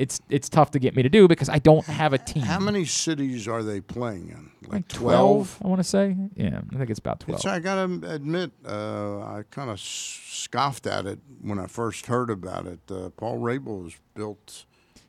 it's 0.00 0.18
it's 0.30 0.48
tough 0.48 0.70
to 0.70 0.78
get 0.78 0.96
me 0.96 1.02
to 1.02 1.10
do 1.10 1.28
because 1.28 1.50
I 1.50 1.58
don't 1.58 1.84
have 1.84 2.14
a 2.14 2.18
team. 2.18 2.42
How 2.42 2.58
many 2.58 2.86
cities 2.86 3.46
are 3.46 3.62
they 3.62 3.82
playing 3.82 4.30
in? 4.30 4.50
Like 4.62 4.72
Like 4.72 4.88
twelve. 4.88 5.58
I 5.62 5.68
want 5.68 5.80
to 5.80 5.84
say. 5.84 6.16
Yeah, 6.34 6.62
I 6.72 6.78
think 6.78 6.88
it's 6.88 6.98
about 6.98 7.20
twelve. 7.20 7.40
It's, 7.40 7.46
I 7.46 7.60
gotta 7.60 7.84
admit, 8.08 8.50
uh, 8.66 9.18
I 9.20 9.42
kind 9.50 9.68
of 9.68 9.78
scoffed 9.78 10.86
at 10.86 11.04
it 11.04 11.18
when 11.42 11.58
I 11.58 11.66
first 11.66 12.06
heard 12.06 12.30
about 12.30 12.66
it. 12.66 12.80
Uh, 12.90 13.10
Paul 13.10 13.40
Rabil 13.40 13.84
was 13.84 13.94
built. 14.14 14.64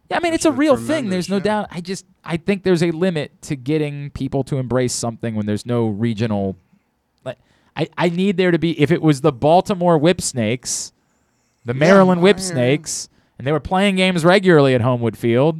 Yeah, 0.09 0.17
I 0.17 0.19
mean 0.19 0.33
it's 0.33 0.43
a 0.43 0.49
a 0.49 0.51
real 0.51 0.75
thing. 0.75 1.09
There's 1.09 1.29
no 1.29 1.37
yeah. 1.37 1.43
doubt. 1.43 1.67
I 1.71 1.79
just 1.79 2.05
I 2.25 2.35
think 2.35 2.63
there's 2.63 2.83
a 2.83 2.91
limit 2.91 3.41
to 3.43 3.55
getting 3.55 4.09
people 4.09 4.43
to 4.45 4.57
embrace 4.57 4.93
something 4.93 5.35
when 5.35 5.45
there's 5.45 5.65
no 5.65 5.87
regional. 5.87 6.57
Like 7.23 7.37
I 7.77 7.87
I 7.97 8.09
need 8.09 8.35
there 8.35 8.51
to 8.51 8.59
be 8.59 8.79
if 8.79 8.91
it 8.91 9.01
was 9.01 9.21
the 9.21 9.31
Baltimore 9.31 9.97
Whip 9.97 10.19
Snakes, 10.19 10.91
the 11.63 11.73
Maryland 11.73 12.19
I 12.19 12.23
Whip. 12.23 12.41
Snakes, 12.41 13.07
and 13.41 13.47
they 13.47 13.51
were 13.51 13.59
playing 13.59 13.95
games 13.95 14.23
regularly 14.23 14.75
at 14.75 14.81
Homewood 14.81 15.17
Field. 15.17 15.57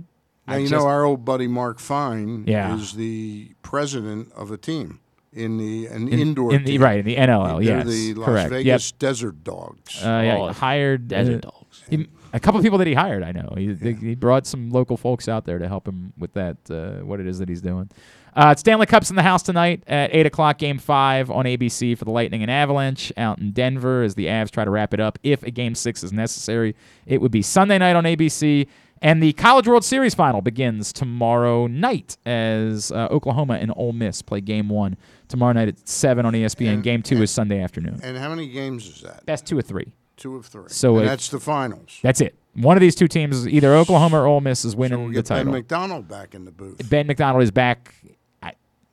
Now 0.48 0.54
I 0.54 0.58
you 0.58 0.68
just- 0.70 0.72
know 0.84 0.88
our 0.88 1.04
old 1.04 1.26
buddy 1.26 1.48
Mark 1.48 1.80
Fine 1.80 2.44
Yeah. 2.46 2.76
is 2.76 2.94
the 2.94 3.54
president 3.64 4.32
of 4.36 4.52
a 4.52 4.58
team 4.58 5.00
in 5.34 5.58
the 5.58 5.88
an 5.88 6.08
In- 6.08 6.20
indoor 6.20 6.54
in 6.54 6.64
the- 6.64 6.74
team. 6.74 6.84
right, 6.84 7.00
in 7.00 7.06
the 7.06 7.18
NLL, 7.18 7.56
They're 7.58 7.78
yes, 7.80 7.88
the 7.88 8.14
Las 8.14 8.26
correct, 8.28 8.52
yep. 8.52 8.60
Vegas 8.60 8.92
Desert 8.92 9.44
Dogs. 9.44 10.04
Uh, 10.04 10.22
yeah, 10.24 10.38
Oh, 10.40 10.52
hired 10.54 11.08
Desert 11.08 11.44
uh, 11.44 11.50
Dogs. 11.50 11.84
he- 11.90 12.08
a 12.34 12.40
couple 12.40 12.60
of 12.60 12.64
people 12.64 12.78
that 12.78 12.86
he 12.88 12.94
hired. 12.94 13.24
I 13.24 13.32
know 13.32 13.52
he 13.58 13.74
they- 13.74 13.94
he 13.94 14.14
brought 14.14 14.46
some 14.46 14.70
local 14.70 14.96
folks 14.96 15.28
out 15.28 15.46
there 15.46 15.58
to 15.58 15.68
help 15.68 15.88
him 15.88 16.14
with 16.20 16.34
that. 16.34 16.58
Uh, 16.70 17.04
what 17.04 17.20
it 17.20 17.26
is 17.26 17.40
that 17.40 17.50
he's 17.50 17.62
doing. 17.62 17.90
Uh, 18.36 18.56
Stanley 18.56 18.86
Cup's 18.86 19.10
in 19.10 19.16
the 19.16 19.24
house 19.24 19.44
tonight 19.44 19.84
at 19.88 20.14
eight 20.16 20.26
o'clock. 20.26 20.58
Game 20.58 20.78
five 20.78 21.30
on 21.30 21.46
ABC 21.46 21.98
for 21.98 22.06
the 22.06 22.12
Lightning 22.12 22.42
and 22.42 22.50
Avalanche 22.52 23.12
out 23.18 23.40
in 23.40 23.52
Denver 23.52 24.04
as 24.04 24.16
the 24.16 24.28
Avs 24.28 24.52
try 24.52 24.64
to 24.64 24.72
wrap 24.72 24.94
it 24.94 25.00
up. 25.00 25.20
If 25.24 25.44
a 25.44 25.52
game 25.52 25.76
six 25.76 26.04
is 26.04 26.14
necessary, 26.14 26.76
it 27.06 27.20
would 27.22 27.32
be 27.32 27.42
Sunday 27.42 27.78
night 27.78 27.96
on 27.96 28.04
ABC. 28.06 28.68
And 29.04 29.22
the 29.22 29.34
College 29.34 29.68
World 29.68 29.84
Series 29.84 30.14
final 30.14 30.42
begins 30.42 30.94
tomorrow 30.94 31.66
night 31.66 32.18
as 32.26 32.92
uh, 32.92 33.08
Oklahoma 33.10 33.56
and 33.56 33.74
Ole 33.76 33.94
Miss 33.94 34.22
play 34.22 34.42
game 34.42 34.70
one 34.70 34.96
tomorrow 35.28 35.54
night 35.54 35.68
at 35.70 35.90
7 35.90 36.24
on 36.24 36.34
ESPN. 36.34 36.74
And- 36.76 36.84
game 36.84 37.02
two 37.02 37.16
and- 37.16 37.24
is 37.24 37.32
Sunday 37.32 37.62
afternoon. 37.62 38.00
And 38.04 38.16
how 38.18 38.30
many 38.30 38.48
games 38.48 38.88
is 38.88 39.02
that? 39.02 39.24
That's 39.26 39.42
two 39.42 39.58
or 39.58 39.64
three. 39.64 39.94
Two 40.18 40.36
of 40.36 40.46
three. 40.46 40.66
So 40.68 40.98
And 40.98 41.06
if- 41.06 41.10
that's 41.10 41.30
the 41.30 41.40
finals. 41.40 41.98
That's 42.04 42.22
it. 42.22 42.36
One 42.54 42.78
of 42.78 42.82
these 42.82 42.94
two 42.96 43.08
teams, 43.08 43.48
either 43.48 43.74
Oklahoma 43.76 44.22
or 44.22 44.28
Ole 44.28 44.42
Miss, 44.42 44.64
is 44.66 44.74
So 44.74 44.78
winning 44.78 45.04
we'll 45.06 45.14
the 45.14 45.24
title. 45.24 45.46
Ben. 45.46 45.54
McDonald 45.54 46.08
back 46.08 46.36
in 46.36 46.46
the 46.46 46.52
booth 46.52 46.88
Ben 46.90 47.08
McDonald 47.08 47.42
is 47.42 47.50
back. 47.50 47.96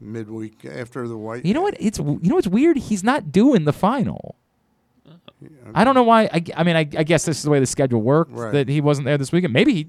I, 0.00 0.04
midweek 0.04 0.64
after 0.64 1.06
the 1.08 1.16
White. 1.16 1.44
you 1.44 1.54
know 1.54 1.62
what? 1.62 1.76
It's 1.80 1.98
you 1.98 2.18
know 2.22 2.34
what's 2.36 2.46
weird. 2.48 2.76
He's 2.76 3.02
not 3.04 3.32
doing 3.32 3.64
the 3.64 3.72
final. 3.72 4.36
I 5.74 5.84
don't 5.84 5.94
know 5.94 6.02
why. 6.02 6.24
I, 6.32 6.42
I 6.56 6.64
mean, 6.64 6.74
I, 6.76 6.80
I 6.80 7.04
guess 7.04 7.24
this 7.24 7.36
is 7.38 7.42
the 7.44 7.50
way 7.50 7.60
the 7.60 7.66
schedule 7.66 8.02
worked. 8.02 8.32
Right. 8.32 8.52
That 8.52 8.68
he 8.68 8.80
wasn't 8.80 9.04
there 9.06 9.16
this 9.18 9.30
weekend. 9.30 9.52
Maybe 9.52 9.72
he, 9.74 9.88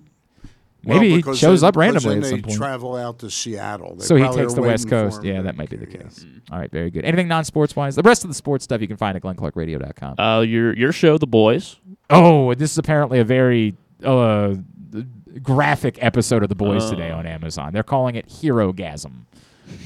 Well, 0.85 0.99
maybe 0.99 1.21
he 1.21 1.35
shows 1.35 1.61
then- 1.61 1.69
up 1.69 1.75
randomly 1.75 2.15
because 2.15 2.27
at 2.27 2.29
some 2.29 2.41
they 2.41 2.47
point. 2.47 2.57
travel 2.57 2.95
out 2.95 3.19
to 3.19 3.31
Seattle. 3.31 3.95
They 3.95 4.05
so 4.05 4.15
he 4.15 4.27
takes 4.29 4.53
the 4.53 4.61
West 4.61 4.87
Coast. 4.89 5.23
Yeah, 5.23 5.41
that 5.41 5.55
might 5.57 5.69
be 5.69 5.77
the 5.77 5.87
case. 5.87 6.23
All 6.51 6.59
right, 6.59 6.69
very 6.71 6.91
good. 6.91 7.03
Anything 7.03 7.27
non-sports 7.27 7.75
wise? 7.75 7.95
The 7.95 8.03
rest 8.03 8.23
of 8.23 8.29
the 8.29 8.33
sports 8.35 8.63
stuff 8.63 8.79
you 8.81 8.87
can 8.87 8.97
find 8.97 9.15
at 9.17 9.23
GlennClarkRadio.com. 9.23 10.19
Uh, 10.19 10.41
your 10.41 10.75
your 10.75 10.91
show, 10.91 11.17
The 11.17 11.27
Boys. 11.27 11.77
oh, 12.09 12.53
this 12.53 12.71
is 12.71 12.77
apparently 12.77 13.19
a 13.19 13.23
very 13.25 13.75
uh, 14.03 14.53
graphic 15.41 15.97
episode 16.01 16.43
of 16.43 16.49
The 16.49 16.55
Boys 16.55 16.89
today 16.89 17.11
Oh. 17.11 17.17
on 17.17 17.25
Amazon. 17.25 17.73
They're 17.73 17.83
calling 17.83 18.15
it 18.15 18.27
Herogasm. 18.27 19.25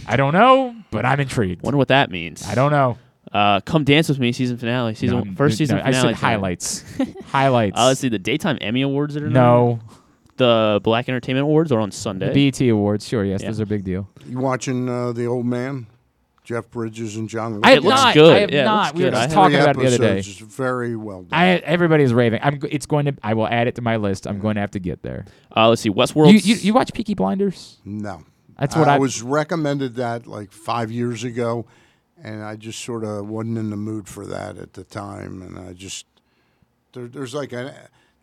I 0.08 0.16
don't 0.16 0.34
know, 0.34 0.76
but 0.92 1.06
I'm 1.06 1.20
intrigued. 1.20 1.62
Wonder 1.64 1.78
what 1.78 1.88
that 1.90 2.10
means. 2.12 2.48
I 2.48 2.56
don't 2.56 2.72
know. 2.72 2.98
Uh, 3.32 3.60
Come 3.62 3.84
Dance 3.84 4.10
with 4.10 4.20
Me 4.20 4.32
season 4.32 4.58
finale. 4.58 4.94
Season 4.96 5.18
No, 5.18 5.36
first 5.36 5.54
no, 5.54 5.58
season 5.58 5.78
I 5.80 5.86
finale. 5.86 5.94
said 5.94 6.02
tonight. 6.02 6.16
highlights. 6.20 6.84
highlights. 7.26 7.80
Uh, 7.80 7.86
let's 7.88 8.00
see 8.00 8.10
the 8.10 8.20
daytime 8.20 8.58
Emmy 8.62 8.82
Awards 8.84 9.14
that 9.16 9.24
are 9.24 9.30
No. 9.30 9.76
now- 9.76 9.80
The 10.38 10.80
Black 10.84 11.08
Entertainment 11.10 11.44
Awards 11.44 11.72
are 11.72 11.80
on 11.80 11.92
Sunday. 11.92 12.32
The 12.34 12.52
BET 12.52 12.70
Awards, 12.70 13.08
sure, 13.08 13.24
yes, 13.26 13.42
Yeah. 13.42 13.50
those 13.50 13.60
are 13.60 13.64
a 13.64 13.68
big 13.68 13.84
deal. 13.84 14.08
You 14.28 14.40
watching 14.40 14.88
uh, 14.90 15.14
the 15.14 15.26
old 15.26 15.46
man, 15.48 15.88
Jeff 16.44 16.70
Bridges 16.70 17.16
and 17.16 17.28
John? 17.30 17.60
I 17.64 17.72
have 17.72 17.84
Lithgow? 17.86 17.96
not. 18.04 18.18
I 18.18 18.40
have 18.40 18.52
not. 18.52 18.96
We 18.96 19.04
were 19.06 19.12
just 19.12 19.32
talking 19.32 19.56
about 19.60 19.78
it 19.78 19.80
the 19.80 19.88
other 19.88 19.98
day. 19.98 20.18
It's 20.20 20.28
very 20.40 20.96
well 20.96 21.24
done. 21.24 21.40
I 21.40 21.48
everybody's 21.60 22.14
raving. 22.14 22.40
I'm. 22.44 22.60
g- 22.60 22.68
It's 22.70 22.86
going 22.86 23.06
to. 23.06 23.14
I 23.24 23.34
will 23.36 23.48
add 23.48 23.68
it 23.68 23.76
to 23.76 23.82
my 23.82 23.96
list. 23.96 24.28
I'm 24.28 24.40
going 24.40 24.56
to 24.56 24.62
have 24.62 24.72
to 24.72 24.80
get 24.80 25.02
there. 25.04 25.26
Uh, 25.56 25.70
let's 25.70 25.82
see 25.82 25.90
Westworld. 25.90 26.34
You, 26.34 26.40
you, 26.40 26.56
you 26.56 26.74
watch 26.74 26.92
Peaky 26.94 27.14
Blinders? 27.14 27.78
No. 27.86 28.24
That's 28.60 28.76
what 28.76 28.88
I 28.88 28.96
I- 28.96 29.00
was 29.00 29.22
recommended 29.22 29.96
that 29.96 30.28
like 30.28 30.52
five 30.52 30.92
years 30.92 31.24
ago, 31.24 31.66
and 32.24 32.44
I 32.44 32.56
just 32.56 32.80
sort 32.84 33.04
of 33.04 33.28
wasn't 33.28 33.58
in 33.58 33.70
the 33.70 33.76
mood 33.78 34.08
for 34.08 34.26
that 34.28 34.58
at 34.58 34.74
the 34.74 34.84
time, 34.84 35.42
and 35.42 35.58
I 35.58 35.74
just 35.74 36.06
there, 36.94 37.08
there's 37.08 37.34
like 37.34 37.54
a 37.54 37.74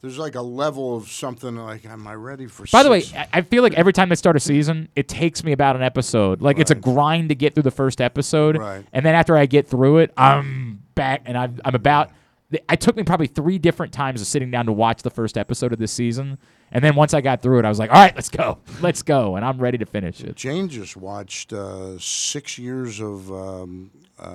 there's 0.02 0.16
like 0.18 0.34
a 0.34 0.40
level 0.40 0.96
of 0.96 1.08
something 1.10 1.56
like 1.56 1.84
am 1.84 2.06
I 2.06 2.14
ready 2.14 2.46
for? 2.46 2.64
By 2.72 2.82
the 2.82 2.90
way, 2.90 3.02
I 3.16 3.28
I 3.34 3.40
feel 3.42 3.62
like 3.62 3.74
every 3.74 3.92
time 3.92 4.08
they 4.08 4.14
start 4.14 4.36
a 4.36 4.40
season, 4.40 4.88
it 4.96 5.08
takes 5.08 5.44
me 5.44 5.52
about 5.52 5.76
an 5.76 5.82
episode. 5.82 6.40
Like 6.40 6.58
it's 6.58 6.70
a 6.70 6.74
grind 6.74 7.28
to 7.30 7.34
get 7.34 7.54
through 7.54 7.64
the 7.64 7.70
first 7.70 8.00
episode, 8.00 8.56
Right. 8.56 8.84
and 8.92 9.04
then 9.04 9.14
after 9.14 9.36
I 9.36 9.46
get 9.46 9.68
through 9.68 9.98
it, 9.98 10.12
I'm 10.16 10.82
back, 10.94 11.22
and 11.26 11.36
I'm, 11.36 11.60
I'm 11.64 11.74
about. 11.74 12.10
It 12.52 12.80
took 12.80 12.96
me 12.96 13.04
probably 13.04 13.28
three 13.28 13.58
different 13.58 13.92
times 13.92 14.20
of 14.20 14.26
sitting 14.26 14.50
down 14.50 14.66
to 14.66 14.72
watch 14.72 15.02
the 15.02 15.10
first 15.10 15.38
episode 15.38 15.72
of 15.72 15.78
this 15.78 15.92
season, 15.92 16.36
and 16.72 16.82
then 16.82 16.96
once 16.96 17.14
I 17.14 17.20
got 17.20 17.42
through 17.42 17.60
it, 17.60 17.64
I 17.64 17.68
was 17.68 17.78
like, 17.78 17.90
"All 17.90 17.96
right, 17.96 18.14
let's 18.14 18.28
go, 18.28 18.58
let's 18.80 19.02
go," 19.02 19.36
and 19.36 19.44
I'm 19.44 19.58
ready 19.58 19.78
to 19.78 19.86
finish 19.86 20.20
it. 20.20 20.34
Jane 20.36 20.68
just 20.68 20.96
watched 20.96 21.52
uh, 21.52 21.96
six 21.98 22.58
years 22.58 23.00
of 23.00 23.30
um, 23.32 23.92
uh, 24.18 24.32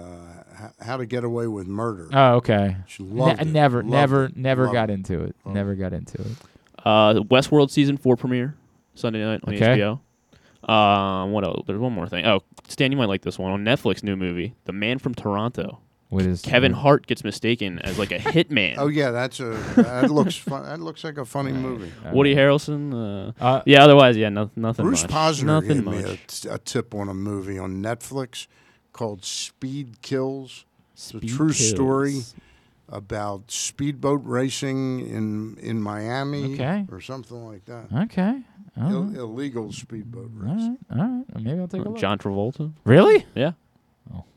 How 0.79 0.95
to 0.97 1.05
Get 1.05 1.23
Away 1.25 1.47
with 1.47 1.67
Murder. 1.67 2.07
Oh, 2.13 2.35
okay. 2.35 2.77
She 2.87 3.03
loved 3.03 3.37
Ne- 3.37 3.41
it. 3.49 3.51
never, 3.51 3.77
Loved 3.79 3.89
never, 3.91 4.25
it. 4.25 4.37
never 4.37 4.63
Loved 4.63 4.73
got 4.73 4.89
it. 4.89 4.93
into 4.93 5.21
it. 5.23 5.35
Never 5.45 5.75
got 5.75 5.91
into 5.91 6.21
it. 6.21 6.27
Uh, 6.85 7.13
Westworld 7.15 7.69
season 7.71 7.97
four 7.97 8.15
premiere 8.15 8.55
Sunday 8.93 9.23
night 9.25 9.41
on 9.43 9.55
Okay. 9.55 9.77
HBO. 9.77 9.99
Um, 10.71 11.31
what 11.31 11.43
else? 11.43 11.63
There's 11.67 11.79
one 11.79 11.93
more 11.93 12.07
thing. 12.07 12.25
Oh, 12.25 12.41
Stan, 12.69 12.91
you 12.91 12.97
might 12.97 13.09
like 13.09 13.21
this 13.23 13.37
one 13.37 13.51
on 13.51 13.63
Netflix. 13.65 14.03
New 14.03 14.15
movie, 14.15 14.55
The 14.65 14.71
Man 14.73 14.99
from 14.99 15.13
Toronto. 15.13 15.79
What 16.15 16.25
is 16.25 16.41
Kevin 16.41 16.71
Hart 16.73 17.07
gets 17.07 17.23
mistaken 17.23 17.79
as 17.79 17.99
like 17.99 18.11
a 18.11 18.17
hitman. 18.35 18.75
Oh 18.77 18.87
yeah, 18.87 19.11
that's 19.11 19.39
a 19.39 19.51
that 19.75 20.09
looks 20.09 20.35
fun. 20.35 20.63
That 20.63 20.79
looks 20.79 21.03
like 21.03 21.17
a 21.17 21.25
funny 21.25 21.51
movie. 21.51 21.91
Woody 22.11 22.33
Harrelson. 22.35 22.93
Uh, 22.93 23.33
Uh, 23.43 23.61
yeah. 23.65 23.83
Otherwise, 23.83 24.17
yeah, 24.17 24.29
no, 24.29 24.49
nothing. 24.55 24.85
Bruce 24.85 25.03
much. 25.03 25.11
Posner 25.11 25.43
Nothing 25.45 25.69
gave 25.77 25.83
much. 25.85 25.95
me 26.05 26.11
a, 26.13 26.17
t- 26.27 26.49
a 26.49 26.57
tip 26.57 26.93
on 26.95 27.09
a 27.09 27.13
movie 27.13 27.59
on 27.59 27.81
Netflix 27.83 28.47
called 28.93 29.23
Speed 29.25 30.01
Kills. 30.01 30.65
It's 30.93 31.13
a 31.13 31.19
true 31.19 31.47
Kills. 31.49 31.69
story 31.69 32.21
about 32.87 33.49
speedboat 33.51 34.21
racing 34.23 34.99
in 35.07 35.57
in 35.59 35.81
Miami 35.81 36.53
Okay. 36.53 36.85
or 36.91 37.01
something 37.01 37.45
like 37.45 37.65
that. 37.65 37.85
Okay. 38.05 38.41
Ill- 38.77 39.03
right. 39.05 39.17
illegal 39.17 39.71
speedboat 39.71 40.31
All 40.45 40.53
racing. 40.53 40.77
right. 40.89 40.99
All 40.99 41.07
right. 41.33 41.43
Maybe 41.43 41.59
I'll 41.59 41.67
take 41.67 41.81
a 41.85 41.89
look. 41.89 41.97
John 41.97 42.17
Travolta. 42.17 42.71
Really? 42.83 43.25
Yeah. 43.33 43.53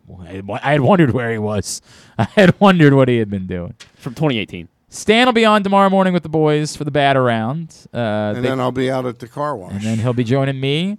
Boy, 0.09 0.25
I 0.27 0.33
had 0.33 0.47
wo- 0.47 0.59
I 0.63 0.73
had 0.73 0.81
wondered 0.81 1.11
where 1.13 1.31
he 1.31 1.39
was. 1.39 1.83
I 2.19 2.25
had 2.25 2.59
wondered 2.61 2.95
what 2.95 3.09
he 3.09 3.19
had 3.19 3.31
been 3.31 3.47
doing. 3.47 3.75
From 3.97 4.15
2018. 4.15 4.69
Stan 4.91 5.27
will 5.27 5.35
be 5.35 5.45
on 5.45 5.63
tomorrow 5.63 5.91
morning 5.91 6.15
with 6.15 6.23
the 6.23 6.29
boys 6.31 6.75
for 6.75 6.85
the 6.85 6.91
bat 6.91 7.17
around. 7.17 7.77
Uh, 7.93 7.99
And 7.99 8.37
they- 8.39 8.49
then 8.49 8.59
I'll 8.61 8.73
be 8.73 8.91
out 8.91 9.05
at 9.07 9.19
the 9.19 9.29
car 9.29 9.55
wash. 9.57 9.73
and 9.73 9.83
then 9.83 9.99
he'll 9.99 10.15
be 10.15 10.25
joining 10.25 10.59
me 10.59 10.97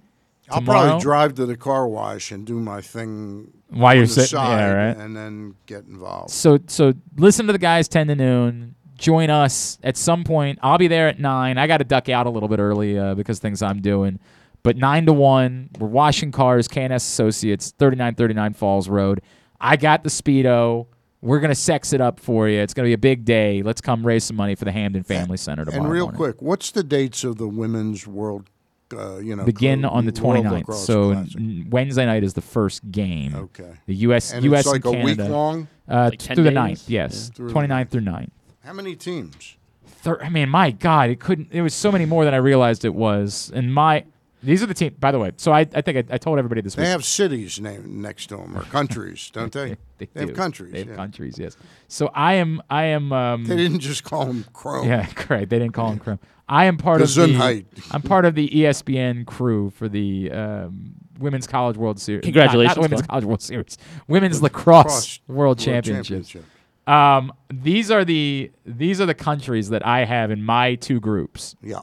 I'll 0.52 0.60
tomorrow. 0.60 0.82
probably 0.90 1.02
drive 1.02 1.34
to 1.36 1.46
the 1.48 1.58
car 1.58 1.88
wash 1.88 2.32
and 2.32 2.46
do 2.46 2.60
my 2.60 2.82
thing 2.82 3.52
While 3.70 3.92
on 3.92 3.98
you're 3.98 4.06
the 4.06 4.14
sitting- 4.14 4.40
yeah, 4.40 4.72
right. 4.90 4.98
and 4.98 5.16
then 5.18 5.56
get 5.66 5.86
involved. 5.86 6.30
So 6.32 6.60
so 6.68 6.94
listen 7.18 7.48
to 7.48 7.52
the 7.54 7.60
guys 7.60 7.88
ten 7.88 8.08
to 8.08 8.16
noon. 8.16 8.76
Join 8.98 9.30
us 9.30 9.80
at 9.82 9.96
some 9.96 10.24
point. 10.26 10.60
I'll 10.62 10.78
be 10.78 10.88
there 10.90 11.08
at 11.08 11.20
nine. 11.20 11.58
I 11.58 11.68
got 11.68 11.78
to 11.78 11.86
duck 11.86 12.10
out 12.10 12.28
a 12.28 12.30
little 12.30 12.50
bit 12.50 12.60
early 12.60 13.00
uh, 13.00 13.16
because 13.16 13.40
things 13.40 13.62
I'm 13.62 13.80
doing. 13.82 14.20
But 14.64 14.78
nine 14.78 15.06
to 15.06 15.14
one, 15.14 15.70
we're 15.80 15.88
washing 15.88 16.32
cars. 16.32 16.68
KNS 16.68 16.96
Associates, 16.98 17.72
thirty 17.78 17.96
nine 17.96 18.16
thirty 18.16 18.34
nine 18.34 18.54
Falls 18.54 18.90
Road. 18.90 19.22
I 19.60 19.76
got 19.78 20.04
the 20.04 20.10
speedo. 20.10 20.88
We're 21.22 21.40
gonna 21.40 21.56
sex 21.56 21.92
it 21.94 22.00
up 22.02 22.20
for 22.20 22.48
you. 22.48 22.60
It's 22.60 22.74
gonna 22.74 22.88
be 22.88 22.94
a 22.94 22.98
big 22.98 23.26
day. 23.26 23.62
Let's 23.62 23.82
come 23.82 24.06
raise 24.06 24.24
some 24.24 24.36
money 24.38 24.56
for 24.56 24.66
the 24.66 24.72
Hampden 24.72 25.04
Family 25.04 25.38
Center 25.38 25.66
tomorrow. 25.66 25.84
And 25.84 25.92
real 25.92 26.04
morning. 26.06 26.18
quick, 26.18 26.42
what's 26.42 26.72
the 26.72 26.84
dates 26.84 27.24
of 27.24 27.38
the 27.38 27.48
women's 27.48 28.06
world? 28.08 28.50
Uh, 28.92 29.18
you 29.20 29.36
know, 29.36 29.44
begin 29.46 29.84
co- 29.84 29.90
on 29.90 30.06
the 30.08 30.22
World 30.22 30.44
29th. 30.46 30.74
So 30.74 31.12
Classic? 31.14 31.36
n- 31.40 31.68
Wednesday 31.70 32.06
night 32.08 32.24
is 32.24 32.34
the 32.34 32.42
first 32.42 32.90
game. 32.92 33.36
Okay. 33.36 33.74
The 33.86 33.94
U.S. 33.96 34.34
And 34.34 34.44
U.S. 34.46 34.62
it's 34.66 34.68
like 34.74 34.86
and 34.86 34.96
a 34.96 35.06
week 35.06 35.18
Canada. 35.18 35.32
long? 35.36 35.68
Uh, 35.88 36.10
Like 36.10 36.18
10 36.20 36.36
through 36.36 36.44
the 36.46 36.50
days? 36.50 36.58
9th, 36.58 36.84
yes. 36.90 37.28
Yeah. 37.32 37.36
Through 37.36 37.48
the 37.50 37.54
29th 37.54 37.90
through 37.90 38.02
9th. 38.02 38.30
How 38.64 38.74
many 38.74 38.96
teams? 38.96 39.58
Thir- 39.86 40.20
I 40.24 40.30
mean, 40.30 40.50
my 40.50 40.72
God, 40.72 41.12
it 41.12 41.20
couldn't. 41.20 41.50
It 41.52 41.62
was 41.62 41.76
so 41.76 41.92
many 41.92 42.06
more 42.06 42.26
than 42.26 42.34
I 42.34 42.38
realized 42.38 42.84
it 42.84 42.96
was. 42.96 43.52
And 43.54 43.72
my, 43.72 44.06
these 44.42 44.64
are 44.64 44.66
the 44.66 44.74
team. 44.74 44.95
By 45.00 45.11
the 45.11 45.19
way, 45.19 45.32
so 45.38 45.51
I, 45.51 45.61
I 45.61 45.82
think 45.82 46.09
I, 46.09 46.16
I 46.16 46.18
told 46.18 46.40
everybody 46.40 46.61
this 46.61 46.76
They 46.76 46.84
week. 46.84 46.90
have 46.90 47.06
cities 47.06 47.59
named 47.59 47.88
next 47.88 48.27
to 48.27 48.38
them 48.38 48.58
or 48.58 48.64
countries, 48.64 49.30
don't 49.34 49.51
they? 49.51 49.77
They, 49.98 50.08
have 50.16 50.30
do. 50.30 50.34
countries. 50.34 50.72
They 50.72 50.80
have 50.80 50.88
yeah. 50.90 50.95
countries. 50.95 51.38
Yes. 51.38 51.58
So 51.88 52.09
I 52.14 52.35
am. 52.35 52.61
I 52.69 52.85
am. 52.85 53.11
Um, 53.11 53.45
They 53.45 53.58
didn't 53.58 53.80
just 53.80 54.03
call 54.03 54.26
them 54.26 54.45
Chrome. 54.53 54.88
Yeah, 54.88 55.06
correct. 55.16 55.50
They 55.50 55.59
didn't 55.59 55.74
call 55.74 55.92
him 55.92 56.00
Chrome. 56.00 56.19
I 56.48 56.66
am 56.66 56.77
part 56.77 57.01
of 57.01 57.14
the. 57.14 57.22
Gesundheit. 57.27 57.66
I'm 57.92 58.01
part 58.01 58.26
of 58.26 58.35
the 58.35 58.50
ESPN 58.50 59.26
crew 59.26 59.69
for 59.72 59.88
the 59.88 60.32
um, 60.32 60.93
Women's 61.19 61.45
College 61.48 61.77
World 61.77 62.00
Series. 62.00 62.24
Congratulations, 62.24 62.77
Not, 62.77 62.82
Women's 62.82 63.01
College 63.03 63.26
World 63.26 63.42
Series. 63.42 63.77
Women's 64.08 64.42
Lacrosse 64.42 64.84
Cross 64.85 65.19
World, 65.27 65.38
World 65.38 65.59
Championships. 65.59 66.30
Championship. 66.30 66.45
Um, 66.88 67.34
these 67.53 67.92
are 67.92 68.03
the 68.03 68.51
these 68.66 69.00
are 69.00 69.06
the 69.06 69.14
countries 69.14 69.69
that 69.69 69.85
I 69.85 70.06
have 70.06 70.32
in 70.32 70.42
my 70.43 70.76
two 70.76 71.00
groups. 71.00 71.56
Yeah. 71.61 71.82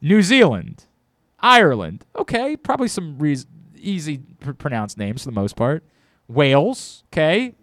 New 0.00 0.20
Zealand, 0.20 0.86
Ireland. 1.42 2.04
Okay, 2.16 2.56
probably 2.56 2.88
some 2.88 3.18
reas 3.18 3.46
easy 3.76 4.18
pr- 4.40 4.52
pronounced 4.52 4.96
names 4.98 5.22
for 5.22 5.28
the 5.30 5.34
most 5.34 5.56
part. 5.56 5.84
Wales. 6.28 7.04
Okay, 7.12 7.54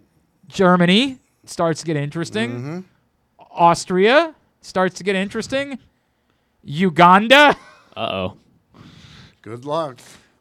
Germany 0.48 1.18
starts 1.44 1.80
to 1.80 1.86
get 1.86 1.96
interesting. 1.96 2.50
Mm-hmm. 2.50 2.80
Austria 3.50 4.34
starts 4.60 4.96
to 4.96 5.04
get 5.04 5.16
interesting. 5.16 5.78
Uganda, 6.62 7.56
Uh 7.96 8.00
oh. 8.12 8.36
Good 9.42 9.64
luck. 9.64 9.98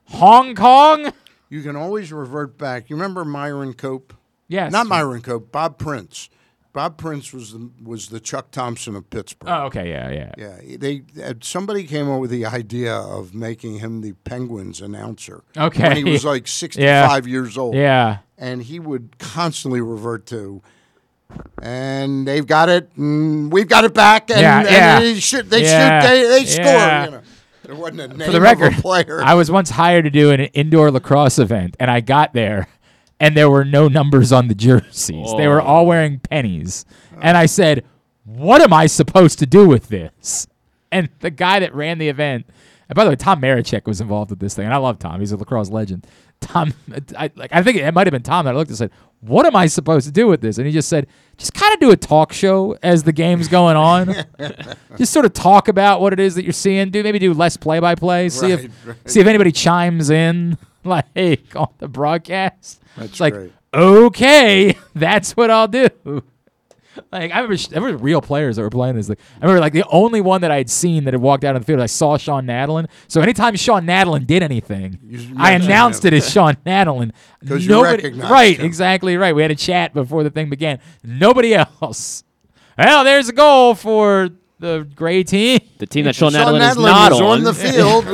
Hong 0.09 0.53
Kong. 0.55 1.13
You 1.49 1.61
can 1.63 1.75
always 1.75 2.11
revert 2.11 2.57
back. 2.57 2.89
You 2.89 2.95
remember 2.97 3.23
Myron 3.23 3.73
Cope? 3.73 4.13
Yes. 4.47 4.71
Not 4.71 4.87
Myron 4.87 5.21
Cope. 5.21 5.51
Bob 5.51 5.77
Prince. 5.77 6.29
Bob 6.71 6.97
Prince 6.97 7.33
was 7.33 7.53
the, 7.53 7.69
was 7.83 8.09
the 8.09 8.19
Chuck 8.19 8.51
Thompson 8.51 8.95
of 8.95 9.09
Pittsburgh. 9.09 9.49
Oh, 9.49 9.63
okay, 9.65 9.89
yeah, 9.89 10.11
yeah. 10.11 10.31
Yeah, 10.37 10.77
they 10.77 11.01
uh, 11.23 11.33
somebody 11.41 11.83
came 11.85 12.09
up 12.09 12.19
with 12.21 12.29
the 12.29 12.45
idea 12.45 12.93
of 12.95 13.33
making 13.33 13.79
him 13.79 14.01
the 14.01 14.13
Penguins 14.23 14.79
announcer. 14.79 15.43
Okay. 15.57 15.87
when 15.87 15.97
he 15.97 16.03
was 16.03 16.23
like 16.23 16.47
sixty-five 16.63 17.27
years 17.27 17.57
old. 17.57 17.75
Yeah. 17.75 18.19
and 18.37 18.61
he 18.63 18.79
would 18.79 19.17
constantly 19.17 19.81
revert 19.81 20.25
to, 20.27 20.61
and 21.61 22.27
they've 22.27 22.45
got 22.47 22.69
it, 22.69 22.89
and 22.95 23.51
we've 23.51 23.67
got 23.67 23.83
it 23.83 23.93
back, 23.93 24.29
and, 24.29 24.39
Yeah, 24.41 24.59
and 24.59 24.69
yeah. 24.69 24.99
they 24.99 25.19
shoot, 25.19 25.49
they 25.49 25.63
Yeah, 25.63 26.01
shoot, 26.01 26.07
they, 26.07 26.27
they 26.27 26.45
score. 26.45 26.65
You 26.65 27.11
know, 27.11 27.21
there 27.63 27.75
wasn't 27.75 27.99
a 28.01 28.07
name 28.09 28.25
For 28.27 28.31
the 28.31 28.41
record, 28.41 28.73
of 28.73 28.79
a 28.79 28.81
player. 28.81 29.21
I 29.23 29.33
was 29.35 29.51
once 29.51 29.69
hired 29.71 30.05
to 30.05 30.09
do 30.09 30.31
an 30.31 30.41
indoor 30.41 30.91
lacrosse 30.91 31.37
event, 31.39 31.75
and 31.79 31.91
I 31.91 32.01
got 32.01 32.33
there, 32.33 32.67
and 33.19 33.35
there 33.35 33.49
were 33.49 33.65
no 33.65 33.87
numbers 33.87 34.31
on 34.31 34.47
the 34.47 34.55
jerseys. 34.55 35.33
They 35.37 35.47
were 35.47 35.61
Oh. 35.61 35.65
all 35.65 35.85
wearing 35.85 36.19
pennies, 36.19 36.85
and 37.21 37.35
I 37.37 37.45
said, 37.45 37.83
"What 38.25 38.61
am 38.61 38.73
I 38.73 38.85
supposed 38.87 39.39
to 39.39 39.45
do 39.45 39.67
with 39.67 39.89
this?" 39.89 40.47
And 40.91 41.09
the 41.19 41.29
guy 41.31 41.59
that 41.59 41.73
ran 41.75 41.97
the 41.99 42.07
event, 42.09 42.45
and 42.89 42.95
by 42.95 43.03
the 43.03 43.11
way, 43.11 43.15
Tom 43.15 43.41
Marechek 43.41 43.85
was 43.85 44.01
involved 44.01 44.31
with 44.31 44.39
this 44.39 44.55
thing, 44.55 44.65
and 44.65 44.73
I 44.73 44.77
love 44.77 44.97
Tom. 44.99 45.19
He's 45.19 45.31
a 45.31 45.37
lacrosse 45.37 45.69
legend. 45.69 46.07
Tom, 46.41 46.73
I, 47.17 47.29
like, 47.35 47.51
I 47.53 47.61
think 47.61 47.77
it 47.77 47.93
might 47.93 48.07
have 48.07 48.11
been 48.13 48.23
Tom 48.23 48.45
that 48.45 48.53
I 48.55 48.57
looked 48.57 48.69
and 48.69 48.77
said, 48.77 48.91
"What 49.21 49.45
am 49.45 49.55
I 49.55 49.67
supposed 49.67 50.05
to 50.07 50.11
do 50.13 50.25
with 50.27 50.41
this?" 50.41 50.57
And 50.57 50.65
he 50.65 50.71
just 50.73 50.87
said, 50.89 51.05
"Just 51.37 51.53
kind 51.53 51.73
of 51.73 51.79
do 51.81 51.91
a 51.91 51.97
talk 51.97 52.31
show 52.33 52.77
as 52.81 53.03
the 53.03 53.11
game's 53.11 53.47
going 53.49 53.75
on. 53.75 54.15
just 54.97 55.11
sort 55.13 55.25
of 55.25 55.33
talk 55.33 55.67
about 55.67 55.99
what 56.01 56.13
it 56.13 56.19
is 56.19 56.35
that 56.35 56.43
you're 56.43 56.53
seeing. 56.53 56.89
Do 56.89 57.03
maybe 57.03 57.19
do 57.19 57.33
less 57.33 57.57
play 57.57 57.79
by 57.79 57.93
play. 57.95 58.29
See 58.29 58.53
Right, 58.53 58.63
if 58.65 58.87
right. 58.87 58.95
see 59.09 59.19
if 59.19 59.27
anybody 59.27 59.51
chimes 59.51 60.09
in 60.09 60.57
like 61.15 61.55
on 61.55 61.69
the 61.77 61.87
broadcast. 61.87 62.81
That's 62.97 63.11
it's 63.11 63.19
like 63.19 63.33
great. 63.33 63.51
okay, 63.73 64.75
that's 64.95 65.35
what 65.37 65.49
I'll 65.51 65.67
do. 65.67 65.87
Like 67.13 67.31
I 67.31 67.39
remember, 67.39 67.61
I 67.71 67.75
remember 67.75 68.03
real 68.03 68.19
players 68.21 68.57
that 68.57 68.61
were 68.61 68.69
playing 68.69 68.95
this. 68.97 69.07
Like 69.07 69.19
I 69.41 69.45
remember, 69.45 69.61
like 69.61 69.71
the 69.71 69.85
only 69.89 70.19
one 70.19 70.41
that 70.41 70.51
I 70.51 70.57
had 70.57 70.69
seen 70.69 71.05
that 71.05 71.13
had 71.13 71.21
walked 71.21 71.45
out 71.45 71.55
on 71.55 71.61
the 71.61 71.65
field, 71.65 71.79
I 71.79 71.85
saw 71.85 72.17
Shawn 72.17 72.45
Nadelen. 72.45 72.87
So 73.07 73.21
anytime 73.21 73.55
Shawn 73.55 73.85
Nadelen 73.85 74.27
did 74.27 74.43
anything, 74.43 75.33
I 75.37 75.53
announced 75.53 76.03
him. 76.03 76.13
it 76.13 76.17
as 76.17 76.29
Shawn 76.29 76.57
Nadelen. 76.65 77.11
'Cause 77.47 77.63
you 77.63 77.69
Nobody- 77.69 78.03
recognized 78.03 78.31
right? 78.31 78.59
him. 78.59 78.65
Exactly 78.65 79.15
right. 79.15 79.33
We 79.33 79.41
had 79.43 79.51
a 79.51 79.55
chat 79.55 79.93
before 79.93 80.23
the 80.23 80.29
thing 80.29 80.49
began. 80.49 80.79
Nobody 81.01 81.53
else. 81.55 82.25
Well, 82.77 83.05
there's 83.05 83.29
a 83.29 83.33
goal 83.33 83.75
for 83.75 84.29
the 84.59 84.85
gray 84.93 85.23
team. 85.23 85.59
The 85.77 85.85
team 85.85 86.03
that 86.03 86.15
Sean 86.15 86.33
Shawn 86.33 86.55
Nadelen 86.55 86.69
is 86.71 86.77
not 86.77 87.11
was 87.11 87.21
on. 87.21 87.27
on 87.27 87.43
the 87.45 87.53
field. 87.53 88.05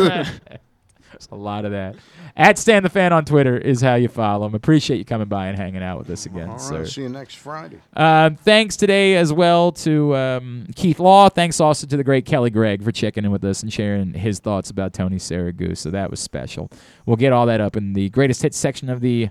There's 1.30 1.40
a 1.40 1.44
lot 1.44 1.66
of 1.66 1.72
that. 1.72 1.96
At 2.36 2.58
Stan 2.58 2.84
the 2.84 2.90
Fan 2.90 3.14
on 3.14 3.26
Twitter 3.26 3.58
is 3.58 3.82
how 3.82 3.96
you 3.96 4.08
follow 4.08 4.46
him. 4.46 4.56
Appreciate 4.56 4.98
you 4.98 5.06
coming 5.06 5.28
by 5.28 5.48
and 5.48 5.58
hanging 5.58 5.82
out 5.84 5.98
with 5.98 6.10
us 6.10 6.26
again, 6.26 6.50
All 6.50 6.60
sir. 6.60 6.86
see 6.86 7.02
you 7.02 7.10
next 7.10 7.36
Friday. 7.36 7.80
Um, 7.96 8.36
thanks 8.36 8.76
today 8.76 9.16
as 9.16 9.32
well 9.34 9.72
to 9.74 10.16
um, 10.16 10.68
Keith 10.76 11.00
Law. 11.00 11.30
Thanks 11.30 11.60
also 11.60 11.88
to 11.88 11.98
the 11.98 12.04
great 12.04 12.26
Kelly 12.26 12.50
Gregg 12.50 12.84
for 12.84 12.92
checking 12.92 13.26
in 13.26 13.32
with 13.32 13.44
us 13.44 13.64
and 13.64 13.72
sharing 13.72 14.14
his 14.14 14.40
thoughts 14.40 14.70
about 14.70 14.94
Tony 14.94 15.18
Siragusa. 15.18 15.78
So 15.78 15.92
that 15.92 16.12
was 16.12 16.20
special. 16.20 16.70
We'll 17.06 17.18
get 17.18 17.34
all 17.34 17.46
that 17.48 17.62
up 17.62 17.76
in 17.76 17.94
the 17.94 18.10
greatest 18.10 18.42
hits 18.42 18.58
section 18.58 18.90
of 18.90 19.02
the 19.02 19.30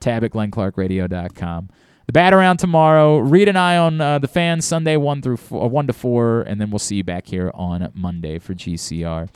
tab 0.00 0.24
at 0.24 0.32
glennclarkradio.com. 0.32 1.68
The 2.06 2.12
bat 2.12 2.32
around 2.34 2.56
tomorrow. 2.56 3.18
Reed 3.18 3.48
and 3.48 3.56
I 3.56 3.76
on 3.76 4.00
uh, 4.00 4.18
the 4.18 4.26
fans 4.26 4.64
Sunday 4.64 4.96
one 4.96 5.22
through 5.22 5.36
four, 5.36 5.64
uh, 5.64 5.68
one 5.68 5.86
to 5.86 5.92
four, 5.92 6.42
and 6.42 6.60
then 6.60 6.70
we'll 6.70 6.80
see 6.80 6.96
you 6.96 7.04
back 7.04 7.26
here 7.26 7.52
on 7.54 7.88
Monday 7.94 8.40
for 8.40 8.52
GCR. 8.52 9.28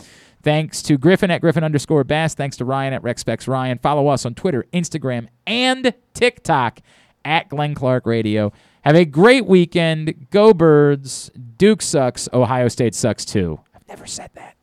Thanks 0.44 0.82
to 0.82 0.98
Griffin 0.98 1.30
at 1.30 1.40
Griffin 1.40 1.64
underscore 1.64 2.04
Bass. 2.04 2.34
Thanks 2.34 2.58
to 2.58 2.66
Ryan 2.66 2.92
at 2.92 3.02
RexSpecs 3.02 3.48
Ryan. 3.48 3.78
Follow 3.78 4.08
us 4.08 4.26
on 4.26 4.34
Twitter, 4.34 4.66
Instagram, 4.74 5.28
and 5.46 5.94
TikTok 6.12 6.80
at 7.24 7.48
Glenn 7.48 7.74
Clark 7.74 8.04
Radio. 8.04 8.52
Have 8.82 8.94
a 8.94 9.06
great 9.06 9.46
weekend. 9.46 10.28
Go 10.30 10.52
Birds. 10.52 11.30
Duke 11.56 11.80
sucks. 11.80 12.28
Ohio 12.34 12.68
State 12.68 12.94
sucks 12.94 13.24
too. 13.24 13.58
I've 13.74 13.88
never 13.88 14.06
said 14.06 14.30
that. 14.34 14.53